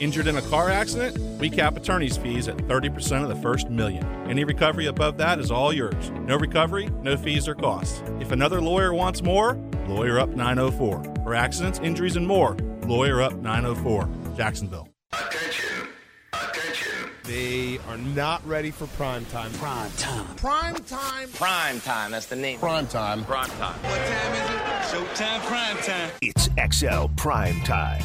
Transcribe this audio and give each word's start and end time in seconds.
Injured 0.00 0.28
in 0.28 0.36
a 0.38 0.42
car 0.42 0.70
accident? 0.70 1.18
We 1.38 1.50
cap 1.50 1.76
attorney's 1.76 2.16
fees 2.16 2.48
at 2.48 2.56
30% 2.56 3.22
of 3.22 3.28
the 3.28 3.36
first 3.36 3.68
million. 3.68 4.02
Any 4.26 4.44
recovery 4.44 4.86
above 4.86 5.18
that 5.18 5.38
is 5.38 5.50
all 5.50 5.74
yours. 5.74 6.10
No 6.22 6.36
recovery, 6.36 6.88
no 7.02 7.18
fees 7.18 7.46
or 7.46 7.54
costs. 7.54 8.02
If 8.18 8.32
another 8.32 8.62
lawyer 8.62 8.94
wants 8.94 9.22
more, 9.22 9.58
Lawyer 9.86 10.18
Up 10.18 10.30
904. 10.30 11.04
For 11.22 11.34
accidents, 11.34 11.80
injuries, 11.80 12.16
and 12.16 12.26
more, 12.26 12.56
Lawyer 12.86 13.20
Up 13.20 13.34
904. 13.34 14.08
Jacksonville. 14.38 14.88
Attention. 15.12 15.88
Attention. 16.32 17.10
They 17.24 17.78
are 17.86 17.98
not 17.98 18.46
ready 18.46 18.70
for 18.70 18.86
prime 18.86 19.26
time. 19.26 19.52
Prime 19.52 19.90
time. 19.98 20.26
Prime 20.36 20.74
time. 20.76 21.28
Prime 21.34 21.80
time. 21.80 22.12
That's 22.12 22.24
the 22.26 22.36
name. 22.36 22.58
Prime 22.58 22.86
time. 22.86 23.22
Prime 23.24 23.50
time. 23.50 23.78
What 23.82 23.98
time 23.98 24.32
is 24.32 24.50
it? 24.50 24.60
Showtime 24.96 25.40
prime 25.40 25.76
time. 25.82 26.10
It's 26.22 26.48
XL 26.74 27.06
Prime 27.16 27.60
Time, 27.62 28.02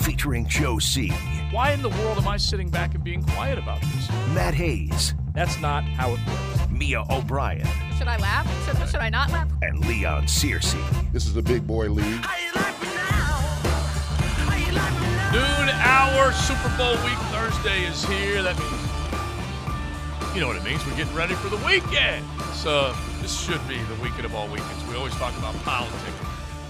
featuring 0.00 0.46
Joe 0.46 0.78
C, 0.78 1.12
Why 1.50 1.72
in 1.72 1.80
the 1.82 1.88
world 1.88 2.18
am 2.18 2.28
I 2.28 2.36
sitting 2.36 2.68
back 2.68 2.94
and 2.94 3.02
being 3.04 3.22
quiet 3.22 3.58
about 3.58 3.80
this? 3.80 4.10
Matt 4.34 4.54
Hayes, 4.54 5.14
That's 5.32 5.58
not 5.60 5.84
how 5.84 6.12
it 6.14 6.20
works. 6.26 6.70
Mia 6.70 7.04
O'Brien, 7.08 7.66
Should 7.96 8.08
I 8.08 8.16
laugh? 8.18 8.46
Should, 8.66 8.88
should 8.88 9.00
I 9.00 9.08
not 9.08 9.30
laugh? 9.30 9.48
and 9.62 9.78
Leon 9.86 10.24
Searcy. 10.24 10.82
This 11.12 11.26
is 11.26 11.34
the 11.34 11.42
big 11.42 11.66
boy 11.66 11.88
league. 11.88 12.24
Noon 15.32 15.68
hour 15.80 16.32
Super 16.32 16.72
Bowl 16.76 16.92
week 17.04 17.18
Thursday 17.32 17.84
is 17.84 18.04
here. 18.06 18.42
That 18.42 18.58
means, 18.58 20.34
you 20.34 20.40
know 20.40 20.48
what 20.48 20.56
it 20.56 20.64
means. 20.64 20.84
We're 20.86 20.96
getting 20.96 21.14
ready 21.14 21.34
for 21.34 21.48
the 21.48 21.58
weekend. 21.64 22.24
So 22.54 22.94
this 23.20 23.38
should 23.38 23.60
be 23.68 23.76
the 23.78 23.94
weekend 24.02 24.24
of 24.24 24.34
all 24.34 24.46
weekends. 24.48 24.84
We 24.88 24.96
always 24.96 25.14
talk 25.14 25.36
about 25.38 25.54
politics 25.62 26.14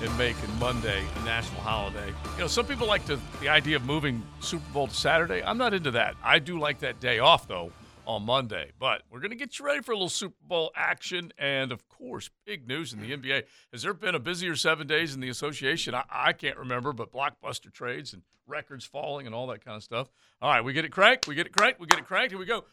and 0.02 0.18
making 0.18 0.58
Monday 0.58 1.04
a 1.20 1.24
national 1.24 1.60
holiday. 1.60 2.12
You 2.34 2.40
know, 2.40 2.46
some 2.46 2.66
people 2.66 2.86
like 2.86 3.04
to, 3.06 3.18
the 3.40 3.48
idea 3.48 3.76
of 3.76 3.84
moving 3.84 4.22
Super 4.40 4.70
Bowl 4.72 4.88
to 4.88 4.94
Saturday. 4.94 5.42
I'm 5.42 5.58
not 5.58 5.74
into 5.74 5.90
that. 5.92 6.14
I 6.22 6.38
do 6.38 6.58
like 6.58 6.80
that 6.80 7.00
day 7.00 7.18
off 7.18 7.48
though 7.48 7.72
on 8.06 8.24
Monday. 8.24 8.72
But 8.78 9.02
we're 9.10 9.20
going 9.20 9.30
to 9.30 9.36
get 9.36 9.58
you 9.58 9.64
ready 9.64 9.82
for 9.82 9.92
a 9.92 9.94
little 9.94 10.08
Super 10.08 10.36
Bowl 10.42 10.70
action. 10.74 11.32
And 11.38 11.72
of 11.72 11.88
course, 11.88 12.30
big 12.46 12.66
news 12.66 12.92
in 12.92 13.00
the 13.00 13.16
NBA. 13.16 13.44
Has 13.72 13.82
there 13.82 13.94
been 13.94 14.14
a 14.14 14.20
busier 14.20 14.56
seven 14.56 14.86
days 14.86 15.14
in 15.14 15.20
the 15.20 15.28
association? 15.28 15.94
I, 15.94 16.04
I 16.10 16.32
can't 16.32 16.56
remember, 16.56 16.92
but 16.92 17.12
blockbuster 17.12 17.72
trades 17.72 18.12
and 18.12 18.22
records 18.46 18.84
falling 18.84 19.26
and 19.26 19.34
all 19.34 19.48
that 19.48 19.64
kind 19.64 19.76
of 19.76 19.82
stuff. 19.82 20.08
All 20.40 20.50
right, 20.50 20.62
we 20.62 20.72
get 20.72 20.84
it 20.84 20.92
cranked. 20.92 21.26
We 21.26 21.34
get 21.34 21.46
it 21.46 21.56
cranked. 21.56 21.80
We 21.80 21.86
get 21.86 21.98
it 21.98 22.06
cranked. 22.06 22.30
Here 22.30 22.38
we 22.38 22.46
go. 22.46 22.64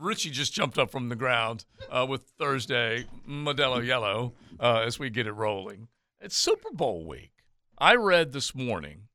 Richie 0.00 0.30
just 0.30 0.54
jumped 0.54 0.78
up 0.78 0.90
from 0.90 1.10
the 1.10 1.16
ground 1.16 1.66
uh, 1.90 2.06
with 2.08 2.22
Thursday 2.38 3.06
Modelo 3.28 3.84
Yellow 3.84 4.32
uh, 4.58 4.82
as 4.86 4.98
we 4.98 5.10
get 5.10 5.26
it 5.26 5.32
rolling. 5.32 5.88
It's 6.20 6.36
Super 6.36 6.70
Bowl 6.72 7.04
week. 7.04 7.32
I 7.78 7.94
read 7.94 8.32
this 8.32 8.54
morning 8.54 9.08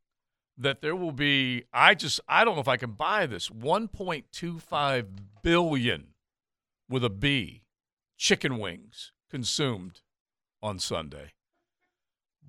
that 0.58 0.81
there 0.81 0.95
will 0.95 1.11
be 1.11 1.66
I 1.73 1.95
just 1.95 2.19
I 2.28 2.45
don't 2.45 2.56
know 2.56 2.61
if 2.61 2.67
I 2.67 2.78
can 2.78 2.91
buy 2.91 3.25
this 3.25 3.50
1.25 3.50 5.06
billion 5.41 6.08
with 6.88 7.03
a 7.03 7.09
B 7.09 7.63
chicken 8.17 8.59
wings 8.59 9.11
consumed 9.30 10.02
on 10.61 10.80
Sunday. 10.80 11.33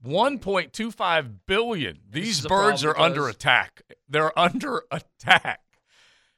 1.25 0.05 1.31
billion. 1.47 1.98
These 2.09 2.47
birds 2.47 2.84
are 2.84 2.97
under 2.98 3.29
attack. 3.29 3.83
They're 4.09 4.39
under 4.39 4.84
attack. 4.91 5.61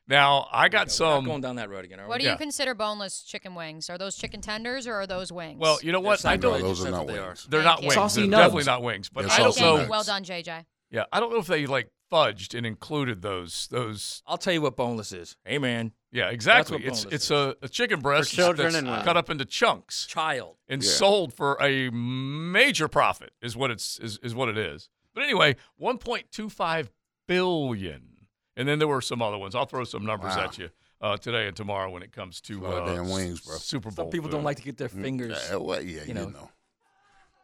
Now, 0.08 0.48
I 0.50 0.68
got 0.68 0.86
We're 0.86 0.90
some 0.92 1.24
going 1.26 1.42
down 1.42 1.56
that 1.56 1.68
road 1.68 1.84
again. 1.84 2.00
Are 2.00 2.08
What 2.08 2.18
do 2.18 2.24
you 2.24 2.30
Yeah. 2.30 2.36
consider 2.36 2.74
boneless 2.74 3.22
chicken 3.22 3.54
wings? 3.54 3.90
Are 3.90 3.98
those 3.98 4.16
chicken 4.16 4.40
tenders 4.40 4.86
or 4.86 4.94
are 4.94 5.06
those 5.06 5.30
wings? 5.30 5.58
Well, 5.60 5.78
you 5.82 5.92
know 5.92 6.00
what? 6.00 6.24
I 6.24 6.36
don't 6.38 6.52
sacrilege, 6.54 6.62
those 6.78 6.86
are 6.86 6.90
not 6.90 7.04
what 7.06 7.14
they 7.14 7.20
wings. 7.20 7.46
They're 7.50 7.62
Thank 7.62 7.64
not 7.70 7.82
you. 7.82 7.88
wings. 7.88 7.94
Saucy 7.94 8.20
They're 8.22 8.30
nuts. 8.30 8.40
definitely 8.44 8.64
not 8.64 8.82
wings. 8.82 9.08
But 9.10 9.22
They're 9.22 9.30
I 9.32 9.36
don't 9.38 9.52
saucy 9.52 9.60
know. 9.60 9.76
nuts. 9.76 9.88
Well 9.90 10.02
done, 10.04 10.24
JJ. 10.24 10.64
Yeah, 10.90 11.04
I 11.12 11.20
don't 11.20 11.30
know 11.30 11.38
if 11.38 11.46
they 11.46 11.66
like 11.66 11.90
fudged 12.10 12.56
and 12.56 12.64
included 12.64 13.20
those 13.20 13.68
those. 13.70 14.22
I'll 14.26 14.38
tell 14.38 14.54
you 14.54 14.62
what 14.62 14.76
boneless 14.76 15.12
is. 15.12 15.36
Hey, 15.44 15.58
man. 15.58 15.92
Yeah, 16.10 16.30
exactly. 16.30 16.78
It's 16.82 17.04
boneless 17.04 17.14
it's 17.14 17.30
a, 17.30 17.54
a 17.60 17.68
chicken 17.68 18.00
breast 18.00 18.32
children 18.32 18.68
that's 18.68 18.76
and 18.76 18.88
women. 18.88 19.04
cut 19.04 19.18
up 19.18 19.28
into 19.28 19.44
chunks 19.44 20.06
Child. 20.06 20.56
and 20.68 20.82
Yeah. 20.82 20.88
sold 20.91 21.34
for 21.34 21.58
a 21.60 21.91
major 21.91 22.88
profit. 22.88 23.34
Is 23.42 23.54
what 23.58 23.70
it's 23.70 23.98
is, 23.98 24.18
is 24.22 24.34
what 24.34 24.48
it 24.48 24.56
is. 24.56 24.88
But 25.12 25.24
anyway, 25.24 25.56
1.25 25.78 26.88
billion, 27.26 28.16
and 28.58 28.69
then 28.69 28.78
there 28.78 28.88
were 28.88 29.00
some 29.00 29.22
other 29.22 29.38
ones. 29.38 29.54
I'll 29.54 29.64
throw 29.64 29.84
some 29.84 30.04
numbers 30.04 30.36
Wow. 30.36 30.44
at 30.44 30.58
you 30.58 30.69
uh, 31.00 31.16
today 31.16 31.46
and 31.46 31.56
tomorrow 31.56 31.91
when 31.91 32.02
it 32.02 32.12
comes 32.12 32.41
to 32.42 32.58
A 32.58 32.60
lot 32.66 32.74
of 32.82 32.88
uh, 32.88 32.94
damn 32.96 33.08
wings, 33.10 33.41
bro. 33.41 33.56
Super 33.56 33.91
Bowl. 33.91 34.04
Some 34.06 34.10
people 34.10 34.28
food. 34.28 34.32
don't 34.36 34.44
like 34.44 34.58
to 34.58 34.62
get 34.64 34.76
their 34.76 34.91
fingers. 34.91 35.38
Yeah, 35.50 35.56
well, 35.56 35.80
yeah, 35.80 36.02
you 36.02 36.08
you 36.08 36.14
know. 36.14 36.28
know. 36.28 36.50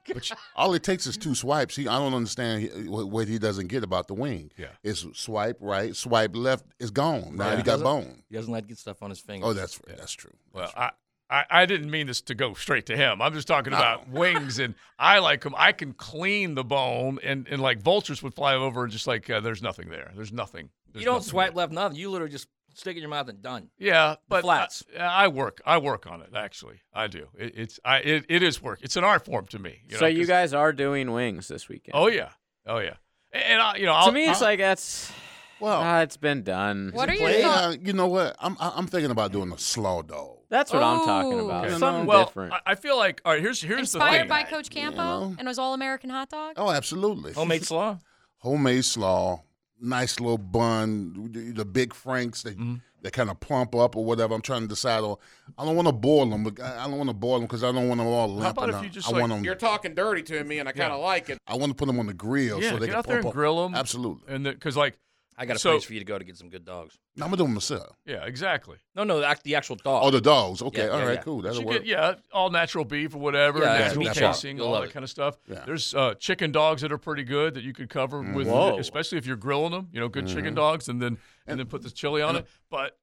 But 0.06 0.30
all 0.54 0.74
it 0.74 0.82
takes 0.82 1.06
is 1.06 1.16
two 1.16 1.34
swipes. 1.34 1.76
He, 1.76 1.88
I 1.88 1.96
don't 1.98 2.12
understand 2.12 2.90
what 2.90 3.08
what 3.08 3.26
he 3.26 3.38
doesn't 3.38 3.68
get 3.68 3.82
about 3.82 4.06
the 4.06 4.12
wing. 4.12 4.50
Yeah. 4.58 4.66
it's 4.82 5.06
swipe 5.14 5.56
right, 5.60 5.96
swipe 5.96 6.36
left. 6.36 6.66
It's 6.78 6.90
gone. 6.90 7.36
Now 7.36 7.48
Right. 7.48 7.56
he 7.56 7.62
got 7.62 7.80
bone. 7.80 8.22
He 8.28 8.34
doesn't 8.36 8.52
like 8.52 8.64
to 8.64 8.68
get 8.68 8.76
stuff 8.78 9.02
on 9.02 9.08
his 9.08 9.20
fingers. 9.20 9.48
Oh, 9.48 9.54
that's 9.54 9.80
that's 9.86 10.12
true. 10.12 10.34
Well, 10.52 10.64
That's 10.76 10.76
I, 10.76 10.90
I, 11.30 11.62
I 11.62 11.66
didn't 11.66 11.90
mean 11.90 12.06
this 12.06 12.20
to 12.20 12.34
go 12.34 12.52
straight 12.52 12.84
to 12.86 12.96
him. 12.98 13.22
I'm 13.22 13.32
just 13.32 13.48
talking 13.48 13.72
about 13.72 14.10
wings, 14.10 14.58
and 14.58 14.74
I 14.98 15.20
like 15.20 15.40
them. 15.40 15.54
I 15.56 15.72
can 15.72 15.94
clean 15.94 16.54
the 16.54 16.64
bone, 16.64 17.18
and, 17.24 17.48
and 17.48 17.62
like 17.62 17.80
vultures 17.80 18.22
would 18.22 18.34
fly 18.34 18.54
over 18.54 18.82
and 18.84 18.92
just 18.92 19.06
like, 19.06 19.30
uh, 19.30 19.40
there's 19.40 19.62
nothing 19.62 19.88
there. 19.88 20.12
There's 20.14 20.32
nothing. 20.34 20.68
There's 20.94 21.02
You 21.02 21.06
don't 21.06 21.16
nothing 21.16 21.28
swipe 21.30 21.48
there. 21.50 21.56
left, 21.58 21.72
nothing. 21.72 21.98
You 21.98 22.10
literally 22.10 22.32
just 22.32 22.48
stick 22.74 22.94
it 22.96 22.98
in 22.98 23.02
your 23.02 23.10
mouth 23.10 23.28
and 23.28 23.42
done. 23.42 23.68
Yeah, 23.78 24.14
but 24.28 24.40
flats. 24.42 24.82
I, 24.98 25.02
I 25.24 25.28
work. 25.28 25.60
I 25.66 25.76
work 25.78 26.06
on 26.06 26.22
it. 26.22 26.30
Actually, 26.34 26.80
I 26.94 27.06
do. 27.08 27.28
It, 27.38 27.52
it's 27.56 27.78
I. 27.84 27.98
It, 27.98 28.24
it 28.30 28.42
is 28.42 28.62
work. 28.62 28.78
It's 28.82 28.96
an 28.96 29.04
art 29.04 29.24
form 29.26 29.46
to 29.48 29.58
me. 29.58 29.82
You 29.90 29.96
so 29.96 30.02
know, 30.02 30.06
you 30.08 30.20
'cause- 30.20 30.28
guys 30.28 30.54
are 30.54 30.72
doing 30.72 31.12
wings 31.12 31.48
this 31.48 31.68
weekend. 31.68 31.92
Oh 31.94 32.06
yeah. 32.08 32.30
Oh 32.66 32.78
yeah. 32.78 32.94
And, 33.32 33.42
and 33.44 33.60
I, 33.62 33.76
you 33.76 33.84
know, 33.86 33.92
I'll, 33.92 34.06
to 34.06 34.12
me, 34.12 34.26
it's 34.30 34.40
I'll- 34.40 34.48
like 34.48 34.58
that's 34.60 35.12
Well, 35.60 35.80
ah, 35.82 36.00
it's 36.00 36.16
been 36.16 36.42
done. 36.42 36.90
What 36.94 37.08
are 37.08 37.14
your 37.14 37.28
Hey, 37.28 37.42
uh, 37.42 37.70
you 37.80 37.92
know 37.92 38.06
what? 38.08 38.36
I'm 38.40 38.56
I- 38.60 38.72
I'm 38.76 38.86
thinking 38.86 39.10
about 39.10 39.32
doing 39.32 39.52
a 39.52 39.58
slaw 39.58 40.02
dog. 40.02 40.38
That's 40.50 40.72
what 40.72 40.82
I'm 40.84 41.04
talking 41.04 41.40
about. 41.40 41.64
Okay. 41.66 41.78
Something 41.78 42.06
well, 42.06 42.26
different. 42.26 42.52
I, 42.52 42.60
I 42.66 42.74
feel 42.76 42.96
like 42.96 43.20
all 43.24 43.32
right. 43.32 43.40
Here's 43.40 43.60
here's 43.60 43.90
the 43.92 43.98
Inspired 43.98 44.20
thing. 44.20 44.28
by 44.28 44.42
Coach 44.44 44.70
Campo 44.70 44.96
know. 45.30 45.36
and 45.38 45.48
was 45.48 45.58
All 45.58 45.74
American 45.74 46.10
hot 46.10 46.28
dog? 46.30 46.54
Oh, 46.56 46.70
absolutely. 46.70 47.32
Homemade 47.32 47.64
slaw. 47.64 47.98
homemade 48.38 48.84
slaw, 48.84 49.42
nice 49.80 50.20
little 50.20 50.38
bun, 50.38 51.30
the, 51.32 51.50
the 51.52 51.64
big 51.64 51.94
franks 51.94 52.42
that 52.42 52.54
Mm-hmm. 52.58 52.74
that 53.02 53.12
kind 53.12 53.28
of 53.28 53.38
plump 53.40 53.74
up 53.74 53.96
or 53.96 54.04
whatever. 54.04 54.34
I'm 54.34 54.40
trying 54.40 54.62
to 54.62 54.68
decide 54.68 55.00
on. 55.02 55.16
I 55.58 55.64
don't 55.64 55.76
want 55.76 55.88
to 55.88 55.92
boil 55.92 56.26
them, 56.26 56.42
but 56.44 56.58
I 56.60 56.84
I 56.84 56.88
don't 56.88 56.96
want 56.96 57.10
to 57.10 57.14
boil 57.14 57.34
them 57.34 57.42
because 57.42 57.62
I 57.62 57.70
don't 57.72 57.88
want 57.88 57.98
them 57.98 58.06
all 58.06 58.28
limp. 58.28 58.44
How 58.44 58.50
about 58.64 58.70
if 58.70 58.82
you 58.82 58.88
just, 58.88 59.08
I 59.08 59.12
like- 59.12 59.20
want 59.20 59.32
them. 59.32 59.44
You're 59.44 59.54
talking 59.56 59.94
dirty 59.94 60.22
to 60.22 60.42
me, 60.44 60.58
and 60.58 60.68
I 60.68 60.72
kind 60.72 60.92
of 60.92 61.00
like 61.00 61.28
it. 61.28 61.38
I 61.46 61.56
want 61.56 61.70
to 61.70 61.74
put 61.74 61.86
them 61.86 61.98
on 61.98 62.06
the 62.06 62.14
grill 62.14 62.62
Yeah, 62.62 62.70
so 62.70 62.76
they 62.78 62.86
get 62.86 62.92
can 62.92 62.98
out 63.00 63.06
there 63.06 63.18
and 63.18 63.26
up. 63.26 63.32
grill 63.34 63.62
them. 63.62 63.74
Absolutely. 63.74 64.34
And 64.34 64.44
because 64.44 64.76
like 64.76 64.96
I 65.36 65.46
got 65.46 65.56
a 65.56 65.58
So- 65.58 65.72
place 65.72 65.84
for 65.84 65.92
you 65.94 65.98
to 65.98 66.04
go 66.04 66.16
to 66.18 66.24
get 66.24 66.36
some 66.36 66.48
good 66.48 66.64
dogs. 66.64 66.98
No, 67.16 67.24
I'm 67.24 67.30
gonna 67.30 67.38
do 67.38 67.44
them 67.44 67.54
myself. 67.54 67.96
yeah, 68.06 68.24
exactly. 68.24 68.76
No, 68.94 69.02
no, 69.04 69.20
the, 69.20 69.26
act- 69.26 69.42
the 69.44 69.54
actual 69.56 69.76
dog. 69.76 70.02
Oh, 70.04 70.10
the 70.10 70.20
dogs. 70.20 70.62
Okay, 70.62 70.84
Yeah, 70.84 70.90
all 70.90 70.98
yeah, 71.00 71.06
right, 71.06 71.14
yeah. 71.14 71.22
cool. 71.22 71.42
That'll 71.42 71.60
You 71.60 71.66
work. 71.66 71.76
get, 71.78 71.86
yeah, 71.86 72.14
all 72.32 72.50
natural 72.50 72.84
beef 72.84 73.14
or 73.14 73.18
whatever. 73.18 73.58
Yeah, 73.60 73.78
Yeah, 73.78 73.88
yeah, 73.92 73.98
meat 73.98 74.04
that's 74.06 74.18
casing, 74.18 74.56
You'll 74.58 74.66
all 74.66 74.72
love 74.72 74.82
that 74.82 74.90
it. 74.90 74.92
kind 74.92 75.02
of 75.04 75.10
stuff. 75.10 75.36
Yeah. 75.48 75.64
There's 75.66 75.94
uh, 75.94 76.14
chicken 76.14 76.52
dogs 76.52 76.82
that 76.82 76.92
are 76.92 76.98
pretty 76.98 77.24
good 77.24 77.54
that 77.54 77.64
you 77.64 77.72
could 77.72 77.88
cover 77.90 78.22
Mm. 78.22 78.34
with, 78.34 78.46
Whoa. 78.48 78.78
especially 78.78 79.18
if 79.18 79.26
you're 79.26 79.36
grilling 79.36 79.72
them. 79.72 79.88
You 79.92 80.00
know, 80.00 80.08
good 80.08 80.26
Mm-hmm. 80.26 80.36
chicken 80.36 80.54
dogs, 80.54 80.88
and 80.88 81.00
then 81.02 81.18
and, 81.46 81.58
then 81.58 81.66
put 81.66 81.82
the 81.82 81.90
chili 81.90 82.22
on 82.22 82.36
it. 82.36 82.46
But 82.70 82.96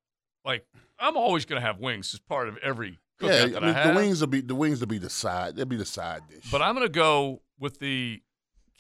like, 0.46 0.66
I'm 1.00 1.18
always 1.18 1.46
gonna 1.46 1.62
have 1.62 1.80
wings 1.80 2.14
as 2.14 2.20
part 2.20 2.48
of 2.48 2.58
every 2.58 3.00
cookout 3.20 3.28
Yeah, 3.30 3.46
that 3.48 3.58
I 3.64 3.66
mean 3.68 3.76
I 3.76 3.80
have. 3.84 3.94
the 3.94 4.00
wings 4.02 4.20
will 4.22 4.28
be 4.28 4.42
the 4.42 4.56
wings 4.56 4.80
will 4.80 4.88
be 4.88 4.98
the 4.98 5.10
side. 5.10 5.56
They'll 5.56 5.66
be 5.66 5.76
the 5.76 5.86
side 5.86 6.22
dish. 6.30 6.50
But 6.52 6.62
I'm 6.62 6.74
gonna 6.76 6.90
go 6.90 7.42
with 7.60 7.80
the 7.80 8.22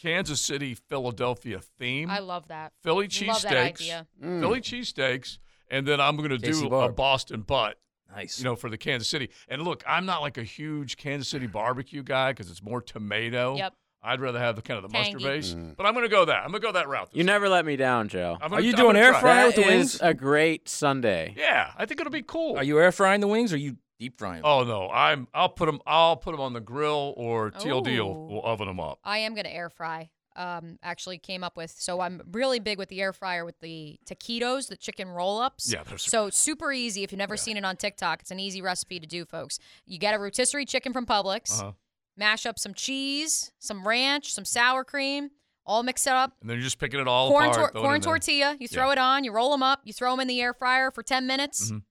Kansas 0.02 0.42
City 0.42 0.76
Philadelphia 0.76 1.60
theme. 1.80 2.10
I 2.10 2.20
love 2.20 2.48
that. 2.48 2.74
Philly 2.82 3.08
cheesesteaks. 3.08 4.06
Mm. 4.24 4.40
Philly 4.42 4.62
cheesesteaks, 4.62 5.38
and 5.70 5.88
then 5.88 6.02
I'm 6.02 6.18
gonna 6.18 6.40
Casey 6.40 6.68
do 6.68 6.76
a 6.76 6.92
Boston 6.92 7.42
butt. 7.42 7.78
Nice. 8.14 8.40
you 8.40 8.44
know, 8.44 8.58
for 8.58 8.70
the 8.70 8.78
Kansas 8.78 9.08
City. 9.08 9.30
And 9.48 9.62
look, 9.62 9.84
I'm 9.88 10.06
not 10.06 10.22
like 10.22 10.38
a 10.38 10.44
huge 10.44 10.98
Kansas 10.98 11.30
City 11.30 11.48
barbecue 11.48 12.04
guy 12.04 12.32
because 12.32 12.52
it's 12.52 12.62
more 12.62 12.82
tomato. 12.82 13.56
Yep. 13.56 13.74
I'd 14.04 14.20
rather 14.20 14.40
have 14.40 14.56
the 14.56 14.62
kind 14.62 14.84
of 14.84 14.92
the 14.92 14.98
mustard 14.98 15.22
base. 15.22 15.54
Mm. 15.54 15.78
But 15.78 15.86
I'm 15.86 15.94
going 15.94 16.06
to 16.06 16.10
go 16.10 16.26
that. 16.26 16.44
I'm 16.44 16.50
going 16.50 16.62
to 16.62 16.68
go 16.68 16.72
that 16.74 16.90
route. 16.90 17.12
this 17.12 17.18
you 17.18 17.24
time. 17.24 17.28
never 17.28 17.48
let 17.48 17.66
me 17.66 17.76
down, 17.76 18.10
Joe. 18.10 18.38
I'm 18.42 18.52
Are 18.52 18.60
you 18.60 18.72
I'm 18.72 18.76
doing 18.76 18.96
air 18.98 19.12
try. 19.12 19.22
fryer 19.22 19.46
with 19.46 19.56
the 19.56 19.62
wings? 19.62 19.96
is 19.96 20.02
a 20.02 20.14
great 20.14 20.68
Sunday. 20.68 21.36
Yeah, 21.38 21.72
I 21.78 21.86
think 21.86 22.02
it'll 22.02 22.12
be 22.12 22.24
cool. 22.24 22.58
Are 22.58 22.64
you 22.64 22.80
air 22.80 22.92
frying 22.92 23.22
the 23.22 23.28
wings 23.28 23.54
or 23.54 23.56
are 23.56 23.60
you 23.60 23.78
deep 24.02 24.18
frying? 24.18 24.42
them? 24.42 24.46
Oh 24.46 24.64
no, 24.64 24.90
I'm. 24.90 25.28
I'll 25.34 25.50
put 25.50 25.68
them. 25.68 25.80
I'll 25.86 26.18
put 26.18 26.32
them 26.32 26.42
on 26.42 26.54
the 26.54 26.60
grill 26.60 27.14
or 27.16 27.52
TLD 27.52 27.98
will, 28.00 28.08
Ooh. 28.10 28.34
will 28.34 28.42
oven 28.46 28.68
them 28.68 28.80
up. 28.80 29.00
I 29.06 29.20
am 29.20 29.34
going 29.34 29.46
to 29.46 29.54
air 29.54 29.70
fry. 29.70 30.10
Um, 30.34 30.80
actually 30.82 31.18
came 31.18 31.44
up 31.44 31.58
with 31.58 31.72
so 31.78 32.00
I'm 32.00 32.22
really 32.32 32.60
big 32.60 32.78
with 32.78 32.88
the 32.88 33.02
air 33.02 33.12
fryer 33.12 33.44
with 33.44 33.60
the 33.60 34.00
taquitos, 34.10 34.70
the 34.70 34.78
chicken 34.78 35.10
roll 35.10 35.40
ups. 35.40 35.70
Yeah, 35.72 35.84
they're 35.84 35.98
super 35.98 36.10
so 36.10 36.30
super 36.32 36.72
easy. 36.72 37.04
If 37.04 37.12
you've 37.12 37.20
never 37.20 37.36
seen 37.36 37.58
it 37.58 37.66
on 37.66 37.76
TikTok, 37.76 38.22
it's 38.22 38.32
an 38.32 38.40
easy 38.40 38.62
recipe 38.62 38.98
to 39.00 39.06
do, 39.08 39.26
folks. 39.26 39.60
You 39.86 40.00
get 40.00 40.14
a 40.16 40.20
rotisserie 40.20 40.66
chicken 40.66 40.94
from 40.94 41.06
Publix, 41.06 41.60
Uh-huh. 41.60 41.74
mash 42.16 42.46
up 42.46 42.58
some 42.60 42.74
cheese, 42.74 43.52
some 43.60 43.86
ranch, 43.86 44.32
some 44.32 44.46
sour 44.46 44.86
cream, 44.86 45.32
all 45.66 45.84
mix 45.84 46.08
it 46.08 46.14
up. 46.14 46.38
And 46.40 46.50
then 46.50 46.56
you're 46.56 46.64
just 46.64 46.80
picking 46.80 47.02
it 47.02 47.10
all 47.10 47.30
corn 47.30 47.48
apart. 47.50 47.58
tor- 47.58 47.72
throw 47.72 47.82
it 47.82 47.84
corn 47.84 47.96
in 47.96 48.02
there. 48.02 48.10
tortilla. 48.14 48.58
You 48.58 48.70
throw 48.70 48.86
Yeah. 48.88 48.92
it 48.94 48.98
on. 49.00 49.24
You 49.26 49.34
roll 49.34 49.52
them 49.52 49.64
up. 49.64 49.82
You 49.84 49.92
throw 49.92 50.12
them 50.12 50.22
in 50.22 50.28
the 50.30 50.40
air 50.42 50.54
fryer 50.54 50.92
for 50.92 51.04
ten 51.04 51.28
minutes. 51.28 51.72
Mhm. 51.74 51.82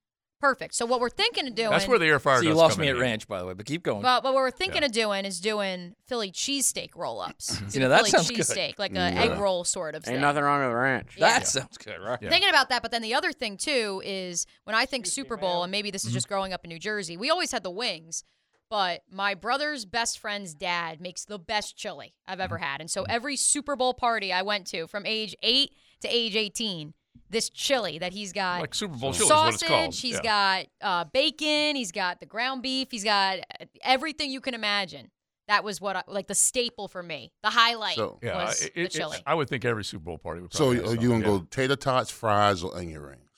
Perfect. 0.41 0.75
So 0.75 0.87
what 0.87 1.01
we're 1.01 1.11
thinking 1.11 1.47
of 1.47 1.55
doing 1.55 1.71
That's 1.71 1.87
where 1.87 1.99
the 1.99 2.07
air 2.07 2.19
fryer 2.19 2.39
So 2.39 2.45
you 2.49 2.55
lost 2.55 2.77
come 2.77 2.81
me 2.83 2.89
at 2.89 2.93
handy. 2.95 3.03
ranch, 3.03 3.29
by 3.29 3.41
the 3.41 3.47
way, 3.47 3.53
but 3.53 3.67
keep 3.67 3.83
going. 3.83 4.01
But, 4.01 4.23
but 4.23 4.33
what 4.33 4.41
we're 4.41 4.51
thinking 4.51 4.83
of 4.83 4.91
doing 4.91 5.27
is 5.27 5.39
doing 5.39 5.95
Philly 6.07 6.33
cheesesteak 6.33 6.97
roll 6.97 7.21
ups. 7.21 7.61
You 7.75 7.81
know, 7.81 7.91
that 7.91 7.99
Philly 7.99 8.11
sounds 8.11 8.31
good. 8.31 8.39
cheesesteak, 8.39 8.79
like 8.79 8.93
Yeah. 8.95 9.07
an 9.09 9.19
egg 9.19 9.39
roll 9.39 9.65
sort 9.65 9.95
of 9.95 10.03
thing. 10.05 10.15
Ain't 10.15 10.23
nothing 10.23 10.43
wrong 10.43 10.65
with 10.67 10.75
ranch. 10.75 11.13
Yeah. 11.17 11.39
that 11.41 11.47
sounds 11.47 11.77
good, 11.77 11.99
right? 12.01 12.19
Yeah. 12.23 12.31
Thinking 12.31 12.49
about 12.49 12.71
that, 12.71 12.81
but 12.81 12.91
then 12.91 13.03
the 13.03 13.13
other 13.15 13.33
thing 13.33 13.59
too 13.59 14.01
is 14.05 14.47
when 14.65 14.75
I 14.75 14.87
think 14.87 15.07
Super 15.07 15.37
Bowl, 15.37 15.63
and 15.63 15.71
maybe 15.71 15.91
this 15.91 16.03
Mm-hmm. 16.03 16.09
is 16.09 16.15
just 16.15 16.29
growing 16.29 16.53
up 16.55 16.65
in 16.65 16.71
New 16.71 16.79
Jersey, 16.79 17.17
we 17.19 17.29
always 17.31 17.53
had 17.53 17.63
the 17.63 17.71
wings. 17.71 18.25
But 18.71 19.03
my 19.11 19.35
brother's 19.35 19.85
best 19.85 20.21
friend's 20.21 20.55
dad 20.55 21.01
makes 21.01 21.25
the 21.25 21.39
best 21.41 21.77
chili 21.77 22.15
I've 22.27 22.39
ever 22.41 22.55
Mm-hmm. 22.55 22.65
had. 22.65 22.81
And 22.81 22.91
so 22.91 23.03
every 23.09 23.35
Super 23.37 23.75
Bowl 23.77 23.93
party 23.95 24.33
I 24.33 24.43
went 24.43 24.67
to 24.69 24.87
from 24.87 25.05
age 25.07 25.35
eight 25.43 25.73
to 26.03 26.09
age 26.09 26.37
18, 26.37 26.95
this 27.31 27.49
chili 27.51 27.99
that 27.99 28.13
he's 28.13 28.33
got 28.33 28.61
Like 28.61 28.75
Super 28.75 28.97
Bowl 28.97 29.13
chili 29.13 29.25
is 29.27 29.31
what 29.31 29.49
it's 29.49 29.61
sausage, 29.61 29.69
called. 29.69 29.95
he's 29.95 30.21
Yeah. 30.23 30.23
got 30.23 30.67
uh, 30.83 31.05
bacon, 31.13 31.77
he's 31.77 31.93
got 31.93 32.21
the 32.21 32.27
ground 32.27 32.63
beef, 32.63 32.89
he's 32.91 33.05
got 33.05 33.39
uh, 33.39 33.65
everything 33.83 34.31
you 34.31 34.41
can 34.41 34.55
imagine. 34.55 35.11
That 35.49 35.65
was 35.65 35.81
what 35.81 35.97
I, 35.97 36.03
like 36.07 36.29
the 36.29 36.35
staple 36.35 36.87
for 36.87 37.03
me. 37.03 37.33
The 37.43 37.51
highlight 37.51 37.97
So- 37.97 38.19
Yeah, 38.23 38.45
was 38.45 38.63
it- 38.63 38.75
the 38.75 38.83
it- 38.83 38.91
chili. 38.93 39.19
I 39.27 39.35
would 39.35 39.49
think 39.49 39.65
every 39.65 39.85
Super 39.85 40.05
Bowl 40.05 40.19
party 40.19 40.41
would 40.43 40.53
So 40.55 40.71
are 40.71 40.75
you 40.75 40.81
gonna 40.83 40.97
something, 40.99 41.21
go 41.23 41.39
tater 41.51 41.77
tots, 41.77 42.11
fries, 42.11 42.63
or 42.63 42.77
onion 42.77 43.01
rings? 43.01 43.30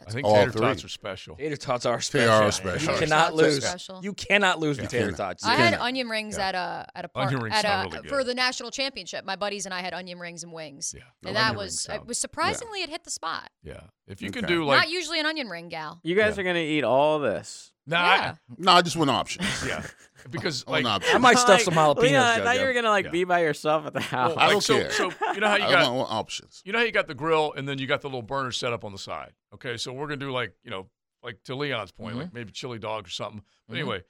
Ooh, 0.00 0.04
I 0.06 0.10
think 0.12 0.26
all 0.26 0.34
tater 0.36 0.50
three. 0.52 0.60
tots 0.60 0.84
are 0.84 0.88
special. 0.88 1.36
Tater 1.36 1.56
tots 1.56 1.86
are 1.86 1.96
They 1.96 2.02
special. 2.02 2.50
You 2.94 2.98
cannot 2.98 2.98
Tater 2.98 3.08
tots 3.08 3.30
are 3.30 3.34
lose. 3.42 3.64
special. 3.66 4.00
You 4.02 4.12
cannot 4.14 4.58
lose 4.60 4.80
with 4.80 4.90
tater 4.90 5.12
tots. 5.12 5.44
I 5.44 5.52
You 5.52 5.58
had 5.58 5.72
cannot. 5.74 5.86
onion 5.86 6.08
rings 6.08 6.36
Yeah. 6.36 6.48
at 6.48 6.54
a 6.54 6.86
at 6.94 7.04
a 7.04 7.08
park 7.08 7.26
Onion 7.28 7.42
rings 7.42 7.56
at 7.56 7.64
a 7.64 7.88
really 7.90 8.08
for 8.08 8.24
the 8.24 8.34
national 8.34 8.70
championship. 8.70 9.24
My 9.24 9.36
buddies 9.36 9.64
and 9.66 9.74
I 9.74 9.80
had 9.80 9.94
onion 9.94 10.18
rings 10.18 10.42
and 10.42 10.52
wings, 10.52 10.94
Yeah. 10.96 11.02
and 11.26 11.36
Onion 11.36 11.54
that 11.54 11.56
was 11.56 11.86
it 11.90 12.06
was 12.06 12.18
surprisingly 12.18 12.82
it 12.82 12.88
hit 12.90 13.04
the 13.04 13.10
spot. 13.10 13.50
Yeah. 13.62 13.80
If 14.06 14.22
you 14.22 14.30
can 14.30 14.44
do 14.44 14.64
like 14.64 14.78
Not 14.78 14.90
usually 14.90 15.20
an 15.20 15.26
onion 15.26 15.48
ring 15.48 15.68
gal. 15.68 16.00
You 16.02 16.14
guys 16.16 16.36
Yeah. 16.36 16.40
are 16.40 16.44
gonna 16.44 16.58
eat 16.60 16.82
all 16.84 17.18
this. 17.20 17.72
nah, 17.86 18.14
yeah. 18.14 18.34
No, 18.58 18.72
I 18.72 18.82
just 18.82 18.96
want 18.96 19.10
options. 19.10 19.46
Yeah, 19.66 19.84
because 20.30 20.64
I 20.66 20.70
like 20.72 20.84
want 20.84 21.04
I 21.14 21.18
might 21.18 21.38
stuff 21.38 21.60
some 21.62 21.74
jalapenos. 21.74 22.02
Leon, 22.02 22.16
I 22.24 22.40
thought 22.42 22.58
you 22.58 22.64
were 22.66 22.72
gonna 22.72 22.88
like 22.90 23.06
Yeah. 23.06 23.10
be 23.10 23.24
by 23.24 23.40
yourself 23.40 23.86
at 23.86 23.92
the 23.94 24.00
house. 24.00 24.30
well, 24.30 24.38
I 24.38 24.46
like, 24.46 24.52
don't 24.52 24.62
so, 24.64 24.74
care. 24.80 24.90
so 24.92 25.12
you 25.34 25.40
know 25.40 25.48
how 25.48 25.56
you 25.56 25.64
I 25.64 25.70
got 25.70 25.94
want 25.94 26.10
options. 26.12 26.62
you 26.64 26.72
know 26.72 26.78
how 26.78 26.84
you 26.84 26.92
got 26.92 27.06
the 27.06 27.14
grill 27.14 27.52
and 27.54 27.68
then 27.68 27.78
you 27.78 27.86
got 27.86 28.00
the 28.00 28.08
little 28.08 28.22
burner 28.22 28.50
set 28.52 28.72
up 28.72 28.84
on 28.84 28.92
the 28.92 28.98
side. 28.98 29.32
Okay, 29.54 29.76
so 29.76 29.92
we're 29.92 30.06
gonna 30.06 30.16
do 30.18 30.30
like 30.32 30.52
you 30.64 30.70
know 30.70 30.86
like 31.22 31.42
to 31.44 31.54
Leon's 31.54 31.92
point, 31.92 32.12
Mm-hmm. 32.12 32.20
like 32.22 32.34
maybe 32.34 32.50
chili 32.52 32.78
dog 32.78 33.06
or 33.06 33.10
something. 33.10 33.42
But 33.68 33.74
anyway, 33.76 34.02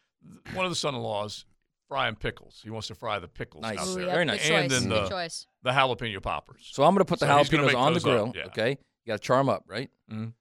one 0.54 0.64
of 0.64 0.70
the 0.70 0.76
son-in-laws 0.76 1.44
frying 1.88 2.14
pickles. 2.14 2.60
He 2.62 2.70
wants 2.70 2.86
to 2.86 2.94
fry 2.94 3.18
the 3.18 3.26
pickles 3.26 3.62
Nice. 3.62 3.78
out 3.80 3.88
Ooh, 3.88 4.00
yeah, 4.00 4.06
Very 4.12 4.24
good 4.24 4.30
nice. 4.32 4.46
choice. 4.46 4.50
And 4.62 4.70
then 4.70 4.88
the- 4.88 5.08
choice. 5.08 5.44
The 5.64 5.70
jalapeno 5.72 6.22
poppers. 6.22 6.68
So 6.72 6.84
I'm 6.84 6.94
going 6.94 7.00
to 7.00 7.04
put 7.04 7.18
the 7.18 7.26
So 7.26 7.56
jalapenos 7.56 7.74
on 7.74 7.94
the 7.94 8.00
grill. 8.00 8.32
yeah. 8.36 8.44
Okay, 8.46 8.70
you 8.70 8.76
got 9.08 9.14
to 9.20 9.26
char 9.26 9.38
them 9.38 9.48
up, 9.48 9.64
right? 9.66 9.90
Mhm. 10.08 10.32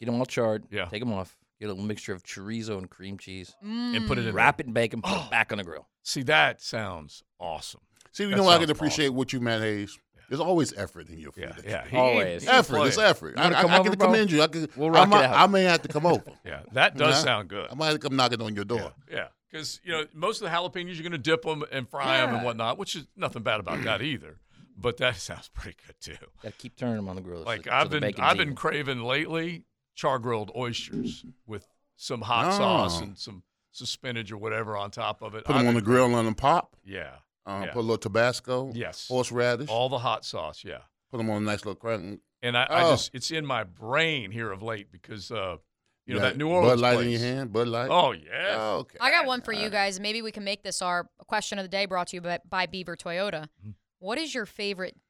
Get 0.00 0.06
them 0.06 0.16
all 0.16 0.26
charred. 0.26 0.64
Yeah. 0.72 0.86
Take 0.86 0.98
them 1.00 1.12
off. 1.12 1.36
Get 1.62 1.68
a 1.68 1.74
little 1.74 1.86
mixture 1.86 2.12
of 2.12 2.24
chorizo 2.24 2.76
and 2.76 2.90
cream 2.90 3.18
cheese. 3.18 3.54
and 3.62 4.04
put 4.08 4.18
it 4.18 4.26
in. 4.26 4.34
Wrap 4.34 4.58
it 4.58 4.66
in 4.66 4.72
bacon. 4.72 5.00
Put 5.00 5.12
it 5.12 5.22
oh. 5.26 5.28
back 5.30 5.52
on 5.52 5.58
the 5.58 5.64
grill. 5.64 5.86
See, 6.02 6.24
that 6.24 6.60
sounds 6.60 7.22
awesome. 7.38 7.82
See, 8.10 8.24
you 8.24 8.30
That 8.30 8.36
know 8.38 8.48
I 8.48 8.58
can 8.58 8.68
appreciate 8.68 9.10
what 9.10 9.32
you, 9.32 9.38
Matt 9.38 9.60
Hayes. 9.60 9.96
There's 10.28 10.40
always 10.40 10.76
effort 10.76 11.08
in 11.08 11.20
your 11.20 11.30
food. 11.30 11.54
Yeah, 11.64 11.70
yeah. 11.70 11.84
you 11.84 11.90
He- 11.90 11.96
Always. 11.96 12.42
he- 12.42 12.48
effort. 12.48 12.78
he 12.78 12.88
It's 12.88 12.98
effort. 12.98 13.36
You 13.36 13.42
I, 13.44 13.46
I, 13.46 13.62
come 13.62 13.70
I 13.70 13.78
over, 13.78 13.90
can 13.90 13.98
bro? 13.98 14.08
commend 14.08 14.32
you. 14.32 14.42
I 14.42 14.48
can. 14.48 14.68
We'll 14.74 14.88
I 14.88 15.04
rock 15.04 15.08
it 15.08 15.14
out. 15.14 15.36
I 15.36 15.46
may 15.46 15.62
have 15.62 15.82
to 15.82 15.88
come 15.88 16.04
over. 16.04 16.24
Yeah, 16.44 16.62
that 16.72 16.96
does 16.96 17.14
Yeah. 17.14 17.22
sound 17.22 17.48
good. 17.48 17.68
I 17.70 17.76
might 17.76 17.86
have 17.86 18.00
to 18.00 18.08
come 18.08 18.16
knocking 18.16 18.42
on 18.42 18.56
your 18.56 18.64
door. 18.64 18.92
Yeah, 19.08 19.16
yeah. 19.16 19.26
Because 19.48 19.80
you 19.84 19.92
know 19.92 20.04
most 20.12 20.42
of 20.42 20.50
the 20.50 20.56
jalapenos 20.56 20.94
you're 20.94 21.02
going 21.02 21.12
to 21.12 21.18
dip 21.18 21.42
them 21.42 21.62
and 21.70 21.88
fry 21.88 22.16
them 22.26 22.34
and 22.34 22.44
whatnot, 22.44 22.76
which 22.76 22.96
is 22.96 23.06
nothing 23.14 23.44
bad 23.44 23.60
about 23.60 23.84
that 23.84 24.02
either. 24.12 24.40
But 24.76 24.96
that 24.96 25.14
sounds 25.28 25.48
pretty 25.48 25.76
good 25.86 25.94
too. 26.00 26.26
Got 26.42 26.54
to 26.54 26.58
keep 26.58 26.74
turning 26.74 26.96
them 26.96 27.08
on 27.08 27.14
the 27.14 27.22
grill. 27.22 27.42
Like 27.44 27.66
so, 27.66 27.70
I've 27.70 27.92
so 27.92 28.00
been 28.00 28.14
I've 28.18 28.36
been 28.36 28.56
craving 28.56 29.02
lately 29.04 29.62
char 30.02 30.18
grilled 30.18 30.50
oysters 30.56 31.24
with 31.46 31.66
some 31.96 32.22
hot 32.22 32.48
Oh. 32.54 32.58
sauce 32.58 33.00
and 33.00 33.16
some, 33.16 33.42
some 33.70 33.86
spinach 33.86 34.32
or 34.32 34.36
whatever 34.36 34.76
on 34.76 34.90
top 34.90 35.22
of 35.22 35.34
it. 35.36 35.44
Put 35.44 35.52
them 35.52 35.62
I've 35.62 35.68
on 35.68 35.74
the 35.74 35.80
grill 35.82 36.06
and 36.06 36.14
let 36.14 36.22
them 36.24 36.34
pop. 36.34 36.76
Yeah. 36.84 37.16
Uh, 37.46 37.62
Yeah. 37.66 37.72
Put 37.72 37.78
a 37.80 37.82
little 37.82 37.98
Tabasco. 37.98 38.72
Yes. 38.74 39.06
Horseradish. 39.08 39.68
All 39.68 39.88
the 39.88 39.98
hot 39.98 40.24
sauce. 40.24 40.64
Yeah. 40.64 40.78
Put 41.10 41.18
them 41.18 41.30
on 41.30 41.36
a 41.42 41.46
nice 41.46 41.60
little 41.64 41.76
crack. 41.76 42.00
And 42.00 42.56
I, 42.56 42.64
I 42.64 42.82
Oh. 42.84 42.90
just 42.90 43.10
it's 43.14 43.30
in 43.30 43.46
my 43.46 43.62
brain 43.62 44.32
here 44.32 44.50
of 44.50 44.62
late 44.62 44.90
because 44.90 45.30
uh 45.30 45.58
you 46.06 46.14
know 46.14 46.20
got 46.20 46.30
that 46.30 46.36
New 46.36 46.48
Orleans 46.48 46.72
Bud 46.72 46.80
Light 46.80 46.94
place. 46.94 47.04
in 47.06 47.10
your 47.12 47.20
hand. 47.20 47.52
Bud 47.52 47.68
Light. 47.68 47.88
Oh 47.90 48.10
yeah. 48.12 48.56
Oh, 48.58 48.76
okay. 48.78 48.98
I 49.00 49.10
got 49.12 49.26
one 49.26 49.40
for 49.42 49.52
you 49.52 49.70
guys. 49.70 50.00
Maybe 50.00 50.20
we 50.22 50.32
can 50.32 50.42
make 50.42 50.64
this 50.64 50.82
our 50.82 51.08
question 51.28 51.58
of 51.60 51.64
the 51.64 51.68
day 51.68 51.86
brought 51.86 52.08
to 52.08 52.16
you 52.16 52.20
by, 52.20 52.40
by 52.48 52.66
Beaver 52.66 52.96
Toyota. 52.96 53.42
Mm-hmm. 53.60 53.70
What 54.00 54.18
is 54.18 54.34
your 54.34 54.46
favorite 54.46 54.94
dip? 54.94 55.02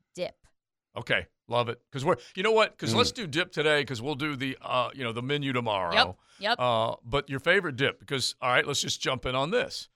Okay, 0.96 1.26
love 1.48 1.68
it. 1.68 1.80
Because 1.90 2.04
we're, 2.04 2.16
you 2.34 2.42
know 2.42 2.52
what? 2.52 2.72
Because 2.72 2.92
Mm. 2.92 2.98
let's 2.98 3.12
do 3.12 3.26
dip 3.26 3.50
today. 3.52 3.80
Because 3.80 4.02
we'll 4.02 4.14
do 4.14 4.36
the, 4.36 4.56
uh, 4.60 4.90
you 4.94 5.02
know, 5.04 5.12
the 5.12 5.22
menu 5.22 5.52
tomorrow. 5.52 5.94
Yep. 5.94 6.16
Yep. 6.40 6.56
Uh, 6.60 6.94
but 7.04 7.30
your 7.30 7.40
favorite 7.40 7.76
dip? 7.76 7.98
Because 8.00 8.34
all 8.40 8.50
right, 8.50 8.66
let's 8.66 8.80
just 8.80 9.00
jump 9.00 9.24
in 9.26 9.34
on 9.34 9.50
this. 9.50 9.88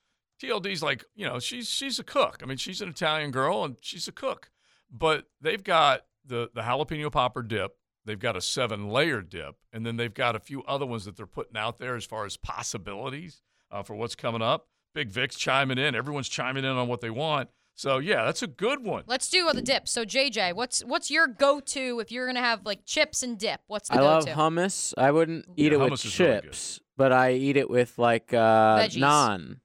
TLD's 0.42 0.82
like, 0.82 1.04
you 1.14 1.26
know, 1.26 1.38
she's 1.38 1.68
she's 1.68 1.98
a 1.98 2.04
cook. 2.04 2.40
I 2.42 2.46
mean, 2.46 2.58
she's 2.58 2.80
an 2.80 2.88
Italian 2.88 3.30
girl 3.30 3.64
and 3.64 3.76
she's 3.80 4.06
a 4.08 4.12
cook. 4.12 4.50
But 4.90 5.26
they've 5.40 5.62
got 5.64 6.02
the 6.24 6.50
the 6.54 6.62
jalapeno 6.62 7.10
popper 7.10 7.42
dip. 7.42 7.76
They've 8.04 8.18
got 8.18 8.36
a 8.36 8.40
seven 8.40 8.88
layer 8.88 9.20
dip, 9.20 9.56
and 9.72 9.84
then 9.84 9.96
they've 9.96 10.14
got 10.14 10.36
a 10.36 10.38
few 10.40 10.62
other 10.62 10.86
ones 10.86 11.04
that 11.06 11.16
they're 11.16 11.26
putting 11.26 11.56
out 11.56 11.78
there 11.80 11.96
as 11.96 12.04
far 12.04 12.24
as 12.24 12.36
possibilities 12.36 13.42
uh, 13.70 13.82
for 13.82 13.96
what's 13.96 14.14
coming 14.14 14.42
up. 14.42 14.68
Big 14.94 15.08
Vic's 15.10 15.36
chiming 15.36 15.76
in. 15.78 15.94
Everyone's 15.96 16.28
chiming 16.28 16.64
in 16.64 16.70
on 16.70 16.86
what 16.86 17.00
they 17.00 17.10
want. 17.10 17.48
So 17.76 17.98
yeah, 17.98 18.24
that's 18.24 18.42
a 18.42 18.46
good 18.46 18.82
one. 18.82 19.04
Let's 19.06 19.28
do 19.28 19.48
the 19.52 19.60
dip. 19.62 19.86
So 19.86 20.04
JJ, 20.04 20.54
what's 20.54 20.80
what's 20.84 21.10
your 21.10 21.26
go-to 21.26 22.00
if 22.00 22.10
you're 22.10 22.26
gonna 22.26 22.40
have 22.40 22.64
like 22.64 22.84
chips 22.86 23.22
and 23.22 23.38
dip? 23.38 23.60
What's 23.66 23.90
the 23.90 23.96
I 23.96 24.00
love 24.00 24.24
go-to? 24.26 24.36
hummus. 24.36 24.94
I 24.98 25.10
wouldn't 25.10 25.44
eat 25.56 25.72
Yeah, 25.72 25.78
it 25.78 25.80
with 25.80 25.92
hummus 25.92 26.04
is 26.06 26.18
really 26.18 26.32
good. 26.34 26.42
chips, 26.44 26.80
but 26.96 27.12
I 27.12 27.32
eat 27.34 27.56
it 27.56 27.68
with 27.70 27.98
like 27.98 28.32
uh, 28.34 28.78
Veggies. 28.78 28.96
naan. 28.98 29.56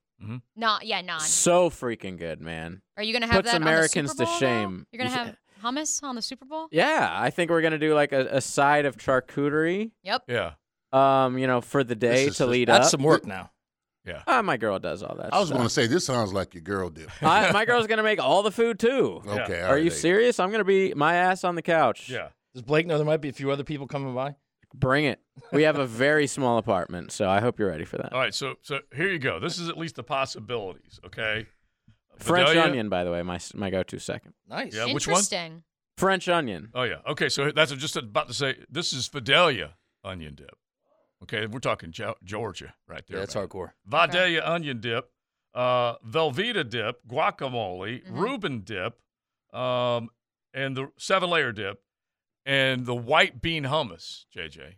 Not 0.54 0.86
yeah, 0.86 1.00
non. 1.00 1.20
So 1.20 1.68
freaking 1.70 2.16
good, 2.18 2.40
man. 2.40 2.82
Are 2.96 3.02
you 3.02 3.12
gonna 3.12 3.26
have 3.26 3.36
Puts 3.42 3.50
that 3.52 3.60
Americans 3.60 4.10
on 4.10 4.16
the 4.18 4.24
to 4.24 4.30
Super 4.30 4.40
Bowl, 4.40 4.40
though? 4.40 4.46
shame. 4.46 4.86
You're 4.92 4.98
gonna 5.04 5.10
You 5.10 5.16
have 5.16 5.36
hummus 5.74 6.02
on 6.04 6.14
the 6.14 6.22
Super 6.22 6.44
Bowl? 6.44 6.68
Yeah, 6.70 7.10
I 7.12 7.30
think 7.30 7.50
we're 7.50 7.62
gonna 7.62 7.78
do 7.78 7.94
like 7.94 8.12
a, 8.12 8.26
a 8.36 8.40
side 8.40 8.84
of 8.84 8.96
charcuterie. 8.98 9.90
Yep. 10.04 10.24
Yeah, 10.28 10.52
Um, 10.92 11.38
you 11.38 11.46
know, 11.46 11.60
for 11.60 11.82
the 11.82 11.94
day 11.96 12.26
is 12.26 12.34
to 12.36 12.38
just- 12.44 12.50
lead 12.50 12.68
That's 12.68 12.86
up. 12.86 12.90
some 12.92 13.02
work 13.02 13.26
now. 13.26 13.50
Yeah. 14.04 14.22
Ah, 14.26 14.42
my 14.42 14.56
girl 14.56 14.78
does 14.78 15.02
all 15.02 15.14
that. 15.16 15.32
I 15.32 15.38
was 15.38 15.50
going 15.50 15.62
to 15.62 15.68
say 15.68 15.86
this 15.86 16.06
sounds 16.06 16.32
like 16.32 16.54
your 16.54 16.62
girl 16.62 16.90
dip. 16.90 17.08
I, 17.22 17.52
my 17.52 17.64
girl's 17.64 17.86
gonna 17.86 18.02
make 18.02 18.20
all 18.20 18.42
the 18.42 18.50
food 18.50 18.78
too. 18.80 19.22
Yeah. 19.24 19.44
Okay. 19.44 19.60
all 19.62 19.70
Are 19.70 19.74
right, 19.74 19.84
you 19.84 19.90
there 19.90 19.98
serious? 19.98 20.40
I'm 20.40 20.50
gonna 20.50 20.64
be 20.64 20.92
my 20.94 21.14
ass 21.14 21.44
on 21.44 21.54
the 21.54 21.62
couch. 21.62 22.08
Yeah. 22.08 22.28
Does 22.52 22.62
Blake 22.62 22.86
know 22.86 22.96
there 22.96 23.06
might 23.06 23.20
be 23.20 23.28
a 23.28 23.32
few 23.32 23.50
other 23.50 23.64
people 23.64 23.86
coming 23.86 24.14
by? 24.14 24.34
Bring 24.74 25.04
it. 25.04 25.20
We 25.52 25.62
have 25.62 25.78
a 25.78 25.86
very 26.06 26.26
small 26.26 26.58
apartment, 26.58 27.12
so 27.12 27.28
I 27.28 27.40
hope 27.40 27.58
you're 27.58 27.68
ready 27.68 27.84
for 27.84 27.98
that. 27.98 28.12
All 28.12 28.18
right, 28.18 28.34
so 28.34 28.54
so 28.62 28.80
here 28.94 29.08
you 29.08 29.18
go. 29.18 29.38
This 29.38 29.58
is 29.58 29.68
at 29.68 29.78
least 29.78 29.94
the 29.96 30.02
possibilities. 30.02 30.98
Okay. 31.06 31.46
French 32.18 32.48
Vidalia- 32.48 32.68
onion, 32.70 32.88
by 32.88 33.04
the 33.04 33.10
way, 33.12 33.22
my 33.22 33.38
my 33.54 33.70
go-to 33.70 33.98
second. 33.98 34.34
Nice. 34.48 34.74
Yeah, 34.74 34.92
which 34.92 35.06
one? 35.06 35.22
French 35.96 36.28
onion. 36.28 36.70
Oh 36.74 36.82
yeah. 36.82 36.96
Okay, 37.06 37.28
so 37.28 37.52
that's 37.52 37.72
just 37.72 37.96
about 37.96 38.28
to 38.28 38.34
say. 38.34 38.56
This 38.70 38.92
is 38.92 39.06
Vidalia 39.08 39.74
onion 40.04 40.34
dip. 40.34 40.56
Okay, 41.22 41.46
we're 41.46 41.60
talking 41.60 41.92
Georgia 42.24 42.74
right 42.88 43.04
there. 43.06 43.18
Yeah, 43.18 43.20
that's 43.20 43.34
man. 43.34 43.46
hardcore. 43.46 43.70
Vidalia 43.86 44.42
onion 44.44 44.80
dip, 44.80 45.10
uh, 45.54 45.96
Velveeta 45.98 46.68
dip, 46.68 47.06
guacamole, 47.06 48.04
Mhm. 48.04 48.18
Reuben 48.18 48.60
dip, 48.60 48.98
um, 49.52 50.08
and 50.52 50.76
the 50.76 50.90
seven 50.98 51.30
layer 51.30 51.52
dip, 51.52 51.82
and 52.44 52.86
the 52.86 52.94
white 52.94 53.40
bean 53.40 53.64
hummus. 53.64 54.24
JJ, 54.34 54.76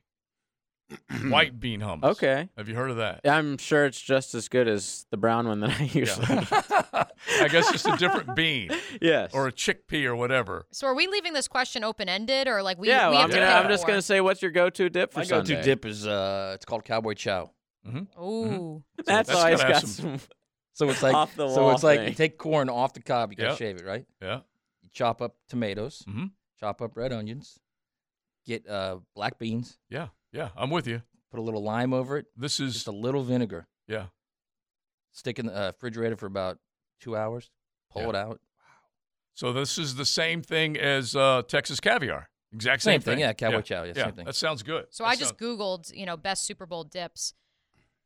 white 1.29 1.59
bean 1.59 1.81
hummus. 1.81 2.05
Okay. 2.05 2.49
Have 2.57 2.69
you 2.69 2.75
heard 2.75 2.91
of 2.91 2.99
that? 2.99 3.21
I'm 3.25 3.59
sure 3.59 3.85
it's 3.87 4.01
just 4.01 4.35
as 4.35 4.49
good 4.49 4.69
as 4.69 5.07
the 5.11 5.17
brown 5.17 5.49
one 5.49 5.61
that 5.61 5.81
I 5.81 5.85
usually. 5.93 6.27
Yeah. 7.27 7.45
I 7.45 7.49
guess 7.49 7.73
just 7.73 7.89
a 7.89 7.97
different 7.97 8.35
bean 8.37 8.71
yes. 9.01 9.33
or 9.33 9.49
a 9.49 9.53
chickpea 9.53 10.05
or 10.05 10.15
whatever. 10.17 10.67
So 10.73 10.87
are 10.87 10.95
we 10.95 11.07
leaving 11.07 11.33
this 11.33 11.49
question 11.49 11.83
open 11.83 12.09
ended 12.09 12.49
or 12.49 12.63
like 12.63 12.79
we 12.79 12.89
yeah, 12.89 13.09
we 13.09 13.13
well, 13.15 13.23
have 13.23 13.31
I'm, 13.31 13.35
to 13.35 13.41
gonna, 13.41 13.61
I'm 13.63 13.69
just 13.69 13.87
gonna 13.87 14.03
say, 14.03 14.21
what's 14.21 14.43
your 14.43 14.51
go-to 14.51 14.91
dip 14.91 15.13
for 15.13 15.21
My 15.21 15.25
go-to 15.25 15.63
dip 15.63 15.87
is 15.87 16.07
uh, 16.07 16.53
it's 16.55 16.65
called 16.65 16.85
Cowboy 16.85 17.15
Chow. 17.15 17.51
Ooh. 18.21 18.83
That's, 19.05 19.29
that's 19.29 19.31
always 19.31 19.61
gotta 19.61 19.73
got 19.73 19.83
some- 19.83 20.19
some. 20.19 20.29
So 20.75 20.91
it's 20.91 21.03
like 21.03 21.15
Off 21.15 21.35
the 21.37 21.49
so 21.49 21.63
wall 21.63 21.73
it's 21.73 21.85
like 21.85 22.01
you 22.09 22.15
take 22.15 22.37
corn 22.37 22.69
off 22.69 22.93
the 22.95 23.01
cob, 23.01 23.31
you 23.31 23.37
gotta 23.37 23.51
Yep. 23.51 23.59
shave 23.59 23.77
it, 23.77 23.85
right? 23.87 24.05
Yeah. 24.21 24.41
You 24.83 24.91
chop 24.93 25.23
up 25.23 25.37
tomatoes, 25.49 26.03
mm-hmm. 26.09 26.27
chop 26.59 26.83
up 26.83 26.97
red 26.97 27.13
onions, 27.13 27.61
get 28.45 28.69
uh, 28.69 28.99
black 29.15 29.39
beans, 29.39 29.79
Yeah. 29.89 30.09
Yeah. 30.35 30.49
I'm 30.57 30.69
with 30.71 30.87
you. 30.87 31.03
put 31.31 31.39
a 31.41 31.43
little 31.43 31.63
lime 31.63 31.93
over 31.95 32.17
it, 32.19 32.27
This 32.37 32.61
is 32.61 32.75
just 32.75 32.87
a 32.89 32.93
little 32.93 33.23
vinegar. 33.23 33.67
yeah. 33.89 34.07
Stick 35.13 35.39
in 35.39 35.47
the 35.47 35.57
uh, 35.57 35.67
refrigerator 35.69 36.17
for 36.17 36.27
about 36.27 36.59
two 37.01 37.17
hours. 37.17 37.51
Pull 37.93 38.03
Yeah. 38.03 38.09
it 38.11 38.15
out. 38.17 38.29
Wow. 38.29 38.65
So 39.35 39.53
this 39.53 39.79
is 39.79 39.95
the 39.95 40.05
same 40.05 40.43
thing 40.43 40.77
as 40.77 41.15
uh, 41.15 41.43
Texas 41.47 41.79
caviar. 41.81 42.29
Exact 42.53 42.83
Same 42.83 43.01
same, 43.01 43.01
thing, 43.01 43.19
yeah, 43.21 43.33
cowboy 43.33 43.63
chow, 43.63 43.83
yeah, 43.83 43.93
yeah, 43.97 44.05
same 44.05 44.13
thing. 44.13 44.25
That 44.27 44.37
sounds 44.37 44.63
good. 44.63 44.87
So 44.91 45.03
That 45.03 45.11
I 45.11 45.17
just 45.17 45.31
sounds- 45.39 45.41
googled, 45.59 45.93
you 45.97 46.07
know, 46.07 46.17
best 46.17 46.45
Super 46.47 46.67
Bowl 46.67 46.85
dips, 46.85 47.35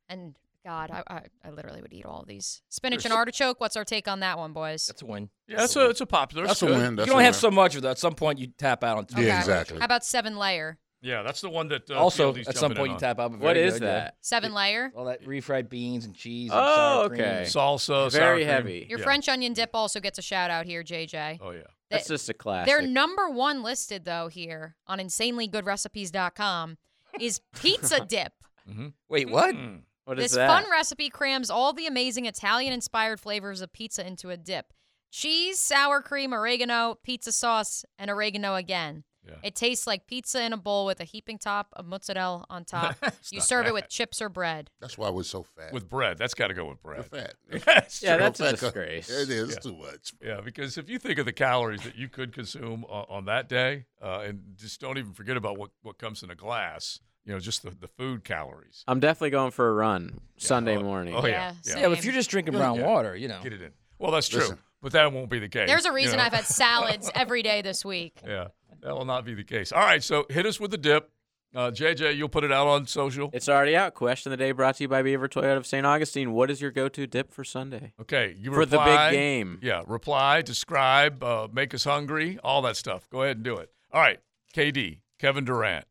and 0.08 0.37
God, 0.64 0.90
I, 0.90 1.02
I, 1.06 1.20
I 1.44 1.50
literally 1.50 1.82
would 1.82 1.92
eat 1.92 2.06
all 2.06 2.20
of 2.23 2.26
these. 2.28 2.62
Spinach 2.70 3.04
and 3.04 3.12
artichoke. 3.12 3.61
What's 3.61 3.76
our 3.76 3.85
take 3.85 4.08
on 4.08 4.20
that 4.20 4.38
one, 4.38 4.54
boys? 4.54 4.87
That's 4.87 5.02
a 5.02 5.06
win. 5.06 5.28
yeah, 5.47 5.58
that's 5.58 5.76
a 5.76 5.90
it's 5.90 6.00
a 6.00 6.06
popular. 6.06 6.47
That's 6.47 6.62
it's 6.62 6.70
a 6.70 6.75
win. 6.75 6.97
That's 6.97 7.06
you 7.06 7.12
don't 7.12 7.20
a 7.20 7.25
have 7.25 7.35
win. 7.35 7.40
so 7.40 7.50
much 7.50 7.76
of 7.76 7.82
that. 7.82 7.90
At 7.92 7.99
some 7.99 8.14
point, 8.14 8.38
you 8.38 8.47
tap 8.58 8.82
out 8.82 8.97
on. 8.99 9.23
Yeah, 9.23 9.38
exactly. 9.38 9.78
How 9.78 9.85
about 9.85 10.04
seven 10.06 10.37
layer? 10.38 10.78
Yeah, 11.00 11.23
that's 11.23 11.40
the 11.40 11.49
one 11.50 11.69
that 11.69 11.88
uh, 11.90 11.95
also, 11.95 12.33
PLD's 12.33 12.49
at 12.49 12.57
some 12.57 12.75
point, 12.75 12.88
you 12.88 12.95
on. 12.95 13.00
tap 13.00 13.21
out. 13.21 13.38
What 13.38 13.57
is 13.57 13.78
that? 13.81 14.17
Seven 14.21 14.52
layer. 14.52 14.93
All 14.97 15.05
that 15.05 15.25
refried 15.25 15.69
beans 15.69 16.05
and 16.05 16.14
cheese. 16.14 16.50
And 16.50 16.61
Oh, 16.61 16.75
sour 17.02 17.09
cream. 17.11 17.21
okay. 17.21 17.43
salsa, 17.47 17.87
sour 17.87 18.11
Very 18.11 18.38
cream. 18.38 18.49
heavy. 18.49 18.87
Your 18.90 18.99
Yeah. 18.99 19.05
French 19.05 19.28
onion 19.28 19.52
dip 19.52 19.71
also 19.75 20.00
gets 20.00 20.19
a 20.19 20.23
shout 20.23 20.50
out 20.50 20.67
here, 20.67 20.83
JJ. 20.83 21.38
Oh 21.40 21.50
yeah. 21.52 21.62
That's 21.90 22.09
just 22.09 22.28
a 22.28 22.35
classic. 22.35 22.67
Their 22.67 22.83
number 22.83 23.31
one 23.31 23.62
listed 23.62 24.05
though 24.05 24.26
here 24.28 24.75
on 24.88 24.99
insanelygoodrecipes.com 24.99 26.78
is 27.21 27.40
pizza 27.61 28.05
dip. 28.05 28.33
mm-hmm. 28.69 28.88
Wait, 29.09 29.31
what? 29.31 29.55
Mm. 29.55 29.81
what 30.05 30.19
is 30.19 30.25
This 30.26 30.33
that? 30.37 30.49
fun 30.49 30.71
recipe 30.71 31.09
crams 31.11 31.50
all 31.50 31.73
the 31.73 31.87
amazing 31.87 32.26
Italian 32.26 32.73
inspired 32.73 33.21
flavors 33.21 33.61
of 33.61 33.73
pizza 33.73 34.07
into 34.07 34.31
a 34.31 34.37
dip. 34.37 34.73
Cheese, 35.11 35.59
sour 35.59 36.02
cream, 36.02 36.35
oregano, 36.35 36.99
pizza 37.02 37.33
sauce, 37.33 37.85
and 37.99 38.11
oregano 38.11 38.57
again. 38.57 39.05
Yeah. 39.28 39.35
It 39.42 39.54
tastes 39.54 39.87
like 39.87 40.06
pizza 40.06 40.42
in 40.42 40.52
a 40.52 40.56
bowl 40.56 40.87
with 40.87 41.00
a 41.00 41.04
heaping 41.04 41.38
top 41.38 41.68
of 41.75 41.87
mozzarella 41.87 42.44
on 42.49 42.64
top. 42.64 42.97
You 43.30 43.38
not 43.38 43.47
serve 43.47 43.66
it 43.66 43.75
with 43.75 43.88
chips 43.88 44.23
or 44.23 44.28
bread. 44.28 44.70
That's 44.80 44.97
why 44.97 45.11
we're 45.11 45.23
so 45.25 45.42
fat. 45.42 45.73
With 45.73 45.88
bread, 45.88 46.18
that's 46.18 46.35
got 46.35 46.49
to 46.49 46.54
go 46.54 46.66
with 46.66 46.82
bread. 46.82 47.04
We're 47.12 47.20
bread. 47.20 47.35
fat. 47.62 47.62
Yes, 47.78 48.02
yeah, 48.02 48.16
true. 48.16 48.25
that's 48.25 48.40
a 48.40 48.44
Fat 48.44 48.58
co- 48.58 48.66
disgrace. 48.66 49.11
It 49.11 49.30
is 49.30 49.50
Yeah. 49.50 49.58
too 49.58 49.76
much. 49.76 50.12
Yeah, 50.23 50.40
because 50.44 50.78
if 50.78 50.88
you 50.88 50.99
think 50.99 51.18
of 51.18 51.26
the 51.26 51.32
calories 51.32 51.82
that 51.82 51.97
you 51.97 52.08
could 52.08 52.32
consume 52.32 52.85
on, 52.88 53.04
on 53.08 53.25
that 53.26 53.49
day, 53.49 53.85
uh, 54.02 54.20
and 54.26 54.40
just 54.56 54.80
don't 54.80 54.99
even 54.99 55.12
forget 55.12 55.37
about 55.37 55.58
what, 55.58 55.70
what 55.82 55.99
comes 55.99 56.23
in 56.23 56.30
a 56.30 56.35
glass, 56.35 57.00
you 57.25 57.32
know, 57.32 57.38
just 57.40 57.62
the, 57.62 57.70
the 57.70 57.88
food 57.88 58.25
calories. 58.25 58.85
I'm 58.88 59.00
definitely 59.00 59.30
going 59.30 59.50
for 59.50 59.68
a 59.68 59.73
run 59.75 60.20
Sunday 60.38 60.76
oh, 60.76 60.82
morning. 60.82 61.14
Oh, 61.14 61.26
yeah. 61.26 61.30
Yeah, 61.32 61.52
Yeah. 61.75 61.80
Yeah, 61.82 61.88
but 61.88 61.99
if 61.99 62.04
you're 62.04 62.14
just 62.14 62.30
drinking 62.30 62.54
brown 62.54 62.76
Yeah. 62.78 62.87
water, 62.87 63.14
you 63.16 63.28
know. 63.28 63.40
Get 63.42 63.52
it 63.52 63.61
in. 63.61 63.73
Well, 63.99 64.12
that's 64.12 64.28
true. 64.28 64.40
Listen. 64.40 64.58
But 64.80 64.92
that 64.92 65.12
won't 65.12 65.30
be 65.30 65.38
the 65.38 65.49
case. 65.49 65.68
There's 65.68 65.87
a 65.87 65.88
you 65.88 65.94
reason 65.94 66.18
know? 66.18 66.25
I've 66.25 66.32
had 66.32 66.44
salads 66.44 67.11
every 67.14 67.42
day 67.42 67.62
this 67.62 67.85
week. 67.85 68.18
Yeah, 68.26 68.49
that 68.82 68.94
will 68.94 69.04
not 69.04 69.25
be 69.25 69.35
the 69.35 69.44
case. 69.44 69.73
All 69.73 69.80
right, 69.80 70.02
so 70.02 70.26
hit 70.30 70.47
us 70.47 70.61
with 70.61 70.70
the 70.70 70.78
dip. 70.78 71.11
Uh, 71.54 71.70
JJ, 71.70 72.16
you'll 72.16 72.28
put 72.28 72.44
it 72.44 72.52
out 72.52 72.66
on 72.66 72.87
social. 72.87 73.30
It's 73.32 73.49
already 73.49 73.75
out. 73.75 73.94
Question 73.94 74.30
of 74.32 74.38
the 74.38 74.44
day 74.44 74.52
brought 74.52 74.76
to 74.76 74.85
you 74.85 74.88
by 74.88 75.02
Beaver 75.02 75.28
Toyota 75.28 75.56
of 75.56 75.66
St. 75.66 75.87
Augustine. 75.87 76.32
What 76.32 76.50
is 76.50 76.61
your 76.61 76.70
go-to 76.70 77.06
dip 77.06 77.32
for 77.32 77.42
Sunday? 77.42 77.94
Okay, 77.99 78.37
you 78.38 78.52
For 78.52 78.66
the 78.66 78.78
big 78.78 79.12
game. 79.12 79.58
Yeah, 79.62 79.82
reply, 79.87 80.42
describe, 80.42 81.25
uh, 81.25 81.49
make 81.50 81.73
us 81.73 81.85
hungry, 81.85 82.38
all 82.44 82.61
that 82.62 82.76
stuff. 82.76 83.08
Go 83.08 83.23
ahead 83.23 83.38
and 83.38 83.44
do 83.44 83.56
it. 83.56 83.70
All 83.92 84.00
right, 84.00 84.20
KD, 84.54 84.99
Kevin 85.18 85.47
Durant. 85.47 85.87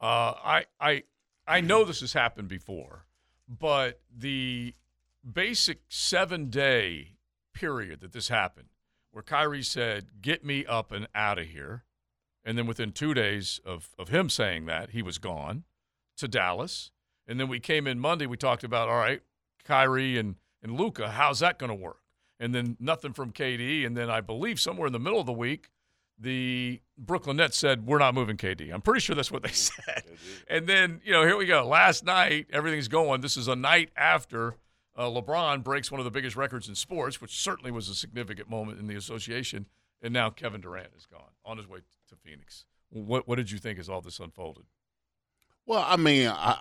Uh, 0.00 0.34
I 0.44 0.64
I 0.80 1.02
I 1.46 1.60
know 1.60 1.84
this 1.84 2.00
has 2.00 2.12
happened 2.12 2.48
before, 2.48 3.06
but 3.48 4.00
the 4.16 4.74
basic 5.30 5.80
seven 5.88 6.48
day 6.48 7.16
period 7.52 8.00
that 8.00 8.12
this 8.12 8.28
happened, 8.28 8.68
where 9.10 9.22
Kyrie 9.22 9.62
said, 9.62 10.20
"Get 10.20 10.44
me 10.44 10.64
up 10.66 10.92
and 10.92 11.08
out 11.14 11.38
of 11.38 11.46
here," 11.46 11.84
and 12.44 12.56
then 12.56 12.66
within 12.66 12.92
two 12.92 13.14
days 13.14 13.60
of 13.64 13.94
of 13.98 14.08
him 14.08 14.28
saying 14.28 14.66
that, 14.66 14.90
he 14.90 15.02
was 15.02 15.18
gone 15.18 15.64
to 16.16 16.28
Dallas, 16.28 16.90
and 17.26 17.38
then 17.38 17.48
we 17.48 17.60
came 17.60 17.86
in 17.86 17.98
Monday. 17.98 18.26
We 18.26 18.36
talked 18.36 18.64
about 18.64 18.88
all 18.88 18.96
right, 18.96 19.22
Kyrie 19.64 20.18
and 20.18 20.36
and 20.62 20.78
Luka. 20.78 21.10
How's 21.10 21.40
that 21.40 21.58
going 21.58 21.70
to 21.70 21.74
work? 21.74 21.98
And 22.38 22.54
then 22.54 22.76
nothing 22.80 23.12
from 23.12 23.32
KD, 23.32 23.86
and 23.86 23.96
then 23.96 24.10
I 24.10 24.20
believe 24.20 24.58
somewhere 24.58 24.86
in 24.86 24.92
the 24.92 24.98
middle 24.98 25.20
of 25.20 25.26
the 25.26 25.32
week, 25.32 25.70
the 26.18 26.80
Brooklyn 26.98 27.36
Nets 27.36 27.56
said 27.56 27.86
we're 27.86 27.98
not 27.98 28.14
moving 28.14 28.36
KD. 28.36 28.72
I'm 28.72 28.80
pretty 28.80 29.00
sure 29.00 29.14
that's 29.14 29.30
what 29.30 29.42
they 29.42 29.50
mm-hmm. 29.50 29.82
said. 29.84 30.04
And 30.48 30.66
then 30.66 31.00
you 31.04 31.12
know 31.12 31.24
here 31.24 31.36
we 31.36 31.46
go. 31.46 31.66
Last 31.66 32.04
night 32.04 32.46
everything's 32.52 32.88
going. 32.88 33.20
This 33.20 33.36
is 33.36 33.48
a 33.48 33.56
night 33.56 33.90
after 33.96 34.56
uh, 34.96 35.06
LeBron 35.06 35.62
breaks 35.62 35.90
one 35.90 36.00
of 36.00 36.04
the 36.04 36.10
biggest 36.10 36.36
records 36.36 36.68
in 36.68 36.74
sports, 36.74 37.20
which 37.20 37.40
certainly 37.40 37.70
was 37.70 37.88
a 37.88 37.94
significant 37.94 38.50
moment 38.50 38.78
in 38.78 38.86
the 38.86 38.94
association. 38.94 39.66
And 40.02 40.12
now 40.12 40.30
Kevin 40.30 40.60
Durant 40.60 40.90
is 40.96 41.06
gone 41.06 41.30
on 41.44 41.56
his 41.56 41.68
way 41.68 41.78
to 42.08 42.16
Phoenix. 42.16 42.66
What 42.90 43.26
what 43.26 43.36
did 43.36 43.50
you 43.50 43.58
think 43.58 43.78
as 43.78 43.88
all 43.88 44.00
this 44.00 44.18
unfolded? 44.18 44.64
Well, 45.64 45.84
I 45.86 45.96
mean, 45.96 46.28
I, 46.28 46.58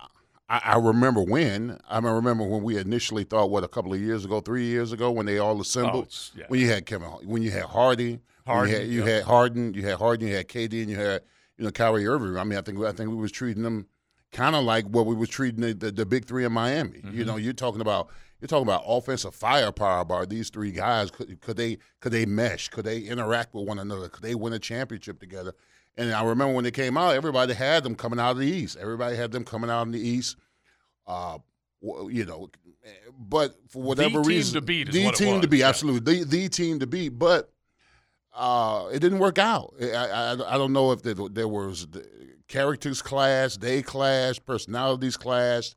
I 0.48 0.78
remember 0.78 1.22
when. 1.22 1.80
I 1.90 1.98
remember 2.00 2.44
when 2.44 2.62
we 2.62 2.78
initially 2.78 3.24
thought, 3.24 3.50
what, 3.50 3.64
a 3.64 3.68
couple 3.68 3.94
of 3.94 4.00
years 4.00 4.26
ago, 4.26 4.42
three 4.42 4.66
years 4.66 4.92
ago, 4.92 5.10
when 5.10 5.26
they 5.26 5.40
all 5.40 5.60
assembled. 5.60 6.06
it's- 6.06 6.32
yeah. 6.36 6.46
When 6.50 6.60
you 6.60 6.70
had 6.70 6.86
Kevin, 6.86 7.08
when 7.24 7.42
you 7.42 7.52
had 7.52 7.64
Hardy, 7.64 8.20
Harden, 8.46 8.70
you 8.70 8.78
had, 8.78 8.88
you 8.88 9.06
yeah. 9.06 9.16
had 9.16 9.24
Harden, 9.24 9.74
you 9.74 9.82
had 9.84 9.98
Harden, 9.98 10.28
you 10.28 10.36
had 10.36 10.48
KD, 10.48 10.82
and 10.82 10.90
you 10.90 10.98
had 10.98 11.22
you 11.58 11.66
know 11.66 11.72
Kyrie 11.72 12.08
Irving. 12.08 12.38
I 12.38 12.44
mean, 12.44 12.60
I 12.60 12.62
think 12.62 12.80
I 12.84 12.92
think 12.92 13.10
we 13.10 13.16
was 13.16 13.32
treating 13.32 13.64
them 13.64 13.88
kind 14.32 14.56
of 14.56 14.64
like 14.64 14.86
what 14.86 15.06
we 15.06 15.16
was 15.16 15.30
treating 15.30 15.62
the, 15.62 15.74
the, 15.74 15.92
the 15.92 16.06
big 16.06 16.26
three 16.26 16.46
in 16.46 16.52
Miami. 16.52 17.00
Mm-hmm. 17.00 17.18
You 17.18 17.26
know, 17.26 17.36
you're 17.38 17.54
talking 17.54 17.82
about 17.82 18.10
you're 18.40 18.48
talking 18.48 18.68
about 18.68 18.84
offensive 18.88 19.36
firepower 19.36 20.04
by 20.04 20.26
these 20.26 20.50
three 20.50 20.72
guys. 20.72 21.12
Could, 21.12 21.40
could 21.42 21.58
they 21.58 21.78
could 22.00 22.12
they 22.12 22.26
mesh? 22.26 22.70
Could 22.70 22.86
they 22.86 23.00
interact 23.00 23.54
with 23.54 23.68
one 23.68 23.80
another? 23.80 24.10
Could 24.10 24.24
they 24.24 24.36
win 24.36 24.54
a 24.54 24.60
championship 24.60 25.20
together? 25.20 25.54
And 25.98 26.12
I 26.14 26.24
remember 26.24 26.54
when 26.54 26.64
they 26.64 26.72
came 26.72 26.98
out, 26.98 27.16
everybody 27.16 27.54
had 27.54 27.84
them 27.84 27.96
coming 27.96 28.20
out 28.20 28.32
of 28.32 28.38
the 28.38 28.48
East. 28.48 28.78
Everybody 28.80 29.16
had 29.16 29.32
them 29.32 29.44
coming 29.44 29.70
out 29.70 29.84
in 29.84 29.92
the 29.92 30.00
East. 30.00 30.38
Uh, 31.06 31.40
you 31.82 32.26
know, 32.26 32.50
but 33.20 33.56
for 33.70 33.82
whatever 33.82 34.22
team 34.22 34.24
reason, 34.24 34.54
the 34.54 34.60
team 34.66 34.86
to 34.86 34.92
beat 34.92 35.06
is 35.06 35.18
the 35.18 35.26
team 35.26 35.42
to 35.42 35.48
beat, 35.48 35.60
yeah. 35.60 35.70
absolutely, 35.70 36.24
the 36.24 36.26
the 36.26 36.50
team 36.50 36.80
to 36.80 36.88
beat. 36.88 37.10
But 37.10 37.52
uh, 38.34 38.88
it 38.92 39.00
didn't 39.00 39.20
work 39.20 39.38
out. 39.38 39.74
I, 39.82 39.88
I, 39.88 40.56
I 40.56 40.58
don't 40.58 40.74
know 40.74 40.92
if 40.92 41.02
there, 41.04 41.16
there 41.16 41.48
was 41.48 41.88
the 41.88 42.08
characters 42.52 43.02
clash, 43.02 43.58
they 43.58 43.82
clashed, 43.82 44.46
personalities 44.46 45.18
clashed, 45.18 45.76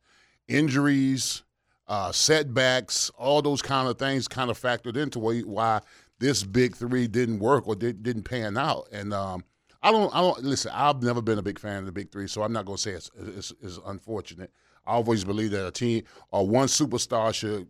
injuries, 0.49 1.45
uh, 1.87 2.11
setbacks, 2.12 3.11
all 3.16 3.40
those 3.40 3.62
kind 3.62 3.88
of 3.88 3.99
things 3.99 4.26
kind 4.26 4.50
of 4.50 4.61
factored 4.61 4.97
into 4.97 5.19
why, 5.19 5.81
this 6.19 6.43
big 6.43 6.75
three 6.75 7.07
didn't 7.07 7.38
work 7.38 7.66
or 7.69 7.76
did, 7.76 8.02
didn't 8.02 8.25
pan 8.25 8.57
out. 8.57 8.88
And 8.93 9.14
um, 9.14 9.45
I 9.83 9.93
don't, 9.93 10.14
I 10.14 10.21
don't 10.21 10.43
listen. 10.43 10.73
I've 10.75 11.02
never 11.02 11.23
been 11.23 11.38
a 11.38 11.43
big 11.43 11.59
fan 11.59 11.78
of 11.78 11.87
the 11.87 11.93
big 11.93 12.11
three, 12.11 12.26
so 12.26 12.43
I'm 12.43 12.52
not 12.52 12.66
going 12.66 12.76
to 12.76 12.83
say 12.83 12.93
it's, 12.93 13.11
it's, 13.16 13.52
it's 13.62 13.78
unfortunate. 13.87 14.50
I 14.87 14.93
always 14.93 15.25
believe 15.25 15.52
that 15.52 15.66
a 15.66 15.71
team 15.71 16.04
or 16.31 16.47
one 16.47 16.66
superstar 16.66 17.33
should 17.33 17.69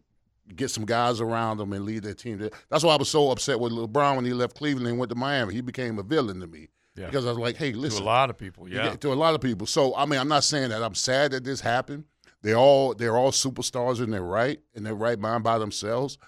get 0.56 0.70
some 0.70 0.84
guys 0.84 1.20
around 1.20 1.58
them 1.58 1.72
and 1.72 1.84
lead 1.84 2.02
their 2.02 2.14
team. 2.14 2.48
That's 2.70 2.84
why 2.84 2.94
I 2.94 2.96
was 2.96 3.08
so 3.08 3.30
upset 3.30 3.60
with 3.60 3.72
LeBron 3.72 4.16
when 4.16 4.24
he 4.24 4.32
left 4.32 4.56
Cleveland 4.56 4.88
and 4.88 4.98
went 4.98 5.10
to 5.10 5.16
Miami. 5.16 5.54
He 5.54 5.60
became 5.60 5.98
a 5.98 6.02
villain 6.02 6.40
to 6.40 6.46
me 6.46 6.68
Yeah. 6.96 7.06
because 7.06 7.26
I 7.26 7.30
was 7.30 7.38
like, 7.38 7.56
hey, 7.56 7.72
listen, 7.72 7.98
to 7.98 8.04
a 8.04 8.06
lot 8.06 8.30
of 8.30 8.38
people, 8.38 8.68
yeah. 8.68 8.94
to 8.94 9.12
a 9.12 9.14
lot 9.14 9.34
of 9.34 9.40
people. 9.40 9.66
So 9.66 9.94
I 9.96 10.06
mean, 10.06 10.20
I'm 10.20 10.28
not 10.28 10.44
saying 10.44 10.68
that 10.70 10.82
I'm 10.82 10.94
sad 10.94 11.32
that 11.32 11.44
this 11.44 11.60
happened. 11.60 12.04
They're 12.42 12.56
all 12.56 12.94
they're 12.94 13.16
all 13.16 13.32
superstars 13.32 14.02
in 14.02 14.10
their 14.10 14.22
right 14.22 14.60
in 14.74 14.84
their 14.84 14.94
right 14.94 15.18
mind 15.18 15.44
by 15.44 15.58
themselves. 15.58 16.18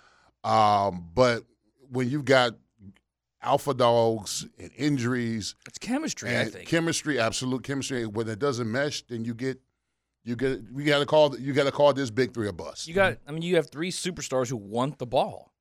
Um, 0.42 1.08
but 1.14 1.44
when 1.90 2.08
you've 2.08 2.24
got 2.24 2.54
alpha 3.42 3.74
dogs 3.74 4.46
and 4.58 4.70
injuries 4.76 5.54
It's 5.66 5.78
chemistry, 5.78 6.36
I 6.36 6.46
think. 6.46 6.68
chemistry, 6.68 7.20
absolute 7.20 7.62
chemistry, 7.62 8.06
when 8.06 8.28
it 8.28 8.38
doesn't 8.38 8.70
mesh, 8.70 9.02
then 9.02 9.24
you 9.24 9.34
get 9.34 9.60
you 10.24 10.34
get 10.34 10.60
you 10.74 10.84
got 10.84 10.98
to 10.98 11.06
call 11.06 11.38
you 11.38 11.52
got 11.52 11.64
to 11.64 11.72
call 11.72 11.92
this 11.92 12.10
big 12.10 12.34
three 12.34 12.48
a 12.48 12.52
bust. 12.52 12.88
you 12.88 12.94
got, 12.94 13.18
I 13.26 13.30
mean, 13.32 13.42
you 13.42 13.56
have 13.56 13.70
three 13.70 13.92
superstars 13.92 14.48
who 14.48 14.56
want 14.56 14.98
the 14.98 15.06
ball. 15.06 15.52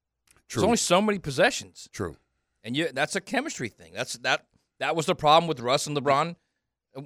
True. 0.48 0.62
There's 0.62 0.66
only 0.66 0.78
so 0.78 1.02
many 1.02 1.20
possessions, 1.20 1.90
True. 1.92 2.18
and 2.64 2.76
you 2.76 2.92
that's 2.92 3.16
a 3.16 3.22
chemistry 3.22 3.70
thing. 3.70 3.92
That's 3.94 4.14
that 4.20 4.46
that 4.86 4.96
was 4.96 5.08
the 5.08 5.16
problem 5.16 5.48
with 5.48 5.60
Russ 5.60 5.88
and 5.88 5.98
LeBron. 5.98 6.36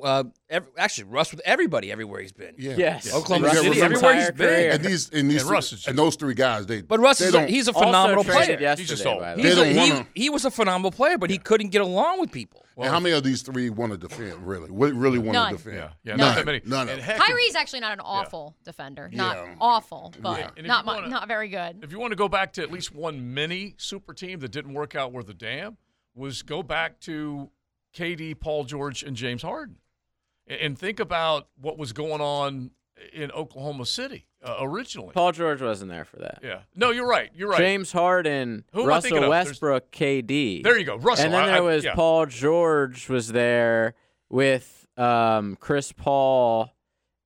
Uh, 0.03 0.24
ev 0.51 0.67
actually, 0.77 1.05
Russ 1.05 1.31
with 1.31 1.41
everybody 1.45 1.91
everywhere 1.91 2.21
he's 2.21 2.31
been. 2.31 2.53
Yeah. 2.59 2.75
Yes. 2.77 3.12
Oklahoma 3.12 3.48
And 3.48 3.55
you 3.55 3.59
City, 3.63 3.79
gotta 3.79 3.89
remember- 3.95 3.95
everywhere 3.95 4.13
he's 4.19 4.29
entire 4.29 4.48
career. 4.48 4.69
been. 4.69 4.75
And 4.75 4.86
these 4.86 5.09
and 5.09 5.31
these 5.31 5.39
And 5.41 5.48
three- 5.48 5.55
Russ 5.55 5.74
is- 5.74 5.88
and 5.88 5.98
those 5.98 6.15
three 6.15 6.33
guys, 6.36 6.67
they 6.67 6.81
But 6.83 7.00
Russ 7.00 7.17
they 7.17 7.25
is 7.25 7.33
a, 7.33 7.48
he's 7.48 7.67
a 7.67 7.74
phenomenal 7.74 8.24
player. 8.24 8.38
yesterday, 8.59 8.75
He's 8.77 8.88
just 8.89 9.03
old. 9.07 9.17
the 9.17 9.24
way. 9.24 9.33
They 9.38 9.41
He's 9.41 9.57
a, 9.57 9.65
he, 9.65 9.77
wanna- 9.91 10.07
he 10.13 10.29
was 10.29 10.45
a 10.45 10.51
phenomenal 10.51 10.91
player, 10.91 11.17
but 11.17 11.31
he 11.31 11.39
couldn't 11.39 11.69
get 11.69 11.81
along 11.81 12.19
with 12.19 12.31
people. 12.31 12.63
and 12.77 12.86
how 12.86 13.00
many 13.00 13.15
of 13.15 13.24
these 13.24 13.41
three 13.41 13.71
want 13.71 13.91
to 13.93 13.98
defend? 13.98 14.45
Really, 14.45 14.69
really 14.69 15.17
want 15.17 15.33
None. 15.33 15.51
to 15.53 15.57
defend? 15.57 15.75
Yeah, 15.77 15.89
yeah, 16.03 16.15
None. 16.17 16.17
not 16.27 16.36
that 16.36 16.45
many. 16.45 16.62
None 16.65 16.88
of 16.88 17.03
them. 17.03 17.19
Kyrie's 17.19 17.55
actually 17.55 17.79
not 17.79 17.93
an 17.93 18.00
awful 18.01 18.55
defender. 18.63 19.09
Not 19.12 19.38
Yeah. 19.38 19.55
awful, 19.59 20.13
but 20.21 20.51
Yeah. 20.55 20.67
Not 20.67 20.86
wanna- 20.86 21.07
not 21.07 21.27
very 21.27 21.50
good. 21.50 21.79
If 21.83 21.91
you 21.91 21.98
want 22.00 22.12
to 22.12 22.15
go 22.15 22.29
back 22.29 22.53
to 22.53 22.62
at 22.62 22.71
least 22.71 22.93
one 22.93 23.33
mini 23.33 23.74
super 23.79 24.13
team 24.13 24.39
that 24.41 24.51
didn't 24.51 24.75
work 24.75 24.93
out 24.93 25.12
worth 25.12 25.27
a 25.29 25.33
damn, 25.33 25.77
was 26.13 26.43
go 26.43 26.62
back 26.62 27.00
to 27.01 27.50
KD, 27.96 28.39
Paul 28.39 28.63
George, 28.65 29.03
and 29.03 29.15
James 29.15 29.41
Harden, 29.41 29.77
and, 30.48 30.60
and 30.62 30.79
think 30.79 31.00
about 31.00 31.48
what 31.60 31.77
was 31.77 31.93
going 31.93 32.22
on 32.22 32.72
in 33.13 33.31
Oklahoma 33.31 33.86
City 33.86 34.27
uh, 34.43 34.58
originally. 34.60 35.13
Paul 35.13 35.31
George 35.31 35.62
wasn't 35.62 35.89
there 35.89 36.05
for 36.05 36.17
that. 36.17 36.39
yeah, 36.43 36.62
no, 36.75 36.91
you're 36.91 37.08
right. 37.08 37.29
You're 37.34 37.50
right. 37.50 37.58
James 37.58 37.91
Harden, 37.91 38.65
Who 38.74 38.81
am 38.81 38.86
I 38.88 38.89
Russell 38.89 39.17
of? 39.17 39.22
There's- 39.29 39.48
Westbrook, 39.48 39.91
KD. 39.91 40.63
There 40.63 40.77
you 40.77 40.86
go, 40.86 40.98
Russell. 40.98 41.25
And 41.25 41.34
then 41.34 41.46
there 41.48 41.55
I- 41.55 41.62
was 41.62 41.84
yeah. 41.86 41.96
Paul 41.96 42.25
George 42.25 43.08
was 43.10 43.31
there 43.31 43.96
with 44.29 44.86
um, 44.98 45.55
Chris 45.60 45.91
Paul 45.91 46.72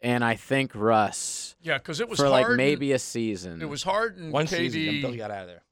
and 0.02 0.24
I 0.24 0.36
think 0.36 0.74
Russ 0.76 1.56
Yeah, 1.62 1.78
because 1.78 2.00
it 2.02 2.10
was 2.10 2.20
for 2.20 2.30
like 2.30 2.50
maybe 2.50 2.92
a 2.92 3.00
season. 3.00 3.62
it 3.62 3.70
was 3.70 3.84
Harden, 3.84 4.32
One 4.32 4.46
KD 4.46 4.50
season, 4.72 5.02
Bill 5.02 5.16
got 5.16 5.32
out 5.32 5.44
of 5.44 5.48
there. 5.48 5.64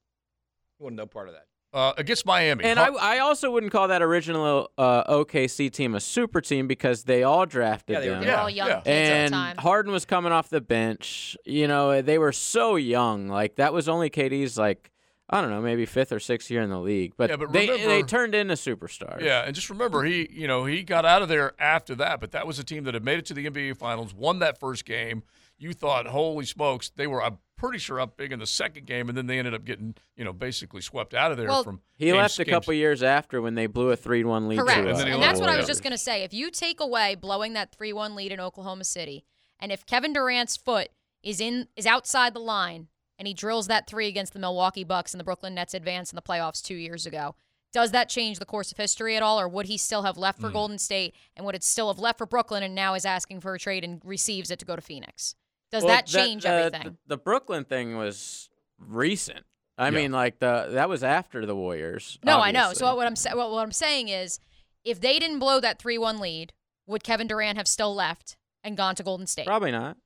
He 0.78 0.82
wasn't 0.84 0.96
no 0.96 1.06
part 1.06 1.28
of 1.28 1.34
that. 1.34 1.46
Uh, 1.72 1.92
against 1.96 2.26
Miami. 2.26 2.64
and 2.64 2.78
Har- 2.78 2.92
I, 3.00 3.16
I 3.16 3.18
also 3.20 3.50
wouldn't 3.50 3.72
call 3.72 3.88
that 3.88 4.02
original 4.02 4.70
uh, 4.76 5.04
OKC 5.12 5.70
team 5.70 5.94
a 5.94 6.00
super 6.00 6.40
team 6.40 6.66
because 6.66 7.04
they 7.04 7.22
all 7.22 7.46
drafted 7.46 7.94
Yeah, 7.94 8.00
they 8.00 8.08
were- 8.08 8.14
them. 8.16 8.20
They 8.22 8.26
were 8.28 8.32
Yeah, 8.32 8.42
all 8.42 8.50
young 8.50 8.68
yeah. 8.68 8.74
kids 8.76 8.86
at 8.88 8.92
And 8.92 9.28
the 9.32 9.36
time. 9.36 9.56
Harden 9.58 9.92
was 9.92 10.04
coming 10.04 10.32
off 10.32 10.48
the 10.50 10.60
bench. 10.60 11.36
You 11.44 11.66
know, 11.68 12.02
they 12.02 12.18
were 12.18 12.32
so 12.32 12.76
young. 12.76 13.28
Like 13.28 13.56
that 13.56 13.72
was 13.72 13.88
only 13.88 14.10
KD's 14.10 14.58
like 14.58 14.90
I 15.30 15.40
don't 15.40 15.48
know, 15.48 15.62
maybe 15.62 15.86
fifth 15.86 16.12
or 16.12 16.20
sixth 16.20 16.50
year 16.50 16.60
in 16.60 16.68
the 16.68 16.78
league. 16.78 17.14
But, 17.16 17.30
Yeah, 17.30 17.36
but 17.36 17.52
they 17.54 17.66
they 17.66 18.02
turned 18.02 18.34
into 18.34 18.52
superstars. 18.52 19.22
Yeah, 19.22 19.44
and 19.46 19.54
just 19.54 19.70
remember, 19.70 20.02
he 20.04 20.28
you 20.30 20.46
know 20.46 20.66
he 20.66 20.82
got 20.82 21.06
out 21.06 21.22
of 21.22 21.30
there 21.30 21.54
after 21.58 21.94
that, 21.94 22.20
but 22.20 22.32
that 22.32 22.46
was 22.46 22.58
a 22.58 22.64
team 22.64 22.84
that 22.84 22.92
had 22.92 23.02
made 23.04 23.18
it 23.18 23.24
to 23.26 23.34
the 23.34 23.48
NBA 23.48 23.78
Finals, 23.78 24.12
won 24.12 24.40
that 24.40 24.60
first 24.60 24.84
game. 24.84 25.22
You 25.56 25.72
thought, 25.72 26.06
holy 26.08 26.44
smokes, 26.44 26.90
they 26.94 27.06
were. 27.06 27.22
I'm 27.22 27.38
pretty 27.62 27.78
sure 27.78 28.00
up 28.00 28.16
big 28.16 28.32
in 28.32 28.38
the 28.38 28.46
second 28.46 28.86
game, 28.86 29.08
and 29.08 29.16
then 29.16 29.26
they 29.26 29.38
ended 29.38 29.54
up 29.54 29.64
getting 29.64 29.94
you 30.16 30.24
know 30.24 30.32
basically 30.32 30.80
swept 30.80 31.14
out 31.14 31.30
of 31.30 31.38
there 31.38 31.48
Well- 31.48 31.64
from. 31.64 31.80
He 31.96 32.06
games- 32.06 32.16
left 32.16 32.38
a 32.38 32.44
games- 32.44 32.54
couple 32.54 32.74
years 32.74 33.02
after 33.02 33.40
when 33.40 33.54
they 33.54 33.66
blew 33.66 33.90
a 33.90 33.96
three-one 33.96 34.48
lead. 34.48 34.58
Correct. 34.58 34.82
To, 34.82 34.88
And 34.90 34.98
then 34.98 35.06
he 35.06 35.12
and 35.14 35.22
that's 35.22 35.40
what 35.40 35.48
I 35.48 35.56
was 35.56 35.66
just 35.66 35.82
going 35.82 35.92
to 35.92 35.98
say. 35.98 36.22
If 36.24 36.34
you 36.34 36.50
take 36.50 36.80
away 36.80 37.14
blowing 37.14 37.52
that 37.54 37.70
3-1 37.76 38.14
lead 38.16 38.32
in 38.32 38.40
Oklahoma 38.40 38.84
City, 38.84 39.24
and 39.60 39.70
if 39.72 39.86
Kevin 39.86 40.12
Durant's 40.12 40.56
foot 40.56 40.88
is 41.22 41.40
in 41.40 41.68
is 41.76 41.86
outside 41.86 42.34
the 42.34 42.40
line 42.40 42.88
and 43.18 43.28
he 43.28 43.34
drills 43.34 43.68
that 43.68 43.86
3 43.86 44.08
against 44.08 44.32
the 44.32 44.38
Milwaukee 44.40 44.82
Bucks 44.84 45.12
and 45.14 45.20
the 45.20 45.24
Brooklyn 45.24 45.54
Nets 45.54 45.74
advance 45.74 46.10
in 46.12 46.16
the 46.16 46.22
playoffs 46.22 46.60
2 46.62 46.74
years 46.74 47.06
ago, 47.06 47.36
does 47.72 47.92
that 47.92 48.08
change 48.08 48.38
the 48.40 48.44
course 48.44 48.72
of 48.72 48.76
history 48.78 49.16
at 49.16 49.22
all 49.22 49.38
or 49.40 49.48
would 49.48 49.66
he 49.66 49.76
still 49.78 50.02
have 50.02 50.18
left 50.18 50.40
for 50.40 50.48
Hmm. 50.48 50.52
Golden 50.54 50.78
State 50.78 51.14
and 51.36 51.46
would 51.46 51.54
it 51.54 51.62
still 51.62 51.88
have 51.88 51.98
left 52.00 52.18
for 52.18 52.26
Brooklyn 52.26 52.62
and 52.64 52.74
now 52.74 52.94
is 52.94 53.04
asking 53.06 53.40
for 53.40 53.54
a 53.54 53.58
trade 53.58 53.84
and 53.84 54.02
receives 54.04 54.50
it 54.50 54.58
to 54.58 54.64
go 54.64 54.74
to 54.74 54.82
Phoenix? 54.82 55.36
Does 55.72 55.82
Well, 55.84 55.94
that 55.94 56.06
change 56.06 56.44
uh, 56.44 56.50
everything? 56.50 56.98
The, 57.06 57.16
the 57.16 57.16
Brooklyn 57.16 57.64
thing 57.64 57.96
was 57.96 58.50
recent. 58.78 59.44
I 59.78 59.86
Yeah. 59.86 59.90
mean, 59.96 60.12
like 60.12 60.38
the 60.38 60.68
that 60.72 60.88
was 60.88 61.02
after 61.02 61.46
the 61.46 61.56
Warriors. 61.56 62.18
No, 62.24 62.40
I 62.40 62.50
know. 62.52 62.72
So 62.74 62.94
what 62.94 63.06
I'm 63.06 63.36
what, 63.36 63.50
what 63.50 63.62
I'm 63.64 63.72
saying 63.72 64.08
is, 64.08 64.38
if 64.84 65.00
they 65.00 65.18
didn't 65.18 65.38
blow 65.38 65.60
that 65.60 65.80
three-one 65.80 66.18
lead, 66.20 66.52
would 66.86 67.02
Kevin 67.02 67.26
Durant 67.26 67.56
have 67.56 67.66
still 67.68 67.94
left 67.94 68.36
and 68.62 68.76
gone 68.76 68.94
to 68.96 69.02
Golden 69.02 69.26
State? 69.26 69.46
probably 69.46 69.72
not. 69.72 69.96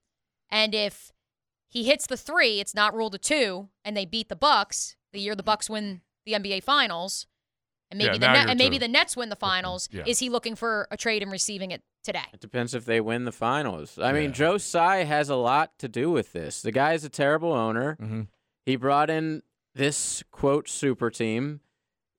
And 0.48 0.74
if 0.74 1.10
he 1.68 1.82
hits 1.84 2.06
the 2.06 2.16
three, 2.16 2.60
it's 2.60 2.74
not 2.74 2.94
ruled 2.94 3.16
a 3.16 3.18
two, 3.18 3.68
and 3.84 3.96
they 3.96 4.04
beat 4.06 4.28
the 4.28 4.36
Bucks 4.36 4.96
the 5.12 5.20
year 5.20 5.34
the 5.34 5.42
Bucks 5.42 5.68
win 5.70 6.02
the 6.26 6.32
NBA 6.32 6.62
Finals, 6.62 7.26
and 7.90 7.98
maybe 7.98 8.08
Yeah, 8.14 8.18
the 8.18 8.32
Net- 8.32 8.48
and 8.50 8.58
maybe 8.58 8.78
the 8.78 8.88
Nets 8.88 9.16
win 9.16 9.28
the 9.28 9.36
Finals. 9.36 9.88
Yeah. 9.92 10.02
Is 10.06 10.18
he 10.18 10.28
looking 10.28 10.54
for 10.56 10.88
a 10.90 10.96
trade 10.96 11.22
and 11.22 11.30
receiving 11.30 11.70
it 11.70 11.82
today? 12.02 12.24
It 12.32 12.40
depends 12.40 12.74
if 12.74 12.84
they 12.84 13.00
win 13.00 13.24
the 13.24 13.32
finals. 13.32 13.98
I 13.98 14.12
mean, 14.12 14.32
Joe 14.32 14.58
Tsai 14.58 15.04
has 15.04 15.28
a 15.28 15.36
lot 15.36 15.78
to 15.78 15.88
do 15.88 16.10
with 16.10 16.32
this. 16.32 16.62
The 16.62 16.72
guy 16.72 16.92
is 16.94 17.04
a 17.04 17.08
terrible 17.08 17.52
owner. 17.52 17.96
Mhm. 18.00 18.28
He 18.64 18.76
brought 18.76 19.10
in 19.10 19.42
this 19.74 20.22
quote 20.32 20.68
super 20.68 21.10
team, 21.10 21.60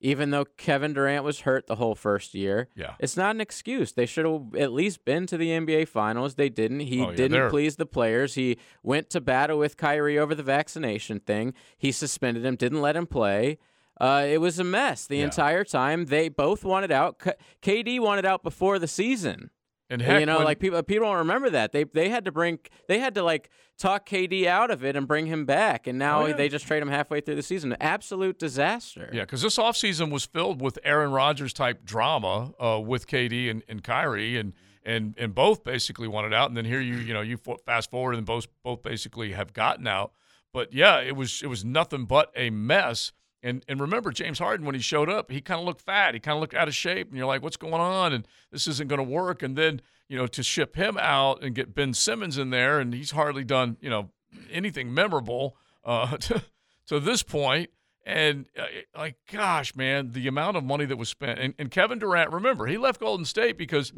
even 0.00 0.30
though 0.30 0.44
Kevin 0.44 0.92
Durant 0.94 1.24
was 1.24 1.40
hurt 1.40 1.66
the 1.66 1.74
whole 1.74 1.94
first 1.96 2.32
year. 2.34 2.68
Yeah. 2.76 2.94
It's 3.00 3.16
not 3.16 3.34
an 3.34 3.40
excuse. 3.40 3.92
They 3.92 4.06
should 4.06 4.24
have 4.24 4.54
at 4.56 4.72
least 4.72 5.04
been 5.04 5.26
to 5.26 5.36
the 5.36 5.50
NBA 5.50 5.84
Finals. 5.86 6.36
They 6.36 6.48
didn't. 6.48 6.80
He 6.80 7.00
Oh, 7.02 7.10
yeah, 7.10 7.16
didn't 7.16 7.32
they're- 7.32 7.50
please 7.50 7.76
the 7.76 7.84
players. 7.86 8.34
He 8.36 8.58
went 8.82 9.10
to 9.10 9.20
battle 9.20 9.58
with 9.58 9.76
Kyrie 9.76 10.18
over 10.18 10.34
the 10.34 10.42
vaccination 10.44 11.18
thing. 11.20 11.52
He 11.76 11.90
suspended 11.92 12.44
him, 12.44 12.54
didn't 12.56 12.80
let 12.80 12.96
him 12.96 13.06
play. 13.06 13.58
Uh, 14.00 14.24
it 14.28 14.38
was 14.40 14.58
a 14.58 14.64
mess 14.64 15.06
the 15.06 15.18
Yeah. 15.18 15.24
entire 15.24 15.64
time. 15.64 16.06
They 16.06 16.28
both 16.28 16.64
wanted 16.64 16.92
out. 16.92 17.18
K- 17.18 17.32
KD 17.62 18.00
wanted 18.00 18.24
out 18.26 18.42
before 18.42 18.78
the 18.78 18.88
season. 18.88 19.50
And 19.90 20.02
heck, 20.02 20.20
you 20.20 20.26
know, 20.26 20.36
when- 20.36 20.44
like 20.44 20.58
people 20.60 20.82
people 20.82 21.06
don't 21.06 21.16
remember 21.16 21.48
that. 21.50 21.72
They 21.72 21.84
they 21.84 22.10
had 22.10 22.26
to 22.26 22.32
bring 22.32 22.58
they 22.88 22.98
had 22.98 23.14
to 23.14 23.22
like 23.22 23.48
talk 23.78 24.06
KD 24.06 24.46
out 24.46 24.70
of 24.70 24.84
it 24.84 24.96
and 24.96 25.08
bring 25.08 25.26
him 25.26 25.46
back, 25.46 25.86
and 25.86 25.98
now 25.98 26.22
Oh, 26.24 26.26
yeah. 26.26 26.34
they 26.34 26.48
just 26.50 26.66
trade 26.66 26.82
him 26.82 26.88
halfway 26.88 27.20
through 27.22 27.36
the 27.36 27.42
season. 27.42 27.74
Absolute 27.80 28.38
disaster. 28.38 29.08
Yeah, 29.14 29.22
because 29.22 29.40
this 29.40 29.56
offseason 29.56 30.10
was 30.10 30.26
filled 30.26 30.60
with 30.60 30.78
Aaron 30.84 31.10
Rodgers 31.12 31.54
type 31.54 31.84
drama 31.86 32.52
uh, 32.60 32.78
with 32.80 33.06
KD 33.06 33.50
and, 33.50 33.62
and 33.66 33.82
Kyrie, 33.82 34.36
and 34.36 34.52
and 34.84 35.14
and 35.16 35.34
both 35.34 35.64
basically 35.64 36.06
wanted 36.06 36.34
out. 36.34 36.48
And 36.50 36.56
then 36.56 36.66
here 36.66 36.80
you 36.82 36.96
you 36.96 37.14
know 37.14 37.22
you 37.22 37.38
fast 37.64 37.90
forward 37.90 38.14
and 38.14 38.26
both 38.26 38.46
both 38.62 38.82
basically 38.82 39.32
have 39.32 39.54
gotten 39.54 39.86
out. 39.86 40.12
But 40.52 40.74
yeah, 40.74 41.00
it 41.00 41.16
was 41.16 41.40
it 41.42 41.46
was 41.46 41.64
nothing 41.64 42.04
but 42.04 42.30
a 42.36 42.50
mess. 42.50 43.12
And 43.42 43.64
and 43.68 43.80
remember 43.80 44.10
James 44.10 44.38
Harden 44.38 44.66
when 44.66 44.74
he 44.74 44.80
showed 44.80 45.08
up, 45.08 45.30
he 45.30 45.40
kind 45.40 45.60
of 45.60 45.66
looked 45.66 45.82
fat, 45.82 46.14
he 46.14 46.20
kind 46.20 46.36
of 46.36 46.40
looked 46.40 46.54
out 46.54 46.68
of 46.68 46.74
shape, 46.74 47.08
and 47.08 47.16
you're 47.16 47.26
like, 47.26 47.42
what's 47.42 47.56
going 47.56 47.74
on? 47.74 48.12
And 48.12 48.26
this 48.50 48.66
isn't 48.66 48.88
going 48.88 48.98
to 48.98 49.04
work. 49.04 49.42
And 49.42 49.56
then 49.56 49.80
you 50.08 50.16
know 50.18 50.26
to 50.26 50.42
ship 50.42 50.76
him 50.76 50.98
out 51.00 51.42
and 51.42 51.54
get 51.54 51.74
Ben 51.74 51.94
Simmons 51.94 52.38
in 52.38 52.50
there, 52.50 52.80
and 52.80 52.92
he's 52.92 53.12
hardly 53.12 53.44
done 53.44 53.76
you 53.80 53.90
know 53.90 54.10
anything 54.50 54.92
memorable 54.92 55.56
uh, 55.84 56.16
to 56.18 56.42
to 56.86 57.00
this 57.00 57.22
point. 57.22 57.70
And 58.04 58.46
uh, 58.58 58.64
like, 58.96 59.16
gosh, 59.30 59.76
man, 59.76 60.12
the 60.12 60.26
amount 60.28 60.56
of 60.56 60.64
money 60.64 60.86
that 60.86 60.96
was 60.96 61.10
spent. 61.10 61.38
And, 61.38 61.52
and 61.58 61.70
Kevin 61.70 61.98
Durant, 61.98 62.32
remember, 62.32 62.66
he 62.66 62.78
left 62.78 63.00
Golden 63.00 63.26
State 63.26 63.58
because 63.58 63.92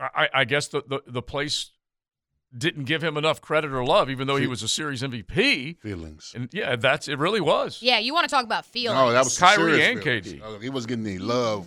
I, 0.00 0.28
I 0.34 0.44
guess 0.44 0.66
the, 0.66 0.82
the, 0.84 1.00
the 1.06 1.22
place 1.22 1.70
didn't 2.56 2.84
give 2.84 3.02
him 3.02 3.16
enough 3.16 3.40
credit 3.40 3.72
or 3.72 3.84
love, 3.84 4.10
even 4.10 4.26
though 4.26 4.36
he 4.36 4.46
was 4.46 4.62
a 4.62 4.68
series 4.68 5.02
MVP. 5.02 5.78
Feelings. 5.80 6.32
And 6.34 6.48
yeah, 6.52 6.76
that's 6.76 7.08
it. 7.08 7.18
Really 7.18 7.40
was. 7.40 7.82
Yeah, 7.82 7.98
you 7.98 8.14
want 8.14 8.28
to 8.28 8.34
talk 8.34 8.44
about 8.44 8.64
feelings? 8.64 8.98
No, 8.98 9.12
that 9.12 9.24
was 9.24 9.38
Kyrie 9.38 9.72
serious 9.72 9.88
and 9.88 10.02
feelings. 10.02 10.32
KD. 10.32 10.42
Uh, 10.42 10.58
he 10.58 10.70
wasn't 10.70 10.88
getting 10.90 11.06
any 11.06 11.18
love. 11.18 11.66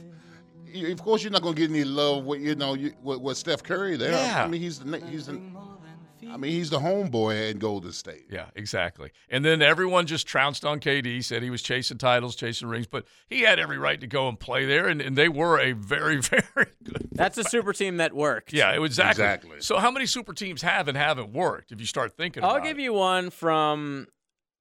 Of 0.74 1.02
course, 1.02 1.24
you're 1.24 1.32
not 1.32 1.42
going 1.42 1.56
to 1.56 1.62
get 1.62 1.70
any 1.72 1.84
love 1.84 2.26
with 2.26 2.42
you 2.42 2.56
know 2.56 2.76
you, 2.76 2.94
with, 3.02 3.22
with 3.22 3.38
Steph 3.38 3.64
Curry 3.64 3.98
there. 3.98 4.12
Yeah. 4.12 4.44
I 4.44 4.48
mean, 4.48 4.62
he's 4.62 4.80
the 4.80 5.00
he's 5.08 5.26
the, 5.26 5.42
I 6.32 6.38
mean, 6.38 6.52
he's 6.52 6.70
the 6.70 6.80
homeboy 6.80 7.50
at 7.50 7.60
Golden 7.60 7.92
State. 7.92 8.26
Yeah, 8.30 8.46
exactly. 8.56 9.12
And 9.30 9.44
then 9.44 9.62
everyone 9.62 10.06
just 10.06 10.28
trounced 10.28 10.64
on 10.66 10.80
KD, 10.80 11.24
said 11.24 11.44
he 11.44 11.50
was 11.50 11.62
chasing 11.62 11.98
titles, 11.98 12.36
chasing 12.36 12.68
rings, 12.68 12.88
but 12.88 13.06
he 13.28 13.42
had 13.42 13.60
every 13.60 13.78
right 13.78 14.00
to 14.00 14.08
go 14.08 14.28
and 14.28 14.40
play 14.40 14.66
there, 14.66 14.88
and, 14.88 15.02
and 15.02 15.16
they 15.18 15.30
were 15.30 15.60
a 15.60 15.74
very, 15.74 16.18
very 16.22 16.46
good. 16.84 17.10
That's 17.12 17.38
a 17.38 17.44
super 17.44 17.74
team 17.74 17.98
that 17.98 18.14
worked. 18.14 18.54
Yeah, 18.54 18.74
it 18.74 18.80
was 18.80 18.92
exactly. 18.92 19.24
Exactly. 19.24 19.62
So 19.62 19.78
how 19.78 19.92
many 19.92 20.06
super 20.06 20.34
teams 20.34 20.62
have 20.62 20.88
and 20.88 20.98
haven't 20.98 21.34
worked 21.34 21.72
if 21.72 21.80
you 21.80 21.86
start 21.86 22.16
thinking 22.16 22.44
I'll 22.44 22.52
about 22.58 22.64
give 22.64 22.80
it? 22.80 22.84
you 22.84 22.94
one 22.94 23.30
from. 23.30 24.08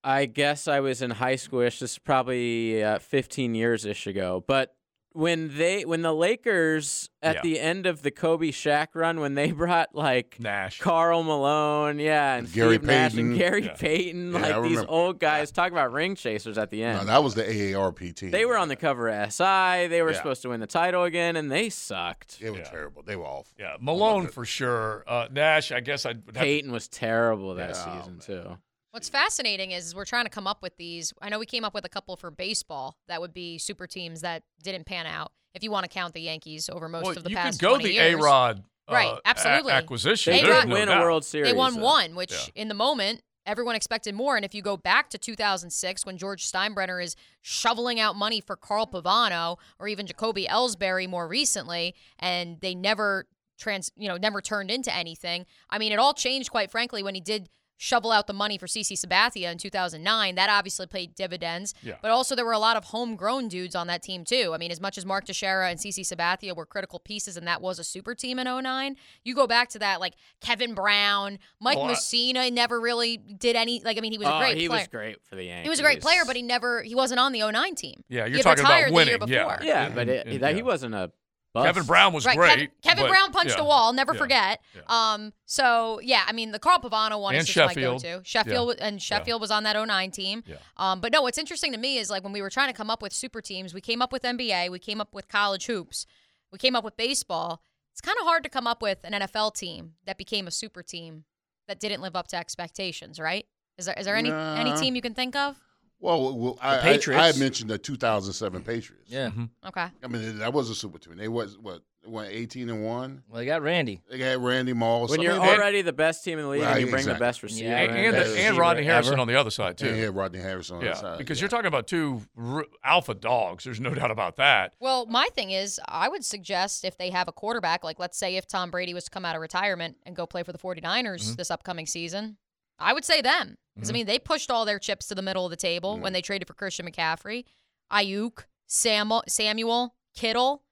I 0.05 0.27
guess 0.27 0.69
I 0.69 0.79
was 0.81 1.03
in 1.03 1.11
high 1.11 1.35
schoolish. 1.35 1.81
This 1.81 1.93
is 1.93 1.99
probably 1.99 2.83
uh, 2.83 3.01
15 3.01 3.55
years 3.57 3.85
ish 3.85 4.07
ago, 4.07 4.45
but 4.47 4.75
when 5.19 5.57
they 5.59 5.85
when 5.85 6.03
the 6.03 6.15
Lakers 6.15 7.11
at 7.21 7.37
Yeah. 7.37 7.41
the 7.43 7.59
end 7.59 7.87
of 7.87 8.03
the 8.03 8.13
Kobe 8.13 8.53
Shaq 8.53 8.89
run 8.95 9.19
when 9.19 9.35
they 9.35 9.51
brought 9.63 9.93
like 9.93 10.37
Nash. 10.39 10.79
Karl 10.79 11.25
Malone, 11.25 11.99
yeah, 11.99 12.37
and 12.37 12.53
Gary 12.53 12.77
Steve 12.77 12.85
Nash 12.85 13.15
and 13.15 13.33
Payton. 13.33 13.37
Gary 13.39 13.65
Yeah. 13.65 13.73
Payton, 13.75 14.33
Yeah, 14.33 14.39
like 14.57 14.63
these 14.69 14.85
old 14.89 15.19
guys. 15.19 15.51
Talk 15.51 15.73
about 15.73 15.93
ring 15.93 16.15
chasers 16.15 16.57
at 16.57 16.71
the 16.71 16.85
end. 16.85 16.99
No, 17.01 17.05
that 17.07 17.25
was 17.25 17.35
the 17.35 17.43
AARP 17.43 18.15
team. 18.15 18.31
they 18.31 18.45
were 18.45 18.57
on 18.57 18.69
the 18.69 18.77
cover 18.77 19.09
of 19.09 19.33
SI. 19.33 19.89
They 19.89 20.03
were 20.03 20.13
Yeah. 20.13 20.17
supposed 20.19 20.43
to 20.43 20.51
win 20.51 20.61
the 20.61 20.69
title 20.69 21.03
again, 21.03 21.35
and 21.35 21.51
they 21.51 21.69
sucked. 21.69 22.39
They 22.39 22.51
were 22.51 22.59
Yeah. 22.59 22.65
terrible. 22.71 23.03
They 23.03 23.17
were 23.17 23.25
awful. 23.27 23.53
Yeah, 23.59 23.77
Malone 23.81 24.29
for 24.29 24.45
sure. 24.45 25.03
Uh, 25.09 25.27
Nash, 25.33 25.73
I 25.73 25.81
guess 25.81 26.07
I'd 26.07 26.23
have 26.35 26.45
to- 26.45 26.71
was 26.71 26.87
terrible 26.87 27.57
that 27.57 27.71
Yeah, 27.71 27.99
season 27.99 28.13
man. 28.19 28.21
too. 28.45 28.59
What's 28.99 29.09
fascinating 29.09 29.71
is, 29.71 29.87
is 29.87 29.95
we're 29.95 30.05
trying 30.05 30.25
to 30.25 30.29
come 30.31 30.49
up 30.49 30.61
with 30.61 30.77
these. 30.77 31.15
I 31.23 31.29
know 31.29 31.39
we 31.39 31.47
came 31.47 31.65
up 31.65 31.73
with 31.73 31.85
a 31.85 31.89
couple 31.89 32.17
for 32.17 32.33
baseball 32.33 32.97
that 33.07 33.21
would 33.21 33.33
be 33.33 33.57
super 33.57 33.87
teams 33.87 34.23
that 34.23 34.43
didn't 34.65 34.87
pan 34.87 35.07
out. 35.07 35.31
If 35.55 35.63
you 35.63 35.71
want 35.71 35.85
to 35.85 35.89
count 35.89 36.15
the 36.15 36.21
Yankees 36.21 36.69
over 36.69 36.89
most 36.89 37.05
well, 37.05 37.17
of 37.17 37.23
the 37.23 37.31
you 37.31 37.37
past 37.37 37.61
could 37.61 37.65
go 37.65 37.75
20 37.75 37.85
the 37.85 37.93
years. 37.93 38.15
A 38.15 38.17
Rod 38.17 38.65
Right, 38.91 39.07
uh, 39.13 39.21
absolutely. 39.25 39.71
a- 39.71 39.77
acquisition. 39.77 40.33
They 40.33 40.41
They 40.41 40.47
did 40.49 40.69
no 40.69 40.75
win 40.75 40.89
doubt. 40.89 41.01
a 41.01 41.05
World 41.05 41.25
Series. 41.25 41.49
They 41.49 41.57
won 41.57 41.75
though. 41.77 41.85
one, 41.85 42.17
which 42.17 42.33
Yeah. 42.33 42.61
in 42.63 42.67
the 42.67 42.75
moment 42.75 43.23
everyone 43.47 43.77
expected 43.77 44.17
more. 44.17 44.35
And 44.35 44.45
if 44.45 44.53
you 44.53 44.63
go 44.63 44.77
back 44.77 45.11
to 45.11 45.19
2006, 45.19 46.05
when 46.05 46.19
George 46.19 46.45
Steinbrenner 46.45 47.01
is 47.01 47.15
shoveling 47.41 48.01
out 48.01 48.17
money 48.17 48.41
for 48.41 48.57
Carl 48.57 48.89
Pavano 48.89 49.59
or 49.79 49.87
even 49.87 50.09
Jacoby 50.09 50.47
Ellsbury 50.47 51.09
more 51.09 51.29
recently, 51.29 51.95
and 52.19 52.61
they 52.63 52.75
never 52.75 53.29
trans, 53.59 53.93
you 53.97 54.09
know, 54.09 54.17
never 54.17 54.41
turned 54.41 54.73
into 54.73 54.93
anything. 54.93 55.47
I 55.71 55.79
mean, 55.79 55.93
it 55.93 56.01
all 56.01 56.15
changed 56.15 56.51
quite 56.51 56.71
frankly 56.73 57.05
when 57.05 57.15
he 57.15 57.21
did 57.21 57.49
shovel 57.79 58.11
out 58.11 58.27
the 58.27 58.33
money 58.33 58.59
for 58.59 58.67
CC 58.67 58.93
Sabathia 58.93 59.51
in 59.51 59.57
2009. 59.57 60.35
That 60.35 60.51
obviously 60.51 60.87
paid 60.87 61.14
dividends. 61.14 61.75
Yeah. 61.83 61.95
But 62.03 62.11
also 62.11 62.35
there 62.35 62.45
were 62.45 62.53
a 62.53 62.59
lot 62.59 62.77
of 62.77 62.85
homegrown 62.87 63.49
dudes 63.49 63.75
on 63.75 63.87
that 63.87 64.03
team 64.03 64.25
too. 64.25 64.51
I 64.53 64.59
mean, 64.59 64.71
as 64.71 64.81
much 64.81 64.99
as 64.99 65.07
Mark 65.07 65.25
Teixeira 65.25 65.71
and 65.71 65.79
CC 65.79 66.01
Sabathia 66.01 66.55
were 66.57 66.67
critical 66.67 66.99
pieces 66.99 67.37
and 67.37 67.47
that 67.47 67.62
was 67.62 67.79
a 67.79 67.85
super 67.85 68.14
team 68.14 68.38
in 68.38 68.47
09, 68.47 68.97
you 69.25 69.35
go 69.35 69.47
back 69.47 69.69
to 69.71 69.79
that 69.79 70.01
like 70.01 70.14
Kevin 70.41 70.75
Brown, 70.75 71.38
Mike 71.61 71.79
Well, 71.79 71.87
I- 71.87 71.95
Mussina 71.95 72.53
never 72.53 72.81
really 72.81 73.17
did 73.17 73.55
any 73.57 73.81
like 73.85 73.97
I 73.97 74.01
mean, 74.01 74.12
he 74.12 74.19
was 74.19 74.27
a 74.29 74.35
oh, 74.35 74.38
great 74.41 74.57
he 74.59 74.67
player. 74.69 74.81
was 74.81 74.88
great 74.88 75.17
for 75.25 75.37
the 75.37 75.45
Yankees. 75.45 75.64
He 75.64 75.71
was 75.71 75.79
a 75.79 75.83
great 75.83 76.01
player, 76.01 76.23
but 76.27 76.35
he 76.37 76.43
never 76.43 76.83
he 76.83 76.95
wasn't 76.97 77.21
on 77.21 77.33
the 77.33 77.41
09 77.49 77.75
team. 77.77 78.03
Yeah, 78.09 78.25
He 78.25 78.31
you're 78.33 78.38
had 78.38 78.43
talking 78.43 78.64
about 78.64 78.75
retired 78.75 78.93
the 78.93 79.07
year 79.07 79.19
winning. 79.19 79.29
Yeah. 79.33 79.45
before. 79.57 79.59
yeah, 79.67 79.88
but 79.88 80.09
it, 80.09 80.27
and- 80.27 80.41
that, 80.43 80.51
yeah. 80.51 80.57
he 80.57 80.62
wasn't 80.62 80.95
a. 80.95 81.12
Bust. 81.55 81.67
Kevin 81.67 81.85
Brown 81.85 82.13
was 82.13 82.27
Right, 82.27 82.37
great. 82.37 82.51
Kevin, 82.51 82.69
Kevin 82.83 83.05
but- 83.05 83.09
Brown 83.11 83.33
punched 83.33 83.57
yeah. 83.57 83.63
a 83.63 83.65
wall. 83.65 83.93
Never 83.93 84.13
Yeah. 84.13 84.19
forget. 84.19 84.61
Yeah. 84.75 84.83
Um. 84.89 85.33
So 85.47 85.99
yeah, 86.03 86.25
I 86.27 86.33
mean 86.33 86.53
the 86.53 86.59
Carl 86.59 86.79
Pavano 86.79 87.21
one 87.21 87.35
And 87.35 87.43
is 87.43 87.49
Sheffield. 87.49 88.03
my 88.03 88.09
go-to. 88.11 88.25
Sheffield 88.25 88.77
and 88.79 89.01
Sheffield 89.03 89.41
was 89.41 89.51
on 89.51 89.63
that 89.65 89.75
09 89.77 90.11
team. 90.11 90.45
Yeah. 90.47 90.57
Um. 90.77 91.01
But 91.01 91.13
no, 91.13 91.23
what's 91.23 91.39
interesting 91.39 91.73
to 91.73 91.79
me 91.79 91.99
is 91.99 92.11
like 92.11 92.23
when 92.23 92.33
we 92.33 92.43
were 92.43 92.51
trying 92.51 92.69
to 92.69 92.75
come 92.75 92.91
up 92.91 93.01
with 93.03 93.13
super 93.13 93.41
teams, 93.41 93.73
we 93.73 93.81
came 93.81 94.03
up 94.03 94.13
with 94.13 94.23
NBA, 94.25 94.69
we 94.71 94.79
came 94.79 95.01
up 95.01 95.15
with 95.15 95.29
college 95.29 95.67
hoops, 95.67 96.07
we 96.53 96.59
came 96.59 96.77
up 96.77 96.85
with 96.85 96.97
baseball. 96.97 97.63
It's 97.93 98.01
kind 98.01 98.17
of 98.21 98.27
hard 98.27 98.45
to 98.45 98.49
come 98.51 98.67
up 98.67 98.81
with 98.81 98.99
an 99.03 99.13
NFL 99.13 99.55
team 99.57 99.95
that 100.05 100.19
became 100.19 100.47
a 100.47 100.51
super 100.53 100.83
team 100.85 101.25
that 101.67 101.81
didn't 101.81 102.01
live 102.01 102.15
up 102.15 102.29
to 102.29 102.37
expectations, 102.37 103.19
right? 103.19 103.47
Is 103.77 103.87
there 103.87 103.95
is 103.99 104.05
there 104.07 104.17
any 104.17 104.31
any 104.31 104.77
team 104.77 104.95
you 104.95 105.03
can 105.03 105.15
think 105.15 105.35
of? 105.35 105.57
Well, 106.01 106.37
well 106.39 106.59
I, 106.63 106.77
I, 106.77 106.81
Patriots. 106.81 107.23
I 107.23 107.27
had 107.27 107.39
mentioned 107.39 107.71
the 107.71 107.79
2007 107.79 108.63
Patriots. 108.63 109.11
Yeah. 109.11 109.31
Mhm. 109.31 109.51
Okay. 109.67 109.87
I 110.03 110.07
mean, 110.07 110.39
that 110.39 110.53
was 110.53 110.71
a 110.71 110.75
super 110.75 110.99
team. 110.99 111.17
They 111.17 111.29
was 111.29 111.59
what 111.59 111.83
went 112.07 112.31
18 112.33 112.71
and 112.71 112.85
one. 112.87 113.23
Well, 113.29 113.39
they 113.41 113.45
got 113.47 113.61
Randy. 113.61 114.01
They 114.09 114.17
got 114.17 114.39
Randy 114.41 114.73
Moss. 114.73 115.11
When 115.11 115.21
I 115.21 115.25
you're 115.25 115.33
mean, 115.35 115.43
already 115.43 115.83
the 115.83 115.93
best 115.93 116.25
team 116.25 116.39
in 116.39 116.45
the 116.45 116.51
league 116.51 116.63
and 116.63 116.81
you 116.81 116.87
bring 116.87 117.01
exactly. 117.01 117.13
the 117.15 117.19
best 117.19 117.43
receiver, 117.43 117.69
Yeah, 117.69 117.79
and, 117.81 117.97
and, 117.99 118.15
that's- 118.15 118.35
and 118.37 118.57
Rodney 118.57 118.85
Harrison 118.85 119.15
ever. 119.15 119.21
on 119.23 119.29
the 119.29 119.35
other 119.39 119.51
side 119.51 119.77
too. 119.77 119.89
and 119.89 119.97
he 119.97 120.03
had 120.03 120.15
Rodney 120.17 120.39
Harrison 120.39 120.77
on 120.77 120.83
Yeah, 120.85 120.91
the 120.93 120.97
side. 120.97 121.19
because 121.19 121.39
yeah. 121.39 121.43
you're 121.43 121.49
talking 121.51 121.67
about 121.67 121.87
two 121.87 122.23
r- 122.41 122.65
alpha 122.83 123.13
dogs. 123.15 123.65
There's 123.65 123.81
no 123.81 123.93
doubt 123.93 124.11
about 124.11 124.37
that. 124.37 124.73
Well, 124.81 125.05
my 125.07 125.29
thing 125.35 125.51
is, 125.51 125.79
I 125.87 126.09
would 126.09 126.25
suggest 126.25 126.85
if 126.85 126.97
they 126.97 127.11
have 127.11 127.29
a 127.29 127.33
quarterback, 127.33 127.85
like 127.85 127.99
let's 127.99 128.17
say 128.17 128.37
if 128.37 128.47
Tom 128.47 128.71
Brady 128.71 128.95
was 128.95 129.05
to 129.05 129.11
come 129.11 129.27
out 129.27 129.35
of 129.35 129.43
retirement 129.43 129.97
and 130.07 130.17
go 130.17 130.27
play 130.27 130.43
for 130.45 130.53
the 130.53 130.59
49ers 130.59 131.23
Mm-hmm. 131.25 131.35
this 131.35 131.51
upcoming 131.51 131.85
season, 131.87 132.39
I 132.79 132.93
would 132.93 133.05
say 133.05 133.21
them. 133.21 133.57
Because, 133.75 133.91
I 133.91 133.93
mean, 133.93 134.07
they 134.07 134.19
pushed 134.19 134.51
all 134.51 134.64
their 134.64 134.79
chips 134.81 135.07
to 135.09 135.14
the 135.14 135.23
middle 135.23 135.45
of 135.47 135.51
the 135.51 135.57
table 135.57 135.95
Mm-hmm. 135.95 136.03
when 136.03 136.12
they 136.12 136.23
traded 136.23 136.49
for 136.49 136.55
Christian 136.55 136.85
McCaffrey, 136.91 137.45
Aiyuk, 137.93 138.45
Samuel, 138.67 139.23
Samuel, 139.29 139.95
Kittle, 140.17 140.62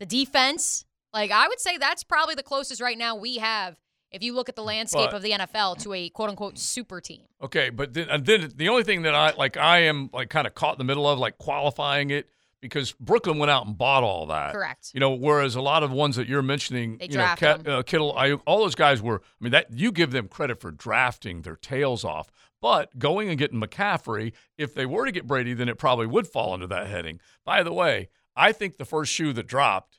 the 0.00 0.06
defense. 0.06 0.84
Like, 1.12 1.30
I 1.30 1.46
would 1.48 1.60
say 1.60 1.78
that's 1.78 2.02
probably 2.02 2.34
the 2.34 2.42
closest 2.42 2.80
right 2.80 2.98
now 2.98 3.14
we 3.16 3.36
have, 3.36 3.76
if 4.10 4.22
you 4.22 4.34
look 4.34 4.48
at 4.48 4.56
the 4.56 4.62
landscape 4.62 5.10
But- 5.10 5.16
of 5.16 5.22
the 5.22 5.30
NFL, 5.32 5.76
to 5.82 5.92
a 5.94 6.08
quote 6.10 6.30
unquote 6.30 6.58
super 6.58 7.00
team. 7.00 7.22
Okay, 7.40 7.70
but 7.70 7.94
then, 7.94 8.08
and 8.08 8.26
then 8.26 8.52
the 8.56 8.68
only 8.68 8.82
thing 8.84 9.02
that 9.02 9.14
I 9.14 9.32
like, 9.32 9.56
I 9.56 9.80
am 9.80 10.10
like 10.12 10.28
kind 10.30 10.46
of 10.46 10.54
caught 10.54 10.74
in 10.74 10.78
the 10.78 10.84
middle 10.84 11.08
of 11.08 11.18
like 11.18 11.38
qualifying 11.38 12.10
it 12.10 12.28
because 12.62 12.92
Brooklyn 12.92 13.38
went 13.38 13.50
out 13.50 13.66
and 13.66 13.76
bought 13.76 14.04
all 14.04 14.26
that. 14.26 14.54
Correct. 14.54 14.92
You 14.94 15.00
know, 15.00 15.10
whereas 15.10 15.56
a 15.56 15.60
lot 15.60 15.82
of 15.82 15.90
ones 15.90 16.16
that 16.16 16.28
you're 16.28 16.42
mentioning, 16.42 16.96
They 16.96 17.06
you 17.06 17.10
know, 17.10 17.34
drafted 17.36 17.64
Ket- 17.64 17.68
uh, 17.68 17.82
Kittle, 17.82 18.14
Aiyuk, 18.14 18.40
all 18.46 18.60
those 18.60 18.76
guys 18.76 19.02
were. 19.02 19.20
I 19.20 19.44
mean, 19.44 19.50
that 19.52 19.66
you 19.72 19.92
give 19.92 20.12
them 20.12 20.28
credit 20.28 20.60
for 20.60 20.70
drafting 20.70 21.42
their 21.42 21.56
tails 21.56 22.04
off. 22.04 22.30
But 22.62 22.96
going 22.96 23.28
and 23.28 23.36
getting 23.36 23.60
McCaffrey, 23.60 24.32
if 24.56 24.72
they 24.72 24.86
were 24.86 25.04
to 25.04 25.12
get 25.12 25.26
Brady, 25.26 25.52
then 25.52 25.68
it 25.68 25.76
probably 25.76 26.06
would 26.06 26.28
fall 26.28 26.52
under 26.54 26.68
that 26.68 26.86
heading. 26.86 27.18
By 27.44 27.64
the 27.64 27.72
way, 27.72 28.08
I 28.36 28.52
think 28.52 28.76
the 28.76 28.84
first 28.84 29.12
shoe 29.12 29.32
that 29.32 29.48
dropped 29.48 29.98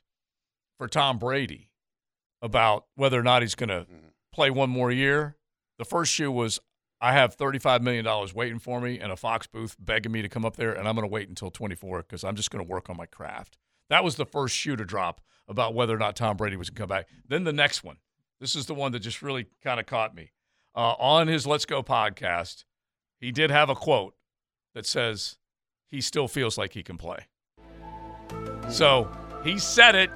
for 0.78 0.88
Tom 0.88 1.18
Brady 1.18 1.70
about 2.40 2.86
whether 2.96 3.20
or 3.20 3.22
not 3.22 3.42
he's 3.42 3.54
going 3.54 3.68
to 3.68 3.86
play 4.32 4.48
one 4.48 4.70
more 4.70 4.90
year, 4.90 5.36
the 5.78 5.84
first 5.84 6.12
shoe 6.12 6.32
was 6.32 6.58
I 7.04 7.12
have 7.12 7.36
$35 7.36 7.82
million 7.82 8.06
waiting 8.34 8.58
for 8.58 8.80
me 8.80 8.98
and 8.98 9.12
a 9.12 9.16
Fox 9.16 9.46
booth 9.46 9.76
begging 9.78 10.10
me 10.10 10.22
to 10.22 10.28
come 10.30 10.46
up 10.46 10.56
there, 10.56 10.72
and 10.72 10.88
I'm 10.88 10.94
going 10.94 11.06
to 11.06 11.12
wait 11.12 11.28
until 11.28 11.50
24 11.50 11.98
because 11.98 12.24
I'm 12.24 12.34
just 12.34 12.50
going 12.50 12.64
to 12.64 12.70
work 12.70 12.88
on 12.88 12.96
my 12.96 13.04
craft. 13.04 13.58
That 13.90 14.02
was 14.02 14.16
the 14.16 14.24
first 14.24 14.56
shoe 14.56 14.74
to 14.74 14.86
drop 14.86 15.20
about 15.46 15.74
whether 15.74 15.94
or 15.94 15.98
not 15.98 16.16
Tom 16.16 16.38
Brady 16.38 16.56
was 16.56 16.70
going 16.70 16.76
to 16.76 16.80
come 16.80 16.88
back. 16.88 17.08
Then 17.28 17.44
the 17.44 17.52
next 17.52 17.84
one. 17.84 17.98
This 18.40 18.56
is 18.56 18.64
the 18.64 18.72
one 18.72 18.92
that 18.92 19.00
just 19.00 19.20
really 19.20 19.44
kind 19.62 19.78
of 19.78 19.84
caught 19.84 20.14
me. 20.14 20.32
Uh, 20.74 20.94
on 20.98 21.26
his 21.26 21.46
Let's 21.46 21.66
Go 21.66 21.82
podcast, 21.82 22.64
he 23.20 23.30
did 23.30 23.50
have 23.50 23.68
a 23.68 23.74
quote 23.74 24.14
that 24.74 24.86
says 24.86 25.36
he 25.86 26.00
still 26.00 26.26
feels 26.26 26.56
like 26.56 26.72
he 26.72 26.82
can 26.82 26.96
play. 26.96 27.26
So 28.70 29.14
he 29.44 29.58
said 29.58 29.94
it. 29.94 30.10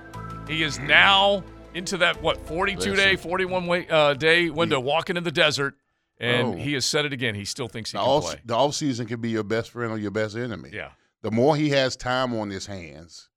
He 0.48 0.62
is 0.62 0.78
now 0.78 1.44
into 1.74 1.98
that, 1.98 2.22
what, 2.22 2.46
42 2.46 2.96
day, 2.96 3.14
41 3.14 3.66
way, 3.66 3.86
uh, 3.90 4.14
day 4.14 4.48
window, 4.48 4.80
walking 4.80 5.18
in 5.18 5.24
the 5.24 5.30
desert. 5.30 5.74
And 6.20 6.46
Oh. 6.48 6.52
he 6.56 6.72
has 6.74 6.84
said 6.84 7.04
it 7.04 7.12
again. 7.12 7.34
He 7.34 7.44
still 7.44 7.68
thinks 7.68 7.92
he 7.92 7.98
the 7.98 8.02
can 8.02 8.10
off, 8.10 8.24
play. 8.24 8.40
the 8.44 8.54
off 8.56 8.74
season 8.74 9.06
can 9.06 9.20
be 9.20 9.30
your 9.30 9.44
best 9.44 9.70
friend 9.70 9.92
or 9.92 9.98
your 9.98 10.10
best 10.10 10.36
enemy. 10.36 10.70
Yeah. 10.72 10.90
The 11.22 11.30
more 11.30 11.56
he 11.56 11.68
has 11.70 11.96
time 11.96 12.34
on 12.34 12.50
his 12.50 12.66
hands, 12.66 13.28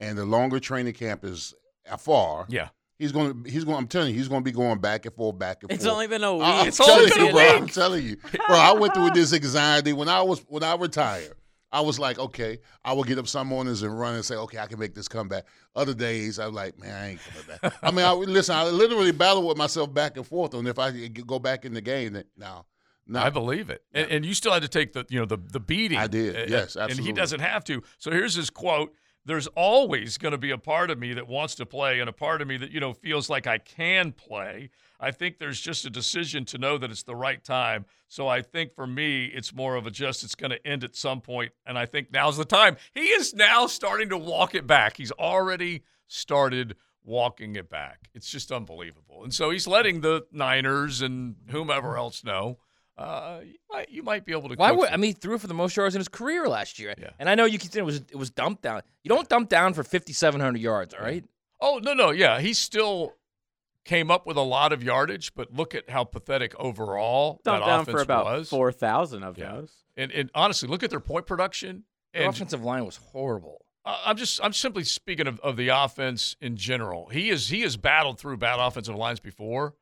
and 0.00 0.16
the 0.18 0.24
longer 0.24 0.60
training 0.60 0.94
camp 0.94 1.24
is 1.24 1.54
afar, 1.90 2.46
Yeah. 2.48 2.68
he's 2.98 3.12
going 3.12 3.44
to 3.44 3.50
he's 3.50 3.64
going. 3.64 3.76
I'm 3.78 3.86
telling 3.88 4.08
you, 4.08 4.14
he's 4.14 4.28
going 4.28 4.40
to 4.42 4.44
be 4.44 4.52
going 4.52 4.78
back 4.80 5.06
and 5.06 5.14
forth, 5.14 5.38
back 5.38 5.62
and 5.62 5.70
It's 5.72 5.84
forth. 5.84 5.86
It's 5.86 5.92
only 5.94 6.06
been 6.06 6.24
a 6.24 6.34
week. 6.34 6.42
I- 6.44 6.60
I'm 6.60 6.68
It's 6.68 6.76
telling 6.76 6.98
only 7.00 7.10
been 7.10 7.20
you, 7.24 7.28
a 7.28 7.32
bro. 7.32 7.42
week. 7.52 7.62
I'm 7.62 7.68
telling 7.68 8.04
you, 8.06 8.16
bro. 8.16 8.56
I 8.56 8.72
went 8.72 8.94
through 8.94 9.10
this 9.10 9.32
anxiety 9.32 9.92
when 9.92 10.08
I 10.08 10.22
was 10.22 10.40
when 10.48 10.62
I 10.62 10.74
retired. 10.76 11.34
I 11.72 11.80
was 11.82 11.98
like, 11.98 12.18
okay, 12.18 12.58
I 12.84 12.92
will 12.92 13.04
get 13.04 13.18
up 13.18 13.28
some 13.28 13.46
mornings 13.46 13.82
and 13.82 13.98
run 13.98 14.14
and 14.14 14.24
say, 14.24 14.34
okay, 14.34 14.58
I 14.58 14.66
can 14.66 14.78
make 14.78 14.94
this 14.94 15.06
comeback. 15.06 15.44
Other 15.76 15.94
days, 15.94 16.38
I'm 16.38 16.52
like, 16.52 16.78
man, 16.78 16.94
I 16.94 17.08
ain't 17.10 17.20
coming 17.22 17.58
back. 17.62 17.74
I 17.82 17.90
mean, 17.92 18.04
I 18.04 18.12
listen. 18.14 18.56
I 18.56 18.64
literally 18.64 19.12
battle 19.12 19.46
with 19.46 19.56
myself 19.56 19.92
back 19.94 20.16
and 20.16 20.26
forth 20.26 20.54
on 20.54 20.66
if 20.66 20.78
I 20.78 21.08
go 21.08 21.38
back 21.38 21.64
in 21.64 21.72
the 21.72 21.80
game. 21.80 22.20
Now, 22.36 22.66
no, 23.06 23.20
I 23.20 23.30
believe 23.30 23.70
it. 23.70 23.82
And, 23.92 24.10
and 24.10 24.24
you 24.26 24.34
still 24.34 24.52
had 24.52 24.62
to 24.62 24.68
take 24.68 24.92
the 24.92 25.04
you 25.08 25.18
know 25.20 25.26
the 25.26 25.36
the 25.36 25.60
beating. 25.60 25.98
I 25.98 26.06
did. 26.06 26.36
Uh, 26.36 26.44
Yes, 26.48 26.76
absolutely. 26.76 26.96
And 26.98 27.06
he 27.06 27.12
doesn't 27.12 27.40
have 27.40 27.64
to. 27.64 27.82
So 27.98 28.10
here's 28.10 28.34
his 28.34 28.50
quote. 28.50 28.94
There's 29.24 29.46
always 29.48 30.16
going 30.16 30.32
to 30.32 30.38
be 30.38 30.50
a 30.50 30.58
part 30.58 30.90
of 30.90 30.98
me 30.98 31.12
that 31.12 31.28
wants 31.28 31.54
to 31.56 31.66
play 31.66 32.00
and 32.00 32.08
a 32.08 32.12
part 32.12 32.40
of 32.40 32.48
me 32.48 32.56
that 32.56 32.70
you 32.70 32.80
know 32.80 32.94
feels 32.94 33.28
like 33.28 33.46
I 33.46 33.58
can 33.58 34.12
play. 34.12 34.70
I 35.00 35.10
think 35.10 35.38
there's 35.38 35.60
just 35.60 35.86
a 35.86 35.90
decision 35.90 36.44
to 36.46 36.58
know 36.58 36.76
that 36.78 36.90
it's 36.90 37.02
the 37.02 37.16
right 37.16 37.42
time. 37.42 37.86
So 38.08 38.28
I 38.28 38.42
think 38.42 38.74
for 38.74 38.86
me, 38.86 39.26
it's 39.26 39.54
more 39.54 39.76
of 39.76 39.86
a 39.86 39.90
just 39.90 40.22
it's 40.22 40.34
going 40.34 40.50
to 40.50 40.66
end 40.66 40.84
at 40.84 40.94
some 40.94 41.20
point, 41.20 41.52
and 41.64 41.78
I 41.78 41.86
think 41.86 42.12
now's 42.12 42.36
the 42.36 42.44
time. 42.44 42.76
He 42.92 43.00
is 43.00 43.34
now 43.34 43.66
starting 43.66 44.10
to 44.10 44.18
walk 44.18 44.54
it 44.54 44.66
back. 44.66 44.96
He's 44.96 45.12
already 45.12 45.82
started 46.06 46.76
walking 47.02 47.56
it 47.56 47.70
back. 47.70 48.08
It's 48.14 48.28
just 48.28 48.52
unbelievable. 48.52 49.24
And 49.24 49.32
so 49.32 49.50
he's 49.50 49.66
letting 49.66 50.02
the 50.02 50.26
Niners 50.32 51.00
and 51.00 51.36
whomever 51.48 51.96
else 51.96 52.22
know. 52.22 52.58
Uh, 52.98 53.40
you 53.42 53.58
might 53.70 53.90
you 53.90 54.02
might 54.02 54.26
be 54.26 54.32
able 54.32 54.50
to. 54.50 54.56
Why 54.56 54.72
would 54.72 54.88
them. 54.88 54.94
I 54.94 54.96
mean? 54.98 55.08
He 55.08 55.12
threw 55.14 55.38
for 55.38 55.46
the 55.46 55.54
most 55.54 55.74
yards 55.74 55.94
in 55.94 56.00
his 56.00 56.08
career 56.08 56.46
last 56.46 56.78
year. 56.78 56.92
Yeah. 56.98 57.10
And 57.18 57.30
I 57.30 57.34
know 57.34 57.46
you 57.46 57.58
can 57.58 57.70
it 57.74 57.84
was 57.84 57.96
it 57.96 58.16
was 58.16 58.28
dumped 58.30 58.60
down. 58.60 58.82
You 59.02 59.08
don't 59.08 59.26
dump 59.26 59.48
down 59.48 59.72
for 59.72 59.82
fifty 59.82 60.12
seven 60.12 60.40
hundred 60.40 60.60
yards. 60.60 60.92
All 60.92 61.00
right. 61.00 61.24
Oh 61.62 61.80
no, 61.82 61.94
no, 61.94 62.10
yeah, 62.10 62.40
he's 62.40 62.58
still 62.58 63.14
came 63.84 64.10
up 64.10 64.26
with 64.26 64.36
a 64.36 64.42
lot 64.42 64.72
of 64.72 64.82
yardage, 64.82 65.34
but 65.34 65.52
look 65.52 65.74
at 65.74 65.88
how 65.90 66.04
pathetic 66.04 66.54
overall 66.58 67.40
Dumped 67.44 67.60
that 67.64 67.66
down 67.66 67.80
offense 67.80 67.96
for 67.96 68.02
about 68.02 68.24
was. 68.26 68.48
four 68.48 68.72
thousand 68.72 69.22
of 69.24 69.38
Yeah. 69.38 69.52
those. 69.52 69.72
And, 69.96 70.12
and 70.12 70.30
honestly, 70.34 70.68
look 70.68 70.82
at 70.82 70.90
their 70.90 71.00
point 71.00 71.26
production. 71.26 71.84
Their 72.12 72.24
And 72.24 72.34
offensive 72.34 72.62
line 72.62 72.84
was 72.84 72.96
horrible. 72.96 73.64
I'm 73.84 74.16
just 74.16 74.40
I'm 74.44 74.52
simply 74.52 74.84
speaking 74.84 75.26
of, 75.26 75.40
of 75.40 75.56
the 75.56 75.68
offense 75.68 76.36
in 76.40 76.56
general. 76.56 77.08
He 77.08 77.30
is 77.30 77.48
he 77.48 77.62
has 77.62 77.76
battled 77.76 78.18
through 78.20 78.36
bad 78.36 78.60
offensive 78.60 78.94
lines 78.94 79.20
before, 79.20 79.74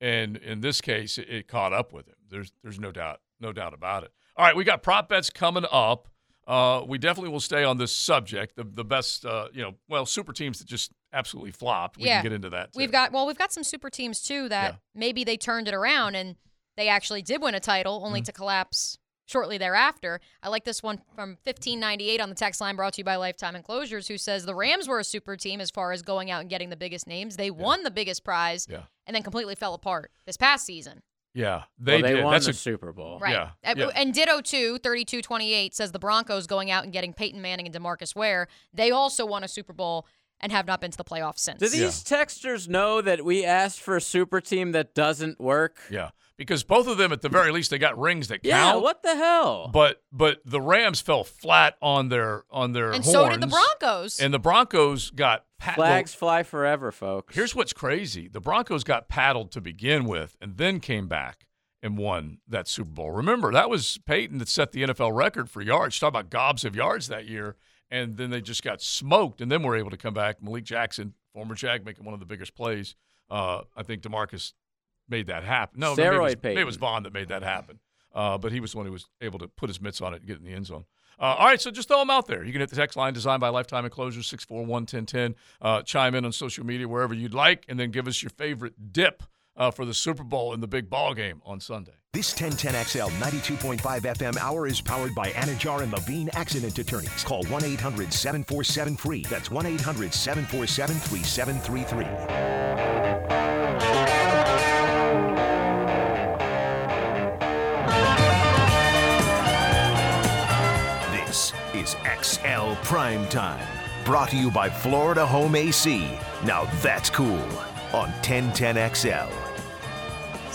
and 0.00 0.36
in 0.36 0.60
this 0.60 0.80
case, 0.80 1.16
it, 1.16 1.28
it 1.28 1.48
caught 1.48 1.72
up 1.72 1.92
with 1.92 2.08
him. 2.08 2.16
There's 2.28 2.52
there's 2.62 2.80
no 2.80 2.90
doubt 2.90 3.20
no 3.40 3.52
doubt 3.52 3.72
about 3.72 4.02
it. 4.02 4.10
All 4.36 4.44
right, 4.44 4.56
we 4.56 4.64
got 4.64 4.82
prop 4.82 5.08
bets 5.08 5.30
coming 5.30 5.64
up. 5.70 6.08
Uh, 6.46 6.82
we 6.86 6.98
definitely 6.98 7.30
will 7.30 7.40
stay 7.40 7.62
on 7.64 7.78
this 7.78 7.92
subject. 7.92 8.56
The 8.56 8.64
the 8.64 8.84
best, 8.84 9.24
uh, 9.24 9.48
you 9.52 9.62
know, 9.62 9.74
well, 9.88 10.06
super 10.06 10.32
teams 10.32 10.58
that 10.58 10.66
just 10.66 10.90
absolutely 11.12 11.52
flopped. 11.52 11.96
We 11.96 12.04
Yeah. 12.04 12.16
can 12.16 12.24
get 12.24 12.32
into 12.32 12.50
that. 12.50 12.70
We've 12.74 12.92
got 12.92 13.12
well, 13.12 13.26
we've 13.26 13.38
got 13.38 13.52
some 13.52 13.64
super 13.64 13.90
teams 13.90 14.20
too 14.22 14.48
that 14.48 14.72
Yeah. 14.72 14.78
maybe 14.94 15.24
they 15.24 15.36
turned 15.36 15.68
it 15.68 15.74
around 15.74 16.14
and 16.14 16.36
they 16.76 16.88
actually 16.88 17.22
did 17.22 17.40
win 17.42 17.54
a 17.54 17.60
title, 17.60 18.02
only 18.04 18.20
Mm-hmm. 18.20 18.26
to 18.26 18.32
collapse 18.32 18.98
shortly 19.28 19.58
thereafter. 19.58 20.20
I 20.42 20.48
like 20.48 20.64
this 20.64 20.82
one 20.84 21.02
from 21.16 21.38
1598 21.44 22.20
on 22.20 22.28
the 22.28 22.34
text 22.36 22.60
line 22.60 22.76
brought 22.76 22.92
to 22.94 22.98
you 23.00 23.04
by 23.04 23.16
Lifetime 23.16 23.56
Enclosures, 23.56 24.06
who 24.08 24.18
says 24.18 24.44
the 24.46 24.54
Rams 24.54 24.86
were 24.86 25.00
a 25.00 25.04
super 25.04 25.36
team 25.36 25.60
as 25.60 25.70
far 25.70 25.90
as 25.92 26.02
going 26.02 26.30
out 26.30 26.42
and 26.42 26.50
getting 26.50 26.70
the 26.70 26.76
biggest 26.76 27.06
names. 27.08 27.36
They 27.36 27.50
won 27.50 27.82
the 27.82 27.90
biggest 27.90 28.22
prize 28.24 28.68
Yeah. 28.70 28.82
and 29.06 29.16
then 29.16 29.22
completely 29.24 29.54
fell 29.56 29.74
apart 29.74 30.12
this 30.26 30.36
past 30.36 30.64
season. 30.66 31.02
Yeah, 31.34 31.64
they 31.78 31.94
well, 31.94 32.02
they 32.02 32.14
did. 32.14 32.24
won 32.24 32.32
That's 32.32 32.44
the 32.46 32.52
a, 32.52 32.54
Super 32.54 32.92
Bowl. 32.92 33.18
Right. 33.18 33.32
Yeah, 33.32 33.50
Uh, 33.68 33.74
yeah. 33.76 33.90
And 33.94 34.14
Ditto 34.14 34.40
2, 34.40 34.78
3228 34.78 35.74
says 35.74 35.92
the 35.92 35.98
Broncos 35.98 36.46
going 36.46 36.70
out 36.70 36.84
and 36.84 36.92
getting 36.92 37.12
Peyton 37.12 37.42
Manning 37.42 37.66
and 37.66 37.74
DeMarcus 37.74 38.14
Ware. 38.14 38.48
They 38.72 38.90
also 38.90 39.26
won 39.26 39.42
a 39.44 39.48
Super 39.48 39.72
Bowl 39.74 40.06
and 40.40 40.52
have 40.52 40.66
not 40.66 40.80
been 40.80 40.90
to 40.90 40.96
the 40.96 41.04
playoffs 41.04 41.38
since. 41.38 41.58
Do 41.60 41.68
these 41.68 42.02
texters 42.04 42.68
know 42.68 43.00
that 43.00 43.24
we 43.24 43.44
asked 43.44 43.80
for 43.80 43.96
a 43.96 44.00
super 44.00 44.40
team 44.40 44.72
that 44.72 44.94
doesn't 44.94 45.40
work? 45.40 45.78
yeah, 45.90 46.10
because 46.36 46.62
both 46.64 46.86
of 46.86 46.98
them, 46.98 47.12
at 47.12 47.22
the 47.22 47.28
very 47.28 47.50
least, 47.50 47.70
they 47.70 47.78
got 47.78 47.98
rings 47.98 48.28
that 48.28 48.40
Yeah, 48.42 48.58
count. 48.62 48.76
Yeah, 48.76 48.82
what 48.82 49.02
the 49.02 49.14
hell? 49.16 49.70
But 49.72 50.02
but 50.12 50.40
the 50.44 50.60
Rams 50.60 51.00
fell 51.00 51.24
flat 51.24 51.76
on 51.80 52.08
their 52.10 52.44
on 52.50 52.72
their 52.72 52.92
and 52.92 53.02
horns, 53.04 53.12
so 53.12 53.28
did 53.30 53.40
the 53.40 53.46
Broncos. 53.46 54.20
And 54.20 54.34
the 54.34 54.38
Broncos 54.38 55.10
got 55.10 55.44
pat- 55.58 55.76
Flags 55.76 56.14
fly 56.14 56.42
forever, 56.42 56.92
folks. 56.92 57.34
Here's 57.34 57.54
what's 57.54 57.72
crazy: 57.72 58.28
the 58.28 58.40
Broncos 58.40 58.84
got 58.84 59.08
paddled 59.08 59.50
to 59.52 59.60
begin 59.60 60.04
with, 60.04 60.36
and 60.40 60.56
then 60.58 60.80
came 60.80 61.08
back 61.08 61.46
and 61.82 61.96
won 61.96 62.38
that 62.48 62.66
Super 62.68 62.90
Bowl. 62.90 63.10
Remember, 63.12 63.52
that 63.52 63.70
was 63.70 63.98
Peyton 64.06 64.38
that 64.38 64.48
set 64.48 64.72
the 64.72 64.82
NFL 64.82 65.14
record 65.16 65.48
for 65.48 65.62
yards. 65.62 65.98
Talk 65.98 66.08
about 66.08 66.30
gobs 66.30 66.64
of 66.64 66.74
yards 66.74 67.08
that 67.08 67.26
year, 67.26 67.56
and 67.90 68.16
then 68.16 68.30
they 68.30 68.40
just 68.40 68.62
got 68.62 68.82
smoked, 68.82 69.40
and 69.40 69.50
then 69.50 69.62
we 69.62 69.68
were 69.68 69.76
able 69.76 69.90
to 69.90 69.96
come 69.96 70.14
back. 70.14 70.42
Malik 70.42 70.64
Jackson, 70.64 71.14
former 71.32 71.54
Jag, 71.54 71.84
making 71.84 72.04
one 72.04 72.14
of 72.14 72.20
the 72.20 72.26
biggest 72.26 72.54
plays. 72.54 72.94
Uh, 73.30 73.62
I 73.76 73.82
think 73.82 74.02
Demarcus 74.02 74.52
made 75.08 75.26
that 75.26 75.44
happen. 75.44 75.80
No, 75.80 75.94
maybe 75.94 76.16
it, 76.16 76.20
was, 76.20 76.36
maybe 76.42 76.60
it 76.60 76.66
was. 76.66 76.76
Von 76.76 77.02
that 77.04 77.12
made 77.12 77.28
that 77.28 77.42
happen. 77.42 77.78
Uh, 78.14 78.38
but 78.38 78.50
he 78.50 78.60
was 78.60 78.72
the 78.72 78.78
one 78.78 78.86
who 78.86 78.92
was 78.92 79.08
able 79.20 79.38
to 79.38 79.48
put 79.48 79.68
his 79.68 79.80
mitts 79.80 80.00
on 80.00 80.14
it 80.14 80.18
and 80.18 80.26
get 80.26 80.38
in 80.38 80.44
the 80.44 80.52
end 80.52 80.66
zone. 80.66 80.84
Uh, 81.18 81.34
all 81.38 81.46
right, 81.46 81.60
so 81.60 81.70
just 81.70 81.88
throw 81.88 81.98
them 81.98 82.10
out 82.10 82.26
there. 82.26 82.44
You 82.44 82.52
can 82.52 82.60
hit 82.60 82.70
the 82.70 82.76
text 82.76 82.96
line 82.96 83.14
designed 83.14 83.40
by 83.40 83.48
Lifetime 83.48 83.84
Enclosures, 83.84 84.26
641 84.26 84.68
1010. 84.68 85.34
Uh, 85.62 85.82
chime 85.82 86.14
in 86.14 86.24
on 86.24 86.32
social 86.32 86.64
media 86.64 86.86
wherever 86.86 87.14
you'd 87.14 87.34
like, 87.34 87.64
and 87.68 87.80
then 87.80 87.90
give 87.90 88.06
us 88.06 88.22
your 88.22 88.30
favorite 88.30 88.92
dip 88.92 89.22
uh, 89.56 89.70
for 89.70 89.84
the 89.84 89.94
Super 89.94 90.24
Bowl 90.24 90.52
and 90.52 90.62
the 90.62 90.66
big 90.66 90.90
ball 90.90 91.14
game 91.14 91.40
on 91.44 91.60
Sunday. 91.60 91.92
This 92.16 92.32
1010XL 92.32 93.10
92.5 93.20 93.78
FM 94.00 94.38
hour 94.38 94.66
is 94.66 94.80
powered 94.80 95.14
by 95.14 95.28
Anidjar 95.32 95.82
and 95.82 95.92
Levine 95.92 96.30
Accident 96.32 96.78
Attorneys. 96.78 97.22
Call 97.22 97.44
1 97.44 97.62
800 97.62 98.10
747 98.10 98.96
free. 98.96 99.22
That's 99.24 99.50
1 99.50 99.66
800 99.66 100.14
747 100.14 100.96
3733. 100.96 102.06
This 111.18 111.52
is 111.74 111.96
XL 112.22 112.76
Prime 112.82 113.28
Time. 113.28 113.68
Brought 114.06 114.30
to 114.30 114.38
you 114.38 114.50
by 114.50 114.70
Florida 114.70 115.26
Home 115.26 115.54
AC. 115.54 116.08
Now 116.46 116.64
that's 116.80 117.10
cool 117.10 117.44
on 117.92 118.10
1010XL. 118.22 119.45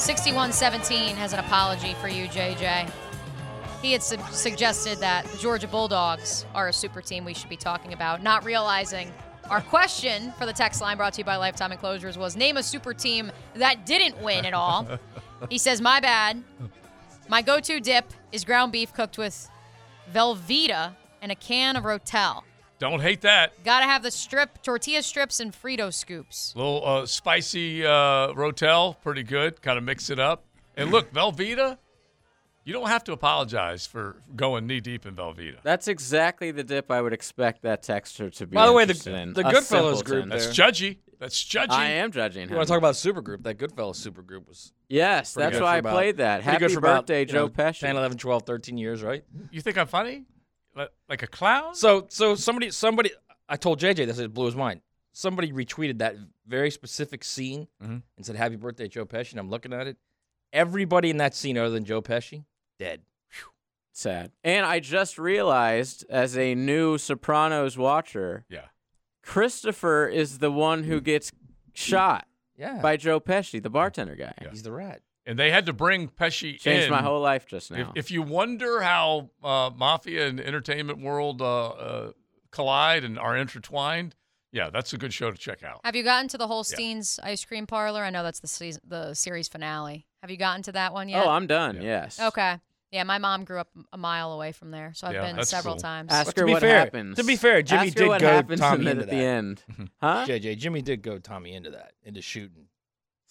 6117 0.01 1.15
has 1.15 1.31
an 1.31 1.37
apology 1.37 1.93
for 2.01 2.07
you, 2.07 2.27
JJ. 2.27 2.91
He 3.83 3.91
had 3.91 4.01
su- 4.01 4.17
suggested 4.31 4.97
that 4.97 5.25
the 5.25 5.37
Georgia 5.37 5.67
Bulldogs 5.67 6.47
are 6.55 6.69
a 6.69 6.73
super 6.73 7.01
team 7.01 7.23
we 7.23 7.35
should 7.35 7.49
be 7.49 7.55
talking 7.55 7.93
about, 7.93 8.23
not 8.23 8.43
realizing 8.43 9.13
our 9.51 9.61
question 9.61 10.31
for 10.39 10.47
the 10.47 10.53
text 10.53 10.81
line 10.81 10.97
brought 10.97 11.13
to 11.13 11.19
you 11.21 11.23
by 11.23 11.35
Lifetime 11.35 11.71
Enclosures 11.71 12.17
was 12.17 12.35
name 12.35 12.57
a 12.57 12.63
super 12.63 12.95
team 12.95 13.31
that 13.53 13.85
didn't 13.85 14.19
win 14.23 14.43
at 14.43 14.55
all. 14.55 14.87
he 15.51 15.59
says, 15.59 15.81
My 15.81 15.99
bad. 15.99 16.43
My 17.29 17.43
go 17.43 17.59
to 17.59 17.79
dip 17.79 18.11
is 18.31 18.43
ground 18.43 18.71
beef 18.71 18.91
cooked 18.93 19.19
with 19.19 19.51
Velveeta 20.11 20.95
and 21.21 21.31
a 21.31 21.35
can 21.35 21.75
of 21.75 21.83
Rotel. 21.83 22.41
Don't 22.81 22.99
hate 22.99 23.21
that. 23.21 23.63
Gotta 23.63 23.85
have 23.85 24.01
the 24.01 24.09
strip, 24.09 24.63
tortilla 24.63 25.03
strips, 25.03 25.39
and 25.39 25.53
Frito 25.53 25.93
scoops. 25.93 26.51
little 26.55 26.81
uh, 26.83 27.05
spicy 27.05 27.85
uh, 27.85 28.33
Rotel, 28.33 28.99
pretty 29.03 29.21
good. 29.21 29.61
Kind 29.61 29.77
of 29.77 29.83
mix 29.83 30.09
it 30.09 30.17
up. 30.17 30.45
And 30.75 30.89
look, 30.89 31.13
Velveeta, 31.13 31.77
you 32.63 32.73
don't 32.73 32.87
have 32.87 33.03
to 33.03 33.11
apologize 33.11 33.85
for 33.85 34.15
going 34.35 34.65
knee 34.65 34.79
deep 34.79 35.05
in 35.05 35.15
Velveeta. 35.15 35.57
That's 35.61 35.87
exactly 35.87 36.49
the 36.49 36.63
dip 36.63 36.89
I 36.89 37.03
would 37.03 37.13
expect 37.13 37.61
that 37.61 37.83
texture 37.83 38.31
to 38.31 38.47
be. 38.47 38.55
By 38.55 38.65
the 38.65 38.73
way, 38.73 38.85
the- 38.85 38.93
interested 38.93 39.13
in. 39.13 39.33
the 39.33 39.41
A 39.41 39.51
Goodfellas 39.51 40.03
group 40.03 40.23
simpleton. 40.23 40.29
That's 40.29 40.45
there. 40.57 40.67
judgy. 40.71 40.97
That's 41.19 41.43
judgy. 41.43 41.69
I 41.69 41.85
am 41.91 42.11
judging 42.11 42.45
You 42.45 42.47
him. 42.49 42.55
want 42.55 42.67
to 42.67 42.71
talk 42.71 42.79
about 42.79 42.95
super 42.95 43.21
group? 43.21 43.43
That 43.43 43.59
Goodfellas 43.59 44.03
supergroup 44.03 44.47
was 44.47 44.73
yes, 44.89 45.35
pretty 45.35 45.45
that's 45.45 45.57
good 45.59 45.63
why 45.63 45.69
for 45.69 45.75
I 45.75 45.77
about- 45.77 45.93
played 45.93 46.17
that. 46.17 46.37
pretty 46.41 46.45
Happy 46.53 46.59
good 46.65 46.71
for 46.71 46.79
about, 46.79 47.01
birthday, 47.05 47.19
you 47.19 47.25
Joe 47.27 47.45
know, 47.45 47.49
Pesci. 47.49 47.79
10, 47.81 47.95
11, 47.95 48.17
12, 48.17 48.41
13 48.43 48.77
years, 48.79 49.03
right? 49.03 49.23
You 49.51 49.61
think 49.61 49.77
I'm 49.77 49.85
funny? 49.85 50.23
Like- 50.75 50.91
Like 51.09 51.23
a 51.23 51.27
clown? 51.27 51.75
So, 51.75 52.05
so 52.09 52.35
somebody, 52.35 52.71
somebody, 52.71 53.11
I 53.49 53.57
told 53.57 53.79
JJ 53.79 54.05
this, 54.07 54.19
it 54.19 54.33
blew 54.33 54.45
his 54.45 54.55
mind. 54.55 54.81
Somebody 55.13 55.51
retweeted 55.51 55.97
that 55.99 56.15
very 56.47 56.71
specific 56.71 57.23
scene 57.23 57.67
Mhm. 57.83 58.01
and 58.15 58.25
said, 58.25 58.37
"Happy 58.37 58.55
birthday, 58.55 58.87
Joe 58.87 59.05
Pesci." 59.05 59.31
And 59.31 59.39
I'm 59.41 59.49
looking 59.49 59.73
at 59.73 59.85
it. 59.87 59.97
Everybody 60.53 61.09
in 61.09 61.17
that 61.17 61.33
scene, 61.35 61.57
other 61.57 61.69
than 61.69 61.83
Joe 61.83 62.01
Pesci, 62.01 62.45
dead. 62.79 63.01
Sad. 63.93 64.31
And 64.43 64.65
I 64.65 64.79
just 64.79 65.17
realized, 65.19 66.05
as 66.09 66.37
a 66.37 66.55
new 66.55 66.97
Sopranos 66.97 67.77
watcher, 67.77 68.45
yeah. 68.47 68.67
Christopher 69.21 70.07
is 70.07 70.39
the 70.39 70.51
one 70.51 70.83
who 70.85 71.01
gets 71.01 71.31
shot 71.73 72.25
Yeah, 72.55 72.81
by 72.81 72.95
Joe 72.97 73.19
Pesci, 73.19 73.61
the 73.61 73.69
bartender 73.69 74.15
guy. 74.15 74.33
he's 74.49 74.63
the 74.63 74.71
rat. 74.71 75.01
And 75.25 75.37
they 75.37 75.51
had 75.51 75.67
to 75.67 75.73
bring 75.73 76.07
Pesci 76.09 76.57
Changed 76.59 76.85
in. 76.85 76.89
my 76.91 77.01
whole 77.01 77.21
life 77.21 77.45
just 77.45 77.69
now. 77.71 77.91
if 77.95 78.09
you 78.09 78.21
wonder 78.23 78.81
how 78.81 79.29
uh, 79.43 79.69
mafia 79.75 80.27
and 80.27 80.39
entertainment 80.39 80.99
world 80.99 81.41
uh, 81.41 81.67
uh, 81.69 82.11
collide 82.51 83.03
and 83.03 83.19
are 83.19 83.37
intertwined, 83.37 84.15
yeah, 84.51 84.69
that's 84.69 84.93
a 84.93 84.97
good 84.97 85.13
show 85.13 85.29
to 85.31 85.37
check 85.37 85.63
out. 85.63 85.79
Have 85.83 85.95
you 85.95 86.03
gotten 86.03 86.27
to 86.29 86.37
the 86.37 86.47
Holsten's 86.47 87.19
ice 87.23 87.45
cream 87.45 87.67
parlor? 87.67 88.03
I 88.03 88.09
know 88.09 88.23
that's 88.23 88.39
the 88.39 88.47
season, 88.47 88.81
the 88.85 89.13
series 89.13 89.47
finale. 89.47 90.07
Have 90.21 90.31
you 90.31 90.37
gotten 90.37 90.63
to 90.63 90.71
that 90.73 90.91
one 90.93 91.07
yet? 91.07 91.23
oh, 91.25 91.29
I'm 91.29 91.47
done. 91.47 91.81
Yes. 91.81 92.19
okay. 92.19 92.59
Yeah, 92.91 93.03
my 93.03 93.19
mom 93.19 93.45
grew 93.45 93.59
up 93.59 93.69
a 93.93 93.97
mile 93.97 94.33
away 94.33 94.51
from 94.51 94.71
there, 94.71 94.91
so 94.93 95.07
I've 95.07 95.13
Yeah, 95.13 95.31
been 95.31 95.45
several 95.45 95.75
cool. 95.75 95.81
times. 95.81 96.11
Ask 96.11 96.33
to 96.35 96.41
her 96.41 96.45
be 96.47 96.51
what 96.51 96.61
fair- 96.61 96.77
happens. 96.79 97.15
to 97.17 97.23
be 97.23 97.37
fair, 97.37 97.61
Jimmy 97.61 97.87
Ask 97.87 97.97
her 97.97 98.03
did 98.03 98.07
what 98.09 98.19
goad 98.21 98.29
happens 98.33 98.59
Tommy 98.59 98.87
into 98.91 99.03
at 99.03 99.09
the 99.09 99.15
end. 99.15 99.63
Huh? 100.01 100.25
JJ, 100.27 100.57
Jimmy 100.57 100.81
did 100.81 101.01
go 101.01 101.17
Tommy 101.17 101.53
into 101.53 101.69
that, 101.69 101.93
into 102.03 102.21
shooting. 102.21 102.65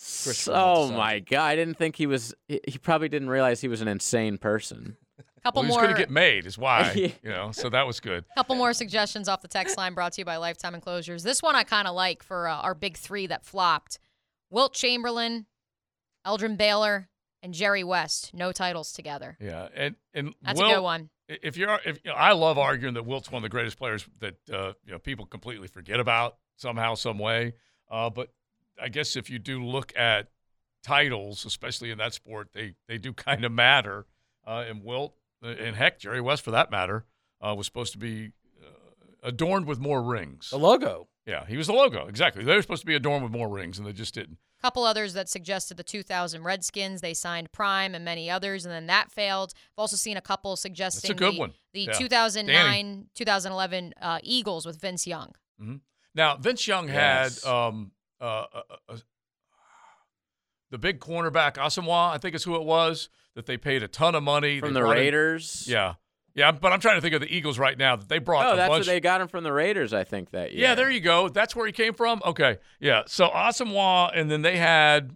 Christopher 0.01 0.57
Oh 0.57 0.81
wants 0.81 0.97
my 0.97 1.19
god! 1.19 1.47
I 1.47 1.57
didn't 1.57 1.77
think 1.77 1.97
he 1.97 2.07
was. 2.07 2.35
He 2.49 2.61
he 2.67 2.79
probably 2.79 3.09
didn't 3.09 3.29
realize 3.29 3.61
he 3.61 3.69
was 3.69 3.81
an 3.83 3.89
insane 3.89 4.39
person. 4.39 4.97
couple 5.43 5.63
Well, 5.63 5.67
he's 5.69 5.75
more, 5.75 5.83
going 5.83 5.95
to 5.95 6.01
get 6.01 6.11
made, 6.11 6.47
is 6.47 6.57
why. 6.57 7.13
You 7.23 7.31
know, 7.31 7.53
so 7.53 7.69
that 7.69 7.87
was 7.87 8.01
good. 8.01 8.25
couple 8.35 8.57
more 8.57 8.73
suggestions 8.73 9.29
off 9.29 9.43
the 9.43 9.49
text 9.49 9.77
line 9.77 9.95
brought 9.95 10.15
to 10.15 10.21
you 10.23 10.25
by 10.25 10.37
Lifetime 10.37 10.75
Enclosures. 10.75 11.23
This 11.23 11.43
one 11.43 11.55
I 11.55 11.65
kind 11.65 11.87
of 11.87 11.95
like 11.95 12.23
for 12.23 12.49
uh, 12.49 12.57
our 12.57 12.75
big 12.75 12.97
three 12.97 13.27
that 13.27 13.45
flopped: 13.45 13.99
Wilt 14.51 14.73
Chamberlain, 14.73 15.47
Elgin 16.25 16.57
Baylor, 16.57 17.11
and 17.43 17.53
Jerry 17.53 17.85
West. 17.85 18.33
No 18.33 18.53
titles 18.53 18.93
together. 18.93 19.37
Yeah, 19.39 19.69
and 19.75 19.97
and 20.15 20.35
That's 20.43 20.59
Wilt, 20.59 20.73
a 20.73 20.75
good 20.77 20.83
one. 20.83 21.11
If 21.29 21.57
you're, 21.57 21.79
if 21.85 22.01
you 22.05 22.11
know, 22.11 22.17
I 22.17 22.33
love 22.33 22.59
arguing 22.59 22.95
that 22.95 23.05
Wilt's 23.05 23.31
one 23.31 23.41
of 23.41 23.43
the 23.43 23.51
greatest 23.51 23.79
players 23.79 24.07
that 24.21 24.37
uh, 24.53 24.73
you 24.85 24.93
know 24.93 24.99
people 24.99 25.27
completely 25.27 25.69
forget 25.69 26.01
about 26.01 26.37
somehow, 26.57 26.95
some 26.95 27.19
way. 27.19 27.53
Uh, 27.91 28.09
but 28.09 28.29
I 28.83 28.89
guess 28.89 29.17
if 29.17 29.29
you 29.31 29.39
do 29.39 29.63
look 29.63 29.93
at 29.97 30.29
titles, 30.83 31.45
especially 31.45 31.91
in 31.91 31.99
that 31.99 32.15
sport, 32.15 32.49
they 32.53 32.75
they 32.89 32.99
do 32.99 33.13
kind 33.13 33.45
of 33.45 33.53
matter. 33.53 34.07
Uh, 34.47 34.65
and 34.69 34.83
Wilt, 34.83 35.15
uh, 35.45 35.49
and 35.49 35.77
heck, 35.77 35.99
Jerry 35.99 36.21
West 36.21 36.43
for 36.43 36.51
that 36.53 36.71
matter, 36.71 37.05
uh, 37.41 37.55
was 37.55 37.67
supposed 37.67 37.93
to 37.93 37.99
be 37.99 38.33
uh, 38.63 38.67
adorned 39.23 39.67
with 39.67 39.79
more 39.79 40.03
rings. 40.03 40.51
The 40.51 40.59
logo. 40.59 41.09
Yeah, 41.27 41.45
he 41.47 41.57
was 41.57 41.67
the 41.67 41.75
logo 41.75 42.07
exactly. 42.07 42.43
They 42.43 42.55
were 42.57 42.63
supposed 42.63 42.83
to 42.83 42.87
be 42.87 42.95
adorned 42.95 43.23
with 43.23 43.33
more 43.33 43.49
rings, 43.49 43.79
and 43.79 43.87
they 43.87 43.93
just 43.93 44.15
didn't. 44.15 44.39
couple 44.63 44.83
others 44.85 45.13
that 45.13 45.29
suggested 45.29 45.77
the 45.77 45.83
2000 45.85 46.43
Redskins. 46.43 47.03
They 47.03 47.15
signed 47.15 47.53
Prime 47.53 47.95
and 47.95 48.05
many 48.05 48.31
others, 48.31 48.65
and 48.65 48.73
then 48.73 48.87
that 48.87 49.13
failed. 49.13 49.53
I've 49.55 49.83
also 49.83 49.97
seen 49.97 50.17
a 50.17 50.21
couple 50.23 50.57
suggesting 50.57 51.15
good 51.17 51.35
the, 51.35 51.39
one. 51.39 51.53
the 51.75 51.83
Yeah. 51.83 51.93
2009 51.93 53.07
2011 53.15 53.95
uh, 54.01 54.19
Eagles 54.23 54.65
with 54.67 54.81
Vince 54.81 55.07
Young. 55.07 55.33
Now, 56.15 56.37
Vince 56.39 56.67
Young 56.67 56.89
Yes. 56.89 57.45
had 57.45 57.49
um, 57.51 57.93
uh, 58.21 58.25
uh, 58.55 58.63
uh, 58.89 58.97
the 60.71 60.79
big 60.79 61.01
cornerback 61.01 61.55
Asomugha, 61.55 62.13
I 62.15 62.19
think 62.19 62.35
is 62.35 62.45
who 62.45 62.55
it 62.57 62.63
was, 62.65 63.09
that 63.35 63.47
they 63.47 63.57
paid 63.57 63.83
a 63.83 63.89
ton 63.89 64.15
of 64.15 64.23
money 64.23 64.61
From 64.61 64.71
They 64.73 64.81
the 64.81 64.85
brought 64.87 64.97
in- 64.99 65.03
Raiders. 65.05 65.65
yeah, 65.69 65.95
yeah, 66.35 66.53
but 66.53 66.73
I'm 66.73 66.81
trying 66.81 66.97
to 66.97 67.01
think 67.01 67.15
of 67.15 67.21
the 67.21 67.35
Eagles 67.35 67.59
right 67.59 67.77
now 67.77 67.97
that 67.97 68.09
they 68.09 68.19
brought 68.19 68.47
Oh, 68.47 68.53
a 68.53 68.57
that's 68.57 68.69
bunch. 68.69 68.81
what 68.87 68.93
they 68.93 69.01
got 69.01 69.21
him 69.21 69.29
from 69.29 69.43
the 69.45 69.53
Raiders. 69.53 69.93
I 69.93 70.05
think 70.05 70.31
that 70.31 70.53
year. 70.53 70.63
yeah, 70.63 70.75
there 70.77 70.91
you 70.91 71.01
go. 71.01 71.29
That's 71.29 71.57
where 71.57 71.67
he 71.67 71.73
came 71.73 71.93
from. 71.95 72.21
Okay, 72.25 72.59
yeah. 72.79 73.03
So 73.07 73.29
Asomugha, 73.29 74.13
and 74.15 74.31
then 74.31 74.43
they 74.43 74.57
had, 74.57 75.11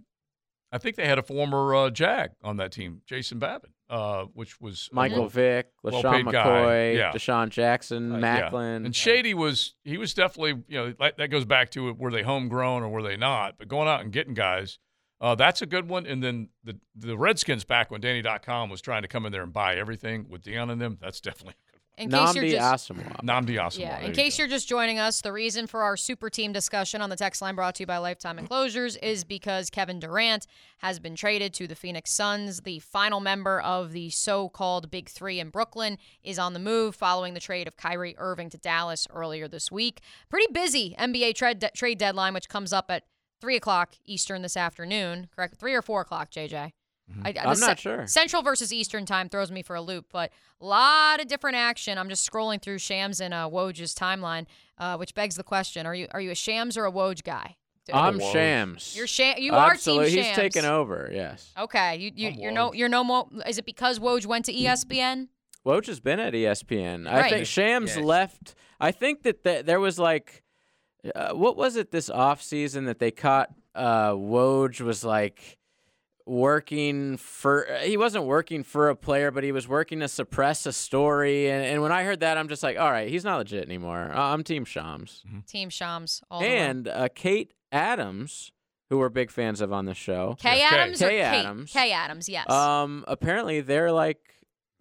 I 0.72 0.78
think 0.78 0.96
they 0.96 1.06
had 1.06 1.18
a 1.18 1.22
former 1.22 1.72
uh, 1.74 1.90
Jag 1.90 2.30
on 2.42 2.56
that 2.56 2.72
team, 2.72 3.02
Jason 3.06 3.38
Babin, 3.38 3.70
uh, 3.94 4.24
which 4.35 4.61
was 4.61 4.88
Michael 4.92 5.28
Vick, 5.28 5.68
LeSean. 5.85 6.24
McCoy, 6.24 6.96
Yeah. 6.96 7.12
DeSean 7.12 7.48
Jackson, 7.48 8.12
Uh, 8.12 8.18
yeah. 8.18 8.50
Maclin. 8.50 8.85
And 8.87 8.96
Shady 8.96 9.35
was 9.35 9.74
he 9.85 9.98
was 9.98 10.14
definitely 10.14 10.64
you 10.66 10.78
know 10.78 10.94
like, 10.98 11.16
that 11.18 11.28
goes 11.28 11.44
back 11.44 11.70
to 11.70 11.92
were 11.94 12.11
they 12.11 12.22
homegrown 12.22 12.83
or 12.83 12.88
were 12.88 13.02
they 13.04 13.16
not? 13.16 13.57
But 13.57 13.68
going 13.68 13.87
out 13.87 14.00
and 14.00 14.11
getting 14.12 14.35
guys, 14.35 14.78
uh, 15.20 15.37
that's 15.37 15.62
a 15.62 15.66
good 15.66 15.88
one. 15.88 16.07
And 16.07 16.22
then 16.24 16.48
the 16.64 16.78
the 16.96 17.16
Redskins 17.16 17.64
back 17.64 17.90
when 17.92 18.00
Danny.com 18.00 18.68
was 18.68 18.80
trying 18.80 19.02
to 19.02 19.09
come 19.09 19.26
in 19.26 19.33
there 19.33 19.44
and 19.44 19.52
buy 19.52 19.76
everything 19.76 20.26
with 20.28 20.42
Deion 20.42 20.72
and 20.72 20.80
them, 20.80 20.98
that's 21.00 21.20
definitely 21.20 21.54
a 21.98 22.02
good 22.02 22.04
In 22.04 22.11
case 22.11 22.35
you're 22.35 22.44
Nnamdi 22.44 22.50
just 22.50 22.88
Asomugha. 22.90 23.16
Nnamdi 23.24 23.48
Asomugha. 23.57 23.78
yeah, 23.78 23.90
there 23.96 24.00
in 24.02 24.07
you 24.09 24.12
case 24.14 24.37
go. 24.37 24.42
you're 24.42 24.50
just 24.50 24.68
joining 24.68 24.98
us, 24.98 25.20
the 25.20 25.33
reason 25.33 25.66
for 25.66 25.83
our 25.83 25.96
super 25.96 26.28
team 26.30 26.52
discussion 26.52 27.00
on 27.00 27.11
the 27.11 27.16
text 27.16 27.40
line 27.42 27.54
brought 27.54 27.74
to 27.76 27.83
you 27.83 27.87
by 27.87 27.98
Lifetime 27.98 28.38
Enclosures 28.38 28.96
is 28.96 29.24
because 29.24 29.70
Kevin 29.70 30.00
Durant 30.00 30.46
has 30.78 30.98
been 30.98 31.14
traded 31.16 31.54
to 31.54 31.66
the 31.66 31.74
Phoenix 31.74 32.11
Suns. 32.11 32.61
The 32.62 32.80
final 32.80 33.20
member 33.20 33.61
of 33.61 33.92
the 33.92 34.11
so-called 34.11 34.90
Big 34.90 35.09
Three 35.09 35.40
in 35.40 35.50
Brooklyn 35.50 35.98
is 36.22 36.38
on 36.38 36.52
the 36.52 36.59
move 36.59 36.94
following 36.96 37.35
the 37.35 37.40
trade 37.40 37.68
of 37.68 37.76
Kyrie 37.76 38.14
Irving 38.18 38.50
to 38.50 38.59
Dallas 38.59 39.07
earlier 39.12 39.46
this 39.48 39.70
week. 39.70 40.00
Pretty 40.28 40.52
busy 40.52 40.94
NBA 40.98 41.35
trade 41.35 41.64
trade 41.74 41.98
deadline, 41.98 42.35
which 42.35 42.48
comes 42.48 42.72
up 42.72 42.90
at 42.90 43.04
three 43.40 43.57
o'clock 43.57 43.94
Eastern 44.04 44.42
this 44.42 44.57
afternoon. 44.57 45.28
Correct, 45.35 45.57
three 45.57 45.74
or 45.74 45.83
four 45.83 46.00
o'clock, 46.00 46.30
JJ. 46.30 46.72
I, 47.22 47.32
the 47.32 47.46
I'm 47.48 47.54
ce- 47.56 47.60
not 47.60 47.78
sure. 47.78 48.06
Central 48.06 48.42
versus 48.42 48.72
Eastern 48.72 49.04
time 49.06 49.28
throws 49.28 49.50
me 49.50 49.62
for 49.62 49.76
a 49.76 49.80
loop, 49.82 50.06
but 50.12 50.30
a 50.60 50.64
lot 50.64 51.20
of 51.20 51.28
different 51.28 51.56
action. 51.56 51.98
I'm 51.98 52.08
just 52.08 52.28
scrolling 52.28 52.60
through 52.62 52.78
Shams 52.78 53.20
and 53.20 53.34
uh, 53.34 53.48
Woj's 53.52 53.94
timeline, 53.94 54.46
uh, 54.78 54.96
which 54.96 55.14
begs 55.14 55.36
the 55.36 55.42
question: 55.44 55.86
Are 55.86 55.94
you 55.94 56.08
are 56.12 56.20
you 56.20 56.30
a 56.30 56.34
Shams 56.34 56.76
or 56.76 56.86
a 56.86 56.92
Woj 56.92 57.22
guy? 57.22 57.56
I'm 57.92 58.18
Shams. 58.18 58.96
You're 58.96 59.06
Sham. 59.06 59.34
You 59.38 59.52
are 59.54 59.72
Absolutely. 59.72 60.06
Team 60.08 60.16
He's 60.16 60.26
Shams. 60.28 60.36
taken 60.38 60.64
over. 60.64 61.10
Yes. 61.12 61.52
Okay, 61.58 61.96
you 61.96 62.10
you 62.14 62.28
I'm 62.28 62.34
you're 62.38 62.52
no 62.52 62.72
you're 62.72 62.88
no 62.88 63.04
more. 63.04 63.28
Is 63.46 63.58
it 63.58 63.66
because 63.66 63.98
Woj 63.98 64.24
went 64.24 64.46
to 64.46 64.52
E 64.54 64.64
ESPN? 64.64 65.28
Woj 65.66 65.86
has 65.88 66.00
been 66.00 66.18
at 66.20 66.32
ESPN. 66.32 67.06
I 67.06 67.20
Right. 67.20 67.30
think 67.32 67.46
Shams 67.46 67.96
Yeah. 67.96 68.02
left. 68.02 68.54
I 68.80 68.90
think 68.92 69.22
that 69.24 69.44
th- 69.44 69.64
there 69.66 69.80
was 69.80 69.98
like, 69.98 70.42
uh, 71.14 71.32
what 71.32 71.56
was 71.56 71.76
it 71.76 71.90
this 71.90 72.08
off 72.10 72.42
season 72.42 72.84
that 72.86 72.98
they 72.98 73.10
caught? 73.10 73.50
Uh, 73.74 74.12
Woj 74.12 74.80
was 74.80 75.04
like 75.04 75.58
working 76.26 77.16
for. 77.16 77.66
He 77.82 77.96
wasn't 77.96 78.24
working 78.24 78.62
for 78.62 78.88
a 78.88 78.96
player, 78.96 79.30
but 79.30 79.44
he 79.44 79.52
was 79.52 79.68
working 79.68 80.00
to 80.00 80.08
suppress 80.08 80.66
a 80.66 80.72
story. 80.72 81.50
And, 81.50 81.64
and 81.64 81.82
when 81.82 81.92
I 81.92 82.04
heard 82.04 82.20
that, 82.20 82.38
I'm 82.38 82.48
just 82.48 82.62
like, 82.62 82.78
all 82.78 82.90
right, 82.90 83.08
he's 83.08 83.24
not 83.24 83.37
legit 83.38 83.64
anymore. 83.64 84.10
Uh, 84.14 84.18
I'm 84.20 84.42
Team 84.44 84.64
Shams. 84.64 85.22
Team 85.46 85.68
Shams. 85.70 86.22
All 86.30 86.40
the 86.40 86.46
way. 86.46 86.56
And 86.58 86.88
uh, 86.88 87.08
Kate 87.14 87.52
Adams, 87.72 88.52
who 88.90 88.98
we're 88.98 89.08
big 89.08 89.30
fans 89.30 89.60
of 89.60 89.72
on 89.72 89.84
the 89.87 89.94
show. 89.94 90.37
Kay 90.40 90.58
Yeah, 90.58 90.70
Kay. 90.70 90.76
Adams 90.76 91.02
or 91.02 91.08
Kay 91.08 91.16
Kate? 91.18 91.22
Adams. 91.24 91.72
Kay 91.72 91.92
Adams. 91.92 92.28
Yes. 92.28 92.50
Um, 92.50 93.04
apparently 93.08 93.60
they're 93.60 93.92
like 93.92 94.18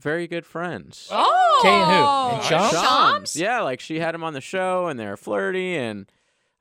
very 0.01 0.27
good 0.27 0.45
friends. 0.45 1.07
oh, 1.11 1.59
Kay 1.61 1.69
and 1.69 1.85
who? 1.91 2.35
And 2.37 2.43
Shams? 2.43 2.71
Shams? 2.73 3.35
Yeah, 3.35 3.61
like 3.61 3.79
she 3.79 3.99
had 3.99 4.13
him 4.15 4.23
on 4.23 4.33
the 4.33 4.41
show 4.41 4.87
and 4.87 4.99
they're 4.99 5.17
flirty 5.17 5.75
and 5.75 6.11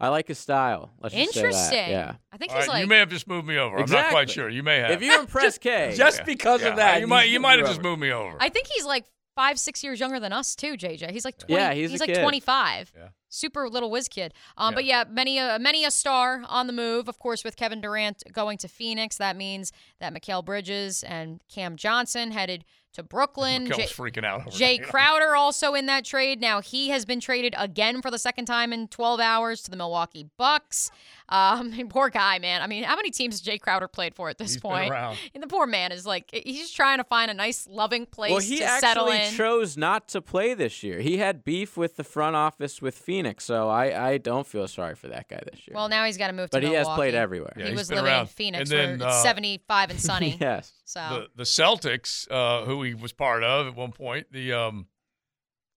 I 0.03 0.09
like 0.09 0.29
his 0.29 0.39
style. 0.39 0.91
Let's 1.01 1.15
just 1.15 1.33
say 1.33 1.41
that. 1.43 1.47
Interesting. 1.47 1.91
Yeah. 1.91 2.15
I 2.33 2.37
think 2.37 2.51
All 2.53 2.59
he's 2.59 2.67
right, 2.69 2.75
like. 2.75 2.81
you 2.83 2.89
may 2.89 2.99
have 2.99 3.09
just 3.09 3.27
moved 3.29 3.47
me 3.47 3.57
over. 3.57 3.79
I'm 3.79 3.91
not 3.91 4.11
quite 4.11 4.29
sure. 4.29 4.49
You 4.49 4.63
may 4.63 4.79
have. 4.81 4.91
If 4.91 5.03
you 5.03 5.19
impress 5.19 5.59
K, 5.67 5.95
Just 5.97 6.25
because 6.27 6.61
Yeah, 6.63 6.69
of 6.71 6.77
that, 6.77 7.01
you 7.01 7.07
might 7.07 7.29
you 7.31 7.41
might 7.41 7.59
have 7.59 7.69
just 7.69 7.81
moved 7.83 8.01
me 8.01 8.11
over. 8.13 8.37
I 8.41 8.49
think 8.49 8.67
he's 8.75 8.85
like 8.85 9.05
five, 9.35 9.59
six 9.59 9.83
years 9.83 9.99
younger 10.01 10.21
than 10.21 10.33
us 10.33 10.55
too, 10.55 10.75
JJ. 10.77 11.11
He's 11.11 11.25
like 11.25 11.39
20, 11.39 11.55
Yeah, 11.55 11.73
he's 11.73 11.95
a 12.01 12.03
like 12.03 12.09
kid. 12.15 12.21
25. 12.21 12.93
Yeah. 12.95 13.09
super 13.31 13.67
little 13.69 13.91
whiz 13.91 14.09
kid. 14.09 14.35
Um, 14.59 14.75
But 14.75 14.85
yeah, 14.85 15.05
many 15.09 15.39
a 15.39 15.59
many 15.59 15.85
a 15.87 15.91
star 15.91 16.43
on 16.49 16.67
the 16.67 16.73
move. 16.75 17.09
Of 17.09 17.19
course, 17.19 17.43
with 17.45 17.57
Kevin 17.57 17.81
Durant 17.81 18.23
going 18.33 18.59
to 18.59 18.69
Phoenix, 18.69 19.17
that 19.19 19.37
means 19.37 19.73
that 20.01 20.13
Mikal 20.13 20.45
Bridges 20.45 21.03
and 21.05 21.41
Cam 21.49 21.77
Johnson 21.77 22.33
headed 22.33 22.65
to 22.93 23.03
Brooklyn. 23.03 23.67
Jae- 23.67 23.89
freaking 23.89 24.25
out. 24.25 24.47
Jae 24.47 24.79
that. 24.79 24.87
Crowder 24.91 25.35
also 25.35 25.75
in 25.75 25.87
that 25.87 26.05
trade. 26.05 26.41
Now 26.41 26.61
he 26.61 26.91
has 26.91 27.05
been 27.05 27.21
traded 27.21 27.55
again 27.59 28.03
for 28.03 28.11
the 28.11 28.19
second 28.19 28.47
time 28.47 28.73
in 28.73 28.89
12 28.89 29.21
hours 29.21 29.63
to 29.63 29.71
the 29.71 29.77
Milwaukee 29.77 30.29
Bucks. 30.37 30.91
Um, 31.33 31.73
poor 31.89 32.11
guy, 32.11 32.39
man. 32.39 32.61
I 32.63 32.67
mean, 32.67 32.85
how 32.85 32.95
many 32.95 33.11
teams 33.11 33.35
has 33.35 33.43
Jae 33.43 33.61
Crowder 33.61 33.89
played 33.89 34.15
for 34.15 34.29
at 34.29 34.37
this 34.39 34.53
He's 34.53 34.61
been 34.61 34.71
point? 34.71 34.91
around. 34.91 35.17
And 35.35 35.43
the 35.43 35.47
poor 35.47 35.67
man 35.67 35.91
is 35.91 36.05
like 36.05 36.29
he's 36.33 36.59
just 36.61 36.77
trying 36.77 36.99
to 36.99 37.05
find 37.05 37.31
a 37.31 37.35
nice, 37.35 37.67
loving 37.67 38.05
place 38.07 38.31
well, 38.31 38.41
he 38.41 38.59
to 38.59 38.69
settle 38.81 39.11
actually 39.11 39.37
chose 39.37 39.77
not 39.77 40.09
to 40.09 40.21
play 40.21 40.53
this 40.55 40.83
year. 40.83 41.01
He 41.01 41.17
had 41.17 41.43
beef 41.45 41.77
with 41.77 41.97
the 41.97 42.05
front 42.05 42.37
office 42.37 42.83
with 42.83 42.97
Phoenix, 42.97 43.45
so 43.45 43.69
I, 43.69 44.11
I 44.11 44.19
don't 44.19 44.47
feel 44.47 44.69
sorry 44.69 44.95
for 44.95 45.09
that 45.09 45.29
guy 45.29 45.41
this 45.51 45.67
year. 45.67 45.75
well, 45.75 45.89
now 45.89 46.05
he's 46.05 46.19
got 46.19 46.27
to 46.27 46.33
move 46.35 46.51
to 46.51 46.57
but 46.57 46.63
he 46.63 46.75
has 46.75 46.87
played 46.89 47.15
everywhere. 47.15 47.55
Yeah, 47.57 47.69
he 47.69 47.75
was 47.75 47.89
been 47.89 48.05
living 48.05 48.21
in. 48.21 48.27
Phoenix 48.27 48.71
And 48.71 48.79
then, 48.79 48.99
where 48.99 49.09
it's 49.09 49.17
uh, 49.19 49.23
75 49.23 49.91
and 49.91 50.01
sunny. 50.09 50.37
yes. 50.41 50.73
So 50.85 51.01
the 51.01 51.27
the 51.37 51.45
Celtics, 51.45 52.31
uh, 52.31 52.67
who 52.67 52.83
he 52.83 52.93
was 52.95 53.13
part 53.13 53.43
of 53.43 53.67
at 53.67 53.75
one 53.75 53.93
point, 53.93 54.27
the 54.33 54.53
um, 54.53 54.87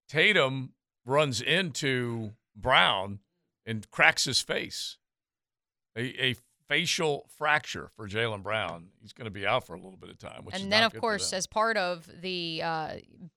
Tatum 0.08 0.72
runs 1.04 1.40
into 1.40 2.32
Brown 2.54 3.20
and 3.64 3.90
cracks 3.90 4.24
his 4.24 4.40
face, 4.40 4.98
a, 5.96 6.24
a 6.30 6.36
facial 6.68 7.26
fracture 7.38 7.90
for 7.96 8.08
Jaylen 8.08 8.42
Brown. 8.42 8.88
He's 9.00 9.12
going 9.12 9.26
to 9.26 9.30
be 9.30 9.46
out 9.46 9.66
for 9.66 9.74
a 9.74 9.76
little 9.80 9.96
bit 9.96 10.10
of 10.10 10.18
time. 10.18 10.44
Which 10.44 10.56
is 10.56 10.62
and 10.62 10.72
then 10.72 10.82
of 10.82 10.94
course 10.94 11.32
as 11.32 11.46
part 11.46 11.76
of 11.76 12.08
the 12.20 12.60
uh, 12.62 12.94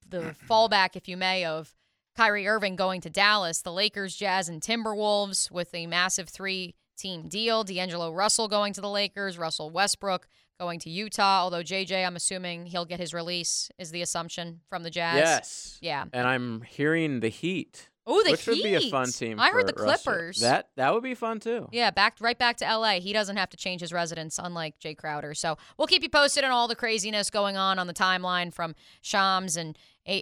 the 0.08 0.34
fallback 0.48 0.96
if 0.96 1.08
you 1.08 1.16
may 1.16 1.44
of 1.44 1.74
Kyrie 2.16 2.46
Irving 2.48 2.76
going 2.76 3.00
to 3.02 3.10
Dallas 3.10 3.62
the 3.62 3.72
Lakers 3.72 4.16
Jazz 4.16 4.48
and 4.48 4.60
Timberwolves 4.60 5.50
with 5.50 5.72
a 5.74 5.86
massive 5.86 6.28
3 6.28 6.74
team 6.96 7.28
deal 7.28 7.64
D'Angelo 7.64 8.12
Russell 8.12 8.48
going 8.48 8.72
to 8.74 8.80
the 8.80 8.90
Lakers 8.90 9.38
Russell 9.38 9.70
Westbrook 9.70 10.26
going 10.58 10.78
to 10.80 10.90
Utah 10.90 11.42
although 11.44 11.62
JJ 11.62 12.04
I'm 12.04 12.16
assuming 12.16 12.66
he'll 12.66 12.84
get 12.84 13.00
his 13.00 13.14
release 13.14 13.70
is 13.78 13.90
the 13.92 14.02
assumption 14.02 14.60
from 14.68 14.82
the 14.82 14.90
Jazz 14.90 15.16
Yes. 15.16 15.78
yeah 15.80 16.04
And 16.12 16.26
I'm 16.26 16.62
hearing 16.62 17.20
the 17.20 17.28
Heat. 17.28 17.88
Oh, 18.10 18.22
the 18.24 18.32
which 18.32 18.46
would 18.46 18.62
be 18.62 18.74
a 18.74 18.80
Heat. 18.80 18.90
fun 18.90 19.10
team. 19.10 19.38
I 19.38 19.50
heard 19.50 19.66
the 19.66 19.72
Russell. 19.72 20.12
Clippers. 20.12 20.40
That 20.40 20.68
that 20.76 20.92
would 20.92 21.02
be 21.02 21.14
fun 21.14 21.38
too. 21.40 21.68
Yeah, 21.70 21.90
back 21.90 22.16
right 22.20 22.38
back 22.38 22.56
to 22.58 22.64
LA. 22.64 23.00
He 23.00 23.12
doesn't 23.12 23.36
have 23.36 23.50
to 23.50 23.56
change 23.56 23.80
his 23.80 23.92
residence, 23.92 24.38
unlike 24.42 24.78
Jae 24.80 24.96
Crowder. 24.96 25.32
So 25.34 25.56
we'll 25.78 25.86
keep 25.86 26.02
you 26.02 26.08
posted 26.10 26.42
on 26.44 26.50
all 26.50 26.66
the 26.68 26.74
craziness 26.76 27.30
going 27.30 27.56
on 27.56 27.78
on 27.78 27.86
the 27.86 27.94
timeline 27.94 28.52
from 28.52 28.74
Shams 29.00 29.56
and 29.56 29.78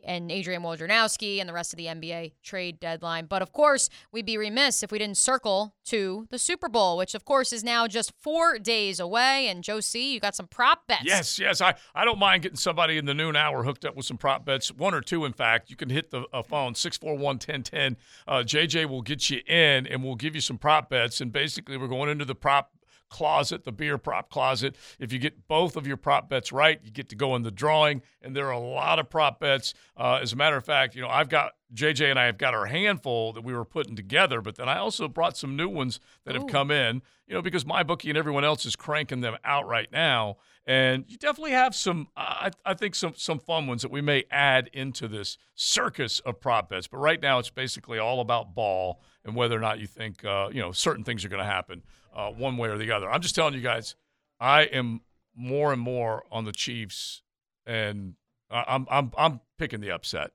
and 0.07 0.31
Adrian 0.31 0.63
Wojnarowski 0.63 1.41
and 1.41 1.49
the 1.49 1.53
rest 1.53 1.73
of 1.73 1.77
the 1.77 1.87
NBA 1.87 2.33
trade 2.43 2.81
deadline. 2.81 3.27
But 3.27 3.43
of 3.43 3.53
course, 3.53 3.89
we'd 4.13 4.27
be 4.27 4.37
remiss 4.37 4.83
if 4.83 4.93
we 4.93 4.99
didn't 4.99 5.17
circle 5.17 5.75
to 5.87 6.27
the 6.31 6.39
Super 6.39 6.69
Bowl, 6.69 6.97
which 6.97 7.15
of 7.15 7.25
course 7.25 7.53
is 7.53 7.65
now 7.65 7.87
just 7.87 8.13
four 8.21 8.59
days 8.59 9.01
away. 9.01 9.49
And 9.49 9.65
C, 9.85 10.13
you 10.13 10.21
got 10.21 10.35
some 10.35 10.47
prop 10.47 10.87
bets. 10.87 11.05
Yes, 11.05 11.39
yes. 11.39 11.61
I, 11.61 11.75
I 11.95 12.05
don't 12.05 12.19
mind 12.19 12.43
getting 12.43 12.57
somebody 12.57 12.99
in 12.99 13.07
the 13.07 13.15
noon 13.15 13.37
hour 13.37 13.65
hooked 13.65 13.85
up 13.85 13.97
with 13.97 14.07
some 14.07 14.19
prop 14.19 14.45
bets, 14.45 14.73
one 14.73 14.95
or 14.95 15.01
two, 15.01 15.25
in 15.25 15.33
fact. 15.33 15.71
You 15.71 15.77
can 15.77 15.91
hit 15.91 16.11
the 16.11 16.25
uh, 16.33 16.43
phone, 16.43 16.75
641 16.75 17.37
1010. 17.37 17.97
Uh, 18.27 18.43
JJ 18.43 18.89
will 18.89 19.03
get 19.03 19.31
you 19.31 19.41
in 19.47 19.87
and 19.87 20.03
we'll 20.05 20.15
give 20.15 20.35
you 20.35 20.41
some 20.41 20.59
prop 20.59 20.91
bets. 20.91 21.21
And 21.21 21.33
basically, 21.33 21.77
we're 21.77 21.89
going 21.89 22.11
into 22.11 22.25
the 22.25 22.35
prop 22.35 22.73
closet, 23.09 23.65
the 23.65 23.73
beer 23.73 23.99
prop 23.99 24.31
closet. 24.31 24.77
If 24.99 25.13
you 25.13 25.19
get 25.19 25.49
both 25.49 25.77
of 25.77 25.87
your 25.87 25.97
prop 25.97 26.29
bets 26.29 26.53
right, 26.53 26.81
you 26.83 26.91
get 26.91 27.09
to 27.11 27.17
go 27.17 27.37
in 27.37 27.43
the 27.43 27.51
drawing. 27.51 28.03
And 28.23 28.35
there 28.35 28.47
are 28.47 28.53
a 28.53 28.59
lot 28.59 28.99
of 28.99 29.09
prop 29.11 29.41
bets. 29.41 29.75
Uh, 29.97 30.19
as 30.23 30.33
a 30.33 30.37
matter 30.37 30.57
of 30.57 30.65
fact, 30.65 30.95
you 30.95 31.03
know, 31.03 31.09
I've 31.09 31.29
got 31.29 31.53
JJ 31.75 32.11
and 32.11 32.19
I 32.19 32.27
have 32.27 32.39
got 32.39 32.55
our 32.55 32.67
handful 32.67 33.33
that 33.35 33.45
we 33.45 33.53
were 33.53 33.65
putting 33.65 33.95
together, 33.95 34.41
but 34.41 34.57
then 34.57 34.69
I 34.69 34.79
also 34.79 35.07
brought 35.07 35.37
some 35.37 35.57
new 35.57 35.69
ones 35.69 36.01
that 36.25 36.35
have 36.35 36.47
come 36.47 36.71
in, 36.71 37.03
you 37.27 37.35
know, 37.35 37.43
because 37.43 37.67
my 37.67 37.83
bookie 37.83 38.09
and 38.09 38.17
everyone 38.17 38.45
else 38.45 38.65
is 38.65 38.75
cranking 38.75 39.21
them 39.21 39.37
out 39.45 39.67
right 39.67 39.91
now. 39.93 40.39
And 40.67 41.05
you 41.09 41.17
definitely 41.17 41.53
have 41.53 41.75
some, 41.75 42.09
I, 42.17 42.51
I 42.65 42.75
think, 42.75 42.95
some 42.95 43.15
some 43.17 43.39
fun 43.39 43.67
ones 43.67 43.83
that 43.83 43.91
we 43.91 44.03
may 44.03 44.25
add 44.31 44.69
into 44.73 45.09
this 45.09 45.39
circus 45.55 46.21
of 46.21 46.41
prop 46.41 46.71
bets. 46.71 46.87
But 46.87 46.99
right 46.99 47.21
now, 47.21 47.39
it's 47.39 47.51
basically 47.51 47.99
all 47.99 48.21
about 48.21 48.55
ball 48.55 49.01
and 49.25 49.35
whether 49.35 49.57
or 49.57 49.61
not 49.61 49.79
you 49.79 49.87
think, 49.87 50.25
uh, 50.25 50.49
you 50.53 50.61
know, 50.61 50.73
certain 50.73 51.05
things 51.05 51.25
are 51.25 51.31
going 51.31 51.43
to 51.43 51.51
happen 51.51 51.83
uh, 52.15 52.31
one 52.31 52.57
way 52.57 52.69
or 52.69 52.79
the 52.79 52.91
other. 52.93 53.11
I'm 53.11 53.21
just 53.21 53.35
telling 53.35 53.55
you 53.55 53.61
guys, 53.61 53.95
I 54.41 54.63
am 54.63 55.03
more 55.35 55.73
and 55.73 55.81
more 55.81 56.25
on 56.31 56.45
the 56.45 56.53
Chiefs, 56.53 57.23
and 57.67 58.15
I'm 58.51 58.87
I'm 58.91 59.13
I'm 59.17 59.41
picking 59.59 59.81
the 59.81 59.91
upset. 59.93 60.31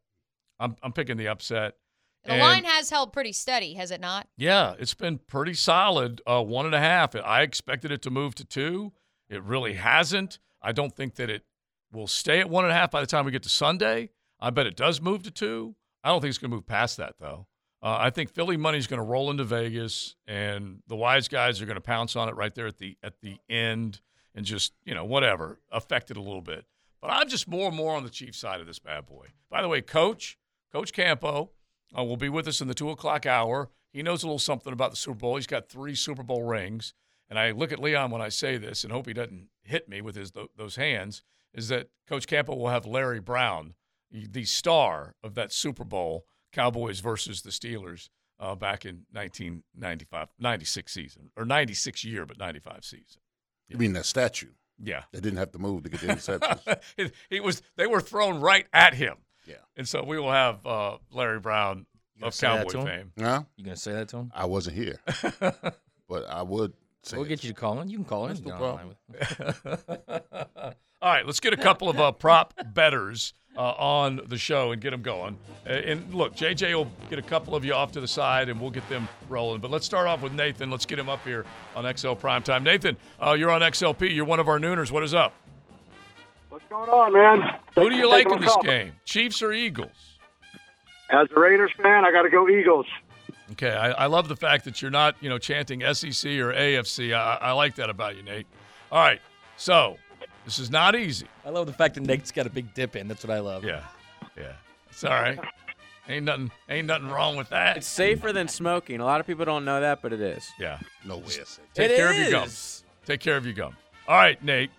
I'm 0.59 0.75
I'm 0.83 0.93
picking 0.93 1.17
the 1.17 1.27
upset. 1.27 1.75
The 2.25 2.31
And- 2.33 2.41
line 2.41 2.63
has 2.63 2.89
held 2.89 3.11
pretty 3.11 3.33
steady, 3.33 3.73
has 3.73 3.91
it 3.91 3.99
not? 3.99 4.27
yeah, 4.37 4.75
it's 4.79 4.93
been 4.93 5.17
pretty 5.17 5.53
solid. 5.53 6.21
Uh, 6.25 6.41
one 6.41 6.65
and 6.65 6.73
a 6.75 6.79
half. 6.79 7.15
I 7.15 7.41
expected 7.41 7.91
it 7.91 8.01
to 8.03 8.09
move 8.09 8.33
to 8.35 8.45
two. 8.45 8.93
It 9.29 9.43
really 9.43 9.73
hasn't. 9.73 10.39
I 10.61 10.71
don't 10.71 10.95
think 10.95 11.15
that 11.15 11.29
it 11.29 11.43
will 11.91 12.07
stay 12.07 12.39
at 12.39 12.49
one 12.49 12.63
and 12.63 12.71
a 12.71 12.75
half 12.75 12.91
by 12.91 13.01
the 13.01 13.07
time 13.07 13.25
we 13.25 13.31
get 13.31 13.43
to 13.43 13.49
Sunday. 13.49 14.09
I 14.39 14.51
bet 14.51 14.67
it 14.67 14.77
does 14.77 15.01
move 15.01 15.23
to 15.23 15.31
two. 15.31 15.75
I 16.03 16.09
don't 16.09 16.21
think 16.21 16.29
it's 16.29 16.37
going 16.37 16.51
to 16.51 16.55
move 16.55 16.65
past 16.65 16.95
that 16.97 17.15
though. 17.19 17.47
Uh, 17.83 17.97
I 17.99 18.11
think 18.11 18.31
Philly 18.31 18.55
money 18.55 18.77
is 18.77 18.87
going 18.87 18.99
to 18.99 19.05
roll 19.05 19.29
into 19.29 19.43
Vegas, 19.43 20.15
and 20.25 20.81
the 20.87 20.95
wise 20.95 21.27
guys 21.27 21.61
are 21.61 21.65
going 21.65 21.75
to 21.75 21.81
pounce 21.81 22.15
on 22.15 22.29
it 22.29 22.35
right 22.35 22.55
there 22.55 22.67
at 22.67 22.77
the 22.77 22.97
at 23.03 23.19
the 23.19 23.37
end, 23.49 23.99
and 24.33 24.45
just 24.45 24.71
you 24.85 24.95
know 24.95 25.03
whatever 25.03 25.59
affect 25.69 26.09
it 26.09 26.15
a 26.15 26.21
little 26.21 26.41
bit. 26.41 26.65
But 27.01 27.09
I'm 27.11 27.27
just 27.27 27.45
more 27.45 27.67
and 27.67 27.75
more 27.75 27.93
on 27.93 28.05
the 28.05 28.09
Chiefs 28.09 28.37
side 28.37 28.61
of 28.61 28.67
this 28.67 28.79
bad 28.79 29.05
boy. 29.05 29.27
By 29.49 29.61
the 29.61 29.67
way, 29.67 29.81
Coach 29.81 30.37
Coach 30.71 30.93
Campo 30.93 31.51
uh, 31.97 32.03
will 32.05 32.15
be 32.15 32.29
with 32.29 32.47
us 32.47 32.61
in 32.61 32.69
the 32.69 32.73
two 32.73 32.89
o'clock 32.89 33.25
hour. 33.25 33.69
He 33.91 34.01
knows 34.01 34.23
a 34.23 34.27
little 34.27 34.39
something 34.39 34.71
about 34.71 34.91
the 34.91 34.97
Super 34.97 35.19
Bowl. 35.19 35.35
He's 35.35 35.45
got 35.45 35.67
three 35.67 35.93
Super 35.93 36.23
Bowl 36.23 36.43
rings, 36.43 36.93
and 37.29 37.37
I 37.37 37.51
look 37.51 37.73
at 37.73 37.79
Leon 37.79 38.11
when 38.11 38.21
I 38.21 38.29
say 38.29 38.55
this, 38.55 38.85
and 38.85 38.93
hope 38.93 39.07
he 39.07 39.13
doesn't 39.13 39.49
hit 39.61 39.89
me 39.89 39.99
with 39.99 40.15
his 40.15 40.31
those 40.55 40.77
hands. 40.77 41.21
Is 41.53 41.67
that 41.67 41.89
Coach 42.07 42.27
Campo 42.27 42.55
will 42.55 42.69
have 42.69 42.85
Larry 42.85 43.19
Brown, 43.19 43.73
the 44.09 44.45
star 44.45 45.15
of 45.21 45.35
that 45.35 45.51
Super 45.51 45.83
Bowl, 45.83 46.25
Cowboys 46.53 46.99
versus 47.01 47.41
the 47.41 47.49
Steelers, 47.49 48.09
uh, 48.39 48.55
back 48.55 48.85
in 48.85 49.05
1995, 49.11 50.29
96 50.39 50.93
season 50.93 51.31
or 51.35 51.43
96 51.45 52.03
year, 52.05 52.25
but 52.25 52.37
95 52.37 52.85
season. 52.85 53.21
You 53.67 53.77
mean 53.77 53.93
that 53.93 54.05
statue? 54.05 54.51
Yeah, 54.81 55.03
They 55.11 55.19
didn't 55.19 55.37
have 55.39 55.51
to 55.51 55.59
move 55.59 55.83
to 55.83 55.89
get 55.89 56.01
the 56.01 56.07
interceptions. 56.07 56.79
it, 56.97 57.13
he 57.29 57.39
was. 57.39 57.61
They 57.77 57.85
were 57.87 58.01
thrown 58.01 58.39
right 58.41 58.65
at 58.73 58.93
him. 58.95 59.17
Yeah. 59.45 59.55
and 59.77 59.87
so 59.87 60.03
we 60.03 60.17
will 60.19 60.31
have 60.31 60.65
uh, 60.65 60.97
Larry 61.11 61.39
Brown 61.39 61.85
of 62.21 62.33
say 62.33 62.47
that 62.47 62.57
Cowboy 62.67 62.69
to 62.71 62.77
him? 62.79 62.85
fame. 62.85 63.11
huh? 63.25 63.43
You 63.57 63.63
gonna 63.65 63.75
say 63.75 63.91
that 63.93 64.07
to 64.09 64.17
him? 64.17 64.31
I 64.33 64.45
wasn't 64.45 64.75
here, 64.77 64.99
but 66.07 66.27
I 66.29 66.41
would 66.41 66.73
say 67.03 67.17
We'll 67.17 67.25
it. 67.25 67.29
get 67.29 67.43
you 67.43 67.49
to 67.49 67.55
call 67.59 67.79
in. 67.81 67.89
You 67.89 67.97
can 67.97 68.05
call 68.05 68.27
in. 68.27 68.35
That's 68.35 68.41
no 68.45 68.51
Get 68.57 68.61
on 68.61 68.95
the 69.11 69.45
line 69.45 69.55
with- 69.67 70.75
All 71.01 71.11
right, 71.11 71.25
let's 71.25 71.39
get 71.41 71.53
a 71.53 71.57
couple 71.57 71.89
of 71.89 71.99
uh, 71.99 72.11
prop 72.13 72.53
betters 72.73 73.33
uh, 73.57 73.71
on 73.71 74.21
the 74.27 74.37
show 74.37 74.71
and 74.71 74.81
get 74.81 74.91
them 74.91 75.01
going. 75.01 75.37
And 75.65 76.13
look, 76.13 76.35
JJ 76.35 76.73
will 76.75 76.91
get 77.09 77.19
a 77.19 77.23
couple 77.23 77.55
of 77.55 77.63
you 77.63 77.73
off 77.73 77.91
to 77.93 78.01
the 78.01 78.07
side, 78.07 78.49
and 78.49 78.59
we'll 78.59 78.71
get 78.71 78.87
them 78.89 79.07
rolling. 79.29 79.61
But 79.61 79.71
let's 79.71 79.85
start 79.85 80.07
off 80.07 80.21
with 80.21 80.33
Nathan. 80.33 80.69
Let's 80.69 80.85
get 80.85 80.99
him 80.99 81.09
up 81.09 81.23
here 81.23 81.45
on 81.75 81.83
XL 81.83 82.13
Primetime. 82.13 82.63
Nathan, 82.63 82.97
uh, 83.19 83.35
you're 83.37 83.51
on 83.51 83.61
XLP. 83.61 84.13
You're 84.13 84.25
one 84.25 84.39
of 84.39 84.47
our 84.49 84.59
nooners. 84.59 84.91
What 84.91 85.03
is 85.03 85.13
up? 85.13 85.33
What's 86.49 86.65
going 86.69 86.89
on, 86.89 87.13
man? 87.13 87.59
Who 87.75 87.89
do 87.89 87.95
you 87.95 88.09
like 88.09 88.29
in 88.29 88.41
this 88.41 88.55
game? 88.61 88.93
Chiefs 89.05 89.41
or 89.41 89.53
Eagles? 89.53 90.17
As 91.09 91.27
a 91.35 91.39
Raiders 91.39 91.71
fan, 91.81 92.05
I 92.05 92.11
got 92.11 92.23
to 92.23 92.29
go 92.29 92.49
Eagles. 92.49 92.85
Okay, 93.51 93.71
I, 93.71 93.91
I 93.91 94.05
love 94.07 94.27
the 94.27 94.35
fact 94.35 94.65
that 94.65 94.81
you're 94.81 94.91
not, 94.91 95.15
you 95.21 95.29
know, 95.29 95.37
chanting 95.37 95.81
SEC 95.81 96.31
or 96.31 96.53
AFC. 96.53 97.13
I, 97.13 97.37
I 97.41 97.51
like 97.51 97.75
that 97.75 97.89
about 97.89 98.15
you, 98.15 98.23
Nate. 98.23 98.47
All 98.91 98.99
right, 98.99 99.19
so 99.57 99.97
this 100.45 100.59
is 100.59 100.69
not 100.69 100.95
easy. 100.95 101.27
I 101.45 101.49
love 101.49 101.67
the 101.67 101.73
fact 101.73 101.95
that 101.95 102.01
Nate's 102.01 102.31
got 102.31 102.45
a 102.45 102.49
big 102.49 102.73
dip 102.73 102.95
in. 102.95 103.07
That's 103.07 103.23
what 103.25 103.35
I 103.35 103.39
love. 103.39 103.63
Yeah, 103.63 103.83
yeah, 104.37 104.53
it's 104.89 105.03
all 105.03 105.11
right. 105.11 105.39
Ain't 106.09 106.25
nothing, 106.25 106.51
ain't 106.69 106.87
nothing 106.87 107.07
wrong 107.07 107.37
with 107.37 107.49
that. 107.49 107.77
It's 107.77 107.87
safer 107.87 108.33
than 108.33 108.49
smoking. 108.49 108.99
A 108.99 109.05
lot 109.05 109.21
of 109.21 109.27
people 109.27 109.45
don't 109.45 109.63
know 109.63 109.79
that, 109.79 110.01
but 110.01 110.11
it 110.11 110.19
is. 110.19 110.51
yeah. 110.59 110.79
No 111.05 111.17
way. 111.17 111.23
I 111.23 111.43
Take 111.73 111.91
It 111.91 111.95
care 111.95 112.09
of 112.11 112.17
your 112.17 112.31
gum. 112.31 112.49
Take 113.05 113.19
care 113.21 113.37
of 113.37 113.45
your 113.45 113.53
gum. 113.53 113.75
All 114.07 114.17
right, 114.17 114.41
Nate. 114.43 114.71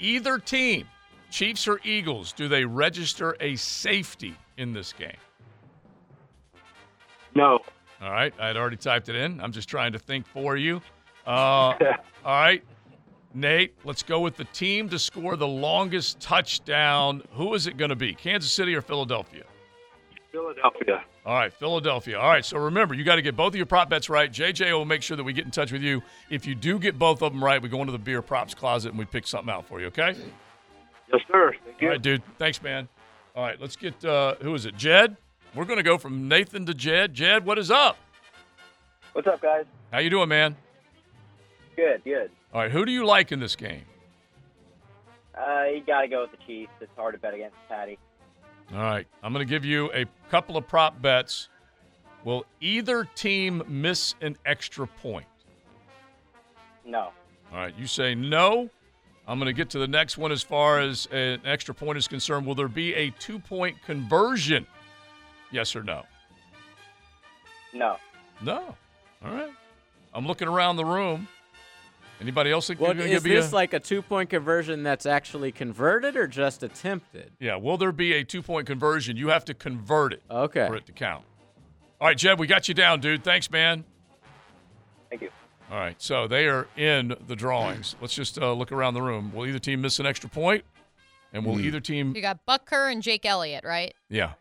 Either 0.00 0.38
team, 0.40 0.88
Chiefs 1.30 1.68
or 1.68 1.78
Eagles, 1.84 2.32
do 2.32 2.48
they 2.48 2.64
register 2.64 3.36
a 3.38 3.54
safety 3.54 4.36
in 4.56 4.72
this 4.72 4.92
game? 4.92 5.16
No. 7.36 7.60
All 8.02 8.10
right, 8.10 8.34
I 8.40 8.48
had 8.48 8.56
already 8.56 8.76
typed 8.76 9.08
it 9.08 9.14
in. 9.14 9.40
I'm 9.40 9.52
just 9.52 9.68
trying 9.68 9.92
to 9.92 9.98
think 10.00 10.26
for 10.26 10.56
you. 10.56 10.82
Uh, 11.24 11.30
all 11.30 11.76
right, 12.24 12.62
Nate, 13.34 13.74
let's 13.84 14.04
go 14.04 14.20
with 14.20 14.36
the 14.36 14.44
team 14.44 14.88
to 14.90 14.98
score 14.98 15.36
the 15.36 15.46
longest 15.46 16.20
touchdown. 16.20 17.22
Who 17.32 17.54
is 17.54 17.66
it 17.66 17.76
going 17.76 17.88
to 17.88 17.96
be? 17.96 18.14
Kansas 18.14 18.52
City 18.52 18.74
or 18.74 18.80
Philadelphia? 18.80 19.42
Philadelphia. 20.30 21.04
All 21.26 21.34
right, 21.34 21.52
Philadelphia. 21.52 22.18
All 22.18 22.28
right, 22.28 22.44
so 22.44 22.58
remember, 22.58 22.94
you 22.94 23.02
got 23.02 23.16
to 23.16 23.22
get 23.22 23.36
both 23.36 23.48
of 23.48 23.56
your 23.56 23.66
prop 23.66 23.90
bets 23.90 24.08
right. 24.08 24.32
JJ 24.32 24.72
will 24.72 24.84
make 24.84 25.02
sure 25.02 25.16
that 25.16 25.24
we 25.24 25.32
get 25.32 25.44
in 25.44 25.50
touch 25.50 25.72
with 25.72 25.82
you. 25.82 26.02
If 26.30 26.46
you 26.46 26.54
do 26.54 26.78
get 26.78 26.98
both 26.98 27.22
of 27.22 27.32
them 27.32 27.42
right, 27.42 27.60
we 27.60 27.68
go 27.68 27.80
into 27.80 27.92
the 27.92 27.98
beer 27.98 28.22
props 28.22 28.54
closet 28.54 28.90
and 28.90 28.98
we 28.98 29.04
pick 29.04 29.26
something 29.26 29.52
out 29.52 29.66
for 29.66 29.80
you, 29.80 29.86
okay? 29.86 30.16
Yes, 31.12 31.22
sir. 31.30 31.54
Thank 31.64 31.80
you. 31.80 31.88
All 31.88 31.92
right, 31.92 32.02
dude. 32.02 32.22
Thanks, 32.38 32.62
man. 32.62 32.88
All 33.34 33.42
right, 33.42 33.60
let's 33.60 33.74
get, 33.76 34.04
uh, 34.04 34.36
who 34.42 34.54
is 34.54 34.64
it? 34.64 34.76
Jed? 34.76 35.16
We're 35.54 35.64
going 35.64 35.78
to 35.78 35.84
go 35.84 35.98
from 35.98 36.28
Nathan 36.28 36.66
to 36.66 36.74
Jed. 36.74 37.14
Jed, 37.14 37.44
what 37.44 37.58
is 37.58 37.70
up? 37.70 37.96
What's 39.12 39.26
up, 39.28 39.40
guys? 39.40 39.64
How 39.92 39.98
you 39.98 40.10
doing, 40.10 40.28
man? 40.28 40.56
Good, 41.76 42.04
good. 42.04 42.30
All 42.52 42.60
right, 42.60 42.70
who 42.70 42.84
do 42.84 42.92
you 42.92 43.04
like 43.04 43.32
in 43.32 43.40
this 43.40 43.56
game? 43.56 43.84
Uh, 45.36 45.64
you 45.64 45.82
got 45.84 46.02
to 46.02 46.08
go 46.08 46.22
with 46.22 46.30
the 46.30 46.44
Chiefs. 46.46 46.72
It's 46.80 46.90
hard 46.96 47.14
to 47.14 47.20
bet 47.20 47.34
against 47.34 47.56
Patty. 47.68 47.98
All 48.72 48.78
right, 48.78 49.06
I'm 49.22 49.32
going 49.32 49.46
to 49.46 49.50
give 49.50 49.64
you 49.64 49.90
a 49.92 50.06
couple 50.30 50.56
of 50.56 50.66
prop 50.68 51.02
bets. 51.02 51.48
Will 52.24 52.46
either 52.60 53.04
team 53.14 53.62
miss 53.68 54.14
an 54.20 54.36
extra 54.46 54.86
point? 54.86 55.26
No. 56.86 57.10
All 57.52 57.58
right, 57.58 57.74
you 57.76 57.86
say 57.86 58.14
no. 58.14 58.70
I'm 59.26 59.38
going 59.38 59.46
to 59.46 59.52
get 59.52 59.70
to 59.70 59.78
the 59.78 59.88
next 59.88 60.18
one 60.18 60.32
as 60.32 60.42
far 60.42 60.80
as 60.80 61.06
an 61.10 61.40
extra 61.44 61.74
point 61.74 61.98
is 61.98 62.06
concerned. 62.06 62.46
Will 62.46 62.54
there 62.54 62.68
be 62.68 62.94
a 62.94 63.10
two 63.10 63.38
point 63.38 63.76
conversion? 63.84 64.66
Yes 65.50 65.74
or 65.74 65.82
no? 65.82 66.04
No. 67.72 67.96
No. 68.42 68.74
All 69.24 69.32
right. 69.32 69.52
I'm 70.12 70.26
looking 70.26 70.48
around 70.48 70.76
the 70.76 70.84
room. 70.84 71.26
Anybody 72.24 72.50
else 72.50 72.68
think 72.68 72.80
Well, 72.80 72.88
you're 72.94 73.06
going 73.06 73.10
to 73.10 73.16
is 73.16 73.22
this 73.22 73.52
a, 73.52 73.54
like 73.54 73.74
a 73.74 73.80
two 73.80 74.00
point 74.00 74.30
conversion 74.30 74.82
that's 74.82 75.04
actually 75.04 75.52
converted 75.52 76.16
or 76.16 76.26
just 76.26 76.62
attempted? 76.62 77.32
Yeah, 77.38 77.56
will 77.56 77.76
there 77.76 77.92
be 77.92 78.14
a 78.14 78.24
two 78.24 78.40
point 78.40 78.66
conversion? 78.66 79.18
You 79.18 79.28
have 79.28 79.44
to 79.44 79.52
convert 79.52 80.14
it 80.14 80.22
Okay. 80.30 80.66
for 80.66 80.74
it 80.74 80.86
to 80.86 80.92
count. 80.92 81.22
All 82.00 82.08
right, 82.08 82.16
Jeb, 82.16 82.40
we 82.40 82.46
got 82.46 82.66
you 82.66 82.72
down, 82.72 83.00
dude. 83.00 83.22
Thanks, 83.22 83.50
man. 83.50 83.84
Thank 85.10 85.20
you. 85.20 85.30
All 85.70 85.76
right, 85.76 86.00
so 86.00 86.26
they 86.26 86.46
are 86.48 86.66
in 86.78 87.14
the 87.26 87.36
drawings. 87.36 87.94
Let's 88.00 88.14
just 88.14 88.38
uh, 88.38 88.54
look 88.54 88.72
around 88.72 88.94
the 88.94 89.02
room. 89.02 89.30
Will 89.34 89.44
either 89.46 89.58
team 89.58 89.82
miss 89.82 89.98
an 89.98 90.06
extra 90.06 90.30
point? 90.30 90.64
And 91.34 91.44
will 91.44 91.60
either 91.60 91.80
team, 91.80 92.14
You 92.16 92.22
got 92.22 92.46
Butker 92.46 92.90
and 92.90 93.02
Jake 93.02 93.26
Elliott, 93.26 93.64
right? 93.64 93.92
yeah. 94.08 94.32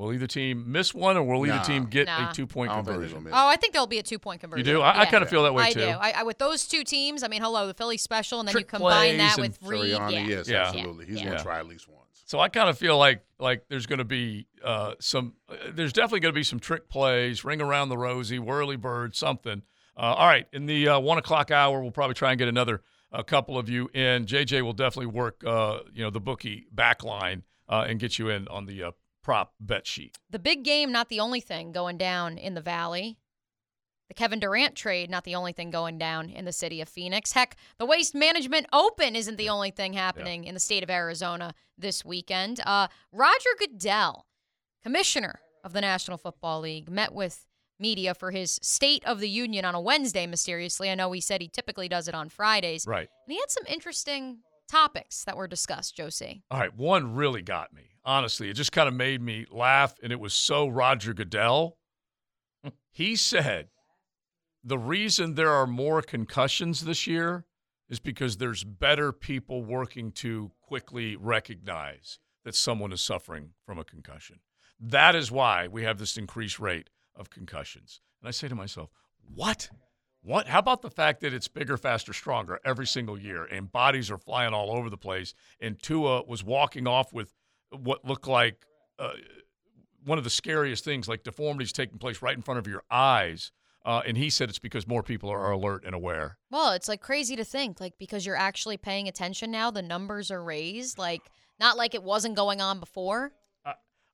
Will 0.00 0.14
either 0.14 0.26
team 0.26 0.64
miss 0.72 0.94
one 0.94 1.18
or 1.18 1.22
will 1.22 1.44
either 1.46 1.56
Nah. 1.56 1.62
team 1.62 1.84
get 1.84 2.06
Nah. 2.06 2.30
a 2.30 2.32
two 2.32 2.46
point 2.46 2.70
I 2.70 2.76
don't 2.76 2.84
think 2.86 2.98
they're 3.00 3.08
conversion? 3.10 3.32
Oh, 3.34 3.48
I 3.48 3.56
think 3.56 3.74
there'll 3.74 3.86
be 3.86 3.98
a 3.98 4.02
two 4.02 4.18
point 4.18 4.40
conversion. 4.40 4.66
You 4.66 4.72
do? 4.76 4.80
I- 4.80 5.00
I 5.00 5.04
kinda 5.06 5.26
feel 5.26 5.42
that 5.42 5.52
way, 5.52 5.64
I 5.64 5.72
too. 5.72 5.80
do. 5.80 5.86
I, 5.88 6.10
I, 6.16 6.22
with 6.22 6.38
those 6.38 6.66
two 6.66 6.84
teams, 6.84 7.22
I 7.22 7.28
mean, 7.28 7.42
hello, 7.42 7.66
the 7.66 7.74
Philly 7.74 7.98
special, 7.98 8.40
and 8.40 8.48
then 8.48 8.52
Trick 8.54 8.64
you 8.72 8.78
combine 8.78 9.18
that 9.18 9.36
with 9.38 9.58
and 9.60 9.70
Reid. 9.70 9.90
Yeah. 9.90 10.08
yes, 10.08 10.48
Yeah. 10.48 10.68
absolutely. 10.68 11.04
He's 11.04 11.18
Yeah. 11.18 11.26
going 11.26 11.36
to 11.36 11.42
try 11.44 11.58
at 11.58 11.66
least 11.66 11.86
once. 11.86 12.00
So 12.24 12.40
I 12.40 12.48
kind 12.48 12.70
of 12.70 12.78
feel 12.78 12.96
like 12.96 13.24
like 13.38 13.64
there's 13.68 13.84
going 13.86 13.98
to 13.98 14.04
be 14.06 14.46
uh, 14.64 14.94
some. 15.00 15.34
Uh, 15.50 15.56
there's 15.70 15.92
definitely 15.92 16.20
going 16.20 16.32
to 16.32 16.38
be 16.38 16.44
some 16.44 16.60
trick 16.60 16.88
plays, 16.88 17.44
ring 17.44 17.60
around 17.60 17.90
the 17.90 17.98
rosy, 17.98 18.38
whirly 18.38 18.76
bird, 18.76 19.14
something. 19.14 19.60
Uh, 19.98 20.00
all 20.16 20.26
right, 20.26 20.46
in 20.54 20.64
the 20.64 20.88
uh, 20.88 20.98
one 20.98 21.18
o'clock 21.18 21.50
hour, 21.50 21.82
we'll 21.82 21.90
probably 21.90 22.14
try 22.14 22.30
and 22.30 22.38
get 22.38 22.48
another 22.48 22.80
a 23.12 23.22
couple 23.24 23.58
of 23.58 23.68
you 23.68 23.90
in. 23.92 24.24
JJ 24.24 24.62
will 24.62 24.72
definitely 24.72 25.06
work, 25.12 25.42
uh, 25.44 25.80
you 25.92 26.02
know, 26.02 26.08
the 26.10 26.20
bookie 26.20 26.66
back 26.72 27.02
line 27.04 27.42
uh, 27.68 27.84
and 27.86 27.98
get 28.00 28.18
you 28.18 28.30
in 28.30 28.46
on 28.48 28.64
the 28.66 28.82
uh, 28.84 28.90
prop 29.22 29.54
bet 29.60 29.86
sheet. 29.86 30.18
The 30.30 30.38
big 30.38 30.64
game, 30.64 30.92
not 30.92 31.08
the 31.08 31.20
only 31.20 31.40
thing 31.40 31.72
going 31.72 31.98
down 31.98 32.38
in 32.38 32.54
the 32.54 32.60
Valley. 32.60 33.18
The 34.08 34.14
Kevin 34.14 34.40
Durant 34.40 34.74
trade, 34.74 35.08
not 35.08 35.22
the 35.22 35.36
only 35.36 35.52
thing 35.52 35.70
going 35.70 35.96
down 35.96 36.30
in 36.30 36.44
the 36.44 36.52
city 36.52 36.80
of 36.80 36.88
Phoenix. 36.88 37.30
Heck, 37.30 37.56
the 37.78 37.86
Waste 37.86 38.12
Management 38.12 38.66
Open 38.72 39.14
isn't 39.14 39.36
the 39.36 39.48
only 39.48 39.70
thing 39.70 39.92
happening 39.92 40.42
in 40.44 40.54
the 40.54 40.60
state 40.60 40.82
of 40.82 40.90
Arizona 40.90 41.54
this 41.78 42.04
weekend. 42.04 42.60
Uh, 42.66 42.88
Roger 43.12 43.50
Goodell, 43.56 44.26
commissioner 44.82 45.40
of 45.62 45.72
the 45.72 45.80
National 45.80 46.18
Football 46.18 46.60
League, 46.60 46.90
met 46.90 47.14
with 47.14 47.46
media 47.78 48.14
for 48.14 48.32
his 48.32 48.58
State 48.62 49.04
of 49.06 49.20
the 49.20 49.28
Union 49.28 49.64
on 49.64 49.76
a 49.76 49.80
Wednesday, 49.80 50.26
mysteriously. 50.26 50.90
I 50.90 50.96
know 50.96 51.12
he 51.12 51.20
said 51.20 51.40
he 51.40 51.48
typically 51.48 51.88
does 51.88 52.08
it 52.08 52.14
on 52.14 52.28
Fridays. 52.28 52.86
Right. 52.86 53.08
And 53.26 53.32
he 53.32 53.38
had 53.38 53.50
some 53.50 53.64
interesting 53.68 54.38
topics 54.70 55.24
that 55.24 55.36
were 55.36 55.48
discussed, 55.48 55.96
Josie. 55.96 56.42
All 56.50 56.58
right, 56.58 56.74
one 56.74 57.14
really 57.14 57.42
got 57.42 57.72
me. 57.72 57.82
Honestly, 58.04 58.48
it 58.48 58.54
just 58.54 58.72
kind 58.72 58.88
of 58.88 58.94
made 58.94 59.20
me 59.20 59.46
laugh, 59.50 59.94
and 60.02 60.12
it 60.12 60.20
was 60.20 60.32
so 60.32 60.68
Roger 60.68 61.14
Goodell. 61.14 61.76
He 62.92 63.14
said 63.16 63.68
the 64.62 64.78
reason 64.78 65.34
there 65.34 65.52
are 65.52 65.66
more 65.66 66.02
concussions 66.02 66.82
this 66.82 67.06
year 67.06 67.46
is 67.88 67.98
because 67.98 68.36
there's 68.36 68.64
better 68.64 69.12
people 69.12 69.64
working 69.64 70.12
to 70.12 70.52
quickly 70.60 71.16
recognize 71.16 72.18
that 72.44 72.54
someone 72.54 72.92
is 72.92 73.00
suffering 73.00 73.50
from 73.64 73.78
a 73.78 73.84
concussion. 73.84 74.40
That 74.78 75.14
is 75.14 75.30
why 75.30 75.66
we 75.68 75.84
have 75.84 75.98
this 75.98 76.16
increased 76.16 76.58
rate 76.58 76.88
of 77.16 77.30
concussions. 77.30 78.00
And 78.20 78.28
I 78.28 78.32
say 78.32 78.48
to 78.48 78.54
myself, 78.54 78.90
what? 79.34 79.70
What? 80.22 80.48
How 80.48 80.58
about 80.58 80.82
the 80.82 80.90
fact 80.90 81.20
that 81.22 81.32
it's 81.32 81.48
bigger, 81.48 81.76
faster, 81.76 82.12
stronger 82.12 82.60
every 82.64 82.86
single 82.86 83.18
year, 83.18 83.44
and 83.44 83.72
bodies 83.72 84.10
are 84.10 84.18
flying 84.18 84.52
all 84.52 84.70
over 84.70 84.90
the 84.90 84.98
place? 84.98 85.34
And 85.60 85.80
Tua 85.80 86.22
was 86.24 86.44
walking 86.44 86.86
off 86.86 87.12
with 87.12 87.32
what 87.70 88.04
looked 88.04 88.28
like 88.28 88.66
uh, 88.98 89.12
one 90.04 90.18
of 90.18 90.24
the 90.24 90.30
scariest 90.30 90.84
things, 90.84 91.08
like 91.08 91.22
deformities 91.22 91.72
taking 91.72 91.98
place 91.98 92.20
right 92.22 92.36
in 92.36 92.42
front 92.42 92.58
of 92.58 92.66
your 92.66 92.82
eyes. 92.90 93.52
Uh, 93.84 94.02
and 94.06 94.18
he 94.18 94.28
said 94.28 94.50
it's 94.50 94.58
because 94.58 94.86
more 94.86 95.02
people 95.02 95.30
are 95.30 95.50
alert 95.50 95.84
and 95.86 95.94
aware. 95.94 96.36
Well, 96.50 96.72
it's 96.72 96.88
like 96.88 97.00
crazy 97.00 97.34
to 97.36 97.44
think, 97.44 97.80
like 97.80 97.94
because 97.98 98.26
you're 98.26 98.36
actually 98.36 98.76
paying 98.76 99.08
attention 99.08 99.50
now, 99.50 99.70
the 99.70 99.80
numbers 99.80 100.30
are 100.30 100.44
raised. 100.44 100.98
Like 100.98 101.22
not 101.58 101.78
like 101.78 101.94
it 101.94 102.02
wasn't 102.02 102.36
going 102.36 102.60
on 102.60 102.78
before. 102.78 103.32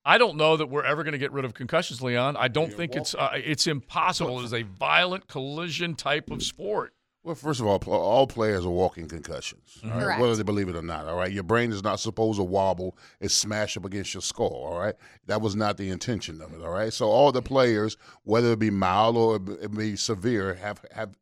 I 0.07 0.19
don't 0.19 0.37
know 0.37 0.57
that 0.57 0.67
we're 0.67 0.85
ever 0.85 1.03
going 1.03 1.13
to 1.13 1.19
get 1.19 1.33
rid 1.33 1.45
of 1.45 1.53
concussions, 1.53 2.01
Leon. 2.01 2.37
I 2.37 2.47
don't 2.47 2.73
think 2.73 2.95
it's 2.95 3.13
uh, 3.15 3.31
it's 3.35 3.67
impossible. 3.67 4.39
It 4.41 4.45
is 4.45 4.55
a 4.55 4.63
violent 4.63 5.27
collision 5.27 5.97
type 5.97 6.31
of 6.31 6.45
sport. 6.45 6.95
Well, 7.25 7.35
first 7.35 7.59
of 7.59 7.67
all, 7.67 7.79
all 7.93 8.29
players 8.29 8.65
are 8.65 8.71
walking 8.71 9.09
concussions, 9.09 9.81
all 9.83 9.91
right? 9.91 10.01
Correct. 10.01 10.21
whether 10.21 10.37
they 10.37 10.45
believe 10.45 10.69
it 10.69 10.77
or 10.77 10.83
not. 10.83 11.09
All 11.09 11.17
right, 11.17 11.33
your 11.33 11.43
brain 11.43 11.73
is 11.73 11.83
not 11.83 11.99
supposed 11.99 12.39
to 12.39 12.45
wobble 12.45 12.97
and 13.21 13.29
smash 13.29 13.77
up 13.77 13.85
against 13.85 14.15
your 14.15 14.21
skull. 14.21 14.55
All 14.65 14.79
right, 14.79 14.95
that 15.27 15.41
was 15.41 15.57
not 15.57 15.77
the 15.77 15.91
intention 15.91 16.41
of 16.41 16.55
it. 16.55 16.63
All 16.63 16.71
right, 16.71 16.93
so 16.93 17.07
all 17.07 17.33
the 17.33 17.43
players, 17.43 17.97
whether 18.23 18.53
it 18.53 18.61
be 18.61 18.71
mild 18.71 19.17
or 19.17 19.37
it 19.61 19.77
be 19.77 19.97
severe, 19.97 20.55
have 20.55 20.85
have 20.93 21.19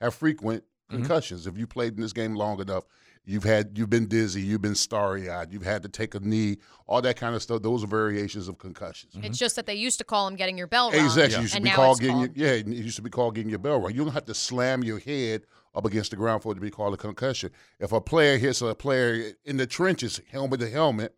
have 0.00 0.16
frequent 0.16 0.64
concussions. 0.90 1.46
If 1.46 1.56
you 1.56 1.68
played 1.68 1.94
in 1.94 2.00
this 2.00 2.12
game 2.12 2.34
long 2.34 2.60
enough, 2.60 2.84
you've 3.26 3.44
had 3.44 3.76
you've 3.76 3.90
been 3.90 4.06
dizzy, 4.06 4.40
you've 4.40 4.62
been 4.62 4.74
starry 4.74 5.28
eyed, 5.28 5.52
you've 5.52 5.64
had 5.64 5.82
to 5.82 5.88
take 5.88 6.14
a 6.14 6.20
knee, 6.20 6.56
all 6.86 7.02
that 7.02 7.16
kind 7.16 7.34
of 7.34 7.42
stuff. 7.42 7.60
Those 7.60 7.84
are 7.84 7.88
variations 7.88 8.48
of 8.48 8.58
concussions. 8.58 9.12
It's 9.22 9.36
just 9.36 9.56
that 9.56 9.66
they 9.66 9.74
used 9.74 9.98
to 9.98 10.04
call 10.04 10.24
them 10.26 10.36
getting 10.36 10.56
your 10.56 10.68
bell 10.68 10.90
rung, 10.90 11.04
Exactly. 11.04 11.36
It 11.36 11.42
used 11.42 11.52
to 11.52 11.58
and 11.58 11.64
be 11.64 11.70
now 11.70 11.76
called 11.76 11.96
it's 11.98 12.00
getting 12.00 12.16
called. 12.16 12.36
your, 12.36 12.46
yeah, 12.48 12.54
it 12.54 12.66
used 12.68 12.96
to 12.96 13.02
be 13.02 13.10
called 13.10 13.34
getting 13.34 13.50
your 13.50 13.58
bell 13.58 13.80
rung. 13.80 13.92
You 13.92 14.04
don't 14.04 14.14
have 14.14 14.24
to 14.26 14.34
slam 14.34 14.82
your 14.82 15.00
head 15.00 15.42
up 15.74 15.84
against 15.84 16.12
the 16.12 16.16
ground 16.16 16.42
for 16.42 16.52
it 16.52 16.54
to 16.54 16.60
be 16.60 16.70
called 16.70 16.94
a 16.94 16.96
concussion. 16.96 17.50
If 17.80 17.92
a 17.92 18.00
player 18.00 18.38
hits 18.38 18.62
a 18.62 18.74
player 18.74 19.32
in 19.44 19.58
the 19.58 19.66
trenches, 19.66 20.20
helmet 20.30 20.60
to 20.60 20.70
helmet, 20.70 21.14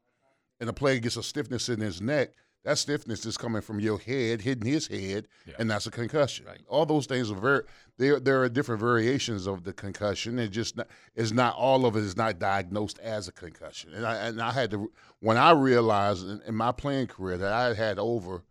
and 0.58 0.68
the 0.68 0.72
player 0.72 0.98
gets 0.98 1.16
a 1.16 1.22
stiffness 1.22 1.68
in 1.68 1.80
his 1.80 2.00
neck, 2.00 2.30
that 2.64 2.76
stiffness 2.76 3.24
is 3.24 3.36
coming 3.36 3.62
from 3.62 3.80
your 3.80 3.98
head, 3.98 4.42
hitting 4.42 4.70
his 4.70 4.86
head, 4.88 5.28
and 5.58 5.70
that's 5.70 5.86
a 5.86 5.90
concussion. 5.90 6.46
All 6.68 6.84
those 6.84 7.06
things 7.06 7.30
are 7.30 7.36
very 7.36 7.62
there. 7.96 8.20
There 8.20 8.42
are 8.42 8.48
different 8.48 8.80
variations 8.80 9.46
of 9.46 9.64
the 9.64 9.72
concussion. 9.72 10.38
It 10.38 10.48
just 10.48 10.76
not, 10.76 10.88
it's 11.14 11.32
not 11.32 11.54
all 11.54 11.86
of 11.86 11.96
it 11.96 12.02
is 12.02 12.16
not 12.16 12.38
diagnosed 12.38 12.98
as 12.98 13.28
a 13.28 13.32
concussion. 13.32 13.94
And 13.94 14.04
I 14.04 14.14
and 14.26 14.42
I 14.42 14.52
had 14.52 14.70
to 14.72 14.90
when 15.20 15.36
I 15.36 15.52
realized 15.52 16.28
in, 16.28 16.42
in 16.46 16.54
my 16.54 16.72
playing 16.72 17.06
career 17.06 17.38
that 17.38 17.52
I 17.52 17.74
had 17.74 17.98
over 17.98 18.44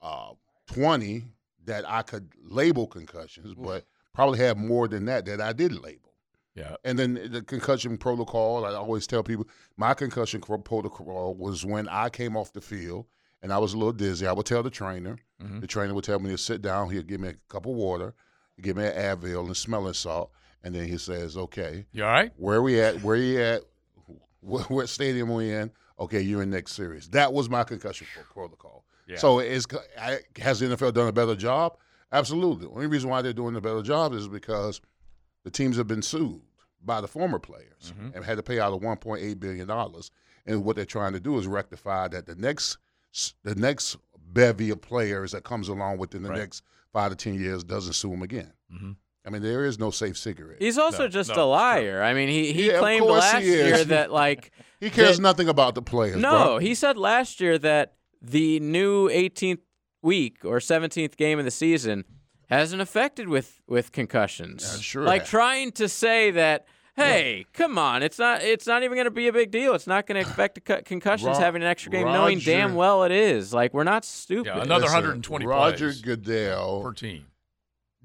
uh, 0.00 0.32
twenty 0.66 1.24
that 1.64 1.88
I 1.88 2.02
could 2.02 2.30
label 2.42 2.86
concussions, 2.86 3.54
but 3.54 3.84
probably 4.12 4.38
had 4.38 4.58
more 4.58 4.88
than 4.88 5.04
that 5.04 5.26
that 5.26 5.40
I 5.40 5.52
didn't 5.52 5.82
label. 5.82 6.10
Yeah. 6.54 6.76
And 6.84 6.98
then 6.98 7.28
the 7.30 7.40
concussion 7.40 7.96
protocol, 7.96 8.66
I 8.66 8.74
always 8.74 9.06
tell 9.06 9.22
people 9.22 9.46
my 9.76 9.94
concussion 9.94 10.40
protocol 10.40 11.34
was 11.34 11.64
when 11.64 11.88
I 11.88 12.10
came 12.10 12.36
off 12.36 12.52
the 12.52 12.60
field 12.60 13.06
and 13.42 13.52
I 13.52 13.58
was 13.58 13.74
a 13.74 13.76
little 13.76 13.92
dizzy. 13.92 14.26
I 14.26 14.32
would 14.32 14.46
tell 14.46 14.62
the 14.62 14.70
trainer. 14.70 15.16
The 15.60 15.66
trainer 15.66 15.92
would 15.94 16.04
tell 16.04 16.20
me 16.20 16.30
to 16.30 16.38
sit 16.38 16.62
down. 16.62 16.88
He'd 16.90 17.08
give 17.08 17.20
me 17.20 17.28
a 17.30 17.34
cup 17.48 17.66
of 17.66 17.72
water, 17.72 18.14
give 18.60 18.76
me 18.76 18.86
an 18.86 18.92
Advil 18.92 19.46
and 19.46 19.56
smelling 19.56 19.92
salt, 19.94 20.30
and 20.62 20.72
then 20.74 20.86
he 20.86 20.96
says, 20.98 21.36
"Okay, 21.36 21.84
You 21.92 22.04
all 22.04 22.10
right? 22.12 22.32
where 22.36 22.62
we 22.62 22.80
at? 22.80 23.02
Where 23.02 23.16
you 23.16 23.40
at? 23.40 23.62
What, 24.40 24.68
what 24.70 24.88
stadium 24.88 25.32
we 25.32 25.52
in? 25.52 25.70
Okay, 26.00 26.20
you're 26.20 26.42
in 26.42 26.50
next 26.50 26.72
series." 26.72 27.08
That 27.10 27.32
was 27.32 27.48
my 27.50 27.64
concussion 27.64 28.06
protocol. 28.32 28.84
Yeah. 29.08 29.16
So 29.16 29.40
is 29.40 29.66
has 30.38 30.60
the 30.60 30.66
NFL 30.66 30.94
done 30.94 31.08
a 31.08 31.12
better 31.12 31.34
job? 31.36 31.76
Absolutely. 32.12 32.66
The 32.66 32.72
only 32.72 32.86
reason 32.86 33.08
why 33.10 33.22
they're 33.22 33.32
doing 33.32 33.56
a 33.56 33.60
better 33.60 33.82
job 33.82 34.12
is 34.12 34.28
because 34.28 34.80
the 35.44 35.50
teams 35.50 35.76
have 35.76 35.86
been 35.88 36.02
sued 36.02 36.40
by 36.84 37.00
the 37.00 37.08
former 37.08 37.38
players 37.38 37.68
Mm-hmm. 37.92 38.14
and 38.16 38.24
had 38.24 38.36
to 38.36 38.42
pay 38.44 38.60
out 38.60 38.72
of 38.72 38.80
1.8 38.80 39.40
billion 39.40 39.66
dollars. 39.66 40.10
And 40.46 40.64
what 40.64 40.76
they're 40.76 40.84
trying 40.84 41.12
to 41.14 41.20
do 41.20 41.36
is 41.38 41.46
rectify 41.48 42.06
that 42.08 42.26
the 42.26 42.34
next 42.36 42.78
the 43.44 43.54
next 43.54 43.96
bevy 44.32 44.70
of 44.70 44.80
players 44.80 45.32
that 45.32 45.44
comes 45.44 45.68
along 45.68 45.98
within 45.98 46.22
the 46.22 46.30
Right. 46.30 46.38
next 46.38 46.62
five 46.92 47.10
to 47.10 47.16
ten 47.16 47.34
years 47.34 47.62
doesn't 47.64 47.92
sue 47.94 48.12
him 48.12 48.22
again. 48.22 48.52
Mhm. 48.72 48.96
I 49.24 49.30
mean, 49.30 49.42
there 49.42 49.64
is 49.64 49.78
no 49.78 49.90
safe 49.90 50.18
cigarette. 50.18 50.56
He's 50.60 50.78
also 50.78 51.04
No, 51.04 51.08
just 51.08 51.30
no, 51.30 51.34
a 51.34 51.38
it's 51.38 51.48
liar. 51.50 52.02
I 52.02 52.12
mean, 52.12 52.28
he, 52.28 52.52
he 52.52 52.66
Yeah, 52.68 52.78
claimed 52.80 53.06
last 53.06 53.42
he 53.42 53.48
year 53.50 53.84
that 53.84 54.10
like 54.10 54.50
he 54.80 54.90
cares 54.90 55.16
that- 55.18 55.22
nothing 55.22 55.48
about 55.48 55.74
the 55.74 55.82
players. 55.82 56.16
No, 56.16 56.30
bro. 56.44 56.58
he 56.58 56.74
said 56.74 56.96
last 56.98 57.40
year 57.40 57.56
that 57.58 57.94
the 58.20 58.58
new 58.60 59.08
18th 59.08 59.60
week 60.02 60.44
or 60.44 60.58
17th 60.58 61.16
game 61.16 61.38
of 61.38 61.44
the 61.44 61.50
season 61.52 62.04
hasn't 62.48 62.82
affected 62.82 63.28
with 63.28 63.60
with 63.68 63.92
concussions. 63.92 64.62
Yeah, 64.74 64.80
sure 64.80 65.02
Like 65.04 65.22
has. 65.22 65.30
trying 65.30 65.72
to 65.72 65.88
say 65.88 66.30
that 66.32 66.66
Hey, 66.94 67.46
come 67.54 67.78
on! 67.78 68.02
It's 68.02 68.18
not. 68.18 68.42
It's 68.42 68.66
not 68.66 68.82
even 68.82 68.96
going 68.96 69.06
to 69.06 69.10
be 69.10 69.26
a 69.28 69.32
big 69.32 69.50
deal. 69.50 69.74
It's 69.74 69.86
not 69.86 70.06
going 70.06 70.16
to 70.16 70.20
expect 70.28 70.56
to 70.56 70.60
cut 70.60 70.84
concussions 70.84 71.28
Ro- 71.38 71.38
having 71.42 71.62
an 71.62 71.68
extra 71.68 71.90
game, 71.90 72.06
knowing 72.06 72.38
damn 72.38 72.74
well 72.74 73.02
it 73.04 73.12
is. 73.12 73.54
Like 73.54 73.72
we're 73.72 73.84
not 73.84 74.04
stupid. 74.04 74.46
Yeah, 74.48 74.60
another 74.62 74.82
Listen, 74.84 74.96
120 74.98 75.46
Roger 75.46 75.86
plays 75.86 76.00
Goodell 76.02 76.82
per 76.82 76.92
team. 76.92 77.26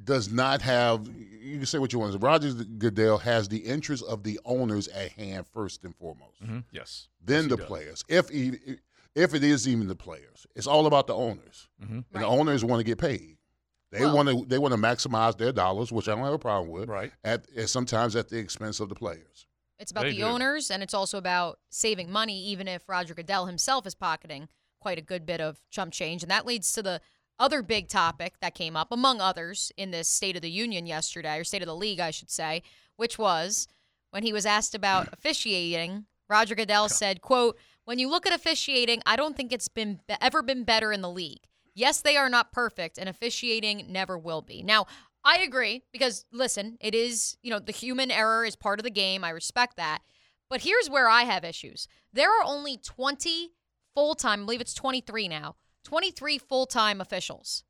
does 0.02 0.32
not 0.32 0.62
have. 0.62 1.06
You 1.08 1.58
can 1.58 1.66
say 1.66 1.80
what 1.80 1.92
you 1.92 2.00
want. 2.00 2.22
Roger 2.24 2.52
Goodell 2.54 3.18
has 3.20 3.50
the 3.50 3.58
interests 3.58 4.06
of 4.08 4.24
the 4.24 4.40
owners 4.46 4.88
at 4.90 5.12
hand 5.14 5.46
first 5.54 5.84
and 5.84 5.94
foremost. 5.96 6.42
Mhm. 6.44 6.64
Yes. 6.72 7.10
Then 7.22 7.44
Yes, 7.44 7.50
the 7.52 7.58
does. 7.58 7.66
players. 7.66 8.06
If 8.08 8.30
he, 8.30 8.54
if 9.16 9.34
it 9.34 9.44
is 9.44 9.68
even 9.68 9.88
the 9.88 9.96
players, 9.96 10.46
it's 10.56 10.68
all 10.68 10.86
about 10.86 11.08
the 11.08 11.16
owners. 11.16 11.68
Mhm. 11.84 11.90
And 12.14 12.22
the 12.24 12.26
owners 12.26 12.64
want 12.64 12.80
to 12.80 12.84
get 12.86 12.98
paid. 13.00 13.37
They 13.98 14.06
Well- 14.06 14.16
want 14.16 14.30
to. 14.30 14.46
They 14.46 14.58
want 14.58 14.74
to 14.74 14.80
maximize 14.80 15.38
their 15.38 15.52
dollars, 15.52 15.92
which 15.92 16.08
I 16.08 16.16
don't 16.16 16.24
have 16.24 16.34
a 16.34 16.40
problem 16.40 16.70
with. 16.72 16.90
Right. 16.90 17.12
At, 17.24 17.46
at 17.56 17.70
sometimes 17.70 18.16
at 18.16 18.30
the 18.30 18.38
expense 18.38 18.80
of 18.80 18.90
the 18.90 18.96
players. 18.96 19.46
It's 19.80 19.92
about 19.92 20.04
They 20.04 20.12
the 20.12 20.18
do. 20.18 20.24
owners, 20.24 20.72
and 20.72 20.82
it's 20.82 20.94
also 20.94 21.18
about 21.20 21.60
saving 21.70 22.12
money, 22.12 22.44
even 22.46 22.68
if 22.68 22.88
Roger 22.90 23.14
Goodell 23.14 23.46
himself 23.46 23.86
is 23.86 23.94
pocketing 23.94 24.50
quite 24.82 24.98
a 24.98 25.02
good 25.02 25.26
bit 25.26 25.40
of 25.40 25.60
chump 25.70 25.94
change. 25.94 26.24
And 26.24 26.32
that 26.32 26.46
leads 26.48 26.72
to 26.74 26.82
the 26.82 27.00
other 27.40 27.62
big 27.62 27.88
topic 27.88 28.40
that 28.42 28.56
came 28.56 28.76
up, 28.76 28.88
among 28.92 29.22
others, 29.22 29.72
in 29.78 29.92
this 29.92 30.08
State 30.08 30.36
of 30.36 30.42
the 30.42 30.50
Union 30.50 30.88
yesterday, 30.88 31.38
or 31.38 31.44
State 31.44 31.62
of 31.62 31.68
the 31.68 31.76
League, 31.76 32.00
I 32.00 32.10
should 32.10 32.32
say, 32.32 32.64
which 32.96 33.20
was 33.20 33.68
when 34.10 34.24
he 34.24 34.34
was 34.34 34.46
asked 34.48 34.74
about 34.74 35.10
officiating. 35.14 36.06
Roger 36.30 36.56
Goodell 36.56 36.90
said, 36.90 37.22
"quote 37.22 37.58
When 37.86 38.00
you 38.00 38.10
look 38.10 38.26
at 38.26 38.34
officiating, 38.34 39.02
I 39.06 39.16
don't 39.16 39.38
think 39.38 39.54
it's 39.54 39.68
been 39.68 40.02
ever 40.20 40.42
been 40.42 40.64
better 40.64 40.92
in 40.92 41.02
the 41.02 41.10
league. 41.12 41.44
Yes, 41.78 42.02
they 42.02 42.18
are 42.18 42.28
not 42.28 42.52
perfect, 42.52 42.98
and 42.98 43.08
officiating 43.08 43.86
never 43.88 44.18
will 44.18 44.42
be. 44.42 44.64
Now, 44.64 44.88
I 45.24 45.38
agree 45.38 45.84
because 45.94 46.26
listen, 46.32 46.78
it 46.82 46.96
is, 46.96 47.38
you 47.44 47.52
know, 47.52 47.60
the 47.60 47.72
human 47.72 48.10
error 48.10 48.44
is 48.44 48.56
part 48.56 48.80
of 48.80 48.84
the 48.84 48.90
game. 48.90 49.24
I 49.24 49.30
respect 49.30 49.78
that. 49.78 50.00
But 50.50 50.62
here's 50.62 50.90
where 50.90 51.08
I 51.08 51.24
have 51.24 51.44
issues. 51.44 51.88
There 52.12 52.32
are 52.32 52.44
only 52.44 52.78
20 52.78 53.52
full-time, 53.94 54.42
I 54.42 54.46
believe 54.46 54.62
it's 54.62 54.74
23 54.74 55.28
now. 55.28 55.56
23 55.84 56.40
full-time 56.40 57.00
officials. 57.00 57.64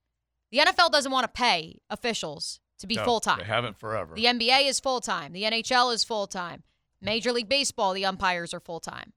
The 0.51 0.59
NFL 0.59 0.91
doesn't 0.91 1.11
want 1.11 1.25
to 1.25 1.41
pay 1.41 1.81
officials 1.89 2.61
to 2.79 2.87
be 2.87 2.95
No, 2.95 3.03
full-time. 3.03 3.39
They 3.39 3.43
haven't 3.43 3.77
forever. 3.77 4.15
The 4.15 4.25
NBA 4.25 4.69
is 4.69 4.79
full-time. 4.79 5.33
The 5.33 5.43
NHL 5.43 5.93
is 5.93 6.05
full-time. 6.05 6.63
Major 7.01 7.33
League 7.33 7.49
Baseball, 7.49 7.93
the 7.93 8.05
umpires 8.05 8.53
are 8.53 8.61
full-time. 8.61 9.11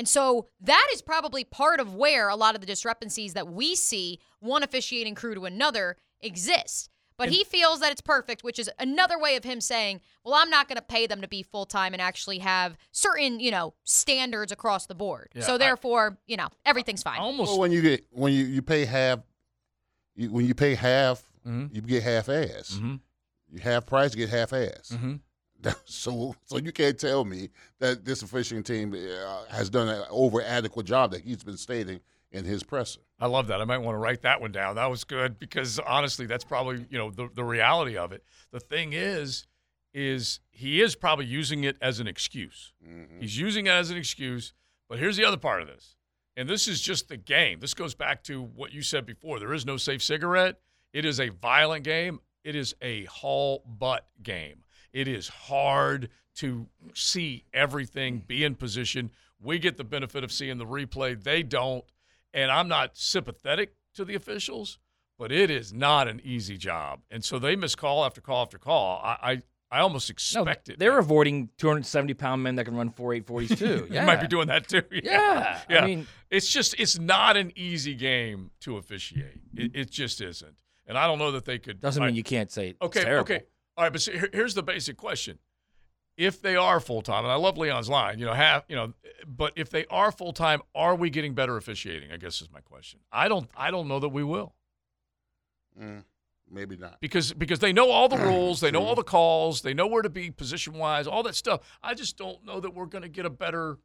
And 0.00 0.08
so 0.08 0.46
that 0.62 0.88
is 0.94 1.02
probably 1.02 1.44
part 1.44 1.78
of 1.78 1.94
where 1.94 2.30
a 2.30 2.34
lot 2.34 2.54
of 2.54 2.62
the 2.62 2.66
discrepancies 2.66 3.34
that 3.34 3.48
we 3.48 3.74
see 3.74 4.18
one 4.38 4.62
officiating 4.62 5.14
crew 5.14 5.34
to 5.34 5.44
another 5.44 5.98
exist. 6.22 6.88
But 7.18 7.28
he 7.28 7.44
feels 7.44 7.80
that 7.80 7.92
it's 7.92 8.00
perfect, 8.00 8.42
which 8.42 8.58
is 8.58 8.70
another 8.78 9.18
way 9.18 9.36
of 9.36 9.44
him 9.44 9.60
saying, 9.60 10.00
"Well, 10.24 10.32
I'm 10.32 10.48
not 10.48 10.68
going 10.68 10.76
to 10.78 10.82
pay 10.82 11.06
them 11.06 11.20
to 11.20 11.28
be 11.28 11.42
full 11.42 11.66
time 11.66 11.92
and 11.92 12.00
actually 12.00 12.38
have 12.38 12.78
certain, 12.92 13.40
you 13.40 13.50
know, 13.50 13.74
standards 13.84 14.50
across 14.52 14.86
the 14.86 14.94
board. 14.94 15.28
Yeah, 15.34 15.42
so 15.42 15.56
I- 15.56 15.58
therefore, 15.58 16.16
you 16.26 16.38
know, 16.38 16.48
everything's 16.64 17.02
fine." 17.02 17.20
Almost. 17.20 17.50
Well, 17.50 17.58
when 17.60 17.72
you 17.72 17.82
get 17.82 18.06
when 18.10 18.32
you, 18.32 18.44
you 18.46 18.62
pay 18.62 18.86
half, 18.86 19.18
you, 20.16 20.30
when 20.32 20.46
you 20.46 20.54
pay 20.54 20.74
half, 20.74 21.22
Mhm. 21.46 21.74
you 21.74 21.82
get 21.82 22.02
half 22.04 22.30
ass. 22.30 22.70
Mhm. 22.80 23.00
You 23.52 23.58
half 23.60 23.84
price, 23.84 24.14
you 24.14 24.24
get 24.24 24.30
half 24.30 24.54
ass. 24.54 24.88
Mhm. 24.94 25.20
So, 25.84 26.34
so 26.46 26.58
you 26.58 26.72
can't 26.72 26.98
tell 26.98 27.24
me 27.24 27.50
that 27.78 28.04
this 28.04 28.22
officiating 28.22 28.62
team 28.62 28.94
uh, 28.94 29.44
has 29.50 29.68
done 29.68 29.88
an 29.88 30.02
over 30.08 30.40
adequate 30.42 30.86
job 30.86 31.10
that 31.10 31.22
he's 31.22 31.42
been 31.42 31.56
stating 31.56 32.00
in 32.32 32.44
his 32.44 32.62
presser. 32.62 33.00
I 33.18 33.26
love 33.26 33.48
that. 33.48 33.60
I 33.60 33.64
might 33.64 33.78
want 33.78 33.94
to 33.94 33.98
write 33.98 34.22
that 34.22 34.40
one 34.40 34.52
down. 34.52 34.76
That 34.76 34.90
was 34.90 35.04
good 35.04 35.38
because 35.38 35.78
honestly, 35.80 36.26
that's 36.26 36.44
probably 36.44 36.86
you 36.90 36.96
know 36.98 37.10
the 37.10 37.28
the 37.34 37.44
reality 37.44 37.96
of 37.96 38.12
it. 38.12 38.24
The 38.50 38.60
thing 38.60 38.92
is, 38.92 39.46
is 39.92 40.40
he 40.50 40.80
is 40.80 40.94
probably 40.94 41.26
using 41.26 41.64
it 41.64 41.76
as 41.82 42.00
an 42.00 42.06
excuse. 42.06 42.72
He's 43.18 43.36
using 43.36 43.66
it 43.66 43.70
as 43.70 43.90
an 43.90 43.96
excuse. 43.96 44.52
But 44.88 44.98
here's 44.98 45.16
the 45.16 45.24
other 45.24 45.36
part 45.36 45.60
of 45.62 45.68
this, 45.68 45.96
and 46.36 46.48
this 46.48 46.66
is 46.66 46.80
just 46.80 47.08
the 47.08 47.16
game. 47.16 47.60
This 47.60 47.74
goes 47.74 47.94
back 47.94 48.24
to 48.24 48.42
what 48.42 48.72
you 48.72 48.82
said 48.82 49.06
before. 49.06 49.38
There 49.38 49.52
is 49.52 49.66
no 49.66 49.76
safe 49.76 50.02
cigarette. 50.02 50.60
It 50.92 51.04
is 51.04 51.20
a 51.20 51.28
violent 51.28 51.84
game. 51.84 52.20
It 52.42 52.56
is 52.56 52.74
a 52.80 53.04
haul 53.04 53.62
butt 53.66 54.06
game. 54.22 54.62
It 54.92 55.08
is 55.08 55.28
hard 55.28 56.08
to 56.36 56.66
see 56.94 57.44
everything, 57.52 58.22
be 58.26 58.44
in 58.44 58.54
position. 58.54 59.10
We 59.40 59.58
get 59.58 59.76
the 59.76 59.84
benefit 59.84 60.24
of 60.24 60.32
seeing 60.32 60.58
the 60.58 60.66
replay. 60.66 61.22
They 61.22 61.42
don't. 61.42 61.84
And 62.32 62.50
I'm 62.50 62.68
not 62.68 62.96
sympathetic 62.96 63.74
to 63.94 64.04
the 64.04 64.14
officials, 64.14 64.78
but 65.18 65.32
it 65.32 65.50
is 65.50 65.72
not 65.72 66.08
an 66.08 66.20
easy 66.24 66.56
job. 66.56 67.00
And 67.10 67.24
so 67.24 67.38
they 67.38 67.56
miss 67.56 67.74
call 67.74 68.04
after 68.04 68.20
call 68.20 68.42
after 68.42 68.58
call. 68.58 69.00
I 69.02 69.16
I, 69.22 69.42
I 69.72 69.80
almost 69.80 70.08
No, 70.08 70.12
expect 70.12 70.68
it. 70.68 70.78
they're 70.78 70.98
avoiding 70.98 71.48
270 71.58 72.14
pound 72.14 72.42
men 72.42 72.56
that 72.56 72.64
can 72.64 72.74
run 72.76 72.90
4.840s 72.90 73.58
too. 73.58 73.86
Yeah. 73.90 74.00
You 74.00 74.06
might 74.06 74.20
be 74.20 74.26
doing 74.28 74.48
that 74.48 74.68
too. 74.68 74.82
Yeah. 74.90 75.60
I 75.68 75.72
yeah. 75.72 75.84
mean- 75.86 76.06
it's 76.30 76.48
just 76.52 76.74
it's 76.78 76.98
not 76.98 77.36
an 77.36 77.52
easy 77.56 77.94
game 77.94 78.50
to 78.60 78.76
officiate. 78.76 79.40
It, 79.56 79.72
it 79.74 79.90
just 79.90 80.20
isn't. 80.20 80.54
And 80.86 80.96
I 80.98 81.06
don't 81.06 81.18
know 81.18 81.32
that 81.32 81.44
they 81.44 81.58
could. 81.58 81.80
Doesn't 81.80 82.02
I- 82.02 82.06
mean 82.06 82.14
you 82.16 82.22
can't 82.24 82.50
say 82.50 82.74
Okay. 82.82 83.04
Okay. 83.14 83.42
All 83.80 83.86
right. 83.86 83.92
But 83.92 84.02
see, 84.02 84.12
here's 84.32 84.52
the 84.54 84.62
basic 84.62 84.96
question: 84.98 85.38
If 86.16 86.42
they 86.42 86.54
are 86.54 86.80
full 86.80 87.00
time, 87.00 87.24
and 87.24 87.32
I 87.32 87.36
love 87.36 87.56
Leon's 87.56 87.88
line, 87.88 88.18
you 88.18 88.26
know, 88.26 88.34
have 88.34 88.64
you 88.68 88.76
know, 88.76 88.92
but 89.26 89.52
if 89.56 89.70
they 89.70 89.86
are 89.86 90.12
full 90.12 90.32
time, 90.34 90.60
are 90.74 90.94
we 90.94 91.08
getting 91.08 91.32
better 91.34 91.56
officiating? 91.56 92.12
I 92.12 92.18
guess 92.18 92.42
is 92.42 92.50
my 92.52 92.60
question. 92.60 93.00
I 93.10 93.28
don't. 93.28 93.48
I 93.56 93.70
don't 93.70 93.88
know 93.88 93.98
that 94.00 94.10
we 94.10 94.22
will. 94.22 94.54
Mm, 95.80 96.04
maybe 96.50 96.76
not. 96.76 97.00
because 97.00 97.32
because 97.32 97.60
they 97.60 97.72
know 97.72 97.90
all 97.90 98.08
the 98.08 98.18
rules, 98.28 98.60
they 98.60 98.70
know 98.70 98.82
all 98.84 98.94
the 98.94 99.02
calls, 99.02 99.62
they 99.62 99.72
know 99.72 99.86
where 99.86 100.02
to 100.02 100.10
be 100.10 100.30
position 100.30 100.74
wise, 100.74 101.06
all 101.06 101.22
that 101.22 101.34
stuff. 101.34 101.60
I 101.82 101.94
just 101.94 102.18
don't 102.18 102.44
know 102.44 102.60
that 102.60 102.74
we're 102.74 102.86
going 102.86 103.02
to 103.02 103.08
get 103.08 103.24
a 103.24 103.30
better 103.30 103.78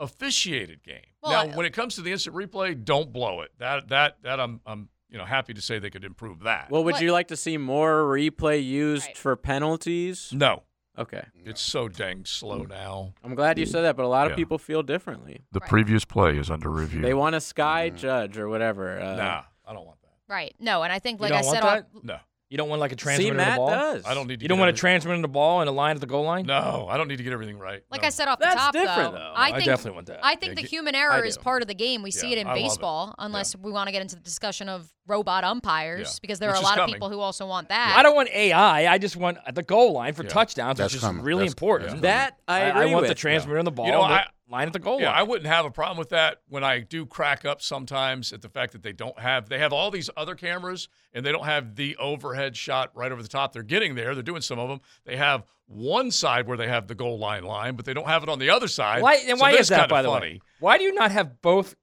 officiated 0.00 0.82
game. 0.82 1.00
Well, 1.22 1.32
now, 1.46 1.52
I- 1.52 1.56
when 1.56 1.66
it 1.66 1.72
comes 1.72 1.94
to 1.96 2.02
the 2.02 2.10
instant 2.12 2.34
replay, 2.34 2.82
don't 2.84 3.12
blow 3.12 3.42
it. 3.42 3.52
That 3.58 3.88
that 3.88 4.22
that 4.22 4.40
I'm 4.40 4.60
I'm 4.66 4.88
you 5.10 5.18
know 5.18 5.24
happy 5.24 5.54
to 5.54 5.60
say 5.62 5.78
they 5.78 5.90
could 5.90 6.04
improve 6.04 6.40
that. 6.40 6.70
Well, 6.70 6.84
would 6.84 6.94
What- 6.94 7.02
you 7.02 7.12
like 7.12 7.28
to 7.28 7.36
see 7.36 7.56
more 7.56 8.02
replay 8.04 8.64
used 8.64 9.06
Right. 9.06 9.16
for 9.16 9.36
penalties? 9.36 10.30
no, 10.32 10.62
Okay. 10.98 11.24
it's 11.44 11.60
so 11.60 11.88
dang 11.88 12.24
slow 12.24 12.62
now. 12.64 13.14
I'm 13.22 13.34
glad 13.34 13.58
you 13.58 13.66
said 13.66 13.82
that, 13.82 13.96
but 13.96 14.04
a 14.04 14.08
lot 14.08 14.26
of 14.26 14.32
Yeah. 14.32 14.36
people 14.36 14.58
feel 14.58 14.82
differently. 14.82 15.42
The 15.52 15.60
Right. 15.60 15.68
previous 15.70 16.04
play 16.04 16.36
is 16.38 16.50
under 16.50 16.70
review. 16.70 17.00
They 17.02 17.14
want 17.14 17.36
a 17.36 17.40
sky 17.40 17.90
judge 17.90 18.36
or 18.38 18.48
whatever. 18.48 18.98
Uh, 19.00 19.14
nah, 19.16 19.42
I 19.66 19.72
don't 19.72 19.86
want 19.86 20.00
that. 20.02 20.08
Right. 20.28 20.54
No, 20.58 20.82
and 20.82 20.92
I 20.92 20.98
think 20.98 21.18
You 21.20 21.22
like 21.22 21.30
don't 21.32 21.42
I 21.42 21.46
want 21.46 21.54
said 21.56 21.64
that? 21.64 22.04
No, 22.04 22.18
You 22.50 22.56
don't 22.56 22.70
want 22.70 22.80
like 22.80 22.92
a 22.92 22.94
See, 22.94 23.02
transmitter 23.02 23.32
in 23.32 23.36
the 23.36 23.44
Matt 23.44 23.56
ball. 23.58 23.68
does. 23.68 24.06
I 24.06 24.14
don't 24.14 24.26
need 24.26 24.38
to. 24.40 24.44
You 24.44 24.48
get 24.48 24.48
don't 24.48 24.58
want 24.58 24.68
a 24.68 24.70
everything- 24.70 24.80
transmitter 24.80 25.14
in 25.16 25.20
the 25.20 25.28
ball 25.28 25.60
and 25.60 25.68
a 25.68 25.72
line 25.72 25.96
at 25.96 26.00
the 26.00 26.06
goal 26.06 26.24
line. 26.24 26.46
No, 26.46 26.86
I 26.90 26.96
don't 26.96 27.06
need 27.06 27.18
to 27.18 27.22
get 27.22 27.34
everything 27.34 27.58
right. 27.58 27.82
like 27.90 28.00
No. 28.00 28.06
I 28.06 28.10
said 28.10 28.26
off 28.26 28.38
the 28.38 28.46
That's 28.46 28.56
top 28.56 28.72
different, 28.72 29.12
though, 29.12 29.18
though. 29.18 29.32
I 29.36 29.48
I 29.48 29.52
think 29.52 29.64
definitely 29.66 29.96
want 29.96 30.06
that. 30.06 30.20
I 30.22 30.34
think 30.34 30.52
Yeah, 30.52 30.54
the 30.54 30.62
get- 30.62 30.70
human 30.70 30.94
error 30.94 31.12
I 31.12 31.20
is 31.26 31.36
do. 31.36 31.42
part 31.42 31.60
of 31.60 31.68
the 31.68 31.74
game. 31.74 32.00
We 32.02 32.10
see 32.10 32.28
Yeah, 32.28 32.36
it 32.36 32.38
in 32.40 32.46
I 32.46 32.50
love 32.52 32.58
it. 32.58 32.62
baseball, 32.62 33.14
unless 33.18 33.54
we 33.54 33.70
want 33.70 33.88
to 33.88 33.92
get 33.92 34.00
into 34.00 34.16
the 34.16 34.22
discussion 34.22 34.70
of 34.70 34.90
robot 35.08 35.42
umpires, 35.42 36.00
Yeah. 36.14 36.18
because 36.22 36.38
there 36.38 36.50
Which 36.50 36.58
are 36.58 36.60
a 36.60 36.64
lot 36.64 36.74
coming. 36.76 36.94
of 36.94 36.96
people 36.96 37.10
who 37.10 37.18
also 37.20 37.46
want 37.46 37.70
that. 37.70 37.94
I 37.98 38.02
don't 38.02 38.14
want 38.14 38.28
AI. 38.30 38.92
I 38.92 38.98
just 38.98 39.16
want 39.16 39.38
the 39.52 39.62
goal 39.62 39.92
line 39.94 40.12
for 40.14 40.22
Yeah. 40.22 40.28
touchdowns, 40.28 40.78
That's 40.78 40.92
which 40.92 40.98
is 40.98 41.04
coming. 41.04 41.24
really 41.24 41.40
That's- 41.48 41.52
important. 41.54 41.94
yeah. 41.96 42.00
That 42.02 42.38
I 42.46 42.60
agree 42.60 42.86
want 42.92 43.02
with. 43.02 43.08
the 43.08 43.14
transmitter 43.14 43.58
in 43.58 43.64
the 43.64 43.70
ball. 43.72 43.86
You 43.86 43.92
know, 43.92 44.02
and 44.04 44.12
I- 44.14 44.26
line 44.50 44.66
at 44.66 44.72
the 44.72 44.78
goal 44.78 44.98
Yeah, 45.00 45.10
line. 45.10 45.18
I 45.18 45.22
wouldn't 45.24 45.46
have 45.46 45.66
a 45.66 45.70
problem 45.70 45.98
with 45.98 46.08
that 46.10 46.38
when 46.48 46.64
I 46.64 46.78
do 46.80 47.04
crack 47.04 47.44
up 47.44 47.60
sometimes 47.60 48.32
at 48.32 48.40
the 48.42 48.48
fact 48.48 48.72
that 48.72 48.82
they 48.82 48.92
don't 48.94 49.18
have 49.18 49.48
they 49.50 49.58
have 49.58 49.72
all 49.74 49.90
these 49.90 50.08
other 50.16 50.34
cameras 50.34 50.88
and 51.12 51.24
they 51.26 51.32
don't 51.32 51.44
have 51.44 51.74
the 51.76 51.96
overhead 51.96 52.56
shot 52.56 52.90
right 52.94 53.12
over 53.12 53.22
the 53.22 53.28
top. 53.28 53.52
They're 53.52 53.62
getting 53.62 53.94
there. 53.94 54.14
They're 54.14 54.22
doing 54.22 54.40
some 54.40 54.58
of 54.58 54.68
them. 54.70 54.80
They 55.04 55.16
have 55.16 55.44
one 55.66 56.10
side 56.10 56.46
where 56.46 56.56
they 56.56 56.68
have 56.68 56.86
the 56.86 56.94
goal 56.94 57.18
line 57.18 57.44
line, 57.44 57.76
but 57.76 57.84
they 57.84 57.92
don't 57.92 58.06
have 58.06 58.22
it 58.22 58.30
on 58.30 58.38
the 58.38 58.48
other 58.48 58.68
side. 58.68 59.02
Why 59.02 59.16
and 59.16 59.36
So 59.38 59.42
why 59.42 59.50
that's 59.50 59.62
is 59.64 59.68
that? 59.68 59.76
kinda 59.80 59.88
By 59.94 60.00
the 60.02 60.10
way, 60.10 60.40
why 60.60 60.78
do 60.78 60.84
you 60.84 60.94
not 60.94 61.10
have 61.10 61.42
both? 61.42 61.74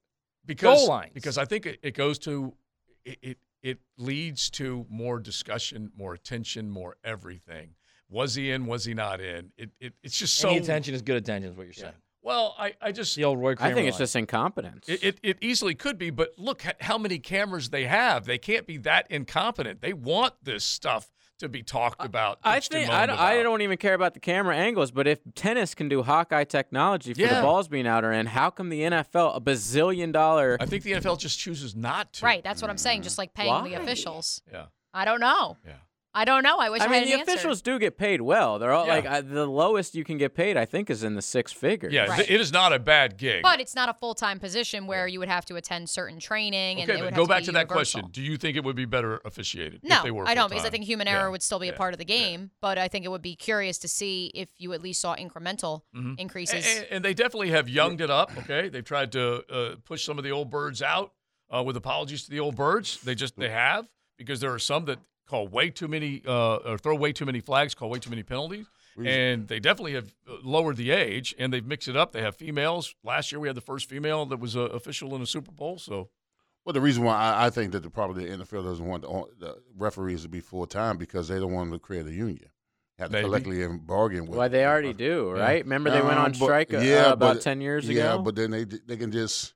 Because 0.44 0.78
goal 0.80 0.88
lines? 0.88 1.10
because 1.14 1.38
I 1.38 1.44
think 1.44 1.66
it, 1.66 1.78
it 1.82 1.94
goes 1.94 2.18
to 2.20 2.52
it, 3.06 3.18
it 3.22 3.38
it 3.62 3.78
leads 3.96 4.50
to 4.50 4.86
more 4.90 5.18
discussion, 5.18 5.90
more 5.96 6.12
attention, 6.14 6.70
more 6.70 6.96
everything. 7.02 7.70
Was 8.08 8.34
he 8.34 8.50
in? 8.52 8.66
Was 8.66 8.84
he 8.84 8.94
not 8.94 9.20
in? 9.20 9.50
It, 9.56 9.70
it 9.80 9.94
it's 10.02 10.18
just 10.18 10.36
so 10.36 10.50
Any 10.50 10.58
attention 10.58 10.94
is 10.94 11.02
good 11.02 11.16
attention, 11.16 11.50
is 11.50 11.56
what 11.56 11.64
you're 11.64 11.72
Yeah. 11.76 11.82
saying. 11.82 11.94
Well, 12.22 12.54
I 12.58 12.74
I 12.80 12.92
just 12.92 13.16
The 13.16 13.24
old 13.24 13.38
Roy 13.40 13.54
I 13.58 13.72
think 13.72 13.86
it's 13.88 13.94
line. 13.94 13.98
just 14.00 14.16
incompetence. 14.16 14.88
It, 14.88 15.02
it, 15.04 15.18
it 15.22 15.38
easily 15.40 15.74
could 15.74 15.96
be, 15.96 16.10
but 16.10 16.30
look 16.38 16.66
at 16.66 16.82
how 16.82 16.98
many 16.98 17.18
cameras 17.18 17.70
they 17.70 17.84
have. 17.86 18.24
They 18.26 18.38
can't 18.38 18.66
be 18.66 18.76
that 18.78 19.06
incompetent. 19.10 19.80
They 19.80 19.92
want 19.92 20.34
this 20.42 20.64
stuff 20.64 21.08
to 21.38 21.48
be 21.48 21.62
talked 21.62 22.04
about. 22.04 22.38
I 22.42 22.60
think 22.60 22.88
I 22.88 23.06
moaned 23.06 23.08
don't, 23.08 23.18
I 23.18 23.42
don't 23.42 23.62
even 23.62 23.76
care 23.76 23.94
about 23.94 24.14
the 24.14 24.20
camera 24.20 24.56
angles, 24.56 24.90
but 24.90 25.06
if 25.06 25.20
tennis 25.34 25.74
can 25.74 25.88
do 25.88 26.02
Hawkeye 26.02 26.44
technology 26.44 27.14
for 27.14 27.22
the 27.26 27.40
balls 27.42 27.68
being 27.68 27.86
out 27.86 28.04
or 28.04 28.12
in, 28.12 28.26
how 28.26 28.50
come 28.50 28.68
the 28.68 28.80
NFL, 28.80 29.36
a 29.36 29.40
bazillion 29.40 30.12
dollar? 30.12 30.56
I 30.60 30.66
think 30.66 30.82
the 30.82 30.92
NFL 30.92 31.18
just 31.18 31.38
chooses 31.38 31.74
not 31.74 32.12
to. 32.14 32.24
Right. 32.24 32.42
That's 32.42 32.62
what 32.62 32.70
I'm 32.70 32.78
saying. 32.78 33.02
Just 33.02 33.18
like 33.18 33.34
paying 33.34 33.64
the 33.64 33.74
officials. 33.74 34.42
Yeah. 34.52 34.66
I 34.94 35.04
don't 35.04 35.20
know. 35.20 35.56
Yeah. 35.66 35.72
I 36.16 36.24
don't 36.24 36.42
know. 36.42 36.56
I 36.58 36.70
wish 36.70 36.80
I, 36.80 36.86
I 36.86 36.88
mean, 36.88 36.98
had 37.00 37.08
the 37.08 37.12
an 37.12 37.20
answer. 37.20 37.32
officials 37.32 37.60
do 37.62 37.78
get 37.78 37.98
paid 37.98 38.22
well. 38.22 38.58
They're 38.58 38.72
all 38.72 38.86
Yeah. 38.86 38.94
like 38.94 39.06
uh, 39.06 39.20
the 39.20 39.46
lowest 39.46 39.94
you 39.94 40.02
can 40.02 40.16
get 40.16 40.34
paid. 40.34 40.56
I 40.56 40.64
think 40.64 40.88
is 40.88 41.04
in 41.04 41.14
the 41.14 41.20
six 41.22 41.52
figures. 41.52 41.92
Yeah, 41.92 42.06
Right. 42.06 42.16
th- 42.20 42.30
it 42.30 42.40
is 42.40 42.52
not 42.52 42.72
a 42.72 42.78
bad 42.78 43.18
gig. 43.18 43.42
But 43.42 43.60
it's 43.60 43.74
not 43.74 43.88
a 43.90 43.94
full 43.94 44.14
time 44.14 44.40
position 44.40 44.86
where 44.86 45.06
you 45.06 45.18
would 45.18 45.28
have 45.28 45.44
to 45.46 45.56
attend 45.56 45.90
certain 45.90 46.18
training. 46.18 46.80
and 46.80 46.90
okay, 46.90 46.98
it 46.98 47.04
would 47.04 47.14
go 47.14 47.26
back 47.26 47.40
be 47.42 47.46
to 47.46 47.52
that 47.52 47.68
question. 47.68 48.08
Do 48.10 48.22
you 48.22 48.36
think 48.38 48.56
it 48.56 48.64
would 48.64 48.76
be 48.76 48.86
better 48.86 49.20
officiated 49.26 49.80
No, 49.84 49.96
if 49.98 50.02
they 50.04 50.10
were 50.10 50.26
I 50.26 50.34
don't 50.34 50.48
because 50.48 50.64
I 50.64 50.70
think 50.70 50.84
human 50.84 51.06
Yeah, 51.06 51.20
error 51.20 51.30
would 51.30 51.42
still 51.42 51.58
be 51.58 51.68
a 51.68 51.74
part 51.74 51.92
of 51.92 51.98
the 51.98 52.04
game. 52.06 52.50
But 52.62 52.78
I 52.78 52.88
think 52.88 53.04
it 53.04 53.08
would 53.08 53.22
be 53.22 53.36
curious 53.36 53.76
to 53.78 53.88
see 53.88 54.30
if 54.34 54.48
you 54.56 54.72
at 54.72 54.80
least 54.82 55.02
saw 55.02 55.14
incremental 55.16 55.82
Mhm. 55.94 56.18
increases. 56.18 56.66
And, 56.66 56.86
and 56.90 57.04
they 57.04 57.12
definitely 57.12 57.50
have 57.50 57.68
younged 57.68 58.00
it 58.00 58.10
up. 58.10 58.30
Okay, 58.38 58.68
they've 58.70 58.84
tried 58.84 59.12
to 59.12 59.44
uh, 59.52 59.76
push 59.84 60.04
some 60.04 60.16
of 60.16 60.24
the 60.24 60.30
old 60.30 60.50
birds 60.50 60.80
out. 60.80 61.12
Uh, 61.54 61.62
with 61.62 61.76
apologies 61.76 62.24
to 62.24 62.30
the 62.30 62.40
old 62.40 62.56
birds, 62.56 63.00
they 63.02 63.14
just 63.14 63.36
they 63.38 63.50
have 63.50 63.86
because 64.16 64.40
there 64.40 64.52
are 64.52 64.58
some 64.58 64.84
that 64.86 64.98
call 65.26 65.48
way 65.48 65.70
too 65.70 65.88
many 65.88 66.22
uh, 66.26 66.56
or 66.56 66.78
throw 66.78 66.94
way 66.94 67.12
too 67.12 67.24
many 67.26 67.40
flags, 67.40 67.74
call 67.74 67.90
way 67.90 67.98
too 67.98 68.10
many 68.10 68.22
penalties, 68.22 68.66
and 69.04 69.46
they 69.48 69.60
definitely 69.60 69.94
have 69.94 70.14
uh, 70.28 70.34
lowered 70.42 70.76
the 70.76 70.90
age 70.90 71.34
and 71.38 71.52
they've 71.52 71.66
mixed 71.66 71.88
it 71.88 71.96
up. 71.96 72.12
They 72.12 72.22
have 72.22 72.36
females. 72.36 72.94
Last 73.04 73.30
year 73.32 73.40
we 73.40 73.48
had 73.48 73.56
the 73.56 73.60
first 73.60 73.88
female 73.88 74.24
that 74.26 74.38
was 74.40 74.56
uh, 74.56 74.60
official 74.62 75.14
in 75.14 75.22
a 75.22 75.26
Super 75.26 75.52
Bowl. 75.52 75.78
So 75.78 76.08
Well, 76.64 76.72
the 76.72 76.80
reason 76.80 77.04
why 77.04 77.16
I, 77.16 77.46
I 77.46 77.50
think 77.50 77.72
that 77.72 77.82
the, 77.82 77.90
probably 77.90 78.24
the 78.26 78.38
NFL 78.44 78.64
doesn't 78.64 78.86
want 78.86 79.02
the, 79.02 79.24
the 79.38 79.56
referees 79.76 80.22
to 80.22 80.28
be 80.28 80.40
full 80.40 80.66
time 80.66 80.96
because 80.96 81.28
they 81.28 81.38
don't 81.38 81.52
want 81.52 81.72
to 81.72 81.78
create 81.78 82.06
a 82.06 82.12
union, 82.12 82.48
have 82.98 83.10
to 83.10 83.20
collectively 83.20 83.66
bargain 83.78 84.26
with. 84.26 84.38
Well, 84.38 84.48
they 84.48 84.64
already 84.64 84.94
do, 84.94 85.30
right? 85.30 85.62
Remember 85.64 85.90
they 85.90 86.00
went 86.00 86.18
Um, 86.18 86.24
on 86.26 86.30
but- 86.32 86.40
strike 86.40 86.72
uh, 86.72 86.78
yeah, 86.78 87.12
about 87.12 87.34
but- 87.34 87.42
ten 87.42 87.60
years 87.60 87.86
Yeah, 87.88 87.92
ago. 87.92 88.16
Yeah, 88.16 88.22
but 88.22 88.34
then 88.36 88.50
they 88.52 88.64
they 88.64 88.96
can 88.96 89.12
just 89.12 89.52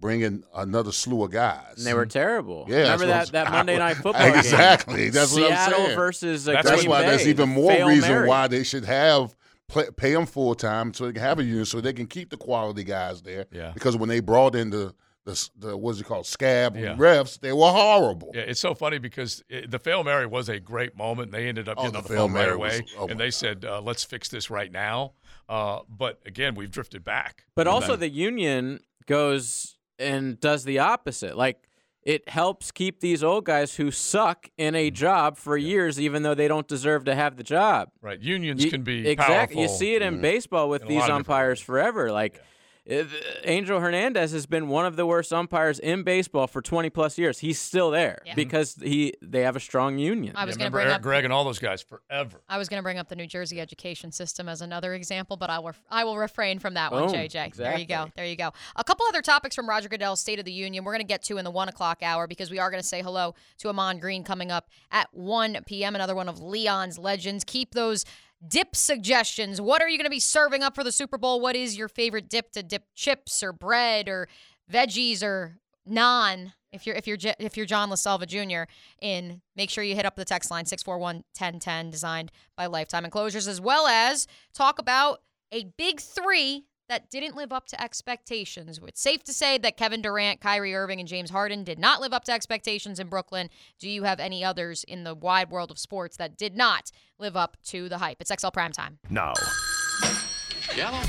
bring 0.00 0.22
in 0.22 0.44
another 0.54 0.92
slew 0.92 1.22
of 1.24 1.30
guys. 1.30 1.74
and 1.76 1.86
they 1.86 1.94
were 1.94 2.06
terrible. 2.06 2.64
Yeah, 2.68 2.82
remember 2.82 3.06
that, 3.06 3.28
that 3.32 3.44
saying. 3.46 3.52
Monday 3.52 3.78
Night 3.78 3.94
Football 4.02 4.30
game? 4.30 4.34
Exactly, 4.38 5.10
that's 5.10 5.32
what 5.34 5.42
I'm 5.44 5.48
Seattle 5.50 5.84
saying. 5.86 5.96
versus 5.96 6.48
uh, 6.48 6.52
That's 6.52 6.70
Green 6.70 6.88
why 6.90 7.02
Bay, 7.02 7.08
there's 7.08 7.28
even 7.28 7.48
more 7.50 7.72
reason 7.86 8.10
Mary. 8.10 8.28
why 8.28 8.48
they 8.48 8.62
should 8.64 8.84
have 8.84 9.36
play, 9.68 9.84
pay 9.96 10.12
them 10.12 10.26
full 10.26 10.54
time 10.54 10.94
so 10.94 11.06
they 11.06 11.12
can 11.12 11.22
have 11.22 11.38
a 11.38 11.44
union 11.44 11.64
so 11.64 11.80
they 11.80 11.92
can 11.92 12.06
keep 12.06 12.30
the 12.30 12.36
quality 12.36 12.82
guys 12.84 13.22
there. 13.22 13.46
Yeah. 13.52 13.72
Because 13.74 13.96
when 13.96 14.08
they 14.08 14.20
brought 14.20 14.54
in 14.54 14.70
the 14.70 14.94
the, 15.26 15.48
the 15.58 15.76
what's 15.76 16.00
it 16.00 16.04
called 16.06 16.24
scab 16.26 16.76
Yeah. 16.76 16.96
refs, 16.96 17.38
they 17.38 17.52
were 17.52 17.68
horrible. 17.70 18.30
Yeah, 18.34 18.40
it's 18.40 18.58
so 18.58 18.74
funny 18.74 18.96
because 18.96 19.44
it, 19.50 19.70
the 19.70 19.78
Fail 19.78 20.02
Mary 20.02 20.24
was 20.24 20.48
a 20.48 20.58
great 20.58 20.96
moment. 20.96 21.30
They 21.30 21.46
ended 21.46 21.68
up 21.68 21.76
Oh, 21.76 21.82
getting 21.82 21.92
the 21.92 21.98
on 21.98 22.02
the 22.04 22.08
Fail 22.08 22.18
phone 22.26 22.32
right 22.32 22.42
Mary 22.46 22.54
away, 22.54 22.80
was- 22.80 22.94
oh 22.98 23.06
and 23.06 23.18
my 23.18 23.24
they 23.26 23.30
said, 23.30 23.66
uh, 23.66 23.82
"Let's 23.82 24.02
fix 24.02 24.28
this 24.30 24.48
right 24.48 24.72
now." 24.72 25.12
Uh, 25.46 25.80
but 25.90 26.20
again, 26.24 26.54
we've 26.54 26.70
drifted 26.70 27.04
back. 27.04 27.44
But 27.54 27.66
also, 27.66 27.88
that. 27.92 28.00
the 28.00 28.08
union 28.08 28.80
goes 29.06 29.76
and 30.00 30.40
does 30.40 30.64
the 30.64 30.78
opposite. 30.78 31.36
Like, 31.36 31.62
it 32.02 32.26
helps 32.28 32.70
keep 32.72 33.00
these 33.00 33.22
old 33.22 33.44
guys 33.44 33.74
who 33.76 33.90
suck 33.90 34.48
in 34.56 34.74
a 34.74 34.90
job 34.90 35.36
for 35.36 35.56
years, 35.56 36.00
even 36.00 36.22
though 36.22 36.34
they 36.34 36.48
don't 36.48 36.66
deserve 36.66 37.04
to 37.04 37.14
have 37.14 37.36
the 37.36 37.42
job. 37.42 37.90
right 38.00 38.18
unions 38.20 38.64
You- 38.64 38.70
can 38.70 38.82
be 38.82 39.06
exactly. 39.06 39.60
You 39.62 39.68
see 39.68 39.94
it 39.94 40.02
in 40.02 40.14
Mm-hmm. 40.14 40.22
baseball 40.22 40.68
with 40.70 40.82
in 40.82 40.88
these 40.88 40.96
lot 40.96 41.02
of 41.02 41.06
different 41.18 41.28
umpires 41.28 41.60
forever. 41.60 42.10
Like, 42.10 42.36
uh, 42.36 42.42
Uh, 42.90 43.04
Angel 43.44 43.78
Hernandez 43.78 44.32
has 44.32 44.46
been 44.46 44.68
one 44.68 44.84
of 44.84 44.96
the 44.96 45.06
worst 45.06 45.32
umpires 45.32 45.78
in 45.78 46.02
baseball 46.02 46.46
for 46.46 46.60
20 46.60 46.90
plus 46.90 47.16
years. 47.18 47.38
He's 47.38 47.58
still 47.58 47.90
there 47.90 48.20
Yeah. 48.26 48.34
because 48.34 48.74
he 48.82 49.14
they 49.22 49.42
have 49.42 49.54
a 49.56 49.60
strong 49.60 49.98
union. 49.98 50.34
I 50.36 50.44
was 50.44 50.56
Yeah, 50.56 50.60
going 50.60 50.70
to 50.70 50.72
bring 50.72 50.86
Eric 50.86 50.96
up 50.96 51.02
Gregg 51.02 51.24
and 51.24 51.32
all 51.32 51.44
those 51.44 51.58
guys 51.60 51.82
forever. 51.82 52.40
I 52.48 52.58
was 52.58 52.68
going 52.68 52.78
to 52.78 52.82
bring 52.82 52.98
up 52.98 53.08
the 53.08 53.16
New 53.16 53.26
Jersey 53.26 53.60
education 53.60 54.10
system 54.12 54.48
as 54.48 54.60
another 54.60 54.94
example, 54.94 55.36
but 55.36 55.50
I 55.50 55.58
will 55.60 55.72
I 55.90 56.04
will 56.04 56.18
refrain 56.18 56.58
from 56.58 56.74
that 56.74 56.90
one, 56.90 57.06
Boom. 57.06 57.14
JJ. 57.14 57.54
There 57.54 57.78
you 57.78 57.86
go. 57.86 58.10
There 58.16 58.26
you 58.26 58.36
go. 58.36 58.50
A 58.76 58.82
couple 58.84 59.06
other 59.08 59.22
topics 59.22 59.54
from 59.54 59.68
Roger 59.68 59.88
Goodell's 59.88 60.20
State 60.20 60.38
of 60.38 60.44
the 60.44 60.52
Union 60.52 60.82
we're 60.84 60.92
going 60.92 61.00
to 61.04 61.06
get 61.06 61.22
to 61.24 61.38
in 61.38 61.44
the 61.44 61.50
one 61.50 61.68
o'clock 61.68 61.98
hour 62.02 62.26
because 62.26 62.50
we 62.50 62.58
are 62.58 62.70
going 62.70 62.82
to 62.82 62.86
say 62.88 63.02
hello 63.02 63.34
to 63.58 63.68
Ahman 63.68 63.98
Green 64.00 64.24
coming 64.24 64.50
up 64.50 64.68
at 64.90 65.08
1 65.12 65.58
p.m. 65.66 65.94
Another 65.94 66.14
one 66.14 66.28
of 66.28 66.40
Leon's 66.42 66.98
legends. 66.98 67.44
Keep 67.44 67.74
those 67.74 68.04
dip 68.46 68.74
suggestions. 68.74 69.60
What 69.60 69.82
are 69.82 69.88
you 69.88 69.98
going 69.98 70.06
to 70.06 70.10
be 70.10 70.20
serving 70.20 70.62
up 70.62 70.74
for 70.74 70.84
the 70.84 70.92
Super 70.92 71.18
Bowl? 71.18 71.40
What 71.40 71.56
is 71.56 71.76
your 71.76 71.88
favorite 71.88 72.28
dip 72.28 72.52
to 72.52 72.62
dip 72.62 72.84
chips 72.94 73.42
or 73.42 73.52
bread 73.52 74.08
or 74.08 74.28
veggies 74.70 75.22
or 75.22 75.58
naan? 75.88 76.52
If 76.72 76.86
you're 76.86 76.96
if 76.96 77.06
you're 77.06 77.18
if 77.38 77.56
you're 77.56 77.66
John 77.66 77.90
LaSalva 77.90 78.26
Jr. 78.26 78.70
in, 79.02 79.42
make 79.56 79.70
sure 79.70 79.82
you 79.82 79.96
hit 79.96 80.06
up 80.06 80.16
the 80.16 80.24
text 80.24 80.50
line 80.50 80.64
641-1010 80.64 81.90
designed 81.90 82.30
by 82.56 82.66
Lifetime 82.66 83.04
Enclosures 83.04 83.48
as 83.48 83.60
well 83.60 83.86
as 83.86 84.26
talk 84.54 84.78
about 84.78 85.20
a 85.52 85.64
big 85.76 86.00
3 86.00 86.64
that 86.90 87.08
didn't 87.08 87.36
live 87.36 87.52
up 87.52 87.66
to 87.68 87.80
expectations. 87.80 88.80
It's 88.84 89.00
safe 89.00 89.22
to 89.24 89.32
say 89.32 89.58
that 89.58 89.76
Kevin 89.76 90.02
Durant, 90.02 90.40
Kyrie 90.40 90.74
Irving 90.74 90.98
and 90.98 91.08
James 91.08 91.30
Harden 91.30 91.62
did 91.62 91.78
not 91.78 92.00
live 92.00 92.12
up 92.12 92.24
to 92.24 92.32
expectations 92.32 92.98
in 92.98 93.06
Brooklyn. 93.06 93.48
Do 93.78 93.88
you 93.88 94.02
have 94.02 94.18
any 94.18 94.44
others 94.44 94.82
in 94.82 95.04
the 95.04 95.14
wide 95.14 95.50
world 95.50 95.70
of 95.70 95.78
sports 95.78 96.16
that 96.16 96.36
did 96.36 96.56
not 96.56 96.90
live 97.16 97.36
up 97.36 97.56
to 97.66 97.88
the 97.88 97.98
hype? 97.98 98.16
It's 98.20 98.32
XL 98.36 98.48
Prime 98.48 98.72
Primetime. 98.72 98.96
Now, 99.08 99.32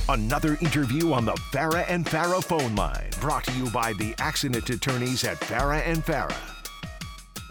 another 0.08 0.56
interview 0.62 1.14
on 1.14 1.26
the 1.26 1.34
Farah 1.52 1.86
and 1.88 2.06
Farah 2.06 2.44
phone 2.44 2.76
line, 2.76 3.10
brought 3.20 3.44
to 3.46 3.52
you 3.54 3.70
by 3.72 3.94
the 3.94 4.14
accident 4.20 4.70
attorneys 4.70 5.24
at 5.24 5.40
Farah 5.40 5.82
and 5.86 6.06
Farah. 6.06 6.61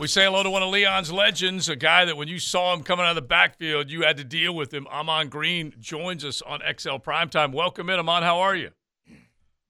We 0.01 0.07
say 0.07 0.25
hello 0.25 0.43
to 0.43 0.49
one 0.49 0.63
of 0.63 0.71
Leon's 0.71 1.13
legends, 1.13 1.69
a 1.69 1.77
guy 1.77 2.07
that 2.07 2.17
when 2.17 2.27
you 2.27 2.39
saw 2.39 2.73
him 2.73 2.83
coming 2.83 3.05
out 3.05 3.11
of 3.11 3.17
the 3.17 3.29
backfield, 3.29 3.91
you 3.91 4.01
had 4.01 4.17
to 4.17 4.25
deal 4.25 4.55
with 4.55 4.73
him. 4.73 4.87
Ahman 4.87 5.29
Green 5.29 5.75
joins 5.79 6.25
us 6.25 6.41
on 6.41 6.61
XL 6.61 6.97
Primetime. 6.97 7.53
Welcome 7.53 7.91
in, 7.91 7.99
Ahman. 7.99 8.23
How 8.23 8.39
are 8.39 8.57
you? 8.57 8.71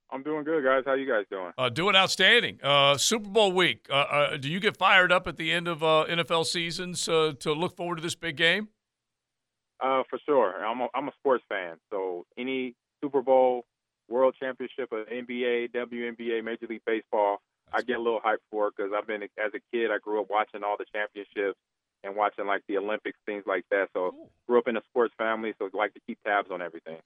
I'm 0.08 0.22
doing 0.22 0.44
good, 0.44 0.62
guys. 0.62 0.84
How 0.86 0.94
you 0.94 1.08
guys 1.08 1.24
doing? 1.32 1.50
Uh, 1.58 1.68
doing 1.68 1.96
outstanding. 1.96 2.60
Uh, 2.62 2.96
Super 2.96 3.28
Bowl 3.28 3.50
week. 3.50 3.88
Uh, 3.90 3.94
uh, 3.94 4.36
do 4.36 4.48
you 4.48 4.60
get 4.60 4.76
fired 4.76 5.10
up 5.10 5.26
at 5.26 5.36
the 5.36 5.50
end 5.50 5.66
of 5.66 5.82
uh, 5.82 6.06
NFL 6.08 6.46
seasons 6.46 7.08
uh, 7.08 7.32
to 7.40 7.52
look 7.52 7.76
forward 7.76 7.96
to 7.96 8.02
this 8.02 8.14
big 8.14 8.36
game? 8.36 8.68
Uh, 9.80 10.04
for 10.08 10.20
sure. 10.26 10.64
I'm 10.64 10.80
a, 10.80 10.86
I'm 10.94 11.08
a 11.08 11.12
sports 11.18 11.42
fan, 11.48 11.74
so 11.90 12.24
any 12.38 12.76
Super 13.02 13.20
Bowl, 13.20 13.64
World 14.08 14.36
Championship, 14.40 14.92
of 14.92 15.08
NBA, 15.08 15.72
WNBA, 15.72 16.44
Major 16.44 16.68
League 16.68 16.82
Baseball, 16.86 17.38
I 17.72 17.82
get 17.82 17.96
a 17.98 18.02
little 18.02 18.20
hyped 18.20 18.44
for 18.50 18.68
it 18.68 18.74
because 18.76 18.92
I've 18.96 19.06
been 19.06 19.22
as 19.22 19.52
a 19.54 19.60
kid. 19.72 19.90
I 19.90 19.98
grew 19.98 20.20
up 20.20 20.28
watching 20.30 20.62
all 20.64 20.76
the 20.78 20.86
championships 20.92 21.58
and 22.02 22.16
watching 22.16 22.46
like 22.46 22.62
the 22.68 22.78
Olympics, 22.78 23.18
things 23.26 23.44
like 23.46 23.64
that. 23.70 23.88
So 23.92 24.14
grew 24.48 24.58
up 24.58 24.68
in 24.68 24.76
a 24.76 24.82
sports 24.90 25.14
family, 25.18 25.54
so 25.58 25.68
like 25.72 25.94
to 25.94 26.00
keep 26.06 26.18
tabs 26.24 26.50
on 26.50 26.62
everything. 26.62 26.98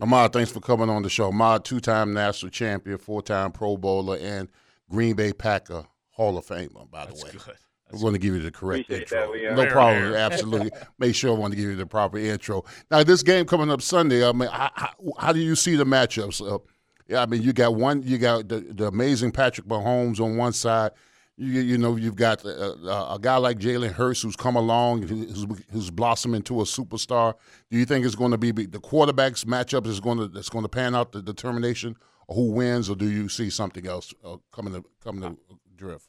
Ahman, 0.00 0.30
thanks 0.30 0.50
for 0.50 0.60
coming 0.60 0.88
on 0.88 1.02
the 1.02 1.10
show. 1.10 1.28
Ahman, 1.28 1.62
two-time 1.62 2.14
national 2.14 2.50
champion, 2.50 2.98
four-time 2.98 3.52
Pro 3.52 3.76
Bowler, 3.76 4.16
and 4.20 4.48
Green 4.90 5.14
Bay 5.14 5.32
Packer 5.32 5.84
Hall 6.10 6.38
of 6.38 6.46
Famer. 6.46 6.90
By 6.90 7.06
the 7.06 7.14
way, 7.14 7.30
Good. 7.32 7.56
I'm 7.92 8.00
going 8.00 8.14
to 8.14 8.18
give 8.18 8.34
you 8.34 8.40
the 8.40 8.50
correct 8.50 8.84
Appreciate 8.84 9.12
intro. 9.12 9.20
that, 9.20 9.30
Leon. 9.32 9.56
no 9.56 9.66
problem. 9.66 10.14
Absolutely. 10.14 10.70
Make 10.98 11.14
sure 11.14 11.34
I 11.34 11.38
want 11.38 11.52
to 11.52 11.56
give 11.56 11.68
you 11.68 11.76
the 11.76 11.86
proper 11.86 12.16
intro. 12.16 12.64
Now, 12.90 13.02
this 13.04 13.22
game 13.22 13.44
coming 13.44 13.70
up 13.70 13.82
Sunday. 13.82 14.26
I 14.26 14.32
mean, 14.32 14.48
how, 14.48 14.70
how, 14.74 14.90
how 15.18 15.32
do 15.32 15.40
you 15.40 15.54
see 15.54 15.76
the 15.76 15.84
matchups? 15.84 16.40
Uh, 16.40 16.58
yeah, 17.12 17.22
I 17.22 17.26
mean, 17.26 17.42
you 17.42 17.52
got 17.52 17.74
one. 17.74 18.02
You 18.02 18.16
got 18.16 18.48
the, 18.48 18.60
the 18.60 18.86
amazing 18.86 19.32
Patrick 19.32 19.66
Mahomes 19.66 20.18
on 20.18 20.38
one 20.38 20.54
side. 20.54 20.92
You, 21.36 21.60
you 21.60 21.76
know, 21.76 21.96
you've 21.96 22.16
got 22.16 22.44
uh, 22.44 22.74
uh, 22.84 23.14
a 23.14 23.18
guy 23.20 23.36
like 23.36 23.58
Jalen 23.58 23.92
Hurts 23.92 24.22
who's 24.22 24.36
come 24.36 24.56
along, 24.56 25.02
who's, 25.02 25.46
who's 25.70 25.90
blossomed 25.90 26.36
into 26.36 26.60
a 26.60 26.64
superstar. 26.64 27.34
Do 27.70 27.76
you 27.76 27.84
think 27.84 28.06
it's 28.06 28.14
going 28.14 28.30
to 28.30 28.38
be 28.38 28.50
the 28.50 28.78
quarterbacks 28.78 29.44
matchup 29.44 29.86
is 29.86 30.00
going 30.00 30.18
to 30.18 30.28
that's 30.28 30.48
going 30.48 30.64
to 30.64 30.70
pan 30.70 30.94
out 30.94 31.12
the 31.12 31.20
determination 31.20 31.96
of 32.28 32.36
who 32.36 32.52
wins, 32.52 32.88
or 32.88 32.96
do 32.96 33.08
you 33.10 33.28
see 33.28 33.50
something 33.50 33.86
else 33.86 34.14
uh, 34.24 34.36
coming 34.50 34.72
to 34.72 34.84
coming 35.04 35.22
to 35.22 35.36
drift? 35.76 36.08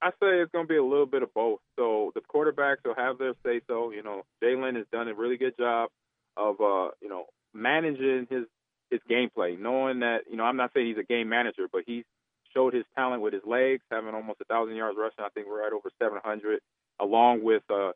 I 0.00 0.10
say 0.10 0.40
it's 0.40 0.52
going 0.52 0.66
to 0.66 0.68
be 0.68 0.76
a 0.76 0.84
little 0.84 1.06
bit 1.06 1.24
of 1.24 1.34
both. 1.34 1.58
So 1.76 2.12
the 2.14 2.20
quarterbacks 2.20 2.84
will 2.84 2.94
have 2.94 3.18
their 3.18 3.34
say 3.44 3.60
so. 3.66 3.90
You 3.90 4.04
know, 4.04 4.22
Jalen 4.42 4.76
has 4.76 4.86
done 4.92 5.08
a 5.08 5.14
really 5.14 5.36
good 5.36 5.56
job 5.58 5.90
of, 6.36 6.60
uh, 6.60 6.90
you 7.02 7.08
know, 7.08 7.24
managing 7.52 8.28
his 8.30 8.44
his 8.90 9.00
gameplay, 9.10 9.58
knowing 9.58 10.00
that 10.00 10.22
you 10.30 10.36
know 10.36 10.44
I'm 10.44 10.56
not 10.56 10.72
saying 10.74 10.86
he's 10.88 10.98
a 10.98 11.02
game 11.02 11.28
manager, 11.28 11.68
but 11.70 11.82
he's 11.86 12.04
showed 12.54 12.74
his 12.74 12.84
talent 12.94 13.22
with 13.22 13.32
his 13.32 13.42
legs, 13.46 13.82
having 13.90 14.14
almost 14.14 14.40
a 14.40 14.44
thousand 14.44 14.76
yards 14.76 14.96
rushing. 14.98 15.24
I 15.24 15.28
think 15.30 15.46
we're 15.46 15.62
right 15.62 15.72
over 15.72 15.90
700, 15.98 16.60
along 16.98 17.42
with 17.42 17.62
uh, 17.70 17.92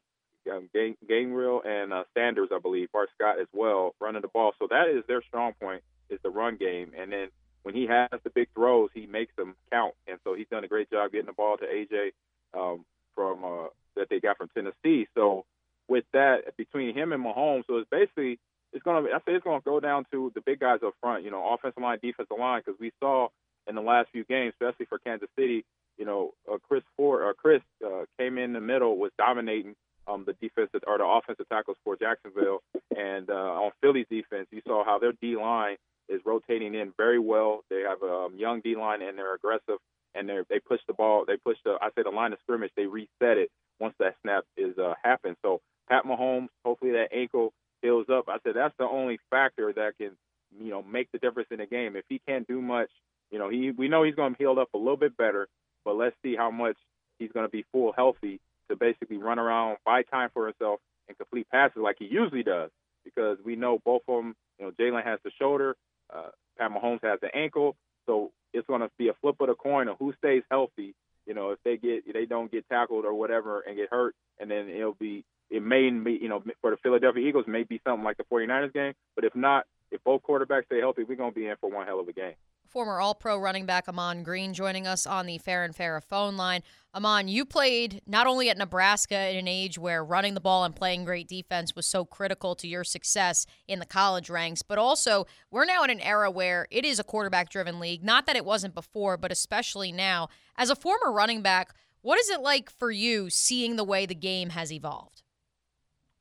um, 0.51 0.69
Gang- 0.75 0.97
Gainwell 1.09 1.67
and 1.67 1.93
uh, 1.93 2.05
Sanders, 2.15 2.51
I 2.55 2.59
believe, 2.59 2.93
Bart 2.93 3.09
Scott 3.15 3.41
as 3.41 3.47
well, 3.53 3.95
running 4.01 4.23
the 4.23 4.29
ball. 4.29 4.53
So 4.59 4.67
that 4.71 4.89
is 4.89 5.05
their 5.09 5.23
strong 5.23 5.53
point 5.61 5.83
is 6.11 6.19
the 6.23 6.31
run 6.31 6.57
game, 6.57 6.93
and 6.99 7.11
then 7.13 7.29
when 7.63 7.75
he 7.75 7.87
has 7.87 8.09
the 8.25 8.31
big 8.31 8.49
throws, 8.55 8.91
he 8.93 9.07
makes 9.07 9.35
them 9.37 9.55
count. 9.71 9.95
And 10.07 10.19
so 10.25 10.35
he's 10.35 10.49
done 10.51 10.65
a 10.65 10.69
great 10.69 10.91
job 10.91 11.13
getting 11.13 11.27
the 11.27 11.33
ball 11.33 11.57
to 11.59 11.65
AJ 11.65 12.11
um, 12.55 12.85
from 13.15 13.45
uh, 13.45 13.69
that 13.97 14.09
they 14.11 14.21
got 14.21 14.37
from 14.37 14.49
Tennessee. 14.55 15.07
So 15.15 15.45
with 15.89 16.05
that, 16.13 16.57
between 16.57 16.95
him 16.95 17.13
and 17.13 17.25
Mahomes, 17.25 17.65
so 17.67 17.77
it's 17.77 17.91
basically 17.91 18.39
it's 18.73 18.83
gonna. 18.85 19.09
I 19.09 19.19
say 19.19 19.35
it's 19.35 19.45
gonna 19.45 19.63
go 19.65 19.81
down 19.81 20.07
to 20.13 20.33
the 20.35 20.41
big 20.43 20.61
guys 20.61 20.81
up 20.85 20.95
front. 21.01 21.25
You 21.25 21.31
know, 21.31 21.55
offensive 21.55 21.83
line, 21.83 21.99
defensive 22.03 22.39
line, 22.39 22.63
because 22.65 22.79
we 22.81 22.93
saw 23.01 23.29
in 23.69 23.75
the 23.75 23.83
last 23.83 24.11
few 24.13 24.25
games, 24.25 24.55
especially 24.61 24.87
for 24.87 24.99
Kansas 24.99 25.29
City, 25.39 25.65
you 25.99 26.05
know, 26.05 26.33
uh, 26.53 26.59
Chris 26.69 26.83
Ford 26.97 27.23
or 27.23 27.35
Chris 27.35 27.63
uh, 27.85 28.05
came 28.19 28.39
in 28.39 28.53
the 28.53 28.61
middle, 28.61 28.97
was 28.99 29.13
dominating 29.19 29.75
um, 30.09 30.25
the 30.27 30.35
defensive 30.41 30.83
or 30.87 30.99
the 30.99 31.05
offensive 31.05 31.49
tackles 31.49 31.77
for 31.85 31.97
Jacksonville, 31.97 32.61
and 32.97 33.31
uh, 33.31 33.35
on 33.35 33.73
Philly's 33.81 34.07
defense, 34.11 34.49
you 34.51 34.63
saw 34.67 34.85
how 34.85 34.99
their 34.99 35.13
D 35.21 35.37
line 35.37 35.77
is 36.09 36.21
rotating 36.27 36.75
in 36.75 36.93
very 36.97 37.19
well. 37.19 37.63
They 37.71 37.83
have 37.89 38.03
a 38.03 38.13
um, 38.27 38.37
young 38.37 38.61
D 38.63 38.77
line 38.77 39.03
and 39.03 39.17
they're 39.19 39.35
aggressive. 39.35 39.79
and 40.15 40.29
they 40.29 40.41
they 40.49 40.61
push 40.61 40.81
the 40.87 40.95
ball. 40.95 41.25
They 41.27 41.37
push 41.37 41.57
the 41.65 41.77
I 41.81 41.89
say 41.97 42.03
the 42.05 42.11
line 42.11 42.33
of 42.33 42.39
scrimmage. 42.43 42.73
They 42.77 42.87
reset 42.87 43.39
it 43.39 43.51
once 43.81 43.95
that 43.99 44.17
snap 44.23 44.45
is 44.57 44.77
uh, 44.79 44.95
happened. 45.03 45.37
So 45.43 45.61
Pat 45.89 46.05
Mahomes, 46.05 46.49
hopefully 46.65 46.93
that 46.93 47.09
ankle 47.15 47.53
heals 47.83 48.07
up. 48.11 48.27
I 48.29 48.39
said 48.45 48.55
that's 48.55 48.75
the 48.79 48.85
only 48.85 49.19
factor 49.31 49.73
that 49.73 49.99
can 49.99 50.13
you 50.59 50.71
know 50.71 50.83
make 50.83 51.11
the 51.13 51.19
difference 51.19 51.49
in 51.51 51.59
the 51.59 51.67
game. 51.67 51.97
If 51.97 52.05
he 52.09 52.21
can't 52.27 52.47
do 52.47 52.61
much, 52.61 52.91
you 53.31 53.39
know 53.39 53.49
he 53.49 53.71
we 53.71 53.89
know 53.89 54.03
he's 54.03 54.15
going 54.15 54.35
to 54.35 54.39
heal 54.39 54.59
up 54.59 54.69
a 54.75 54.79
little 54.79 54.97
bit 54.97 55.17
better, 55.17 55.49
but 55.85 55.97
let's 55.97 56.17
see 56.23 56.37
how 56.37 56.51
much 56.51 56.77
he's 57.19 57.33
going 57.33 57.47
to 57.47 57.51
be 57.51 57.65
full 57.73 57.93
healthy 57.93 58.41
to 58.71 58.77
basically 58.77 59.19
run 59.19 59.39
around, 59.39 59.79
buy 59.85 60.03
time 60.03 60.31
for 60.33 60.47
himself, 60.47 60.81
and 61.09 61.17
complete 61.19 61.49
passes 61.51 61.83
like 61.83 61.97
he 61.99 62.07
usually 62.07 62.43
does. 62.43 62.71
Because 63.05 63.39
we 63.45 63.57
know 63.57 63.81
both 63.85 64.03
of 64.09 64.23
them. 64.23 64.35
You 64.59 64.67
know 64.67 64.73
Jalen 64.79 65.05
has 65.05 65.19
the 65.25 65.31
shoulder, 65.39 65.77
uh, 66.15 66.29
Pat 66.59 66.71
Mahomes 66.71 67.03
has 67.03 67.19
the 67.21 67.35
ankle, 67.35 67.77
so 68.07 68.31
it's 68.53 68.67
going 68.67 68.81
to 68.81 68.91
be 68.99 69.09
a 69.09 69.15
flip 69.21 69.37
of 69.41 69.49
the 69.49 69.55
coin 69.55 69.89
of 69.89 69.97
who 69.99 70.13
stays 70.19 70.43
healthy. 70.51 70.95
You 71.27 71.35
know, 71.35 71.51
if 71.51 71.59
they 71.65 71.77
get 71.77 72.13
they 72.13 72.27
don't 72.27 72.51
get 72.51 72.69
tackled 72.69 73.05
or 73.05 73.15
whatever 73.15 73.61
and 73.61 73.77
get 73.77 73.91
hurt, 73.91 74.15
and 74.39 74.51
then 74.51 74.69
it'll 74.69 74.95
be 74.95 75.25
it 75.53 75.63
may 75.63 75.89
be 75.91 76.19
you 76.21 76.29
know 76.29 76.43
for 76.61 76.71
the 76.71 76.77
Philadelphia 76.79 77.29
Eagles 77.29 77.45
may 77.47 77.63
be 77.63 77.81
something 77.87 78.05
like 78.05 78.17
the 78.17 78.25
49ers 78.25 78.73
game, 78.73 78.95
but 79.15 79.25
if 79.25 79.37
not, 79.37 79.67
if 79.91 80.03
both 80.03 80.23
quarterbacks 80.23 80.65
stay 80.67 80.81
healthy, 80.81 81.05
we're 81.05 81.17
going 81.17 81.31
to 81.31 81.39
be 81.39 81.47
in 81.47 81.57
for 81.61 81.71
one 81.71 81.87
hell 81.87 82.01
of 82.01 82.09
a 82.09 82.13
game. 82.13 82.35
Former 82.67 83.01
All 83.01 83.15
Pro 83.15 83.37
running 83.37 83.67
back 83.67 83.87
Ahman 83.87 84.23
Green 84.23 84.55
joining 84.55 84.87
us 84.87 85.07
on 85.07 85.27
the 85.27 85.39
Farah 85.39 85.67
and 85.67 85.77
Farah 85.77 86.03
phone 86.03 86.39
line. 86.39 86.63
Ahman, 86.95 87.29
you 87.29 87.45
played 87.45 88.01
not 88.07 88.27
only 88.27 88.49
at 88.49 88.57
Nebraska 88.57 89.29
in 89.29 89.37
an 89.37 89.47
age 89.47 89.79
where 89.79 90.03
running 90.03 90.33
the 90.33 90.41
ball 90.41 90.65
and 90.65 90.75
playing 90.75 91.05
great 91.05 91.29
defense 91.29 91.77
was 91.77 91.85
so 91.85 92.07
critical 92.07 92.55
to 92.55 92.67
your 92.67 92.83
success 92.83 93.45
in 93.69 93.79
the 93.79 93.85
college 93.85 94.31
ranks, 94.31 94.63
but 94.63 94.79
also 94.79 95.27
we're 95.51 95.67
now 95.67 95.85
in 95.85 95.91
an 95.91 96.01
era 96.01 96.31
where 96.31 96.67
it 96.71 96.87
is 96.87 96.99
a 96.99 97.05
quarterback 97.05 97.51
driven 97.51 97.79
league. 97.79 98.03
Not 98.03 98.25
that 98.25 98.37
it 98.37 98.45
wasn't 98.47 98.75
before, 98.75 99.19
but 99.19 99.31
especially 99.31 99.93
now. 99.93 100.29
As 100.57 100.71
a 100.71 100.77
former 100.77 101.13
running 101.13 101.43
back, 101.43 101.75
what 102.01 102.19
is 102.19 102.31
it 102.31 102.41
like 102.41 102.71
for 102.71 102.91
you 102.91 103.29
seeing 103.29 103.77
the 103.77 103.85
way 103.85 104.07
the 104.07 104.15
game 104.15 104.51
has 104.51 104.73
evolved? 104.73 105.22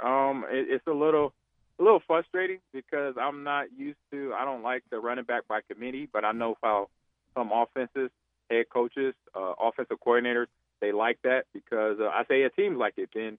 Um, 0.04 0.46
it, 0.50 0.68
it's 0.70 0.88
a 0.88 0.94
little 0.94 1.34
a 1.80 1.84
little 1.84 2.02
frustrating 2.06 2.60
because 2.74 3.16
I'm 3.20 3.44
not 3.44 3.68
used 3.76 4.00
to. 4.12 4.34
I 4.38 4.46
don't 4.46 4.64
like 4.64 4.84
the 4.90 5.00
running 5.00 5.26
back 5.26 5.48
by 5.48 5.62
committee, 5.70 6.08
but 6.12 6.24
I 6.26 6.32
know 6.32 6.56
how 6.62 6.90
some 7.36 7.52
offenses, 7.54 8.12
head 8.50 8.66
coaches, 8.70 9.14
uh, 9.36 9.54
offensive 9.60 9.98
coordinators, 10.06 10.48
they 10.82 10.92
like 10.92 11.20
that 11.24 11.46
because 11.54 11.98
uh, 12.00 12.08
I 12.08 12.24
say 12.28 12.44
a 12.44 12.50
team 12.50 12.78
like 12.78 12.96
it. 12.98 13.10
Then 13.14 13.38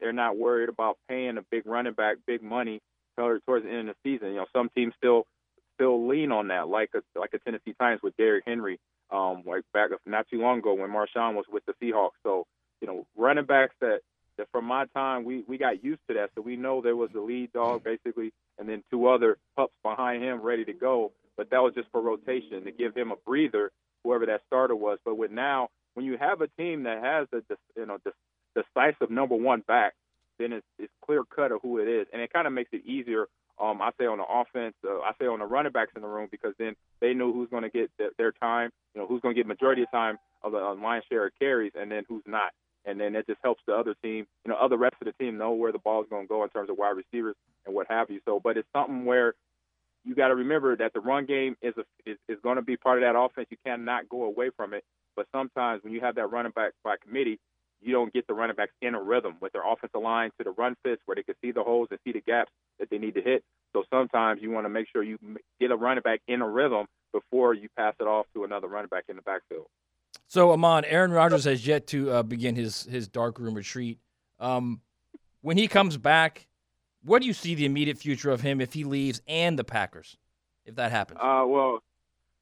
they're 0.00 0.12
not 0.12 0.36
worried 0.36 0.68
about 0.68 0.98
paying 1.08 1.38
a 1.38 1.42
big 1.50 1.66
running 1.66 1.94
back 1.94 2.16
big 2.26 2.42
money 2.42 2.80
towards 3.16 3.42
the 3.46 3.70
end 3.70 3.88
of 3.88 3.96
the 4.02 4.10
season. 4.10 4.28
You 4.28 4.36
know, 4.36 4.46
some 4.52 4.68
teams 4.74 4.94
still 4.96 5.26
still 5.74 6.06
lean 6.06 6.32
on 6.32 6.48
that, 6.48 6.68
like 6.68 6.90
a 6.94 7.18
like 7.18 7.30
a 7.34 7.38
Tennessee 7.38 7.74
Titans 7.78 8.02
with 8.02 8.16
Derrick 8.16 8.44
Henry, 8.46 8.78
um, 9.10 9.42
like 9.46 9.62
back 9.72 9.90
not 10.06 10.26
too 10.28 10.40
long 10.40 10.58
ago 10.58 10.74
when 10.74 10.90
Marshawn 10.90 11.34
was 11.34 11.46
with 11.50 11.64
the 11.66 11.74
Seahawks. 11.82 12.18
So 12.22 12.46
you 12.80 12.88
know, 12.88 13.06
running 13.16 13.46
backs 13.46 13.74
that 13.80 14.00
that 14.38 14.48
from 14.50 14.64
my 14.64 14.86
time 14.94 15.24
we 15.24 15.44
we 15.46 15.58
got 15.58 15.84
used 15.84 16.00
to 16.08 16.14
that, 16.14 16.30
so 16.34 16.40
we 16.40 16.56
know 16.56 16.80
there 16.80 16.96
was 16.96 17.10
the 17.12 17.20
lead 17.20 17.52
dog 17.52 17.84
basically, 17.84 18.32
and 18.58 18.68
then 18.68 18.82
two 18.90 19.08
other 19.08 19.38
pups 19.56 19.74
behind 19.82 20.22
him 20.22 20.40
ready 20.40 20.64
to 20.64 20.72
go. 20.72 21.12
But 21.36 21.50
that 21.50 21.62
was 21.62 21.74
just 21.74 21.88
for 21.90 22.00
rotation 22.00 22.64
to 22.64 22.72
give 22.72 22.94
him 22.94 23.10
a 23.10 23.16
breather, 23.16 23.70
whoever 24.04 24.26
that 24.26 24.42
starter 24.46 24.76
was. 24.76 24.98
But 25.04 25.16
with 25.16 25.30
now, 25.30 25.68
when 25.94 26.04
you 26.04 26.16
have 26.18 26.40
a 26.40 26.48
team 26.48 26.84
that 26.84 27.02
has 27.02 27.28
the 27.30 27.42
you 27.76 27.86
know 27.86 27.98
decisive 28.54 29.10
number 29.10 29.34
one 29.34 29.62
back, 29.66 29.94
then 30.38 30.52
it's, 30.52 30.66
it's 30.78 30.92
clear 31.04 31.22
cut 31.24 31.52
of 31.52 31.60
who 31.62 31.78
it 31.78 31.88
is, 31.88 32.06
and 32.12 32.20
it 32.20 32.32
kind 32.32 32.46
of 32.46 32.52
makes 32.52 32.70
it 32.72 32.84
easier. 32.86 33.26
Um, 33.60 33.80
I 33.82 33.90
say 33.98 34.06
on 34.06 34.18
the 34.18 34.24
offense, 34.24 34.74
uh, 34.84 35.00
I 35.00 35.12
say 35.20 35.26
on 35.26 35.38
the 35.38 35.44
running 35.44 35.72
backs 35.72 35.92
in 35.94 36.02
the 36.02 36.08
room 36.08 36.28
because 36.30 36.54
then 36.58 36.74
they 37.00 37.14
know 37.14 37.32
who's 37.32 37.50
going 37.50 37.62
to 37.62 37.68
get 37.68 37.90
th- 37.98 38.12
their 38.18 38.32
time, 38.32 38.70
you 38.94 39.00
know, 39.00 39.06
who's 39.06 39.20
going 39.20 39.34
to 39.34 39.38
get 39.38 39.46
majority 39.46 39.82
of 39.82 39.90
time 39.90 40.18
of 40.42 40.52
the 40.52 40.58
uh, 40.58 40.74
lion's 40.74 41.04
share 41.08 41.26
of 41.26 41.32
carries, 41.38 41.72
and 41.74 41.90
then 41.90 42.04
who's 42.08 42.24
not 42.26 42.50
and 42.84 43.00
then 43.00 43.14
it 43.14 43.26
just 43.26 43.40
helps 43.42 43.62
the 43.66 43.74
other 43.74 43.94
team, 44.02 44.26
you 44.44 44.50
know, 44.50 44.56
other 44.56 44.76
rest 44.76 44.96
of 45.00 45.06
the 45.06 45.24
team 45.24 45.38
know 45.38 45.52
where 45.52 45.72
the 45.72 45.78
ball 45.78 46.02
is 46.02 46.08
going 46.10 46.24
to 46.24 46.28
go 46.28 46.42
in 46.42 46.50
terms 46.50 46.70
of 46.70 46.76
wide 46.76 46.96
receivers 46.96 47.36
and 47.66 47.74
what 47.74 47.86
have 47.88 48.10
you. 48.10 48.20
So, 48.24 48.40
but 48.42 48.56
it's 48.56 48.68
something 48.74 49.04
where 49.04 49.34
you 50.04 50.14
got 50.14 50.28
to 50.28 50.34
remember 50.34 50.76
that 50.76 50.92
the 50.92 51.00
run 51.00 51.26
game 51.26 51.56
is 51.62 51.74
a, 51.76 52.10
is, 52.10 52.18
is 52.28 52.38
going 52.42 52.56
to 52.56 52.62
be 52.62 52.76
part 52.76 53.02
of 53.02 53.04
that 53.04 53.18
offense. 53.18 53.46
You 53.50 53.56
cannot 53.64 54.08
go 54.08 54.24
away 54.24 54.50
from 54.56 54.74
it. 54.74 54.84
But 55.14 55.26
sometimes 55.32 55.84
when 55.84 55.92
you 55.92 56.00
have 56.00 56.16
that 56.16 56.30
running 56.30 56.52
back 56.52 56.72
by 56.82 56.96
committee, 57.02 57.38
you 57.80 57.92
don't 57.92 58.12
get 58.12 58.26
the 58.26 58.34
running 58.34 58.56
backs 58.56 58.72
in 58.80 58.94
a 58.94 59.02
rhythm 59.02 59.36
with 59.40 59.52
their 59.52 59.62
offensive 59.66 60.00
line 60.00 60.30
to 60.38 60.44
the 60.44 60.50
run 60.50 60.76
fits 60.84 61.02
where 61.04 61.16
they 61.16 61.22
can 61.22 61.34
see 61.42 61.50
the 61.50 61.62
holes 61.62 61.88
and 61.90 61.98
see 62.04 62.12
the 62.12 62.20
gaps 62.20 62.50
that 62.78 62.88
they 62.90 62.98
need 62.98 63.14
to 63.14 63.22
hit. 63.22 63.42
So 63.72 63.84
sometimes 63.90 64.40
you 64.42 64.50
want 64.50 64.66
to 64.66 64.68
make 64.68 64.86
sure 64.92 65.02
you 65.02 65.18
get 65.60 65.70
a 65.70 65.76
running 65.76 66.02
back 66.02 66.20
in 66.28 66.42
a 66.42 66.48
rhythm 66.48 66.86
before 67.12 67.54
you 67.54 67.68
pass 67.76 67.94
it 68.00 68.04
off 68.04 68.26
to 68.34 68.44
another 68.44 68.68
running 68.68 68.88
back 68.88 69.04
in 69.08 69.16
the 69.16 69.22
backfield. 69.22 69.66
So, 70.32 70.50
Ahman, 70.52 70.86
Aaron 70.86 71.12
Rodgers 71.12 71.44
has 71.44 71.66
yet 71.66 71.86
to 71.88 72.10
uh, 72.10 72.22
begin 72.22 72.56
his 72.56 72.84
his 72.84 73.06
dark 73.06 73.38
room 73.38 73.52
retreat. 73.52 73.98
Um, 74.40 74.80
when 75.42 75.58
he 75.58 75.68
comes 75.68 75.98
back, 75.98 76.46
what 77.04 77.20
do 77.20 77.28
you 77.28 77.34
see 77.34 77.54
the 77.54 77.66
immediate 77.66 77.98
future 77.98 78.30
of 78.30 78.40
him 78.40 78.58
if 78.58 78.72
he 78.72 78.84
leaves 78.84 79.20
and 79.28 79.58
the 79.58 79.62
Packers, 79.62 80.16
if 80.64 80.76
that 80.76 80.90
happens? 80.90 81.20
Uh, 81.22 81.44
well, 81.46 81.80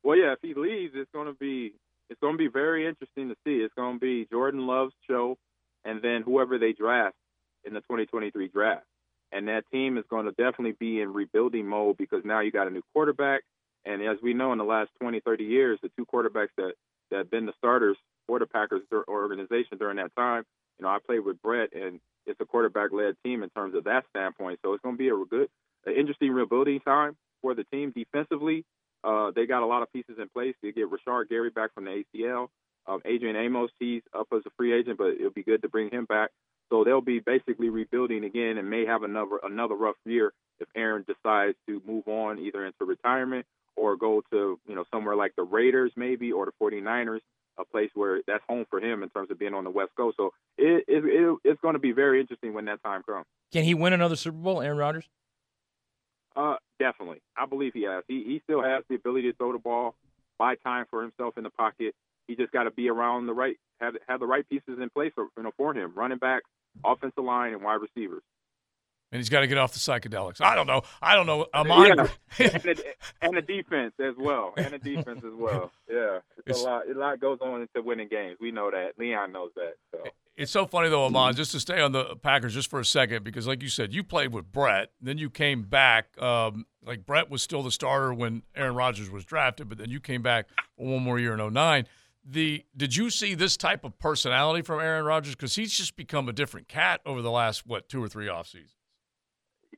well, 0.04 0.16
yeah, 0.16 0.34
if 0.34 0.38
he 0.40 0.54
leaves, 0.54 0.92
it's 0.94 1.10
going 1.12 1.26
to 1.26 1.32
be 1.32 1.72
it's 2.08 2.20
going 2.20 2.34
to 2.34 2.38
be 2.38 2.46
very 2.46 2.86
interesting 2.86 3.28
to 3.28 3.34
see. 3.44 3.56
It's 3.56 3.74
going 3.74 3.96
to 3.96 4.00
be 4.00 4.24
Jordan 4.30 4.68
Love's 4.68 4.94
show, 5.08 5.36
and 5.84 6.00
then 6.00 6.22
whoever 6.22 6.60
they 6.60 6.72
draft 6.72 7.16
in 7.64 7.74
the 7.74 7.80
2023 7.80 8.46
draft, 8.46 8.86
and 9.32 9.48
that 9.48 9.64
team 9.72 9.98
is 9.98 10.04
going 10.08 10.26
to 10.26 10.30
definitely 10.30 10.76
be 10.78 11.00
in 11.00 11.12
rebuilding 11.12 11.66
mode 11.66 11.96
because 11.96 12.22
now 12.24 12.38
you 12.38 12.52
got 12.52 12.68
a 12.68 12.70
new 12.70 12.82
quarterback, 12.92 13.42
and 13.84 14.00
as 14.00 14.18
we 14.22 14.32
know, 14.32 14.52
in 14.52 14.58
the 14.58 14.64
last 14.64 14.90
20, 15.00 15.18
30 15.18 15.42
years, 15.42 15.80
the 15.82 15.90
two 15.96 16.06
quarterbacks 16.06 16.54
that 16.56 16.74
that 17.10 17.30
been 17.30 17.46
the 17.46 17.52
starters 17.58 17.96
for 18.26 18.38
the 18.38 18.46
Packers 18.46 18.82
organization 19.08 19.78
during 19.78 19.96
that 19.96 20.14
time. 20.16 20.44
You 20.78 20.84
know, 20.84 20.88
I 20.90 20.98
played 21.04 21.20
with 21.20 21.42
Brett, 21.42 21.70
and 21.74 22.00
it's 22.26 22.40
a 22.40 22.44
quarterback-led 22.44 23.16
team 23.24 23.42
in 23.42 23.50
terms 23.50 23.74
of 23.74 23.84
that 23.84 24.04
standpoint. 24.10 24.60
So 24.62 24.72
it's 24.72 24.82
going 24.82 24.96
to 24.96 24.98
be 24.98 25.08
a 25.08 25.24
good, 25.28 25.48
an 25.86 25.94
interesting 25.94 26.30
rebuilding 26.30 26.80
time 26.80 27.16
for 27.42 27.54
the 27.54 27.64
team 27.64 27.92
defensively. 27.94 28.64
Uh, 29.02 29.30
they 29.34 29.46
got 29.46 29.62
a 29.62 29.66
lot 29.66 29.82
of 29.82 29.92
pieces 29.92 30.16
in 30.20 30.28
place. 30.28 30.54
They 30.62 30.72
get 30.72 30.86
Rashan 30.90 31.28
Gary 31.28 31.50
back 31.50 31.74
from 31.74 31.84
the 31.84 32.04
ACL. 32.14 32.48
Um, 32.86 33.00
Adrian 33.04 33.36
Amos, 33.36 33.70
he's 33.78 34.02
up 34.18 34.28
as 34.34 34.42
a 34.46 34.50
free 34.56 34.72
agent, 34.72 34.98
but 34.98 35.08
it'll 35.08 35.30
be 35.30 35.42
good 35.42 35.62
to 35.62 35.68
bring 35.68 35.90
him 35.90 36.06
back. 36.06 36.30
So 36.70 36.84
they'll 36.84 37.00
be 37.00 37.20
basically 37.20 37.68
rebuilding 37.68 38.24
again 38.24 38.58
and 38.58 38.70
may 38.70 38.86
have 38.86 39.02
another 39.02 39.40
another 39.42 39.74
rough 39.74 39.96
year 40.04 40.32
if 40.60 40.68
Aaron 40.76 41.04
decides 41.06 41.56
to 41.66 41.82
move 41.86 42.06
on 42.06 42.38
either 42.38 42.64
into 42.64 42.84
retirement 42.84 43.44
or 43.76 43.96
go 43.96 44.22
to 44.30 44.58
you 44.66 44.74
know 44.74 44.84
somewhere 44.92 45.16
like 45.16 45.34
the 45.36 45.42
Raiders 45.42 45.92
maybe 45.96 46.32
or 46.32 46.46
the 46.46 46.52
49ers, 46.60 47.20
a 47.58 47.64
place 47.64 47.90
where 47.94 48.20
that's 48.26 48.44
home 48.48 48.66
for 48.70 48.80
him 48.80 49.02
in 49.02 49.08
terms 49.10 49.30
of 49.30 49.38
being 49.38 49.54
on 49.54 49.64
the 49.64 49.70
West 49.70 49.90
Coast. 49.96 50.16
So 50.16 50.32
it, 50.58 50.84
it, 50.88 51.04
it 51.04 51.38
it's 51.44 51.60
going 51.60 51.74
to 51.74 51.80
be 51.80 51.92
very 51.92 52.20
interesting 52.20 52.54
when 52.54 52.66
that 52.66 52.82
time 52.82 53.02
comes. 53.02 53.26
Can 53.52 53.64
he 53.64 53.74
win 53.74 53.92
another 53.92 54.16
Super 54.16 54.38
Bowl, 54.38 54.60
Aaron 54.60 54.78
Rodgers? 54.78 55.08
Uh, 56.36 56.56
definitely. 56.78 57.20
I 57.36 57.46
believe 57.46 57.72
he 57.74 57.82
has. 57.82 58.04
He 58.08 58.24
he 58.24 58.40
still 58.44 58.62
has 58.62 58.84
the 58.88 58.96
ability 58.96 59.30
to 59.30 59.36
throw 59.36 59.52
the 59.52 59.58
ball, 59.58 59.94
buy 60.38 60.54
time 60.56 60.86
for 60.90 61.02
himself 61.02 61.36
in 61.36 61.44
the 61.44 61.50
pocket. 61.50 61.94
He 62.28 62.36
just 62.36 62.52
got 62.52 62.64
to 62.64 62.70
be 62.70 62.88
around 62.88 63.26
the 63.26 63.34
right 63.34 63.56
have 63.80 63.94
have 64.08 64.20
the 64.20 64.26
right 64.26 64.48
pieces 64.48 64.78
in 64.80 64.90
place 64.90 65.12
for 65.14 65.26
you 65.36 65.42
know 65.42 65.52
for 65.56 65.74
him, 65.74 65.92
running 65.94 66.18
back, 66.18 66.42
offensive 66.84 67.24
line, 67.24 67.52
and 67.52 67.62
wide 67.62 67.80
receivers 67.80 68.22
and 69.12 69.18
he's 69.18 69.28
got 69.28 69.40
to 69.40 69.46
get 69.46 69.58
off 69.58 69.72
the 69.72 69.78
psychedelics. 69.78 70.40
I 70.40 70.54
don't 70.54 70.66
know. 70.66 70.82
I 71.02 71.14
don't 71.14 71.26
know. 71.26 71.46
Ahman. 71.52 71.96
Yeah. 71.96 72.06
and, 72.38 72.62
the, 72.62 72.84
and 73.22 73.36
the 73.36 73.42
defense 73.42 73.94
as 73.98 74.14
well. 74.16 74.54
And 74.56 74.72
the 74.72 74.78
defense 74.78 75.24
as 75.24 75.34
well. 75.34 75.72
Yeah, 75.90 76.18
it's, 76.38 76.46
it's, 76.46 76.60
a 76.60 76.64
lot. 76.64 76.82
A 76.88 76.98
lot 76.98 77.20
goes 77.20 77.38
on 77.40 77.62
into 77.62 77.82
winning 77.82 78.08
games. 78.08 78.36
We 78.40 78.52
know 78.52 78.70
that. 78.70 78.92
Leon 78.98 79.32
knows 79.32 79.50
that. 79.56 79.74
So. 79.92 80.04
It's 80.36 80.52
so 80.52 80.66
funny 80.66 80.88
though, 80.88 81.04
Ahman. 81.04 81.34
Just 81.34 81.52
to 81.52 81.60
stay 81.60 81.80
on 81.80 81.92
the 81.92 82.16
Packers 82.16 82.54
just 82.54 82.70
for 82.70 82.80
a 82.80 82.84
second, 82.84 83.24
because 83.24 83.46
like 83.46 83.62
you 83.62 83.68
said, 83.68 83.92
you 83.92 84.04
played 84.04 84.32
with 84.32 84.50
Brett, 84.50 84.92
then 85.00 85.18
you 85.18 85.28
came 85.28 85.62
back. 85.62 86.20
Um, 86.22 86.66
like 86.84 87.04
Brett 87.04 87.28
was 87.28 87.42
still 87.42 87.62
the 87.62 87.70
starter 87.70 88.14
when 88.14 88.42
Aaron 88.54 88.74
Rodgers 88.74 89.10
was 89.10 89.24
drafted, 89.24 89.68
but 89.68 89.78
then 89.78 89.90
you 89.90 90.00
came 90.00 90.22
back 90.22 90.46
one 90.76 91.02
more 91.02 91.18
year 91.18 91.34
in 91.34 91.52
09 91.52 91.86
the 92.22 92.64
did 92.76 92.94
you 92.94 93.08
see 93.08 93.34
this 93.34 93.56
type 93.56 93.82
of 93.82 93.98
personality 93.98 94.62
from 94.62 94.78
Aaron 94.78 95.06
Rodgers 95.06 95.34
because 95.34 95.54
he's 95.54 95.72
just 95.72 95.96
become 95.96 96.28
a 96.28 96.34
different 96.34 96.68
cat 96.68 97.00
over 97.06 97.22
the 97.22 97.30
last 97.30 97.66
what 97.66 97.88
two 97.88 98.02
or 98.02 98.08
three 98.08 98.28
off 98.28 98.46
seasons? 98.46 98.79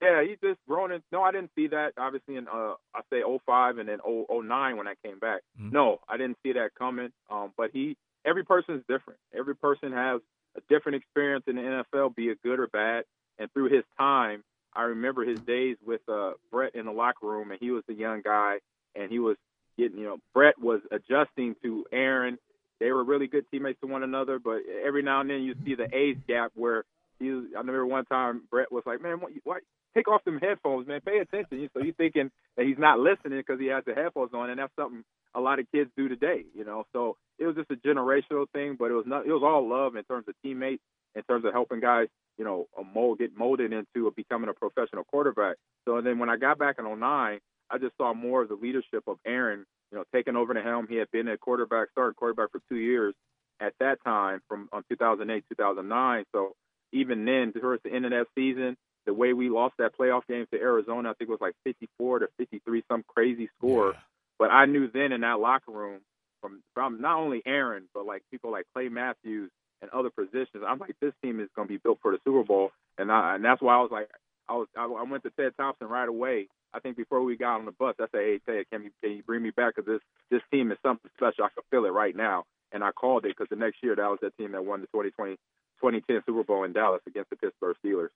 Yeah, 0.00 0.22
he's 0.22 0.38
just 0.42 0.58
grown 0.66 0.92
in. 0.92 1.02
No, 1.12 1.22
I 1.22 1.32
didn't 1.32 1.50
see 1.54 1.68
that. 1.68 1.92
Obviously, 1.98 2.36
in 2.36 2.48
uh, 2.48 2.74
I 2.94 3.00
say 3.10 3.22
05 3.22 3.78
and 3.78 3.88
then 3.88 3.98
09 4.04 4.76
when 4.76 4.88
I 4.88 4.94
came 5.04 5.18
back. 5.18 5.42
Mm-hmm. 5.60 5.70
No, 5.74 6.00
I 6.08 6.16
didn't 6.16 6.38
see 6.42 6.52
that 6.54 6.70
coming. 6.78 7.10
Um, 7.30 7.52
but 7.56 7.70
he, 7.72 7.96
every 8.24 8.44
person 8.44 8.76
is 8.76 8.82
different. 8.88 9.20
Every 9.36 9.54
person 9.54 9.92
has 9.92 10.20
a 10.56 10.60
different 10.68 10.96
experience 10.96 11.44
in 11.46 11.56
the 11.56 11.84
NFL, 11.94 12.14
be 12.14 12.28
it 12.28 12.42
good 12.42 12.58
or 12.58 12.66
bad. 12.68 13.04
And 13.38 13.52
through 13.52 13.74
his 13.74 13.84
time, 13.98 14.44
I 14.74 14.82
remember 14.82 15.24
his 15.24 15.40
days 15.40 15.76
with 15.84 16.00
uh, 16.08 16.32
Brett 16.50 16.74
in 16.74 16.86
the 16.86 16.92
locker 16.92 17.26
room, 17.26 17.50
and 17.50 17.60
he 17.60 17.70
was 17.70 17.82
the 17.86 17.94
young 17.94 18.22
guy, 18.22 18.58
and 18.94 19.10
he 19.10 19.18
was 19.18 19.36
getting, 19.78 19.98
you 19.98 20.04
know, 20.04 20.18
Brett 20.34 20.58
was 20.58 20.80
adjusting 20.90 21.56
to 21.62 21.84
Aaron. 21.92 22.38
They 22.80 22.90
were 22.90 23.04
really 23.04 23.26
good 23.26 23.44
teammates 23.50 23.80
to 23.80 23.86
one 23.86 24.02
another, 24.02 24.38
but 24.38 24.62
every 24.84 25.02
now 25.02 25.20
and 25.20 25.30
then 25.30 25.42
you 25.42 25.54
see 25.64 25.74
the 25.74 25.88
age 25.94 26.18
gap 26.26 26.52
where 26.54 26.84
he 27.18 27.30
was. 27.30 27.44
I 27.54 27.58
remember 27.58 27.86
one 27.86 28.04
time 28.06 28.42
Brett 28.50 28.72
was 28.72 28.82
like, 28.86 29.00
"Man, 29.00 29.20
what, 29.20 29.32
why 29.44 29.58
take 29.94 30.08
off 30.08 30.24
them 30.24 30.38
headphones, 30.38 30.86
man? 30.86 31.00
Pay 31.04 31.18
attention." 31.18 31.68
So 31.74 31.82
he's 31.82 31.94
thinking 31.96 32.30
that 32.56 32.66
he's 32.66 32.78
not 32.78 32.98
listening 32.98 33.38
because 33.38 33.60
he 33.60 33.66
has 33.66 33.84
the 33.84 33.94
headphones 33.94 34.32
on, 34.34 34.50
and 34.50 34.58
that's 34.58 34.74
something 34.76 35.04
a 35.34 35.40
lot 35.40 35.58
of 35.58 35.66
kids 35.72 35.90
do 35.96 36.08
today. 36.08 36.44
You 36.54 36.64
know, 36.64 36.84
so 36.92 37.16
it 37.38 37.46
was 37.46 37.56
just 37.56 37.70
a 37.70 37.76
generational 37.76 38.46
thing, 38.52 38.76
but 38.78 38.90
it 38.90 38.94
was 38.94 39.06
not. 39.06 39.26
It 39.26 39.32
was 39.32 39.42
all 39.44 39.68
love 39.68 39.96
in 39.96 40.04
terms 40.04 40.26
of 40.28 40.34
teammates, 40.42 40.82
in 41.14 41.22
terms 41.24 41.44
of 41.44 41.52
helping 41.52 41.80
guys, 41.80 42.08
you 42.38 42.44
know, 42.44 42.66
a 42.78 42.84
mold 42.84 43.18
get 43.18 43.36
molded 43.36 43.72
into 43.72 44.12
becoming 44.16 44.48
a 44.48 44.54
professional 44.54 45.04
quarterback. 45.04 45.56
So 45.86 46.00
then 46.00 46.18
when 46.18 46.30
I 46.30 46.36
got 46.36 46.58
back 46.58 46.76
in 46.78 46.84
09, 46.84 47.40
I 47.70 47.78
just 47.78 47.96
saw 47.96 48.14
more 48.14 48.42
of 48.42 48.48
the 48.48 48.54
leadership 48.54 49.04
of 49.06 49.16
Aaron, 49.26 49.64
you 49.90 49.98
know, 49.98 50.04
taking 50.14 50.36
over 50.36 50.54
the 50.54 50.60
helm. 50.60 50.86
He 50.88 50.96
had 50.96 51.10
been 51.10 51.28
a 51.28 51.38
quarterback, 51.38 51.88
starting 51.92 52.14
quarterback 52.14 52.50
for 52.52 52.60
two 52.68 52.76
years 52.76 53.14
at 53.60 53.72
that 53.80 53.98
time 54.04 54.40
from 54.48 54.62
um, 54.62 54.68
on 54.72 54.84
2008, 54.88 55.44
2009. 55.48 56.24
So 56.32 56.52
even 56.92 57.24
then, 57.24 57.52
towards 57.52 57.82
the 57.82 57.92
end 57.92 58.04
of 58.04 58.10
that 58.10 58.26
season, 58.34 58.76
the 59.06 59.14
way 59.14 59.32
we 59.32 59.48
lost 59.48 59.74
that 59.78 59.96
playoff 59.98 60.26
game 60.28 60.46
to 60.52 60.60
Arizona, 60.60 61.10
I 61.10 61.14
think 61.14 61.28
it 61.28 61.32
was 61.32 61.40
like 61.40 61.54
54 61.64 62.20
to 62.20 62.28
53, 62.38 62.84
some 62.88 63.04
crazy 63.06 63.48
score. 63.58 63.92
Yeah. 63.94 64.00
But 64.38 64.50
I 64.50 64.66
knew 64.66 64.90
then 64.92 65.12
in 65.12 65.22
that 65.22 65.40
locker 65.40 65.72
room, 65.72 66.00
from 66.40 66.62
from 66.74 67.00
not 67.00 67.18
only 67.18 67.42
Aaron, 67.46 67.84
but 67.94 68.04
like 68.04 68.22
people 68.30 68.50
like 68.50 68.66
Clay 68.74 68.88
Matthews 68.88 69.50
and 69.80 69.90
other 69.90 70.10
positions, 70.10 70.64
I'm 70.66 70.78
like, 70.78 70.96
this 71.00 71.14
team 71.22 71.40
is 71.40 71.48
going 71.54 71.68
to 71.68 71.72
be 71.72 71.78
built 71.78 71.98
for 72.02 72.12
the 72.12 72.18
Super 72.24 72.44
Bowl, 72.44 72.72
and 72.98 73.10
I, 73.10 73.36
and 73.36 73.44
that's 73.44 73.62
why 73.62 73.76
I 73.76 73.80
was 73.80 73.90
like, 73.90 74.08
I 74.48 74.54
was 74.54 74.68
I, 74.76 74.84
I 74.84 75.02
went 75.04 75.22
to 75.22 75.30
Ted 75.30 75.52
Thompson 75.56 75.88
right 75.88 76.08
away. 76.08 76.48
I 76.74 76.80
think 76.80 76.96
before 76.96 77.22
we 77.22 77.36
got 77.36 77.60
on 77.60 77.66
the 77.66 77.72
bus, 77.72 77.94
I 78.00 78.06
said, 78.10 78.20
hey 78.20 78.40
Ted, 78.44 78.64
can 78.70 78.82
you 78.84 78.90
can 79.02 79.12
you 79.12 79.22
bring 79.22 79.42
me 79.42 79.50
back? 79.50 79.76
Because 79.76 79.86
this 79.86 80.02
this 80.30 80.42
team 80.50 80.72
is 80.72 80.78
something 80.82 81.10
special. 81.16 81.44
I 81.44 81.54
can 81.54 81.62
feel 81.70 81.84
it 81.84 81.92
right 81.92 82.16
now, 82.16 82.44
and 82.72 82.82
I 82.82 82.90
called 82.90 83.24
it 83.24 83.36
because 83.36 83.48
the 83.48 83.56
next 83.56 83.78
year 83.82 83.94
that 83.94 84.10
was 84.10 84.18
that 84.22 84.36
team 84.36 84.52
that 84.52 84.64
won 84.64 84.80
the 84.80 84.88
2020 84.88 85.36
2010 85.80 86.22
Super 86.26 86.44
Bowl 86.44 86.64
in 86.64 86.72
Dallas 86.72 87.02
against 87.06 87.30
the 87.30 87.36
Pittsburgh 87.36 87.76
Steelers. 87.84 88.10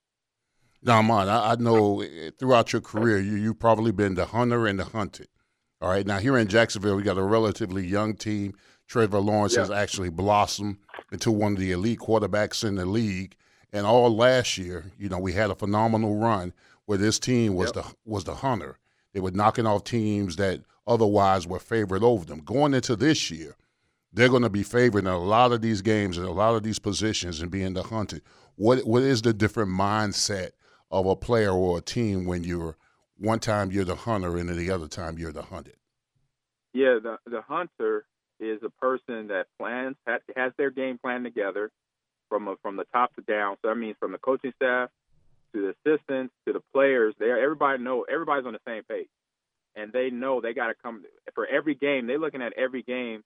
Now, 0.83 1.01
man, 1.01 1.27
I, 1.29 1.51
I 1.51 1.55
know 1.55 2.01
eh, 2.01 2.31
throughout 2.37 2.71
your 2.73 2.81
career, 2.81 3.19
you 3.19 3.35
you've 3.35 3.59
probably 3.59 3.91
been 3.91 4.15
the 4.15 4.25
hunter 4.25 4.67
and 4.67 4.79
the 4.79 4.85
hunted. 4.85 5.27
All 5.81 5.89
right. 5.89 6.05
Now 6.05 6.19
here 6.19 6.37
in 6.37 6.47
Jacksonville, 6.47 6.95
we 6.95 7.03
got 7.03 7.17
a 7.17 7.23
relatively 7.23 7.85
young 7.85 8.15
team. 8.15 8.53
Trevor 8.87 9.19
Lawrence 9.19 9.53
Yeah. 9.55 9.61
has 9.61 9.71
actually 9.71 10.09
blossomed 10.09 10.77
into 11.11 11.31
one 11.31 11.53
of 11.53 11.59
the 11.59 11.71
elite 11.71 11.99
quarterbacks 11.99 12.63
in 12.63 12.75
the 12.75 12.85
league. 12.85 13.35
And 13.73 13.85
all 13.85 14.15
last 14.15 14.57
year, 14.57 14.91
you 14.97 15.09
know, 15.09 15.19
we 15.19 15.33
had 15.33 15.49
a 15.51 15.55
phenomenal 15.55 16.15
run 16.15 16.53
where 16.85 16.97
this 16.97 17.19
team 17.19 17.53
was 17.55 17.71
the 17.73 17.83
was 18.05 18.23
the 18.23 18.35
hunter. 18.35 18.77
They 19.13 19.19
were 19.19 19.31
knocking 19.31 19.65
off 19.67 19.83
teams 19.83 20.37
that 20.37 20.61
otherwise 20.87 21.45
were 21.45 21.59
favored 21.59 22.03
over 22.03 22.23
them. 22.25 22.39
Going 22.39 22.73
into 22.73 22.95
this 22.95 23.29
year, 23.29 23.55
they're 24.13 24.29
going 24.29 24.43
to 24.43 24.49
be 24.49 24.63
favored 24.63 24.99
in 24.99 25.07
a 25.07 25.17
lot 25.19 25.51
of 25.51 25.61
these 25.61 25.81
games 25.81 26.17
and 26.17 26.25
a 26.25 26.31
lot 26.31 26.55
of 26.55 26.63
these 26.63 26.79
positions 26.79 27.41
and 27.41 27.51
being 27.51 27.73
the 27.73 27.83
hunted. 27.83 28.21
What 28.55 28.79
what 28.87 29.03
is 29.03 29.21
the 29.21 29.33
different 29.33 29.69
mindset 29.69 30.51
of 30.89 31.05
a 31.05 31.15
player 31.15 31.51
or 31.51 31.77
a 31.77 31.81
team 31.81 32.25
when 32.25 32.43
you're 32.43 32.77
one 33.17 33.39
time 33.39 33.71
you're 33.71 33.83
the 33.83 33.95
hunter 33.95 34.37
and 34.37 34.49
the 34.49 34.71
other 34.71 34.87
time 34.87 35.17
you're 35.17 35.31
the 35.31 35.43
hunted? 35.43 35.75
Yeah, 36.73 36.99
the 37.01 37.17
the 37.25 37.41
hunter 37.41 38.05
is 38.39 38.61
a 38.63 38.69
person 38.69 39.27
that 39.27 39.47
plans 39.59 39.95
has, 40.05 40.51
their 40.57 40.69
game 40.69 40.97
plan 40.99 41.23
together 41.23 41.71
from 42.29 42.47
a, 42.47 42.55
from 42.61 42.75
the 42.75 42.85
top 42.93 43.15
to 43.15 43.21
down. 43.21 43.55
So 43.61 43.69
that 43.69 43.75
means 43.75 43.95
from 43.99 44.11
the 44.11 44.19
coaching 44.19 44.53
staff 44.55 44.89
to 45.53 45.73
the 45.85 45.91
assistants 45.91 46.33
to 46.45 46.53
the 46.53 46.61
players. 46.73 47.15
They 47.19 47.31
everybody 47.31 47.81
know 47.81 48.05
everybody's 48.11 48.45
on 48.45 48.53
the 48.53 48.59
same 48.67 48.83
page, 48.83 49.09
and 49.75 49.91
they 49.91 50.09
know 50.09 50.41
they 50.41 50.53
got 50.53 50.67
to 50.67 50.75
come 50.81 51.03
for 51.33 51.47
every 51.47 51.75
game. 51.75 52.07
They're 52.07 52.19
looking 52.19 52.41
at 52.41 52.53
every 52.53 52.83
game. 52.83 53.23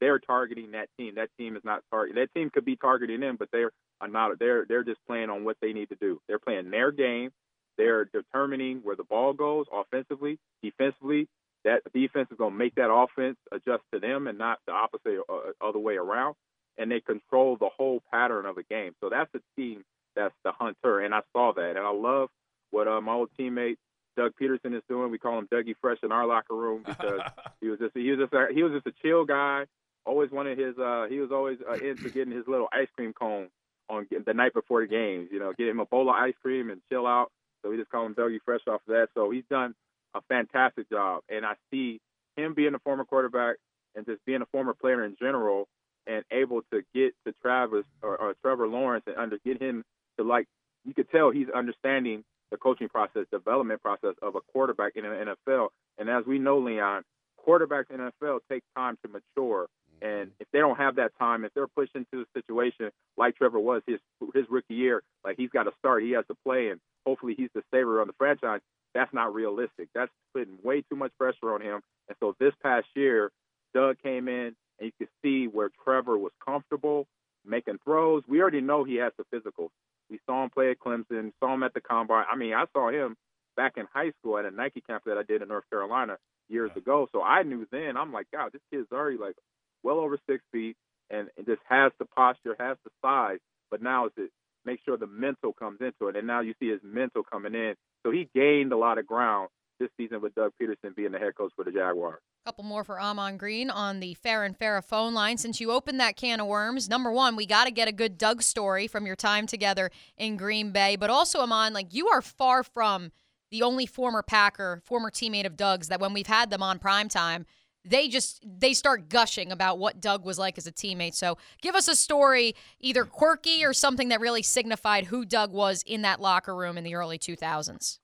They're 0.00 0.18
targeting 0.18 0.70
that 0.70 0.88
team. 0.96 1.16
That 1.16 1.28
team 1.36 1.56
is 1.56 1.64
not 1.64 1.82
target. 1.90 2.14
That 2.16 2.32
team 2.32 2.48
could 2.48 2.64
be 2.64 2.76
targeting 2.76 3.20
them, 3.20 3.36
but 3.38 3.48
they're 3.52 3.72
not. 4.08 4.38
They're 4.38 4.64
they're 4.68 4.84
just 4.84 5.00
playing 5.06 5.30
on 5.30 5.44
what 5.44 5.56
they 5.60 5.72
need 5.72 5.88
to 5.90 5.96
do. 5.96 6.20
They're 6.28 6.38
playing 6.38 6.70
their 6.70 6.90
game. 6.92 7.30
They're 7.76 8.04
determining 8.04 8.80
where 8.82 8.96
the 8.96 9.04
ball 9.04 9.32
goes 9.32 9.66
offensively, 9.72 10.38
defensively. 10.62 11.28
That 11.64 11.82
defense 11.92 12.28
is 12.30 12.38
going 12.38 12.52
to 12.52 12.58
make 12.58 12.74
that 12.76 12.90
offense 12.90 13.36
adjust 13.52 13.82
to 13.92 14.00
them 14.00 14.26
and 14.26 14.38
not 14.38 14.58
the 14.66 14.72
opposite 14.72 15.20
uh, 15.28 15.52
other 15.60 15.78
way 15.78 15.96
around. 15.96 16.34
And 16.78 16.90
they 16.90 17.00
control 17.00 17.56
the 17.56 17.68
whole 17.76 18.02
pattern 18.10 18.46
of 18.46 18.56
the 18.56 18.62
game. 18.62 18.92
So 19.00 19.10
that's 19.10 19.30
the 19.32 19.42
team 19.56 19.84
that's 20.16 20.34
the 20.44 20.52
hunter. 20.52 21.00
And 21.00 21.14
I 21.14 21.20
saw 21.32 21.52
that. 21.54 21.70
And 21.70 21.78
I 21.78 21.90
love 21.90 22.28
what 22.70 22.88
uh, 22.88 23.00
my 23.00 23.12
old 23.12 23.30
teammate 23.38 23.76
Doug 24.16 24.32
Pederson 24.40 24.76
is 24.76 24.82
doing. 24.88 25.10
We 25.10 25.18
call 25.18 25.38
him 25.38 25.48
Dougie 25.52 25.74
Fresh 25.80 25.98
in 26.02 26.12
our 26.12 26.26
locker 26.26 26.54
room 26.54 26.82
because 26.86 27.20
he 27.60 27.68
was 27.68 27.78
just 27.78 27.96
he 27.96 28.10
was 28.10 28.20
just 28.20 28.32
a, 28.32 28.48
he 28.52 28.62
was 28.62 28.72
just 28.72 28.86
a 28.86 28.92
chill 29.02 29.24
guy. 29.24 29.64
Always 30.06 30.30
wanted 30.30 30.58
his 30.58 30.76
uh, 30.78 31.06
he 31.08 31.18
was 31.18 31.30
always 31.30 31.58
uh, 31.68 31.74
into 31.74 32.10
getting 32.10 32.34
his 32.34 32.46
little 32.46 32.68
ice 32.72 32.88
cream 32.96 33.12
cone 33.12 33.48
on 33.90 34.06
the 34.26 34.34
night 34.34 34.54
before 34.54 34.80
the 34.80 34.86
games. 34.86 35.28
You 35.30 35.40
know, 35.40 35.52
get 35.52 35.68
him 35.68 35.80
a 35.80 35.86
bowl 35.86 36.08
of 36.08 36.16
ice 36.16 36.34
cream 36.40 36.70
and 36.70 36.80
chill 36.90 37.06
out. 37.06 37.30
So 37.62 37.70
we 37.70 37.76
just 37.76 37.90
call 37.90 38.06
him 38.06 38.14
Dougie 38.14 38.38
Fresh 38.44 38.62
off 38.66 38.80
of 38.88 38.94
that. 38.94 39.08
So 39.14 39.30
he's 39.30 39.44
done 39.50 39.74
a 40.14 40.20
fantastic 40.28 40.88
job, 40.88 41.22
and 41.28 41.44
I 41.44 41.54
see 41.70 42.00
him 42.36 42.54
being 42.54 42.74
a 42.74 42.78
former 42.78 43.04
quarterback 43.04 43.56
and 43.94 44.06
just 44.06 44.24
being 44.24 44.40
a 44.40 44.46
former 44.46 44.72
player 44.72 45.04
in 45.04 45.16
general, 45.20 45.68
and 46.06 46.24
able 46.30 46.62
to 46.72 46.82
get 46.94 47.12
to 47.26 47.34
Travis 47.42 47.84
or, 48.02 48.16
or 48.16 48.34
Trevor 48.42 48.66
Lawrence 48.66 49.04
and 49.06 49.16
under 49.16 49.38
get 49.44 49.60
him 49.60 49.84
to 50.18 50.24
like 50.24 50.46
you 50.84 50.94
could 50.94 51.10
tell 51.10 51.30
he's 51.30 51.48
understanding 51.54 52.24
the 52.50 52.56
coaching 52.56 52.88
process, 52.88 53.26
development 53.30 53.82
process 53.82 54.14
of 54.22 54.34
a 54.34 54.40
quarterback 54.52 54.92
in 54.96 55.04
the 55.04 55.34
NFL. 55.48 55.68
And 55.98 56.08
as 56.08 56.24
we 56.26 56.38
know, 56.38 56.58
Leon, 56.58 57.02
quarterbacks 57.46 57.90
in 57.90 57.98
the 57.98 58.10
NFL 58.22 58.40
take 58.50 58.62
time 58.76 58.96
to 59.04 59.10
mature. 59.10 59.68
And 60.02 60.30
if 60.40 60.48
they 60.52 60.60
don't 60.60 60.76
have 60.76 60.96
that 60.96 61.12
time, 61.18 61.44
if 61.44 61.52
they're 61.54 61.66
pushed 61.66 61.94
into 61.94 62.22
a 62.22 62.38
situation 62.38 62.90
like 63.16 63.36
Trevor 63.36 63.60
was 63.60 63.82
his 63.86 64.00
his 64.34 64.44
rookie 64.48 64.74
year, 64.74 65.02
like 65.24 65.36
he's 65.36 65.50
got 65.50 65.64
to 65.64 65.72
start, 65.78 66.02
he 66.02 66.12
has 66.12 66.24
to 66.28 66.36
play, 66.44 66.68
and 66.68 66.80
hopefully 67.06 67.34
he's 67.36 67.50
the 67.54 67.62
savior 67.72 68.00
on 68.00 68.06
the 68.06 68.14
franchise. 68.18 68.60
That's 68.94 69.12
not 69.12 69.34
realistic. 69.34 69.88
That's 69.94 70.10
putting 70.34 70.58
way 70.62 70.82
too 70.82 70.96
much 70.96 71.12
pressure 71.18 71.54
on 71.54 71.60
him. 71.60 71.80
And 72.08 72.16
so 72.18 72.34
this 72.40 72.52
past 72.62 72.86
year, 72.96 73.30
Doug 73.74 73.98
came 74.02 74.26
in, 74.26 74.56
and 74.78 74.86
you 74.86 74.92
could 74.98 75.08
see 75.22 75.46
where 75.46 75.70
Trevor 75.84 76.18
was 76.18 76.32
comfortable 76.44 77.06
making 77.44 77.78
throws. 77.84 78.22
We 78.28 78.40
already 78.40 78.60
know 78.60 78.84
he 78.84 78.96
has 78.96 79.12
the 79.16 79.24
physical. 79.30 79.70
We 80.10 80.18
saw 80.26 80.42
him 80.44 80.50
play 80.50 80.70
at 80.70 80.78
Clemson, 80.78 81.32
saw 81.40 81.54
him 81.54 81.62
at 81.62 81.74
the 81.74 81.80
combine. 81.80 82.24
I 82.30 82.36
mean, 82.36 82.52
I 82.52 82.64
saw 82.72 82.90
him 82.90 83.16
back 83.56 83.74
in 83.76 83.86
high 83.92 84.12
school 84.18 84.38
at 84.38 84.44
a 84.44 84.50
Nike 84.50 84.80
camp 84.80 85.04
that 85.06 85.18
I 85.18 85.22
did 85.22 85.42
in 85.42 85.48
North 85.48 85.68
Carolina 85.70 86.18
years 86.48 86.70
ago. 86.76 87.08
So 87.12 87.22
I 87.22 87.42
knew 87.42 87.66
then. 87.70 87.96
I'm 87.96 88.12
like, 88.12 88.26
God, 88.32 88.50
this 88.52 88.62
kid's 88.72 88.90
already 88.92 89.18
like 89.18 89.36
well 89.82 89.98
over 89.98 90.18
six 90.28 90.42
feet, 90.52 90.76
and, 91.10 91.28
just 91.46 91.62
has 91.68 91.92
the 91.98 92.04
posture, 92.04 92.56
has 92.58 92.76
the 92.84 92.90
size. 93.02 93.38
But 93.70 93.82
now 93.82 94.06
it's 94.06 94.18
it 94.18 94.30
make 94.64 94.80
sure 94.84 94.96
the 94.96 95.06
mental 95.06 95.52
comes 95.52 95.78
into 95.80 96.08
it, 96.08 96.16
and 96.16 96.26
now 96.26 96.40
you 96.40 96.54
see 96.60 96.68
his 96.68 96.80
mental 96.82 97.22
coming 97.22 97.54
in. 97.54 97.74
So 98.04 98.10
he 98.10 98.28
gained 98.34 98.72
a 98.72 98.76
lot 98.76 98.98
of 98.98 99.06
ground 99.06 99.48
this 99.78 99.88
season 99.96 100.20
with 100.20 100.34
Doug 100.34 100.52
Pederson 100.60 100.94
being 100.94 101.12
the 101.12 101.18
head 101.18 101.34
coach 101.34 101.52
for 101.56 101.64
the 101.64 101.70
Jaguars. 101.70 102.20
Couple 102.44 102.64
more 102.64 102.84
for 102.84 103.00
Ahman 103.00 103.36
Green 103.36 103.70
on 103.70 104.00
the 104.00 104.16
Farah 104.24 104.46
and 104.46 104.58
Farah 104.58 104.84
phone 104.84 105.14
line. 105.14 105.38
Since 105.38 105.60
you 105.60 105.72
opened 105.72 106.00
that 106.00 106.16
can 106.16 106.40
of 106.40 106.46
worms, 106.46 106.88
number 106.88 107.10
one, 107.10 107.36
we 107.36 107.46
got 107.46 107.64
to 107.64 107.70
get 107.70 107.88
a 107.88 107.92
good 107.92 108.18
Doug 108.18 108.42
story 108.42 108.86
from 108.86 109.06
your 109.06 109.16
time 109.16 109.46
together 109.46 109.90
in 110.16 110.36
Green 110.36 110.70
Bay. 110.70 110.96
But 110.96 111.10
also, 111.10 111.40
Ahman, 111.40 111.72
like 111.72 111.92
you 111.92 112.08
are 112.08 112.22
far 112.22 112.62
from 112.62 113.12
the 113.50 113.62
only 113.62 113.86
former 113.86 114.22
Packer, 114.22 114.80
former 114.84 115.10
teammate 115.10 115.46
of 115.46 115.56
Doug's 115.56 115.88
that 115.88 116.00
when 116.00 116.12
we've 116.12 116.26
had 116.26 116.50
them 116.50 116.62
on 116.62 116.78
primetime, 116.78 117.44
they 117.84 118.08
just 118.08 118.44
they 118.44 118.72
start 118.72 119.08
gushing 119.08 119.52
about 119.52 119.78
what 119.78 120.00
Doug 120.00 120.24
was 120.24 120.38
like 120.38 120.58
as 120.58 120.66
a 120.66 120.72
teammate. 120.72 121.14
So 121.14 121.38
give 121.62 121.74
us 121.74 121.88
a 121.88 121.96
story, 121.96 122.54
either 122.78 123.04
quirky 123.04 123.64
or 123.64 123.72
something 123.72 124.08
that 124.08 124.20
really 124.20 124.42
signified 124.42 125.06
who 125.06 125.24
Doug 125.24 125.52
was 125.52 125.82
in 125.86 126.02
that 126.02 126.20
locker 126.20 126.54
room 126.54 126.76
in 126.76 126.84
the 126.84 126.94
early 126.94 127.18
2000s. 127.18 127.98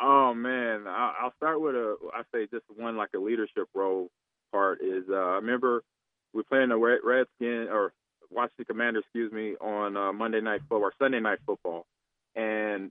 Oh 0.00 0.34
man, 0.34 0.86
I'll 0.86 1.32
start 1.36 1.60
with 1.60 1.74
a. 1.74 1.96
I 2.12 2.22
say 2.32 2.46
just 2.50 2.64
one 2.76 2.96
like 2.96 3.10
a 3.14 3.18
leadership 3.18 3.68
role 3.74 4.10
part 4.52 4.80
is. 4.82 5.04
Uh, 5.10 5.14
I 5.14 5.34
remember 5.36 5.82
we 6.34 6.42
playing 6.42 6.68
the 6.68 6.76
Red- 6.76 7.00
Redskin 7.02 7.68
or 7.70 7.92
Washington 8.30 8.66
Commander, 8.66 9.00
excuse 9.00 9.32
me, 9.32 9.54
on 9.60 9.96
uh, 9.96 10.12
Monday 10.12 10.40
Night 10.40 10.60
Football 10.60 10.80
or 10.80 10.92
Sunday 10.98 11.20
Night 11.20 11.38
Football, 11.46 11.86
and 12.34 12.90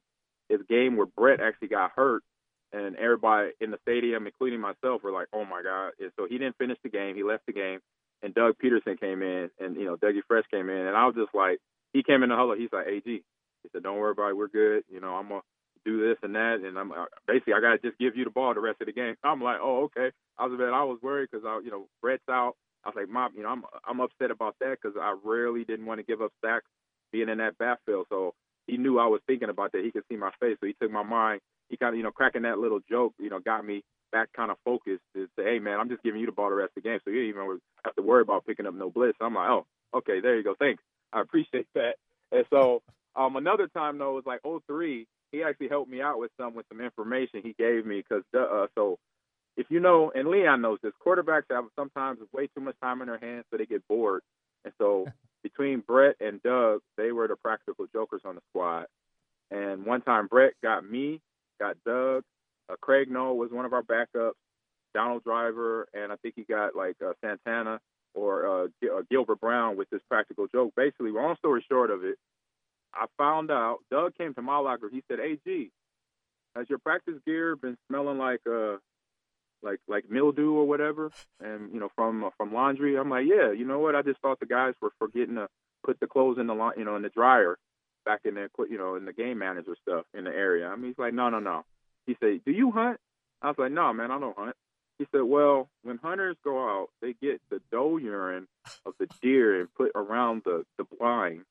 it's 0.49 0.64
game 0.68 0.97
where 0.97 1.06
Brett 1.06 1.41
actually 1.41 1.68
got 1.68 1.91
hurt, 1.95 2.24
and 2.76 2.95
everybody 2.97 3.51
in 3.61 3.71
the 3.71 3.80
stadium, 3.84 4.26
including 4.28 4.59
myself, 4.59 5.03
were 5.03 5.11
like, 5.11 5.28
"Oh 5.34 5.45
my 5.45 5.63
God!" 5.63 5.93
And 5.99 6.11
so 6.17 6.28
he 6.30 6.38
didn't 6.38 6.57
finish 6.57 6.78
the 6.84 6.89
game. 6.89 7.15
He 7.15 7.23
left 7.23 7.45
the 7.45 7.53
game, 7.53 7.80
and 8.21 8.34
Doug 8.34 8.55
Pederson 8.63 8.99
came 8.99 9.21
in, 9.21 9.49
and 9.59 9.76
you 9.76 9.86
know 9.86 9.95
Dougie 9.95 10.26
Fresh 10.28 10.45
came 10.51 10.69
in, 10.69 10.88
and 10.88 10.95
I 10.95 11.05
was 11.05 11.15
just 11.15 11.34
like, 11.34 11.59
he 11.93 12.03
came 12.03 12.23
in 12.23 12.30
the 12.30 12.36
huddle. 12.36 12.55
He's 12.55 12.73
like, 12.73 12.88
"Ag," 12.88 13.03
he 13.05 13.23
said, 13.71 13.84
"Don't 13.84 13.97
worry 13.97 14.11
about 14.11 14.32
it. 14.32 14.38
We're 14.38 14.47
good. 14.47 14.84
You 14.91 14.99
know, 14.99 15.15
I'm 15.15 15.30
gonna." 15.30 15.41
do 15.86 16.01
this 16.01 16.17
and 16.23 16.34
that, 16.36 16.61
and 16.65 16.78
I'm 16.80 16.91
uh, 16.91 17.05
basically 17.28 17.53
I 17.53 17.61
gotta 17.61 17.78
just 17.78 17.99
give 17.99 18.17
you 18.17 18.23
the 18.26 18.32
ball 18.32 18.53
the 18.55 18.59
rest 18.59 18.82
of 18.82 18.88
the 18.88 18.93
game. 18.93 19.15
I'm 19.23 19.41
like, 19.41 19.57
oh 19.61 19.84
okay. 19.84 20.11
I 20.38 20.47
was 20.47 20.59
man, 20.59 20.73
I 20.73 20.84
was 20.84 20.97
worried 21.01 21.30
because 21.32 21.45
I, 21.47 21.61
you 21.63 21.69
know, 21.69 21.86
Brett's 22.01 22.28
out. 22.28 22.55
I 22.84 22.89
was 22.89 22.95
like, 22.95 23.09
mom, 23.09 23.34
you 23.38 23.43
know, 23.43 23.49
I'm 23.49 23.63
I'm 23.88 23.99
upset 24.01 24.32
about 24.32 24.55
that 24.59 24.78
because 24.82 24.97
I 24.99 25.15
really 25.23 25.63
didn't 25.63 25.86
want 25.86 25.99
to 25.99 26.03
give 26.05 26.21
up 26.21 26.32
sacks 26.43 26.65
being 27.11 27.30
in 27.30 27.38
that 27.38 27.57
backfield. 27.57 28.07
So 28.09 28.34
he 28.67 28.78
knew 28.78 28.99
I 28.99 29.05
was 29.05 29.21
thinking 29.28 29.49
about 29.49 29.71
that. 29.71 29.84
He 29.84 29.91
could 29.91 30.03
see 30.09 30.17
my 30.17 30.32
face, 30.39 30.57
so 30.59 30.67
he 30.67 30.76
took 30.82 30.91
my 30.91 31.03
mind. 31.03 31.41
He 31.70 31.78
kind 31.78 31.93
of, 31.93 31.97
you 31.97 32.03
know, 32.03 32.11
cracking 32.11 32.43
that 32.43 32.59
little 32.59 32.80
joke, 32.89 33.13
you 33.20 33.30
know, 33.30 33.39
got 33.39 33.66
me 33.66 33.84
back 34.11 34.30
kind 34.34 34.51
of 34.51 34.57
focused 34.63 35.03
to 35.16 35.28
say, 35.38 35.43
hey 35.43 35.59
man, 35.59 35.80
I'm 35.80 35.89
just 35.89 36.03
giving 36.03 36.20
you 36.22 36.28
the 36.28 36.32
ball 36.32 36.49
the 36.49 36.55
rest 36.55 36.72
of 36.78 36.84
the 36.84 36.89
game, 36.89 36.99
so 37.03 37.11
you 37.11 37.22
didn't 37.22 37.30
even 37.41 37.59
have 37.84 37.95
to 37.95 38.01
worry 38.03 38.22
about 38.22 38.45
picking 38.45 38.66
up 38.68 38.74
no 38.74 38.89
blitz. 38.89 39.18
I'm 39.22 39.36
like, 39.36 39.49
oh, 39.49 39.66
okay, 39.95 40.22
there 40.22 40.38
you 40.38 40.43
go, 40.43 40.55
thanks. 40.59 40.84
I 41.13 41.22
appreciate 41.22 41.68
that. 41.76 41.95
And 42.32 42.45
so 42.49 42.82
Um, 43.16 43.36
another 43.38 43.68
time 43.68 43.97
though 43.97 44.11
it 44.11 44.26
was 44.26 44.26
like 44.26 44.41
03. 44.68 45.07
He 45.32 45.43
actually 45.43 45.70
helped 45.70 45.89
me 45.89 46.01
out 46.01 46.20
with 46.20 46.32
some 46.39 46.53
with 46.53 46.66
some 46.70 46.82
information 46.82 47.41
he 47.43 47.53
gave 47.57 47.86
me 47.86 48.03
because 48.07 48.24
uh, 48.38 48.68
so 48.76 48.97
if 49.57 49.68
you 49.70 49.80
know, 49.80 50.11
and 50.13 50.28
Leon 50.28 50.61
knows 50.61 50.80
this, 50.84 50.93
quarterbacks 51.05 51.43
have 51.49 51.66
sometimes 51.78 52.20
way 52.34 52.47
too 52.47 52.61
much 52.61 52.76
time 52.82 53.01
in 53.01 53.07
their 53.07 53.20
hands, 53.20 53.45
so 53.49 53.57
they 53.57 53.66
get 53.66 53.88
bored. 53.88 54.22
And 54.66 54.74
so 54.78 55.07
between 55.43 55.82
Brett 55.82 56.16
and 56.20 56.41
Doug, 56.43 56.82
they 56.97 57.11
were 57.11 57.28
the 57.28 57.36
practical 57.38 57.86
jokers 57.93 58.22
on 58.26 58.36
the 58.36 58.41
squad. 58.49 58.88
And 59.51 59.86
one 59.86 60.01
time 60.01 60.28
Brett 60.28 60.53
got 60.63 60.89
me, 60.89 61.22
got 61.60 61.78
Doug, 61.86 62.24
uh, 62.70 62.76
Craig 62.82 63.10
Nall 63.10 63.36
was 63.36 63.51
one 63.51 63.66
of 63.66 63.74
our 63.74 63.84
backups, 63.84 64.34
Donald 64.93 65.24
Driver, 65.24 65.88
and 65.93 66.12
I 66.12 66.16
think 66.18 66.36
he 66.36 66.43
got 66.43 66.76
like 66.76 66.95
uh, 67.06 67.14
Santana 67.24 67.80
or 68.14 68.64
uh, 68.64 68.68
uh, 68.86 69.01
Gilbert 69.10 69.41
Brown 69.41 69.78
with 69.78 69.89
this 69.89 70.01
practical 70.10 70.47
joke. 70.47 70.74
Basically, 70.76 71.12
long 71.12 71.36
story 71.38 71.66
short 71.70 71.91
of 71.91 72.03
it, 72.03 72.18
I 72.93 73.06
found 73.18 73.51
out 73.51 73.80
Doug 73.91 74.16
came 74.18 74.34
to 74.36 74.41
my 74.41 74.58
locker. 74.58 74.89
He 74.91 75.03
said, 75.10 75.20
"Hey, 75.20 75.38
G, 75.45 75.72
has 76.56 76.70
your 76.70 76.80
practice 76.80 77.16
gear 77.26 77.56
been 77.56 77.78
smelling 77.88 78.18
like 78.18 78.41
uh 78.49 78.78
like 79.62 79.80
like 79.88 80.06
mildew 80.10 80.53
or 80.53 80.66
whatever 80.66 81.12
and 81.43 81.74
you 81.74 81.80
know 81.80 81.89
from 81.95 82.24
uh, 82.24 82.30
from 82.38 82.53
laundry 82.53 82.97
i'm 82.97 83.10
like 83.10 83.26
yeah 83.28 83.51
you 83.51 83.66
know 83.66 83.80
what 83.80 83.95
i 83.95 84.01
just 84.01 84.20
thought 84.22 84.39
the 84.39 84.45
guys 84.45 84.74
were 84.82 84.91
forgetting 84.99 85.36
to 85.36 85.47
put 85.84 85.99
the 85.99 86.08
clothes 86.08 86.38
in 86.39 86.47
the 86.47 86.53
la- 86.53 86.72
you 86.78 86.86
know 86.86 86.95
in 86.95 87.01
the 87.01 87.10
dryer 87.10 87.58
back 88.06 88.22
in 88.26 88.36
the 88.36 88.49
you 88.70 88.78
know 88.78 88.95
in 88.95 89.06
the 89.06 89.14
game 89.14 89.39
manager 89.39 89.76
stuff 89.82 90.06
in 90.14 90.24
the 90.24 90.30
area 90.30 90.68
i 90.68 90.76
mean 90.76 90.88
he's 90.88 90.97
like 90.97 91.14
no 91.14 91.30
no 91.30 91.39
no 91.39 91.64
he 92.06 92.16
said 92.20 92.39
do 92.45 92.51
you 92.51 92.72
hunt 92.72 92.99
i 93.41 93.47
was 93.47 93.56
like 93.58 93.72
no 93.72 93.93
man 93.93 94.12
i 94.12 94.20
don't 94.20 94.38
hunt 94.38 94.56
he 94.97 95.06
said 95.12 95.24
well 95.24 95.68
when 95.84 95.97
hunters 95.97 96.38
go 96.43 96.58
out 96.58 96.88
they 97.01 97.14
get 97.22 97.41
the 97.49 97.60
doe 97.72 97.97
urine 97.97 98.47
of 98.86 98.93
the 98.99 99.08
deer 99.22 99.60
and 99.60 99.74
put 99.76 99.91
around 99.95 100.41
the 100.45 100.66
the 100.78 100.86
blind 100.97 101.41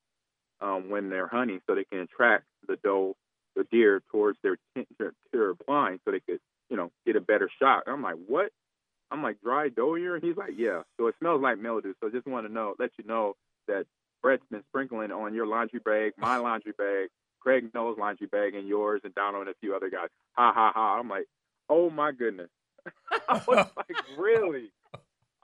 um 0.60 0.88
when 0.90 1.10
they're 1.10 1.26
hunting 1.28 1.60
so 1.66 1.74
they 1.74 1.84
can 1.84 2.00
attract 2.00 2.44
the 2.68 2.76
doe 2.82 3.16
the 3.56 3.64
deer 3.70 4.02
towards 4.10 4.36
their 4.42 4.56
tent, 4.74 4.88
their, 4.98 5.12
their 5.32 5.54
blind 5.54 6.00
so 6.04 6.10
they 6.10 6.20
could 6.20 6.40
you 6.70 6.76
know, 6.76 6.90
get 7.06 7.16
a 7.16 7.20
better 7.20 7.48
shot. 7.60 7.84
I'm 7.86 8.02
like, 8.02 8.16
what? 8.26 8.50
I'm 9.10 9.22
like, 9.22 9.40
dry 9.42 9.68
doe 9.68 9.94
urine? 9.94 10.22
He's 10.22 10.36
like, 10.36 10.54
yeah. 10.56 10.82
So 10.96 11.06
it 11.06 11.14
smells 11.18 11.42
like 11.42 11.58
mildew. 11.58 11.94
So 12.00 12.10
just 12.10 12.26
want 12.26 12.46
to 12.46 12.52
know, 12.52 12.74
let 12.78 12.90
you 12.98 13.04
know 13.04 13.34
that 13.68 13.86
Brett's 14.24 14.42
been 14.50 14.62
sprinkling 14.70 15.12
on 15.12 15.34
your 15.34 15.46
laundry 15.46 15.80
bag, 15.80 16.12
my 16.16 16.38
laundry 16.38 16.72
bag, 16.78 17.08
Craig 17.40 17.68
Nall's 17.74 17.98
laundry 17.98 18.26
bag, 18.26 18.54
and 18.54 18.66
yours, 18.66 19.02
and 19.04 19.14
Donald 19.14 19.46
and 19.46 19.50
a 19.50 19.58
few 19.60 19.76
other 19.76 19.90
guys. 19.90 20.08
Ha 20.32 20.50
ha 20.50 20.72
ha. 20.74 20.98
I'm 20.98 21.10
like, 21.10 21.26
oh 21.68 21.90
my 21.90 22.10
goodness. 22.10 22.48
I 23.28 23.34
was 23.46 23.66
like, 23.76 23.96
really? 24.16 24.72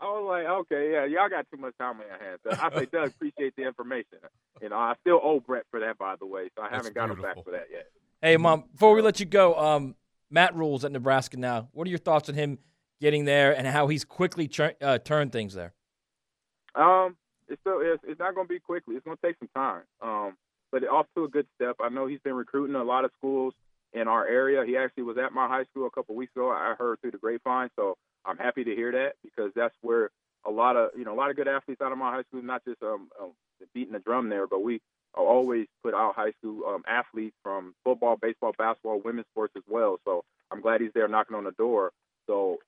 I 0.00 0.06
was 0.06 0.26
like, 0.26 0.46
okay, 0.46 0.92
yeah, 0.92 1.04
y'all 1.04 1.28
got 1.28 1.44
too 1.52 1.60
much 1.60 1.74
time 1.78 2.00
on 2.00 2.06
your 2.06 2.18
hands. 2.18 2.40
I 2.50 2.70
say, 2.78 2.86
Doug, 2.90 3.08
appreciate 3.10 3.54
the 3.54 3.66
information. 3.66 4.18
You 4.62 4.70
know, 4.70 4.76
I 4.76 4.94
still 5.02 5.20
owe 5.22 5.40
Brett 5.40 5.64
for 5.70 5.80
that, 5.80 5.98
by 5.98 6.14
the 6.18 6.24
way, 6.24 6.48
so 6.56 6.62
I 6.62 6.70
That's 6.70 6.76
haven't 6.76 6.94
got 6.94 7.10
him 7.10 7.20
back 7.20 7.44
for 7.44 7.50
that 7.50 7.66
yet. 7.70 7.84
Hey, 8.22 8.38
mom. 8.38 8.64
Before 8.72 8.94
we 8.94 9.02
let 9.02 9.20
you 9.20 9.26
go, 9.26 9.56
um, 9.56 9.94
Matt 10.30 10.56
Rhule's 10.56 10.86
at 10.86 10.92
Nebraska 10.92 11.36
now. 11.36 11.68
What 11.72 11.86
are 11.86 11.90
your 11.90 11.98
thoughts 11.98 12.30
on 12.30 12.34
him 12.34 12.58
getting 12.98 13.26
there 13.26 13.54
and 13.54 13.66
how 13.66 13.88
he's 13.88 14.06
quickly 14.06 14.48
tur- 14.48 14.76
uh, 14.80 14.96
turned 14.96 15.32
things 15.32 15.52
there? 15.52 15.74
Um, 16.74 17.18
it's 17.50 17.60
still 17.60 17.80
it's, 17.80 18.02
it's 18.06 18.18
not 18.18 18.34
going 18.34 18.46
to 18.46 18.52
be 18.52 18.60
quickly. 18.60 18.94
It's 18.94 19.04
going 19.04 19.16
to 19.16 19.26
take 19.26 19.36
some 19.38 19.50
time. 19.54 19.82
Um, 20.00 20.36
but 20.72 20.84
off 20.84 21.06
to 21.16 21.24
a 21.24 21.28
good 21.28 21.46
step. 21.56 21.76
I 21.80 21.88
know 21.88 22.06
he's 22.06 22.20
been 22.20 22.34
recruiting 22.34 22.76
a 22.76 22.84
lot 22.84 23.04
of 23.04 23.10
schools 23.18 23.54
in 23.92 24.06
our 24.06 24.26
area. 24.26 24.64
He 24.64 24.76
actually 24.76 25.02
was 25.02 25.18
at 25.18 25.32
my 25.32 25.48
high 25.48 25.64
school 25.64 25.86
a 25.86 25.90
couple 25.90 26.14
of 26.14 26.18
weeks 26.18 26.32
ago. 26.34 26.50
I 26.50 26.74
heard 26.78 27.00
through 27.00 27.10
the 27.10 27.18
grapevine, 27.18 27.70
so 27.76 27.96
I'm 28.24 28.38
happy 28.38 28.64
to 28.64 28.74
hear 28.74 28.92
that 28.92 29.14
because 29.22 29.50
that's 29.56 29.74
where 29.82 30.10
a 30.46 30.50
lot 30.50 30.76
of 30.76 30.90
you 30.96 31.04
know 31.04 31.12
a 31.12 31.18
lot 31.18 31.30
of 31.30 31.36
good 31.36 31.48
athletes 31.48 31.80
out 31.82 31.92
of 31.92 31.98
my 31.98 32.10
high 32.10 32.22
school, 32.22 32.42
not 32.42 32.64
just 32.64 32.82
um, 32.82 33.08
um 33.20 33.32
beating 33.74 33.92
the 33.92 33.98
drum 33.98 34.28
there, 34.30 34.46
but 34.46 34.62
we 34.62 34.80
always 35.14 35.66
put 35.82 35.94
out 35.94 36.14
high 36.14 36.32
school 36.38 36.62
um, 36.66 36.82
athletes 36.86 37.36
from 37.42 37.74
football, 37.84 38.16
baseball, 38.20 38.52
basketball, 38.56 39.00
women's 39.04 39.26
sports 39.32 39.52
as 39.56 39.62
well. 39.68 39.98
So 40.04 40.24
I'm 40.50 40.60
glad 40.60 40.80
he's 40.80 40.92
there 40.94 41.08
knocking 41.08 41.36
on 41.36 41.44
the 41.44 41.52
door. 41.52 41.90
So 42.26 42.58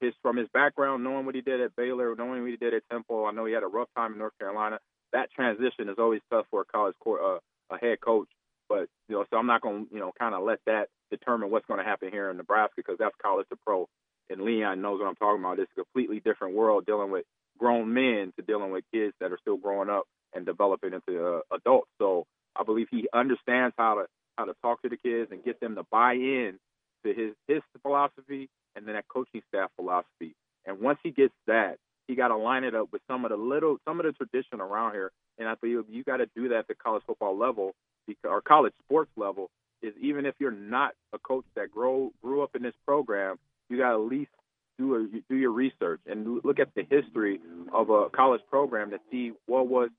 his 0.00 0.14
from 0.22 0.36
his 0.36 0.48
background, 0.52 1.04
knowing 1.04 1.26
what 1.26 1.34
he 1.34 1.40
did 1.40 1.60
at 1.60 1.76
Baylor, 1.76 2.14
knowing 2.16 2.42
what 2.42 2.50
he 2.50 2.56
did 2.56 2.74
at 2.74 2.82
Temple, 2.90 3.26
I 3.26 3.32
know 3.32 3.44
he 3.44 3.52
had 3.54 3.62
a 3.62 3.68
rough 3.68 3.88
time 3.96 4.12
in 4.12 4.18
North 4.18 4.38
Carolina. 4.38 4.78
That 5.12 5.30
transition 5.32 5.88
is 5.88 5.96
always 5.98 6.20
tough 6.30 6.46
for 6.50 6.62
a 6.62 6.64
college 6.64 6.96
court, 7.00 7.20
uh, 7.24 7.74
a 7.74 7.78
head 7.78 8.00
coach. 8.00 8.28
But 8.68 8.88
you 9.08 9.16
know, 9.16 9.24
so 9.30 9.36
I'm 9.36 9.46
not 9.46 9.60
going 9.60 9.86
to 9.86 9.94
you 9.94 10.00
know 10.00 10.12
kind 10.18 10.34
of 10.34 10.42
let 10.42 10.58
that 10.66 10.88
determine 11.10 11.50
what's 11.50 11.66
going 11.66 11.78
to 11.78 11.84
happen 11.84 12.10
here 12.10 12.30
in 12.30 12.36
Nebraska 12.36 12.74
because 12.76 12.96
that's 12.98 13.14
college 13.22 13.46
to 13.50 13.56
pro. 13.64 13.88
And 14.28 14.42
Leon 14.42 14.82
knows 14.82 14.98
what 14.98 15.06
I'm 15.08 15.14
talking 15.16 15.40
about. 15.40 15.60
It's 15.60 15.70
a 15.76 15.82
completely 15.84 16.20
different 16.20 16.56
world 16.56 16.84
dealing 16.84 17.10
with 17.12 17.24
grown 17.58 17.94
men 17.94 18.32
to 18.36 18.42
dealing 18.44 18.72
with 18.72 18.84
kids 18.92 19.14
that 19.20 19.32
are 19.32 19.38
still 19.40 19.56
growing 19.56 19.88
up 19.88 20.04
and 20.34 20.44
developing 20.44 20.92
into 20.92 21.24
uh, 21.24 21.40
adults. 21.54 21.88
So 21.98 22.26
I 22.56 22.64
believe 22.64 22.88
he 22.90 23.08
understands 23.14 23.74
how 23.78 23.94
to 23.94 24.06
how 24.36 24.44
to 24.46 24.54
talk 24.62 24.82
to 24.82 24.88
the 24.88 24.96
kids 24.96 25.30
and 25.30 25.44
get 25.44 25.60
them 25.60 25.76
to 25.76 25.84
buy 25.90 26.14
in 26.14 26.58
to 27.04 27.14
his 27.14 27.34
his 27.46 27.62
philosophy 27.82 28.48
and 28.76 28.86
then 28.86 28.94
that 28.94 29.08
coaching 29.08 29.42
staff 29.48 29.70
philosophy. 29.76 30.34
And 30.66 30.80
once 30.80 30.98
he 31.02 31.10
gets 31.10 31.34
that, 31.46 31.78
he 32.06 32.14
got 32.14 32.28
to 32.28 32.36
line 32.36 32.64
it 32.64 32.74
up 32.74 32.88
with 32.92 33.02
some 33.08 33.24
of 33.24 33.30
the 33.30 33.36
little 33.36 33.78
some 33.84 33.98
of 33.98 34.06
the 34.06 34.12
tradition 34.12 34.60
around 34.60 34.92
here. 34.92 35.10
And 35.38 35.48
I 35.48 35.54
believe 35.54 35.84
you 35.90 36.04
got 36.04 36.18
to 36.18 36.26
do 36.36 36.48
that 36.50 36.58
at 36.58 36.68
the 36.68 36.74
college 36.74 37.02
football 37.06 37.36
level 37.36 37.74
or 38.24 38.40
college 38.40 38.74
sports 38.84 39.10
level. 39.16 39.50
Is 39.82 39.92
even 40.00 40.24
if 40.24 40.34
you're 40.38 40.50
not 40.50 40.94
a 41.12 41.18
coach 41.18 41.44
that 41.54 41.70
grow 41.70 42.10
grew 42.22 42.42
up 42.42 42.54
in 42.54 42.62
this 42.62 42.74
program, 42.86 43.36
you 43.68 43.78
got 43.78 43.90
to 43.90 43.94
at 43.94 44.10
least 44.10 44.30
do 44.78 44.94
a, 44.94 45.06
do 45.28 45.36
your 45.36 45.50
research 45.50 46.00
and 46.06 46.40
look 46.44 46.58
at 46.58 46.68
the 46.74 46.86
history 46.88 47.40
of 47.72 47.90
a 47.90 48.08
college 48.10 48.40
program 48.50 48.90
to 48.90 48.98
see 49.10 49.32
what 49.46 49.68
was 49.68 49.90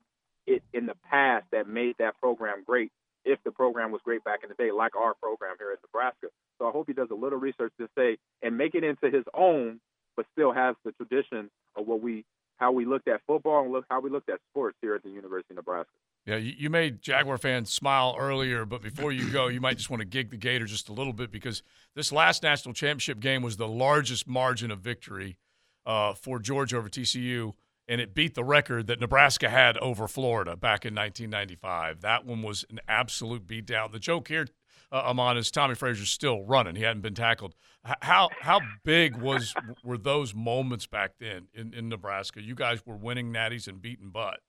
it 0.46 0.62
in 0.72 0.86
the 0.86 0.94
past 1.10 1.44
that 1.52 1.68
made 1.68 1.94
that 1.98 2.18
program 2.20 2.62
great 2.66 2.90
if 3.24 3.38
the 3.44 3.50
program 3.50 3.92
was 3.92 4.00
great 4.04 4.24
back 4.24 4.40
in 4.42 4.48
the 4.48 4.54
day, 4.54 4.70
like 4.70 4.96
our 4.96 5.14
program 5.14 5.56
here 5.58 5.72
at 5.72 5.78
Nebraska. 5.82 6.28
So 6.58 6.66
I 6.66 6.70
hope 6.70 6.86
he 6.86 6.92
does 6.92 7.08
a 7.10 7.14
little 7.14 7.38
research 7.38 7.72
to 7.80 7.88
say 7.96 8.18
and 8.42 8.56
make 8.56 8.74
it 8.74 8.84
into 8.84 9.10
his 9.10 9.24
own, 9.34 9.80
but 10.16 10.26
still 10.32 10.52
has 10.52 10.76
the 10.84 10.92
tradition 10.92 11.50
of 11.76 11.86
what 11.86 12.00
we 12.00 12.24
how 12.56 12.72
we 12.72 12.84
looked 12.84 13.06
at 13.06 13.20
football 13.26 13.62
and 13.62 13.72
look 13.72 13.84
how 13.88 14.00
we 14.00 14.10
looked 14.10 14.28
at 14.28 14.40
sports 14.50 14.76
here 14.82 14.94
at 14.96 15.02
the 15.04 15.10
University 15.10 15.52
of 15.52 15.56
Nebraska. 15.56 15.92
Yeah, 16.26 16.36
you, 16.36 16.68
made 16.68 17.00
Jaguar 17.00 17.38
fans 17.38 17.70
smile 17.70 18.14
earlier, 18.18 18.66
but 18.66 18.82
before 18.82 19.12
you 19.12 19.30
go, 19.30 19.46
you 19.46 19.62
might 19.62 19.78
just 19.78 19.88
want 19.88 20.00
to 20.00 20.04
gig 20.04 20.30
the 20.30 20.36
Gator 20.36 20.66
just 20.66 20.90
a 20.90 20.92
little 20.92 21.14
bit 21.14 21.30
because 21.30 21.62
this 21.94 22.12
last 22.12 22.42
national 22.42 22.74
championship 22.74 23.20
game 23.20 23.40
was 23.40 23.56
the 23.56 23.68
largest 23.68 24.28
margin 24.28 24.70
of 24.70 24.80
victory 24.80 25.38
uh, 25.86 26.12
for 26.12 26.38
Georgia 26.38 26.76
over 26.76 26.90
TCU, 26.90 27.54
and 27.88 28.00
it 28.00 28.14
beat 28.14 28.34
the 28.34 28.44
record 28.44 28.86
that 28.86 29.00
Nebraska 29.00 29.48
had 29.48 29.78
over 29.78 30.06
Florida 30.06 30.56
back 30.56 30.84
in 30.84 30.94
1995. 30.94 32.02
That 32.02 32.26
one 32.26 32.42
was 32.42 32.64
an 32.70 32.80
absolute 32.86 33.46
beatdown. 33.46 33.92
The 33.92 33.98
joke 33.98 34.28
here, 34.28 34.46
uh, 34.92 35.02
Ahman, 35.06 35.38
is 35.38 35.50
Tommie 35.50 35.74
Frazier's 35.74 36.10
still 36.10 36.42
running. 36.42 36.76
He 36.76 36.82
hadn't 36.82 37.02
been 37.02 37.14
tackled. 37.14 37.54
How 38.02 38.28
how 38.40 38.60
big 38.84 39.16
was 39.16 39.54
were 39.82 39.96
those 39.96 40.34
moments 40.34 40.86
back 40.86 41.12
then 41.18 41.48
in, 41.54 41.72
in 41.72 41.88
Nebraska? 41.88 42.42
You 42.42 42.54
guys 42.54 42.84
were 42.84 42.96
winning 42.96 43.32
natties 43.32 43.66
and 43.66 43.80
beating 43.80 44.10
butt. 44.10 44.40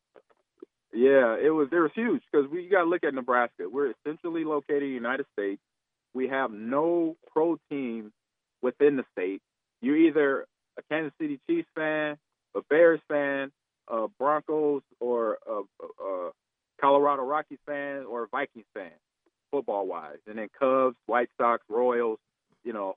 Yeah, 0.91 1.37
it 1.41 1.51
was 1.51 1.69
it 1.71 1.79
was 1.79 1.91
huge 1.95 2.21
because 2.31 2.49
we 2.49 2.67
got 2.67 2.83
to 2.83 2.89
look 2.89 3.03
at 3.03 3.13
Nebraska. 3.13 3.69
We're 3.71 3.93
essentially 4.05 4.43
located 4.43 4.83
in 4.83 4.89
the 4.89 4.95
United 4.95 5.27
States. 5.33 5.61
We 6.13 6.27
have 6.27 6.51
no 6.51 7.15
pro 7.31 7.57
team 7.69 8.11
within 8.61 8.97
the 8.97 9.05
state. 9.13 9.41
You're 9.81 9.97
either 9.97 10.45
a 10.77 10.81
Kansas 10.89 11.13
City 11.21 11.39
Chiefs 11.47 11.69
fan, 11.75 12.17
a 12.55 12.61
Bears 12.69 12.99
fan, 13.07 13.51
a 13.87 14.07
Broncos 14.19 14.81
or 14.99 15.37
a, 15.47 15.61
a 16.03 16.31
Colorado 16.79 17.23
Rockies 17.23 17.59
fan, 17.65 18.05
or 18.09 18.23
a 18.23 18.27
Vikings 18.27 18.65
fan, 18.73 18.91
football 19.51 19.87
wise, 19.87 20.17
and 20.27 20.37
then 20.37 20.47
Cubs, 20.57 20.95
White 21.05 21.29
Sox, 21.37 21.63
Royals. 21.69 22.19
You 22.63 22.73
know, 22.73 22.95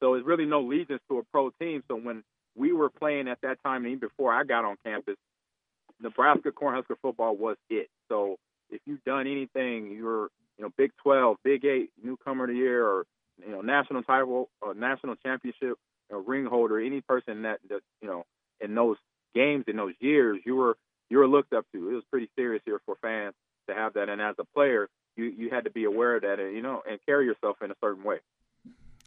so 0.00 0.14
it's 0.14 0.26
really 0.26 0.46
no 0.46 0.60
allegiance 0.60 1.02
to 1.08 1.18
a 1.18 1.22
pro 1.24 1.50
team. 1.60 1.82
So 1.88 1.96
when 1.96 2.22
we 2.56 2.72
were 2.72 2.90
playing 2.90 3.28
at 3.28 3.40
that 3.42 3.58
time, 3.64 3.86
even 3.86 3.98
before 3.98 4.32
I 4.32 4.44
got 4.44 4.64
on 4.64 4.76
campus, 4.84 5.16
Nebraska 6.00 6.50
Cornhusker 6.50 6.96
football 7.00 7.36
was 7.36 7.56
it. 7.70 7.88
So 8.08 8.36
if 8.70 8.80
you've 8.86 9.04
done 9.04 9.26
anything, 9.26 9.92
you're 9.92 10.28
you 10.58 10.64
know 10.64 10.70
Big 10.76 10.92
12, 11.02 11.36
Big 11.44 11.64
Eight, 11.64 11.90
newcomer 12.02 12.44
of 12.44 12.50
the 12.50 12.56
year, 12.56 12.86
or 12.86 13.04
you 13.44 13.50
know 13.50 13.60
national 13.60 14.02
title, 14.02 14.48
or 14.60 14.74
national 14.74 15.16
championship, 15.16 15.78
know, 16.14 16.22
ring 16.22 16.46
holder, 16.46 16.80
any 16.80 17.00
person 17.00 17.42
that, 17.42 17.58
that 17.68 17.80
you 18.00 18.08
know 18.08 18.24
in 18.60 18.74
those 18.74 18.96
games 19.34 19.64
in 19.68 19.76
those 19.76 19.94
years, 20.00 20.40
you 20.46 20.56
were 20.56 20.76
you 21.10 21.18
were 21.18 21.28
looked 21.28 21.52
up 21.52 21.66
to. 21.72 21.90
It 21.90 21.94
was 21.94 22.04
pretty 22.10 22.28
serious 22.36 22.62
here 22.64 22.80
for 22.86 22.96
fans 23.02 23.34
to 23.68 23.74
have 23.74 23.94
that, 23.94 24.08
and 24.08 24.20
as 24.20 24.34
a 24.38 24.44
player, 24.44 24.88
you 25.16 25.24
you 25.26 25.50
had 25.50 25.64
to 25.64 25.70
be 25.70 25.84
aware 25.84 26.16
of 26.16 26.22
that, 26.22 26.40
and 26.40 26.54
you 26.54 26.62
know, 26.62 26.82
and 26.88 26.98
carry 27.06 27.26
yourself 27.26 27.56
in 27.62 27.70
a 27.70 27.74
certain 27.80 28.04
way. 28.04 28.18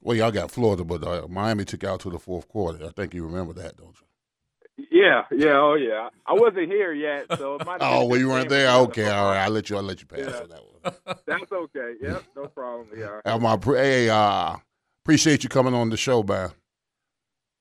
Well, 0.04 0.16
y'all 0.16 0.32
got 0.32 0.52
Florida, 0.52 0.84
but 0.84 1.04
uh, 1.04 1.28
Miami 1.28 1.66
took 1.66 1.84
out 1.84 2.00
to 2.02 2.10
the 2.10 2.20
fourth 2.20 2.48
quarter. 2.48 2.86
I 2.86 2.89
think 2.89 3.14
you 3.16 3.26
remember 3.26 3.54
that, 3.54 3.78
don't 3.78 3.95
you? 4.00 4.88
Yeah, 4.91 5.24
yeah, 5.32 5.58
oh 5.60 5.74
yeah. 5.74 6.10
I 6.26 6.34
wasn't 6.34 6.68
here 6.72 6.93
yet, 6.93 7.26
so 7.38 7.56
it 7.56 7.66
might. 7.66 7.78
Oh, 7.82 8.06
well, 8.06 8.20
you 8.20 8.30
weren't 8.30 8.48
there. 8.50 8.68
the 8.68 8.78
Okay, 8.80 9.10
all 9.10 9.32
right. 9.32 9.43
I'll 9.43 9.50
let 9.50 9.70
you. 9.72 9.78
I'll 9.78 9.84
let 9.84 10.00
you 10.02 10.06
pass 10.06 10.20
Yeah. 10.20 10.41
on 10.41 10.50
that 10.50 10.62
one. 10.64 11.18
That's 11.26 11.52
okay. 11.52 11.93
Yep, 12.00 12.24
no 12.36 12.48
problem. 12.48 12.88
Yeah. 12.95 13.22
I 13.26 13.58
pre- 13.58 13.78
hey, 13.80 14.10
uh, 14.10 14.56
appreciate 15.04 15.41
you 15.43 15.50
coming 15.50 15.74
on 15.74 15.89
the 15.89 15.98
show, 15.98 16.22
man. 16.22 16.52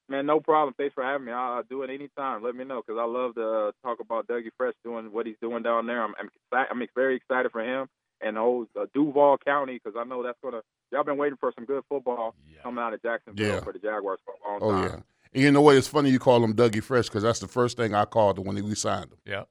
Man, 0.09 0.25
no 0.27 0.39
problem. 0.41 0.73
Thanks 0.79 0.95
for 0.95 1.03
having 1.03 1.27
me. 1.27 1.33
I'll, 1.33 1.55
I'll 1.55 1.63
do 1.65 1.83
it 1.83 1.91
anytime. 1.91 2.43
Let 2.43 2.55
me 2.55 2.65
know 2.65 2.81
because 2.87 2.99
I 3.01 3.05
love 3.07 3.35
to 3.35 3.45
uh, 3.49 3.73
talk 3.83 3.99
about 4.01 4.29
Dougie 4.29 4.51
Fresh 4.57 4.75
doing 4.85 5.11
what 5.13 5.27
he's 5.27 5.35
doing 5.41 5.63
down 5.65 5.87
there. 5.87 6.03
I'm 6.03 6.15
I'm, 6.19 6.27
excited, 6.29 6.69
I'm 6.71 6.87
very 6.95 7.17
excited 7.17 7.51
for 7.51 7.61
him, 7.63 7.89
and 8.21 8.39
old 8.39 8.69
uh, 8.81 8.87
Duval 8.95 9.39
County 9.45 9.81
because 9.83 9.99
I 9.99 10.05
know 10.05 10.23
that's 10.23 10.39
gonna. 10.43 10.61
Y'all 10.93 11.03
been 11.03 11.17
waiting 11.19 11.37
for 11.41 11.53
some 11.57 11.65
good 11.65 11.83
football 11.89 12.35
coming 12.63 12.83
out 12.83 12.95
of 12.95 13.03
Jacksonville 13.03 13.47
Yeah. 13.47 13.61
for 13.61 13.73
the 13.73 13.81
Jaguars 13.81 14.21
for 14.25 14.35
a 14.35 14.49
long 14.49 14.59
Oh 14.63 14.71
time. 14.71 14.85
yeah. 14.85 15.01
And 15.35 15.43
you 15.43 15.51
know 15.51 15.61
what? 15.61 15.77
It's 15.77 15.89
funny 15.89 16.11
you 16.11 16.21
call 16.21 16.43
him 16.45 16.55
Dougie 16.55 16.83
Fresh 16.83 17.07
because 17.09 17.25
that's 17.25 17.41
the 17.41 17.49
first 17.49 17.77
thing 17.77 17.93
I 17.95 18.05
called 18.05 18.39
him 18.39 18.45
when 18.45 18.63
we 18.65 18.75
signed 18.77 19.07
him. 19.11 19.19
Yeah. 19.27 19.43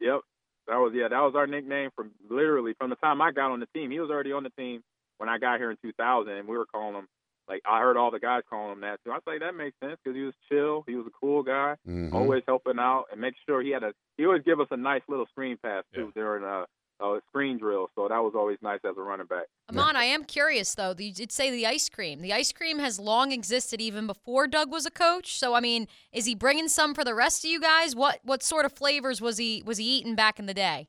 Yep. 0.00 0.20
That 0.66 0.76
was 0.78 0.92
yeah, 0.94 1.06
that 1.08 1.20
was 1.20 1.34
our 1.36 1.46
nickname 1.46 1.90
from 1.94 2.10
literally 2.28 2.74
from 2.78 2.90
the 2.90 2.96
time 2.96 3.20
I 3.22 3.30
got 3.30 3.50
on 3.52 3.60
the 3.60 3.66
team. 3.74 3.90
He 3.92 4.00
was 4.00 4.10
already 4.10 4.32
on 4.32 4.42
the 4.42 4.50
team 4.50 4.82
when 5.18 5.28
I 5.28 5.38
got 5.38 5.58
here 5.58 5.70
in 5.70 5.76
2000, 5.82 6.32
and 6.32 6.48
we 6.48 6.56
were 6.58 6.66
calling 6.66 6.94
him 6.96 7.06
like 7.50 7.60
I 7.68 7.80
heard 7.80 7.96
all 7.96 8.10
the 8.10 8.20
guys 8.20 8.42
calling 8.48 8.72
him 8.72 8.80
that 8.82 9.00
too. 9.04 9.10
I 9.10 9.14
was 9.16 9.22
like 9.26 9.40
that 9.40 9.54
makes 9.54 9.76
sense 9.82 9.98
because 10.02 10.16
he 10.16 10.22
was 10.22 10.34
chill, 10.50 10.84
he 10.86 10.94
was 10.94 11.06
a 11.06 11.10
cool 11.20 11.42
guy, 11.42 11.74
Mhm. 11.86 12.14
always 12.14 12.42
helping 12.46 12.78
out 12.78 13.06
and 13.12 13.20
make 13.20 13.34
sure 13.46 13.60
he 13.60 13.70
had 13.70 13.82
a. 13.82 13.92
He 14.16 14.24
always 14.24 14.42
give 14.44 14.60
us 14.60 14.68
a 14.70 14.76
nice 14.76 15.02
little 15.08 15.26
screen 15.26 15.58
pass 15.62 15.84
too 15.94 16.12
during 16.14 16.44
a, 16.44 16.64
a 17.04 17.20
screen 17.28 17.58
drill, 17.58 17.88
so 17.94 18.06
that 18.08 18.18
was 18.18 18.34
always 18.36 18.58
nice 18.62 18.80
as 18.84 18.94
a 18.96 19.00
running 19.02 19.26
back. 19.26 19.46
Ahman, 19.68 19.96
I 19.96 20.04
am 20.04 20.24
curious 20.24 20.74
though. 20.74 20.94
You 20.96 21.12
did 21.12 21.32
say 21.32 21.50
the 21.50 21.66
ice 21.66 21.88
cream. 21.88 22.20
The 22.20 22.32
ice 22.32 22.52
cream 22.52 22.78
has 22.78 23.00
long 23.00 23.32
existed 23.32 23.80
even 23.80 24.06
before 24.06 24.46
Doug 24.46 24.70
was 24.70 24.86
a 24.86 24.90
coach. 24.90 25.38
So 25.38 25.54
I 25.54 25.60
mean, 25.60 25.88
is 26.12 26.26
he 26.26 26.34
bringing 26.34 26.68
some 26.68 26.94
for 26.94 27.02
the 27.04 27.14
rest 27.14 27.44
of 27.44 27.50
you 27.50 27.60
guys? 27.60 27.96
What 27.96 28.20
what 28.22 28.42
sort 28.42 28.64
of 28.64 28.72
flavors 28.72 29.20
was 29.20 29.38
he 29.38 29.62
was 29.66 29.78
he 29.78 29.98
eating 29.98 30.14
back 30.14 30.38
in 30.38 30.46
the 30.46 30.54
day? 30.54 30.88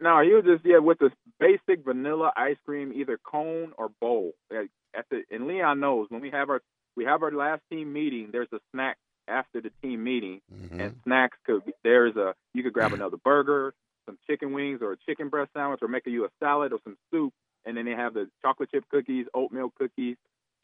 No, 0.00 0.20
he 0.22 0.32
was 0.34 0.44
just 0.44 0.64
yeah 0.64 0.78
with 0.78 0.98
this 0.98 1.12
basic 1.38 1.84
vanilla 1.84 2.32
ice 2.36 2.56
cream, 2.66 2.92
either 2.94 3.18
cone 3.22 3.72
or 3.78 3.88
bowl. 4.00 4.32
Like, 4.50 4.70
At 4.94 5.06
the 5.10 5.22
and 5.30 5.46
Leon 5.46 5.80
knows 5.80 6.06
when 6.10 6.20
we 6.20 6.30
have 6.30 6.50
our 6.50 6.60
we 6.96 7.04
have 7.04 7.22
our 7.22 7.30
last 7.30 7.62
team 7.70 7.92
meeting. 7.92 8.30
There's 8.32 8.48
a 8.52 8.58
snack 8.72 8.96
after 9.28 9.60
the 9.60 9.70
team 9.82 10.02
meeting, 10.02 10.40
and 10.80 10.96
snacks 11.04 11.38
could 11.46 11.64
be, 11.64 11.72
there's 11.84 12.16
a 12.16 12.34
you 12.54 12.62
could 12.62 12.72
grab 12.72 12.92
another 12.92 13.16
burger, 13.24 13.74
some 14.06 14.18
chicken 14.28 14.52
wings, 14.52 14.80
or 14.82 14.92
a 14.92 14.96
chicken 15.08 15.28
breast 15.28 15.50
sandwich, 15.54 15.80
or 15.82 15.88
make 15.88 16.06
you 16.06 16.24
a 16.24 16.28
salad 16.40 16.72
or 16.72 16.80
some 16.84 16.96
soup, 17.10 17.32
and 17.64 17.76
then 17.76 17.84
they 17.84 17.92
have 17.92 18.14
the 18.14 18.28
chocolate 18.42 18.70
chip 18.72 18.84
cookies, 18.90 19.26
oatmeal 19.34 19.72
cookies, 19.78 20.16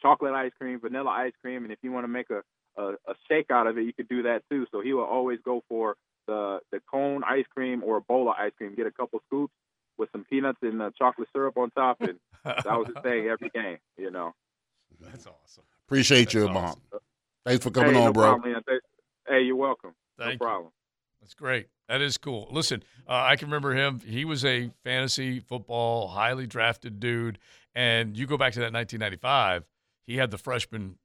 chocolate 0.02 0.34
ice 0.34 0.52
cream, 0.58 0.80
vanilla 0.80 1.10
ice 1.10 1.32
cream, 1.40 1.62
and 1.62 1.72
if 1.72 1.78
you 1.82 1.92
want 1.92 2.04
to 2.04 2.08
make 2.08 2.30
a, 2.30 2.42
a 2.80 2.94
a 3.06 3.14
shake 3.28 3.50
out 3.50 3.66
of 3.66 3.78
it, 3.78 3.82
you 3.82 3.92
could 3.92 4.08
do 4.08 4.22
that 4.24 4.42
too. 4.50 4.66
So 4.72 4.80
he 4.80 4.92
will 4.92 5.04
always 5.04 5.38
go 5.44 5.62
for 5.68 5.96
the 6.26 6.58
the 6.72 6.80
cone 6.90 7.22
ice 7.24 7.46
cream 7.54 7.82
or 7.84 7.98
a 7.98 8.00
bowl 8.00 8.28
of 8.28 8.34
ice 8.38 8.52
cream. 8.58 8.74
Get 8.74 8.86
a 8.86 8.90
couple 8.90 9.20
scoops 9.26 9.54
with 9.98 10.10
some 10.12 10.24
peanuts 10.24 10.58
and 10.62 10.82
uh, 10.82 10.90
chocolate 10.98 11.28
syrup 11.32 11.56
on 11.56 11.70
top, 11.70 12.00
and 12.00 12.18
that 12.46 12.66
was 12.66 12.86
his 12.86 13.02
thing 13.02 13.28
every 13.28 13.50
game. 13.50 13.78
You 13.96 14.10
know. 14.10 14.32
That's 15.00 15.26
awesome. 15.26 15.64
Appreciate 15.86 16.34
you, 16.34 16.48
Mom. 16.48 16.80
Thanks 17.44 17.62
for 17.62 17.70
coming 17.70 17.94
hey, 17.94 18.00
on, 18.00 18.06
no 18.06 18.12
bro. 18.12 18.38
Problem, 18.38 18.62
Hey, 19.28 19.42
you're 19.42 19.56
welcome. 19.56 19.92
Thank 20.18 20.40
no 20.40 20.46
problem. 20.46 20.72
That's 21.20 21.34
great. 21.34 21.68
That 21.88 22.00
is 22.00 22.18
cool. 22.18 22.48
Listen, 22.50 22.82
uh, 23.08 23.14
I 23.14 23.36
can 23.36 23.48
remember 23.48 23.74
him. 23.74 24.00
He 24.00 24.24
was 24.24 24.44
a 24.44 24.70
fantasy 24.84 25.40
football, 25.40 26.08
highly 26.08 26.46
drafted 26.46 27.00
dude. 27.00 27.38
And 27.74 28.16
you 28.16 28.26
go 28.26 28.36
back 28.36 28.52
to 28.54 28.60
that 28.60 28.72
1995, 28.72 29.64
he 30.06 30.16
had 30.16 30.30
the 30.30 30.38
freshman 30.38 30.96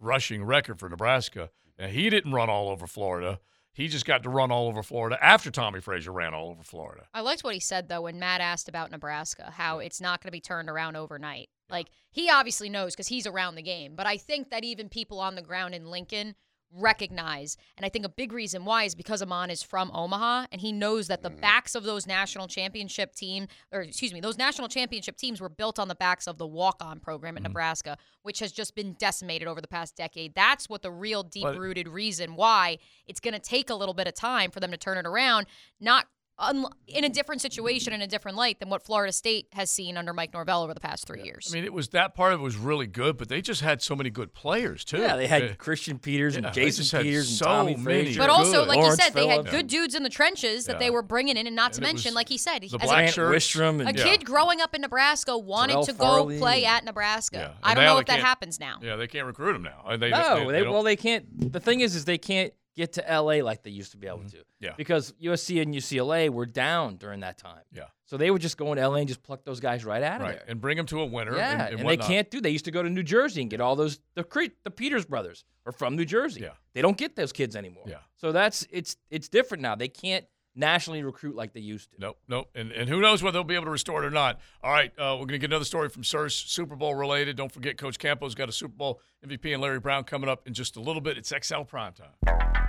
rushing 0.00 0.44
record 0.44 0.78
for 0.78 0.88
Nebraska. 0.88 1.50
And 1.78 1.92
he 1.92 2.08
didn't 2.10 2.32
run 2.32 2.48
all 2.48 2.68
over 2.68 2.86
Florida. 2.86 3.40
He 3.74 3.88
just 3.88 4.06
got 4.06 4.22
to 4.22 4.30
run 4.30 4.52
all 4.52 4.68
over 4.68 4.84
Florida 4.84 5.18
after 5.20 5.50
Tommie 5.50 5.80
Frazier 5.80 6.12
ran 6.12 6.32
all 6.32 6.50
over 6.50 6.62
Florida. 6.62 7.06
I 7.12 7.20
liked 7.20 7.42
what 7.42 7.54
he 7.54 7.60
said 7.60 7.88
though 7.88 8.02
when 8.02 8.20
Matt 8.20 8.40
asked 8.40 8.68
about 8.68 8.92
Nebraska, 8.92 9.52
how 9.56 9.80
it's 9.80 10.00
not 10.00 10.22
going 10.22 10.28
to 10.28 10.32
be 10.32 10.40
turned 10.40 10.68
around 10.68 10.96
overnight. 10.96 11.48
Like 11.68 11.88
he 12.12 12.30
obviously 12.30 12.68
knows 12.68 12.94
because 12.94 13.08
he's 13.08 13.26
around 13.26 13.56
the 13.56 13.62
game, 13.62 13.96
but 13.96 14.06
I 14.06 14.16
think 14.16 14.50
that 14.50 14.62
even 14.62 14.88
people 14.88 15.18
on 15.18 15.34
the 15.34 15.42
ground 15.42 15.74
in 15.74 15.86
Lincoln 15.86 16.36
recognize, 16.76 17.56
and 17.76 17.86
I 17.86 17.88
think 17.88 18.04
a 18.04 18.08
big 18.08 18.32
reason 18.32 18.64
why 18.64 18.84
is 18.84 18.94
because 18.94 19.22
Ahman 19.22 19.50
is 19.50 19.62
from 19.62 19.90
Omaha 19.94 20.46
and 20.50 20.60
he 20.60 20.72
knows 20.72 21.06
that 21.08 21.22
the 21.22 21.30
mm-hmm. 21.30 21.40
backs 21.40 21.74
of 21.74 21.84
those 21.84 22.06
national 22.06 22.48
championship 22.48 23.14
team, 23.14 23.46
or 23.72 23.82
excuse 23.82 24.12
me, 24.12 24.20
those 24.20 24.38
national 24.38 24.68
championship 24.68 25.16
teams 25.16 25.40
were 25.40 25.48
built 25.48 25.78
on 25.78 25.88
the 25.88 25.94
backs 25.94 26.26
of 26.26 26.38
the 26.38 26.46
walk-on 26.46 27.00
program 27.00 27.36
at 27.36 27.42
mm-hmm. 27.42 27.50
Nebraska, 27.50 27.96
which 28.22 28.40
has 28.40 28.52
just 28.52 28.74
been 28.74 28.94
decimated 28.94 29.46
over 29.46 29.60
the 29.60 29.68
past 29.68 29.96
decade. 29.96 30.34
That's 30.34 30.68
what 30.68 30.82
the 30.82 30.90
real 30.90 31.22
deep-rooted 31.22 31.88
reason 31.88 32.36
why 32.36 32.78
it's 33.06 33.20
going 33.20 33.34
to 33.34 33.40
take 33.40 33.70
a 33.70 33.74
little 33.74 33.94
bit 33.94 34.08
of 34.08 34.14
time 34.14 34.50
for 34.50 34.60
them 34.60 34.70
to 34.70 34.76
turn 34.76 34.98
it 34.98 35.06
around. 35.06 35.46
Not 35.80 36.06
un- 36.38 36.66
in 36.88 37.04
a 37.04 37.08
different 37.08 37.40
situation, 37.40 37.92
in 37.92 38.02
a 38.02 38.06
different 38.06 38.36
light 38.36 38.58
than 38.60 38.68
what 38.68 38.82
Florida 38.82 39.12
State 39.12 39.46
has 39.52 39.70
seen 39.70 39.96
under 39.96 40.12
Mike 40.12 40.32
Norvell 40.32 40.62
over 40.62 40.74
the 40.74 40.80
past 40.80 41.06
three 41.06 41.22
years. 41.22 41.48
I 41.50 41.54
mean, 41.54 41.64
it 41.64 41.72
was 41.72 41.88
that 41.90 42.14
part 42.14 42.32
of 42.32 42.40
it 42.40 42.42
was 42.42 42.56
really 42.56 42.86
good, 42.86 43.16
but 43.16 43.28
they 43.28 43.40
just 43.40 43.60
had 43.60 43.82
so 43.82 43.94
many 43.94 44.10
good 44.10 44.34
players 44.34 44.84
too. 44.84 44.98
Yeah, 44.98 45.16
they 45.16 45.26
had 45.26 45.58
Christian 45.58 45.98
Peters 45.98 46.36
and 46.36 46.44
Yeah, 46.44 46.50
they 46.50 46.64
Jason 46.64 47.02
Peters 47.02 47.28
and 47.28 47.38
so 47.38 47.44
Tommy 47.46 47.72
many 47.76 47.84
Frazier. 47.84 48.20
But 48.20 48.30
also, 48.30 48.64
like 48.64 48.76
Lawrence 48.78 48.98
you 48.98 49.04
said, 49.04 49.14
they 49.14 49.26
had 49.28 49.34
Phillips. 49.36 49.50
good 49.50 49.66
dudes 49.68 49.94
in 49.94 50.02
the 50.02 50.10
trenches 50.10 50.66
that 50.66 50.74
Yeah. 50.74 50.78
they 50.78 50.90
were 50.90 51.02
bringing 51.02 51.36
in, 51.36 51.46
and 51.46 51.54
not 51.56 51.72
to 51.74 51.78
And 51.78 51.84
it 51.86 51.92
mention, 51.92 52.10
was 52.10 52.14
like 52.16 52.28
he 52.28 52.38
said, 52.38 52.60
the 52.62 52.66
as 52.66 52.72
black 52.72 52.84
a, 52.84 52.94
Grant 52.94 53.14
shirts. 53.14 53.46
Wistrom 53.54 53.82
a 53.84 53.86
and 53.88 53.98
Yeah. 53.98 54.04
kid 54.04 54.24
growing 54.24 54.60
up 54.60 54.74
in 54.74 54.80
Nebraska 54.80 55.38
wanted 55.38 55.72
Terrell 55.74 55.86
to 55.86 55.94
Farley. 55.94 56.34
go 56.36 56.40
play 56.40 56.64
at 56.64 56.84
Nebraska. 56.84 57.36
Yeah. 57.38 57.50
I 57.62 57.74
don't 57.74 57.84
know 57.84 57.98
if 57.98 58.06
that 58.06 58.20
happens 58.20 58.58
now. 58.58 58.78
Yeah, 58.82 58.96
they 58.96 59.06
can't 59.06 59.26
recruit 59.26 59.54
him 59.56 59.62
now. 59.62 59.84
And 59.86 60.02
They, 60.02 60.10
no, 60.10 60.50
they, 60.50 60.62
don't- 60.64 60.72
well 60.72 60.82
they 60.82 60.96
can't. 60.96 61.52
The 61.52 61.60
thing 61.60 61.80
is, 61.80 61.94
is 61.94 62.04
they 62.04 62.18
can't 62.18 62.52
get 62.74 62.94
to 62.94 63.10
L.A. 63.10 63.42
like 63.42 63.62
they 63.62 63.70
used 63.70 63.92
to 63.92 63.96
be 63.96 64.06
able 64.06 64.18
to. 64.20 64.36
Mm-hmm. 64.36 64.40
Yeah. 64.60 64.72
Because 64.76 65.12
USC 65.22 65.62
and 65.62 65.74
UCLA 65.74 66.28
were 66.30 66.46
down 66.46 66.96
during 66.96 67.20
that 67.20 67.38
time. 67.38 67.62
Yeah. 67.72 67.84
So 68.06 68.16
they 68.16 68.30
would 68.30 68.42
just 68.42 68.56
go 68.56 68.72
into 68.72 68.82
L.A. 68.82 68.98
and 68.98 69.08
just 69.08 69.22
pluck 69.22 69.44
those 69.44 69.60
guys 69.60 69.84
right 69.84 70.02
out 70.02 70.20
of 70.20 70.26
right, 70.26 70.36
there. 70.36 70.44
and 70.48 70.60
bring 70.60 70.76
them 70.76 70.86
to 70.86 71.00
a 71.00 71.06
winner. 71.06 71.36
Yeah, 71.36 71.52
and, 71.52 71.60
and, 71.60 71.80
and 71.80 71.88
they 71.88 71.96
can't 71.96 72.30
do. 72.30 72.40
They 72.40 72.50
used 72.50 72.66
to 72.66 72.70
go 72.70 72.82
to 72.82 72.90
New 72.90 73.02
Jersey 73.02 73.40
and 73.40 73.50
get 73.50 73.60
all 73.60 73.76
those. 73.76 73.98
The 74.14 74.24
Cre- 74.24 74.54
the 74.62 74.70
Peters 74.70 75.04
brothers 75.04 75.44
are 75.66 75.72
from 75.72 75.96
New 75.96 76.04
Jersey. 76.04 76.42
Yeah. 76.42 76.50
they 76.74 76.82
don't 76.82 76.96
get 76.98 77.16
those 77.16 77.32
kids 77.32 77.56
anymore. 77.56 77.84
Yeah. 77.86 77.98
So 78.16 78.32
that's 78.32 78.66
it's 78.70 78.96
it's 79.10 79.28
different 79.28 79.62
now. 79.62 79.74
They 79.74 79.88
can't 79.88 80.26
nationally 80.54 81.02
recruit 81.02 81.34
like 81.34 81.52
they 81.52 81.60
used 81.60 81.90
to. 81.92 81.96
Nope, 81.98 82.18
nope. 82.28 82.48
And, 82.54 82.72
and 82.72 82.88
who 82.88 83.00
knows 83.00 83.22
whether 83.22 83.34
they'll 83.34 83.44
be 83.44 83.54
able 83.54 83.64
to 83.64 83.70
restore 83.70 84.02
it 84.02 84.06
or 84.06 84.10
not. 84.10 84.40
All 84.62 84.70
right, 84.70 84.92
uh, 84.98 85.16
we're 85.18 85.26
going 85.26 85.28
to 85.28 85.38
get 85.38 85.50
another 85.50 85.64
story 85.64 85.88
from 85.88 86.04
Sirs, 86.04 86.34
Super 86.34 86.76
Bowl 86.76 86.94
related. 86.94 87.36
Don't 87.36 87.52
forget, 87.52 87.76
Coach 87.76 87.98
Campo's 87.98 88.34
got 88.34 88.48
a 88.48 88.52
Super 88.52 88.74
Bowl 88.74 89.00
MVP 89.26 89.52
and 89.52 89.62
Larry 89.62 89.80
Brown 89.80 90.04
coming 90.04 90.28
up 90.28 90.46
in 90.46 90.54
just 90.54 90.76
a 90.76 90.80
little 90.80 91.02
bit. 91.02 91.18
It's 91.18 91.30
XL 91.30 91.62
Primetime. 91.62 92.63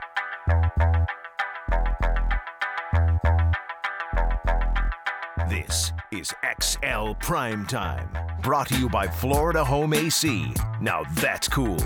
This 5.50 5.92
is 6.12 6.32
XL 6.62 7.14
Prime 7.14 7.66
Time, 7.66 8.08
brought 8.44 8.68
to 8.68 8.78
you 8.78 8.88
by 8.88 9.08
Florida 9.08 9.64
Home 9.64 9.96
AC. 9.96 10.54
Now 10.80 11.02
that's 11.14 11.48
cool 11.48 11.82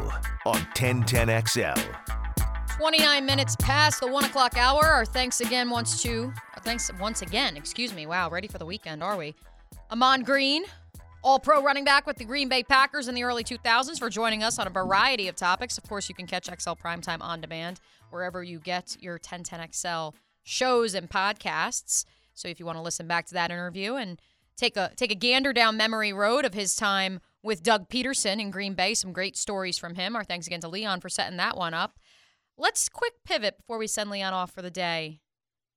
on 0.45 0.57
1010XL. 0.75 1.81
29 2.75 3.25
minutes 3.25 3.55
past 3.61 4.01
the 4.01 4.07
one 4.07 4.25
o'clock 4.25 4.57
hour. 4.57 4.83
Our 4.83 5.05
thanks 5.05 5.39
again 5.39 5.69
once 5.69 6.03
to, 6.03 6.33
thanks 6.63 6.91
once 6.99 7.21
again, 7.21 7.55
excuse 7.55 7.93
me. 7.93 8.07
Wow, 8.07 8.29
ready 8.29 8.49
for 8.49 8.57
the 8.57 8.65
weekend, 8.65 9.01
are 9.01 9.15
we? 9.15 9.35
Ahman 9.89 10.23
Green, 10.23 10.65
all 11.23 11.39
pro 11.39 11.63
running 11.63 11.85
back 11.85 12.05
with 12.05 12.17
the 12.17 12.25
Green 12.25 12.49
Bay 12.49 12.63
Packers 12.63 13.07
in 13.07 13.15
the 13.15 13.23
early 13.23 13.45
2000s, 13.45 13.99
for 13.99 14.09
joining 14.09 14.43
us 14.43 14.59
on 14.59 14.67
a 14.67 14.69
variety 14.69 15.29
of 15.29 15.37
topics. 15.37 15.77
Of 15.77 15.85
course, 15.85 16.09
you 16.09 16.15
can 16.15 16.27
catch 16.27 16.47
XL 16.47 16.71
Primetime 16.71 17.21
on 17.21 17.39
demand 17.39 17.79
wherever 18.11 18.43
you 18.43 18.59
get 18.59 18.97
your 18.99 19.19
1010XL 19.19 20.13
shows 20.43 20.93
and 20.93 21.09
podcasts. 21.09 22.05
So 22.33 22.47
if 22.47 22.59
you 22.59 22.65
want 22.65 22.77
to 22.77 22.81
listen 22.81 23.07
back 23.07 23.25
to 23.27 23.33
that 23.33 23.51
interview 23.51 23.95
and 23.95 24.19
take 24.57 24.77
a 24.77 24.91
take 24.95 25.11
a 25.11 25.15
gander 25.15 25.53
down 25.53 25.77
memory 25.77 26.13
road 26.13 26.45
of 26.45 26.53
his 26.53 26.75
time 26.75 27.19
with 27.41 27.63
Doug 27.63 27.89
Pederson 27.89 28.39
in 28.39 28.51
Green 28.51 28.73
Bay, 28.73 28.93
some 28.93 29.13
great 29.13 29.37
stories 29.37 29.77
from 29.77 29.95
him. 29.95 30.15
Our 30.15 30.23
thanks 30.23 30.47
again 30.47 30.61
to 30.61 30.67
Leon 30.67 31.01
for 31.01 31.09
setting 31.09 31.37
that 31.37 31.57
one 31.57 31.73
up. 31.73 31.99
Let's 32.57 32.89
quick 32.89 33.13
pivot 33.23 33.57
before 33.57 33.77
we 33.77 33.87
send 33.87 34.09
Leon 34.09 34.33
off 34.33 34.51
for 34.51 34.61
the 34.61 34.71
day 34.71 35.21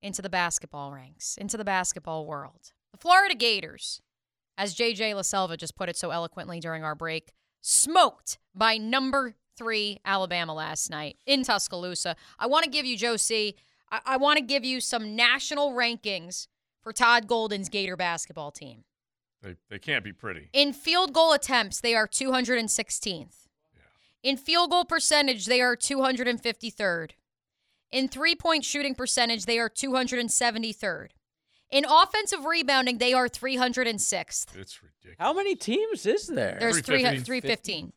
into 0.03 0.21
the 0.21 0.29
basketball 0.29 0.93
ranks, 0.93 1.37
into 1.37 1.57
the 1.57 1.65
basketball 1.65 2.27
world. 2.27 2.73
The 2.91 2.99
Florida 2.99 3.37
Gators, 3.37 4.03
as 4.59 4.75
JJ 4.75 5.15
LaSelva 5.15 5.57
just 5.57 5.77
put 5.77 5.89
it 5.89 5.97
so 5.97 6.11
eloquently 6.11 6.59
during 6.59 6.83
our 6.83 6.97
break, 6.97 7.33
smoked 7.61 8.39
by 8.55 8.79
number 8.79 9.37
three 9.57 10.01
Alabama 10.05 10.55
last 10.55 10.91
night 10.91 11.17
in 11.27 11.45
Tuscaloosa. 11.45 12.17
I 12.39 12.47
want 12.47 12.65
to 12.65 12.71
give 12.71 12.87
you, 12.87 12.97
Joe 12.97 13.17
C., 13.17 13.55
I, 13.91 14.01
I 14.07 14.17
want 14.17 14.39
to 14.39 14.45
give 14.45 14.65
you 14.65 14.81
some 14.81 15.15
national 15.15 15.73
rankings 15.73 16.49
for 16.83 16.93
Todd 16.93 17.27
Golden's 17.27 17.69
Gator 17.69 17.97
basketball 17.97 18.51
team. 18.51 18.85
They, 19.43 19.57
they 19.69 19.79
can't 19.79 20.05
be 20.05 20.13
pretty. 20.13 20.49
In 20.53 20.73
field 20.73 21.13
goal 21.13 21.33
attempts, 21.33 21.81
they 21.81 21.95
are 21.95 22.07
216th. 22.07 23.47
Yeah. 23.75 24.31
In 24.31 24.37
field 24.37 24.71
goal 24.71 24.85
percentage, 24.85 25.47
they 25.47 25.61
are 25.61 25.77
253rd. 25.77 27.11
In 27.91 28.09
three 28.09 28.35
point 28.35 28.65
shooting 28.65 28.95
percentage, 28.95 29.45
they 29.45 29.59
are 29.59 29.69
273rd. 29.69 31.09
In 31.71 31.85
offensive 31.89 32.45
rebounding, 32.45 32.99
they 32.99 33.13
are 33.15 33.29
306th. 33.29 34.57
It's 34.57 34.83
ridiculous. 34.83 35.17
How 35.19 35.33
many 35.33 35.55
teams 35.55 36.07
is 36.07 36.27
there? 36.27 36.59
There's 36.61 36.81
315. 36.81 37.25
315. 37.25 37.93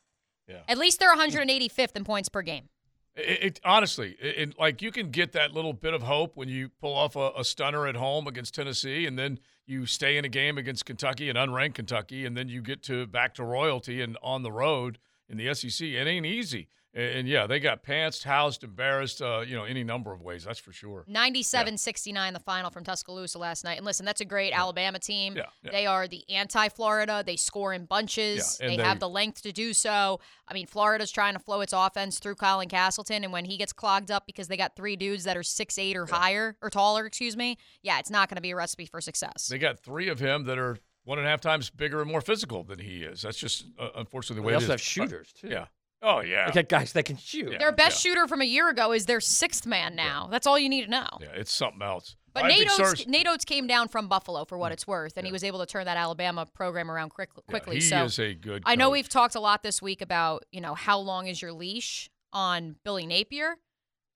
Yeah. 0.48 0.58
At 0.68 0.78
least 0.78 1.00
they're 1.00 1.16
185th 1.16 1.96
in 1.96 2.04
points 2.04 2.30
per 2.30 2.42
game. 2.42 2.70
It, 3.16 3.44
it 3.44 3.60
honestly, 3.64 4.16
it, 4.20 4.50
it- 4.50 4.60
like 4.60 4.82
you 4.82 4.92
can 4.92 5.10
get 5.10 5.32
that 5.34 5.54
little 5.54 5.74
bit 5.74 5.94
of 5.94 6.04
hope 6.04 6.36
when 6.36 6.50
you 6.50 6.70
pull 6.70 6.94
off 6.94 7.16
a, 7.16 7.32
a 7.38 7.44
stunner 7.44 7.88
at 7.88 7.96
home 7.96 8.28
against 8.28 8.54
Tennessee, 8.56 9.06
and 9.06 9.18
then 9.18 9.40
you 9.66 9.86
stay 9.86 10.18
in 10.18 10.26
a 10.26 10.30
game 10.30 10.58
against 10.58 10.86
Kentucky 10.86 11.30
and 11.30 11.38
unranked 11.38 11.76
Kentucky, 11.76 12.26
and 12.26 12.36
then 12.38 12.48
you 12.50 12.62
get 12.62 12.84
to 12.84 13.08
back 13.08 13.34
to 13.36 13.44
royalty 13.44 14.02
and 14.02 14.18
on 14.22 14.44
the 14.44 14.52
road 14.52 15.00
in 15.30 15.38
the 15.38 15.54
SEC. 15.54 15.88
It 15.88 16.08
ain't 16.08 16.26
easy. 16.26 16.70
And, 16.96 17.20
and 17.20 17.28
yeah, 17.28 17.46
they 17.46 17.60
got 17.60 17.84
pantsed, 17.84 18.24
housed, 18.24 18.64
embarrassed, 18.64 19.22
uh, 19.22 19.44
you 19.46 19.56
know, 19.56 19.66
any 19.66 19.84
number 19.84 20.14
of 20.14 20.22
ways. 20.22 20.46
That's 20.46 20.60
for 20.60 20.72
sure. 20.72 21.04
97 21.08 21.78
69, 21.78 22.34
the 22.34 22.40
final 22.40 22.72
from 22.72 22.84
Tuscaloosa 22.84 23.38
last 23.38 23.64
night. 23.64 23.78
And 23.78 23.86
listen, 23.86 24.06
that's 24.06 24.22
a 24.22 24.26
great 24.26 24.54
Alabama 24.54 24.98
team. 24.98 25.36
Yeah, 25.36 25.44
yeah. 25.62 25.72
They 25.72 25.86
are 25.86 26.08
the 26.08 26.24
anti 26.30 26.70
Florida. 26.70 27.24
They 27.26 27.36
score 27.36 27.74
in 27.74 27.86
bunches, 27.86 28.58
Yeah, 28.60 28.68
and 28.68 28.80
they, 28.80 28.84
have 28.84 29.00
the 29.00 29.10
length 29.10 29.42
to 29.44 29.52
do 29.52 29.74
so. 29.74 30.20
I 30.48 30.54
mean, 30.54 30.68
Florida's 30.68 31.12
trying 31.12 31.34
to 31.34 31.40
flow 31.40 31.62
its 31.62 31.74
offense 31.74 32.20
through 32.20 32.36
Colin 32.36 32.70
Castleton. 32.70 33.24
And 33.24 33.34
when 33.34 33.46
he 33.46 33.58
gets 33.58 33.74
clogged 33.74 34.10
up 34.10 34.26
because 34.26 34.48
they 34.48 34.58
got 34.58 34.76
three 34.76 34.96
dudes 34.96 35.26
that 35.26 35.36
are 35.36 35.44
six 35.44 35.78
eight 35.78 35.98
or 35.98 36.06
higher, 36.06 36.56
or 36.62 36.70
taller, 36.70 37.06
excuse 37.06 37.36
me, 37.36 37.58
yeah, 37.82 38.00
it's 38.00 38.10
not 38.10 38.30
going 38.30 38.38
to 38.38 38.42
be 38.42 38.52
a 38.52 38.56
recipe 38.56 38.86
for 38.86 39.02
success. 39.02 39.48
They 39.48 39.58
got 39.58 39.80
three 39.80 40.08
of 40.08 40.20
him 40.20 40.46
that 40.46 40.58
are 40.58 40.78
one 41.06 41.18
and 41.18 41.26
a 41.28 41.30
half 41.30 41.40
times 41.42 41.70
bigger 41.70 42.02
and 42.02 42.12
more 42.12 42.22
physical 42.22 42.64
than 42.64 42.80
he 42.80 43.04
is. 43.04 43.22
That's 43.22 43.38
just 43.38 43.66
uh, 43.80 43.90
unfortunately 43.96 44.42
the 44.42 44.42
They 44.42 44.48
way 44.48 44.54
it 44.54 44.56
also 44.56 44.66
is. 44.66 44.72
have 44.72 44.82
shooters, 44.82 45.32
too. 45.34 45.48
Yeah. 45.48 45.66
Oh 46.02 46.20
yeah. 46.20 46.52
They 46.52 46.62
got 46.62 46.70
guys 46.70 46.94
that 46.94 47.04
can 47.06 47.18
shoot. 47.18 47.52
Yeah. 47.54 47.58
Their 47.58 47.72
best 47.72 48.02
shooter 48.02 48.28
from 48.28 48.42
a 48.42 48.46
year 48.46 48.70
ago 48.70 48.92
is 48.92 49.06
their 49.06 49.22
sixth 49.22 49.66
man 49.66 49.96
now. 49.96 50.28
That's 50.30 50.46
all 50.46 50.60
you 50.60 50.70
need 50.70 50.84
to 50.86 50.92
know. 50.92 51.08
Yeah, 51.22 51.30
it's 51.34 51.54
something 51.54 51.82
else. 51.82 52.16
But 52.34 52.44
All 52.44 52.50
right, 52.50 52.58
Big 52.60 52.68
Nate 52.68 52.80
Oates, 52.80 52.90
Sirs- 53.00 53.08
Nate 53.08 53.28
Oates 53.28 53.46
came 53.46 53.66
down 53.66 53.88
from 53.88 54.08
Buffalo 54.10 54.44
for 54.44 54.58
what 54.58 54.74
it's 54.74 54.86
worth, 54.86 55.16
and 55.16 55.26
he 55.26 55.32
was 55.32 55.42
able 55.44 55.60
to 55.60 55.66
turn 55.66 55.86
that 55.86 55.96
Alabama 55.96 56.46
program 56.46 56.92
around 56.92 57.10
quick, 57.10 57.30
quickly. 57.48 57.76
he 57.76 57.82
so 57.82 58.04
is 58.04 58.20
a 58.20 58.34
good 58.34 58.62
I 58.66 58.76
know 58.76 58.90
we've 58.90 59.08
talked 59.08 59.36
a 59.36 59.40
lot 59.40 59.64
this 59.64 59.82
week 59.82 60.02
about 60.02 60.44
you 60.52 60.60
know 60.60 60.76
how 60.76 61.00
long 61.00 61.28
is 61.28 61.42
your 61.42 61.54
leash 61.54 62.10
on 62.34 62.76
Billy 62.84 63.06
Napier. 63.08 63.56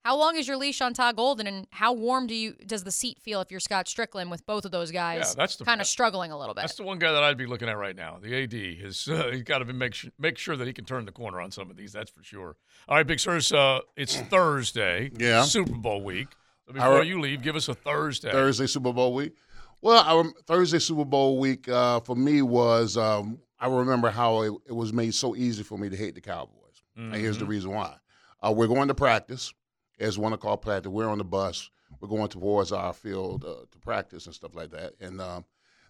How 0.04 0.16
long 0.16 0.36
is 0.36 0.48
your 0.48 0.56
leash 0.56 0.80
on 0.80 0.94
Todd 0.94 1.16
Golden, 1.16 1.46
and 1.46 1.66
how 1.70 1.92
warm 1.92 2.26
do 2.26 2.34
you 2.34 2.54
does 2.66 2.84
the 2.84 2.90
seat 2.90 3.18
feel 3.20 3.42
if 3.42 3.50
you're 3.50 3.60
Scott 3.60 3.84
Stricklin 3.84 4.30
with 4.30 4.46
both 4.46 4.64
of 4.64 4.70
those 4.70 4.90
guys 4.90 5.18
Yeah, 5.28 5.34
that's 5.36 5.56
the- 5.56 5.64
kind 5.66 5.78
of 5.80 5.86
struggling 5.86 6.32
a 6.32 6.38
little 6.38 6.54
bit? 6.54 6.62
That's 6.62 6.76
the 6.76 6.84
one 6.84 6.98
guy 6.98 7.12
that 7.12 7.22
I'd 7.22 7.36
be 7.36 7.44
looking 7.44 7.68
at 7.68 7.76
right 7.76 7.94
now. 7.94 8.18
The 8.20 8.34
AD 8.42 8.54
is 8.54 9.06
uh, 9.12 9.28
he's 9.32 9.42
got 9.42 9.58
to 9.58 9.66
be 9.66 9.74
make 9.74 9.92
sure, 9.92 10.10
make 10.18 10.38
sure 10.38 10.56
that 10.56 10.66
he 10.66 10.72
can 10.72 10.86
turn 10.86 11.04
the 11.04 11.12
corner 11.12 11.38
on 11.40 11.50
some 11.50 11.70
of 11.70 11.76
these. 11.76 11.92
That's 11.92 12.10
for 12.10 12.22
sure. 12.22 12.56
All 12.88 12.96
right, 12.96 13.06
Big 13.06 13.20
Sirs, 13.20 13.52
uh, 13.52 13.80
it's 13.94 14.16
Thursday. 14.30 15.10
Yeah. 15.18 15.42
Super 15.42 15.74
Bowl 15.76 16.02
week. 16.02 16.28
So 16.66 16.72
before 16.72 17.00
re- 17.00 17.06
you 17.06 17.20
leave, 17.20 17.42
give 17.42 17.56
us 17.56 17.68
a 17.68 17.74
Thursday. 17.74 18.30
Thursday 18.32 18.66
Super 18.68 18.94
Bowl 18.94 19.12
week. 19.12 19.36
Well, 19.82 20.02
I 20.02 20.16
rem- 20.16 20.32
Thursday 20.46 20.78
Super 20.78 21.04
Bowl 21.04 21.38
week 21.38 21.68
uh, 21.68 22.00
for 22.00 22.16
me 22.16 22.40
was 22.40 22.96
um, 22.96 23.38
I 23.58 23.66
remember 23.68 24.08
how 24.08 24.42
it, 24.42 24.52
it 24.68 24.72
was 24.72 24.94
made 24.94 25.12
so 25.14 25.36
easy 25.36 25.62
for 25.62 25.76
me 25.76 25.90
to 25.90 25.96
hate 25.96 26.14
the 26.14 26.20
Cowboys. 26.22 26.56
And 26.96 27.14
here's 27.14 27.36
the 27.38 27.44
Mhm. 27.44 27.48
reason 27.48 27.70
why: 27.72 27.96
uh, 28.42 28.52
we're 28.54 28.66
going 28.66 28.88
to 28.88 28.94
practice, 28.94 29.52
as 30.00 30.18
one 30.18 30.32
o'clock 30.32 30.62
practice. 30.62 30.90
We're 30.90 31.08
on 31.08 31.18
the 31.18 31.24
bus. 31.24 31.70
We're 32.00 32.08
going 32.08 32.28
towards 32.28 32.72
our 32.72 32.92
field 32.92 33.44
uh, 33.44 33.66
to 33.70 33.78
practice 33.78 34.26
and 34.26 34.34
stuff 34.34 34.54
like 34.54 34.70
that. 34.70 34.94
And 35.00 35.20
um, 35.20 35.44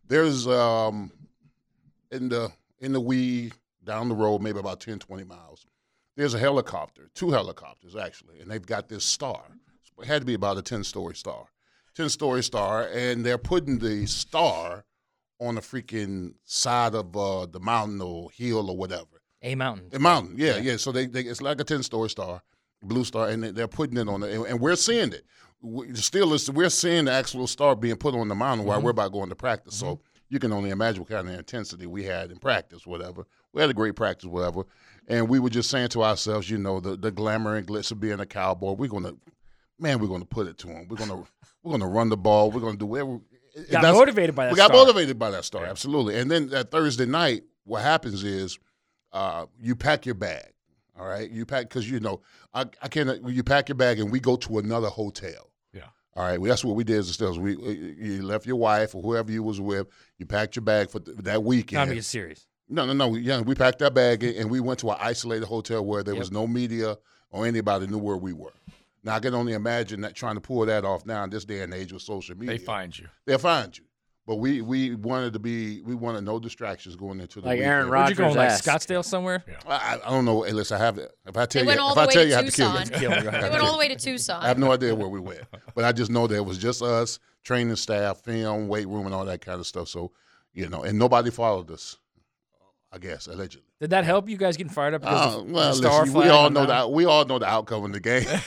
there's 0.07 0.47
um, 0.49 1.12
in 2.11 2.28
the 2.28 2.51
in 2.81 2.93
the 2.93 3.01
wee 3.01 3.53
down 3.85 4.09
the 4.09 4.15
road, 4.15 4.43
maybe 4.43 4.59
about 4.59 4.81
10, 4.81 4.99
20 4.99 5.24
miles. 5.24 5.66
There's 6.16 6.35
a 6.35 6.39
helicopter, 6.39 7.09
two 7.15 7.31
helicopters 7.31 7.97
actually, 7.97 8.41
and 8.41 8.51
they've 8.51 8.65
got 8.65 8.89
this 8.89 9.05
star. 9.05 9.43
It 9.99 10.07
had 10.07 10.23
to 10.23 10.27
be 10.27 10.35
about 10.35 10.59
a 10.59 10.62
10 10.62 10.85
story 10.85 11.15
star. 11.15 11.47
10 11.95 12.09
story 12.09 12.43
star, 12.43 12.89
and 12.93 13.24
they're 13.24 13.39
putting 13.39 13.78
the 13.78 14.07
star 14.07 14.85
on 15.41 15.55
the 15.55 15.61
freaking 15.61 16.35
side 16.45 16.95
of 16.95 17.16
uh, 17.16 17.47
the 17.47 17.61
mountain 17.61 18.01
or 18.01 18.31
hill 18.31 18.70
or 18.70 18.77
whatever. 18.77 19.07
A 19.43 19.55
mountain. 19.55 19.89
A 19.93 19.99
mountain, 19.99 20.35
yeah, 20.37 20.59
yeah. 20.59 20.77
So 20.77 20.93
they, 20.93 21.07
they 21.07 21.23
it's 21.23 21.41
like 21.41 21.61
a 21.61 21.65
10 21.65 21.82
story 21.82 22.11
star, 22.11 22.43
blue 22.82 23.05
star, 23.05 23.28
and 23.28 23.43
they- 23.43 23.51
they're 23.51 23.69
putting 23.69 23.97
it 23.97 24.09
on 24.09 24.23
it, 24.23 24.35
and, 24.35 24.61
we're 24.61 24.77
seeing 24.77 25.12
it. 25.12 25.24
We, 25.62 25.94
still, 25.94 26.32
it's, 26.32 26.48
we're 26.48 26.70
seeing 26.70 27.05
the 27.05 27.12
actual 27.12 27.47
star 27.47 27.77
being 27.77 27.97
put 27.97 28.15
on 28.15 28.28
the 28.28 28.35
mound 28.35 28.65
while 28.65 28.81
Mhm. 28.81 28.85
we're 28.85 28.90
about 28.93 29.12
going 29.12 29.28
to 29.28 29.35
practice. 29.36 29.74
So 29.74 30.01
you 30.31 30.39
can 30.39 30.52
only 30.52 30.70
imagine 30.70 31.02
what 31.02 31.11
kind 31.11 31.28
of 31.28 31.35
intensity 31.39 31.86
we 31.86 32.05
had 32.05 32.31
in 32.31 32.39
practice, 32.39 32.86
whatever. 32.86 33.27
We 33.52 33.61
had 33.61 33.69
a 33.70 33.74
great 33.74 33.94
practice, 33.97 34.27
whatever. 34.27 34.65
And 35.09 35.28
we 35.28 35.39
were 35.39 35.51
just 35.51 35.69
saying 35.70 35.89
to 35.90 36.02
ourselves, 36.05 36.48
you 36.48 36.57
know, 36.57 36.81
the, 36.81 36.97
the 36.97 37.11
glamour 37.11 37.57
and 37.57 37.66
glitz 37.66 37.90
of 37.90 38.01
being 38.01 38.20
a 38.20 38.27
cowboy, 38.27 38.73
we're 38.73 38.89
going 38.89 39.02
to, 39.05 39.16
man, 39.78 39.98
we're 39.98 40.09
going 40.09 40.20
to 40.23 40.27
put 40.27 40.47
it 40.47 40.57
to 40.59 40.69
him. 40.69 40.86
We're 40.89 40.97
going 40.97 41.11
to, 41.24 41.27
we're 41.62 41.77
to 41.78 41.86
run 41.86 42.09
the 42.09 42.16
ball. 42.16 42.51
We're 42.51 42.61
going 42.61 42.74
to 42.74 42.78
do 42.78 42.86
whatever. 42.86 43.19
Got 43.70 43.82
motivated 43.93 44.35
by 44.35 44.47
that 44.47 44.52
We 44.52 44.57
got 44.57 44.69
star. 44.70 44.77
motivated 44.85 45.19
by 45.19 45.31
that 45.32 45.44
star, 45.44 45.66
absolutely. 45.66 46.16
And 46.16 46.31
then 46.31 46.48
that 46.51 46.70
Thursday 46.70 47.05
night, 47.07 47.43
what 47.65 47.82
happens 47.82 48.23
is 48.24 48.59
uh, 49.12 49.44
you 49.61 49.74
pack 49.77 50.07
your 50.07 50.15
bag. 50.15 50.52
All 51.01 51.07
right, 51.07 51.31
you 51.31 51.47
pack 51.47 51.63
because 51.69 51.91
you 51.91 51.99
know 51.99 52.21
I, 52.53 52.67
I 52.83 52.89
can't. 52.89 53.27
You 53.27 53.43
pack 53.43 53.71
your 53.71 53.77
bag 53.77 53.99
and 54.01 54.13
we 54.13 54.21
go 54.21 54.37
to 54.37 54.59
another 54.59 54.89
hotel. 54.89 55.51
Yeah. 55.73 55.85
All 56.15 56.25
right, 56.25 56.39
well, 56.39 56.51
that's 56.51 56.63
what 56.63 56.77
we 56.77 56.85
did 56.85 56.99
as 56.99 57.19
a. 57.19 57.33
We 57.33 57.57
you 57.57 58.23
left 58.23 58.45
your 58.45 58.57
wife 58.57 58.95
or 58.95 59.03
whoever 59.03 59.33
you 59.33 59.43
was 59.43 59.63
with. 59.63 59.87
You 60.19 60.27
packed 60.27 60.57
your 60.57 60.63
bag 60.63 60.91
for 60.91 61.01
th- 61.01 61.17
that 61.19 61.43
weekend. 61.43 61.81
I'm 61.81 61.89
being 61.89 62.03
serious. 62.03 62.47
No, 62.69 62.85
no, 62.85 62.93
no. 62.93 63.15
Yeah, 63.17 63.41
we 63.41 63.55
packed 63.55 63.81
our 63.81 63.91
bag 63.91 64.23
and 64.23 64.37
and 64.37 64.51
we 64.51 64.61
went 64.61 64.79
to 64.81 64.91
an 64.91 64.99
isolated 65.01 65.47
hotel 65.47 65.83
where 65.85 66.03
there 66.03 66.15
was 66.15 66.31
no 66.31 66.47
media 66.47 66.99
or 67.31 67.47
anybody 67.47 67.87
knew 67.87 67.99
where 67.99 68.19
we 68.19 68.35
were. 68.35 68.53
Now 69.03 69.15
I 69.15 69.21
can 69.21 69.35
only 69.35 69.55
imagine 69.55 70.03
that 70.03 70.15
trying 70.15 70.35
to 70.35 70.41
pull 70.43 70.67
that 70.67 70.85
off 70.85 71.07
now 71.07 71.25
in 71.25 71.31
this 71.31 71.47
day 71.47 71.63
and 71.63 71.73
age 71.73 71.95
with 71.95 72.03
social 72.03 72.37
media. 72.37 72.59
They 72.59 72.63
find 72.65 72.97
you. 72.99 73.09
They'll 73.25 73.39
find 73.39 73.77
you. 73.77 73.85
But 74.31 74.36
we 74.36 74.61
we 74.61 74.94
wanted 74.94 75.32
to 75.32 75.40
be 75.40 75.81
we 75.81 75.97
wanted 75.97 76.20
no 76.20 76.39
distractions 76.39 76.94
going 76.94 77.19
into 77.19 77.40
the 77.40 77.48
Like 77.48 77.59
Aaron 77.59 77.90
weekend. 77.90 77.90
Where'd 77.90 78.11
you 78.11 78.15
go? 78.15 78.31
Like 78.31 78.51
Scottsdale 78.51 79.05
somewhere? 79.05 79.43
I, 79.66 79.98
I 80.05 80.09
don't 80.09 80.24
know. 80.24 80.43
Hey, 80.43 80.52
listen, 80.52 80.81
I 80.81 80.85
have 80.85 80.98
it. 80.98 81.11
If 81.27 81.36
I 81.36 81.47
tell 81.47 81.65
They 81.65 81.74
you, 81.74 81.90
if 81.90 81.98
I 81.98 82.07
tell 82.07 82.24
you, 82.24 82.35
I 82.35 82.36
have 82.36 82.47
to 82.47 82.52
kill 82.52 82.73
Tucson. 82.73 83.02
you. 83.02 83.09
They 83.09 83.51
went 83.51 83.61
all 83.61 83.73
the 83.73 83.78
way 83.78 83.89
to 83.89 83.97
Tucson. 83.97 84.40
I 84.40 84.47
have 84.47 84.57
no 84.57 84.70
idea 84.70 84.94
where 84.94 85.09
we 85.09 85.19
went, 85.19 85.40
but 85.74 85.85
I 85.85 85.90
just 85.90 86.12
know 86.12 86.28
that 86.28 86.36
it 86.36 86.44
was 86.44 86.59
just 86.59 86.81
us, 86.81 87.19
training 87.43 87.74
staff, 87.74 88.20
film, 88.20 88.69
weight 88.69 88.86
room, 88.86 89.07
and 89.07 89.12
all 89.12 89.24
that 89.24 89.40
kind 89.40 89.59
of 89.59 89.66
stuff. 89.66 89.89
So, 89.89 90.12
you 90.55 90.69
know, 90.69 90.85
and 90.85 90.97
nobody 90.97 91.31
followed 91.31 91.69
us. 91.73 91.97
I 92.93 92.98
guess 92.98 93.27
allegedly. 93.27 93.66
Did 93.81 93.90
that 93.90 94.05
help 94.05 94.28
you 94.28 94.36
guys 94.36 94.59
getting 94.59 94.70
fired 94.73 94.93
up? 94.93 95.01
Because 95.01 95.36
Uh, 95.36 95.39
the 95.39 95.52
well, 95.52 95.73
star 95.74 96.01
listen, 96.02 96.20
we 96.20 96.28
all 96.28 96.51
know 96.51 96.61
the 96.61 96.66
that. 96.66 96.90
We 96.93 97.07
all 97.07 97.24
know 97.24 97.39
the 97.39 97.47
outcome 97.48 97.82
of 97.85 97.93
the 97.94 98.01
game. 98.01 98.27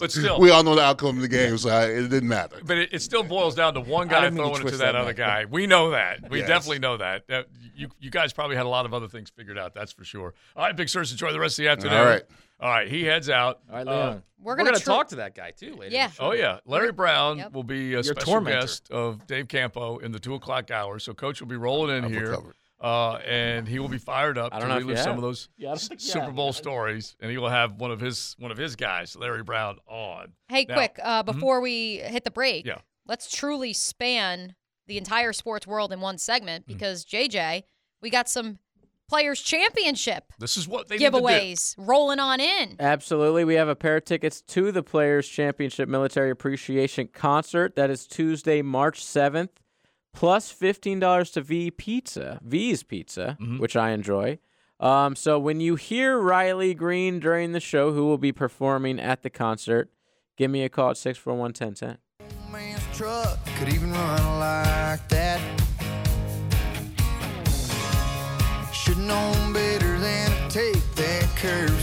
But 0.00 0.10
still. 0.10 0.40
we 0.40 0.50
all 0.50 0.62
know 0.64 0.74
the 0.74 0.80
outcome 0.82 1.16
of 1.16 1.22
the 1.22 1.28
game, 1.28 1.58
so 1.58 1.68
I, 1.68 1.84
it 1.86 2.08
didn't 2.08 2.28
matter. 2.28 2.56
But 2.64 2.78
it, 2.78 2.94
it 2.94 3.02
still 3.02 3.22
boils 3.22 3.54
down 3.54 3.74
to 3.74 3.80
one 3.80 4.08
guy 4.08 4.22
didn't 4.22 4.38
to 4.38 4.44
throwing 4.44 4.66
it 4.66 4.70
to 4.70 4.76
that 4.78 4.92
that, 4.92 4.94
other 4.96 5.12
guy. 5.12 5.44
We 5.44 5.66
know 5.66 5.90
that. 5.90 6.30
We 6.30 6.38
Yes. 6.38 6.48
definitely 6.48 6.78
know 6.78 6.96
that. 6.96 7.26
That- 7.28 7.46
you 7.74 7.88
you 8.00 8.10
guys 8.10 8.32
probably 8.34 8.56
had 8.56 8.66
a 8.66 8.68
lot 8.68 8.84
of 8.86 8.92
other 8.94 9.08
things 9.08 9.30
figured 9.30 9.58
out. 9.58 9.74
That's 9.74 9.92
for 9.92 10.04
sure. 10.04 10.34
All 10.56 10.64
right, 10.64 10.76
Big 10.76 10.88
Sirs, 10.90 11.10
enjoy 11.10 11.32
the 11.32 11.40
rest 11.40 11.58
of 11.58 11.64
the 11.64 11.68
afternoon. 11.70 11.98
All 11.98 12.04
right. 12.04 12.22
All 12.60 12.68
right, 12.70 12.86
he 12.88 13.02
heads 13.04 13.28
out. 13.30 13.60
All 13.70 13.76
right, 13.76 13.86
Uh, 13.88 13.90
Leon. 13.90 14.22
We're 14.42 14.52
We're 14.52 14.64
gonna 14.64 14.78
tr- 14.78 14.84
talk 14.84 15.08
to 15.08 15.16
that 15.16 15.34
guy 15.34 15.50
too 15.52 15.74
later. 15.76 15.94
Yeah. 15.94 16.04
in 16.04 16.10
the 16.10 16.14
show. 16.16 16.24
Oh 16.28 16.32
yeah, 16.32 16.58
Larry 16.66 16.92
Brown 16.92 17.38
Yep. 17.38 17.52
will 17.52 17.62
be 17.64 17.88
a 17.88 17.96
Your 17.96 18.02
special 18.02 18.32
tormentor. 18.32 18.60
guest 18.60 18.90
of 18.90 19.26
Dave 19.26 19.48
Campo 19.48 19.98
in 19.98 20.12
the 20.12 20.18
two 20.18 20.34
o'clock 20.34 20.70
hour. 20.70 20.98
So 20.98 21.12
Coach 21.14 21.40
will 21.40 21.48
be 21.48 21.56
rolling 21.56 21.96
in 21.96 22.04
I've 22.04 22.10
here, 22.10 22.30
recovered. 22.30 22.54
Uh, 22.82 23.14
and 23.26 23.66
he 23.68 23.78
will 23.78 23.88
be 23.88 23.98
fired 23.98 24.36
up 24.36 24.52
I 24.52 24.56
to 24.58 24.66
don't 24.66 24.68
know 24.70 24.78
relive 24.86 24.98
some 24.98 25.16
of 25.16 25.22
those 25.22 25.48
Yeah, 25.56 25.68
I 25.68 25.72
don't 25.72 25.80
think 25.80 26.02
you 26.02 26.08
Super 26.08 26.24
have. 26.26 26.34
Bowl 26.34 26.52
stories, 26.52 27.16
and 27.20 27.30
he 27.30 27.38
will 27.38 27.48
have 27.48 27.76
one 27.80 27.90
of 27.92 28.00
his 28.00 28.34
one 28.38 28.50
of 28.50 28.58
his 28.58 28.76
guys, 28.76 29.16
Larry 29.16 29.42
Brown, 29.42 29.78
on. 29.86 30.32
Hey, 30.48 30.66
Now- 30.68 30.74
quick, 30.74 30.98
uh, 31.02 31.22
before 31.22 31.60
we 31.60 31.96
hit 31.98 32.24
the 32.24 32.30
break, 32.30 32.66
Yeah. 32.66 32.78
let's 33.06 33.30
truly 33.34 33.72
span 33.72 34.54
the 34.88 34.98
entire 34.98 35.32
sports 35.32 35.66
world 35.66 35.92
in 35.92 36.00
one 36.00 36.18
segment 36.18 36.66
because 36.66 37.04
JJ, 37.04 37.62
we 38.02 38.10
got 38.10 38.28
some 38.28 38.58
Players 39.08 39.42
Championship 39.42 40.32
This 40.38 40.56
is 40.56 40.66
what 40.66 40.88
they 40.88 40.96
need 40.96 41.04
to 41.04 41.10
do. 41.10 41.16
giveaways 41.18 41.74
rolling 41.76 42.18
on 42.18 42.40
in. 42.40 42.76
Absolutely. 42.80 43.44
We 43.44 43.54
have 43.54 43.68
a 43.68 43.76
pair 43.76 43.98
of 43.98 44.04
tickets 44.06 44.40
to 44.48 44.72
the 44.72 44.82
Players 44.82 45.28
Championship 45.28 45.86
Military 45.88 46.30
Appreciation 46.30 47.08
Concert. 47.12 47.76
That 47.76 47.90
is 47.90 48.06
Tuesday, 48.06 48.62
March 48.62 49.04
7th, 49.04 49.50
plus 50.12 50.52
$15 50.52 51.32
to 51.32 51.40
V 51.40 51.70
Pizza, 51.70 52.38
V's 52.42 52.82
Pizza, 52.82 53.36
Mhm. 53.40 53.58
which 53.58 53.76
I 53.76 53.90
enjoy. 53.90 54.38
Um, 54.80 55.14
so 55.16 55.38
when 55.38 55.60
you 55.60 55.76
hear 55.76 56.18
Riley 56.18 56.74
Green 56.74 57.20
during 57.20 57.52
the 57.52 57.60
show, 57.60 57.92
who 57.92 58.04
will 58.06 58.18
be 58.18 58.32
performing 58.32 58.98
at 59.00 59.22
the 59.22 59.30
concert, 59.30 59.90
give 60.36 60.50
me 60.50 60.62
a 60.64 60.68
call 60.68 60.90
at 60.90 60.96
641 60.96 61.52
1010. 61.52 61.98
man's 62.50 62.82
truck 62.96 63.38
could 63.58 63.68
even 63.72 63.90
run 63.92 64.38
like 64.38 65.08
that. 65.08 65.40
Should 68.72 68.98
known 68.98 69.52
better 69.52 69.98
than 69.98 70.30
to 70.30 70.48
take 70.58 70.94
that 70.96 71.28
curve 71.36 71.80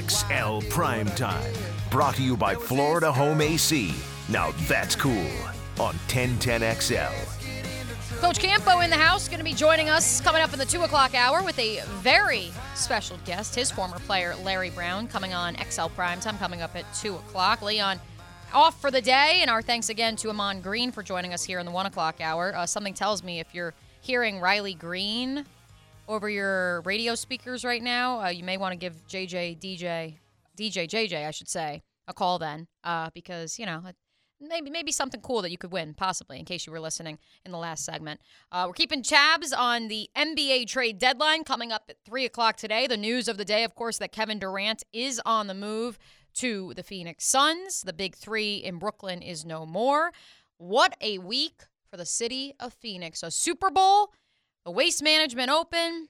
XL 0.00 0.60
Prime 0.70 1.06
Time, 1.08 1.52
brought 1.90 2.14
to 2.14 2.22
you 2.22 2.34
by 2.34 2.54
Florida 2.54 3.12
Home 3.12 3.42
AC. 3.42 3.92
Now 4.30 4.52
that's 4.66 4.96
cool 4.96 5.30
on 5.78 5.94
1010XL. 6.08 7.12
Coach 8.20 8.38
Campo 8.38 8.80
in 8.80 8.88
the 8.88 8.96
house, 8.96 9.28
going 9.28 9.38
to 9.38 9.44
be 9.44 9.52
joining 9.52 9.90
us 9.90 10.22
coming 10.22 10.40
up 10.40 10.52
in 10.54 10.58
the 10.58 10.64
2 10.64 10.84
o'clock 10.84 11.14
hour 11.14 11.42
with 11.42 11.58
a 11.58 11.82
very 12.00 12.52
special 12.74 13.18
guest, 13.26 13.54
his 13.54 13.70
former 13.70 13.98
player, 13.98 14.34
Larry 14.36 14.70
Brown, 14.70 15.08
coming 15.08 15.34
on 15.34 15.56
XL 15.56 15.88
Primetime, 15.88 16.38
coming 16.38 16.62
up 16.62 16.74
at 16.74 16.86
2 16.94 17.16
o'clock. 17.16 17.60
Leon 17.60 18.00
off 18.54 18.80
for 18.80 18.90
the 18.90 19.02
day, 19.02 19.40
and 19.42 19.50
our 19.50 19.60
thanks 19.60 19.90
again 19.90 20.16
to 20.16 20.30
Ahman 20.30 20.62
Green 20.62 20.90
for 20.90 21.02
joining 21.02 21.34
us 21.34 21.44
here 21.44 21.58
in 21.58 21.66
the 21.66 21.72
1 21.72 21.84
o'clock 21.84 22.20
hour. 22.22 22.54
Uh, 22.56 22.64
something 22.64 22.94
tells 22.94 23.22
me 23.22 23.40
if 23.40 23.54
you're 23.54 23.74
hearing 24.00 24.40
Riley 24.40 24.74
Green 24.74 25.44
over 26.08 26.28
your 26.28 26.82
radio 26.82 27.14
speakers 27.14 27.64
right 27.64 27.82
now, 27.82 28.20
uh, 28.20 28.28
you 28.28 28.44
may 28.44 28.56
want 28.56 28.72
to 28.72 28.76
give 28.76 29.06
JJ, 29.06 29.58
DJ, 29.58 30.16
DJ, 30.58 30.88
JJ, 30.88 31.26
I 31.26 31.30
should 31.30 31.48
say, 31.48 31.82
a 32.08 32.14
call 32.14 32.38
then, 32.38 32.66
uh, 32.84 33.10
because, 33.14 33.58
you 33.58 33.66
know, 33.66 33.82
maybe 34.40 34.70
maybe 34.70 34.92
something 34.92 35.20
cool 35.20 35.42
that 35.42 35.50
you 35.50 35.58
could 35.58 35.72
win, 35.72 35.94
possibly, 35.94 36.38
in 36.38 36.44
case 36.44 36.66
you 36.66 36.72
were 36.72 36.80
listening 36.80 37.18
in 37.44 37.52
the 37.52 37.58
last 37.58 37.84
segment. 37.84 38.20
Uh, 38.50 38.64
we're 38.66 38.74
keeping 38.74 39.02
tabs 39.02 39.52
on 39.52 39.88
the 39.88 40.08
NBA 40.16 40.66
trade 40.66 40.98
deadline 40.98 41.44
coming 41.44 41.72
up 41.72 41.84
at 41.88 41.96
three 42.04 42.24
o'clock 42.24 42.56
today. 42.56 42.86
The 42.86 42.96
news 42.96 43.28
of 43.28 43.36
the 43.36 43.44
day, 43.44 43.64
of 43.64 43.74
course, 43.74 43.98
that 43.98 44.12
Kevin 44.12 44.38
Durant 44.38 44.82
is 44.92 45.20
on 45.24 45.46
the 45.46 45.54
move 45.54 45.98
to 46.34 46.72
the 46.74 46.82
Phoenix 46.82 47.24
Suns. 47.26 47.82
The 47.82 47.92
big 47.92 48.16
three 48.16 48.56
in 48.56 48.78
Brooklyn 48.78 49.22
is 49.22 49.44
no 49.44 49.64
more. 49.64 50.12
What 50.58 50.96
a 51.00 51.18
week 51.18 51.62
for 51.90 51.96
the 51.96 52.06
city 52.06 52.54
of 52.58 52.72
Phoenix! 52.72 53.22
A 53.22 53.30
Super 53.30 53.70
Bowl, 53.70 54.12
the 54.64 54.70
Waste 54.70 55.02
Management 55.02 55.50
Open. 55.50 56.08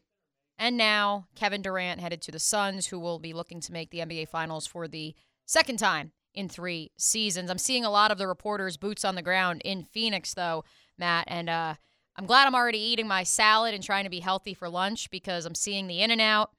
And 0.59 0.77
now 0.77 1.27
Kevin 1.35 1.63
Durant 1.63 2.01
headed 2.01 2.23
to 2.23 2.31
the 2.31 2.39
Suns, 2.39 2.87
who 2.87 3.01
will 3.01 3.19
be 3.19 3.33
looking 3.33 3.61
to 3.61 3.73
make 3.73 3.91
the 3.91 3.99
NBA 3.99 4.29
Finals 4.29 4.67
for 4.67 4.87
the 4.87 5.15
second 5.47 5.79
time 5.79 6.13
in 6.35 6.49
three 6.49 6.93
seasons. 6.97 7.51
I'm 7.51 7.59
seeing 7.59 7.85
a 7.85 7.91
lot 7.91 8.11
of 8.11 8.19
the 8.19 8.27
reporters 8.27 8.77
boots 8.77 9.05
on 9.05 9.15
the 9.15 9.23
ground 9.23 9.63
in 9.65 9.85
Phoenix, 9.85 10.35
though, 10.35 10.65
Matt, 10.99 11.25
and 11.29 11.51
uh, 11.51 11.75
I'm 12.17 12.27
glad 12.27 12.47
I'm 12.47 12.55
already 12.55 12.79
eating 12.79 13.09
my 13.09 13.23
salad 13.23 13.75
and 13.75 13.83
trying 13.83 14.05
to 14.05 14.11
be 14.11 14.21
healthy 14.21 14.55
for 14.55 14.69
lunch 14.69 15.11
because 15.11 15.47
I'm 15.47 15.55
seeing 15.55 15.87
the 15.87 16.01
In 16.01 16.11
and 16.11 16.21
Out, 16.21 16.51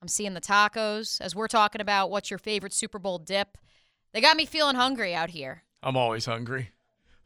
I'm 0.00 0.08
seeing 0.08 0.34
the 0.34 0.40
tacos. 0.40 1.20
As 1.20 1.34
we're 1.34 1.48
talking 1.48 1.80
about, 1.80 2.10
what's 2.10 2.30
your 2.30 2.38
favorite 2.38 2.72
Super 2.72 2.98
Bowl 2.98 3.18
dip? 3.18 3.56
They 4.12 4.20
got 4.20 4.36
me 4.36 4.46
feeling 4.46 4.76
hungry 4.76 5.14
out 5.14 5.30
here. 5.30 5.64
I'm 5.82 5.96
always 5.96 6.26
hungry. 6.26 6.70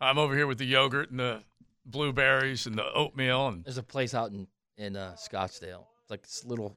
I'm 0.01 0.19
over 0.19 0.37
here 0.37 0.47
with 0.47 0.59
the 0.59 0.67
yogurt 0.67 1.11
and 1.11 1.19
the 1.19 1.43
blueberries 1.87 2.67
and 2.67 2.77
the 2.77 2.85
oatmeal 2.93 3.49
and 3.49 3.65
There's 3.65 3.79
a 3.79 3.83
place 3.83 4.15
out 4.15 4.31
in 4.33 4.47
in 4.77 4.95
uh, 4.97 5.17
Scottsdale. 5.19 5.87
It's 6.03 6.11
like 6.11 6.23
this 6.23 6.45
little 6.45 6.77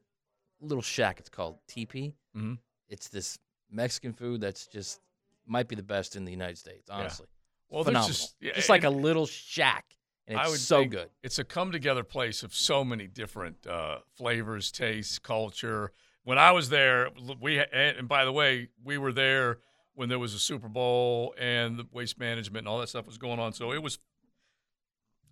little 0.62 0.82
shack. 0.82 1.20
It's 1.20 1.30
called 1.30 1.58
TP. 1.68 2.14
Mhm. 2.36 2.58
It's 2.88 3.10
this 3.10 3.38
Mexican 3.70 4.14
food 4.14 4.42
that's 4.42 4.68
just 4.68 5.02
might 5.46 5.68
be 5.68 5.76
the 5.76 5.84
best 5.84 6.16
in 6.16 6.26
the 6.26 6.32
United 6.32 6.58
States. 6.58 6.90
Honestly, 6.90 7.28
Well, 7.70 7.84
there's 7.84 7.92
phenomenal. 7.94 8.08
just- 8.10 8.36
yeah, 8.40 8.62
like 8.70 8.84
and- 8.84 8.96
a 8.96 8.98
little 8.98 9.26
shack, 9.26 9.96
and 10.28 10.38
it's 10.40 10.48
I 10.48 10.50
would 10.50 10.60
so 10.60 10.86
good. 10.86 11.10
It's 11.24 11.40
a 11.40 11.44
come 11.44 11.72
together 11.72 12.04
place 12.04 12.44
of 12.44 12.54
so 12.54 12.84
many 12.86 13.08
different 13.08 13.66
uh, 13.68 14.00
flavors, 14.16 14.72
tastes, 14.72 15.20
culture. 15.20 15.92
When 16.24 16.38
I 16.38 16.52
was 16.52 16.70
there, 16.70 17.10
we 17.42 17.60
and 17.60 17.98
and 17.98 18.08
by 18.08 18.26
the 18.26 18.32
way, 18.32 18.70
we 18.84 18.98
were 18.98 19.12
there 19.14 19.60
when 19.94 20.08
there 20.10 20.20
was 20.20 20.34
a 20.34 20.40
Super 20.40 20.70
Bowl 20.70 21.34
and 21.38 21.78
the 21.78 21.86
waste 21.92 22.18
management 22.20 22.60
and 22.60 22.68
all 22.68 22.80
that 22.80 22.88
stuff 22.90 23.06
was 23.06 23.18
going 23.18 23.40
on. 23.40 23.52
So 23.54 23.74
it 23.74 23.82
was 23.84 23.98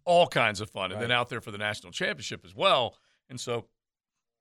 all 0.08 0.26
kinds 0.28 0.62
of 0.62 0.70
fun, 0.70 0.92
and 0.92 1.02
then 1.02 1.12
out 1.12 1.30
there 1.30 1.42
for 1.42 1.52
the 1.52 1.58
national 1.58 1.92
championship 1.92 2.44
as 2.46 2.56
well. 2.56 2.96
And 3.30 3.40
so 3.40 3.66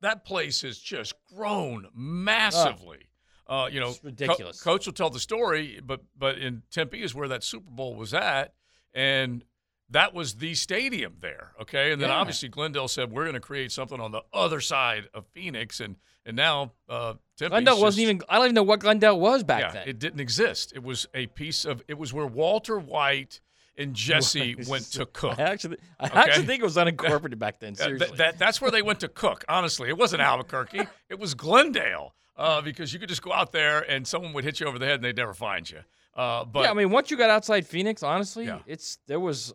that 0.00 0.24
place 0.24 0.62
has 0.62 0.78
just 0.78 1.14
grown 1.34 1.88
massively. 1.94 3.08
uh, 3.48 3.68
you 3.70 3.78
know, 3.80 3.88
It's 3.90 3.98
Co- 4.00 4.06
ridiculous. 4.08 4.60
coach 4.62 4.86
will 4.86 4.92
tell 4.92 5.10
the 5.10 5.20
story, 5.20 5.80
but 5.84 6.00
but 6.18 6.38
in 6.38 6.62
Tempe 6.70 7.00
is 7.02 7.14
where 7.14 7.28
that 7.28 7.44
Super 7.44 7.70
Bowl 7.70 7.94
was 7.94 8.12
at, 8.14 8.54
and 8.94 9.44
that 9.90 10.12
was 10.14 10.34
the 10.34 10.54
stadium 10.56 11.18
there. 11.20 11.52
Okay, 11.60 11.92
and 11.92 12.02
then 12.02 12.08
Yeah. 12.08 12.16
obviously 12.16 12.48
Glendale 12.48 12.88
said 12.88 13.12
we're 13.12 13.22
going 13.24 13.34
to 13.34 13.40
create 13.40 13.70
something 13.70 14.00
on 14.00 14.10
the 14.10 14.22
other 14.32 14.60
side 14.60 15.08
of 15.14 15.26
Phoenix, 15.28 15.78
and 15.80 15.94
and 16.24 16.36
now 16.36 16.72
uh, 16.88 17.14
Tempe 17.36 17.50
Glendale 17.50 17.80
wasn't 17.80 18.02
even. 18.02 18.20
I 18.28 18.34
don't 18.36 18.46
even 18.46 18.54
know 18.56 18.64
what 18.64 18.80
Glendale 18.80 19.18
was 19.20 19.44
back 19.44 19.60
yeah, 19.60 19.72
then. 19.72 19.88
it 19.88 19.98
didn't 20.00 20.18
exist. 20.20 20.72
It 20.74 20.82
was 20.82 21.06
a 21.14 21.26
piece 21.28 21.64
of. 21.64 21.82
It 21.86 21.94
was 21.98 22.12
where 22.12 22.26
Walter 22.26 22.80
White 22.80 23.40
and 23.78 23.94
Jesse 23.94 24.56
went 24.68 24.84
to 24.92 25.06
cook. 25.06 25.38
I 25.38 25.42
actually, 25.42 25.76
I 26.00 26.06
Okay? 26.06 26.18
actually 26.18 26.46
think 26.46 26.60
it 26.60 26.64
was 26.64 26.76
unincorporated 26.76 27.38
back 27.40 27.58
then. 27.60 27.74
Th- 27.74 27.84
Seriously, 27.86 28.16
that, 28.18 28.38
that's 28.38 28.60
where 28.60 28.70
they 28.70 28.82
went 28.82 29.00
to 29.00 29.08
cook. 29.08 29.44
Honestly, 29.48 29.88
it 29.88 29.96
wasn't 29.98 30.22
Albuquerque. 30.22 30.86
it 31.08 31.18
was 31.18 31.34
Glendale 31.34 32.14
uh, 32.36 32.60
because 32.62 32.92
you 32.92 32.98
could 32.98 33.08
just 33.08 33.22
go 33.22 33.32
out 33.32 33.52
there 33.52 33.80
and 33.90 34.06
someone 34.06 34.32
would 34.32 34.44
hit 34.44 34.60
you 34.60 34.66
over 34.66 34.78
the 34.78 34.86
head 34.86 34.96
and 34.96 35.04
they'd 35.04 35.16
never 35.16 35.34
find 35.34 35.68
you. 35.70 35.80
Uh, 36.14 36.44
but 36.44 36.60
yeah, 36.64 36.70
I 36.70 36.74
mean, 36.74 36.90
once 36.90 37.10
you 37.10 37.16
got 37.18 37.28
outside 37.30 37.66
Phoenix, 37.66 38.02
honestly, 38.02 38.46
Yeah. 38.46 38.60
it's 38.66 38.98
there 39.06 39.20
was 39.20 39.52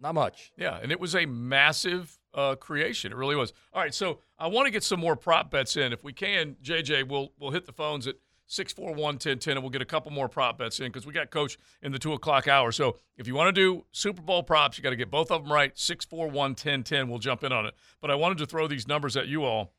not 0.00 0.14
much. 0.14 0.52
Yeah, 0.56 0.78
and 0.82 0.92
it 0.92 1.00
was 1.00 1.14
a 1.16 1.26
massive 1.26 2.16
uh, 2.34 2.54
creation. 2.56 3.10
It 3.12 3.16
really 3.16 3.36
was. 3.36 3.52
All 3.72 3.80
right, 3.82 3.94
so 3.94 4.18
I 4.38 4.46
want 4.48 4.66
to 4.66 4.70
get 4.70 4.82
some 4.84 5.00
more 5.00 5.16
prop 5.16 5.50
bets 5.50 5.76
in. 5.76 5.92
If 5.92 6.04
we 6.04 6.12
can, 6.12 6.56
JJ, 6.62 7.08
we'll 7.08 7.32
we'll 7.38 7.50
hit 7.52 7.66
the 7.66 7.72
phones 7.72 8.06
at 8.06 8.16
641-1010, 8.48 9.52
and 9.52 9.60
we'll 9.62 9.70
get 9.70 9.82
a 9.82 9.86
couple 9.86 10.10
more 10.10 10.28
prop 10.28 10.58
bets 10.58 10.80
in 10.80 10.86
because 10.86 11.06
we 11.06 11.12
got 11.12 11.30
Coach 11.30 11.58
in 11.82 11.92
the 11.92 11.98
2 11.98 12.12
o'clock 12.12 12.46
hour. 12.46 12.72
So 12.72 12.98
if 13.16 13.26
you 13.26 13.34
want 13.34 13.54
to 13.54 13.60
do 13.60 13.84
Super 13.92 14.22
Bowl 14.22 14.42
props, 14.42 14.76
you 14.76 14.82
got 14.82 14.90
to 14.90 14.96
get 14.96 15.10
both 15.10 15.30
of 15.30 15.44
them 15.44 15.52
right. 15.52 15.74
641-1010, 15.74 17.08
we'll 17.08 17.18
jump 17.18 17.42
in 17.42 17.52
on 17.52 17.66
it. 17.66 17.74
But 18.00 18.10
I 18.10 18.14
wanted 18.14 18.38
to 18.38 18.46
throw 18.46 18.68
these 18.68 18.86
numbers 18.86 19.16
at 19.16 19.28
you 19.28 19.44
all. 19.44 19.72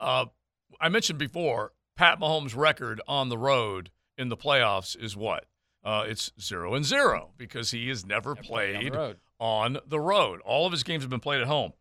Uh, 0.00 0.26
I 0.80 0.88
mentioned 0.88 1.18
before, 1.18 1.72
Pat 1.96 2.20
Mahomes' 2.20 2.56
record 2.56 3.00
on 3.08 3.28
the 3.28 3.38
road 3.38 3.90
in 4.16 4.28
the 4.28 4.36
playoffs 4.36 4.96
is 5.00 5.16
what? 5.16 5.46
Uh, 5.84 6.04
it's 6.06 6.32
zero 6.40 6.74
and 6.74 6.84
zero 6.84 7.30
because 7.36 7.70
he 7.70 7.88
has 7.88 8.04
never 8.04 8.34
played 8.34 8.76
on 8.76 8.82
the 8.92 9.16
on 9.40 9.78
the 9.86 10.00
road. 10.00 10.40
All 10.44 10.66
of 10.66 10.72
his 10.72 10.82
games 10.82 11.02
have 11.02 11.10
been 11.10 11.20
played 11.20 11.40
at 11.40 11.46
home. 11.46 11.72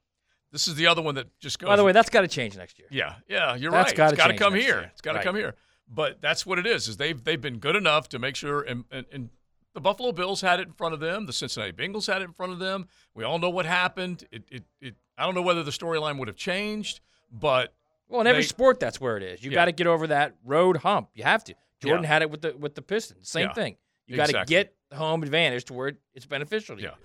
This 0.52 0.68
is 0.68 0.76
the 0.76 0.88
other 0.88 1.02
one 1.02 1.16
that 1.16 1.28
just 1.40 1.60
goes. 1.60 1.68
By 1.68 1.76
the 1.76 1.84
way, 1.84 1.92
that's 1.92 2.10
got 2.10 2.22
to 2.22 2.28
change 2.28 2.56
next 2.58 2.80
year. 2.80 2.88
yeah, 2.92 3.16
yeah, 3.28 3.56
you're 3.56 3.72
That's 3.72 3.90
right. 3.92 3.98
gotta 3.98 4.14
it's 4.14 4.18
got 4.24 4.28
to 4.28 4.38
come 4.38 4.54
here. 4.54 4.64
year. 4.64 4.92
It's 4.94 5.02
got 5.02 5.12
to 5.14 5.18
Right. 5.18 5.24
come 5.26 5.36
here. 5.36 5.56
But 5.90 6.22
that's 6.22 6.46
what 6.46 6.58
it 6.60 6.66
is. 6.66 6.88
Is 6.88 6.98
they've 6.98 7.22
they've 7.22 7.40
been 7.42 7.60
good 7.60 7.76
enough 7.76 8.10
to 8.10 8.20
make 8.20 8.36
sure, 8.36 8.62
and, 8.62 8.84
and, 8.92 9.06
and 9.12 9.30
the 9.74 9.82
Buffalo 9.82 10.12
Bills 10.12 10.42
had 10.42 10.60
it 10.60 10.68
in 10.68 10.74
front 10.74 10.94
of 10.94 11.00
them. 11.00 11.26
The 11.26 11.34
Cincinnati 11.34 11.72
Bengals 11.72 12.08
had 12.12 12.22
it 12.22 12.26
in 12.26 12.34
front 12.34 12.52
of 12.52 12.60
them. 12.60 12.88
We 13.14 13.24
all 13.24 13.40
know 13.40 13.50
what 13.50 13.66
happened. 13.66 14.26
It 14.32 14.44
it, 14.50 14.64
it 14.82 14.96
I 15.18 15.26
don't 15.26 15.36
know 15.36 15.42
whether 15.42 15.64
the 15.64 15.72
storyline 15.72 16.18
would 16.20 16.28
have 16.28 16.38
changed, 16.38 17.00
but 17.32 17.74
Well, 18.10 18.22
in 18.22 18.28
every 18.28 18.44
sport, 18.44 18.80
that's 18.80 19.00
where 19.02 19.18
it 19.18 19.24
is. 19.24 19.44
You 19.44 19.52
Yeah. 19.52 19.56
got 19.56 19.66
to 19.66 19.72
get 19.74 19.88
over 19.88 20.08
that 20.08 20.36
road 20.46 20.78
hump. 20.78 21.10
You 21.14 21.24
have 21.24 21.44
to. 21.46 21.56
Jordan 21.82 22.04
Yeah. 22.04 22.10
had 22.10 22.22
it 22.22 22.30
with 22.32 22.42
the 22.42 22.56
with 22.58 22.76
the 22.76 22.82
Pistons. 22.82 23.30
Same 23.30 23.48
Yeah. 23.48 23.54
thing. 23.54 23.78
You 24.08 24.16
got 24.16 24.26
to 24.26 24.32
Exactly. 24.32 24.56
get 24.56 24.76
home 24.94 25.22
advantage 25.24 25.66
to 25.66 25.74
where 25.74 25.94
it's 26.14 26.26
beneficial 26.26 26.76
to 26.78 26.82
Yeah. 26.82 26.90
you. 26.90 26.96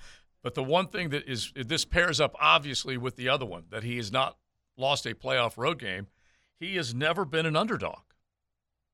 But 0.43 0.55
the 0.55 0.63
one 0.63 0.89
thing 0.89 1.11
that 1.11 1.29
is 1.29 1.53
this 1.55 1.85
pairs 1.85 2.21
up 2.21 2.35
obviously 2.41 2.97
with 2.97 3.17
the 3.17 3.29
other 3.29 3.47
one 3.47 3.65
that 3.71 3.85
he 3.85 3.97
has 3.97 4.11
not 4.11 4.37
lost 4.77 5.07
a 5.07 5.15
playoff 5.15 5.57
road 5.57 5.79
game. 5.79 6.09
He 6.59 6.77
has 6.77 6.95
never 6.95 7.25
been 7.25 7.47
an 7.47 7.57
underdog. 7.57 8.01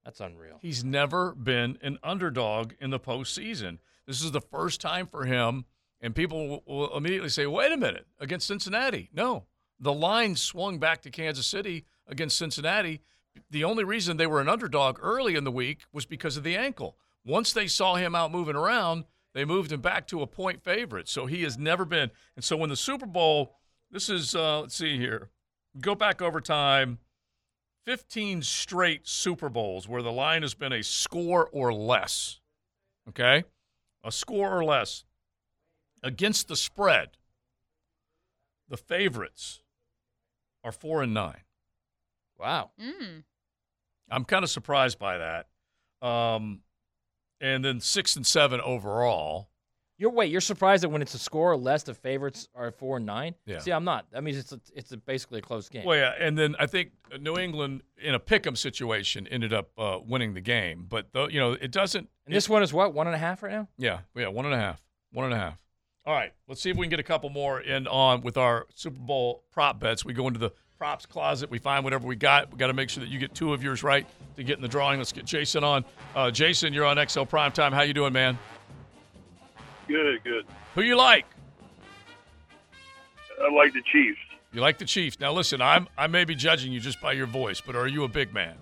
That's 0.04 0.20
unreal. 0.20 0.58
He's 0.60 0.84
never 0.84 1.34
been 1.34 1.78
an 1.82 1.98
underdog 2.02 2.72
in 2.80 2.90
the 2.90 3.00
postseason. 3.00 3.78
This 4.06 4.22
is 4.22 4.32
the 4.32 4.40
first 4.40 4.80
time 4.80 5.06
for 5.06 5.26
him, 5.26 5.66
and 6.00 6.14
people 6.14 6.62
will, 6.66 6.96
immediately 6.96 7.28
say, 7.28 7.46
"Wait 7.46 7.72
a 7.72 7.76
minute, 7.76 8.06
against 8.18 8.46
Cincinnati?" 8.46 9.10
No, 9.12 9.46
the 9.78 9.92
line 9.92 10.34
swung 10.34 10.78
back 10.78 11.02
to 11.02 11.10
Kansas 11.10 11.46
City 11.46 11.84
against 12.06 12.38
Cincinnati. 12.38 13.02
The 13.50 13.64
only 13.64 13.84
reason 13.84 14.16
they 14.16 14.26
were 14.26 14.40
an 14.40 14.48
underdog 14.48 14.98
early 15.00 15.34
in 15.34 15.44
the 15.44 15.52
week 15.52 15.80
was 15.92 16.06
because 16.06 16.36
of 16.36 16.42
the 16.42 16.56
ankle. 16.56 16.96
Once 17.24 17.52
they 17.52 17.68
saw 17.68 17.96
him 17.96 18.14
out 18.14 18.32
moving 18.32 18.56
around, 18.56 19.04
they 19.38 19.44
moved 19.44 19.70
him 19.70 19.80
back 19.80 20.08
to 20.08 20.20
a 20.20 20.26
point 20.26 20.64
favorite. 20.64 21.08
So 21.08 21.26
he 21.26 21.44
has 21.44 21.56
never 21.56 21.84
been. 21.84 22.10
And 22.34 22.44
so 22.44 22.56
when 22.56 22.70
the 22.70 22.76
Super 22.76 23.06
Bowl, 23.06 23.54
this 23.88 24.08
is 24.08 24.34
uh, 24.34 24.62
let's 24.62 24.74
see 24.74 24.98
here, 24.98 25.30
go 25.80 25.94
back 25.94 26.20
over 26.20 26.40
time. 26.40 26.98
15 27.86 28.42
straight 28.42 29.06
Super 29.06 29.48
Bowls 29.48 29.86
where 29.86 30.02
the 30.02 30.10
line 30.10 30.42
has 30.42 30.54
been 30.54 30.72
a 30.72 30.82
score 30.82 31.48
or 31.52 31.72
less. 31.72 32.40
Okay? 33.08 33.44
A 34.02 34.10
score 34.10 34.50
or 34.50 34.64
less. 34.64 35.04
Against 36.02 36.48
the 36.48 36.56
spread, 36.56 37.10
the 38.68 38.76
favorites 38.76 39.62
are 40.64 40.72
4 40.72 41.04
and 41.04 41.14
9. 41.14 41.36
Wow. 42.40 42.72
Mm. 42.80 43.22
I'm 44.10 44.24
kind 44.24 44.42
of 44.42 44.50
surprised 44.50 44.98
by 44.98 45.18
that. 45.18 45.46
Um, 46.06 46.62
and 47.40 47.64
then 47.64 47.80
6 47.80 48.16
and 48.16 48.26
7 48.26 48.60
overall. 48.60 49.48
You're 50.00 50.10
wait. 50.10 50.30
You're 50.30 50.40
surprised 50.40 50.84
that 50.84 50.90
when 50.90 51.02
it's 51.02 51.14
a 51.14 51.18
score 51.18 51.50
or 51.50 51.56
less, 51.56 51.82
the 51.82 51.92
favorites 51.92 52.48
are 52.54 52.70
four 52.70 52.98
and 52.98 53.06
nine. 53.06 53.34
Yeah. 53.46 53.58
See, 53.58 53.72
I'm 53.72 53.82
not. 53.82 54.06
That 54.12 54.22
means 54.22 54.36
it's 54.38 54.52
a, 54.52 54.60
it's 54.72 54.92
a 54.92 54.96
basically 54.96 55.40
a 55.40 55.42
close 55.42 55.68
game. 55.68 55.84
Well, 55.84 55.98
yeah, 55.98 56.14
and 56.20 56.38
then 56.38 56.54
I 56.60 56.66
think 56.66 56.92
New 57.18 57.36
England 57.36 57.82
in 58.00 58.14
a 58.14 58.20
pick'em 58.20 58.56
situation 58.56 59.26
ended 59.26 59.52
up 59.52 59.70
uh, 59.76 59.98
winning 60.06 60.34
the 60.34 60.40
game, 60.40 60.86
but 60.88 61.08
though 61.12 61.26
you 61.26 61.40
know 61.40 61.54
it 61.54 61.72
doesn't. 61.72 62.08
And 62.26 62.34
this 62.34 62.48
one 62.48 62.62
is 62.62 62.72
what 62.72 62.94
one 62.94 63.08
and 63.08 63.16
a 63.16 63.18
half 63.18 63.42
right 63.42 63.52
now. 63.52 63.66
Yeah, 63.76 63.98
yeah, 64.14 64.28
one 64.28 64.44
and 64.44 64.54
a 64.54 64.58
half, 64.58 64.80
one 65.10 65.24
and 65.24 65.34
a 65.34 65.38
half. 65.38 65.58
All 66.06 66.14
right, 66.14 66.32
let's 66.46 66.62
see 66.62 66.70
if 66.70 66.76
we 66.76 66.86
can 66.86 66.90
get 66.90 67.00
a 67.00 67.02
couple 67.04 67.28
more 67.28 67.60
in 67.60 67.88
on 67.88 68.20
with 68.20 68.36
our 68.36 68.66
Super 68.74 69.00
Bowl 69.00 69.42
prop 69.50 69.80
bets. 69.80 70.04
We 70.04 70.12
go 70.12 70.28
into 70.28 70.38
the 70.38 70.52
props 70.78 71.06
closet, 71.06 71.50
we 71.50 71.58
find 71.58 71.82
whatever 71.82 72.06
we 72.06 72.14
got. 72.14 72.52
We 72.52 72.58
got 72.58 72.68
to 72.68 72.72
make 72.72 72.88
sure 72.88 73.02
that 73.02 73.10
you 73.10 73.18
get 73.18 73.34
two 73.34 73.52
of 73.52 73.62
yours 73.62 73.82
right 73.82 74.06
to 74.36 74.44
get 74.44 74.56
in 74.56 74.62
the 74.62 74.68
drawing. 74.68 74.98
Let's 74.98 75.12
get 75.12 75.24
Jason 75.24 75.64
on. 75.64 75.84
Uh, 76.14 76.30
Jason, 76.30 76.72
you're 76.72 76.84
on 76.84 77.04
XL 77.08 77.24
Prime 77.24 77.50
Time. 77.50 77.72
How 77.72 77.82
you 77.82 77.92
doing, 77.92 78.12
man? 78.12 78.38
Good, 79.88 80.22
good. 80.22 80.46
Who 80.76 80.82
you 80.82 80.96
like? 80.96 81.26
I 83.42 83.52
like 83.52 83.72
the 83.72 83.82
Chiefs. 83.92 84.18
You 84.52 84.60
like 84.60 84.78
the 84.78 84.84
Chiefs. 84.84 85.18
Now 85.18 85.32
listen, 85.32 85.60
I'm 85.60 85.88
I 85.98 86.06
may 86.06 86.24
be 86.24 86.34
judging 86.34 86.72
you 86.72 86.78
just 86.78 87.00
by 87.00 87.12
your 87.12 87.26
voice, 87.26 87.60
but 87.60 87.74
are 87.74 87.88
you 87.88 88.04
a 88.04 88.08
big 88.08 88.32
man? 88.32 88.54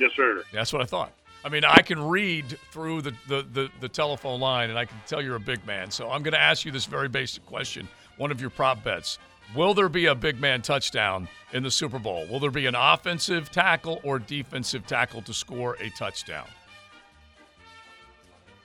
Yes, 0.00 0.12
sir. 0.16 0.42
That's 0.52 0.72
what 0.72 0.80
I 0.80 0.86
thought. 0.86 1.12
I 1.44 1.48
mean, 1.48 1.64
I 1.64 1.82
can 1.82 2.00
read 2.00 2.56
through 2.70 3.02
the, 3.02 3.14
the, 3.28 3.42
the, 3.52 3.68
the 3.80 3.88
telephone 3.88 4.40
line 4.40 4.70
and 4.70 4.78
I 4.78 4.84
can 4.84 4.96
tell 5.06 5.20
you're 5.20 5.36
a 5.36 5.40
big 5.40 5.64
man. 5.66 5.90
So 5.90 6.08
I'm 6.08 6.22
going 6.22 6.34
to 6.34 6.40
ask 6.40 6.64
you 6.64 6.70
this 6.70 6.86
very 6.86 7.08
basic 7.08 7.44
question 7.46 7.88
one 8.16 8.30
of 8.30 8.40
your 8.40 8.50
prop 8.50 8.84
bets. 8.84 9.18
Will 9.54 9.74
there 9.74 9.88
be 9.88 10.06
a 10.06 10.14
big 10.14 10.40
man 10.40 10.62
touchdown 10.62 11.28
in 11.52 11.62
the 11.62 11.70
Super 11.70 11.98
Bowl? 11.98 12.26
Will 12.26 12.40
there 12.40 12.50
be 12.50 12.66
an 12.66 12.74
offensive 12.74 13.50
tackle 13.50 14.00
or 14.02 14.18
defensive 14.18 14.86
tackle 14.86 15.20
to 15.22 15.34
score 15.34 15.76
a 15.80 15.90
touchdown? 15.90 16.46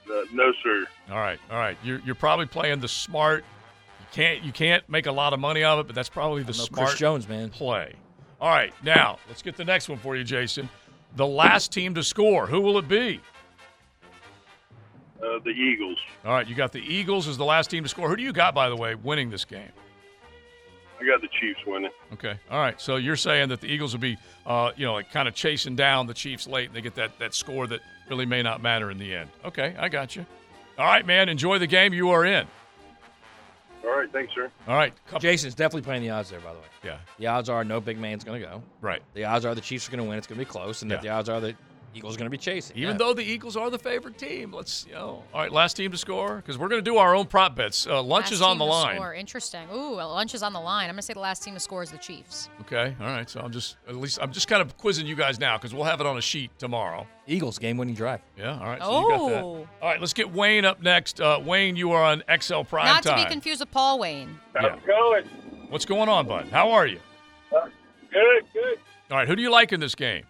Uh, 0.09 0.23
no, 0.31 0.53
sir. 0.63 0.85
All 1.11 1.17
right, 1.17 1.39
all 1.51 1.57
right. 1.57 1.77
You're 1.83 1.99
you're 2.05 2.15
probably 2.15 2.45
playing 2.45 2.79
the 2.79 2.87
smart. 2.87 3.43
You 3.99 4.05
can't 4.13 4.43
you 4.43 4.53
can't 4.53 4.87
make 4.89 5.05
a 5.05 5.11
lot 5.11 5.33
of 5.33 5.39
money 5.41 5.63
of 5.63 5.79
it, 5.79 5.87
but 5.87 5.95
that's 5.95 6.09
probably 6.09 6.43
the 6.43 6.53
smart 6.53 6.89
Chris 6.89 6.99
Jones, 6.99 7.27
man. 7.27 7.49
play. 7.49 7.93
All 8.39 8.49
right, 8.49 8.73
now 8.83 9.17
let's 9.27 9.41
get 9.41 9.57
the 9.57 9.65
next 9.65 9.89
one 9.89 9.97
for 9.97 10.15
you, 10.15 10.23
Jason. 10.23 10.69
The 11.15 11.27
last 11.27 11.73
team 11.73 11.95
to 11.95 12.03
score. 12.03 12.47
Who 12.47 12.61
will 12.61 12.77
it 12.77 12.87
be? 12.87 13.19
Uh, 15.21 15.39
the 15.43 15.49
Eagles. 15.49 15.97
All 16.23 16.31
right, 16.33 16.47
you 16.47 16.55
got 16.55 16.71
the 16.71 16.81
Eagles 16.81 17.27
as 17.27 17.37
the 17.37 17.45
last 17.45 17.71
team 17.71 17.83
to 17.83 17.89
score. 17.89 18.07
Who 18.07 18.15
do 18.15 18.23
you 18.23 18.31
got, 18.31 18.53
by 18.53 18.69
the 18.69 18.75
way, 18.75 18.95
winning 18.95 19.29
this 19.29 19.43
game? 19.43 19.71
I 20.99 21.05
got 21.05 21.21
the 21.21 21.27
Chiefs 21.39 21.59
winning. 21.65 21.91
Okay. 22.13 22.35
All 22.49 22.59
right. 22.59 22.79
So 22.81 22.95
you're 22.95 23.15
saying 23.15 23.49
that 23.49 23.61
the 23.61 23.67
Eagles 23.67 23.93
will 23.93 23.99
be, 24.01 24.17
uh, 24.45 24.71
you 24.75 24.85
know, 24.85 24.93
like 24.93 25.11
kind 25.11 25.27
of 25.27 25.35
chasing 25.35 25.75
down 25.75 26.07
the 26.07 26.13
Chiefs 26.13 26.47
late, 26.47 26.67
and 26.67 26.75
they 26.75 26.81
get 26.81 26.95
that 26.95 27.19
that 27.19 27.33
score 27.33 27.67
that 27.67 27.81
really 28.09 28.25
may 28.25 28.41
not 28.41 28.61
matter 28.61 28.89
in 28.89 28.97
the 28.97 29.13
end. 29.13 29.29
Okay, 29.45 29.75
I 29.77 29.89
got 29.89 30.15
you. 30.15 30.25
All 30.77 30.85
right, 30.85 31.05
man. 31.05 31.29
Enjoy 31.29 31.59
the 31.59 31.67
game. 31.67 31.93
You 31.93 32.09
are 32.09 32.25
in. 32.25 32.47
All 33.83 33.95
right, 33.97 34.11
thanks, 34.11 34.33
sir. 34.33 34.51
All 34.67 34.75
right. 34.75 34.93
Jason's 35.19 35.55
definitely 35.55 35.83
playing 35.83 36.01
the 36.01 36.09
odds 36.09 36.29
there, 36.29 36.39
by 36.41 36.51
the 36.51 36.59
way. 36.59 36.65
Yeah. 36.83 36.97
The 37.19 37.27
odds 37.27 37.47
are 37.49 37.63
no 37.63 37.79
big 37.79 37.97
man's 37.97 38.23
going 38.23 38.41
to 38.41 38.47
go. 38.47 38.61
Right. 38.81 39.01
The 39.13 39.23
odds 39.23 39.45
are 39.45 39.55
the 39.55 39.61
Chiefs 39.61 39.87
are 39.87 39.91
going 39.91 40.03
to 40.03 40.09
win. 40.09 40.17
It's 40.17 40.27
going 40.27 40.37
to 40.39 40.45
be 40.45 40.49
close, 40.49 40.81
and 40.81 40.91
that 40.91 40.95
Yeah. 40.95 41.01
the 41.01 41.09
odds 41.17 41.29
are 41.29 41.39
the 41.39 41.55
Eagles 41.97 42.15
are 42.15 42.19
going 42.19 42.27
to 42.27 42.29
be 42.31 42.37
chasing. 42.37 42.77
Even 42.77 42.91
Yeah. 42.91 42.97
though 42.97 43.13
the 43.13 43.23
Eagles 43.23 43.57
are 43.57 43.69
the 43.69 43.79
favorite 43.79 44.17
team, 44.17 44.51
let's 44.53 44.85
you 44.87 44.93
know. 44.93 45.23
All 45.33 45.41
right, 45.41 45.51
last 45.51 45.75
team 45.75 45.91
to 45.91 45.97
score 45.97 46.37
because 46.37 46.57
we're 46.57 46.67
going 46.69 46.79
to 46.83 46.89
do 46.91 46.97
our 46.97 47.15
own 47.15 47.25
prop 47.25 47.55
bets. 47.55 47.85
Uh, 47.87 48.01
lunch 48.01 48.25
Last 48.25 48.31
is 48.33 48.41
on 48.41 48.51
team 48.51 48.59
the 48.59 48.65
to 48.65 48.71
line. 48.71 48.95
Score. 48.97 49.13
Interesting. 49.13 49.67
Ooh, 49.73 49.95
lunch 49.95 50.33
is 50.35 50.43
on 50.43 50.53
the 50.53 50.59
line. 50.59 50.89
I'm 50.89 50.93
gonna 50.95 51.01
say 51.01 51.13
the 51.13 51.19
last 51.19 51.43
team 51.43 51.53
to 51.55 51.59
score 51.59 51.83
is 51.83 51.91
the 51.91 51.97
Chiefs. 51.97 52.49
Okay. 52.61 52.95
All 52.99 53.07
right. 53.07 53.29
So 53.29 53.39
I'm 53.41 53.51
just 53.51 53.77
at 53.87 53.95
least 53.95 54.19
I'm 54.21 54.31
just 54.31 54.47
kind 54.47 54.61
of 54.61 54.77
quizzing 54.77 55.05
you 55.07 55.15
guys 55.15 55.39
now 55.39 55.57
because 55.57 55.73
we'll 55.73 55.83
have 55.85 55.99
it 55.99 56.05
on 56.07 56.17
a 56.17 56.21
sheet 56.21 56.51
tomorrow. 56.59 57.05
Eagles 57.27 57.59
game-winning 57.59 57.95
drive. 57.95 58.21
Yeah. 58.37 58.57
All 58.59 58.65
right. 58.65 58.81
So 58.81 58.99
you 59.01 59.09
got 59.09 59.29
that. 59.29 59.43
Oh. 59.43 59.67
All 59.81 59.89
right. 59.89 59.99
Let's 59.99 60.13
get 60.13 60.31
Wayne 60.31 60.63
up 60.65 60.81
next. 60.81 61.19
Uh, 61.19 61.39
Wayne, 61.43 61.75
you 61.75 61.91
are 61.91 62.03
on 62.03 62.23
XL 62.39 62.61
Prime 62.61 62.85
Not 62.85 63.03
Time. 63.03 63.17
to 63.19 63.25
be 63.25 63.29
confused 63.29 63.59
with 63.59 63.71
Paul 63.71 63.99
Wayne. 63.99 64.39
Yeah. 64.55 64.77
Going. 64.85 65.25
What's 65.69 65.85
going 65.85 66.07
on, 66.07 66.27
bud? 66.27 66.47
How 66.49 66.71
are 66.71 66.87
you? 66.87 66.99
Good, 67.51 68.43
good. 68.53 68.79
All 69.11 69.17
right. 69.17 69.27
Who 69.27 69.35
do 69.35 69.41
you 69.41 69.51
like 69.51 69.73
in 69.73 69.79
this 69.79 69.95
game? 69.95 70.23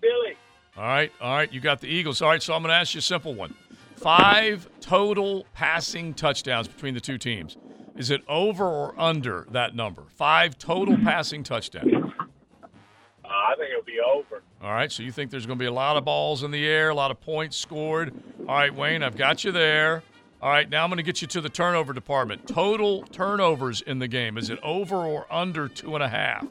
Billy. 0.00 0.36
All 0.76 0.84
right. 0.84 1.12
All 1.20 1.34
right. 1.34 1.52
You 1.52 1.60
got 1.60 1.80
the 1.80 1.88
Eagles. 1.88 2.20
All 2.20 2.28
right. 2.28 2.42
So 2.42 2.54
I'm 2.54 2.62
going 2.62 2.70
to 2.70 2.76
ask 2.76 2.94
you 2.94 2.98
a 2.98 3.02
simple 3.02 3.34
one. 3.34 3.54
Five 3.96 4.68
total 4.80 5.46
passing 5.54 6.12
touchdowns 6.14 6.68
between 6.68 6.94
the 6.94 7.00
two 7.00 7.18
teams. 7.18 7.56
Is 7.96 8.10
it 8.10 8.22
over 8.28 8.66
or 8.66 8.94
under 9.00 9.46
that 9.50 9.74
number? 9.74 10.02
Five 10.14 10.58
total 10.58 10.98
passing 10.98 11.42
touchdowns. 11.42 11.92
Uh, 11.94 13.28
I 13.28 13.54
think 13.56 13.70
it'll 13.70 13.82
be 13.84 13.98
over. 14.00 14.42
All 14.62 14.72
right. 14.72 14.92
So 14.92 15.02
you 15.02 15.10
think 15.12 15.30
there's 15.30 15.46
going 15.46 15.58
to 15.58 15.62
be 15.62 15.66
a 15.66 15.72
lot 15.72 15.96
of 15.96 16.04
balls 16.04 16.42
in 16.42 16.50
the 16.50 16.66
air, 16.66 16.90
a 16.90 16.94
lot 16.94 17.10
of 17.10 17.20
points 17.20 17.56
scored. 17.56 18.12
All 18.40 18.54
right, 18.54 18.74
Wayne, 18.74 19.02
I've 19.02 19.16
got 19.16 19.44
you 19.44 19.52
there. 19.52 20.02
All 20.42 20.50
right. 20.50 20.68
Now 20.68 20.84
I'm 20.84 20.90
going 20.90 20.98
to 20.98 21.02
get 21.02 21.22
you 21.22 21.28
to 21.28 21.40
the 21.40 21.48
turnover 21.48 21.94
department. 21.94 22.46
Total 22.46 23.02
turnovers 23.04 23.80
in 23.80 23.98
the 23.98 24.08
game. 24.08 24.36
Is 24.36 24.50
it 24.50 24.58
over 24.62 24.96
or 24.96 25.26
under 25.32 25.68
two 25.68 25.94
and 25.94 26.04
a 26.04 26.08
half? 26.08 26.46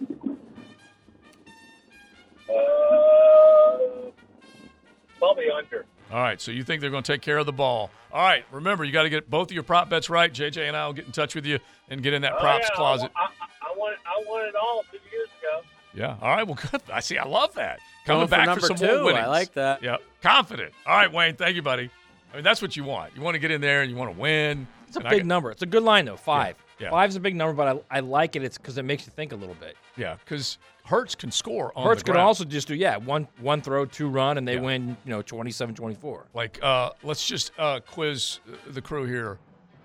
Probably 5.20 5.50
under. 5.50 5.86
All 6.12 6.20
right, 6.22 6.40
so 6.40 6.52
you 6.52 6.64
think 6.64 6.82
they're 6.82 6.92
going 6.92 7.04
to 7.04 7.12
take 7.12 7.22
care 7.22 7.38
of 7.38 7.46
the 7.48 7.52
ball. 7.54 7.90
All 8.14 8.22
right, 8.22 8.46
remember, 8.52 8.84
you 8.84 8.92
got 8.92 9.04
to 9.04 9.10
get 9.10 9.30
both 9.30 9.48
of 9.50 9.54
your 9.54 9.64
prop 9.64 9.90
bets 9.90 10.10
right. 10.10 10.32
JJ 10.32 10.68
and 10.68 10.78
I 10.78 10.86
will 10.86 10.94
get 10.94 11.06
in 11.06 11.12
touch 11.12 11.34
with 11.36 11.46
you 11.46 11.60
and 11.90 12.02
get 12.04 12.14
in 12.14 12.22
that 12.22 12.34
Oh, 12.34 12.40
props 12.40 12.68
yeah, 12.70 12.76
closet. 12.76 13.12
I, 13.16 13.24
I, 13.24 13.72
I 13.74 13.78
won. 13.78 13.94
I 14.06 14.24
won 14.30 14.46
it 14.46 14.56
all 14.56 14.84
two 14.92 15.00
years 15.12 15.28
ago. 15.40 15.66
Yeah. 15.94 16.16
All 16.22 16.30
right, 16.36 16.44
well, 16.46 16.60
good. 16.72 16.82
I 16.94 17.00
see. 17.00 17.18
I 17.18 17.26
love 17.26 17.54
that. 17.56 17.80
Coming 18.06 18.20
Going 18.20 18.28
for 18.28 18.32
back 18.36 18.46
number 18.46 18.68
some 18.68 18.76
two. 18.78 19.02
more 19.02 19.14
I 19.14 19.26
like 19.26 19.54
that. 19.54 19.82
Yep. 19.82 20.02
Confident. 20.22 20.74
All 20.86 20.96
right, 20.96 21.12
Wayne. 21.12 21.36
Thank 21.36 21.56
you, 21.56 21.62
buddy. 21.64 21.90
I 22.32 22.36
mean, 22.36 22.44
that's 22.44 22.62
what 22.62 22.76
you 22.76 22.84
want. 22.84 23.16
You 23.16 23.22
want 23.22 23.34
to 23.36 23.40
get 23.40 23.50
in 23.50 23.62
there 23.62 23.82
and 23.82 23.90
you 23.90 23.98
want 23.98 24.14
to 24.14 24.20
win. 24.20 24.68
It's 24.88 24.98
a 24.98 25.00
And 25.00 25.10
big 25.10 25.20
get- 25.20 25.26
number. 25.26 25.50
It's 25.52 25.64
a 25.64 25.66
good 25.66 25.84
line 25.84 26.06
though. 26.06 26.18
Five. 26.18 26.56
Yeah. 26.80 26.90
Five's 26.90 27.16
a 27.16 27.20
big 27.20 27.36
number, 27.36 27.54
but 27.54 27.84
I, 27.92 27.98
I 27.98 28.00
like 28.02 28.36
it. 28.36 28.44
It's 28.44 28.58
because 28.58 28.78
it 28.78 28.84
makes 28.84 29.06
you 29.06 29.12
think 29.16 29.32
a 29.32 29.36
little 29.36 29.56
bit. 29.56 29.78
Yeah, 29.96 30.16
because 30.24 30.58
Hurts 30.84 31.16
can 31.16 31.32
score 31.32 31.72
on 31.76 31.86
Hurts 31.88 32.04
the 32.04 32.12
could 32.12 32.20
also 32.20 32.44
just 32.44 32.68
do 32.68 32.76
yeah 32.76 32.98
one 32.98 33.28
one 33.40 33.62
throw, 33.62 33.86
two 33.86 34.10
run, 34.10 34.38
and 34.38 34.48
they 34.48 34.56
Yeah. 34.56 34.62
win 34.62 34.98
you 35.06 35.12
know 35.12 35.24
27-24. 35.24 36.24
Like, 36.34 36.60
uh, 36.62 36.92
let's 37.04 37.26
just 37.26 37.52
uh, 37.58 37.80
quiz 37.80 38.40
the 38.68 38.82
crew 38.82 39.06
here. 39.06 39.38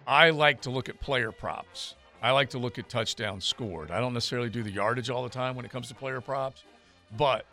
I 0.06 0.30
like 0.30 0.60
to 0.62 0.70
look 0.70 0.88
at 0.88 1.00
player 1.00 1.30
props. 1.30 1.94
I 2.22 2.32
like 2.32 2.50
to 2.50 2.58
look 2.58 2.78
at 2.78 2.88
touchdowns 2.88 3.44
scored. 3.44 3.90
I 3.90 4.00
don't 4.00 4.12
necessarily 4.12 4.50
do 4.50 4.62
the 4.62 4.70
yardage 4.72 5.08
all 5.10 5.22
the 5.22 5.28
time 5.30 5.54
when 5.56 5.64
it 5.64 5.70
comes 5.70 5.88
to 5.88 5.94
player 5.94 6.20
props, 6.20 6.64
but 7.16 7.46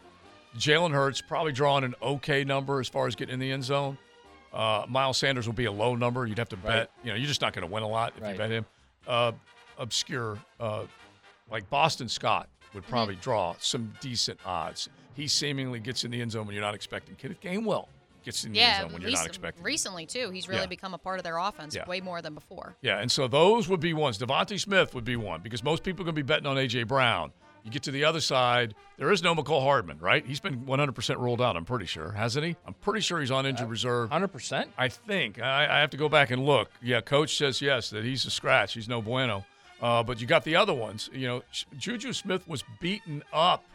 Jalen 0.58 0.92
Hurts 0.92 1.22
probably 1.22 1.52
drawing 1.52 1.84
an 1.84 1.94
okay 2.02 2.44
number 2.44 2.80
as 2.80 2.90
far 2.90 3.06
as 3.08 3.16
getting 3.16 3.34
in 3.36 3.40
the 3.40 3.52
end 3.52 3.64
zone. 3.64 3.98
Uh, 4.52 4.86
Miles 4.90 5.18
Sanders 5.18 5.46
will 5.46 5.54
be 5.54 5.66
a 5.66 5.72
low 5.72 5.96
number. 5.96 6.26
You'd 6.26 6.40
have 6.40 6.50
to 6.50 6.58
bet. 6.58 6.90
You 7.04 7.12
know, 7.12 7.16
you're 7.16 7.28
just 7.28 7.42
not 7.42 7.54
going 7.54 7.68
to 7.68 7.72
win 7.72 7.84
a 7.84 7.88
lot 7.88 8.14
if 8.18 8.28
you 8.28 8.36
bet 8.38 8.50
him. 8.50 8.66
Uh, 9.08 9.32
obscure, 9.78 10.38
uh, 10.60 10.84
like 11.52 11.70
Boston 11.70 12.10
Scott 12.10 12.50
would 12.74 12.86
probably 12.88 13.16
draw 13.16 13.56
some 13.60 13.94
decent 14.02 14.40
odds. 14.46 14.90
He 15.16 15.28
seemingly 15.28 15.80
gets 15.80 16.04
in 16.04 16.12
the 16.12 16.22
end 16.22 16.32
zone 16.32 16.46
when 16.46 16.54
you're 16.56 16.64
not 16.64 16.76
expecting. 16.76 17.16
Kenneth 17.16 17.42
Gainwell 17.42 17.88
gets 18.26 18.44
in 18.44 18.52
the 18.52 18.60
end 18.60 18.84
zone 18.84 18.94
when 18.94 19.02
you're 19.02 19.12
not 19.12 19.26
expecting. 19.26 19.64
recently 19.64 20.06
too. 20.06 20.30
He's 20.32 20.48
really 20.50 20.62
Yeah. 20.62 20.66
become 20.68 20.94
a 20.94 20.98
part 20.98 21.20
of 21.20 21.24
their 21.24 21.38
offense 21.38 21.76
Yeah. 21.76 21.86
way 21.88 22.02
more 22.02 22.22
than 22.22 22.34
before. 22.34 22.76
Yeah, 22.82 23.00
and 23.00 23.12
so 23.12 23.28
those 23.28 23.70
would 23.70 23.80
be 23.80 23.94
ones. 23.94 24.18
DeVonta 24.18 24.60
Smith 24.60 24.94
would 24.94 25.06
be 25.06 25.16
one 25.16 25.42
because 25.42 25.64
most 25.64 25.84
people 25.84 26.02
are 26.02 26.06
going 26.06 26.16
to 26.16 26.22
be 26.24 26.28
betting 26.28 26.46
on 26.46 26.58
A.J. 26.58 26.84
Brown. 26.84 27.32
You 27.68 27.74
get 27.74 27.84
to 27.84 27.92
the 27.92 28.06
other 28.06 28.22
side, 28.22 28.76
there 28.98 29.12
is 29.12 29.22
no 29.22 29.36
Mecole 29.36 29.62
Hardman, 29.62 30.00
right? 30.00 30.26
He's 30.26 30.40
been 30.40 30.62
100% 30.62 31.18
ruled 31.18 31.42
out, 31.42 31.58
I'm 31.58 31.66
pretty 31.66 31.86
sure. 31.86 32.14
Hasn't 32.14 32.46
he? 32.46 32.56
I'm 32.66 32.74
pretty 32.76 33.02
sure 33.02 33.20
he's 33.20 33.30
on 33.30 33.46
injured 33.46 33.70
reserve. 33.70 34.10
100%? 34.10 34.68
I 34.78 34.88
think. 34.88 35.42
I, 35.42 35.66
I 35.66 35.82
have 35.82 35.90
to 35.90 35.98
go 35.98 36.08
back 36.08 36.32
and 36.32 36.46
look. 36.46 36.72
Yeah, 36.82 37.02
coach 37.02 37.36
says 37.36 37.62
yes, 37.62 37.90
that 37.90 38.06
he's 38.06 38.24
a 38.24 38.30
scratch. 38.30 38.74
He's 38.74 38.88
no 38.88 39.02
bueno. 39.02 39.46
Uh, 39.82 40.02
but 40.02 40.22
you 40.22 40.28
got 40.28 40.46
the 40.46 40.56
other 40.56 40.74
ones. 40.74 41.10
You 41.12 41.28
know, 41.28 41.44
Juju 41.78 42.14
Smith 42.14 42.48
was 42.48 42.64
beaten 42.80 43.22
up 43.34 43.66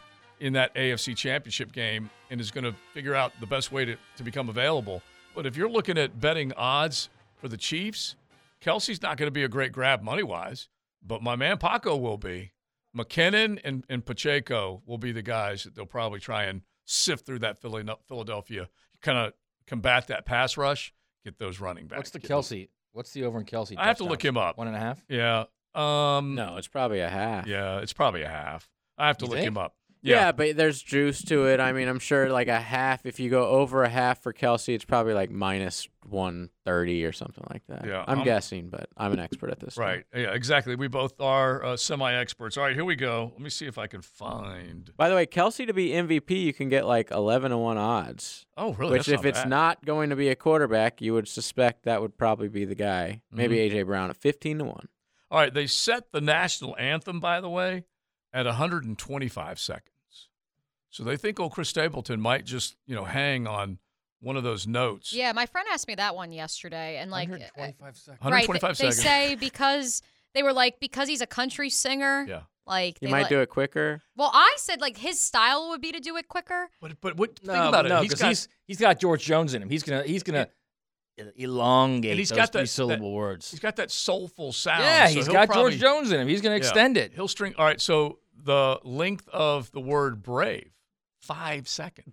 in 0.40 0.54
that 0.54 0.74
AFC 0.74 1.14
championship 1.14 1.70
game 1.70 2.08
and 2.30 2.40
is 2.40 2.50
going 2.50 2.64
to 2.64 2.74
figure 2.94 3.14
out 3.14 3.34
the 3.40 3.46
best 3.46 3.72
way 3.72 3.84
to, 3.84 3.96
to 4.16 4.22
become 4.22 4.48
available. 4.48 5.02
But 5.34 5.44
if 5.44 5.54
you're 5.54 5.68
looking 5.68 5.98
at 5.98 6.18
betting 6.18 6.54
odds 6.54 7.10
for 7.36 7.48
the 7.48 7.58
Chiefs, 7.58 8.16
Kelce's 8.64 9.02
not 9.02 9.18
going 9.18 9.26
to 9.26 9.30
be 9.32 9.44
a 9.44 9.48
great 9.48 9.70
grab 9.70 10.02
money 10.02 10.22
wise, 10.22 10.70
but 11.06 11.22
my 11.22 11.36
man 11.36 11.58
Paco 11.58 11.94
will 11.94 12.16
be. 12.16 12.51
McKinnon 12.96 13.60
and, 13.64 13.84
and 13.88 14.04
Pacheco 14.04 14.82
will 14.86 14.98
be 14.98 15.12
the 15.12 15.22
guys 15.22 15.64
that 15.64 15.74
they'll 15.74 15.86
probably 15.86 16.20
try 16.20 16.44
and 16.44 16.62
sift 16.84 17.24
through 17.26 17.38
that 17.40 17.58
Philly- 17.58 17.84
Philadelphia, 18.08 18.68
kind 19.00 19.18
of 19.18 19.32
combat 19.66 20.08
that 20.08 20.26
pass 20.26 20.56
rush, 20.56 20.92
get 21.24 21.38
those 21.38 21.60
running 21.60 21.86
backs. 21.86 21.98
What's 21.98 22.10
the 22.10 22.18
Get 22.18 22.30
Kelce? 22.30 22.68
What's 22.92 23.12
the 23.12 23.24
over 23.24 23.38
in 23.38 23.46
Kelce? 23.46 23.74
I 23.78 23.86
have 23.86 23.98
to 23.98 24.04
look 24.04 24.22
him 24.24 24.36
up. 24.36 24.58
One 24.58 24.66
and 24.66 24.76
a 24.76 24.80
half. 24.80 25.02
Yeah. 25.08 25.44
Um, 25.74 26.34
No, 26.34 26.56
it's 26.58 26.68
probably 26.68 27.00
a 27.00 27.08
half. 27.08 27.46
Yeah, 27.46 27.78
it's 27.78 27.94
probably 27.94 28.22
a 28.22 28.28
half. 28.28 28.68
I 28.98 29.06
have 29.06 29.16
to 29.18 29.24
You 29.24 29.30
look 29.30 29.38
think? 29.38 29.48
him 29.48 29.56
up. 29.58 29.74
Yeah. 30.02 30.16
Yeah. 30.16 30.32
but 30.32 30.56
there's 30.56 30.82
juice 30.82 31.22
to 31.26 31.46
it. 31.46 31.60
I 31.60 31.72
mean, 31.72 31.88
I'm 31.88 31.98
sure 32.00 32.28
like 32.30 32.48
a 32.48 32.60
half. 32.60 33.06
If 33.06 33.20
you 33.20 33.30
go 33.30 33.46
over 33.46 33.84
a 33.84 33.88
half 33.88 34.22
for 34.22 34.32
Kelce, 34.32 34.74
it's 34.74 34.84
probably 34.84 35.14
like 35.14 35.30
minus 35.30 35.86
130 36.08 37.04
or 37.04 37.12
something 37.12 37.44
like 37.50 37.62
that. 37.68 37.86
Yeah, 37.86 38.04
I'm 38.06 38.18
I'm- 38.18 38.24
guessing, 38.24 38.68
but 38.68 38.88
I'm 38.96 39.12
an 39.12 39.20
expert 39.20 39.50
at 39.50 39.60
this. 39.60 39.76
Right. 39.76 40.04
Yeah, 40.14 40.32
exactly. 40.32 40.74
We 40.74 40.88
both 40.88 41.20
are 41.20 41.64
uh, 41.64 41.76
semi 41.76 42.12
experts. 42.14 42.56
All 42.56 42.64
right, 42.64 42.74
here 42.74 42.84
we 42.84 42.96
go. 42.96 43.30
Let 43.32 43.40
me 43.40 43.50
see 43.50 43.66
if 43.66 43.78
I 43.78 43.86
can 43.86 44.02
find. 44.02 44.90
By 44.96 45.08
the 45.08 45.14
way, 45.14 45.26
Kelce 45.26 45.66
to 45.66 45.72
be 45.72 45.90
MVP, 45.90 46.30
you 46.42 46.52
can 46.52 46.68
get 46.68 46.86
like 46.86 47.10
11 47.10 47.50
to 47.50 47.58
1 47.58 47.78
odds. 47.78 48.46
Oh, 48.56 48.72
really? 48.74 48.92
Which, 48.92 49.06
That's 49.06 49.20
if 49.20 49.22
not 49.22 49.28
it's 49.28 49.38
bad. 49.40 49.48
not 49.48 49.84
going 49.84 50.10
to 50.10 50.16
be 50.16 50.28
a 50.28 50.36
quarterback, 50.36 51.00
you 51.00 51.14
would 51.14 51.28
suspect 51.28 51.84
that 51.84 52.00
would 52.00 52.16
probably 52.18 52.48
be 52.48 52.64
the 52.64 52.74
guy. 52.74 53.22
Maybe 53.30 53.56
Mm-hmm. 53.56 53.76
AJ 53.76 53.86
Brown 53.86 54.10
at 54.10 54.16
15 54.16 54.58
to 54.58 54.64
1. 54.64 54.88
All 55.30 55.38
right, 55.38 55.54
they 55.54 55.66
set 55.66 56.12
the 56.12 56.20
national 56.20 56.76
anthem, 56.76 57.18
by 57.20 57.40
the 57.40 57.48
way, 57.48 57.84
at 58.34 58.44
125 58.46 59.58
seconds. 59.58 59.88
So 60.92 61.02
they 61.04 61.16
think 61.16 61.40
old 61.40 61.52
Chris 61.52 61.68
Stapleton 61.68 62.20
might 62.20 62.44
just, 62.44 62.76
you 62.86 62.94
know, 62.94 63.04
hang 63.04 63.46
on 63.46 63.78
one 64.20 64.36
of 64.36 64.44
those 64.44 64.66
notes. 64.66 65.12
Yeah, 65.12 65.32
my 65.32 65.46
friend 65.46 65.66
asked 65.72 65.88
me 65.88 65.94
that 65.96 66.14
one 66.14 66.30
yesterday, 66.32 66.98
and 66.98 67.10
like, 67.10 67.28
uh, 67.28 67.38
125 67.56 67.96
seconds. 67.96 68.18
right? 68.22 68.46
125 68.48 68.78
they, 68.78 68.84
they 68.84 68.90
say 68.92 69.34
because 69.34 70.02
they 70.34 70.42
were 70.44 70.52
like 70.52 70.78
because 70.80 71.08
he's 71.08 71.20
a 71.22 71.26
country 71.26 71.68
singer. 71.70 72.24
Yeah. 72.28 72.42
Like 72.66 72.98
You 73.00 73.08
might 73.08 73.22
let- 73.22 73.30
do 73.30 73.40
it 73.40 73.48
quicker. 73.48 74.00
Well, 74.16 74.30
I 74.32 74.54
said 74.58 74.80
like 74.80 74.96
his 74.96 75.18
style 75.18 75.70
would 75.70 75.80
be 75.80 75.90
to 75.90 75.98
do 75.98 76.16
it 76.16 76.28
quicker. 76.28 76.68
But 76.80 77.00
but 77.00 77.16
what? 77.16 77.42
No, 77.42 77.52
think 77.52 77.64
about 77.64 77.86
no, 77.88 77.96
it. 77.98 78.02
He's 78.02 78.12
'cause 78.12 78.20
got 78.20 78.28
he's 78.28 78.48
he's 78.68 78.78
got 78.78 79.00
George 79.00 79.24
Jones 79.24 79.54
in 79.54 79.62
him. 79.62 79.68
He's 79.68 79.82
gonna 79.82 80.04
he's 80.04 80.22
gonna 80.22 80.46
elongate 81.36 82.10
and 82.12 82.18
he's 82.18 82.28
those 82.30 82.36
got 82.36 82.52
three 82.52 82.62
that 82.62 82.66
syllable 82.68 83.10
that- 83.10 83.16
words. 83.16 83.50
He's 83.50 83.60
got 83.60 83.76
that 83.76 83.90
soulful 83.90 84.52
sound. 84.52 84.82
Yeah, 84.82 85.08
so 85.08 85.14
he's 85.14 85.28
got 85.28 85.48
probably- 85.48 85.72
George 85.72 85.80
Jones 85.80 86.12
in 86.12 86.20
him. 86.20 86.28
He's 86.28 86.40
gonna 86.40 86.54
Yeah. 86.54 86.58
extend 86.58 86.96
it. 86.96 87.12
He'll 87.14 87.28
string. 87.28 87.54
All 87.58 87.64
right. 87.64 87.80
So 87.80 88.18
the 88.36 88.78
length 88.84 89.28
of 89.28 89.70
the 89.72 89.80
word 89.80 90.22
brave, 90.22 90.71
five 91.22 91.68
seconds. 91.68 92.12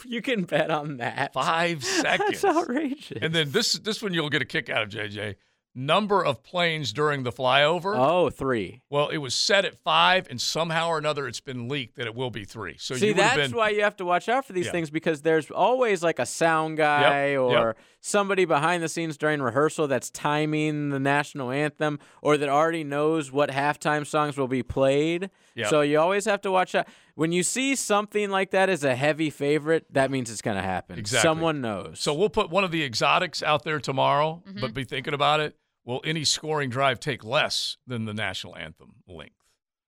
you 0.06 0.22
can 0.22 0.44
bet 0.44 0.70
on 0.70 0.96
that. 0.98 1.32
Five 1.32 1.84
seconds. 2.02 2.40
That's 2.42 2.44
outrageous. 2.56 3.18
And 3.22 3.34
then 3.34 3.50
this 3.50 3.74
this 3.74 4.02
one 4.02 4.14
you'll 4.14 4.30
get 4.30 4.42
a 4.42 4.46
kick 4.46 4.68
out 4.70 4.82
of 4.82 4.88
JJ. 4.88 5.36
number 5.74 6.24
of 6.24 6.42
planes 6.42 6.92
during 6.92 7.22
the 7.22 7.30
flyover. 7.30 7.94
Oh, 7.96 8.30
three. 8.30 8.82
Well, 8.90 9.08
it 9.10 9.18
was 9.18 9.32
set 9.34 9.64
at 9.64 9.76
five, 9.76 10.26
and 10.28 10.40
somehow 10.40 10.88
or 10.88 10.98
another, 10.98 11.28
it's 11.28 11.40
been 11.40 11.68
leaked 11.68 11.96
that 11.96 12.06
it 12.06 12.14
will 12.16 12.30
be 12.30 12.44
three. 12.44 12.76
So 12.78 12.94
See, 12.96 13.12
that's 13.12 13.36
been. 13.36 13.52
why 13.52 13.68
you 13.70 13.82
have 13.82 13.96
to 13.98 14.04
watch 14.04 14.28
out 14.28 14.44
for 14.44 14.52
these 14.54 14.66
Yeah. 14.66 14.72
things 14.72 14.90
because 14.90 15.22
there's 15.22 15.50
always 15.50 16.02
like 16.02 16.18
a 16.18 16.26
sound 16.26 16.78
guy 16.78 17.30
Yep, 17.32 17.40
or 17.40 17.52
yep. 17.68 17.78
Somebody 18.08 18.44
behind 18.44 18.82
the 18.82 18.88
scenes 18.88 19.16
during 19.16 19.40
rehearsal 19.42 19.86
that's 19.86 20.10
timing 20.10 20.90
the 20.90 20.98
national 20.98 21.50
anthem 21.50 21.98
or 22.22 22.36
that 22.36 22.48
already 22.48 22.82
knows 22.84 23.30
what 23.30 23.50
halftime 23.50 24.06
songs 24.06 24.36
will 24.36 24.48
be 24.48 24.62
played. 24.62 25.30
Yep. 25.54 25.68
So 25.68 25.80
you 25.82 25.98
always 26.00 26.24
have 26.24 26.40
to 26.42 26.50
watch 26.50 26.74
out. 26.74 26.88
When 27.14 27.32
you 27.32 27.42
see 27.42 27.74
something 27.76 28.30
like 28.30 28.50
that 28.52 28.68
as 28.68 28.84
a 28.84 28.94
heavy 28.96 29.30
favorite, 29.30 29.86
that 29.92 30.10
means 30.10 30.30
it's 30.30 30.42
going 30.42 30.56
to 30.56 30.62
happen. 30.62 30.98
Exactly. 30.98 31.28
Someone 31.28 31.60
knows. 31.60 32.00
So 32.00 32.14
we'll 32.14 32.28
put 32.30 32.50
one 32.50 32.64
of 32.64 32.70
the 32.70 32.82
exotics 32.84 33.42
out 33.42 33.64
there 33.64 33.78
tomorrow, 33.80 34.42
Mm-hmm. 34.48 34.60
but 34.60 34.74
be 34.74 34.84
thinking 34.84 35.14
about 35.14 35.40
it. 35.40 35.56
Will 35.84 36.00
any 36.04 36.24
scoring 36.24 36.68
drive 36.70 37.00
take 37.00 37.24
less 37.24 37.76
than 37.86 38.04
the 38.04 38.12
national 38.14 38.56
anthem 38.56 38.96
length? 39.06 39.34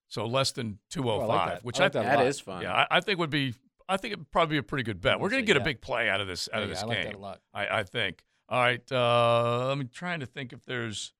So 0.08 0.26
less 0.26 0.50
than 0.50 0.78
205, 0.90 1.28
Oh, 1.28 1.30
I 1.32 1.36
like 1.36 1.48
that. 1.54 1.64
which 1.64 1.78
I 1.78 1.84
like 1.84 1.92
that 1.92 2.00
a 2.00 2.02
That 2.08 2.18
lot. 2.18 2.26
is 2.26 2.40
fun. 2.40 2.62
Yeah, 2.62 2.72
I, 2.74 2.86
I 2.96 3.00
think 3.00 3.18
would 3.20 3.30
be. 3.30 3.54
I 3.90 3.96
think 3.96 4.12
it'd 4.14 4.30
probably 4.30 4.54
be 4.54 4.58
a 4.58 4.62
pretty 4.62 4.84
good 4.84 5.00
bet. 5.00 5.18
We're 5.20 5.28
going 5.30 5.42
to 5.42 5.46
get 5.46 5.56
a 5.56 5.64
big 5.64 5.80
play 5.80 6.08
out 6.08 6.20
of 6.20 6.26
this 6.26 6.48
out 6.52 6.62
of 6.62 6.68
Yeah, 6.68 6.74
this 6.74 6.82
I 6.82 6.86
like 6.86 6.96
game. 6.98 7.06
that 7.12 7.14
a 7.16 7.18
lot. 7.18 7.40
I, 7.52 7.66
I 7.80 7.82
think. 7.82 8.22
All 8.48 8.60
right, 8.60 8.80
uh, 8.92 9.68
I'm 9.70 9.88
trying 9.88 10.20
to 10.20 10.26
think 10.26 10.52
if 10.52 10.64
there's 10.64 11.12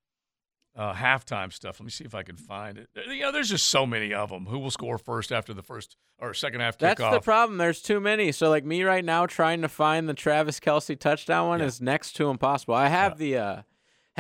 uh, 0.76 0.94
halftime 0.94 1.52
stuff. 1.52 1.78
Let 1.80 1.84
me 1.84 1.90
see 1.90 2.04
if 2.04 2.14
I 2.14 2.22
can 2.22 2.36
find 2.36 2.78
it. 2.78 2.88
You 3.08 3.20
know, 3.22 3.32
there's 3.32 3.48
just 3.50 3.68
so 3.68 3.86
many 3.86 4.14
of 4.14 4.30
them. 4.30 4.46
Who 4.46 4.58
will 4.58 4.70
score 4.70 4.98
first 4.98 5.30
after 5.32 5.52
the 5.52 5.62
first 5.62 5.96
or 6.18 6.32
second 6.34 6.60
half 6.60 6.76
kickoff? 6.76 6.78
That's 6.80 7.00
kickoff? 7.00 7.12
the 7.12 7.20
problem. 7.20 7.58
There's 7.58 7.82
too 7.82 8.00
many. 8.00 8.32
So 8.32 8.48
like 8.50 8.64
me 8.64 8.82
right 8.84 9.04
now 9.04 9.26
trying 9.26 9.62
to 9.62 9.68
find 9.68 10.08
the 10.08 10.14
Travis 10.14 10.58
Kelce 10.60 10.98
touchdown 10.98 11.48
one 11.48 11.60
Yeah. 11.60 11.66
is 11.66 11.80
next 11.80 12.12
to 12.16 12.30
impossible. 12.30 12.74
I 12.74 12.88
have 12.88 13.18
the 13.18 13.36
uh, 13.36 13.62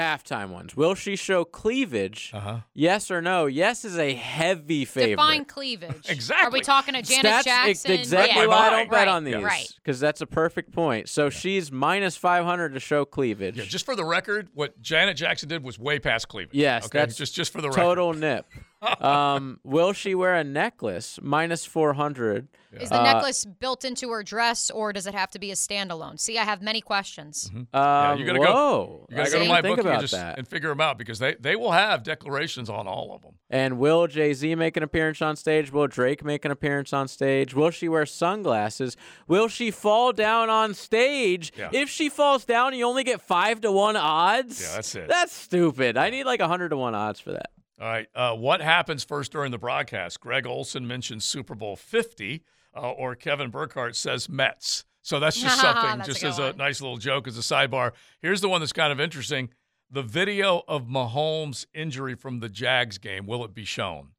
halftime 0.00 0.48
ones. 0.50 0.76
Will 0.76 0.94
she 0.94 1.14
show 1.16 1.44
cleavage? 1.44 2.30
Uh-huh. 2.34 2.60
Yes 2.74 3.10
or 3.10 3.20
no? 3.20 3.46
Yes 3.46 3.84
is 3.84 3.98
a 3.98 4.14
heavy 4.14 4.84
favorite. 4.84 5.10
Define 5.16 5.44
cleavage. 5.44 6.08
Exactly. 6.08 6.46
Are 6.46 6.50
we 6.50 6.60
talking 6.60 6.94
to 6.94 7.02
Janet 7.02 7.22
that's 7.22 7.46
ex- 7.46 7.66
Jackson? 7.82 7.92
exactly 7.92 8.42
Yeah. 8.42 8.46
why 8.48 8.66
I 8.66 8.70
don't 8.70 8.90
bet 8.90 8.98
right, 9.00 9.08
on 9.08 9.24
these. 9.24 9.36
Right. 9.36 9.68
Because 9.76 10.00
that's 10.00 10.20
a 10.20 10.26
perfect 10.26 10.72
point. 10.72 11.08
So 11.08 11.30
she's 11.30 11.70
minus 11.70 12.16
500 12.16 12.74
to 12.74 12.80
show 12.80 13.04
cleavage. 13.04 13.56
Yeah, 13.56 13.64
just 13.64 13.84
for 13.84 13.94
the 13.96 14.04
record, 14.04 14.48
what 14.54 14.80
Janet 14.80 15.16
Jackson 15.16 15.48
did 15.48 15.62
was 15.62 15.78
way 15.78 15.98
past 15.98 16.28
cleavage. 16.28 16.54
Yes, 16.54 16.86
okay? 16.86 16.98
that's 16.98 17.16
just 17.16 17.34
just 17.34 17.52
for 17.52 17.60
the 17.60 17.68
record. 17.68 17.80
total 17.80 18.12
nip. 18.14 18.46
um, 19.00 19.60
will 19.64 19.92
she 19.92 20.14
wear 20.14 20.34
a 20.34 20.44
necklace? 20.44 21.18
Minus 21.22 21.64
400. 21.64 22.48
Is 22.72 22.88
the 22.88 23.00
Uh, 23.00 23.02
necklace 23.02 23.44
built 23.44 23.84
into 23.84 24.10
her 24.10 24.22
dress, 24.22 24.70
or 24.70 24.92
does 24.92 25.06
it 25.08 25.14
have 25.14 25.30
to 25.32 25.40
be 25.40 25.50
a 25.50 25.54
standalone? 25.54 26.20
See, 26.20 26.38
I 26.38 26.44
have 26.44 26.62
many 26.62 26.80
questions. 26.80 27.50
Um, 27.52 27.66
Yeah, 27.74 28.14
you 28.14 28.24
gotta 28.24 28.38
go. 28.38 29.06
You 29.10 29.16
got 29.16 29.24
to 29.26 29.30
go 29.32 29.38
to 29.40 29.48
my 29.48 29.60
think 29.60 29.76
bookie 29.78 29.88
and, 29.88 30.00
just, 30.00 30.12
that. 30.12 30.38
and 30.38 30.46
figure 30.46 30.68
them 30.68 30.80
out 30.80 30.96
because 30.96 31.18
they, 31.18 31.34
they 31.34 31.56
will 31.56 31.72
have 31.72 32.04
declarations 32.04 32.70
on 32.70 32.86
all 32.86 33.12
of 33.12 33.22
them. 33.22 33.32
And 33.50 33.78
will 33.80 34.06
Jay 34.06 34.32
Z 34.34 34.54
make 34.54 34.76
an 34.76 34.84
appearance 34.84 35.20
on 35.20 35.34
stage? 35.34 35.72
Will 35.72 35.88
Drake 35.88 36.24
make 36.24 36.44
an 36.44 36.52
appearance 36.52 36.92
on 36.92 37.08
stage? 37.08 37.54
Will 37.54 37.70
she 37.70 37.88
wear 37.88 38.06
sunglasses? 38.06 38.96
Will 39.26 39.48
she 39.48 39.72
fall 39.72 40.12
down 40.12 40.48
on 40.48 40.72
stage? 40.74 41.52
Yeah. 41.58 41.70
If 41.72 41.88
she 41.88 42.08
falls 42.08 42.44
down, 42.44 42.74
you 42.74 42.84
only 42.86 43.02
get 43.02 43.20
five 43.20 43.60
to 43.62 43.72
one 43.72 43.96
odds. 43.96 44.62
Yeah, 44.62 44.76
that's 44.76 44.94
it. 44.94 45.08
That's 45.08 45.32
stupid. 45.34 45.96
I 45.96 46.10
need 46.10 46.22
like 46.22 46.38
a 46.38 46.46
hundred 46.46 46.68
to 46.68 46.76
one 46.76 46.94
odds 46.94 47.18
for 47.18 47.32
that. 47.32 47.50
All 47.80 47.86
right. 47.86 48.06
Uh, 48.14 48.34
what 48.34 48.60
happens 48.60 49.04
first 49.04 49.32
during 49.32 49.50
the 49.52 49.58
broadcast? 49.58 50.20
Greg 50.20 50.46
Olsen 50.46 50.86
mentions 50.86 51.24
Super 51.24 51.54
Bowl 51.54 51.76
50, 51.76 52.44
uh, 52.76 52.90
or 52.90 53.14
Kevin 53.14 53.50
Burkhardt 53.50 53.96
says 53.96 54.28
Mets. 54.28 54.84
So 55.02 55.18
that's 55.18 55.40
just 55.40 55.60
something, 55.60 55.98
That's 55.98 56.08
just 56.08 56.20
good 56.20 56.28
as 56.28 56.38
a 56.38 56.42
one. 56.48 56.56
nice 56.58 56.80
little 56.82 56.98
joke, 56.98 57.26
as 57.26 57.38
a 57.38 57.40
sidebar. 57.40 57.92
Here's 58.20 58.42
the 58.42 58.48
one 58.50 58.60
that's 58.60 58.72
kind 58.72 58.92
of 58.92 59.00
interesting 59.00 59.48
the 59.90 60.02
video 60.02 60.62
of 60.68 60.86
Mahomes' 60.86 61.66
injury 61.74 62.14
from 62.14 62.38
the 62.40 62.48
Jags 62.48 62.98
game. 62.98 63.26
Will 63.26 63.44
it 63.44 63.54
be 63.54 63.64
shown? 63.64 64.10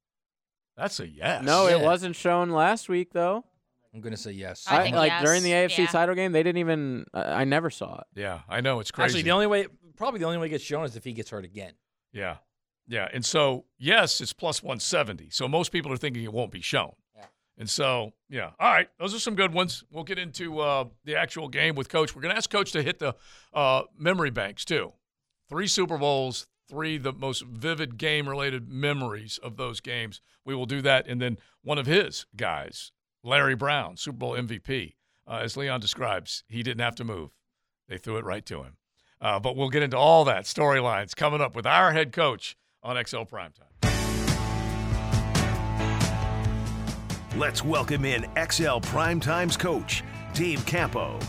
That's 0.75 0.99
a 0.99 1.07
yes. 1.07 1.43
No, 1.43 1.67
it 1.67 1.79
wasn't 1.79 2.15
shown 2.15 2.49
last 2.49 2.89
week 2.89 3.13
though. 3.13 3.45
I'm 3.93 4.01
gonna 4.01 4.17
say 4.17 4.31
yes. 4.31 4.65
I 4.69 4.83
think 4.83 4.95
like 4.95 5.11
yes. 5.11 5.23
during 5.23 5.43
the 5.43 5.51
AFC 5.51 5.79
Yeah. 5.79 5.85
title 5.87 6.15
game, 6.15 6.31
they 6.31 6.43
didn't 6.43 6.57
even. 6.59 7.05
I 7.13 7.21
I 7.21 7.43
never 7.43 7.69
saw 7.69 7.99
it. 7.99 8.07
Yeah, 8.15 8.39
I 8.49 8.61
know. 8.61 8.79
It's 8.79 8.89
crazy. 8.91 9.19
Actually, 9.19 9.21
the 9.23 9.31
only 9.31 9.47
way, 9.47 9.67
probably 9.97 10.19
the 10.19 10.25
only 10.25 10.37
way 10.39 10.47
it 10.47 10.49
gets 10.49 10.63
shown 10.63 10.85
is 10.85 10.95
if 10.95 11.03
he 11.03 11.13
gets 11.13 11.29
hurt 11.29 11.45
again. 11.45 11.73
Yeah. 12.13 12.37
Yeah. 12.87 13.07
And 13.13 13.25
so, 13.25 13.65
yes, 13.77 14.21
it's 14.21 14.33
plus 14.33 14.61
170. 14.61 15.29
So 15.29 15.47
most 15.47 15.71
people 15.71 15.91
are 15.91 15.97
thinking 15.97 16.23
it 16.23 16.33
won't 16.33 16.51
be 16.51 16.61
shown. 16.61 16.93
Yeah. 17.15 17.25
And 17.57 17.69
so, 17.69 18.13
yeah. 18.29 18.51
All 18.59 18.71
right. 18.71 18.89
Those 18.99 19.13
are 19.13 19.19
some 19.19 19.35
good 19.35 19.53
ones. 19.53 19.83
We'll 19.91 20.03
get 20.03 20.19
into 20.19 20.59
uh, 20.59 20.85
the 21.05 21.15
actual 21.15 21.47
game 21.47 21.75
with 21.75 21.89
Coach. 21.89 22.15
We're 22.15 22.21
going 22.21 22.33
to 22.33 22.37
ask 22.37 22.49
Coach 22.49 22.71
to 22.73 22.83
hit 22.83 22.99
the 22.99 23.15
uh, 23.53 23.83
memory 23.97 24.29
banks, 24.29 24.65
too. 24.65 24.93
Three 25.49 25.67
Super 25.67 25.97
Bowls, 25.97 26.47
three 26.69 26.97
the 26.97 27.11
most 27.11 27.43
vivid 27.43 27.97
game 27.97 28.27
related 28.27 28.69
memories 28.69 29.37
of 29.43 29.57
those 29.57 29.81
games. 29.81 30.21
We 30.45 30.55
will 30.55 30.65
do 30.65 30.81
that. 30.81 31.07
And 31.07 31.21
then 31.21 31.37
one 31.63 31.77
of 31.77 31.85
his 31.85 32.25
guys, 32.35 32.91
Larry 33.23 33.55
Brown, 33.55 33.97
Super 33.97 34.17
Bowl 34.17 34.33
MVP, 34.33 34.95
uh, 35.27 35.39
as 35.43 35.57
Leon 35.57 35.81
describes, 35.81 36.43
he 36.47 36.63
didn't 36.63 36.81
have 36.81 36.95
to 36.95 37.03
move, 37.03 37.31
they 37.87 37.97
threw 37.97 38.17
it 38.17 38.25
right 38.25 38.45
to 38.45 38.63
him. 38.63 38.77
Uh, 39.19 39.39
but 39.39 39.55
we'll 39.55 39.69
get 39.69 39.83
into 39.83 39.97
all 39.97 40.25
that 40.25 40.45
storylines 40.45 41.15
coming 41.15 41.41
up 41.41 41.55
with 41.55 41.67
our 41.67 41.91
head 41.91 42.11
coach 42.11 42.57
on 42.83 43.03
XL 43.03 43.23
Primetime. 43.23 43.67
Let's 47.37 47.63
welcome 47.63 48.05
in 48.05 48.25
XL 48.49 48.79
Primetime's 48.79 49.55
coach, 49.55 50.03
Dave 50.33 50.65
Campo. 50.65 51.19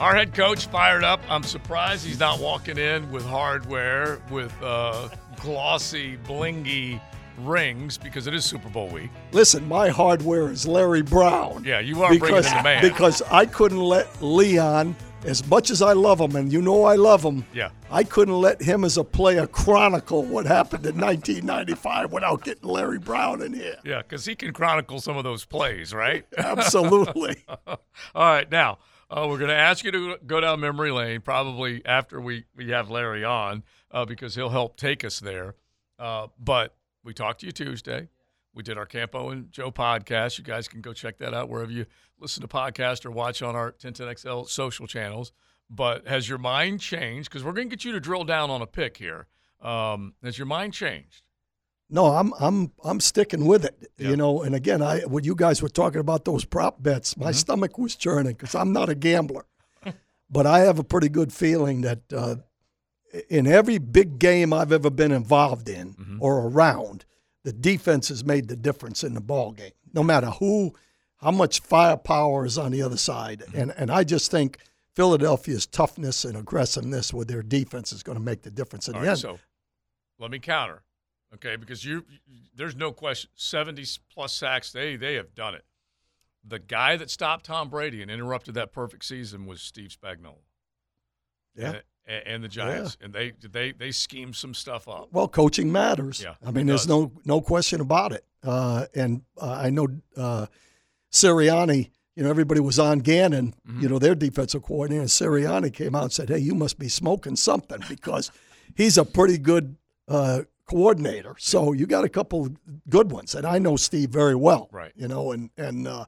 Our 0.00 0.14
head 0.14 0.34
coach 0.34 0.66
fired 0.66 1.04
up. 1.04 1.20
I'm 1.28 1.42
surprised 1.42 2.04
he's 2.04 2.18
not 2.18 2.40
walking 2.40 2.76
in 2.76 3.10
with 3.10 3.24
hardware 3.24 4.20
with 4.30 4.52
uh, 4.62 5.08
glossy, 5.40 6.18
blingy 6.24 7.00
rings 7.38 7.96
because 7.96 8.26
it 8.26 8.34
is 8.34 8.44
Super 8.44 8.68
Bowl 8.68 8.88
week. 8.88 9.10
Listen, 9.32 9.66
my 9.68 9.88
hardware 9.88 10.50
is 10.50 10.66
Larry 10.66 11.02
Brown. 11.02 11.64
Yeah, 11.64 11.80
you 11.80 12.02
are 12.02 12.10
because, 12.10 12.28
bringing 12.30 12.50
in 12.50 12.56
the 12.56 12.62
man. 12.62 12.82
Because 12.82 13.22
I 13.22 13.46
couldn't 13.46 13.80
let 13.80 14.22
Leon, 14.22 14.96
as 15.24 15.46
much 15.48 15.70
as 15.70 15.82
I 15.82 15.92
love 15.92 16.20
him, 16.20 16.34
and 16.36 16.52
you 16.52 16.60
know 16.60 16.84
I 16.84 16.96
love 16.96 17.22
him, 17.22 17.44
Yeah. 17.52 17.70
I 17.90 18.04
couldn't 18.04 18.40
let 18.40 18.60
him 18.62 18.84
as 18.84 18.96
a 18.96 19.04
player 19.04 19.46
chronicle 19.46 20.24
what 20.24 20.46
happened 20.46 20.84
in 20.86 20.98
1995 20.98 22.12
without 22.12 22.42
getting 22.44 22.68
Larry 22.68 22.98
Brown 22.98 23.42
in 23.42 23.52
here. 23.54 23.76
Yeah, 23.84 23.98
because 24.02 24.24
he 24.24 24.34
can 24.34 24.52
chronicle 24.52 25.00
some 25.00 25.16
of 25.16 25.24
those 25.24 25.44
plays, 25.44 25.92
right? 25.94 26.24
Absolutely. 26.36 27.36
All 27.66 27.76
right, 28.14 28.50
now 28.50 28.78
uh, 29.10 29.26
we're 29.28 29.38
going 29.38 29.50
to 29.50 29.56
ask 29.56 29.84
you 29.84 29.92
to 29.92 30.16
go 30.26 30.40
down 30.40 30.60
memory 30.60 30.90
lane, 30.90 31.20
probably 31.20 31.84
after 31.86 32.20
we, 32.20 32.44
we 32.56 32.70
have 32.70 32.90
Larry 32.90 33.24
on, 33.24 33.62
uh, 33.90 34.04
because 34.04 34.34
he'll 34.34 34.48
help 34.50 34.76
take 34.76 35.04
us 35.04 35.20
there. 35.20 35.54
Uh, 35.98 36.28
but 36.38 36.74
we 37.04 37.12
talked 37.14 37.40
to 37.40 37.46
you 37.46 37.52
Tuesday. 37.52 38.08
We 38.54 38.62
did 38.62 38.76
our 38.76 38.86
Campo 38.86 39.30
and 39.30 39.50
Joe 39.50 39.70
podcast. 39.70 40.38
You 40.38 40.44
guys 40.44 40.68
can 40.68 40.80
go 40.80 40.92
check 40.92 41.18
that 41.18 41.32
out 41.32 41.48
wherever 41.48 41.70
you 41.70 41.86
listen 42.18 42.42
to 42.42 42.48
podcasts 42.48 43.04
or 43.04 43.10
watch 43.10 43.42
on 43.42 43.56
our 43.56 43.72
1010XL 43.72 44.48
social 44.48 44.86
channels. 44.86 45.32
But 45.70 46.06
has 46.06 46.28
your 46.28 46.38
mind 46.38 46.80
changed? 46.80 47.30
Because 47.30 47.44
we're 47.44 47.52
going 47.52 47.68
to 47.68 47.74
get 47.74 47.84
you 47.84 47.92
to 47.92 48.00
drill 48.00 48.24
down 48.24 48.50
on 48.50 48.60
a 48.60 48.66
pick 48.66 48.98
here. 48.98 49.26
Um, 49.62 50.14
has 50.22 50.36
your 50.36 50.46
mind 50.46 50.74
changed? 50.74 51.22
No, 51.88 52.06
I'm 52.06 52.32
I'm 52.40 52.72
I'm 52.84 53.00
sticking 53.00 53.44
with 53.44 53.66
it. 53.66 53.90
Yeah. 53.98 54.10
You 54.10 54.16
know, 54.16 54.42
and 54.42 54.54
again, 54.54 54.80
I 54.80 55.00
when 55.00 55.24
you 55.24 55.34
guys 55.34 55.60
were 55.60 55.68
talking 55.68 56.00
about 56.00 56.24
those 56.24 56.44
prop 56.44 56.82
bets, 56.82 57.18
my 57.18 57.32
stomach 57.32 57.76
was 57.76 57.96
churning 57.96 58.32
because 58.32 58.54
I'm 58.54 58.72
not 58.72 58.88
a 58.88 58.94
gambler, 58.94 59.44
but 60.30 60.46
I 60.46 60.60
have 60.60 60.78
a 60.78 60.84
pretty 60.84 61.10
good 61.10 61.34
feeling 61.34 61.82
that 61.82 62.00
uh, 62.10 62.36
in 63.28 63.46
every 63.46 63.76
big 63.76 64.18
game 64.18 64.54
I've 64.54 64.72
ever 64.72 64.88
been 64.88 65.12
involved 65.12 65.68
in 65.68 66.18
or 66.18 66.48
around, 66.48 67.04
the 67.44 67.52
defense 67.52 68.08
has 68.08 68.24
made 68.24 68.48
the 68.48 68.56
difference 68.56 69.04
in 69.04 69.14
the 69.14 69.20
ball 69.20 69.52
game. 69.52 69.72
No 69.92 70.02
matter 70.02 70.28
who, 70.28 70.74
how 71.16 71.30
much 71.30 71.60
firepower 71.60 72.44
is 72.46 72.58
on 72.58 72.72
the 72.72 72.82
other 72.82 72.96
side, 72.96 73.40
mm-hmm. 73.40 73.58
and 73.58 73.74
and 73.76 73.90
I 73.90 74.04
just 74.04 74.30
think 74.30 74.58
Philadelphia's 74.94 75.66
toughness 75.66 76.24
and 76.24 76.36
aggressiveness 76.36 77.12
with 77.12 77.28
their 77.28 77.42
defense 77.42 77.92
is 77.92 78.02
going 78.02 78.18
to 78.18 78.24
make 78.24 78.42
the 78.42 78.50
difference 78.50 78.88
in 78.88 78.94
All 78.94 79.00
the 79.00 79.06
right, 79.06 79.12
end. 79.12 79.20
so 79.20 79.38
let 80.18 80.30
me 80.30 80.38
counter, 80.38 80.82
okay? 81.34 81.56
Because 81.56 81.84
you, 81.84 82.04
there's 82.54 82.76
no 82.76 82.92
question, 82.92 83.30
70 83.34 83.84
plus 84.12 84.32
sacks. 84.32 84.72
They 84.72 84.96
they 84.96 85.14
have 85.14 85.34
done 85.34 85.54
it. 85.54 85.64
The 86.44 86.58
guy 86.58 86.96
that 86.96 87.10
stopped 87.10 87.46
Tom 87.46 87.68
Brady 87.68 88.02
and 88.02 88.10
interrupted 88.10 88.54
that 88.54 88.72
perfect 88.72 89.04
season 89.04 89.46
was 89.46 89.60
Steve 89.62 89.90
Spagnuolo. 89.90 90.42
Yeah. 91.54 91.80
And, 92.06 92.26
and 92.26 92.44
the 92.44 92.48
Giants, 92.48 92.96
and 93.00 93.12
they 93.12 93.32
they 93.40 93.72
they 93.72 93.92
schemed 93.92 94.34
some 94.34 94.54
stuff 94.54 94.88
up. 94.88 95.08
Well, 95.12 95.28
coaching 95.28 95.70
matters. 95.70 96.20
Yeah, 96.22 96.34
I 96.44 96.50
mean, 96.50 96.66
there's 96.66 96.86
does. 96.86 96.88
no 96.88 97.12
no 97.24 97.40
question 97.40 97.80
about 97.80 98.12
it. 98.12 98.24
Uh, 98.42 98.86
and 98.94 99.22
uh, 99.40 99.52
I 99.52 99.70
know 99.70 99.88
uh, 100.16 100.46
Sirianni. 101.12 101.90
You 102.16 102.24
know, 102.24 102.28
everybody 102.28 102.60
was 102.60 102.78
on 102.78 102.98
Gannon. 102.98 103.54
Mm-hmm. 103.66 103.80
You 103.80 103.88
know, 103.88 103.98
their 103.98 104.14
defensive 104.14 104.62
coordinator. 104.62 105.02
And 105.02 105.08
Sirianni 105.08 105.72
came 105.72 105.94
out 105.94 106.02
and 106.04 106.12
said, 106.12 106.28
"Hey, 106.28 106.38
you 106.38 106.54
must 106.54 106.78
be 106.78 106.88
smoking 106.88 107.36
something 107.36 107.78
because 107.88 108.30
he's 108.74 108.98
a 108.98 109.04
pretty 109.04 109.38
good 109.38 109.76
uh, 110.08 110.42
coordinator. 110.66 111.34
So 111.38 111.72
you 111.72 111.86
got 111.86 112.04
a 112.04 112.08
couple 112.08 112.48
good 112.88 113.10
ones, 113.12 113.34
and 113.34 113.46
I 113.46 113.58
know 113.58 113.76
Steve 113.76 114.10
very 114.10 114.34
well. 114.34 114.68
Right. 114.72 114.92
You 114.96 115.08
know, 115.08 115.32
and 115.32 115.50
and 115.56 115.86
uh, 115.86 116.06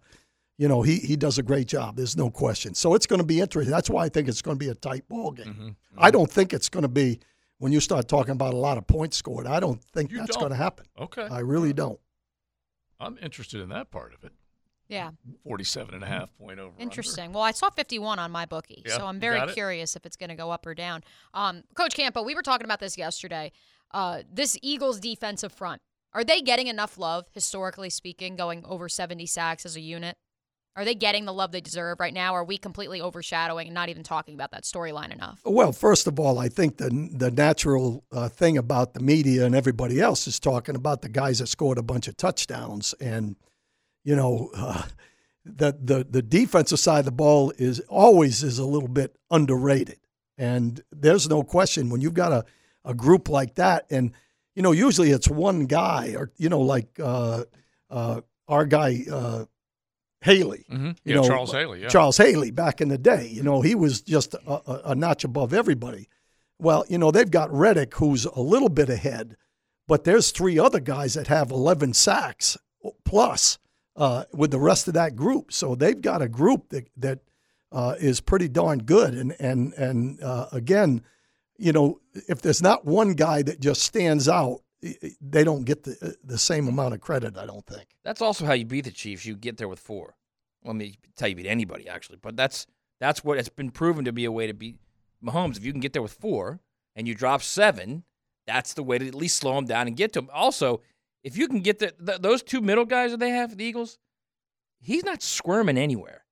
you 0.59 0.69
know 0.69 0.83
he 0.83 0.97
he 0.97 1.17
does 1.17 1.39
a 1.39 1.43
great 1.43 1.67
job. 1.67 1.97
There's 1.97 2.17
no 2.17 2.31
question. 2.31 2.75
So 2.75 2.95
it's 2.95 3.07
going 3.07 3.21
to 3.21 3.27
be 3.27 3.41
interesting. 3.41 3.71
That's 3.71 3.91
why 3.91 4.05
I 4.05 4.09
think 4.09 4.29
it's 4.29 4.43
going 4.43 4.59
to 4.59 4.65
be 4.65 4.71
a 4.71 4.75
tight 4.75 5.09
ball 5.09 5.31
game. 5.33 5.47
Mm-hmm. 5.47 5.69
I 5.99 6.11
don't 6.11 6.31
think 6.31 6.53
it's 6.53 6.69
going 6.69 6.83
to 6.83 6.89
be 6.89 7.21
when 7.59 7.73
you 7.73 7.81
start 7.81 8.09
talking 8.09 8.33
about 8.33 8.53
a 8.53 8.57
lot 8.59 8.77
of 8.79 8.87
points 8.87 9.17
scored, 9.17 9.47
I 9.47 9.61
don't 9.61 9.83
think 9.83 10.11
You 10.11 10.19
that's 10.19 10.33
don't. 10.33 10.41
going 10.41 10.51
to 10.51 10.57
happen. 10.57 10.87
Okay. 10.99 11.27
I 11.31 11.39
really 11.41 11.73
don't. 11.73 11.99
I'm 13.01 13.19
interested 13.23 13.61
in 13.61 13.69
that 13.71 13.91
part 13.91 14.15
of 14.15 14.25
it. 14.25 14.33
Yeah. 14.89 15.11
47 15.45 15.95
and 15.95 16.05
a 16.05 16.07
half 16.07 16.37
point 16.37 16.59
over. 16.61 16.75
Interesting. 16.79 17.33
Well, 17.33 17.43
I 17.43 17.53
saw 17.53 17.71
51 17.71 18.19
on 18.19 18.31
my 18.31 18.45
bookie, 18.45 18.83
Yeah, 18.85 18.99
so 18.99 19.07
I'm 19.07 19.19
very 19.19 19.51
curious 19.53 19.97
if 19.97 20.05
it's 20.05 20.17
going 20.17 20.29
to 20.29 20.35
go 20.37 20.51
up 20.51 20.67
or 20.67 20.75
down. 20.75 21.03
Um, 21.33 21.63
Coach 21.75 21.95
Campo, 21.95 22.23
we 22.23 22.35
were 22.35 22.43
talking 22.43 22.65
about 22.67 22.81
this 22.81 22.99
yesterday. 22.99 23.51
Uh, 23.93 24.23
this 24.31 24.59
Eagles 24.61 25.01
defensive 25.01 25.53
front, 25.53 25.81
are 26.13 26.23
they 26.25 26.41
getting 26.43 26.67
enough 26.67 26.99
love, 26.99 27.27
historically 27.33 27.89
speaking, 27.91 28.37
going 28.37 28.63
over 28.67 28.89
70 28.89 29.25
sacks 29.27 29.65
as 29.65 29.75
a 29.77 29.81
unit? 29.81 30.19
Are 30.77 30.85
they 30.85 30.95
getting 30.95 31.25
the 31.25 31.33
love 31.33 31.53
they 31.53 31.61
deserve 31.61 32.01
right 32.01 32.13
now? 32.13 32.35
Or 32.35 32.41
are 32.41 32.45
we 32.45 32.59
completely 32.59 33.01
overshadowing 33.01 33.69
and 33.69 33.75
not 33.75 33.89
even 33.89 34.03
talking 34.03 34.35
about 34.35 34.51
that 34.51 34.65
storyline 34.65 35.13
enough? 35.13 35.41
Well, 35.45 35.73
first 35.73 36.09
of 36.09 36.19
all, 36.19 36.39
I 36.39 36.49
think 36.49 36.79
the 36.79 36.91
the 37.13 37.31
natural 37.31 38.05
uh, 38.11 38.29
thing 38.29 38.59
about 38.59 38.95
the 38.95 39.01
media 39.01 39.47
and 39.47 39.55
everybody 39.55 40.01
else 40.01 40.27
is 40.27 40.41
talking 40.41 40.75
about 40.75 41.03
the 41.03 41.09
guys 41.09 41.39
that 41.39 41.47
scored 41.47 41.79
a 41.79 41.83
bunch 41.83 42.09
of 42.09 42.17
touchdowns, 42.17 42.93
and 42.95 43.37
you 44.03 44.17
know, 44.17 44.51
uh, 44.57 44.83
the 45.45 45.77
the 45.81 46.07
the 46.09 46.23
defensive 46.23 46.81
side 46.81 47.01
of 47.01 47.05
the 47.05 47.13
ball 47.13 47.53
is 47.57 47.79
always 47.89 48.43
is 48.43 48.59
a 48.59 48.67
little 48.67 48.89
bit 48.89 49.17
underrated, 49.31 50.01
and 50.37 50.83
there's 50.91 51.29
no 51.29 51.45
question 51.45 51.89
when 51.89 52.01
you've 52.01 52.15
got 52.15 52.33
a 52.33 52.45
a 52.85 52.95
group 52.95 53.29
like 53.29 53.55
that, 53.55 53.87
and 53.91 54.11
you 54.57 54.63
know, 54.63 54.73
usually 54.73 55.13
it's 55.13 55.29
one 55.29 55.67
guy, 55.67 56.15
or 56.17 56.33
you 56.37 56.49
know, 56.49 56.61
like 56.61 56.99
uh, 57.01 57.45
uh, 57.91 58.23
our 58.49 58.67
guy. 58.67 59.05
Haley, 60.25 60.65
Mhm. 60.71 60.97
you 61.05 61.15
Yeah, 61.15 61.21
know, 61.21 61.29
Charles 61.29 61.53
Haley, 61.53 61.83
yeah. 61.83 61.89
Charles 61.89 62.17
Haley 62.17 62.51
back 62.51 62.81
in 62.81 62.89
the 62.89 62.99
day. 62.99 63.29
You 63.31 63.43
know, 63.43 63.61
he 63.61 63.75
was 63.75 64.01
just 64.01 64.35
a, 64.35 64.41
a, 64.71 64.81
a 64.91 64.95
notch 64.95 65.23
above 65.25 65.53
everybody. 65.53 66.09
Well, 66.59 66.85
you 66.89 66.99
know, 66.99 67.11
they've 67.11 67.31
got 67.31 67.53
Reddick, 67.53 67.95
who's 67.97 68.25
a 68.25 68.41
little 68.41 68.69
bit 68.71 68.89
ahead, 68.89 69.37
but 69.87 70.05
there's 70.05 70.31
three 70.31 70.59
other 70.59 70.81
guys 70.81 71.15
that 71.15 71.27
have 71.27 71.51
11 71.51 71.93
sacks 71.95 72.57
plus 73.05 73.59
uh, 73.97 74.25
with 74.33 74.51
the 74.51 74.59
rest 74.59 74.89
of 74.89 74.95
that 74.95 75.15
group. 75.15 75.53
So 75.53 75.75
they've 75.75 76.01
got 76.01 76.23
a 76.23 76.29
group 76.29 76.71
that 76.71 76.89
that 76.97 77.19
uh, 77.71 77.97
is 77.99 78.21
pretty 78.21 78.49
darn 78.49 78.79
good. 78.81 79.15
And 79.15 79.35
and 79.39 79.73
and 79.75 80.23
uh, 80.23 80.47
again, 80.53 81.03
you 81.59 81.73
know, 81.73 82.01
if 82.29 82.41
there's 82.41 82.63
not 82.63 82.85
one 82.85 83.13
guy 83.15 83.43
that 83.43 83.61
just 83.61 83.83
stands 83.83 84.29
out, 84.29 84.61
they 85.21 85.45
don't 85.45 85.65
get 85.65 85.85
the 85.85 85.97
uh, 86.03 86.11
the 86.25 86.39
same 86.39 86.69
amount 86.69 86.95
of 86.95 87.01
credit. 87.01 87.37
I 87.37 87.47
don't 87.47 87.67
think. 87.67 87.89
That's 88.05 88.21
also 88.21 88.45
how 88.45 88.53
you 88.53 88.65
beat 88.65 88.85
the 88.85 88.91
Chiefs. 88.91 89.25
You 89.25 89.37
get 89.37 89.57
there 89.57 89.69
with 89.69 89.79
four. 89.79 90.17
I 90.67 90.73
mean, 90.73 90.95
tell 91.17 91.29
you 91.29 91.37
beat 91.37 91.47
anybody 91.47 91.89
actually, 91.89 92.19
but 92.21 92.37
that's 92.37 92.67
that's 93.01 93.25
what 93.25 93.39
it's 93.39 93.49
been 93.49 93.71
proven 93.71 94.05
to 94.05 94.13
be 94.13 94.25
a 94.25 94.33
way 94.33 94.47
to 94.47 94.55
beat 94.55 94.79
Mahomes. 95.25 95.57
If 95.57 95.65
you 95.65 95.73
can 95.73 95.81
get 95.81 95.93
there 95.93 96.03
with 96.03 96.13
four 96.13 96.61
and 96.97 97.09
you 97.09 97.15
drop 97.15 97.43
seven, 97.43 98.05
that's 98.47 98.75
the 98.75 98.83
way 98.83 98.99
to 98.99 99.07
at 99.07 99.15
least 99.15 99.37
slow 99.37 99.57
him 99.59 99.67
down 99.67 99.87
and 99.87 99.97
get 99.97 100.13
to 100.15 100.21
him. 100.21 100.31
Also, 100.33 100.81
if 101.23 101.37
you 101.37 101.49
can 101.49 101.61
get 101.61 101.79
the, 101.79 101.93
th 102.05 102.21
those 102.21 102.43
two 102.43 102.61
middle 102.61 102.85
guys 102.85 103.11
that 103.11 103.21
they 103.21 103.31
have, 103.31 103.57
the 103.57 103.65
Eagles, 103.65 103.99
he's 104.81 105.05
not 105.05 105.23
squirming 105.23 105.79
anywhere. 105.79 106.25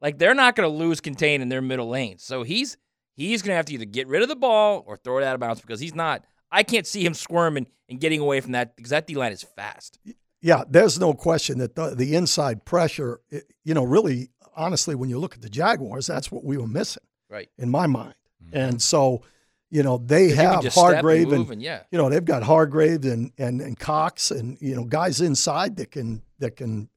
Like 0.00 0.18
they're 0.18 0.34
not 0.34 0.54
going 0.56 0.68
to 0.68 0.74
lose 0.74 1.00
contain 1.00 1.40
in 1.40 1.48
their 1.48 1.62
middle 1.62 1.88
lanes. 1.88 2.22
So 2.22 2.42
he's 2.42 2.76
he's 3.14 3.42
going 3.42 3.52
to 3.52 3.56
have 3.56 3.66
to 3.66 3.74
either 3.74 3.84
get 3.84 4.08
rid 4.08 4.22
of 4.22 4.28
the 4.28 4.36
ball 4.36 4.84
or 4.86 4.96
throw 4.96 5.18
it 5.18 5.24
out 5.24 5.34
of 5.34 5.40
bounds 5.40 5.60
because 5.60 5.80
he's 5.80 5.94
not. 5.94 6.24
I 6.50 6.62
can't 6.62 6.86
see 6.86 7.04
him 7.04 7.14
squirming 7.14 7.66
and 7.88 8.00
getting 8.00 8.20
away 8.20 8.40
from 8.40 8.52
that 8.52 8.76
because 8.76 8.90
that 8.90 9.06
D 9.06 9.14
line 9.14 9.32
is 9.32 9.42
fast. 9.42 9.98
Yeah, 10.42 10.64
there's 10.68 10.98
no 11.00 11.12
question 11.14 11.58
that 11.58 11.74
the, 11.74 11.94
the 11.94 12.14
inside 12.14 12.64
pressure, 12.64 13.20
i- 13.32 13.42
you 13.64 13.74
know, 13.74 13.82
really, 13.84 14.28
honestly, 14.54 14.94
when 14.94 15.10
you 15.10 15.18
look 15.18 15.34
at 15.34 15.42
the 15.42 15.48
Jaguars, 15.48 16.06
that's 16.06 16.30
what 16.30 16.44
we 16.44 16.56
were 16.56 16.66
missing, 16.68 17.02
Right. 17.28 17.48
in 17.58 17.70
my 17.70 17.86
mind. 17.86 18.14
Mm-hmm. 18.44 18.56
And 18.56 18.82
so, 18.82 19.22
you 19.70 19.82
know, 19.82 19.98
they 19.98 20.28
'Cause 20.28 20.30
you 20.30 20.36
can 20.36 20.44
have 20.52 20.62
just 20.62 20.76
step 20.76 20.86
and 20.86 20.94
Hargrave 20.96 21.32
and, 21.32 21.50
and- 21.50 21.62
yeah. 21.62 21.82
you 21.90 21.98
know, 21.98 22.08
they've 22.08 22.24
got 22.24 22.42
Hargrave 22.44 23.04
and, 23.04 23.32
and 23.38 23.60
and 23.60 23.78
Cox 23.78 24.30
and 24.30 24.56
you 24.60 24.76
know 24.76 24.84
guys 24.84 25.20
inside 25.20 25.76
that 25.76 25.90
can 25.90 26.22
that 26.38 26.54
can 26.56 26.88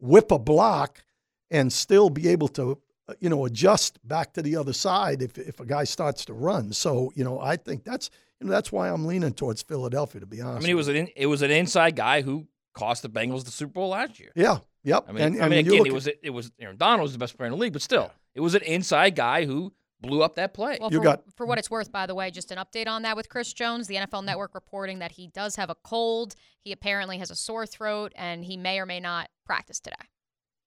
whip 0.00 0.30
a 0.30 0.38
block 0.38 1.02
and 1.50 1.72
still 1.72 2.10
be 2.10 2.28
able 2.28 2.48
to 2.48 2.78
you 3.20 3.28
know 3.30 3.44
adjust 3.46 3.98
back 4.06 4.32
to 4.34 4.42
the 4.42 4.56
other 4.56 4.72
side 4.74 5.22
if 5.22 5.38
if 5.38 5.60
a 5.60 5.64
guy 5.64 5.84
starts 5.84 6.24
to 6.26 6.34
run. 6.34 6.72
So 6.72 7.10
you 7.14 7.24
know, 7.24 7.40
I 7.40 7.56
think 7.56 7.84
that's 7.84 8.10
you 8.40 8.46
know 8.46 8.52
that's 8.52 8.72
why 8.72 8.88
I'm 8.88 9.06
leaning 9.06 9.32
towards 9.32 9.62
Philadelphia 9.62 10.20
to 10.20 10.26
be 10.26 10.40
honest. 10.40 10.58
I 10.58 10.60
mean, 10.62 10.70
it 10.72 10.74
was 10.76 10.88
an 10.88 10.96
in, 10.96 11.08
it 11.16 11.26
was 11.26 11.42
an 11.42 11.50
inside 11.50 11.96
guy 11.96 12.22
who 12.22 12.46
cost 12.74 13.02
the 13.02 13.08
Bengals 13.08 13.44
the 13.44 13.50
Super 13.50 13.72
Bowl 13.74 13.88
last 13.90 14.18
year. 14.20 14.30
Yeah. 14.34 14.58
Yep. 14.84 15.04
I 15.08 15.12
mean, 15.12 15.22
And- 15.24 15.42
I 15.42 15.48
mean, 15.48 15.66
you 15.66 15.72
again, 15.72 15.78
look 15.78 15.86
it 15.86 15.90
at- 15.90 15.94
was 15.94 16.06
it 16.22 16.30
was 16.30 16.52
Aaron 16.58 16.76
Donald 16.76 17.02
was 17.02 17.12
the 17.12 17.18
best 17.18 17.36
player 17.36 17.46
in 17.48 17.52
the 17.52 17.58
league, 17.58 17.72
but 17.72 17.82
still, 17.82 18.10
it 18.34 18.40
was 18.40 18.54
an 18.54 18.62
inside 18.62 19.14
guy 19.14 19.44
who 19.44 19.72
blew 20.00 20.22
up 20.22 20.36
that 20.36 20.54
play. 20.54 20.78
Well, 20.80 20.88
for, 20.90 21.18
for 21.36 21.44
what 21.46 21.58
it's 21.58 21.70
worth, 21.70 21.92
by 21.92 22.06
the 22.06 22.14
way, 22.14 22.30
just 22.30 22.50
an 22.50 22.56
update 22.56 22.88
on 22.88 23.02
that 23.02 23.16
with 23.16 23.28
Chris 23.28 23.52
Jones. 23.52 23.86
The 23.86 23.96
NFL 23.96 24.24
Network 24.24 24.54
reporting 24.54 25.00
that 25.00 25.12
he 25.12 25.26
does 25.28 25.56
have 25.56 25.68
a 25.68 25.74
cold. 25.74 26.34
He 26.62 26.72
apparently 26.72 27.18
has 27.18 27.30
a 27.30 27.36
sore 27.36 27.66
throat, 27.66 28.12
and 28.16 28.42
he 28.42 28.56
may 28.56 28.78
or 28.80 28.86
may 28.86 29.00
not 29.00 29.28
practice 29.44 29.78
today. 29.78 29.96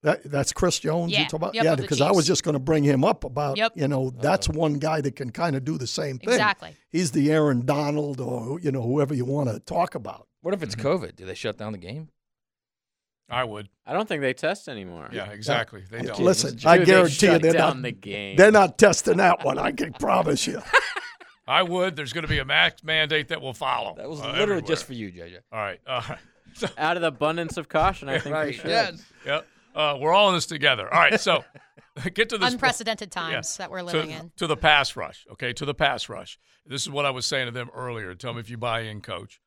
That, 0.03 0.23
that's 0.25 0.51
Chris 0.53 0.80
Jones 0.80 1.11
Yeah. 1.11 1.19
you're 1.19 1.25
talking 1.30 1.38
about? 1.38 1.55
Yep, 1.55 1.63
yeah, 1.63 1.75
because 1.75 2.01
I 2.01 2.11
was 2.11 2.27
just 2.27 2.43
going 2.43 2.53
to 2.53 2.59
bring 2.59 2.84
him 2.84 3.03
up 3.03 3.23
about, 3.23 3.57
Yep. 3.57 3.71
you 3.75 3.88
know, 3.88 4.09
that's 4.09 4.47
one 4.49 4.73
guy 4.75 5.01
that 5.01 5.15
can 5.15 5.31
kind 5.31 5.55
of 5.55 5.63
do 5.63 5.77
the 5.77 5.88
same 5.88 6.19
thing. 6.19 6.30
Exactly. 6.30 6.75
He's 6.91 7.11
the 7.11 7.31
Aaron 7.31 7.65
Donald 7.65 8.19
or, 8.19 8.59
you 8.59 8.71
know, 8.71 8.81
whoever 8.81 9.13
you 9.13 9.25
want 9.25 9.49
to 9.49 9.59
talk 9.61 9.95
about. 9.95 10.27
What 10.41 10.53
if 10.53 10.61
it's 10.61 10.75
COVID? 10.75 11.15
Do 11.15 11.25
they 11.25 11.35
shut 11.35 11.57
down 11.57 11.71
the 11.71 11.77
game? 11.77 12.09
I 13.30 13.45
would. 13.45 13.69
I 13.85 13.93
don't 13.93 14.07
think 14.07 14.21
they 14.21 14.34
test 14.34 14.67
anymore. 14.67 15.09
Yeah, 15.11 15.31
exactly. 15.31 15.84
They 15.89 16.01
don't. 16.01 16.19
Listen, 16.19 16.55
It's 16.55 16.65
I 16.65 16.75
true, 16.77 16.85
they 16.85 16.91
guarantee 16.91 17.25
you 17.25 17.31
shut 17.31 17.41
they're 17.41 17.53
down 17.53 17.77
not, 17.77 17.84
the 17.84 17.91
game. 17.93 18.35
they're 18.35 18.51
not 18.51 18.77
testing 18.77 19.17
that 19.17 19.43
one. 19.45 19.57
I 19.57 19.71
can 19.71 19.93
promise 19.93 20.45
you. 20.45 20.61
I 21.47 21.63
would. 21.63 21.95
There's 21.95 22.11
going 22.13 22.23
to 22.23 22.30
be 22.30 22.39
a 22.39 22.45
max 22.45 22.84
mandate 22.84 23.30
that 23.30 23.41
will 23.41 23.53
follow. 23.53 23.95
That 23.95 24.09
was 24.09 24.19
uh, 24.19 24.23
literally 24.27 24.41
everywhere. 24.43 24.61
just 24.67 24.85
for 24.85 24.93
you, 24.93 25.11
JJ. 25.11 25.38
All 25.51 25.59
right. 25.59 25.80
Uh, 25.88 26.15
Out 26.77 26.97
of 26.97 27.01
the 27.01 27.07
abundance 27.07 27.57
of 27.57 27.67
caution, 27.69 28.09
I 28.09 28.19
think 28.19 28.35
we 28.35 28.51
should. 28.53 28.99
Yep. 29.25 29.47
Uh, 29.75 29.97
we're 29.99 30.13
all 30.13 30.29
in 30.29 30.35
this 30.35 30.45
together. 30.45 30.91
All 30.93 30.99
right. 30.99 31.19
So 31.19 31.43
get 32.13 32.29
to 32.29 32.37
this. 32.37 32.51
Unprecedented 32.53 33.13
Yeah. 33.15 33.21
times 33.21 33.57
that 33.57 33.69
we're 33.71 33.79
To- 33.79 33.85
living 33.85 34.11
in. 34.11 34.31
To 34.37 34.47
the 34.47 34.57
pass 34.57 34.95
rush. 34.95 35.25
Okay. 35.33 35.53
To 35.53 35.65
the 35.65 35.73
pass 35.73 36.09
rush. 36.09 36.39
This 36.65 36.81
is 36.83 36.89
what 36.89 37.05
I 37.05 37.09
was 37.09 37.25
saying 37.25 37.47
to 37.47 37.51
them 37.51 37.69
earlier. 37.75 38.13
Tell 38.15 38.33
me 38.33 38.39
if 38.39 38.49
you 38.49 38.57
buy 38.57 38.81
in, 38.81 39.01
coach. 39.01 39.39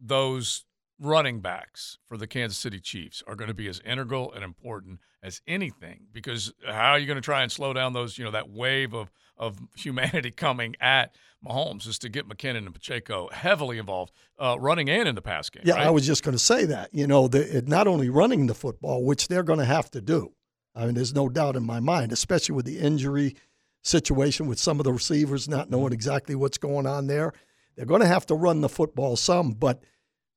Those 0.00 0.64
running 0.98 1.40
backs 1.40 1.98
for 2.06 2.16
the 2.16 2.26
Kansas 2.26 2.58
City 2.58 2.78
Chiefs 2.80 3.22
are 3.26 3.34
going 3.34 3.48
to 3.48 3.54
be 3.54 3.68
as 3.68 3.80
integral 3.84 4.32
and 4.32 4.44
important 4.44 5.00
as 5.22 5.40
anything 5.46 6.06
because 6.12 6.52
how 6.66 6.90
are 6.90 6.98
you 6.98 7.06
going 7.06 7.16
to 7.16 7.20
try 7.22 7.42
and 7.42 7.50
slow 7.50 7.72
down 7.72 7.92
those, 7.92 8.18
you 8.18 8.24
know, 8.24 8.30
that 8.32 8.50
wave 8.50 8.92
of, 8.92 9.10
of 9.42 9.58
humanity 9.76 10.30
coming 10.36 10.76
at 10.80 11.14
Mahomes 11.44 11.88
is 11.88 11.98
to 11.98 12.08
get 12.08 12.28
McKinnon 12.28 12.58
and 12.58 12.72
Pacheco 12.72 13.28
heavily 13.32 13.78
involved 13.78 14.12
uh, 14.38 14.56
running 14.58 14.88
and 14.88 15.08
in 15.08 15.16
the 15.16 15.22
pass 15.22 15.50
game. 15.50 15.64
Yeah, 15.66 15.74
right? 15.74 15.88
I 15.88 15.90
was 15.90 16.06
just 16.06 16.22
going 16.22 16.36
to 16.36 16.42
say 16.42 16.64
that. 16.66 16.94
You 16.94 17.08
know, 17.08 17.26
the, 17.26 17.58
it, 17.58 17.68
not 17.68 17.88
only 17.88 18.08
running 18.08 18.46
the 18.46 18.54
football, 18.54 19.04
which 19.04 19.26
they're 19.26 19.42
going 19.42 19.58
to 19.58 19.64
have 19.64 19.90
to 19.90 20.00
do. 20.00 20.32
I 20.74 20.86
mean, 20.86 20.94
there's 20.94 21.14
no 21.14 21.28
doubt 21.28 21.56
in 21.56 21.66
my 21.66 21.80
mind, 21.80 22.12
especially 22.12 22.54
with 22.54 22.64
the 22.64 22.78
injury 22.78 23.34
situation 23.82 24.46
with 24.46 24.60
some 24.60 24.78
of 24.78 24.84
the 24.84 24.92
receivers 24.92 25.48
not 25.48 25.68
knowing 25.68 25.92
exactly 25.92 26.36
what's 26.36 26.58
going 26.58 26.86
on 26.86 27.08
there. 27.08 27.32
They're 27.76 27.84
going 27.86 28.00
to 28.00 28.06
have 28.06 28.26
to 28.26 28.34
run 28.34 28.60
the 28.60 28.68
football 28.68 29.16
some, 29.16 29.52
but 29.52 29.82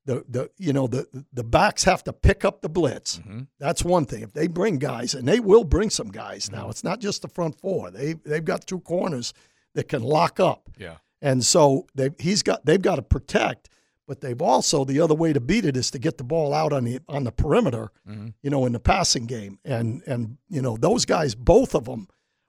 the 0.06 0.24
the 0.30 0.50
you 0.58 0.72
know 0.74 0.88
the 0.88 1.08
the 1.34 1.44
backs 1.44 1.84
have 1.84 2.04
to 2.04 2.14
pick 2.14 2.46
up 2.46 2.62
the 2.62 2.70
blitz. 2.70 3.20
That's 3.60 3.84
one 3.84 4.06
thing. 4.06 4.22
If 4.24 4.34
they 4.34 4.48
bring 4.48 4.78
guys, 4.78 5.14
and 5.16 5.28
they 5.28 5.40
will 5.40 5.64
bring 5.64 5.90
some 5.90 6.10
guys 6.12 6.52
now, 6.52 6.70
it's 6.70 6.84
not 6.84 7.00
just 7.00 7.22
the 7.22 7.28
front 7.28 7.60
four. 7.60 7.92
They 7.92 8.14
they've 8.14 8.46
got 8.46 8.68
two 8.68 8.80
corners 8.82 9.34
that 9.74 9.88
can 9.90 10.04
lock 10.04 10.40
up. 10.40 10.70
Yeah. 10.78 10.98
And 11.22 11.44
so 11.44 11.88
they 11.96 12.12
he's 12.20 12.44
got 12.44 12.66
they've 12.66 12.82
got 12.82 12.98
to 12.98 13.02
protect, 13.02 13.70
but 14.08 14.22
they've 14.22 14.42
also 14.42 14.86
the 14.86 15.00
other 15.00 15.16
way 15.16 15.34
to 15.34 15.40
beat 15.40 15.66
it 15.66 15.76
is 15.76 15.90
to 15.92 16.00
get 16.00 16.18
the 16.20 16.24
ball 16.24 16.54
out 16.54 16.72
on 16.72 16.84
the 16.84 17.00
on 17.10 17.24
the 17.24 17.32
perimeter, 17.32 17.90
Mhm. 18.08 18.34
you 18.44 18.50
know, 18.52 18.66
in 18.68 18.74
the 18.74 18.80
passing 18.80 19.26
game. 19.26 19.58
And 19.66 20.04
and 20.06 20.38
you 20.50 20.62
know 20.62 20.78
those 20.78 21.06
guys, 21.06 21.34
both 21.34 21.74
of 21.74 21.86
them, 21.86 22.08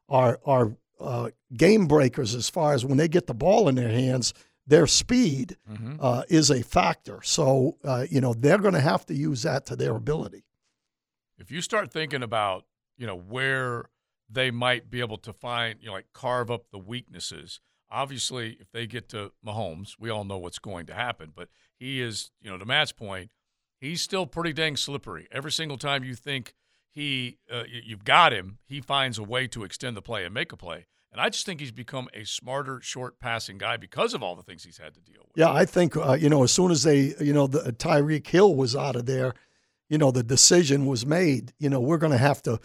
are 0.08 0.38
are 0.44 0.76
uh, 1.00 1.30
game 1.54 1.86
breakers 1.86 2.34
as 2.34 2.48
far 2.50 2.72
as 2.74 2.84
when 2.84 2.96
they 2.96 3.08
get 3.08 3.26
the 3.26 3.34
ball 3.34 3.68
in 3.68 3.74
their 3.76 3.88
hands. 3.90 4.32
Their 4.66 4.86
speed 4.86 5.56
Mhm. 5.70 5.98
uh, 6.00 6.24
is 6.28 6.50
a 6.50 6.62
factor. 6.62 7.20
So 7.22 7.78
uh, 7.84 8.06
you 8.10 8.20
know 8.20 8.34
they're 8.34 8.58
going 8.58 8.74
to 8.74 8.80
have 8.80 9.06
to 9.06 9.14
use 9.14 9.42
that 9.42 9.64
to 9.66 9.76
their 9.76 9.94
ability. 9.96 10.44
if 11.38 11.50
you 11.50 11.60
start 11.60 11.92
thinking 11.92 12.22
about 12.22 12.64
you 12.96 13.06
know 13.06 13.16
where 13.16 13.90
they 14.28 14.50
might 14.50 14.90
be 14.90 15.00
able 15.00 15.18
to 15.18 15.32
find 15.32 15.78
you 15.80 15.86
know 15.86 15.92
like 15.92 16.06
carve 16.14 16.50
up 16.50 16.70
the 16.70 16.78
weaknesses 16.78 17.60
obviously 17.90 18.56
if 18.58 18.70
they 18.72 18.86
get 18.86 19.08
to 19.10 19.30
Mahomes 19.46 19.96
we 19.98 20.08
all 20.10 20.24
know 20.24 20.38
what's 20.38 20.58
going 20.58 20.86
to 20.86 20.94
happen 20.94 21.32
but 21.36 21.48
he 21.78 22.00
is 22.00 22.30
you 22.40 22.50
know 22.50 22.56
to 22.58 22.64
Matt's 22.64 22.90
point 22.92 23.30
he's 23.78 24.00
still 24.00 24.26
pretty 24.26 24.52
dang 24.54 24.76
slippery 24.76 25.28
every 25.30 25.52
single 25.52 25.76
time 25.78 26.02
you 26.02 26.14
think 26.16 26.54
he 26.90 27.36
uh, 27.52 27.64
you've 27.68 28.04
got 28.04 28.32
him 28.32 28.58
he 28.64 28.80
finds 28.80 29.18
a 29.18 29.22
way 29.22 29.46
to 29.46 29.62
extend 29.62 29.94
the 29.96 30.02
play 30.02 30.24
and 30.24 30.32
make 30.34 30.50
a 30.52 30.56
play 30.56 30.86
and 31.16 31.24
I 31.24 31.30
just 31.30 31.46
think 31.46 31.60
he's 31.60 31.72
become 31.72 32.08
a 32.12 32.24
smarter 32.24 32.78
short 32.82 33.18
passing 33.18 33.56
guy 33.56 33.78
because 33.78 34.12
of 34.12 34.22
all 34.22 34.36
the 34.36 34.42
things 34.42 34.62
he's 34.64 34.76
had 34.76 34.92
to 34.94 35.00
deal 35.00 35.22
with 35.26 35.32
Yeah, 35.36 35.50
I 35.50 35.64
think 35.64 35.96
uh, 35.96 36.12
you 36.12 36.28
know 36.28 36.42
as 36.44 36.52
soon 36.52 36.70
as 36.70 36.82
they 36.82 37.14
you 37.20 37.32
know 37.32 37.46
the 37.46 37.72
Tyreek 37.72 38.26
Hill 38.26 38.54
was 38.54 38.76
out 38.76 38.96
of 38.96 39.06
there, 39.06 39.32
you 39.88 39.96
know 39.98 40.10
the 40.10 40.22
decision 40.22 40.84
was 40.86 41.06
made. 41.06 41.52
You 41.58 41.70
know 41.70 41.80
we're 41.80 41.98
going 41.98 42.12
to 42.12 42.18
have 42.18 42.42
to 42.42 42.60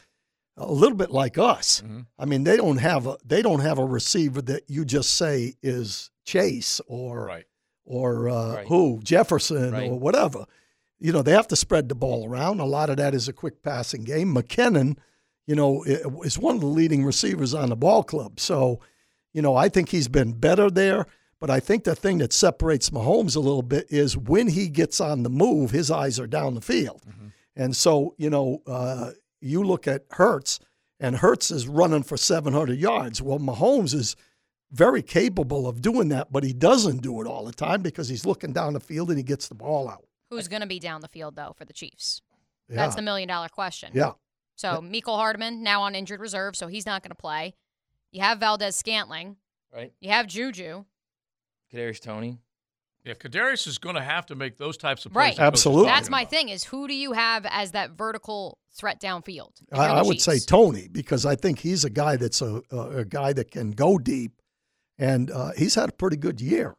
a 0.57 0.72
little 0.72 0.98
bit 0.98 1.11
like 1.11 1.38
us. 1.38 1.82
Mm-hmm. 1.82 2.02
I 2.19 2.26
mean, 2.26 2.44
they 2.44 2.57
don't 2.57 2.78
have 2.78 3.07
a 3.07 3.18
they 3.26 3.41
don't 3.41 3.61
have 3.61 3.80
a 3.80 3.86
receiver 3.86 4.41
that 4.44 4.64
you 4.69 4.84
just 4.86 5.15
say 5.15 5.53
is 5.64 6.11
Chase 6.26 6.82
or 6.88 7.26
Right. 7.26 7.45
or 7.86 8.30
uh, 8.30 8.56
Right. 8.56 8.68
who 8.68 8.99
Jefferson 9.03 9.72
Right. 9.72 9.90
or 9.90 9.98
whatever. 9.98 10.45
You 10.99 11.11
know, 11.14 11.22
they 11.23 11.32
have 11.32 11.48
to 11.48 11.56
spread 11.56 11.90
the 11.90 11.95
ball 11.95 12.28
around. 12.28 12.60
A 12.60 12.65
lot 12.65 12.90
of 12.91 12.98
that 12.98 13.15
is 13.15 13.28
a 13.28 13.34
quick 13.34 13.64
passing 13.64 14.03
game. 14.03 14.36
McKinnon, 14.36 14.98
you 15.52 15.56
know, 15.56 15.84
i- 15.86 16.26
is 16.26 16.40
one 16.40 16.56
of 16.56 16.61
the 16.61 16.68
leading 16.80 17.03
receivers 17.03 17.53
on 17.53 17.68
the 17.69 17.76
ball 17.76 18.03
club. 18.03 18.40
So, 18.40 18.80
you 19.34 19.41
know, 19.41 19.53
I 19.56 19.68
think 19.69 19.90
he's 19.90 20.07
been 20.07 20.32
better 20.32 20.69
there. 20.72 21.06
But 21.41 21.49
I 21.49 21.60
think 21.60 21.84
the 21.84 21.95
thing 21.95 22.19
that 22.19 22.32
separates 22.32 22.90
Mahomes 22.91 23.36
a 23.36 23.40
little 23.40 23.64
bit 23.64 23.86
is 23.90 24.15
when 24.15 24.48
he 24.48 24.69
gets 24.69 25.02
on 25.02 25.23
the 25.23 25.30
move, 25.30 25.72
his 25.72 25.90
eyes 25.91 26.19
are 26.22 26.28
down 26.28 26.53
the 26.53 26.61
field. 26.61 27.02
And 27.56 27.76
so, 27.76 28.14
you 28.18 28.30
know, 28.30 28.61
uh, 28.65 29.11
you 29.41 29.64
look 29.64 29.88
at 29.88 30.06
Hurts, 30.11 30.60
and 30.99 31.15
Hurts 31.18 31.49
is 31.52 31.68
running 31.68 32.03
for 32.03 32.15
700 32.15 32.78
yards. 32.80 33.22
Well, 33.22 33.40
Mahomes 33.40 33.94
is 33.95 34.15
very 34.72 35.02
capable 35.02 35.68
of 35.68 35.82
doing 35.82 36.10
that, 36.10 36.32
but 36.32 36.44
he 36.44 36.53
doesn't 36.53 37.02
do 37.02 37.19
it 37.22 37.28
all 37.28 37.44
the 37.44 37.52
time 37.52 37.82
because 37.82 38.07
he's 38.07 38.26
looking 38.26 38.53
down 38.53 38.73
the 38.73 38.80
field 38.80 39.10
and 39.10 39.18
he 39.18 39.23
gets 39.23 39.48
the 39.49 39.56
ball 39.56 39.90
out. 39.90 40.06
Who's 40.30 40.48
going 40.48 40.61
to 40.61 40.68
be 40.68 40.80
down 40.80 41.02
the 41.02 41.10
field 41.10 41.36
though 41.36 41.53
for 41.57 41.65
the 41.65 41.73
Chiefs? 41.73 42.22
Yeah. 42.69 42.76
That's 42.78 42.95
the 42.95 43.02
million 43.02 43.28
dollar 43.28 43.49
question. 43.49 43.91
Yeah. 43.95 44.11
So 44.56 44.82
Mecole 44.82 45.18
Hardman 45.18 45.64
now 45.64 45.82
on 45.82 45.95
injured 45.95 46.19
reserve, 46.19 46.56
so 46.56 46.68
he's 46.68 46.86
not 46.86 47.02
going 47.02 47.10
to 47.11 47.15
play. 47.15 47.56
You 48.11 48.22
have 48.22 48.40
Valdes-Scantling. 48.40 49.38
Right. 49.73 49.94
You 50.02 50.10
have 50.10 50.28
Juju. 50.28 50.84
Kadarius 51.73 52.02
Toney. 52.02 52.40
Yeah, 53.03 53.14
Kadarius 53.15 53.65
is 53.65 53.80
going 53.80 53.95
to 53.95 54.02
have 54.02 54.28
to 54.28 54.36
make 54.36 54.57
those 54.57 54.78
types 54.78 55.06
of 55.06 55.15
Right. 55.15 55.36
plays. 55.36 55.38
that 55.38 55.64
Coach 55.64 55.76
is 55.76 55.86
That's 55.86 56.10
my 56.10 56.26
thing. 56.26 56.49
Is 56.49 56.65
who 56.65 56.88
do 56.88 56.94
you 56.94 57.14
have 57.14 57.48
as 57.49 57.72
that 57.72 57.91
vertical 57.91 58.60
threat 58.73 59.02
downfield? 59.02 59.53
I, 59.72 59.88
I 59.88 60.02
would 60.03 60.22
say 60.22 60.38
Toney 60.38 60.88
because 60.91 61.26
I 61.26 61.36
think 61.36 61.60
he's 61.60 61.84
a 61.84 61.90
guy 61.90 62.15
that's 62.18 62.41
a, 62.41 62.61
a, 62.72 62.78
a 62.99 63.06
guy 63.06 63.34
that 63.34 63.49
can 63.49 63.72
go 63.72 63.98
deep, 63.98 64.40
and 64.99 65.32
uh, 65.32 65.52
he's 65.57 65.73
had 65.73 65.90
a 65.90 65.94
pretty 65.94 66.18
good 66.18 66.41
year. 66.41 66.76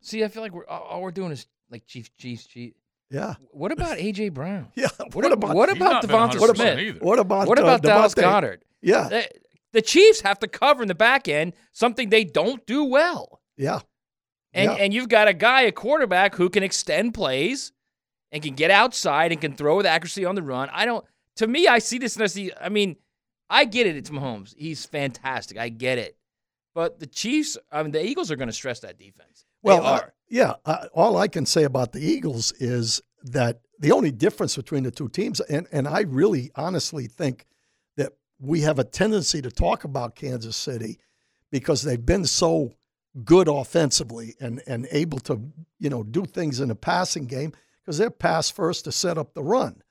See, 0.00 0.24
I 0.24 0.28
feel 0.28 0.42
like 0.42 0.52
we're 0.52 0.66
all 0.66 0.82
all 0.82 1.02
we're 1.02 1.12
doing 1.12 1.30
is 1.30 1.46
like 1.70 1.86
Chiefs, 1.86 2.10
Chiefs, 2.18 2.46
Chiefs. 2.46 2.76
Yeah. 3.20 3.34
What 3.50 3.72
about 3.72 3.98
AJ 3.98 4.32
Brown? 4.32 4.68
Yeah. 4.74 4.88
What, 5.12 5.30
about 5.30 5.54
what 5.54 5.68
about 5.70 6.06
not 6.08 6.32
been 6.32 6.40
DeVonta 6.40 6.54
100% 6.54 6.56
Smith? 6.56 6.78
either. 6.78 6.98
What 7.00 7.18
about 7.18 7.46
what 7.46 7.58
uh, 7.58 7.62
about 7.62 7.82
Dallas 7.82 8.14
Devontae? 8.14 8.22
Goedert? 8.42 8.58
Yeah. 8.80 9.08
The, 9.08 9.28
the 9.74 9.82
Chiefs 9.82 10.22
have 10.22 10.38
to 10.38 10.48
cover 10.48 10.80
in 10.82 10.88
the 10.88 10.94
back 10.94 11.28
end, 11.28 11.52
something 11.72 12.08
they 12.08 12.24
don't 12.24 12.64
do 12.66 12.84
well. 12.84 13.40
Yeah. 13.58 13.80
And 14.54 14.70
Yeah. 14.70 14.76
and 14.78 14.94
you've 14.94 15.10
got 15.10 15.28
a 15.28 15.34
guy, 15.34 15.62
a 15.62 15.72
quarterback 15.72 16.34
who 16.36 16.48
can 16.48 16.62
extend 16.62 17.12
plays 17.12 17.72
and 18.30 18.42
can 18.42 18.54
get 18.54 18.70
outside 18.70 19.30
and 19.30 19.40
can 19.40 19.54
throw 19.54 19.76
with 19.76 19.86
accuracy 19.86 20.24
on 20.24 20.34
the 20.34 20.42
run. 20.42 20.70
I 20.72 20.86
don't. 20.86 21.04
To 21.36 21.46
me, 21.46 21.66
I 21.66 21.78
see 21.80 21.98
this 21.98 22.16
and 22.16 22.22
I 22.22 22.26
see. 22.26 22.50
I 22.58 22.70
mean, 22.70 22.96
I 23.50 23.66
get 23.66 23.86
it. 23.86 23.96
It's 23.96 24.10
Mahomes. 24.10 24.54
He's 24.56 24.86
fantastic. 24.86 25.58
I 25.58 25.68
get 25.68 25.98
it. 25.98 26.16
But 26.74 26.98
the 26.98 27.06
Chiefs, 27.06 27.58
I 27.70 27.82
mean, 27.82 27.92
the 27.92 28.04
Eagles 28.04 28.30
are 28.30 28.36
going 28.36 28.48
to 28.48 28.54
stress 28.54 28.80
that 28.80 28.98
defense. 28.98 29.44
Well, 29.62 29.80
they 29.82 29.86
uh, 29.86 29.90
are. 29.90 30.14
Yeah. 30.32 30.54
Uh, 30.64 30.86
all 30.94 31.18
I 31.18 31.28
can 31.28 31.44
say 31.44 31.64
about 31.64 31.92
the 31.92 32.00
Eagles 32.00 32.52
is 32.52 33.02
that 33.22 33.60
the 33.78 33.92
only 33.92 34.10
difference 34.10 34.56
between 34.56 34.82
the 34.82 34.90
two 34.90 35.10
teams, 35.10 35.40
and, 35.40 35.66
and 35.70 35.86
I 35.86 36.00
really 36.00 36.50
honestly 36.56 37.06
think 37.06 37.44
that 37.98 38.14
we 38.40 38.62
have 38.62 38.78
a 38.78 38.84
tendency 38.84 39.42
to 39.42 39.50
talk 39.50 39.84
about 39.84 40.16
Kansas 40.16 40.56
City 40.56 40.98
because 41.50 41.82
they've 41.82 42.04
been 42.04 42.24
so 42.24 42.72
good 43.24 43.46
offensively 43.46 44.34
and, 44.40 44.62
and 44.66 44.88
able 44.90 45.18
to, 45.20 45.52
you 45.78 45.90
know, 45.90 46.02
do 46.02 46.24
things 46.24 46.60
in 46.60 46.68
the 46.68 46.74
passing 46.74 47.26
game 47.26 47.52
because 47.82 47.98
they're 47.98 48.10
pass 48.10 48.48
first 48.48 48.86
to 48.86 48.92
set 48.92 49.18
up 49.18 49.34
the 49.34 49.42
run. 49.42 49.82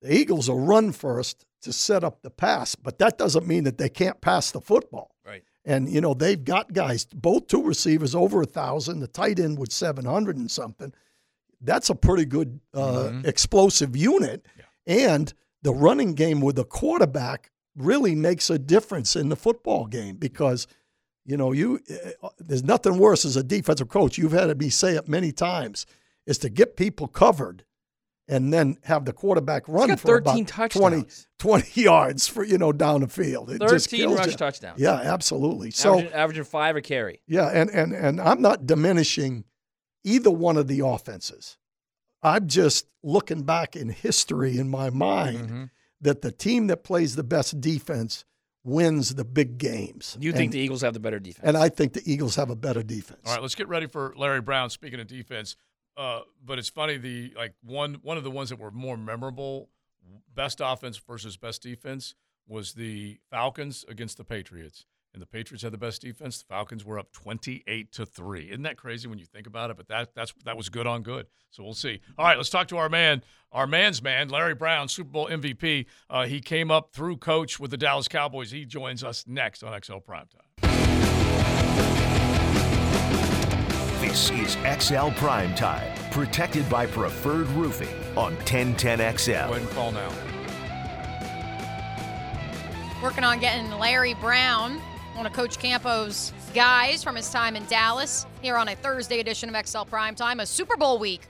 The 0.00 0.14
Eagles 0.14 0.48
are 0.48 0.56
run 0.56 0.92
first 0.92 1.44
to 1.62 1.72
set 1.72 2.04
up 2.04 2.22
the 2.22 2.30
pass, 2.30 2.76
but 2.76 3.00
that 3.00 3.18
doesn't 3.18 3.48
mean 3.48 3.64
that 3.64 3.78
they 3.78 3.88
can't 3.88 4.20
pass 4.20 4.52
the 4.52 4.60
football. 4.60 5.15
And 5.66 5.90
you 5.90 6.00
know 6.00 6.14
they've 6.14 6.42
got 6.42 6.72
guys, 6.72 7.04
both 7.06 7.48
two 7.48 7.62
receivers 7.62 8.14
over 8.14 8.40
a 8.40 8.46
thousand, 8.46 9.00
the 9.00 9.08
tight 9.08 9.40
end 9.40 9.58
with 9.58 9.72
seven 9.72 10.04
hundred 10.04 10.36
and 10.36 10.50
something. 10.50 10.92
That's 11.60 11.90
a 11.90 11.94
pretty 11.94 12.24
good 12.24 12.60
uh, 12.72 13.20
explosive 13.24 13.96
unit, 13.96 14.46
and 14.86 15.34
the 15.62 15.74
running 15.74 16.14
game 16.14 16.40
with 16.40 16.54
the 16.56 16.64
quarterback 16.64 17.50
really 17.76 18.14
makes 18.14 18.48
a 18.48 18.58
difference 18.58 19.16
in 19.16 19.28
the 19.28 19.36
football 19.36 19.86
game 19.86 20.16
because 20.16 20.68
you 21.24 21.36
know 21.36 21.50
you 21.50 21.80
uh, 22.22 22.28
there's 22.38 22.62
nothing 22.62 22.98
worse 22.98 23.24
as 23.24 23.36
a 23.36 23.42
defensive 23.42 23.88
coach. 23.88 24.16
You've 24.16 24.32
had 24.32 24.56
me 24.58 24.70
say 24.70 24.94
it 24.94 25.08
many 25.08 25.32
times 25.32 25.84
is 26.26 26.38
to 26.38 26.48
get 26.48 26.76
people 26.76 27.08
covered 27.08 27.64
and 28.28 28.52
then 28.52 28.76
have 28.84 29.04
the 29.04 29.12
quarterback 29.12 29.62
run 29.68 29.88
got 29.88 30.00
for 30.00 30.20
13 30.20 30.44
about 30.46 30.70
20, 30.70 30.96
touchdowns. 30.96 31.26
20 31.38 31.80
yards 31.82 32.26
for 32.26 32.44
you 32.44 32.58
know 32.58 32.72
down 32.72 33.00
the 33.02 33.08
field. 33.08 33.50
It 33.50 33.58
13 33.58 33.98
kills 34.00 34.18
rush 34.18 34.26
you. 34.28 34.32
touchdowns. 34.36 34.80
Yeah, 34.80 34.94
absolutely. 34.94 35.70
So 35.70 35.94
averaging, 35.94 36.12
averaging 36.12 36.44
five 36.44 36.76
a 36.76 36.82
carry. 36.82 37.20
yeah, 37.26 37.48
and 37.48 37.70
and 37.70 37.92
and 37.92 38.20
I'm 38.20 38.40
not 38.42 38.66
diminishing 38.66 39.44
either 40.04 40.30
one 40.30 40.56
of 40.56 40.66
the 40.68 40.80
offenses. 40.80 41.56
I'm 42.22 42.48
just 42.48 42.86
looking 43.02 43.42
back 43.42 43.76
in 43.76 43.88
history 43.90 44.58
in 44.58 44.68
my 44.68 44.90
mind 44.90 45.38
Mm-hmm. 45.38 45.64
that 46.00 46.22
the 46.22 46.32
team 46.32 46.66
that 46.68 46.82
plays 46.82 47.14
the 47.14 47.22
best 47.22 47.60
defense 47.60 48.24
wins 48.64 49.14
the 49.14 49.24
big 49.24 49.58
games. 49.58 50.16
You 50.20 50.32
think 50.32 50.46
and, 50.46 50.52
the 50.54 50.58
Eagles 50.58 50.80
have 50.82 50.92
the 50.94 50.98
better 51.00 51.20
defense? 51.20 51.46
and 51.46 51.56
I 51.56 51.68
think 51.68 51.92
the 51.92 52.02
Eagles 52.10 52.34
have 52.34 52.50
a 52.50 52.56
better 52.56 52.82
defense. 52.82 53.20
All 53.24 53.34
right, 53.34 53.40
let's 53.42 53.54
get 53.54 53.68
ready 53.68 53.86
for 53.86 54.12
Larry 54.16 54.40
Brown. 54.40 54.70
Speaking 54.70 54.98
of 54.98 55.06
defense, 55.06 55.56
uh, 55.96 56.20
but 56.44 56.58
it's 56.58 56.68
funny 56.68 56.96
the 56.98 57.32
like 57.36 57.54
one 57.62 57.94
one 58.02 58.16
of 58.16 58.24
the 58.24 58.30
ones 58.30 58.50
that 58.50 58.58
were 58.58 58.70
more 58.70 58.96
memorable, 58.96 59.70
best 60.34 60.60
offense 60.62 60.96
versus 60.98 61.36
best 61.36 61.62
defense 61.62 62.14
was 62.46 62.74
the 62.74 63.18
Falcons 63.30 63.84
against 63.88 64.16
the 64.16 64.24
Patriots. 64.24 64.86
And 65.14 65.22
the 65.22 65.26
Patriots 65.26 65.62
had 65.62 65.72
the 65.72 65.78
best 65.78 66.02
defense. 66.02 66.38
The 66.42 66.44
Falcons 66.44 66.84
were 66.84 66.98
up 66.98 67.10
twenty-eight 67.10 67.90
to 67.92 68.04
three. 68.04 68.50
Isn't 68.50 68.64
that 68.64 68.76
crazy 68.76 69.08
when 69.08 69.18
you 69.18 69.24
think 69.24 69.46
about 69.46 69.70
it? 69.70 69.78
But 69.78 69.88
that 69.88 70.14
that's 70.14 70.34
that 70.44 70.58
was 70.58 70.68
good 70.68 70.86
on 70.86 71.02
good. 71.02 71.26
So 71.48 71.64
we'll 71.64 71.72
see. 71.72 72.02
All 72.18 72.26
right, 72.26 72.36
let's 72.36 72.50
talk 72.50 72.68
to 72.68 72.76
our 72.76 72.90
man, 72.90 73.22
our 73.50 73.66
man's 73.66 74.02
man, 74.02 74.28
Larry 74.28 74.54
Brown, 74.54 74.88
Super 74.88 75.08
Bowl 75.08 75.28
MVP. 75.28 75.86
Uh, 76.10 76.26
he 76.26 76.40
came 76.40 76.70
up 76.70 76.92
through 76.92 77.16
coach 77.16 77.58
with 77.58 77.70
the 77.70 77.78
Dallas 77.78 78.08
Cowboys. 78.08 78.50
He 78.50 78.66
joins 78.66 79.02
us 79.02 79.24
next 79.26 79.64
on 79.64 79.80
XL 79.82 79.94
Primetime. 80.06 80.44
This 84.00 84.30
is 84.30 84.56
XL 84.82 85.08
Prime 85.16 85.54
Time, 85.54 85.90
protected 86.10 86.68
by 86.68 86.86
Preferred 86.86 87.48
Roofing 87.48 87.88
on 88.16 88.36
1010XL. 88.38 89.26
Go 89.48 89.54
ahead 89.54 89.62
and 89.62 89.70
call 89.70 89.92
now. 89.92 90.12
Working 93.02 93.24
on 93.24 93.38
getting 93.40 93.70
Larry 93.78 94.14
Brown, 94.14 94.78
one 95.14 95.26
of 95.26 95.32
Coach 95.32 95.58
Campo's 95.58 96.32
guys 96.54 97.02
from 97.02 97.16
his 97.16 97.30
time 97.30 97.56
in 97.56 97.64
Dallas, 97.66 98.26
here 98.42 98.56
on 98.56 98.68
a 98.68 98.76
Thursday 98.76 99.20
edition 99.20 99.54
of 99.54 99.66
XL 99.66 99.82
Prime 99.84 100.14
Time, 100.14 100.40
a 100.40 100.46
Super 100.46 100.76
Bowl 100.76 100.98
week. 100.98 101.22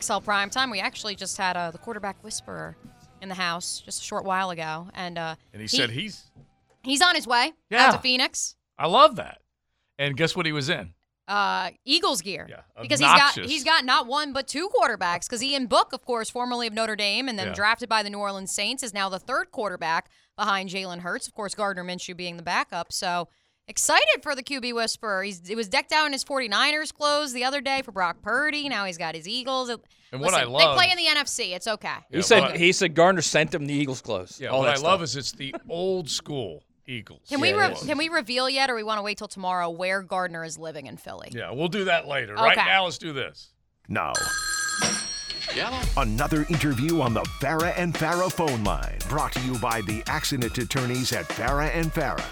XL 0.00 0.18
Prime 0.18 0.50
Time. 0.50 0.70
We 0.70 0.78
actually 0.80 1.16
just 1.16 1.36
had 1.36 1.56
uh, 1.56 1.70
the 1.70 1.78
quarterback 1.78 2.22
whisperer 2.22 2.76
in 3.22 3.28
the 3.28 3.34
house 3.34 3.80
just 3.84 4.02
a 4.02 4.04
short 4.04 4.24
while 4.24 4.50
ago, 4.50 4.88
and 4.94 5.18
uh, 5.18 5.34
And 5.52 5.60
he, 5.62 5.68
said 5.68 5.90
he's 5.90 6.30
he's 6.82 7.02
on 7.02 7.14
his 7.14 7.26
way 7.26 7.52
Yeah. 7.70 7.86
out 7.88 7.92
to 7.94 7.98
Phoenix. 7.98 8.56
I 8.78 8.86
love 8.86 9.16
that. 9.16 9.38
And 9.98 10.16
guess 10.16 10.36
what 10.36 10.46
he 10.46 10.52
was 10.52 10.68
in? 10.68 10.94
Uh, 11.30 11.70
Eagles 11.84 12.20
gear. 12.22 12.46
Yeah, 12.50 12.62
because 12.82 12.98
he's 13.00 13.08
got 13.08 13.34
he's 13.38 13.64
got 13.64 13.84
not 13.84 14.06
one 14.06 14.32
but 14.32 14.48
two 14.48 14.68
quarterbacks. 14.68 15.26
Because 15.26 15.42
Ian 15.42 15.66
Book, 15.66 15.92
of 15.92 16.02
course, 16.04 16.28
formerly 16.28 16.66
of 16.66 16.72
Notre 16.74 16.96
Dame 16.96 17.28
and 17.28 17.38
then 17.38 17.48
Yeah. 17.48 17.54
drafted 17.54 17.88
by 17.88 18.02
the 18.02 18.10
New 18.10 18.18
Orleans 18.18 18.52
Saints, 18.52 18.82
is 18.82 18.92
now 18.92 19.08
the 19.08 19.18
third 19.20 19.50
quarterback 19.52 20.10
behind 20.36 20.68
Jalen 20.70 21.00
Hurts. 21.00 21.28
Of 21.28 21.34
course, 21.34 21.54
Gardner 21.54 21.84
Minshew 21.84 22.16
being 22.16 22.36
the 22.36 22.42
backup. 22.42 22.92
So 22.92 23.28
excited 23.68 24.22
for 24.22 24.34
the 24.34 24.42
QB 24.42 24.74
whisperer. 24.74 25.22
He's 25.22 25.48
it 25.48 25.54
was 25.56 25.68
decked 25.68 25.92
out 25.92 26.06
in 26.06 26.12
his 26.12 26.24
49ers 26.24 26.92
clothes 26.92 27.32
the 27.32 27.44
other 27.44 27.60
day 27.60 27.82
for 27.82 27.92
Brock 27.92 28.20
Purdy. 28.22 28.68
Now 28.68 28.84
he's 28.86 28.98
got 28.98 29.14
his 29.14 29.28
Eagles. 29.28 29.68
And 29.68 29.78
what 30.20 30.32
Listen, 30.32 30.52
I 30.54 30.58
they 30.58 30.74
play 30.74 30.90
in 30.90 30.96
the 30.96 31.06
NFC. 31.20 31.54
It's 31.54 31.68
okay. 31.68 31.94
He 32.10 32.22
said 32.22 32.56
he 32.56 32.72
said 32.72 32.94
Gardner 32.96 33.22
sent 33.22 33.54
him 33.54 33.66
the 33.66 33.74
Eagles 33.74 34.00
clothes. 34.02 34.40
Yeah, 34.40 34.48
all 34.48 34.60
what 34.60 34.68
I 34.70 34.74
stuff. 34.74 34.84
love 34.84 35.02
is 35.04 35.14
it's 35.16 35.30
the 35.30 35.54
old 35.68 36.10
school 36.10 36.64
Eagles. 36.90 37.22
Can 37.28 37.40
we 37.40 37.52
re- 37.52 37.74
can 37.86 37.96
we 37.96 38.08
reveal 38.08 38.50
yet, 38.50 38.68
or 38.68 38.74
we 38.74 38.82
want 38.82 38.98
to 38.98 39.02
wait 39.02 39.16
till 39.18 39.28
tomorrow 39.28 39.70
where 39.70 40.02
Gardner 40.02 40.44
is 40.44 40.58
living 40.58 40.86
in 40.86 40.96
Philly? 40.96 41.28
Yeah, 41.32 41.52
we'll 41.52 41.68
do 41.68 41.84
that 41.84 42.06
later. 42.08 42.34
Right 42.34 42.56
now, 42.56 42.84
let's 42.84 42.98
do 42.98 43.12
this. 43.12 43.50
Now, 43.88 44.12
another 45.96 46.46
interview 46.48 47.00
on 47.00 47.14
the 47.14 47.22
Farah 47.40 47.72
and 47.76 47.94
Farah 47.94 48.30
phone 48.32 48.64
line, 48.64 48.98
brought 49.08 49.32
to 49.32 49.40
you 49.40 49.58
by 49.58 49.80
the 49.82 50.02
accident 50.06 50.56
attorneys 50.58 51.12
at 51.12 51.26
Farah 51.28 51.70
and 51.74 51.92
Farah. 51.92 52.24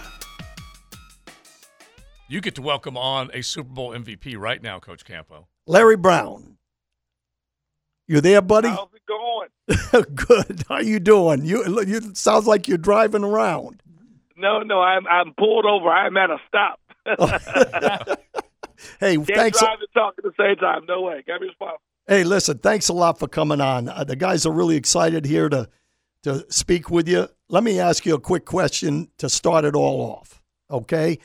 You 2.29 2.41
get 2.41 2.55
to 2.57 2.63
welcome 2.63 2.97
on 2.97 3.31
a 3.33 3.43
Super 3.43 3.71
Bowl 3.71 3.91
MVP 3.93 4.37
right 4.37 4.63
now, 4.63 4.79
Coach 4.79 5.05
Campo. 5.05 5.49
Larry 5.67 5.97
Brown. 5.97 6.59
You 8.07 8.21
there, 8.21 8.43
buddy? 8.43 8.69
How's 8.69 8.89
it 8.95 9.03
going? 9.07 10.15
Good. 10.15 10.65
How 10.69 10.79
you 10.79 10.99
doing? 10.99 11.45
You 11.45 11.83
you 11.87 12.15
sounds 12.15 12.47
like 12.47 12.69
you're 12.69 12.79
driving 12.79 13.25
around. 13.25 13.83
No, 14.39 14.61
no, 14.63 14.81
I'm 14.81 15.07
I'm 15.07 15.35
pulled 15.35 15.67
over. 15.67 15.89
I'm 15.89 16.17
at 16.17 16.31
a 16.31 16.39
stop. 16.49 16.81
Hey, 19.01 19.17
Can't 19.17 19.27
thanks. 19.27 19.59
drive 19.59 19.79
and 19.81 19.89
talk 19.93 20.15
at 20.19 20.25
the 20.25 20.33
same 20.39 20.55
time. 20.57 20.85
No 20.87 21.03
way. 21.03 21.25
Got 21.27 21.41
me 21.41 21.49
responsible. 21.49 21.81
Hey, 22.07 22.23
listen, 22.23 22.59
thanks 22.59 22.89
a 22.89 22.93
lot 22.93 23.19
for 23.19 23.27
coming 23.27 23.61
on. 23.61 23.89
Uh, 23.89 24.05
the 24.05 24.15
guys 24.15 24.47
are 24.47 24.53
really 24.53 24.77
excited 24.77 25.25
here 25.25 25.49
to 25.49 25.69
to 26.23 26.45
speak 26.49 26.89
with 26.91 27.09
you. 27.09 27.29
Let 27.49 27.65
me 27.65 27.81
ask 27.81 28.07
you 28.07 28.15
a 28.15 28.21
quick 28.21 28.45
question 28.45 29.09
to 29.19 29.29
start 29.29 29.65
it 29.65 29.75
all 29.75 30.01
off. 30.01 30.41
Okay, 30.71 31.19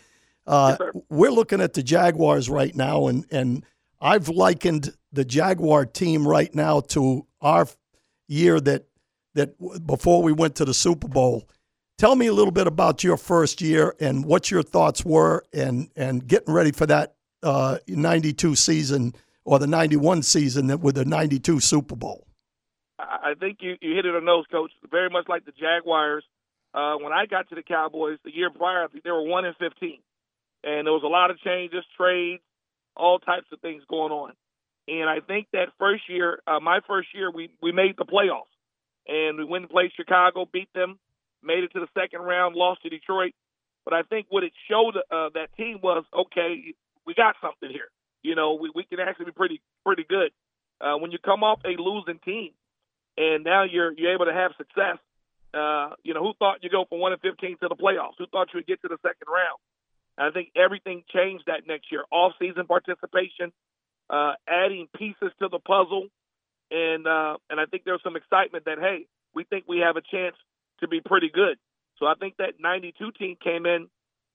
uh, 0.48 0.77
we're 1.10 1.31
looking 1.31 1.61
at 1.61 1.73
the 1.73 1.84
Jaguars 1.84 2.49
right 2.49 2.76
now, 2.76 3.07
and 3.07 3.26
and 3.31 3.64
I've 4.02 4.30
likened 4.30 4.94
the 5.11 5.23
Jaguar 5.23 5.85
team 5.85 6.27
right 6.27 6.53
now 6.56 6.80
to 6.80 7.27
our 7.40 7.68
year 8.27 8.60
that 8.61 8.88
that 9.35 9.56
before 9.85 10.23
we 10.23 10.31
went 10.31 10.56
to 10.56 10.65
the 10.65 10.73
Super 10.73 11.07
Bowl. 11.07 11.48
Tell 12.03 12.17
me 12.17 12.27
a 12.27 12.34
little 12.34 12.51
bit 12.51 12.67
about 12.67 13.01
your 13.01 13.15
first 13.15 13.61
year 13.61 13.95
and 13.97 14.25
what 14.25 14.51
your 14.51 14.61
thoughts 14.61 15.05
were, 15.05 15.45
and 15.53 15.89
and 15.95 16.27
getting 16.27 16.53
ready 16.53 16.73
for 16.73 16.85
that 16.85 17.15
uh, 17.41 17.77
'92 17.88 18.55
season 18.55 19.15
or 19.45 19.57
the 19.57 19.67
'91 19.67 20.21
season 20.23 20.67
that 20.67 20.81
with 20.81 20.95
the 20.95 21.05
'92 21.05 21.61
Super 21.61 21.95
Bowl. 21.95 22.27
I 22.99 23.35
think 23.39 23.59
you, 23.61 23.77
you 23.80 23.95
hit 23.95 24.05
it 24.05 24.09
on 24.09 24.15
the 24.15 24.25
nose, 24.25 24.43
coach. 24.51 24.71
Very 24.91 25.09
much 25.09 25.30
like 25.30 25.45
the 25.45 25.53
Jaguars. 25.53 26.25
Uh, 26.73 26.95
when 26.97 27.13
I 27.13 27.25
got 27.25 27.47
to 27.47 27.55
the 27.55 27.63
Cowboys 27.63 28.17
the 28.25 28.35
year 28.35 28.49
prior, 28.49 28.84
I 28.84 28.88
think 28.88 29.05
they 29.05 29.11
were 29.11 29.23
one 29.23 29.45
and 29.45 29.55
fifteen, 29.55 29.99
and 30.61 30.85
there 30.85 30.91
was 30.91 31.03
a 31.05 31.07
lot 31.07 31.31
of 31.31 31.39
changes, 31.39 31.85
trades, 31.95 32.43
all 32.97 33.19
types 33.19 33.47
of 33.53 33.61
things 33.61 33.81
going 33.89 34.11
on. 34.11 34.34
And 34.89 35.09
I 35.09 35.21
think 35.25 35.47
that 35.53 35.69
first 35.80 36.03
year, 36.09 36.39
uh, 36.47 36.59
my 36.59 36.81
first 36.85 37.07
year, 37.15 37.31
we 37.31 37.49
we 37.61 37.71
made 37.71 37.95
the 37.97 38.03
playoffs, 38.03 38.51
and 39.07 39.38
we 39.38 39.45
went 39.45 39.63
and 39.63 39.71
played 39.71 39.91
Chicago, 39.95 40.45
beat 40.51 40.67
them, 40.75 40.99
made 41.43 41.63
it 41.63 41.73
to 41.73 41.79
the 41.79 41.87
second 41.99 42.21
round, 42.21 42.55
lost 42.55 42.83
to 42.83 42.89
Detroit. 42.89 43.33
But 43.85 43.93
I 43.93 44.03
think 44.03 44.27
what 44.29 44.43
it 44.43 44.53
showed 44.69 44.95
uh, 44.95 45.29
that 45.33 45.49
team 45.57 45.79
was 45.81 46.05
okay. 46.13 46.73
We 47.05 47.13
got 47.13 47.35
something 47.41 47.69
here. 47.69 47.89
You 48.21 48.35
know, 48.35 48.53
we 48.53 48.71
we 48.73 48.83
can 48.85 48.99
actually 48.99 49.25
be 49.25 49.31
pretty 49.31 49.61
pretty 49.85 50.05
good. 50.07 50.31
Uh, 50.79 50.97
when 50.97 51.11
you 51.11 51.17
come 51.19 51.43
off 51.43 51.59
a 51.65 51.79
losing 51.81 52.19
team, 52.19 52.51
and 53.17 53.43
now 53.43 53.63
you're 53.63 53.91
you're 53.91 54.13
able 54.13 54.25
to 54.25 54.33
have 54.33 54.51
success. 54.57 54.97
Uh, 55.53 55.91
you 56.03 56.13
know, 56.13 56.23
who 56.23 56.33
thought 56.39 56.63
you 56.63 56.69
go 56.69 56.85
from 56.87 56.99
one 56.99 57.11
and 57.11 57.21
fifteen 57.21 57.57
to 57.61 57.67
the 57.67 57.75
playoffs? 57.75 58.15
Who 58.17 58.25
thought 58.27 58.47
you 58.53 58.59
would 58.59 58.67
get 58.67 58.81
to 58.81 58.87
the 58.87 58.97
second 59.03 59.27
round? 59.27 59.59
And 60.17 60.27
I 60.27 60.31
think 60.31 60.49
everything 60.55 61.03
changed 61.13 61.45
that 61.47 61.67
next 61.67 61.91
year. 61.91 62.03
Off 62.11 62.33
season 62.39 62.65
participation, 62.65 63.51
uh, 64.09 64.33
adding 64.47 64.87
pieces 64.97 65.31
to 65.39 65.49
the 65.49 65.59
puzzle, 65.59 66.07
and 66.71 67.05
uh, 67.05 67.37
and 67.49 67.59
I 67.59 67.65
think 67.65 67.83
there's 67.83 68.01
some 68.03 68.15
excitement 68.15 68.65
that 68.65 68.79
hey, 68.79 69.05
we 69.35 69.43
think 69.43 69.65
we 69.67 69.79
have 69.79 69.97
a 69.97 70.01
chance 70.01 70.35
to 70.79 70.87
be 70.87 71.01
pretty 71.01 71.29
good. 71.33 71.57
So 71.99 72.05
I 72.05 72.15
think 72.19 72.35
that 72.37 72.53
'92 72.59 73.11
team 73.17 73.35
came 73.41 73.65
in 73.65 73.87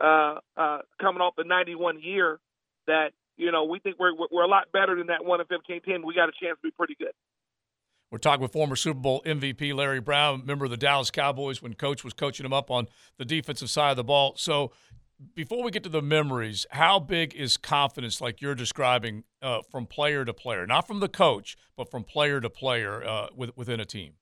uh, 0.02 0.36
uh, 0.56 0.78
coming 1.00 1.20
off 1.20 1.34
the 1.36 1.44
'91 1.44 2.00
year 2.02 2.38
that 2.86 3.10
you 3.36 3.52
know 3.52 3.64
we 3.64 3.78
think 3.78 3.96
we're 3.98 4.12
we're 4.30 4.44
a 4.44 4.48
lot 4.48 4.72
better 4.72 4.96
than 4.96 5.08
that 5.08 5.24
one 5.24 5.40
and 5.40 5.48
15 5.48 5.82
team. 5.82 6.02
We 6.04 6.14
got 6.14 6.28
a 6.28 6.32
chance 6.32 6.58
to 6.62 6.68
be 6.68 6.70
pretty 6.70 6.96
good. 6.98 7.12
We're 8.10 8.18
talking 8.18 8.40
with 8.40 8.52
former 8.52 8.74
Super 8.74 9.00
Bowl 9.00 9.22
MVP 9.26 9.74
Larry 9.74 10.00
Brown, 10.00 10.46
member 10.46 10.64
of 10.64 10.70
the 10.70 10.78
Dallas 10.78 11.10
Cowboys 11.10 11.60
when 11.60 11.74
coach 11.74 12.02
was 12.02 12.14
coaching 12.14 12.46
him 12.46 12.54
up 12.54 12.70
on 12.70 12.86
the 13.18 13.24
defensive 13.24 13.68
side 13.68 13.90
of 13.90 13.96
the 13.98 14.04
ball. 14.04 14.32
So, 14.36 14.72
before 15.34 15.62
we 15.62 15.70
get 15.70 15.82
to 15.82 15.90
the 15.90 16.00
memories, 16.00 16.64
how 16.70 17.00
big 17.00 17.34
is 17.34 17.58
confidence, 17.58 18.20
like 18.20 18.40
you're 18.40 18.54
describing, 18.54 19.24
uh, 19.42 19.60
from 19.70 19.84
player 19.84 20.24
to 20.24 20.32
player? 20.32 20.66
Not 20.66 20.86
from 20.86 21.00
the 21.00 21.08
coach, 21.08 21.56
but 21.76 21.90
from 21.90 22.04
player 22.04 22.40
to 22.40 22.48
player 22.48 23.04
uh, 23.04 23.26
with, 23.34 23.54
within 23.56 23.78
a 23.78 23.84
team? 23.84 24.14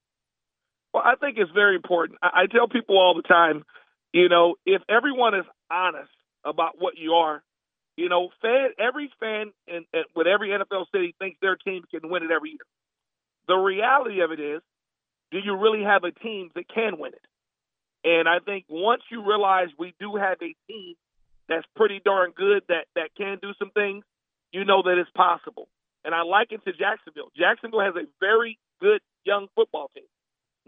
Well, 0.92 1.02
I 1.04 1.16
think 1.16 1.36
it's 1.38 1.50
very 1.52 1.76
important. 1.76 2.18
I, 2.22 2.42
I 2.42 2.46
tell 2.46 2.68
people 2.68 2.98
all 2.98 3.14
the 3.14 3.26
time, 3.26 3.64
you 4.12 4.28
know, 4.28 4.56
if 4.64 4.82
everyone 4.88 5.34
is 5.34 5.44
honest 5.70 6.10
about 6.44 6.74
what 6.78 6.96
you 6.96 7.12
are, 7.14 7.42
you 7.96 8.08
know, 8.08 8.30
fan, 8.42 8.70
every 8.78 9.10
fan 9.20 9.52
in, 9.66 9.84
in, 9.92 10.02
with 10.14 10.26
every 10.26 10.50
NFL 10.50 10.86
city 10.92 11.14
thinks 11.18 11.38
their 11.40 11.56
team 11.56 11.82
can 11.90 12.10
win 12.10 12.22
it 12.22 12.30
every 12.30 12.50
year. 12.50 12.66
The 13.48 13.56
reality 13.56 14.20
of 14.20 14.32
it 14.32 14.40
is, 14.40 14.60
do 15.30 15.38
you 15.38 15.56
really 15.56 15.82
have 15.82 16.04
a 16.04 16.12
team 16.12 16.50
that 16.54 16.68
can 16.68 16.98
win 16.98 17.12
it? 17.12 17.26
And 18.04 18.28
I 18.28 18.38
think 18.38 18.66
once 18.68 19.02
you 19.10 19.26
realize 19.26 19.68
we 19.78 19.94
do 19.98 20.16
have 20.16 20.38
a 20.40 20.54
team 20.68 20.94
that's 21.48 21.66
pretty 21.74 22.00
darn 22.04 22.32
good 22.36 22.62
that 22.68 22.86
that 22.94 23.10
can 23.16 23.38
do 23.42 23.52
some 23.58 23.70
things, 23.70 24.04
you 24.52 24.64
know 24.64 24.82
that 24.82 24.98
it's 24.98 25.10
possible. 25.10 25.68
And 26.04 26.14
I 26.14 26.22
liken 26.22 26.60
to 26.64 26.72
Jacksonville. 26.72 27.30
Jacksonville 27.36 27.80
has 27.80 27.94
a 27.96 28.06
very 28.20 28.58
good 28.80 29.00
young 29.24 29.48
football 29.56 29.90
team. 29.94 30.04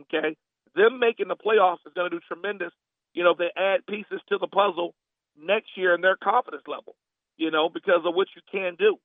Okay, 0.02 0.36
them 0.74 0.98
making 0.98 1.28
the 1.28 1.36
playoffs 1.36 1.86
is 1.86 1.92
going 1.94 2.10
to 2.10 2.16
do 2.16 2.20
tremendous. 2.26 2.72
You 3.14 3.24
know, 3.24 3.32
if 3.32 3.38
they 3.38 3.50
add 3.56 3.86
pieces 3.86 4.20
to 4.28 4.38
the 4.38 4.46
puzzle 4.46 4.94
next 5.36 5.76
year 5.76 5.94
in 5.94 6.00
their 6.00 6.16
confidence 6.16 6.64
level. 6.66 6.94
You 7.36 7.50
know, 7.52 7.68
because 7.68 8.02
of 8.04 8.14
what 8.14 8.28
you 8.34 8.42
can 8.50 8.74
do. 8.78 8.96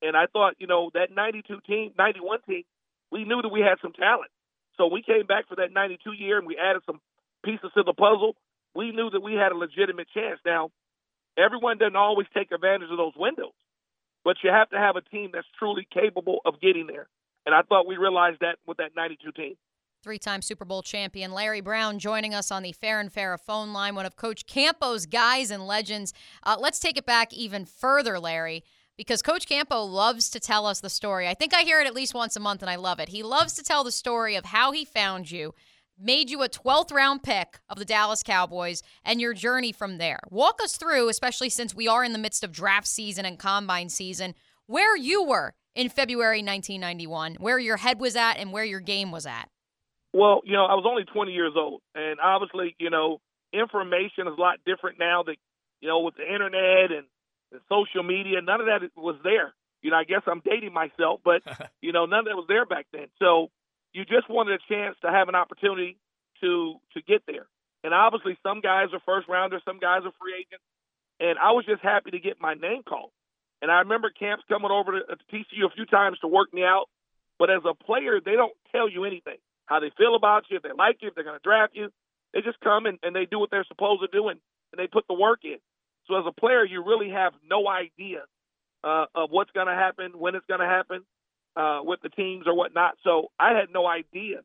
And 0.00 0.16
I 0.16 0.24
thought, 0.32 0.54
you 0.58 0.66
know, 0.66 0.90
that 0.94 1.14
92 1.14 1.60
team, 1.66 1.92
91 1.98 2.40
team 2.48 2.64
we 3.12 3.24
knew 3.24 3.42
that 3.42 3.52
we 3.52 3.60
had 3.60 3.76
some 3.82 3.92
talent. 3.92 4.32
So 4.78 4.86
we 4.88 5.02
came 5.02 5.26
back 5.26 5.46
for 5.46 5.56
that 5.56 5.70
92 5.70 6.12
year 6.12 6.38
and 6.38 6.46
we 6.46 6.56
added 6.56 6.82
some 6.86 6.98
pieces 7.44 7.70
to 7.76 7.82
the 7.84 7.92
puzzle. 7.92 8.34
We 8.74 8.90
knew 8.90 9.10
that 9.10 9.22
we 9.22 9.34
had 9.34 9.52
a 9.52 9.54
legitimate 9.54 10.08
chance. 10.14 10.40
Now, 10.46 10.70
everyone 11.36 11.76
doesn't 11.76 11.94
always 11.94 12.26
take 12.32 12.50
advantage 12.50 12.90
of 12.90 12.96
those 12.96 13.12
windows, 13.14 13.52
but 14.24 14.36
you 14.42 14.50
have 14.50 14.70
to 14.70 14.78
have 14.78 14.96
a 14.96 15.02
team 15.02 15.30
that's 15.34 15.46
truly 15.58 15.86
capable 15.92 16.40
of 16.46 16.60
getting 16.60 16.86
there. 16.86 17.06
And 17.44 17.54
I 17.54 17.60
thought 17.62 17.86
we 17.86 17.98
realized 17.98 18.40
that 18.40 18.56
with 18.66 18.78
that 18.78 18.96
92 18.96 19.32
team. 19.32 19.54
Three 20.02 20.18
time 20.18 20.42
Super 20.42 20.64
Bowl 20.64 20.82
champion 20.82 21.30
Larry 21.30 21.60
Brown 21.60 22.00
joining 22.00 22.34
us 22.34 22.50
on 22.50 22.64
the 22.64 22.74
Farah 22.74 23.02
and 23.02 23.12
Farah 23.12 23.38
phone 23.38 23.72
line, 23.72 23.94
one 23.94 24.04
of 24.04 24.16
Coach 24.16 24.46
Campo's 24.46 25.06
guys 25.06 25.52
and 25.52 25.64
legends. 25.64 26.12
Uh, 26.42 26.56
let's 26.58 26.80
take 26.80 26.96
it 26.96 27.06
back 27.06 27.32
even 27.32 27.64
further, 27.64 28.18
Larry 28.18 28.64
because 28.96 29.22
Coach 29.22 29.46
Campo 29.46 29.82
loves 29.82 30.28
to 30.30 30.40
tell 30.40 30.66
us 30.66 30.80
the 30.80 30.90
story. 30.90 31.26
I 31.26 31.34
think 31.34 31.54
I 31.54 31.62
hear 31.62 31.80
it 31.80 31.86
at 31.86 31.94
least 31.94 32.14
once 32.14 32.36
a 32.36 32.40
month 32.40 32.62
and 32.62 32.70
I 32.70 32.76
love 32.76 33.00
it. 33.00 33.08
He 33.08 33.22
loves 33.22 33.52
to 33.54 33.62
tell 33.62 33.84
the 33.84 33.92
story 33.92 34.36
of 34.36 34.46
how 34.46 34.72
he 34.72 34.84
found 34.84 35.30
you, 35.30 35.54
made 35.98 36.30
you 36.30 36.42
a 36.42 36.48
12th 36.48 36.92
round 36.92 37.22
pick 37.22 37.60
of 37.68 37.78
the 37.78 37.84
Dallas 37.84 38.22
Cowboys, 38.22 38.82
and 39.04 39.20
your 39.20 39.34
journey 39.34 39.72
from 39.72 39.98
there. 39.98 40.20
Walk 40.30 40.60
us 40.62 40.76
through, 40.76 41.08
especially 41.08 41.48
since 41.48 41.74
we 41.74 41.88
are 41.88 42.04
in 42.04 42.12
the 42.12 42.18
midst 42.18 42.44
of 42.44 42.52
draft 42.52 42.86
season 42.86 43.24
and 43.24 43.38
combine 43.38 43.88
season, 43.88 44.34
where 44.66 44.96
you 44.96 45.22
were 45.22 45.54
in 45.74 45.88
February 45.88 46.38
1991, 46.38 47.36
where 47.36 47.58
your 47.58 47.78
head 47.78 47.98
was 48.00 48.16
at 48.16 48.34
and 48.34 48.52
where 48.52 48.64
your 48.64 48.80
game 48.80 49.10
was 49.10 49.26
at. 49.26 49.48
Well, 50.12 50.42
you 50.44 50.52
know, 50.52 50.66
I 50.66 50.74
was 50.74 50.84
only 50.86 51.04
20 51.04 51.32
years 51.32 51.52
old, 51.56 51.80
and 51.94 52.20
obviously, 52.20 52.76
you 52.78 52.90
know, 52.90 53.20
information 53.52 54.28
is 54.28 54.34
a 54.36 54.40
lot 54.40 54.58
different 54.66 54.98
now 54.98 55.22
that, 55.24 55.36
you 55.80 55.88
know, 55.88 56.00
with 56.00 56.16
the 56.16 56.24
internet 56.24 56.92
and 56.92 57.06
and 57.52 57.60
social 57.68 58.02
media. 58.02 58.40
None 58.40 58.60
of 58.60 58.66
that 58.66 58.80
was 58.96 59.16
there. 59.22 59.54
You 59.82 59.90
know, 59.90 59.96
I 59.96 60.04
guess 60.04 60.22
I'm 60.26 60.42
dating 60.44 60.72
myself, 60.72 61.20
but 61.24 61.42
you 61.82 61.92
know, 61.92 62.06
none 62.06 62.20
of 62.20 62.24
that 62.26 62.36
was 62.36 62.46
there 62.48 62.66
back 62.66 62.86
then. 62.92 63.06
So 63.18 63.50
you 63.92 64.04
just 64.04 64.28
wanted 64.28 64.58
a 64.60 64.72
chance 64.72 64.96
to 65.02 65.10
have 65.10 65.28
an 65.28 65.34
opportunity 65.34 65.98
to 66.40 66.76
to 66.94 67.02
get 67.02 67.22
there. 67.26 67.46
And 67.84 67.92
obviously, 67.92 68.38
some 68.42 68.60
guys 68.60 68.88
are 68.92 69.00
first 69.04 69.28
rounders, 69.28 69.62
some 69.64 69.78
guys 69.78 70.02
are 70.04 70.12
free 70.20 70.34
agents, 70.38 70.64
and 71.20 71.38
I 71.38 71.52
was 71.52 71.66
just 71.66 71.82
happy 71.82 72.12
to 72.12 72.20
get 72.20 72.40
my 72.40 72.54
name 72.54 72.82
called. 72.88 73.10
And 73.60 73.70
I 73.70 73.80
remember 73.80 74.10
camps 74.10 74.44
coming 74.48 74.70
over 74.70 74.98
to, 74.98 75.04
uh, 75.04 75.14
to 75.14 75.24
TCU 75.30 75.66
a 75.66 75.74
few 75.74 75.86
times 75.86 76.18
to 76.20 76.28
work 76.28 76.52
me 76.52 76.64
out. 76.64 76.86
But 77.38 77.50
as 77.50 77.62
a 77.64 77.74
player, 77.74 78.20
they 78.24 78.32
don't 78.32 78.52
tell 78.70 78.88
you 78.88 79.04
anything 79.04 79.38
how 79.72 79.80
they 79.80 79.90
feel 79.96 80.14
about 80.14 80.44
you, 80.50 80.58
if 80.58 80.62
they 80.62 80.72
like 80.76 80.98
you, 81.00 81.08
if 81.08 81.14
they're 81.14 81.24
going 81.24 81.38
to 81.38 81.42
draft 81.42 81.72
you. 81.74 81.88
They 82.34 82.40
just 82.40 82.60
come 82.60 82.86
and, 82.86 82.98
and 83.02 83.16
they 83.16 83.24
do 83.24 83.38
what 83.38 83.50
they're 83.50 83.64
supposed 83.68 84.02
to 84.02 84.08
do 84.12 84.28
and, 84.28 84.38
and 84.72 84.78
they 84.78 84.86
put 84.86 85.04
the 85.08 85.14
work 85.14 85.40
in. 85.44 85.58
So 86.06 86.18
as 86.18 86.24
a 86.26 86.32
player, 86.32 86.64
you 86.64 86.84
really 86.84 87.10
have 87.10 87.32
no 87.48 87.68
idea 87.68 88.24
uh, 88.84 89.06
of 89.14 89.30
what's 89.30 89.50
going 89.52 89.68
to 89.68 89.74
happen, 89.74 90.12
when 90.18 90.34
it's 90.34 90.46
going 90.46 90.60
to 90.60 90.66
happen 90.66 91.02
uh, 91.56 91.80
with 91.82 92.00
the 92.02 92.08
teams 92.08 92.46
or 92.46 92.54
whatnot. 92.54 92.96
So 93.04 93.30
I 93.38 93.52
had 93.52 93.68
no 93.72 93.86
idea 93.86 94.40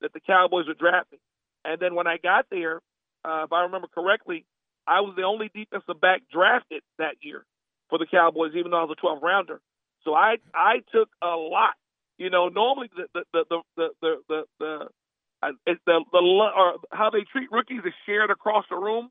that 0.00 0.12
the 0.12 0.20
Cowboys 0.20 0.66
were 0.66 0.74
drafting. 0.74 1.18
And 1.64 1.80
then 1.80 1.94
when 1.94 2.06
I 2.06 2.16
got 2.16 2.46
there, 2.50 2.80
uh, 3.24 3.44
if 3.44 3.52
I 3.52 3.62
remember 3.62 3.88
correctly, 3.94 4.46
I 4.86 5.00
was 5.00 5.14
the 5.16 5.22
only 5.22 5.50
defensive 5.54 6.00
back 6.00 6.22
drafted 6.32 6.82
that 6.98 7.16
year 7.20 7.44
for 7.88 7.98
the 7.98 8.06
Cowboys, 8.06 8.52
even 8.56 8.70
though 8.72 8.80
I 8.80 8.84
was 8.84 8.96
a 8.98 9.00
12 9.00 9.22
rounder. 9.22 9.60
So 10.04 10.14
I 10.14 10.36
I 10.52 10.82
took 10.90 11.08
a 11.22 11.36
lot. 11.36 11.74
You 12.22 12.30
know, 12.30 12.48
normally 12.48 12.88
the 12.94 13.06
the 13.14 13.24
the 13.32 13.44
the 13.50 13.60
the 13.76 13.88
the, 14.00 14.16
the, 14.28 14.44
the 14.60 14.88
the, 15.66 15.76
the, 15.86 16.04
the 16.12 16.18
or 16.18 16.78
how 16.92 17.10
they 17.10 17.24
treat 17.32 17.50
rookies 17.50 17.82
is 17.84 17.92
shared 18.06 18.30
across 18.30 18.64
the 18.70 18.76
room 18.76 19.10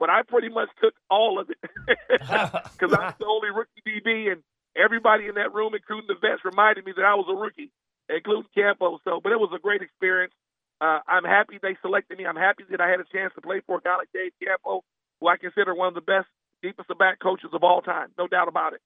but 0.00 0.08
I 0.08 0.22
pretty 0.26 0.48
much 0.48 0.70
took 0.82 0.94
all 1.10 1.38
of 1.38 1.50
it 1.50 1.58
because 1.86 2.92
I 2.96 3.12
was 3.12 3.14
the 3.20 3.26
only 3.26 3.50
rookie 3.52 3.84
DB, 3.86 4.32
and 4.32 4.42
everybody 4.74 5.28
in 5.28 5.34
that 5.34 5.52
room, 5.52 5.74
including 5.74 6.08
the 6.08 6.16
vets, 6.18 6.42
reminded 6.42 6.86
me 6.86 6.92
that 6.96 7.04
I 7.04 7.14
was 7.14 7.28
a 7.28 7.36
rookie, 7.36 7.70
including 8.08 8.48
Campo. 8.56 8.98
So, 9.04 9.20
but 9.22 9.30
it 9.30 9.38
was 9.38 9.52
a 9.54 9.60
great 9.60 9.82
experience. 9.82 10.32
Uh, 10.80 11.00
I'm 11.06 11.24
happy 11.24 11.60
they 11.60 11.76
selected 11.82 12.16
me. 12.16 12.24
I'm 12.24 12.40
happy 12.40 12.64
that 12.70 12.80
I 12.80 12.88
had 12.88 12.98
a 12.98 13.04
chance 13.12 13.34
to 13.34 13.42
play 13.42 13.60
for 13.66 13.76
a 13.76 13.80
guy 13.82 13.98
like 13.98 14.08
Dave 14.14 14.32
Campo, 14.42 14.82
who 15.20 15.28
I 15.28 15.36
consider 15.36 15.74
one 15.74 15.88
of 15.88 15.94
the 15.94 16.00
best 16.00 16.26
defensive 16.62 16.96
back 16.98 17.20
coaches 17.20 17.50
of 17.52 17.62
all 17.62 17.82
time, 17.82 18.08
no 18.16 18.26
doubt 18.26 18.48
about 18.48 18.72
it. 18.72 18.80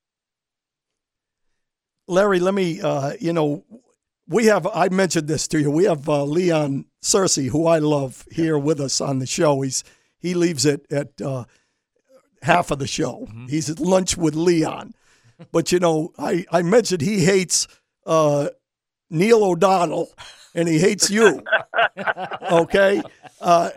Larry, 2.07 2.39
let 2.39 2.55
me, 2.55 2.81
uh, 2.81 3.15
you 3.21 3.33
know, 3.33 3.65
we 4.29 4.47
have, 4.47 4.67
I 4.67 4.89
mentioned 4.89 5.29
this 5.29 5.49
to 5.49 5.61
you, 5.61 5.71
we 5.71 5.85
have 5.85 6.09
uh, 6.09 6.25
Leon 6.25 6.87
Searcy, 7.03 7.49
who 7.49 7.67
I 7.67 7.79
love 7.79 8.27
here 8.31 8.59
with 8.59 8.81
us 8.81 9.01
on 9.01 9.19
the 9.19 9.27
show. 9.27 9.61
He's 9.61 9.85
he 10.25 10.33
leaves 10.33 10.65
it 10.65 10.91
at 10.91 11.21
uh, 11.21 11.45
half 12.41 12.71
of 12.71 12.79
the 12.79 12.87
show. 12.87 13.27
Mm-hmm. 13.29 13.49
He's 13.49 13.69
at 13.69 13.79
lunch 13.79 14.17
with 14.17 14.35
Leon. 14.35 14.95
But, 15.53 15.71
you 15.71 15.79
know, 15.79 16.13
I, 16.19 16.47
I 16.51 16.63
mentioned 16.63 17.03
he 17.03 17.27
hates 17.27 17.69
uh, 18.07 18.49
Neil 19.11 19.45
O'Donnell 19.45 20.09
and 20.55 20.67
he 20.67 20.79
hates 20.79 21.11
you. 21.11 21.43
okay? 22.51 23.03
Uh, 23.39 23.69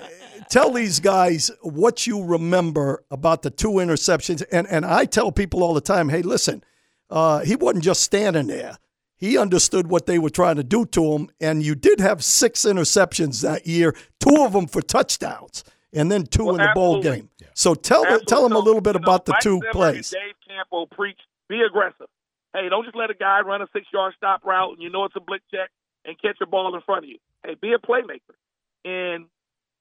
tell 0.49 0.71
these 0.71 1.01
guys 1.01 1.51
what 1.63 2.07
you 2.07 2.23
remember 2.23 3.03
about 3.11 3.41
the 3.41 3.49
two 3.49 3.71
interceptions. 3.71 4.41
And, 4.49 4.67
and 4.67 4.85
I 4.85 5.03
tell 5.03 5.33
people 5.33 5.63
all 5.63 5.73
the 5.73 5.81
time 5.81 6.07
hey, 6.07 6.21
listen, 6.21 6.63
uh, 7.09 7.39
he 7.39 7.55
wasn't 7.55 7.83
just 7.83 8.03
standing 8.03 8.47
there. 8.47 8.77
He 9.15 9.37
understood 9.37 9.87
what 9.87 10.05
they 10.05 10.19
were 10.19 10.29
trying 10.29 10.57
to 10.57 10.63
do 10.63 10.85
to 10.87 11.13
him. 11.13 11.29
And 11.41 11.63
you 11.63 11.73
did 11.73 11.99
have 11.99 12.23
six 12.23 12.61
interceptions 12.61 13.41
that 13.41 13.65
year, 13.65 13.95
two 14.19 14.43
of 14.43 14.53
them 14.53 14.67
for 14.67 14.81
touchdowns, 14.81 15.63
and 15.91 16.11
then 16.11 16.27
two 16.27 16.51
in 16.51 16.57
the 16.57 16.69
bowl 16.75 16.97
absolutely. 16.97 17.21
game. 17.21 17.29
So 17.55 17.73
tell, 17.73 18.05
tell 18.27 18.43
them 18.43 18.51
a 18.53 18.59
little 18.59 18.81
bit 18.81 18.95
about 18.95 19.25
the 19.25 19.31
Mike 19.31 19.41
two 19.41 19.59
Zimmer 19.59 19.71
plays. 19.71 20.11
Dave 20.11 20.35
Campo 20.47 20.85
preached 20.85 21.23
be 21.49 21.61
aggressive. 21.61 22.07
Hey, 22.53 22.69
don't 22.69 22.83
just 22.83 22.95
let 22.95 23.09
a 23.09 23.13
guy 23.13 23.41
run 23.41 23.61
a 23.61 23.67
six 23.73 23.85
yard 23.93 24.13
stop 24.17 24.43
route 24.45 24.73
and 24.73 24.81
you 24.81 24.89
know 24.89 25.05
it's 25.05 25.15
a 25.15 25.19
blitz 25.19 25.43
check 25.51 25.69
and 26.05 26.19
catch 26.21 26.37
a 26.41 26.45
ball 26.45 26.73
in 26.75 26.81
front 26.81 27.05
of 27.05 27.09
you. 27.09 27.17
Hey, 27.45 27.55
be 27.59 27.73
a 27.73 27.77
playmaker. 27.77 28.35
And 28.83 29.25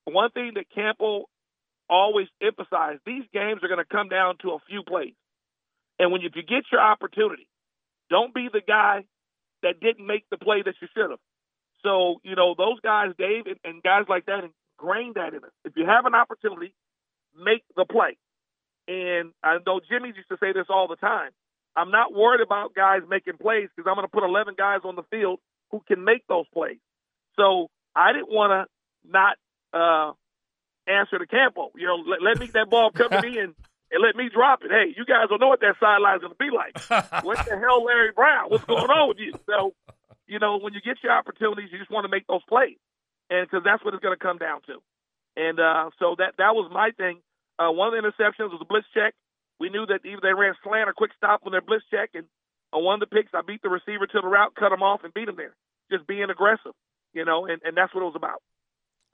one 0.04 0.30
thing 0.30 0.52
that 0.54 0.66
Campo 0.74 1.28
always 1.88 2.28
emphasized, 2.42 3.00
these 3.06 3.24
games 3.32 3.62
are 3.62 3.68
going 3.68 3.82
to 3.82 3.84
come 3.84 4.08
down 4.08 4.36
to 4.42 4.50
a 4.50 4.58
few 4.68 4.82
plays. 4.82 5.14
And 5.98 6.12
when 6.12 6.20
you, 6.20 6.28
if 6.28 6.36
you 6.36 6.42
get 6.42 6.64
your 6.70 6.80
opportunity, 6.80 7.48
don't 8.10 8.34
be 8.34 8.48
the 8.52 8.60
guy 8.66 9.04
that 9.62 9.80
didn't 9.80 10.06
make 10.06 10.24
the 10.30 10.36
play 10.36 10.62
that 10.62 10.74
you 10.80 10.88
should 10.94 11.10
have. 11.10 11.18
So, 11.82 12.20
you 12.22 12.34
know, 12.34 12.54
those 12.56 12.80
guys, 12.80 13.12
Dave, 13.18 13.46
and, 13.46 13.56
and 13.64 13.82
guys 13.82 14.04
like 14.08 14.26
that, 14.26 14.44
ingrained 14.78 15.14
that 15.14 15.34
in 15.34 15.44
us. 15.44 15.50
If 15.64 15.74
you 15.76 15.86
have 15.86 16.06
an 16.06 16.14
opportunity, 16.14 16.74
make 17.36 17.62
the 17.76 17.84
play. 17.84 18.16
And 18.88 19.32
I 19.42 19.58
know 19.66 19.80
Jimmy 19.88 20.12
used 20.14 20.28
to 20.30 20.36
say 20.40 20.52
this 20.52 20.66
all 20.68 20.88
the 20.88 20.96
time. 20.96 21.30
I'm 21.74 21.90
not 21.90 22.14
worried 22.14 22.40
about 22.40 22.74
guys 22.74 23.02
making 23.08 23.36
plays 23.36 23.68
because 23.74 23.88
I'm 23.88 23.96
going 23.96 24.06
to 24.06 24.12
put 24.12 24.24
11 24.24 24.54
guys 24.56 24.80
on 24.84 24.96
the 24.96 25.02
field 25.10 25.40
who 25.70 25.82
can 25.86 26.04
make 26.04 26.26
those 26.28 26.46
plays. 26.52 26.78
So 27.36 27.68
I 27.94 28.12
didn't 28.12 28.30
want 28.30 28.52
to 28.52 29.10
not 29.10 29.36
uh, 29.74 30.12
answer 30.86 31.18
to 31.18 31.26
Campo. 31.26 31.70
You 31.76 31.86
know, 31.86 31.96
let, 31.96 32.22
let 32.22 32.38
me 32.38 32.46
that 32.54 32.70
ball 32.70 32.90
come 32.90 33.10
to 33.10 33.22
me 33.22 33.38
and, 33.38 33.54
and 33.90 34.02
let 34.02 34.16
me 34.16 34.28
drop 34.32 34.62
it. 34.62 34.70
Hey, 34.70 34.94
you 34.96 35.04
guys 35.04 35.28
don't 35.28 35.40
know 35.40 35.48
what 35.48 35.60
that 35.60 35.76
sideline's 35.78 36.20
going 36.20 36.34
to 36.34 36.42
be 36.42 36.50
like. 36.50 36.74
what 37.24 37.38
the 37.46 37.58
hell, 37.58 37.84
Larry 37.84 38.12
Brown? 38.12 38.50
What's 38.50 38.64
going 38.64 38.90
on 38.90 39.08
with 39.08 39.18
you? 39.18 39.32
So, 39.46 39.74
you 40.26 40.38
know, 40.38 40.58
when 40.58 40.74
you 40.74 40.80
get 40.80 40.98
your 41.02 41.12
opportunities, 41.12 41.70
you 41.70 41.78
just 41.78 41.90
want 41.90 42.04
to 42.04 42.10
make 42.10 42.26
those 42.26 42.42
plays, 42.48 42.78
and 43.30 43.46
because 43.46 43.64
that's 43.64 43.84
what 43.84 43.94
it's 43.94 44.02
going 44.02 44.16
to 44.16 44.22
come 44.22 44.38
down 44.38 44.60
to. 44.66 44.82
And 45.36 45.60
uh, 45.60 45.90
so 45.98 46.16
that 46.18 46.34
that 46.38 46.54
was 46.54 46.70
my 46.72 46.90
thing. 46.96 47.20
Uh, 47.58 47.70
one 47.70 47.88
of 47.88 47.94
the 47.94 48.02
interceptions 48.02 48.50
was 48.50 48.60
a 48.60 48.66
blitz 48.66 48.86
check. 48.92 49.14
We 49.58 49.70
knew 49.70 49.86
that 49.86 50.04
either 50.04 50.20
they 50.20 50.34
ran 50.34 50.54
slant 50.62 50.88
or 50.88 50.92
quick 50.92 51.12
stop 51.16 51.42
on 51.46 51.52
their 51.52 51.62
blitz 51.62 51.84
check, 51.90 52.10
and 52.14 52.26
on 52.72 52.84
one 52.84 53.00
of 53.02 53.08
the 53.08 53.14
picks, 53.14 53.32
I 53.32 53.40
beat 53.46 53.62
the 53.62 53.70
receiver 53.70 54.06
to 54.06 54.20
the 54.20 54.28
route, 54.28 54.54
cut 54.54 54.72
him 54.72 54.82
off, 54.82 55.04
and 55.04 55.14
beat 55.14 55.28
him 55.28 55.36
there. 55.36 55.54
Just 55.90 56.06
being 56.06 56.28
aggressive, 56.28 56.72
you 57.14 57.24
know, 57.24 57.46
and, 57.46 57.62
and 57.64 57.76
that's 57.76 57.94
what 57.94 58.02
it 58.02 58.04
was 58.04 58.16
about. 58.16 58.42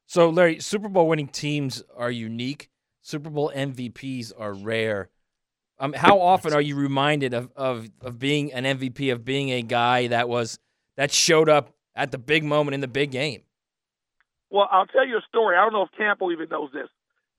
So, 0.07 0.31
Larry, 0.31 0.59
Super 0.61 0.89
Bowl 0.89 1.09
winning 1.09 1.29
teams 1.29 1.83
are 1.97 2.11
unique. 2.11 2.69
Super 3.03 3.31
Bowl 3.31 3.53
MVPs 3.55 4.33
are 4.39 4.55
rare. 4.55 5.11
Um, 5.79 5.93
how 5.93 6.21
often 6.21 6.53
are 6.55 6.61
you 6.61 6.77
reminded 6.77 7.35
of, 7.35 7.51
of 7.57 7.91
of 8.01 8.19
being 8.19 8.53
an 8.53 8.65
MVP, 8.65 9.13
of 9.13 9.25
being 9.25 9.51
a 9.51 9.63
guy 9.63 10.07
that 10.07 10.29
was 10.29 10.59
that 10.97 11.11
showed 11.11 11.49
up 11.49 11.75
at 11.97 12.13
the 12.13 12.19
big 12.19 12.45
moment 12.45 12.75
in 12.75 12.81
the 12.81 12.89
big 12.89 13.11
game? 13.11 13.43
Well, 14.51 14.69
I'll 14.71 14.87
tell 14.87 15.07
you 15.07 15.17
a 15.17 15.23
story. 15.29 15.57
I 15.57 15.65
don't 15.65 15.73
know 15.73 15.83
if 15.83 15.91
Campo 15.99 16.31
even 16.31 16.49
knows 16.49 16.71
this. 16.73 16.89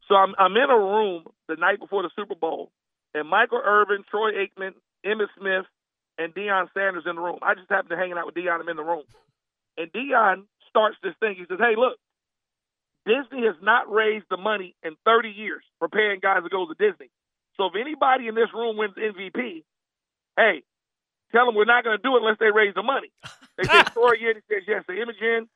So 0.09 0.15
I'm 0.15 0.35
I'm 0.37 0.51
in 0.57 0.69
a 0.69 0.77
room 0.77 1.23
the 1.47 1.55
night 1.55 1.79
before 1.79 2.03
the 2.03 2.09
Super 2.15 2.35
Bowl, 2.35 2.71
and 3.13 3.29
Michael 3.29 3.61
Irvin, 3.63 4.03
Troy 4.11 4.31
Aikman, 4.33 4.73
Emmitt 5.05 5.27
Smith, 5.39 5.65
and 6.17 6.33
Deion 6.33 6.67
Sanders 6.73 7.03
in 7.09 7.15
the 7.15 7.21
room. 7.21 7.39
I 7.41 7.53
just 7.55 7.69
happened 7.69 7.91
to 7.91 7.95
hanging 7.95 8.17
out 8.17 8.25
with 8.25 8.35
Deion. 8.35 8.59
I'm 8.59 8.67
in 8.67 8.75
the 8.75 8.83
room, 8.83 9.03
and 9.77 9.89
Deion 9.93 10.43
starts 10.69 10.97
this 11.01 11.13
thing. 11.21 11.35
He 11.37 11.45
says, 11.47 11.59
"Hey, 11.59 11.75
look, 11.77 11.97
Disney 13.05 13.45
has 13.45 13.55
not 13.61 13.91
raised 13.91 14.25
the 14.29 14.37
money 14.37 14.75
in 14.83 14.95
30 15.05 15.29
years 15.29 15.63
for 15.79 15.89
paying 15.89 16.19
guys 16.21 16.43
to 16.43 16.49
go 16.49 16.65
to 16.65 16.75
Disney. 16.79 17.09
So 17.57 17.65
if 17.67 17.73
anybody 17.79 18.27
in 18.27 18.35
this 18.35 18.49
room 18.53 18.77
wins 18.77 18.95
MVP, 18.95 19.63
hey, 20.37 20.63
tell 21.31 21.45
them 21.45 21.55
we're 21.55 21.65
not 21.65 21.83
going 21.83 21.97
to 21.97 22.01
do 22.01 22.15
it 22.15 22.23
unless 22.23 22.39
they 22.39 22.51
raise 22.51 22.73
the 22.73 22.83
money." 22.83 23.11
They 23.57 23.65
say, 23.65 23.83
"Troy, 23.93 24.13
yeah." 24.19 24.33
He 24.33 24.41
says, 24.49 24.63
"Yes." 24.67 24.83
The 24.87 24.99
Imogen, 24.99 25.49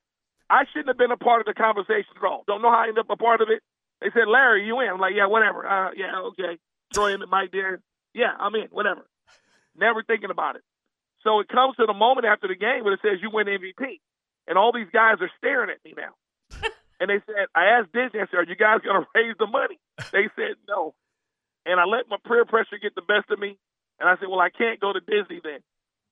I 0.50 0.64
shouldn't 0.72 0.90
have 0.90 0.98
been 0.98 1.12
a 1.12 1.18
part 1.18 1.42
of 1.42 1.48
the 1.48 1.54
conversation 1.54 2.14
at 2.16 2.24
all. 2.24 2.44
Don't 2.48 2.62
know 2.62 2.72
how 2.72 2.84
I 2.86 2.88
ended 2.88 3.00
up 3.00 3.10
a 3.10 3.18
part 3.18 3.42
of 3.42 3.50
it. 3.50 3.62
They 4.02 4.08
said, 4.14 4.28
Larry, 4.28 4.66
you 4.66 4.80
in? 4.80 4.90
I'm 4.90 5.00
like, 5.00 5.16
yeah, 5.16 5.28
whatever. 5.28 5.66
Uh, 5.66 5.92
yeah, 5.96 6.22
okay. 6.32 6.58
Troy 6.94 7.14
and 7.14 7.24
Mike 7.30 7.52
there. 7.52 7.82
Yeah, 8.14 8.32
I'm 8.40 8.54
in. 8.56 8.68
Whatever. 8.72 9.06
Never 9.76 10.04
thinking 10.04 10.30
about 10.30 10.56
it. 10.56 10.62
So 11.24 11.40
it 11.40 11.50
comes 11.50 11.76
to 11.78 11.86
the 11.86 11.94
moment 11.94 12.26
after 12.26 12.48
the 12.48 12.56
game 12.56 12.84
when 12.84 12.94
it 12.94 13.00
says 13.02 13.20
you 13.22 13.30
win 13.34 13.48
MVP, 13.48 14.00
and 14.48 14.58
all 14.58 14.72
these 14.72 14.88
guys 14.94 15.18
are 15.20 15.32
staring 15.38 15.70
at 15.70 15.84
me 15.84 15.94
now. 15.98 16.14
and 17.00 17.10
they 17.10 17.22
said, 17.26 17.48
I 17.56 17.78
asked 17.78 17.94
Disney, 17.94 18.20
I 18.20 18.26
said, 18.30 18.40
are 18.40 18.50
you 18.50 18.56
guys 18.56 18.82
going 18.84 19.02
to 19.02 19.08
raise 19.16 19.36
the 19.40 19.48
money? 19.48 19.80
They 20.12 20.30
said 20.36 20.56
no. 20.68 20.94
And 21.66 21.80
I 21.80 21.86
let 21.86 22.08
my 22.10 22.18
peer 22.26 22.46
pressure 22.46 22.80
get 22.82 22.96
the 22.96 23.02
best 23.02 23.30
of 23.30 23.40
me, 23.40 23.58
and 24.00 24.08
I 24.08 24.16
said, 24.20 24.30
well, 24.30 24.40
I 24.40 24.50
can't 24.50 24.80
go 24.80 24.94
to 24.94 25.00
Disney 25.02 25.42
then. 25.44 25.60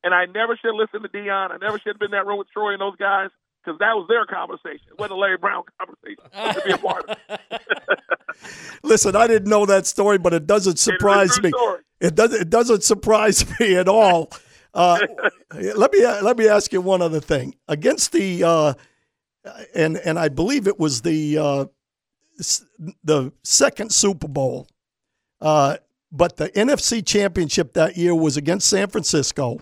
And 0.03 0.13
I 0.13 0.25
never 0.25 0.55
should 0.57 0.69
have 0.69 0.75
listened 0.75 1.01
to 1.01 1.09
Deion. 1.09 1.51
I 1.51 1.57
never 1.57 1.79
should 1.79 1.95
have 1.95 1.99
been 1.99 2.13
in 2.13 2.17
that 2.19 2.27
room 2.27 2.37
with 2.37 2.49
Troy 2.51 2.73
and 2.73 2.81
those 2.81 2.95
guys 2.97 3.29
because 3.65 3.79
that 3.79 3.93
was 3.95 4.05
their 4.07 4.25
conversation. 4.25 4.85
It 4.91 4.99
wasn't 4.99 5.17
a 5.17 5.21
Larry 5.21 5.37
Brown 5.37 5.63
conversation 5.79 6.23
to 6.53 6.61
be 6.63 6.71
a 6.71 6.77
part 6.77 7.09
of. 7.09 7.17
Listen, 8.83 9.15
I 9.15 9.27
didn't 9.27 9.49
know 9.49 9.65
that 9.65 9.87
story, 9.87 10.17
but 10.17 10.33
it 10.33 10.45
doesn't 10.45 10.77
surprise 10.77 11.41
me. 11.41 11.49
story. 11.49 11.81
It 11.99 12.15
doesn't. 12.15 12.39
It 12.41 12.49
doesn't 12.49 12.83
surprise 12.83 13.45
me 13.59 13.75
at 13.75 13.87
all. 13.87 14.31
Uh, 14.73 14.99
let 15.53 15.91
me 15.91 16.05
let 16.05 16.37
me 16.37 16.47
ask 16.47 16.71
you 16.73 16.81
one 16.81 17.01
other 17.01 17.21
thing. 17.21 17.55
Against 17.67 18.11
the 18.11 18.43
uh, 18.43 18.73
and 19.73 19.97
and 19.97 20.17
I 20.17 20.29
believe 20.29 20.67
it 20.67 20.79
was 20.79 21.01
the 21.01 21.37
uh, 21.37 21.65
the 23.03 23.31
second 23.43 23.91
Super 23.91 24.27
Bowl, 24.27 24.67
uh, 25.41 25.77
but 26.11 26.37
the 26.37 26.49
NFC 26.49 27.05
Championship 27.05 27.73
that 27.73 27.97
year 27.97 28.15
was 28.15 28.37
against 28.37 28.69
San 28.69 28.87
Francisco, 28.87 29.59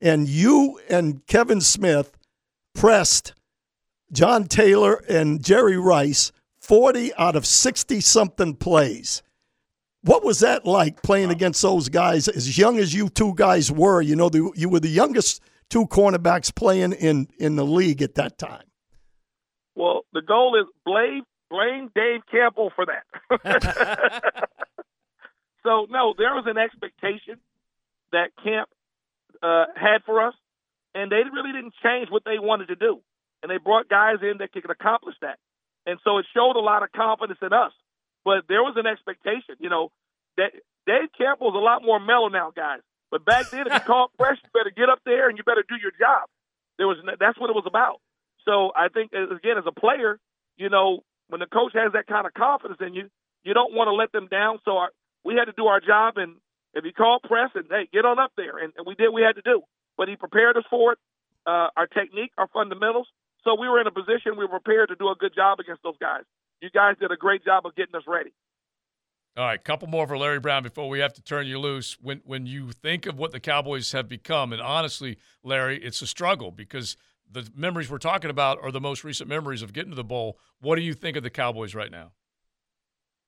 and 0.00 0.28
you 0.28 0.80
and 0.88 1.26
Kevin 1.26 1.60
Smith 1.60 2.16
pressed 2.74 3.34
John 4.12 4.44
Taylor 4.44 5.02
and 5.08 5.42
Jerry 5.42 5.76
Rice 5.76 6.32
40 6.60 7.14
out 7.16 7.36
of 7.36 7.44
60 7.44 8.00
something 8.00 8.54
plays. 8.54 9.22
What 10.02 10.24
was 10.24 10.40
that 10.40 10.66
like 10.66 11.02
playing 11.02 11.30
against 11.30 11.62
those 11.62 11.88
guys 11.88 12.28
as 12.28 12.56
young 12.58 12.78
as 12.78 12.94
you 12.94 13.08
two 13.08 13.34
guys 13.34 13.70
were? 13.70 14.00
You 14.02 14.16
know, 14.16 14.28
the, 14.28 14.50
you 14.54 14.68
were 14.68 14.80
the 14.80 14.88
youngest 14.88 15.42
two 15.68 15.86
cornerbacks 15.86 16.54
playing 16.54 16.92
in, 16.92 17.28
in 17.38 17.56
the 17.56 17.64
league 17.64 18.02
at 18.02 18.14
that 18.16 18.38
time. 18.38 18.64
The 20.14 20.22
goal 20.22 20.56
is 20.58 20.66
blame 20.86 21.24
blame 21.50 21.90
Dave 21.94 22.22
Campo 22.30 22.70
for 22.74 22.86
that. 22.86 23.04
so 25.62 25.86
no, 25.90 26.14
there 26.16 26.34
was 26.34 26.44
an 26.46 26.56
expectation 26.56 27.38
that 28.12 28.30
Camp 28.42 28.68
uh, 29.42 29.66
had 29.74 30.04
for 30.06 30.26
us, 30.26 30.34
and 30.94 31.10
they 31.10 31.22
really 31.32 31.52
didn't 31.52 31.74
change 31.82 32.08
what 32.10 32.24
they 32.24 32.38
wanted 32.38 32.68
to 32.68 32.76
do, 32.76 33.00
and 33.42 33.50
they 33.50 33.58
brought 33.58 33.88
guys 33.88 34.22
in 34.22 34.38
that 34.38 34.52
could 34.52 34.70
accomplish 34.70 35.16
that, 35.20 35.38
and 35.84 35.98
so 36.04 36.18
it 36.18 36.26
showed 36.32 36.56
a 36.56 36.62
lot 36.62 36.82
of 36.82 36.92
confidence 36.92 37.40
in 37.42 37.52
us. 37.52 37.72
But 38.24 38.44
there 38.48 38.62
was 38.62 38.74
an 38.76 38.86
expectation, 38.86 39.56
you 39.58 39.68
know, 39.68 39.90
that 40.38 40.52
Dave 40.86 41.10
Campo 41.18 41.50
Campo's 41.50 41.58
a 41.58 41.64
lot 41.64 41.82
more 41.82 42.00
mellow 42.00 42.28
now, 42.28 42.52
guys. 42.54 42.80
But 43.10 43.24
back 43.24 43.50
then, 43.50 43.66
if 43.66 43.72
you 43.72 43.80
called 43.86 44.10
fresh, 44.16 44.38
you 44.42 44.50
better 44.54 44.72
get 44.74 44.88
up 44.88 45.00
there 45.04 45.28
and 45.28 45.36
you 45.36 45.44
better 45.44 45.64
do 45.68 45.76
your 45.76 45.92
job. 45.92 46.28
There 46.78 46.86
was 46.86 46.98
that's 47.18 47.38
what 47.38 47.50
it 47.50 47.54
was 47.54 47.64
about. 47.66 48.00
So 48.44 48.72
I 48.76 48.88
think 48.88 49.12
again, 49.12 49.58
as 49.58 49.64
a 49.66 49.72
player, 49.72 50.18
you 50.56 50.68
know, 50.68 51.00
when 51.28 51.40
the 51.40 51.46
coach 51.46 51.72
has 51.74 51.92
that 51.92 52.06
kind 52.06 52.26
of 52.26 52.34
confidence 52.34 52.78
in 52.80 52.94
you, 52.94 53.08
you 53.42 53.54
don't 53.54 53.74
want 53.74 53.88
to 53.88 53.92
let 53.92 54.12
them 54.12 54.28
down. 54.30 54.58
So 54.64 54.76
our, 54.76 54.90
we 55.24 55.34
had 55.34 55.46
to 55.46 55.54
do 55.56 55.66
our 55.66 55.80
job, 55.80 56.14
and 56.16 56.36
if 56.74 56.84
he 56.84 56.92
called 56.92 57.22
press, 57.22 57.50
and 57.54 57.64
hey, 57.70 57.88
get 57.92 58.04
on 58.04 58.18
up 58.18 58.32
there, 58.36 58.58
and, 58.58 58.72
and 58.76 58.86
we 58.86 58.94
did 58.94 59.08
what 59.08 59.14
we 59.14 59.22
had 59.22 59.36
to 59.36 59.42
do. 59.42 59.62
But 59.96 60.08
he 60.08 60.16
prepared 60.16 60.56
us 60.56 60.64
for 60.68 60.92
it. 60.92 60.98
Uh, 61.46 61.68
our 61.76 61.86
technique, 61.86 62.32
our 62.38 62.48
fundamentals. 62.48 63.06
So 63.44 63.54
we 63.54 63.68
were 63.68 63.80
in 63.80 63.86
a 63.86 63.92
position 63.92 64.36
we 64.38 64.46
were 64.46 64.60
prepared 64.60 64.88
to 64.88 64.96
do 64.96 65.08
a 65.08 65.14
good 65.14 65.34
job 65.34 65.60
against 65.60 65.82
those 65.82 65.98
guys. 66.00 66.22
You 66.62 66.70
guys 66.70 66.96
did 66.98 67.12
a 67.12 67.16
great 67.16 67.44
job 67.44 67.66
of 67.66 67.76
getting 67.76 67.94
us 67.94 68.04
ready. 68.08 68.32
All 69.36 69.44
right, 69.44 69.62
couple 69.62 69.88
more 69.88 70.06
for 70.06 70.16
Larry 70.16 70.38
Brown 70.38 70.62
before 70.62 70.88
we 70.88 71.00
have 71.00 71.12
to 71.14 71.22
turn 71.22 71.46
you 71.46 71.58
loose. 71.58 71.98
When 72.00 72.22
when 72.24 72.46
you 72.46 72.70
think 72.70 73.04
of 73.04 73.18
what 73.18 73.32
the 73.32 73.40
Cowboys 73.40 73.92
have 73.92 74.08
become, 74.08 74.52
and 74.52 74.62
honestly, 74.62 75.18
Larry, 75.42 75.82
it's 75.82 76.00
a 76.02 76.06
struggle 76.06 76.50
because 76.50 76.96
the 77.34 77.50
memories 77.54 77.90
we're 77.90 77.98
talking 77.98 78.30
about 78.30 78.58
are 78.62 78.70
the 78.70 78.80
most 78.80 79.04
recent 79.04 79.28
memories 79.28 79.60
of 79.60 79.72
getting 79.72 79.90
to 79.90 79.96
the 79.96 80.04
bowl. 80.04 80.38
What 80.60 80.76
do 80.76 80.82
you 80.82 80.94
think 80.94 81.16
of 81.16 81.22
the 81.22 81.30
Cowboys 81.30 81.74
right 81.74 81.90
now? 81.90 82.12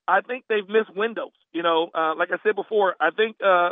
I 0.09 0.21
think 0.21 0.45
they've 0.49 0.69
missed 0.69 0.95
windows. 0.97 1.33
You 1.53 1.63
know, 1.63 1.91
uh, 1.93 2.15
like 2.17 2.31
I 2.31 2.37
said 2.43 2.55
before, 2.55 2.95
I 3.01 3.11
think 3.11 3.37
uh, 3.45 3.71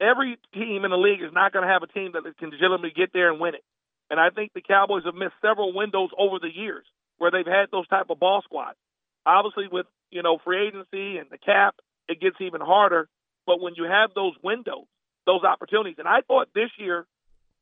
every 0.00 0.38
team 0.54 0.84
in 0.84 0.90
the 0.90 0.96
league 0.96 1.22
is 1.22 1.32
not 1.32 1.52
going 1.52 1.66
to 1.66 1.72
have 1.72 1.82
a 1.82 1.86
team 1.86 2.12
that 2.12 2.24
can 2.38 2.50
legitimately 2.50 2.92
get 2.96 3.12
there 3.12 3.30
and 3.30 3.38
win 3.38 3.54
it. 3.54 3.64
And 4.10 4.18
I 4.18 4.30
think 4.30 4.52
the 4.54 4.62
Cowboys 4.62 5.04
have 5.04 5.14
missed 5.14 5.36
several 5.40 5.74
windows 5.74 6.10
over 6.18 6.38
the 6.40 6.50
years 6.52 6.84
where 7.18 7.30
they've 7.30 7.46
had 7.46 7.66
those 7.70 7.86
type 7.88 8.06
of 8.08 8.18
ball 8.18 8.40
squads. 8.42 8.78
Obviously, 9.24 9.68
with 9.70 9.86
you 10.10 10.22
know 10.22 10.38
free 10.42 10.68
agency 10.68 11.18
and 11.18 11.28
the 11.30 11.38
cap, 11.38 11.76
it 12.08 12.20
gets 12.20 12.36
even 12.40 12.60
harder. 12.60 13.08
But 13.46 13.60
when 13.60 13.74
you 13.76 13.84
have 13.84 14.10
those 14.14 14.34
windows, 14.42 14.86
those 15.26 15.44
opportunities, 15.44 15.96
and 15.98 16.08
I 16.08 16.20
thought 16.26 16.48
this 16.54 16.70
year 16.78 17.06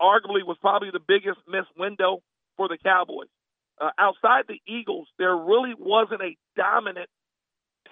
arguably 0.01 0.45
was 0.47 0.57
probably 0.61 0.91
the 0.91 1.01
biggest 1.01 1.39
missed 1.47 1.71
window 1.77 2.23
for 2.57 2.69
the 2.69 2.79
Cowboys. 2.79 3.29
Uh, 3.81 3.91
outside 3.99 4.45
the 4.49 4.61
Eagles, 4.67 5.09
there 5.19 5.37
really 5.37 5.75
wasn't 5.79 6.21
a 6.21 6.37
dominant 6.57 7.09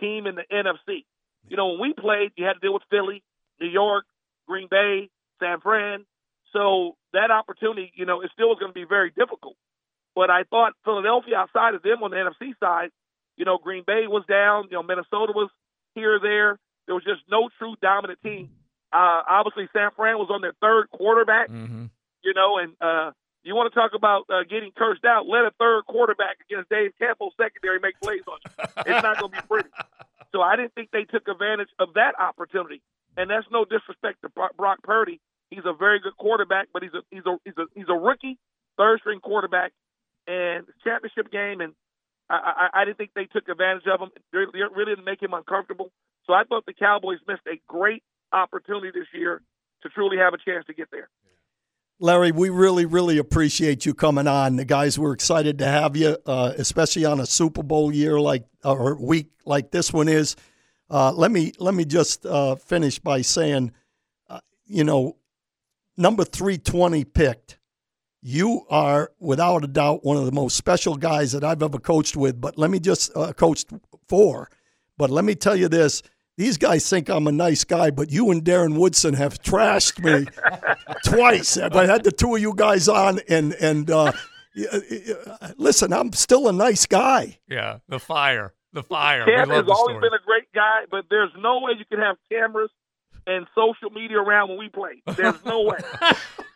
team 0.01 0.27
in 0.27 0.35
the 0.35 0.45
NFC. 0.53 1.05
You 1.49 1.57
know, 1.57 1.69
when 1.69 1.81
we 1.81 1.93
played, 1.95 2.33
you 2.37 2.45
had 2.45 2.55
to 2.55 2.61
deal 2.61 2.75
with 2.75 2.83
Philly, 2.91 3.23
New 3.61 3.69
York, 3.69 4.05
Green 4.47 4.69
Bay, 4.71 5.09
San 5.41 5.61
Fran. 5.61 6.05
So 6.53 6.97
that 7.13 7.31
opportunity, 7.31 7.93
you 7.95 8.07
know, 8.07 8.21
it 8.21 8.31
still 8.33 8.49
was 8.49 8.59
going 8.59 8.71
to 8.71 8.79
be 8.79 8.85
very 8.85 9.11
difficult. 9.11 9.57
But 10.15 10.31
I 10.31 10.45
thought 10.45 10.73
Philadelphia 10.85 11.37
outside 11.37 11.75
of 11.75 11.83
them 11.83 12.03
on 12.03 12.11
the 12.11 12.17
NFC 12.17 12.53
side, 12.59 12.91
you 13.37 13.45
know, 13.45 13.59
Green 13.59 13.85
Bay 13.87 14.07
was 14.07 14.25
down, 14.29 14.65
you 14.71 14.77
know, 14.77 14.83
Minnesota 14.83 15.33
was 15.35 15.49
here 15.95 16.17
or 16.17 16.19
there. 16.19 16.59
There 16.87 16.95
was 16.95 17.05
just 17.05 17.21
no 17.31 17.49
true 17.59 17.77
dominant 17.81 18.19
team. 18.23 18.51
Uh, 18.93 19.23
obviously, 19.29 19.69
San 19.73 19.91
Fran 19.95 20.17
was 20.19 20.29
on 20.31 20.41
their 20.41 20.55
third 20.61 20.91
quarterback, 20.91 21.51
you 22.23 22.35
know, 22.35 22.59
and 22.59 22.73
uh, 22.81 23.13
you 23.43 23.55
want 23.55 23.73
to 23.73 23.79
talk 23.79 23.93
about 23.95 24.25
uh, 24.29 24.43
getting 24.49 24.73
cursed 24.77 25.05
out? 25.05 25.27
Let 25.27 25.45
a 25.45 25.53
third 25.59 25.85
quarterback 25.87 26.37
against 26.49 26.69
Dave 26.71 26.93
Campo's 27.01 27.33
secondary 27.41 27.79
make 27.81 28.01
plays 28.01 28.23
on 28.27 28.39
you. 28.45 28.65
It's 28.87 29.03
not 29.03 29.19
going 29.19 29.33
to 29.33 29.41
be 29.41 29.47
pretty. 29.47 29.69
So 30.31 30.43
I 30.43 30.57
didn't 30.57 30.75
think 30.75 30.91
they 30.93 31.05
took 31.05 31.27
advantage 31.27 31.71
of 31.79 31.95
that 31.95 32.13
opportunity. 32.21 32.83
And 33.17 33.31
that's 33.31 33.47
no 33.51 33.65
disrespect 33.65 34.21
to 34.23 34.29
Brock 34.29 34.83
Purdy. 34.83 35.21
He's 35.51 35.65
a 35.65 35.73
very 35.73 36.01
good 36.01 36.17
quarterback, 36.19 36.69
but 36.73 36.83
he's 36.83 36.93
a 36.93 37.01
he's 37.11 37.25
a 37.25 37.39
he's 37.45 37.57
a 37.57 37.65
he's 37.75 37.89
a 37.89 37.97
rookie, 37.97 38.39
third 38.77 39.01
string 39.01 39.21
quarterback, 39.21 39.73
and 40.27 40.67
championship 40.85 41.33
game. 41.33 41.63
And 41.63 41.73
I, 42.29 42.69
I, 42.75 42.83
I 42.83 42.85
didn't 42.85 42.99
think 42.99 43.13
they 43.15 43.25
took 43.25 43.49
advantage 43.49 43.87
of 43.91 44.01
him. 44.01 44.11
They 44.33 44.45
they 44.53 44.61
really 44.77 44.93
didn't 44.93 45.07
make 45.07 45.23
him 45.23 45.33
uncomfortable. 45.33 45.91
So 46.27 46.35
I 46.35 46.45
thought 46.45 46.67
the 46.67 46.75
Cowboys 46.75 47.19
missed 47.27 47.47
a 47.49 47.59
great 47.67 48.03
opportunity 48.33 48.91
this 48.93 49.09
year 49.15 49.41
to 49.83 49.89
truly 49.89 50.19
have 50.19 50.35
a 50.35 50.39
chance 50.39 50.67
to 50.67 50.75
get 50.75 50.91
there. 50.93 51.09
Larry, 52.01 52.31
we 52.31 52.49
really, 52.49 52.87
really 52.87 53.19
appreciate 53.19 53.85
you 53.85 53.93
coming 53.93 54.29
on. 54.29 54.55
The 54.55 54.65
guys, 54.65 54.99
we're 54.99 55.13
excited 55.13 55.59
to 55.59 55.67
have 55.67 55.97
you, 55.97 56.17
uh, 56.27 56.53
especially 56.57 57.05
on 57.05 57.19
a 57.19 57.27
Super 57.27 57.65
Bowl 57.65 57.93
year 57.93 58.21
like 58.21 58.45
or 58.65 58.95
week 58.95 59.31
like 59.45 59.73
this 59.73 59.93
one 59.93 60.07
is. 60.09 60.37
Uh, 60.89 61.13
let 61.13 61.33
me 61.33 61.53
let 61.59 61.75
me 61.75 61.85
just 61.85 62.25
uh, 62.25 62.55
finish 62.55 63.01
by 63.01 63.21
saying, 63.23 63.73
uh, 64.31 64.39
you 64.67 64.85
know, 64.85 65.17
number 65.97 66.25
three 66.25 66.57
twenty 66.57 67.03
picked. 67.05 67.59
You 68.23 68.65
are 68.71 69.11
without 69.19 69.65
a 69.65 69.69
doubt 69.69 70.05
one 70.05 70.17
of 70.17 70.25
the 70.25 70.33
most 70.33 70.57
special 70.57 70.97
guys 70.97 71.33
that 71.33 71.43
I've 71.43 71.63
ever 71.63 71.79
coached 71.81 72.17
with. 72.17 72.41
But 72.41 72.57
let 72.57 72.71
me 72.71 72.79
just 72.79 73.11
uh, 73.17 73.33
coached 73.33 73.71
for. 74.09 74.49
But 74.97 75.11
let 75.11 75.25
me 75.25 75.35
tell 75.35 75.57
you 75.57 75.69
this: 75.69 76.03
these 76.39 76.57
guys 76.57 76.89
think 76.89 77.11
I'm 77.11 77.27
a 77.27 77.33
nice 77.33 77.65
guy, 77.65 77.91
but 77.91 78.11
you 78.11 78.31
and 78.31 78.43
Darren 78.43 78.79
Woodson 78.79 79.13
have 79.15 79.43
trashed 79.43 80.03
me 80.03 80.27
twice. 81.05 81.59
I've 81.59 81.73
had 81.75 82.05
the 82.05 82.13
two 82.13 82.35
of 82.37 82.41
you 82.41 82.55
guys 82.55 82.89
on, 82.89 83.21
and 83.29 83.53
and 83.55 83.91
uh, 83.91 84.13
y- 84.57 84.65
y- 84.73 85.51
listen, 85.59 85.93
I'm 85.93 86.13
still 86.13 86.49
a 86.49 86.53
nice 86.53 86.87
guy. 86.87 87.39
Yeah, 87.49 87.79
the 87.89 87.99
fire, 87.99 88.55
the 88.73 88.83
fire. 88.83 89.25
Cam 89.27 89.51
has 89.51 89.67
always 89.69 89.97
story. 89.97 90.01
been 90.01 90.15
a 90.15 90.25
great 90.25 90.51
guy, 90.55 90.85
but 90.91 91.05
there's 91.11 91.33
no 91.39 91.59
way 91.61 91.73
you 91.79 91.85
can 91.85 91.99
have 91.99 92.17
cameras 92.31 92.71
and 93.27 93.47
social 93.55 93.91
media 93.91 94.19
around 94.19 94.49
when 94.49 94.59
we 94.59 94.69
play. 94.69 95.03
There's 95.17 95.45
no 95.45 95.63
way. 95.63 95.79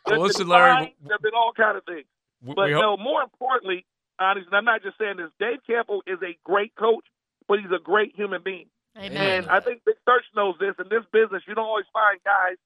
There's 0.07 0.19
Well, 0.19 0.27
listen, 0.27 0.43
been 0.47 0.49
Larry, 0.49 0.75
fines, 0.75 0.91
There's 1.07 1.21
been 1.21 1.35
all 1.35 1.53
kind 1.57 1.77
of 1.77 1.85
things. 1.85 2.07
We- 2.43 2.55
but 2.55 2.67
we 2.67 2.73
no, 2.73 2.93
hope- 2.97 3.01
more 3.01 3.23
importantly, 3.23 3.85
honestly, 4.19 4.49
I'm 4.53 4.65
not 4.65 4.83
just 4.83 4.97
saying 4.99 5.17
this. 5.19 5.31
Dave 5.39 5.59
Campo 5.67 6.01
is 6.07 6.19
a 6.23 6.37
great 6.45 6.75
coach, 6.75 7.05
but 7.47 7.59
he's 7.61 7.71
a 7.71 7.79
great 7.83 8.15
human 8.17 8.43
being. 8.43 8.67
Amen. 8.97 9.45
And 9.45 9.47
I 9.49 9.61
think 9.61 9.83
Big 9.87 9.97
Search 10.07 10.25
knows 10.37 10.55
this. 10.61 10.75
In 10.79 10.89
this 10.89 11.05
business, 11.13 11.43
you 11.47 11.55
don't 11.55 11.65
always 11.65 11.87
find 11.93 12.19
guys, 12.25 12.57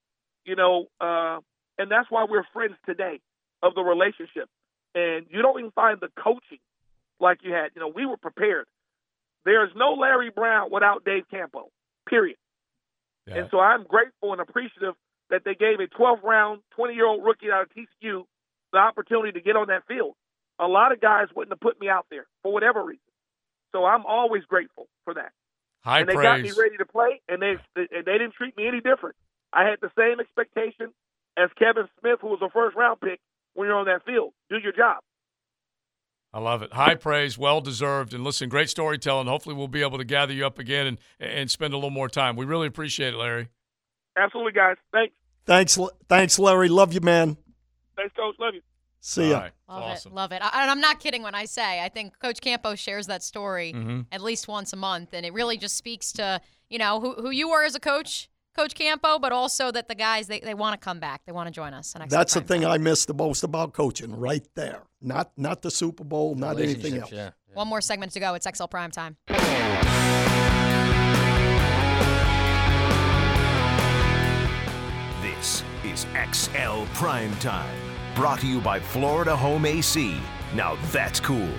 you 0.45 0.57
know, 0.57 0.87
uh, 1.01 1.39
and 1.79 1.91
that's 1.91 2.11
why 2.11 2.27
we're 2.29 2.45
friends 2.53 2.75
today 2.85 3.21
of 3.63 3.75
the 3.75 3.83
relationship. 3.83 4.49
And 4.95 5.27
you 5.31 5.43
don't 5.43 5.59
even 5.59 5.71
find 5.73 5.99
the 6.01 6.09
coaching 6.19 6.59
like 7.21 7.39
you 7.43 7.53
had. 7.53 7.71
You 7.75 7.81
know, 7.81 7.93
we 7.95 8.07
were 8.07 8.17
prepared. 8.17 8.67
There's 9.45 9.71
no 9.77 9.93
Larry 9.93 10.31
Brown 10.31 10.71
without 10.73 11.05
Dave 11.05 11.25
Campo, 11.31 11.69
period. 12.09 12.39
And 13.29 13.49
so 13.51 13.61
I'm 13.61 13.85
grateful 13.85 14.33
and 14.33 14.41
appreciative 14.41 14.95
that 15.31 15.43
they 15.45 15.55
gave 15.55 15.81
a 15.81 15.87
12th 15.87 16.23
round, 16.23 16.63
20 16.77 16.95
year 16.95 17.07
old 17.07 17.25
rookie 17.25 17.51
out 17.53 17.63
of 17.63 17.69
TCU 17.71 18.23
the 18.73 18.79
opportunity 18.79 19.33
to 19.33 19.41
get 19.41 19.57
on 19.57 19.69
that 19.69 19.87
field. 19.87 20.15
A 20.59 20.67
lot 20.67 20.93
of 20.93 21.01
guys 21.01 21.29
wouldn't 21.35 21.53
have 21.53 21.61
put 21.61 21.81
me 21.81 21.89
out 21.89 22.07
there 22.11 22.27
for 22.43 22.53
whatever 22.53 22.85
reason. 22.85 23.01
So 23.73 23.85
I'm 23.85 24.07
always 24.07 24.45
grateful 24.45 24.87
for 25.05 25.15
that 25.15 25.33
High 25.87 26.01
and 26.01 26.09
they 26.09 26.15
praise. 26.15 26.25
got 26.25 26.41
me 26.41 26.51
ready 26.61 26.77
to 26.79 26.85
play, 26.85 27.23
and 27.29 27.41
they 27.41 27.55
and 27.77 28.05
they 28.05 28.19
didn't 28.19 28.35
treat 28.35 28.57
me 28.57 28.67
any 28.67 28.81
different. 28.81 29.15
I 29.53 29.63
had 29.69 29.79
the 29.81 29.91
same 29.97 30.19
expectation 30.19 30.93
as 31.39 31.49
Kevin 31.57 31.87
Smith, 32.01 32.19
who 32.21 32.27
was 32.27 32.41
a 32.43 32.51
first 32.51 32.77
round 32.77 33.01
pick. 33.01 33.21
When 33.55 33.69
you're 33.69 33.77
on 33.77 33.87
that 33.87 34.05
field, 34.05 34.33
do 34.51 34.57
your 34.59 34.73
job. 34.73 34.99
I 36.35 36.41
love 36.41 36.63
it. 36.63 36.73
High 36.73 36.97
praise, 36.97 37.39
well 37.39 37.61
deserved. 37.61 38.15
And 38.15 38.25
listen, 38.25 38.49
great 38.49 38.69
storytelling. 38.69 39.29
Hopefully, 39.29 39.55
we'll 39.55 39.69
be 39.69 39.83
able 39.83 39.99
to 39.99 40.05
gather 40.05 40.33
you 40.33 40.45
up 40.45 40.59
again 40.59 40.89
and, 40.89 40.99
and 41.21 41.49
spend 41.49 41.73
a 41.73 41.77
little 41.77 41.91
more 41.91 42.09
time. 42.09 42.35
We 42.35 42.47
really 42.47 42.67
appreciate 42.67 43.15
it, 43.15 43.17
Larry. 43.17 43.49
Absolutely, 44.19 44.53
guys. 44.53 44.77
Thanks. 44.93 45.15
Thanks, 45.47 45.79
thanks, 46.09 46.37
Larry. 46.37 46.69
Love 46.69 46.93
you, 46.95 47.01
man. 47.01 47.37
Thanks, 47.95 48.13
coach. 48.17 48.35
Love 48.41 48.55
you. 48.55 48.61
See 49.09 49.31
ya. 49.31 49.51
Love 49.69 49.97
it. 50.05 50.13
Love 50.13 50.33
it. 50.33 50.43
I, 50.43 50.63
and 50.63 50.71
I'm 50.71 50.81
not 50.81 50.99
kidding 50.99 51.23
when 51.23 51.33
I 51.37 51.45
say 51.45 51.81
I 51.81 51.89
think 51.89 52.19
Coach 52.19 52.41
Campo 52.41 52.75
shares 52.75 53.07
that 53.07 53.23
story 53.23 53.73
Mhm. 53.73 54.07
at 54.11 54.21
least 54.21 54.49
once 54.49 54.73
a 54.73 54.77
month, 54.77 55.11
and 55.13 55.25
it 55.25 55.33
really 55.33 55.57
just 55.57 55.77
speaks 55.77 56.11
to 56.15 56.41
you 56.69 56.79
know 56.79 56.99
who, 57.01 57.13
who 57.15 57.31
you 57.31 57.51
are 57.51 57.63
as 57.63 57.77
a 57.77 57.81
coach, 57.81 58.29
Coach 58.57 58.75
Campo, 58.75 59.21
but 59.21 59.31
also 59.31 59.71
that 59.71 59.87
the 59.87 59.95
guys 59.95 60.27
they, 60.27 60.41
they 60.41 60.55
want 60.55 60.73
to 60.81 60.85
come 60.85 60.99
back, 60.99 61.23
they 61.25 61.31
want 61.31 61.47
to 61.47 61.53
join 61.53 61.73
us. 61.73 61.95
And 61.95 62.11
That's 62.11 62.35
the 62.35 62.41
thing 62.41 62.65
I 62.65 62.79
miss 62.79 63.05
the 63.07 63.15
most 63.15 63.45
about 63.45 63.75
coaching, 63.75 64.17
right 64.17 64.45
there. 64.57 64.83
Not 65.01 65.31
not 65.37 65.63
the 65.63 65.71
Super 65.71 66.03
Bowl, 66.03 66.35
not 66.35 66.59
anything 66.59 66.97
else. 66.99 67.13
Relationships, 67.13 67.37
One 67.55 67.69
more 67.69 67.81
segment 67.81 68.11
to 68.13 68.21
go. 68.21 68.35
It's 68.35 68.47
XL 68.57 68.65
Prime 68.67 68.91
Time. 68.91 69.17
This 75.23 75.63
is 75.85 76.07
XL 76.33 76.85
Prime 76.95 77.35
Time, 77.37 77.75
brought 78.17 78.41
to 78.41 78.47
you 78.47 78.63
by 78.63 78.81
Florida 78.81 79.37
Home 79.37 79.67
AC. 79.67 80.17
Now 80.55 80.79
that's 80.91 81.21
cool 81.21 81.53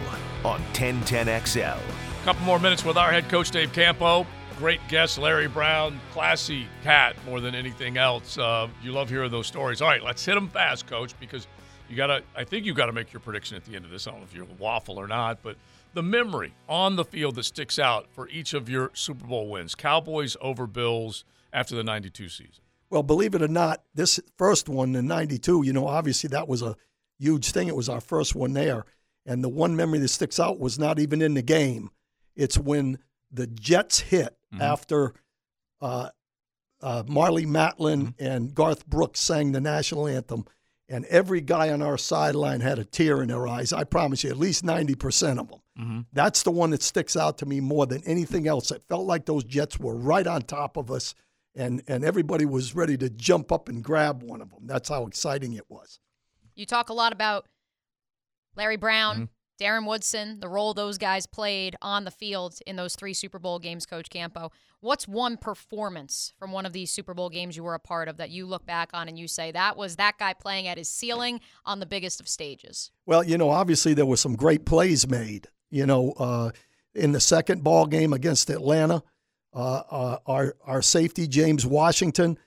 on 0.44 0.60
1010XL. 0.74 1.78
A 1.78 2.26
couple 2.26 2.44
more 2.46 2.58
minutes 2.58 2.84
with 2.84 2.98
our 2.98 3.12
head 3.12 3.30
coach, 3.30 3.52
Dave 3.52 3.72
Campo. 3.72 4.26
Great 4.58 4.80
guest, 4.90 5.20
Larry 5.20 5.48
Brown. 5.48 6.00
Classy 6.14 6.66
cat 6.84 7.16
more 7.28 7.40
than 7.40 7.54
anything 7.54 7.98
else. 7.98 8.40
Uh, 8.40 8.68
you 8.82 8.92
love 8.92 9.08
hearing 9.08 9.30
those 9.30 9.46
stories. 9.46 9.84
All 9.84 9.88
right, 9.88 10.02
let's 10.02 10.26
hit 10.26 10.34
them 10.34 10.50
fast, 10.50 10.88
coach, 10.88 11.14
because 11.20 11.46
you 11.88 11.96
got 11.96 12.08
to, 12.08 12.24
I 12.36 12.44
think 12.44 12.66
you 12.66 12.74
got 12.74 12.88
to 12.88 12.92
make 12.92 13.14
your 13.14 13.20
prediction 13.20 13.56
at 13.56 13.64
the 13.64 13.76
end 13.76 13.86
of 13.86 13.92
this. 13.92 14.08
I 14.08 14.12
don't 14.12 14.22
know 14.22 14.26
if 14.26 14.36
you're 14.36 14.48
waffle 14.58 14.98
or 14.98 15.08
not, 15.08 15.44
but 15.44 15.58
the 15.94 16.02
memory 16.02 16.56
on 16.68 16.96
the 16.96 17.06
field 17.06 17.36
that 17.36 17.44
sticks 17.44 17.78
out 17.78 18.08
for 18.10 18.28
each 18.30 18.56
of 18.56 18.68
your 18.68 18.90
Super 18.96 19.28
Bowl 19.28 19.48
wins 19.48 19.76
Cowboys 19.76 20.36
over 20.42 20.66
Bills 20.66 21.24
after 21.54 21.76
the 21.76 21.84
92 21.84 22.30
season. 22.30 22.64
Well, 22.90 23.04
believe 23.04 23.36
it 23.36 23.42
or 23.42 23.48
not, 23.48 23.84
this 23.94 24.20
first 24.38 24.70
one 24.70 24.96
in 24.96 25.08
'92, 25.08 25.64
you 25.66 25.74
know, 25.74 25.88
obviously 25.88 26.30
that 26.30 26.48
was 26.48 26.62
a 26.62 26.76
huge 27.20 27.52
thing. 27.52 27.68
It 27.68 27.76
was 27.76 27.90
our 27.90 28.02
first 28.02 28.36
one 28.36 28.54
there, 28.54 28.86
and 29.26 29.44
the 29.44 29.50
one 29.50 29.76
memory 29.76 30.00
that 30.00 30.08
sticks 30.08 30.40
out 30.40 30.60
was 30.60 30.80
not 30.80 31.00
even 31.00 31.22
in 31.22 31.34
the 31.34 31.42
game. 31.42 31.90
It's 32.36 32.58
when 32.58 33.00
the 33.32 33.48
Jets 33.48 34.00
hit 34.00 34.38
after 34.62 35.14
uh, 35.82 36.10
uh, 36.82 37.04
Marlee 37.04 37.46
Matlin 37.46 38.14
and 38.20 38.56
Garth 38.56 38.88
Brooks 38.88 39.20
sang 39.20 39.52
the 39.52 39.60
national 39.60 40.08
anthem, 40.08 40.46
and 40.88 41.04
every 41.06 41.42
guy 41.42 41.72
on 41.72 41.82
our 41.82 41.98
sideline 41.98 42.62
had 42.62 42.80
a 42.80 42.86
tear 42.86 43.22
in 43.22 43.28
their 43.28 43.48
eyes. 43.48 43.74
I 43.74 43.84
promise 43.84 44.24
you, 44.24 44.30
at 44.30 44.38
least 44.38 44.64
ninety 44.64 44.96
percent 44.96 45.40
of 45.40 45.50
them. 45.50 45.60
That's 46.14 46.44
the 46.44 46.52
one 46.52 46.70
that 46.72 46.82
sticks 46.82 47.18
out 47.18 47.38
to 47.40 47.46
me 47.46 47.60
more 47.60 47.86
than 47.86 48.02
anything 48.06 48.48
else. 48.48 48.72
It 48.72 48.84
felt 48.88 49.06
like 49.06 49.26
those 49.26 49.44
Jets 49.44 49.78
were 49.78 49.96
right 49.96 50.26
on 50.26 50.42
top 50.44 50.78
of 50.78 50.90
us, 50.90 51.14
and 51.58 51.84
and 51.88 52.06
everybody 52.06 52.46
was 52.46 52.76
ready 52.76 52.98
to 52.98 53.10
jump 53.10 53.52
up 53.52 53.68
and 53.68 53.84
grab 53.84 54.24
one 54.24 54.42
of 54.42 54.52
them. 54.52 54.62
That's 54.66 54.90
how 54.90 55.08
exciting 55.08 55.54
it 55.54 55.66
was. 55.68 56.00
You 56.56 56.66
talk 56.66 56.90
a 56.90 56.94
lot 56.94 57.12
about 57.12 57.48
Larry 58.56 58.78
Brown, 58.78 59.30
Darren 59.60 59.88
Woodson, 59.88 60.40
the 60.40 60.48
role 60.48 60.74
those 60.74 60.98
guys 60.98 61.26
played 61.26 61.76
on 61.82 62.04
the 62.04 62.12
field 62.12 62.60
in 62.66 62.76
those 62.76 62.96
three 62.96 63.14
Super 63.14 63.40
Bowl 63.40 63.60
games, 63.60 63.86
Coach 63.86 64.10
Campo. 64.10 64.52
What's 64.80 65.08
one 65.08 65.38
performance 65.38 66.34
from 66.38 66.52
one 66.52 66.66
of 66.66 66.74
these 66.74 66.92
Super 66.92 67.14
Bowl 67.14 67.30
games 67.30 67.58
you 67.58 67.64
were 67.64 67.74
a 67.74 67.80
part 67.80 68.08
of 68.08 68.18
that 68.18 68.30
you 68.30 68.46
look 68.46 68.66
back 68.66 68.92
on 68.94 69.08
and 69.08 69.18
you 69.18 69.28
say 69.28 69.52
that 69.52 69.78
was 69.78 69.96
that 69.96 70.18
guy 70.20 70.34
playing 70.34 70.68
at 70.68 70.78
his 70.78 70.90
ceiling 70.90 71.40
on 71.66 71.80
the 71.80 71.86
biggest 71.86 72.20
of 72.20 72.28
stages? 72.28 72.92
Well, 73.06 73.24
you 73.24 73.38
know, 73.38 73.50
obviously 73.50 73.94
there 73.94 74.06
were 74.06 74.18
some 74.18 74.36
great 74.36 74.66
plays 74.66 75.08
made. 75.08 75.48
You 75.70 75.86
know, 75.86 76.14
uh, 76.18 76.52
in 76.96 77.12
the 77.12 77.20
second 77.20 77.64
ball 77.64 77.86
game 77.88 78.14
against 78.14 78.50
Atlanta, 78.50 79.04
uh, 79.58 79.84
uh, 79.90 80.18
our 80.28 80.56
our 80.66 80.84
safety 80.84 81.28
James 81.28 81.66
Washington 81.66 82.38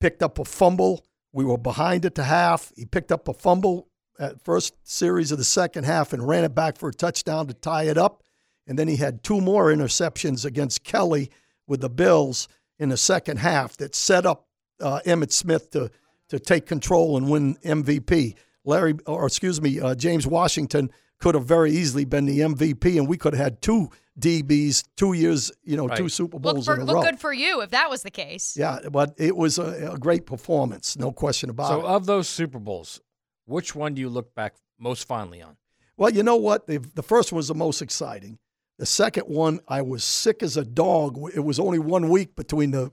picked 0.00 0.20
up 0.20 0.40
a 0.40 0.44
fumble. 0.44 1.06
We 1.32 1.44
were 1.44 1.58
behind 1.58 2.04
at 2.04 2.16
the 2.16 2.24
half. 2.24 2.72
He 2.76 2.84
picked 2.84 3.12
up 3.12 3.28
a 3.28 3.32
fumble 3.32 3.88
at 4.18 4.42
first 4.44 4.74
series 4.82 5.30
of 5.30 5.38
the 5.38 5.44
second 5.44 5.84
half 5.84 6.12
and 6.12 6.26
ran 6.26 6.42
it 6.42 6.56
back 6.56 6.76
for 6.76 6.88
a 6.88 6.92
touchdown 6.92 7.46
to 7.46 7.54
tie 7.54 7.84
it 7.84 7.96
up. 7.96 8.24
And 8.66 8.76
then 8.76 8.88
he 8.88 8.96
had 8.96 9.22
two 9.22 9.40
more 9.40 9.66
interceptions 9.66 10.44
against 10.44 10.82
Kelly 10.82 11.30
with 11.68 11.82
the 11.82 11.90
Bills 11.90 12.48
in 12.80 12.88
the 12.88 12.96
second 12.96 13.36
half 13.38 13.76
that 13.76 13.94
set 13.94 14.26
up 14.26 14.48
uh, 14.80 15.00
Emmitt 15.06 15.30
Smith 15.30 15.70
to 15.70 15.90
to 16.30 16.40
take 16.40 16.66
control 16.66 17.16
and 17.16 17.30
win 17.30 17.54
MVP. 17.64 18.34
Larry, 18.64 18.94
or 19.06 19.26
excuse 19.26 19.62
me, 19.62 19.78
uh, 19.78 19.94
James 19.94 20.26
Washington 20.26 20.90
could 21.18 21.34
have 21.34 21.44
very 21.44 21.70
easily 21.72 22.04
been 22.04 22.26
the 22.26 22.40
MVP, 22.40 22.98
and 22.98 23.08
we 23.08 23.16
could 23.16 23.34
have 23.34 23.42
had 23.42 23.62
two 23.62 23.90
DBs, 24.20 24.84
two 24.96 25.12
years, 25.12 25.50
you 25.64 25.76
know, 25.76 25.88
two 25.88 26.04
Right. 26.04 26.10
Super 26.12 26.38
Look, 26.38 26.54
Bowls 26.56 26.66
for, 26.66 26.74
in 26.74 26.80
a 26.80 26.84
look 26.84 26.96
row. 26.96 27.02
good 27.02 27.18
for 27.18 27.32
you 27.32 27.60
if 27.62 27.70
that 27.70 27.90
was 27.90 28.02
the 28.02 28.10
case. 28.10 28.56
Yeah, 28.56 28.78
but 28.90 29.14
it 29.18 29.36
was 29.36 29.58
a, 29.58 29.92
a 29.92 29.98
great 29.98 30.26
performance, 30.26 30.96
no 30.96 31.12
question 31.12 31.50
about 31.50 31.68
So 31.68 31.78
it. 31.78 31.82
So, 31.82 31.86
of 31.88 32.06
those 32.06 32.28
Super 32.28 32.58
Bowls, 32.58 33.00
which 33.46 33.74
one 33.74 33.94
do 33.94 34.00
you 34.00 34.08
look 34.08 34.34
back 34.34 34.54
most 34.78 35.06
fondly 35.06 35.42
on? 35.42 35.56
Well, 35.96 36.10
you 36.10 36.22
know 36.22 36.36
what? 36.36 36.66
The, 36.66 36.78
the 36.94 37.02
first 37.02 37.32
one 37.32 37.36
was 37.38 37.48
the 37.48 37.54
most 37.54 37.80
exciting. 37.82 38.38
The 38.78 38.86
second 38.86 39.24
one, 39.24 39.60
I 39.68 39.80
was 39.82 40.04
sick 40.04 40.42
as 40.42 40.56
a 40.58 40.64
dog. 40.64 41.18
It 41.34 41.40
was 41.40 41.58
only 41.58 41.78
one 41.78 42.10
week 42.10 42.36
between 42.36 42.70
the 42.72 42.92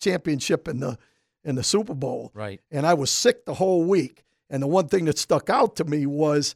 championship 0.00 0.68
and 0.68 0.82
the 0.82 0.98
and 1.44 1.56
the 1.56 1.62
Super 1.62 1.94
Bowl, 1.94 2.30
Right. 2.34 2.60
and 2.70 2.84
I 2.86 2.94
was 2.94 3.10
sick 3.10 3.44
the 3.46 3.54
whole 3.54 3.84
week. 3.84 4.24
And 4.50 4.62
the 4.62 4.66
one 4.66 4.88
thing 4.88 5.04
that 5.06 5.18
stuck 5.18 5.48
out 5.48 5.76
to 5.76 5.84
me 5.84 6.04
was 6.04 6.54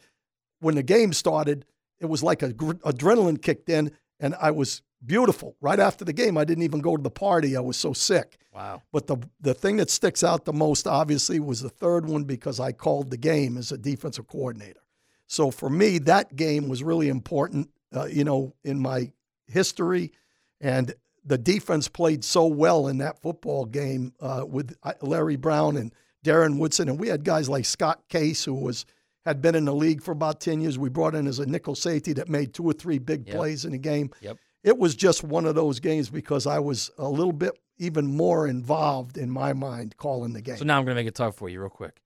when 0.63 0.77
the 0.77 0.83
game 0.83 1.13
started, 1.13 1.65
it 2.01 2.07
was 2.07 2.23
like 2.23 2.43
a 2.43 2.53
gr- 2.53 2.73
adrenaline 2.73 3.41
kicked 3.41 3.69
in, 3.69 3.93
and 4.21 4.35
I 4.41 4.51
was 4.51 4.83
beautiful. 5.05 5.57
Right 5.61 5.81
after 5.81 6.05
the 6.05 6.13
game, 6.13 6.39
I 6.39 6.45
didn't 6.45 6.65
even 6.65 6.81
go 6.81 6.97
to 6.97 7.03
the 7.03 7.11
party. 7.11 7.57
I 7.57 7.61
was 7.61 7.77
so 7.77 7.93
sick. 7.93 8.39
Wow. 8.55 8.83
But 8.93 9.07
the 9.07 9.17
the 9.41 9.55
thing 9.55 9.77
that 9.77 9.91
sticks 9.91 10.23
out 10.23 10.45
the 10.45 10.53
most, 10.53 10.87
obviously, 10.87 11.41
was 11.41 11.61
the 11.61 11.69
third 11.69 12.07
one 12.07 12.25
because 12.25 12.61
I 12.61 12.73
called 12.73 13.11
the 13.11 13.17
game 13.17 13.57
as 13.57 13.73
a 13.73 13.79
defensive 13.79 14.29
coordinator. 14.29 14.81
So 15.27 15.51
for 15.51 15.71
me, 15.71 15.99
that 16.01 16.37
game 16.37 16.69
was 16.69 16.83
really 16.83 17.09
important, 17.09 17.71
uh, 17.95 18.05
you 18.05 18.25
know, 18.25 18.55
in 18.65 18.79
my 18.79 19.11
history, 19.47 20.13
and 20.61 20.95
the 21.25 21.39
defense 21.39 21.89
played 21.89 22.25
so 22.25 22.47
well 22.47 22.89
in 22.89 22.99
that 22.99 23.21
football 23.21 23.65
game 23.65 24.13
uh, 24.21 24.45
with 24.47 24.77
uh, 24.83 24.93
Larry 25.01 25.37
Brown 25.37 25.77
and 25.77 25.93
Darren 26.25 26.59
Woodson, 26.59 26.89
and 26.89 27.01
we 27.01 27.09
had 27.09 27.25
guys 27.25 27.49
like 27.49 27.65
Scott 27.65 28.03
Case, 28.09 28.45
who 28.45 28.55
was 28.55 28.85
had 29.25 29.41
been 29.43 29.55
in 29.55 29.65
the 29.65 29.75
league 29.75 30.03
for 30.03 30.13
about 30.13 30.41
ten 30.41 30.61
years. 30.61 30.79
We 30.79 30.89
brought 30.89 31.15
in 31.15 31.27
as 31.27 31.39
a 31.39 31.47
nickel 31.47 31.75
safety 31.75 32.13
that 32.15 32.29
made 32.29 32.53
two 32.55 32.65
or 32.65 32.73
three 32.73 32.99
big 32.99 33.27
Yep. 33.29 33.37
plays 33.37 33.65
in 33.65 33.73
the 33.73 33.79
game. 33.79 34.11
Yep. 34.21 34.37
It 34.65 34.79
was 34.79 34.95
just 34.95 35.25
one 35.25 35.45
of 35.47 35.55
those 35.55 35.81
games 35.81 36.09
because 36.11 36.47
I 36.47 36.59
was 36.61 36.91
a 36.99 37.09
little 37.09 37.33
bit 37.33 37.53
even 37.79 38.07
more 38.07 38.47
involved 38.47 39.17
in 39.19 39.29
my 39.31 39.53
mind 39.53 39.97
calling 39.97 40.33
the 40.35 40.43
game. 40.43 40.57
So 40.57 40.65
now 40.65 40.79
I'm 40.79 40.85
going 40.85 40.95
to 40.97 41.01
make 41.01 41.09
it 41.09 41.17
tough 41.17 41.35
for 41.37 41.49
you, 41.49 41.61
real 41.61 41.69
quick. 41.71 42.01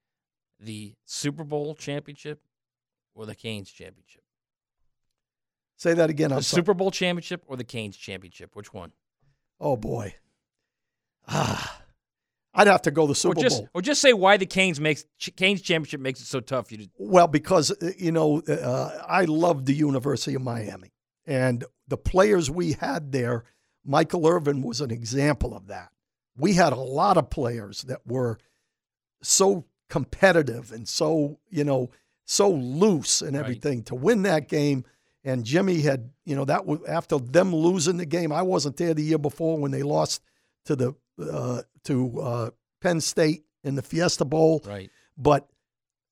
The 0.58 0.94
Super 1.04 1.44
Bowl 1.44 1.74
championship 1.74 2.40
or 3.14 3.26
the 3.26 3.34
Canes 3.34 3.70
championship? 3.70 4.22
Say 5.76 5.92
that 5.92 6.08
again. 6.08 6.30
The 6.30 6.36
I'm. 6.36 6.42
Super 6.42 6.72
Bowl 6.72 6.90
championship 6.90 7.42
or 7.46 7.56
the 7.58 7.64
Canes 7.64 7.96
championship? 7.96 8.56
Which 8.56 8.72
one? 8.72 8.92
Oh 9.60 9.76
boy. 9.76 10.14
Ah, 11.28 11.82
I'd 12.56 12.66
have 12.68 12.82
to 12.82 12.90
go 12.90 13.02
to 13.02 13.08
the 13.08 13.14
Super 13.14 13.38
or 13.38 13.42
just, 13.42 13.58
Bowl. 13.58 13.68
Or 13.74 13.82
just 13.82 14.00
say 14.00 14.12
why 14.14 14.38
the 14.38 14.46
Canes 14.46 14.80
makes 14.80 15.04
Canes 15.36 15.60
championship 15.60 16.00
makes 16.00 16.20
it 16.20 16.26
so 16.26 16.40
tough. 16.40 16.72
You 16.72 16.78
to, 16.78 16.88
Well, 16.98 17.28
because 17.28 17.70
uh, 17.70 17.90
you 17.98 18.10
know, 18.10 18.40
uh, 18.40 19.02
I 19.06 19.26
love 19.26 19.66
the 19.66 19.74
University 19.74 20.34
of 20.34 20.42
Miami, 20.42 20.92
and 21.26 21.64
the 21.86 21.98
players 21.98 22.50
we 22.50 22.72
had 22.72 23.12
there. 23.12 23.44
Michael 23.88 24.26
Irvin 24.26 24.62
was 24.62 24.80
an 24.80 24.90
example 24.90 25.54
of 25.54 25.68
that. 25.68 25.90
We 26.36 26.54
had 26.54 26.72
a 26.72 26.76
lot 26.76 27.16
of 27.16 27.30
players 27.30 27.82
that 27.82 28.00
were 28.04 28.38
so 29.22 29.64
competitive 29.88 30.72
and 30.72 30.88
so 30.88 31.38
you 31.48 31.62
know 31.62 31.90
so 32.24 32.50
loose 32.50 33.22
and 33.22 33.34
Right. 33.34 33.40
everything 33.40 33.82
to 33.84 33.94
win 33.94 34.22
that 34.22 34.48
game. 34.48 34.84
And 35.22 35.44
Jimmy 35.44 35.82
had 35.82 36.10
you 36.24 36.34
know 36.34 36.44
that 36.46 36.66
was 36.66 36.80
after 36.88 37.18
them 37.18 37.54
losing 37.54 37.96
the 37.98 38.06
game. 38.06 38.32
I 38.32 38.42
wasn't 38.42 38.76
there 38.76 38.94
the 38.94 39.02
year 39.02 39.18
before 39.18 39.58
when 39.58 39.70
they 39.70 39.82
lost 39.82 40.22
to 40.64 40.74
the 40.74 40.94
uh, 41.18 41.62
to 41.84 42.20
uh, 42.20 42.50
Penn 42.80 43.00
State 43.00 43.44
in 43.64 43.74
the 43.74 43.82
Fiesta 43.82 44.24
Bowl. 44.24 44.62
right. 44.66 44.90
But 45.16 45.48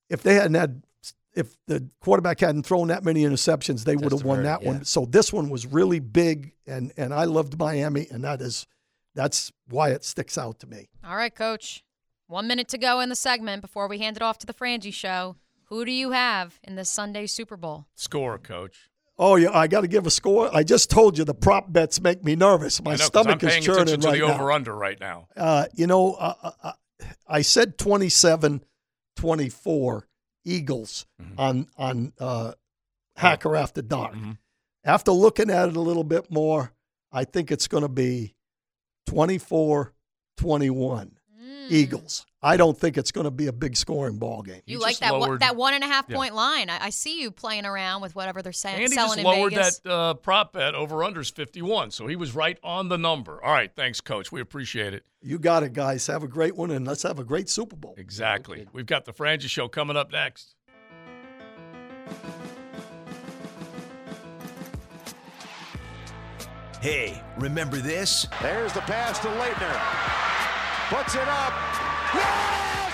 if 0.08 0.22
they 0.22 0.34
hadn't 0.34 0.54
had, 0.54 0.82
if 1.34 1.56
the 1.66 1.88
quarterback 2.00 2.40
hadn't 2.40 2.64
thrown 2.64 2.88
that 2.88 3.04
many 3.04 3.24
interceptions, 3.24 3.84
they 3.84 3.96
would 3.96 4.12
have 4.12 4.24
won 4.24 4.42
that 4.44 4.62
yeah. 4.62 4.68
one. 4.68 4.84
So 4.84 5.04
this 5.04 5.32
one 5.32 5.50
was 5.50 5.66
really 5.66 6.00
big, 6.00 6.52
and 6.66 6.92
and 6.96 7.12
I 7.12 7.24
loved 7.24 7.58
Miami, 7.58 8.06
and 8.10 8.24
that 8.24 8.40
is 8.40 8.66
that's 9.14 9.52
why 9.68 9.90
it 9.90 10.04
sticks 10.04 10.38
out 10.38 10.58
to 10.60 10.66
me. 10.66 10.88
All 11.04 11.16
right, 11.16 11.34
coach. 11.34 11.84
One 12.26 12.46
minute 12.46 12.68
to 12.68 12.78
go 12.78 13.00
in 13.00 13.10
the 13.10 13.16
segment 13.16 13.60
before 13.60 13.86
we 13.86 13.98
hand 13.98 14.16
it 14.16 14.22
off 14.22 14.38
to 14.38 14.46
the 14.46 14.54
Frangie 14.54 14.92
show. 14.92 15.36
Who 15.68 15.84
do 15.84 15.92
you 15.92 16.12
have 16.12 16.58
in 16.62 16.76
this 16.76 16.90
Sunday 16.90 17.26
Super 17.26 17.56
Bowl? 17.56 17.86
Score, 17.94 18.38
coach. 18.38 18.90
Oh 19.18 19.36
yeah, 19.36 19.50
I 19.56 19.66
got 19.68 19.82
to 19.82 19.88
give 19.88 20.06
a 20.06 20.10
score. 20.10 20.50
I 20.54 20.62
just 20.64 20.90
told 20.90 21.16
you 21.16 21.24
the 21.24 21.34
prop 21.34 21.72
bets 21.72 22.00
make 22.00 22.24
me 22.24 22.34
nervous. 22.34 22.82
My 22.82 22.92
know, 22.92 22.96
stomach 22.96 23.42
is 23.44 23.54
churning 23.64 23.82
attention 23.82 24.00
to 24.00 24.08
right 24.08 24.20
the 24.20 24.26
now. 24.26 24.34
over-under 24.34 24.74
right 24.74 24.98
now. 24.98 25.28
Uh, 25.36 25.66
you 25.74 25.86
know, 25.86 26.14
uh, 26.14 26.34
uh, 26.42 26.50
uh, 26.62 26.72
I 27.28 27.42
said 27.42 27.78
27 27.78 28.64
24 29.16 30.08
Eagles 30.44 31.06
Mm-hmm. 31.22 31.40
on 31.40 31.66
on 31.78 32.12
uh, 32.18 32.52
Hacker 33.16 33.54
After 33.56 33.82
Dark. 33.82 34.14
After 34.84 35.12
looking 35.12 35.48
at 35.48 35.68
it 35.68 35.76
a 35.76 35.80
little 35.80 36.04
bit 36.04 36.30
more, 36.30 36.72
I 37.12 37.24
think 37.24 37.50
it's 37.52 37.68
going 37.68 37.82
to 37.84 37.88
be 37.88 38.34
24 39.06 39.92
21 40.36 41.12
Eagles. 41.70 42.26
I 42.42 42.56
don't 42.56 42.78
think 42.78 42.98
it's 42.98 43.10
going 43.10 43.24
to 43.24 43.30
be 43.30 43.46
a 43.46 43.52
big 43.52 43.76
scoring 43.76 44.18
ball 44.18 44.42
game. 44.42 44.60
You, 44.66 44.78
like 44.78 44.98
that 44.98 45.18
one, 45.18 45.38
that 45.38 45.56
one 45.56 45.72
and 45.72 45.82
a 45.82 45.86
half 45.86 46.08
point 46.08 46.34
line? 46.34 46.68
I, 46.68 46.86
I 46.86 46.90
see 46.90 47.20
you 47.20 47.30
playing 47.30 47.64
around 47.64 48.02
with 48.02 48.14
whatever 48.14 48.42
they're 48.42 48.52
saying, 48.52 48.82
And 48.82 48.82
he 48.82 48.88
selling 48.88 49.08
just 49.10 49.18
in 49.20 49.24
lowered 49.24 49.54
Vegas. 49.54 49.78
that 49.78 49.90
uh, 49.90 50.14
prop 50.14 50.52
bet 50.52 50.74
over 50.74 50.96
unders 50.96 51.34
51. 51.34 51.90
So 51.90 52.06
he 52.06 52.16
was 52.16 52.34
right 52.34 52.58
on 52.62 52.88
the 52.88 52.98
number. 52.98 53.42
All 53.42 53.52
right. 53.52 53.70
Thanks, 53.74 54.00
coach. 54.00 54.30
We 54.30 54.40
appreciate 54.40 54.92
it. 54.92 55.04
You 55.22 55.38
got 55.38 55.62
it, 55.62 55.72
guys. 55.72 56.06
Have 56.06 56.22
a 56.22 56.28
great 56.28 56.54
one, 56.54 56.70
and 56.70 56.86
let's 56.86 57.02
have 57.02 57.18
a 57.18 57.24
great 57.24 57.48
Super 57.48 57.76
Bowl. 57.76 57.94
Exactly. 57.96 58.66
We've 58.72 58.84
got 58.84 59.06
the 59.06 59.12
Frangie 59.12 59.48
Show 59.48 59.68
coming 59.68 59.96
up 59.96 60.12
next. 60.12 60.54
Hey, 66.80 67.22
remember 67.38 67.78
this? 67.78 68.26
There's 68.42 68.72
the 68.74 68.80
pass 68.80 69.18
to 69.20 69.28
Laettner. 69.28 70.43
Puts 70.90 71.14
it 71.14 71.26
up. 71.26 71.52
Yes! 72.12 72.92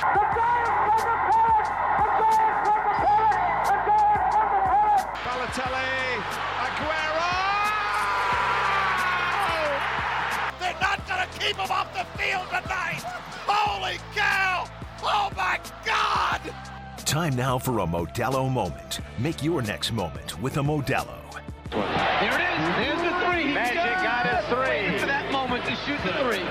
The 0.00 0.22
Giants 0.32 0.78
from 0.78 1.02
the 1.02 1.16
Pirates! 1.26 1.70
The 1.98 2.22
Giants 2.22 2.62
from 2.62 2.78
the 2.86 2.94
Pirates! 3.02 3.66
The 3.66 3.78
Giants 3.82 4.30
from 4.30 4.46
the 4.52 4.62
Pirates! 4.62 5.02
Balotelli, 5.26 5.90
Aguero! 6.62 7.34
They're 10.60 10.80
not 10.80 10.98
going 11.08 11.22
to 11.26 11.30
keep 11.40 11.56
him 11.56 11.70
off 11.70 11.88
the 11.92 12.06
field 12.16 12.46
tonight! 12.48 13.02
Holy 13.44 13.98
cow! 14.14 14.70
Oh 15.02 15.28
my 15.36 15.58
God! 15.84 16.40
Time 17.04 17.34
now 17.34 17.58
for 17.58 17.80
a 17.80 17.86
Modelo 17.86 18.48
moment. 18.50 19.00
Make 19.18 19.42
your 19.42 19.62
next 19.62 19.90
moment 19.92 20.40
with 20.40 20.58
a 20.58 20.62
Modelo. 20.62 21.18
There 21.70 21.80
it 21.80 22.40
is. 22.40 22.58
There's 22.76 23.02
the 23.02 23.10
three. 23.26 23.52
Magic 23.52 23.98
got 24.00 24.26
his 24.30 24.44
three. 24.46 24.98
For 25.00 25.06
that 25.06 25.32
moment 25.32 25.64
to 25.64 25.74
shoot 25.84 26.00
the 26.04 26.12
three. 26.22 26.46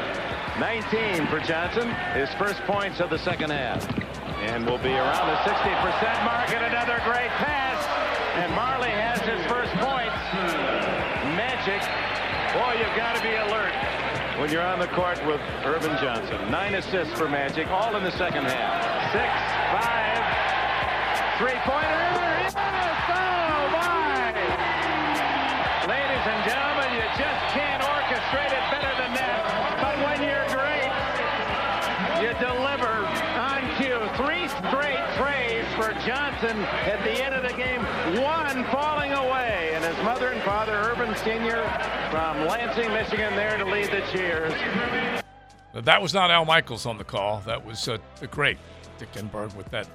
19 0.61 1.25
for 1.25 1.39
Johnson, 1.39 1.89
his 2.13 2.29
first 2.37 2.61
points 2.69 2.99
of 2.99 3.09
the 3.09 3.17
second 3.17 3.49
half. 3.49 3.81
And 4.45 4.63
will 4.63 4.77
be 4.77 4.93
around 4.93 5.25
the 5.25 5.37
60% 5.49 5.57
mark 6.23 6.53
and 6.53 6.63
another 6.63 7.01
great 7.03 7.33
pass. 7.41 7.81
And 8.37 8.53
Marley 8.53 8.93
has 8.93 9.17
his 9.21 9.41
first 9.49 9.73
points. 9.81 10.13
Magic. 11.33 11.81
Boy, 12.53 12.77
you've 12.77 12.95
got 12.95 13.15
to 13.17 13.23
be 13.23 13.33
alert 13.41 13.73
when 14.39 14.51
you're 14.51 14.61
on 14.61 14.77
the 14.77 14.87
court 14.93 15.17
with 15.25 15.41
Earvin 15.65 15.97
Johnson. 15.97 16.51
Nine 16.51 16.75
assists 16.75 17.17
for 17.17 17.27
Magic, 17.27 17.67
all 17.69 17.95
in 17.95 18.03
the 18.03 18.11
second 18.11 18.45
half. 18.45 18.85
Six, 19.11 19.33
five, 19.73 20.21
three-pointer. 21.39 22.80
Johnson 36.41 36.63
at 36.63 37.03
the 37.03 37.23
end 37.23 37.35
of 37.35 37.43
the 37.43 37.55
game. 37.55 37.81
One 38.21 38.63
falling 38.71 39.11
away. 39.13 39.71
And 39.73 39.83
his 39.85 39.95
mother 40.03 40.29
and 40.29 40.41
father, 40.43 40.71
Earvin 40.73 41.15
Sr. 41.17 41.63
from 42.09 42.47
Lansing, 42.47 42.89
Michigan, 42.89 43.35
there 43.35 43.57
to 43.57 43.65
lead 43.65 43.85
the 43.91 44.01
cheers. 44.11 44.51
That 45.73 46.01
was 46.01 46.13
not 46.13 46.31
Al 46.31 46.45
Michaels 46.45 46.85
on 46.85 46.97
the 46.97 47.03
call. 47.03 47.41
That 47.45 47.63
was 47.65 47.87
uh, 47.87 47.97
the 48.19 48.27
great 48.27 48.57
Dick 48.97 49.11
Enberg 49.13 49.55
with 49.55 49.69
that 49.69 49.87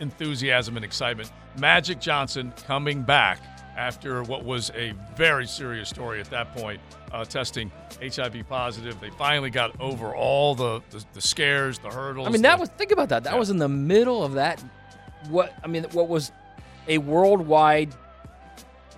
enthusiasm 0.00 0.76
and 0.76 0.84
excitement. 0.84 1.30
Magic 1.58 2.00
Johnson 2.00 2.52
coming 2.66 3.02
back 3.02 3.40
after 3.76 4.22
what 4.22 4.44
was 4.44 4.70
a 4.74 4.94
very 5.16 5.46
serious 5.46 5.88
story 5.88 6.20
at 6.20 6.30
that 6.30 6.54
point, 6.54 6.80
uh, 7.12 7.24
testing 7.24 7.70
HIV 8.00 8.44
positive. 8.48 9.00
They 9.00 9.10
finally 9.10 9.50
got 9.50 9.78
over 9.80 10.14
all 10.14 10.54
the, 10.54 10.80
the, 10.90 11.04
the 11.14 11.20
scares, 11.20 11.78
the 11.78 11.88
hurdles. 11.88 12.26
I 12.28 12.30
mean, 12.30 12.42
that 12.42 12.56
the- 12.56 12.60
was 12.60 12.68
think 12.70 12.92
about 12.92 13.08
that. 13.10 13.24
That 13.24 13.32
Yeah. 13.34 13.38
was 13.38 13.50
in 13.50 13.58
the 13.58 13.68
middle 13.68 14.22
of 14.24 14.34
that. 14.34 14.62
What 15.28 15.52
I 15.62 15.66
mean, 15.66 15.84
what 15.92 16.08
was 16.08 16.32
a 16.88 16.98
worldwide, 16.98 17.94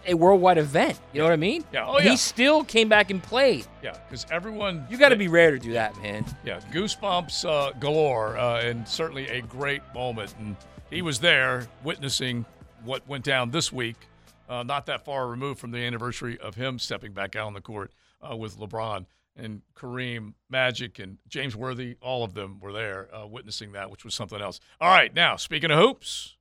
a 0.07 0.15
worldwide 0.15 0.59
event. 0.59 0.99
You 1.13 1.19
know 1.19 1.25
what 1.25 1.33
I 1.33 1.37
mean? 1.37 1.65
Yeah. 1.73 1.87
Oh, 1.87 1.99
He 1.99 2.17
still 2.17 2.65
came 2.65 2.89
back 2.89 3.11
and 3.11 3.23
played. 3.23 3.67
Yeah, 3.83 3.97
because 4.09 4.27
everyone. 4.31 4.87
You 4.91 4.97
got 4.97 5.11
to 5.11 5.17
be 5.17 5.29
rare 5.29 5.51
to 5.51 5.59
do 5.59 5.73
that, 5.73 5.97
man. 6.03 6.25
Yeah, 6.45 6.61
goosebumps 6.73 7.45
uh, 7.49 7.73
galore, 7.79 8.37
uh, 8.39 8.61
and 8.63 8.87
certainly 8.89 9.29
a 9.29 9.43
great 9.43 9.83
moment. 9.95 10.35
And 10.39 10.57
he 10.91 11.03
was 11.03 11.21
there 11.21 11.67
witnessing 11.83 12.45
what 12.85 13.07
went 13.09 13.25
down 13.25 13.51
this 13.51 13.73
week, 13.73 13.97
uh, 14.49 14.63
not 14.63 14.87
that 14.87 15.05
far 15.05 15.27
removed 15.27 15.59
from 15.59 15.71
the 15.71 15.79
anniversary 15.79 16.39
of 16.39 16.55
him 16.55 16.79
stepping 16.79 17.13
back 17.13 17.35
out 17.37 17.47
on 17.47 17.55
the 17.55 17.61
court 17.61 17.91
uh, 18.23 18.37
with 18.37 18.59
LeBron 18.59 19.07
and 19.37 19.63
Kareem, 19.75 20.35
Magic, 20.49 20.99
and 20.99 21.19
James 21.29 21.57
Worthy. 21.57 21.97
All 22.01 22.25
of 22.25 22.35
them 22.35 22.61
were 22.61 22.73
there 22.73 23.09
uh, 23.15 23.27
witnessing 23.27 23.73
that, 23.73 23.91
which 23.91 24.05
was 24.05 24.15
something 24.15 24.41
else. 24.41 24.61
All 24.81 24.89
right, 24.91 25.15
now 25.15 25.37
speaking 25.37 25.71
of 25.71 25.79
hoops. 25.79 26.37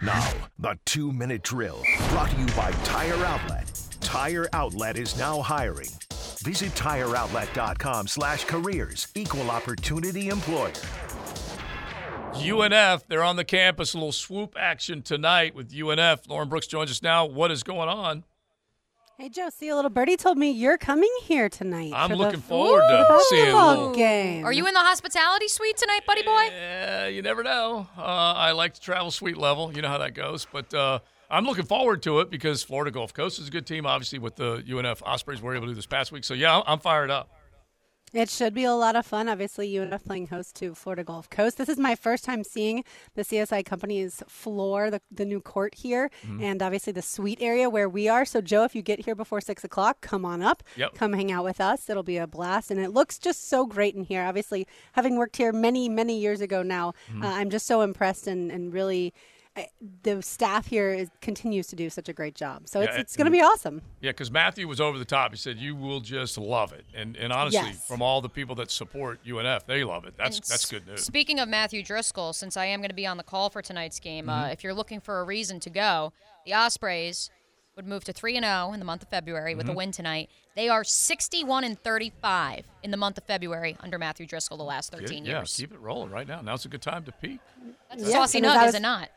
Now, 0.00 0.32
the 0.58 0.78
two 0.84 1.12
minute 1.12 1.42
drill 1.42 1.82
brought 2.08 2.30
to 2.30 2.36
you 2.36 2.46
by 2.56 2.72
Tire 2.84 3.24
Outlet. 3.24 3.70
Tire 4.00 4.48
Outlet 4.52 4.96
is 4.96 5.16
now 5.16 5.40
hiring. 5.42 5.90
Visit 6.42 6.72
tireoutlet.com 6.72 8.08
slash 8.08 8.44
careers. 8.44 9.06
Equal 9.14 9.48
opportunity 9.50 10.28
employer. 10.28 10.72
UNF, 12.34 13.02
they're 13.08 13.22
on 13.22 13.36
the 13.36 13.44
campus. 13.44 13.94
A 13.94 13.98
little 13.98 14.10
swoop 14.10 14.56
action 14.58 15.02
tonight 15.02 15.54
with 15.54 15.70
UNF. 15.70 16.28
Lauren 16.28 16.48
Brooks 16.48 16.66
joins 16.66 16.90
us 16.90 17.02
now. 17.02 17.24
What 17.26 17.50
is 17.50 17.62
going 17.62 17.88
on? 17.88 18.24
Hey, 19.18 19.28
Joe, 19.28 19.50
see 19.50 19.68
a 19.68 19.76
little 19.76 19.90
birdie 19.90 20.16
told 20.16 20.36
me 20.36 20.50
you're 20.50 20.78
coming 20.78 21.10
here 21.22 21.48
tonight. 21.48 21.92
I'm 21.94 22.10
for 22.10 22.16
looking 22.16 22.40
the 22.40 22.46
forward 22.46 22.80
to 22.88 23.20
seeing 23.28 23.50
a 23.54 23.66
little- 23.66 23.94
game. 23.94 24.44
Are 24.44 24.52
you 24.52 24.66
in 24.66 24.74
the 24.74 24.80
hospitality 24.80 25.46
suite 25.48 25.76
tonight, 25.76 26.00
buddy 26.06 26.22
boy? 26.22 26.48
Yeah, 26.50 27.06
you 27.06 27.22
never 27.22 27.42
know. 27.44 27.86
Uh, 27.96 28.00
I 28.02 28.52
like 28.52 28.74
to 28.74 28.80
travel 28.80 29.10
suite 29.10 29.36
level. 29.36 29.72
You 29.72 29.82
know 29.82 29.88
how 29.88 29.98
that 29.98 30.14
goes. 30.14 30.46
But 30.50 30.72
uh, 30.74 30.98
I'm 31.30 31.44
looking 31.44 31.66
forward 31.66 32.02
to 32.02 32.20
it 32.20 32.30
because 32.30 32.64
Florida 32.64 32.90
Gulf 32.90 33.12
Coast 33.14 33.38
is 33.38 33.48
a 33.48 33.50
good 33.50 33.66
team. 33.66 33.86
Obviously, 33.86 34.18
with 34.18 34.34
the 34.36 34.62
UNF 34.66 35.02
Ospreys 35.04 35.40
we 35.40 35.46
were 35.46 35.54
able 35.54 35.66
to 35.66 35.72
do 35.72 35.76
this 35.76 35.86
past 35.86 36.10
week. 36.10 36.24
So 36.24 36.34
yeah, 36.34 36.54
I'm- 36.54 36.64
I'm 36.66 36.78
fired 36.80 37.10
up. 37.10 37.30
It 38.12 38.28
should 38.28 38.52
be 38.52 38.64
a 38.64 38.74
lot 38.74 38.94
of 38.94 39.06
fun. 39.06 39.26
Obviously, 39.26 39.72
UNF 39.74 40.04
playing 40.04 40.26
host 40.26 40.54
to 40.56 40.74
Florida 40.74 41.02
Gulf 41.02 41.30
Coast. 41.30 41.56
This 41.56 41.70
is 41.70 41.78
my 41.78 41.94
first 41.94 42.24
time 42.24 42.44
seeing 42.44 42.84
the 43.14 43.22
CSI 43.24 43.64
company's 43.64 44.22
floor, 44.28 44.90
the, 44.90 45.00
the 45.10 45.24
new 45.24 45.40
court 45.40 45.74
here, 45.76 46.10
Mhm. 46.26 46.42
and 46.42 46.62
obviously 46.62 46.92
the 46.92 47.00
suite 47.00 47.38
area 47.40 47.70
where 47.70 47.88
we 47.88 48.08
are. 48.08 48.26
So, 48.26 48.42
Joe, 48.42 48.64
if 48.64 48.74
you 48.74 48.82
get 48.82 49.06
here 49.06 49.14
before 49.14 49.40
six 49.40 49.64
o'clock, 49.64 50.02
come 50.02 50.26
on 50.26 50.42
up. 50.42 50.62
Yep. 50.76 50.94
Come 50.94 51.14
hang 51.14 51.32
out 51.32 51.44
with 51.44 51.58
us. 51.58 51.88
It'll 51.88 52.02
be 52.02 52.18
a 52.18 52.26
blast, 52.26 52.70
and 52.70 52.78
it 52.78 52.90
looks 52.90 53.18
just 53.18 53.48
so 53.48 53.64
great 53.64 53.94
in 53.94 54.04
here. 54.04 54.22
Obviously, 54.24 54.66
having 54.92 55.16
worked 55.16 55.36
here 55.38 55.50
many, 55.52 55.88
many 55.88 56.18
years 56.18 56.42
ago 56.42 56.62
now, 56.62 56.92
Mhm. 57.10 57.24
uh, 57.24 57.28
I'm 57.28 57.48
just 57.48 57.66
so 57.66 57.80
impressed 57.80 58.26
and, 58.26 58.50
and 58.52 58.74
really. 58.74 59.14
I, 59.54 59.66
the 60.02 60.22
staff 60.22 60.66
here 60.66 60.90
is, 60.90 61.10
continues 61.20 61.66
to 61.66 61.76
do 61.76 61.90
such 61.90 62.08
a 62.08 62.14
great 62.14 62.34
job. 62.34 62.68
So 62.68 62.80
it's, 62.80 62.94
Yeah, 62.94 63.00
it's 63.00 63.16
going 63.18 63.26
to 63.26 63.30
be 63.30 63.42
awesome. 63.42 63.82
Yeah, 64.00 64.10
because 64.12 64.30
Matthew 64.30 64.66
was 64.66 64.80
over 64.80 64.98
the 64.98 65.04
top. 65.04 65.30
He 65.32 65.36
said 65.36 65.58
you 65.58 65.76
will 65.76 66.00
just 66.00 66.38
love 66.38 66.72
it, 66.72 66.86
and 66.94 67.16
and 67.16 67.32
honestly, 67.32 67.60
Yes. 67.60 67.86
from 67.86 68.00
all 68.00 68.22
the 68.22 68.30
people 68.30 68.54
that 68.56 68.70
support 68.70 69.20
UNF, 69.26 69.66
they 69.66 69.84
love 69.84 70.06
it. 70.06 70.14
That's 70.16 70.38
And 70.38 70.44
that's 70.46 70.70
good 70.70 70.86
news. 70.86 71.04
Speaking 71.04 71.38
of 71.38 71.48
Matthew 71.50 71.82
Driscoll, 71.82 72.32
since 72.32 72.56
I 72.56 72.64
am 72.64 72.80
going 72.80 72.88
to 72.88 72.94
be 72.94 73.06
on 73.06 73.18
the 73.18 73.22
call 73.22 73.50
for 73.50 73.60
tonight's 73.60 74.00
game, 74.00 74.30
uh, 74.30 74.44
Mhm. 74.46 74.52
if 74.54 74.64
you're 74.64 74.72
looking 74.74 75.00
for 75.00 75.20
a 75.20 75.24
reason 75.24 75.60
to 75.60 75.70
go, 75.70 76.14
the 76.46 76.54
Ospreys 76.54 77.28
would 77.76 77.86
move 77.86 78.04
to 78.04 78.12
3 78.12 78.36
and 78.36 78.44
0 78.44 78.72
in 78.72 78.78
the 78.80 78.84
month 78.86 79.02
of 79.02 79.08
February 79.10 79.54
with 79.54 79.68
a 79.68 79.72
Mhm. 79.72 79.76
win 79.76 79.92
tonight. 79.92 80.30
They 80.54 80.68
are 80.70 80.84
61 80.84 81.64
and 81.64 81.78
35 81.82 82.66
in 82.82 82.90
the 82.90 82.96
month 82.98 83.16
of 83.18 83.24
February 83.24 83.76
under 83.80 83.98
Matthew 83.98 84.26
Driscoll 84.26 84.56
the 84.58 84.64
last 84.64 84.90
13 84.92 85.24
yeah, 85.26 85.38
years. 85.38 85.54
keep 85.56 85.72
it 85.72 85.80
rolling 85.80 86.10
right 86.10 86.26
now. 86.26 86.40
Now's 86.42 86.64
a 86.64 86.68
good 86.68 86.82
time 86.82 87.04
to 87.04 87.12
peak. 87.12 87.40
That's 87.90 88.02
a 88.02 88.06
Yes, 88.06 88.12
saucy 88.14 88.38
and 88.38 88.46
as 88.46 88.56
nug, 88.56 88.68
is 88.68 88.74
it 88.76 88.82
not? 88.82 89.10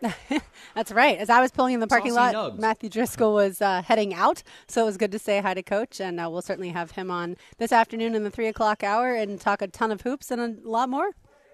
That's 0.74 0.92
right. 0.92 1.18
As 1.18 1.30
I 1.30 1.40
was 1.40 1.50
pulling 1.50 1.74
in 1.74 1.80
the 1.80 1.86
parking 1.86 2.12
Saucy 2.12 2.36
lot, 2.36 2.52
nugs. 2.54 2.58
Matthew 2.58 2.90
Driscoll 2.90 3.32
was 3.34 3.60
uh, 3.62 3.82
heading 3.82 4.12
out, 4.14 4.42
so 4.68 4.82
it 4.82 4.86
was 4.86 4.96
good 4.96 5.12
to 5.12 5.18
say 5.18 5.40
hi 5.40 5.54
to 5.54 5.62
Coach, 5.62 6.00
and 6.00 6.20
uh, 6.20 6.28
we'll 6.30 6.42
certainly 6.42 6.68
have 6.70 6.92
him 6.92 7.10
on 7.10 7.36
this 7.58 7.72
afternoon 7.72 8.14
in 8.14 8.22
the 8.24 8.30
three 8.30 8.46
o'clock 8.48 8.82
hour 8.84 9.14
and 9.14 9.40
talk 9.40 9.62
a 9.62 9.68
ton 9.68 9.90
of 9.90 10.02
hoops 10.02 10.30
and 10.30 10.40
a 10.64 10.68
lot 10.68 10.88
more. 10.88 11.10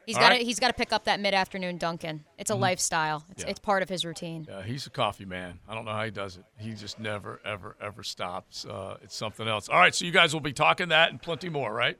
He's 0.06 0.16
got 0.16 0.30
right. 0.30 0.40
to 0.40 0.44
he's 0.44 0.58
got 0.58 0.66
to 0.66 0.74
pick 0.74 0.92
up 0.92 1.04
that 1.04 1.20
mid-afternoon 1.20 1.78
Dunkin'. 1.78 2.24
It's 2.36 2.50
a 2.50 2.54
Mhm. 2.54 2.60
lifestyle. 2.60 3.24
It's, 3.30 3.44
Yeah. 3.44 3.50
it's 3.50 3.60
part 3.60 3.84
of 3.84 3.88
his 3.88 4.04
routine. 4.04 4.46
Yeah, 4.48 4.62
he's 4.64 4.84
a 4.84 4.90
coffee 4.90 5.24
man. 5.24 5.60
I 5.68 5.74
don't 5.76 5.84
know 5.84 5.92
how 5.92 6.04
he 6.04 6.10
does 6.10 6.36
it. 6.36 6.44
He 6.58 6.72
just 6.72 6.98
never, 6.98 7.40
ever, 7.44 7.76
ever 7.80 8.02
stops. 8.02 8.64
Uh, 8.64 8.96
it's 9.02 9.14
something 9.14 9.46
else. 9.46 9.68
All 9.68 9.78
right, 9.78 9.94
so 9.94 10.04
you 10.04 10.10
guys 10.10 10.34
will 10.34 10.40
be 10.40 10.52
talking 10.52 10.88
that 10.88 11.10
and 11.10 11.22
plenty 11.22 11.48
more, 11.48 11.72
right? 11.72 11.96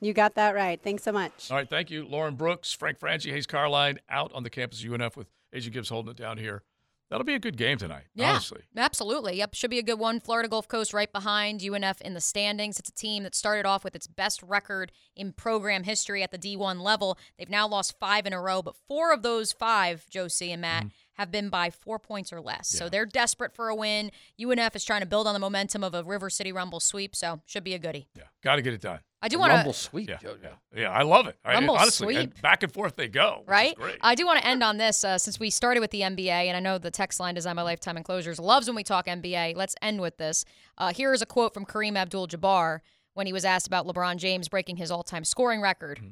You 0.00 0.12
got 0.12 0.34
that 0.34 0.54
right. 0.54 0.78
Thanks 0.82 1.02
so 1.04 1.12
much. 1.12 1.50
All 1.50 1.56
right, 1.56 1.66
thank 1.68 1.90
you, 1.90 2.04
Lauren 2.06 2.34
Brooks, 2.34 2.72
Frank 2.74 2.98
Frangie, 2.98 3.30
Hayes 3.32 3.46
Carline, 3.46 4.00
out 4.10 4.30
on 4.34 4.42
the 4.42 4.50
campus 4.50 4.84
of 4.84 4.90
UNF 4.90 5.16
with 5.16 5.28
AJ 5.56 5.72
Gibbs 5.72 5.88
holding 5.88 6.10
it 6.10 6.16
down 6.16 6.38
here. 6.38 6.62
That'll 7.08 7.24
be 7.24 7.34
a 7.34 7.38
good 7.38 7.56
game 7.56 7.78
tonight. 7.78 8.04
Yeah, 8.16 8.30
honestly. 8.30 8.62
absolutely. 8.76 9.36
Yep, 9.36 9.54
should 9.54 9.70
be 9.70 9.78
a 9.78 9.82
good 9.82 9.98
one. 9.98 10.18
Florida 10.18 10.48
Gulf 10.48 10.66
Coast 10.66 10.92
right 10.92 11.12
behind 11.12 11.60
UNF 11.60 12.00
in 12.00 12.14
the 12.14 12.20
standings. 12.20 12.80
It's 12.80 12.88
a 12.88 12.92
team 12.92 13.22
that 13.22 13.34
started 13.34 13.64
off 13.64 13.84
with 13.84 13.94
its 13.94 14.08
best 14.08 14.42
record 14.42 14.90
in 15.14 15.32
program 15.32 15.84
history 15.84 16.24
at 16.24 16.32
the 16.32 16.38
D1 16.38 16.80
level. 16.80 17.16
They've 17.38 17.48
now 17.48 17.68
lost 17.68 17.96
five 18.00 18.26
in 18.26 18.32
a 18.32 18.40
row, 18.40 18.60
but 18.60 18.74
four 18.88 19.12
of 19.12 19.22
those 19.22 19.52
five, 19.52 20.04
Josie 20.10 20.50
and 20.50 20.60
Matt, 20.60 20.84
mm-hmm. 20.84 20.94
have 21.12 21.30
been 21.30 21.48
by 21.48 21.70
four 21.70 22.00
points 22.00 22.32
or 22.32 22.40
less. 22.40 22.68
So 22.68 22.88
they're 22.88 23.06
desperate 23.06 23.54
for 23.54 23.68
a 23.68 23.74
win. 23.74 24.10
UNF 24.40 24.74
is 24.74 24.84
trying 24.84 25.00
to 25.00 25.06
build 25.06 25.28
on 25.28 25.32
the 25.32 25.38
momentum 25.38 25.84
of 25.84 25.94
a 25.94 26.02
River 26.02 26.28
City 26.28 26.50
Rumble 26.50 26.80
sweep, 26.80 27.14
so 27.14 27.40
should 27.46 27.62
be 27.62 27.74
a 27.74 27.78
goodie. 27.78 28.08
Yeah, 28.16 28.24
got 28.42 28.56
to 28.56 28.62
get 28.62 28.74
it 28.74 28.80
done. 28.80 28.98
I 29.22 29.28
do 29.28 29.38
wanna- 29.38 29.54
Rumble 29.54 29.72
sweep, 29.72 30.08
Yeah, 30.10 30.16
Jojo. 30.18 30.38
yeah, 30.42 30.80
yeah, 30.82 30.90
I 30.90 31.02
love 31.02 31.26
it. 31.26 31.36
I- 31.44 31.54
Rumble 31.54 31.76
honestly, 31.76 32.16
and 32.16 32.32
sweep. 32.32 32.42
back 32.42 32.62
and 32.62 32.72
forth 32.72 32.96
they 32.96 33.08
go. 33.08 33.36
which 33.38 33.42
is 33.44 33.48
right? 33.48 33.74
great. 33.76 33.98
I 34.02 34.14
do 34.14 34.26
want 34.26 34.38
to 34.40 34.46
end 34.46 34.62
on 34.62 34.76
this 34.76 35.04
uh, 35.04 35.16
since 35.18 35.40
we 35.40 35.48
started 35.50 35.80
with 35.80 35.90
the 35.90 36.02
NBA, 36.02 36.28
and 36.48 36.56
I 36.56 36.60
know 36.60 36.76
the 36.78 36.90
text 36.90 37.18
line 37.18 37.34
Design 37.34 37.56
My 37.56 37.62
Lifetime 37.62 37.96
Enclosures 37.96 38.38
loves 38.38 38.66
when 38.66 38.76
we 38.76 38.84
talk 38.84 39.06
NBA. 39.06 39.54
Let's 39.56 39.74
end 39.80 40.00
with 40.00 40.18
this. 40.18 40.44
Uh, 40.76 40.92
here 40.92 41.12
is 41.14 41.22
a 41.22 41.26
quote 41.26 41.54
from 41.54 41.64
Kareem 41.64 41.96
Abdul 41.96 42.28
Jabbar 42.28 42.80
when 43.14 43.26
he 43.26 43.32
was 43.32 43.44
asked 43.46 43.66
about 43.66 43.86
LeBron 43.86 44.18
James 44.18 44.48
breaking 44.48 44.76
his 44.76 44.90
all 44.90 45.02
time 45.02 45.24
scoring 45.24 45.60
record. 45.62 45.98
Mm-hmm. 45.98 46.08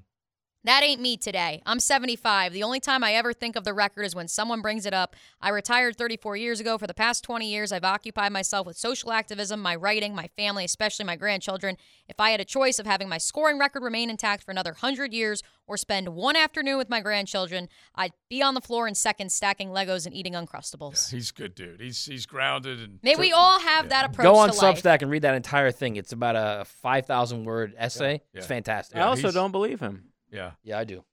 That 0.65 0.83
ain't 0.83 1.01
me 1.01 1.19
today. 1.19 1.61
I'm 1.67 1.79
75. 1.79 2.55
The 2.55 2.63
only 2.63 2.81
time 2.81 3.05
I 3.05 3.13
ever 3.13 3.35
think 3.35 3.55
of 3.55 3.65
the 3.65 3.75
record 3.75 4.05
is 4.05 4.15
when 4.15 4.29
someone 4.29 4.63
brings 4.63 4.87
it 4.87 4.95
up. 4.95 5.15
I 5.39 5.51
retired 5.51 5.97
34 5.97 6.37
years 6.39 6.59
ago. 6.59 6.79
For 6.79 6.87
the 6.87 6.95
past 6.95 7.23
20 7.23 7.47
years, 7.47 7.71
I've 7.71 7.85
occupied 7.85 8.33
myself 8.33 8.67
with 8.67 8.79
social 8.79 9.13
activism, 9.13 9.61
my 9.61 9.77
writing, 9.77 10.15
my 10.15 10.29
family, 10.39 10.65
especially 10.65 11.05
my 11.05 11.17
grandchildren. 11.17 11.77
If 12.09 12.19
I 12.19 12.31
had 12.31 12.41
a 12.41 12.47
choice 12.47 12.79
of 12.79 12.87
having 12.87 13.11
my 13.11 13.19
scoring 13.19 13.59
record 13.59 13.83
remain 13.83 14.09
intact 14.09 14.43
for 14.43 14.53
another 14.53 14.71
100 14.71 15.13
years 15.13 15.43
or 15.67 15.77
spend 15.77 16.09
one 16.09 16.35
afternoon 16.35 16.79
with 16.79 16.89
my 16.89 17.01
grandchildren, 17.01 17.69
I'd 17.95 18.13
be 18.31 18.43
on 18.43 18.55
the 18.55 18.63
floor 18.63 18.89
in 18.89 18.95
seconds 18.95 19.35
stacking 19.35 19.69
Legos 19.69 20.07
and 20.07 20.15
eating 20.15 20.33
Uncrustables. 20.33 21.11
He's 21.11 21.31
good 21.31 21.55
dude. 21.55 21.81
He's 21.81 22.07
he's 22.07 22.25
grounded 22.25 22.81
and 22.81 23.01
May 23.03 23.17
we 23.17 23.33
all 23.33 23.61
have 23.61 23.91
that 23.91 24.07
approach 24.07 24.25
Go 24.25 24.37
on 24.37 24.51
to 24.51 24.57
life. 24.57 24.83
Substack 24.83 25.03
and 25.03 25.11
read 25.11 25.23
that 25.23 25.35
entire 25.35 25.71
thing. 25.71 25.97
It's 25.97 26.13
about 26.13 26.37
a 26.37 26.65
5,000 26.65 27.45
word 27.45 27.75
essay. 27.77 28.23
Yeah. 28.33 28.39
It's 28.39 28.47
fantastic. 28.47 28.97
I 28.97 29.03
also 29.03 29.31
don't 29.31 29.53
believe 29.53 29.81
him. 29.81 30.05
Yeah. 30.35 30.51
Yeah, 30.63 30.79
I 30.79 30.85
do. 30.85 31.05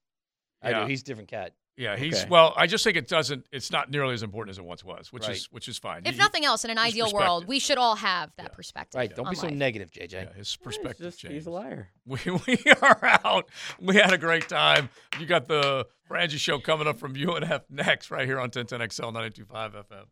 I 0.62 0.72
Yeah. 0.72 0.82
do. 0.82 0.88
He's 0.88 1.02
a 1.02 1.06
different 1.06 1.30
cat. 1.30 1.54
Yeah, 1.78 1.96
he's 1.96 2.20
Okay. 2.20 2.30
well. 2.30 2.54
I 2.58 2.68
just 2.68 2.84
think 2.84 2.98
it 2.98 3.08
doesn't. 3.08 3.46
It's 3.52 3.72
not 3.72 3.90
nearly 3.90 4.14
as 4.14 4.22
important 4.24 4.52
as 4.54 4.58
it 4.60 4.66
once 4.66 4.84
was, 4.84 5.12
which 5.14 5.24
Right. 5.24 5.38
is 5.38 5.46
which 5.52 5.68
is 5.70 5.80
fine. 5.80 6.02
If 6.06 6.14
He- 6.16 6.20
nothing 6.20 6.44
else, 6.46 6.66
in 6.66 6.70
an 6.70 6.78
ideal 6.78 7.12
world, 7.14 7.46
we 7.48 7.60
should 7.60 7.78
all 7.78 7.96
have 7.96 8.36
that 8.36 8.52
perspective. 8.52 9.00
Right. 9.00 9.16
Don't 9.16 9.26
on 9.28 9.32
be 9.32 9.38
so 9.38 9.48
life. 9.48 9.56
negative, 9.56 9.90
JJ. 9.90 10.12
Yeah, 10.26 10.34
his 10.34 10.56
perspective 10.58 11.18
just- 11.18 11.26
he's 11.26 11.48
a 11.48 11.52
liar. 11.52 11.90
We, 12.06 12.20
we 12.46 12.58
are 12.82 13.00
out. 13.24 13.50
We 13.80 13.96
had 13.96 14.12
a 14.12 14.18
great 14.18 14.50
time. 14.50 14.90
You 15.20 15.26
got 15.26 15.48
the 15.48 15.88
Frangie 16.10 16.38
show 16.40 16.60
coming 16.60 16.88
up 16.88 17.00
from 17.00 17.16
UNF 17.16 17.64
next, 17.70 18.12
right 18.12 18.28
here 18.28 18.40
on 18.40 18.52
1010XL 18.52 19.14
925 19.14 19.74
FM. 19.74 20.08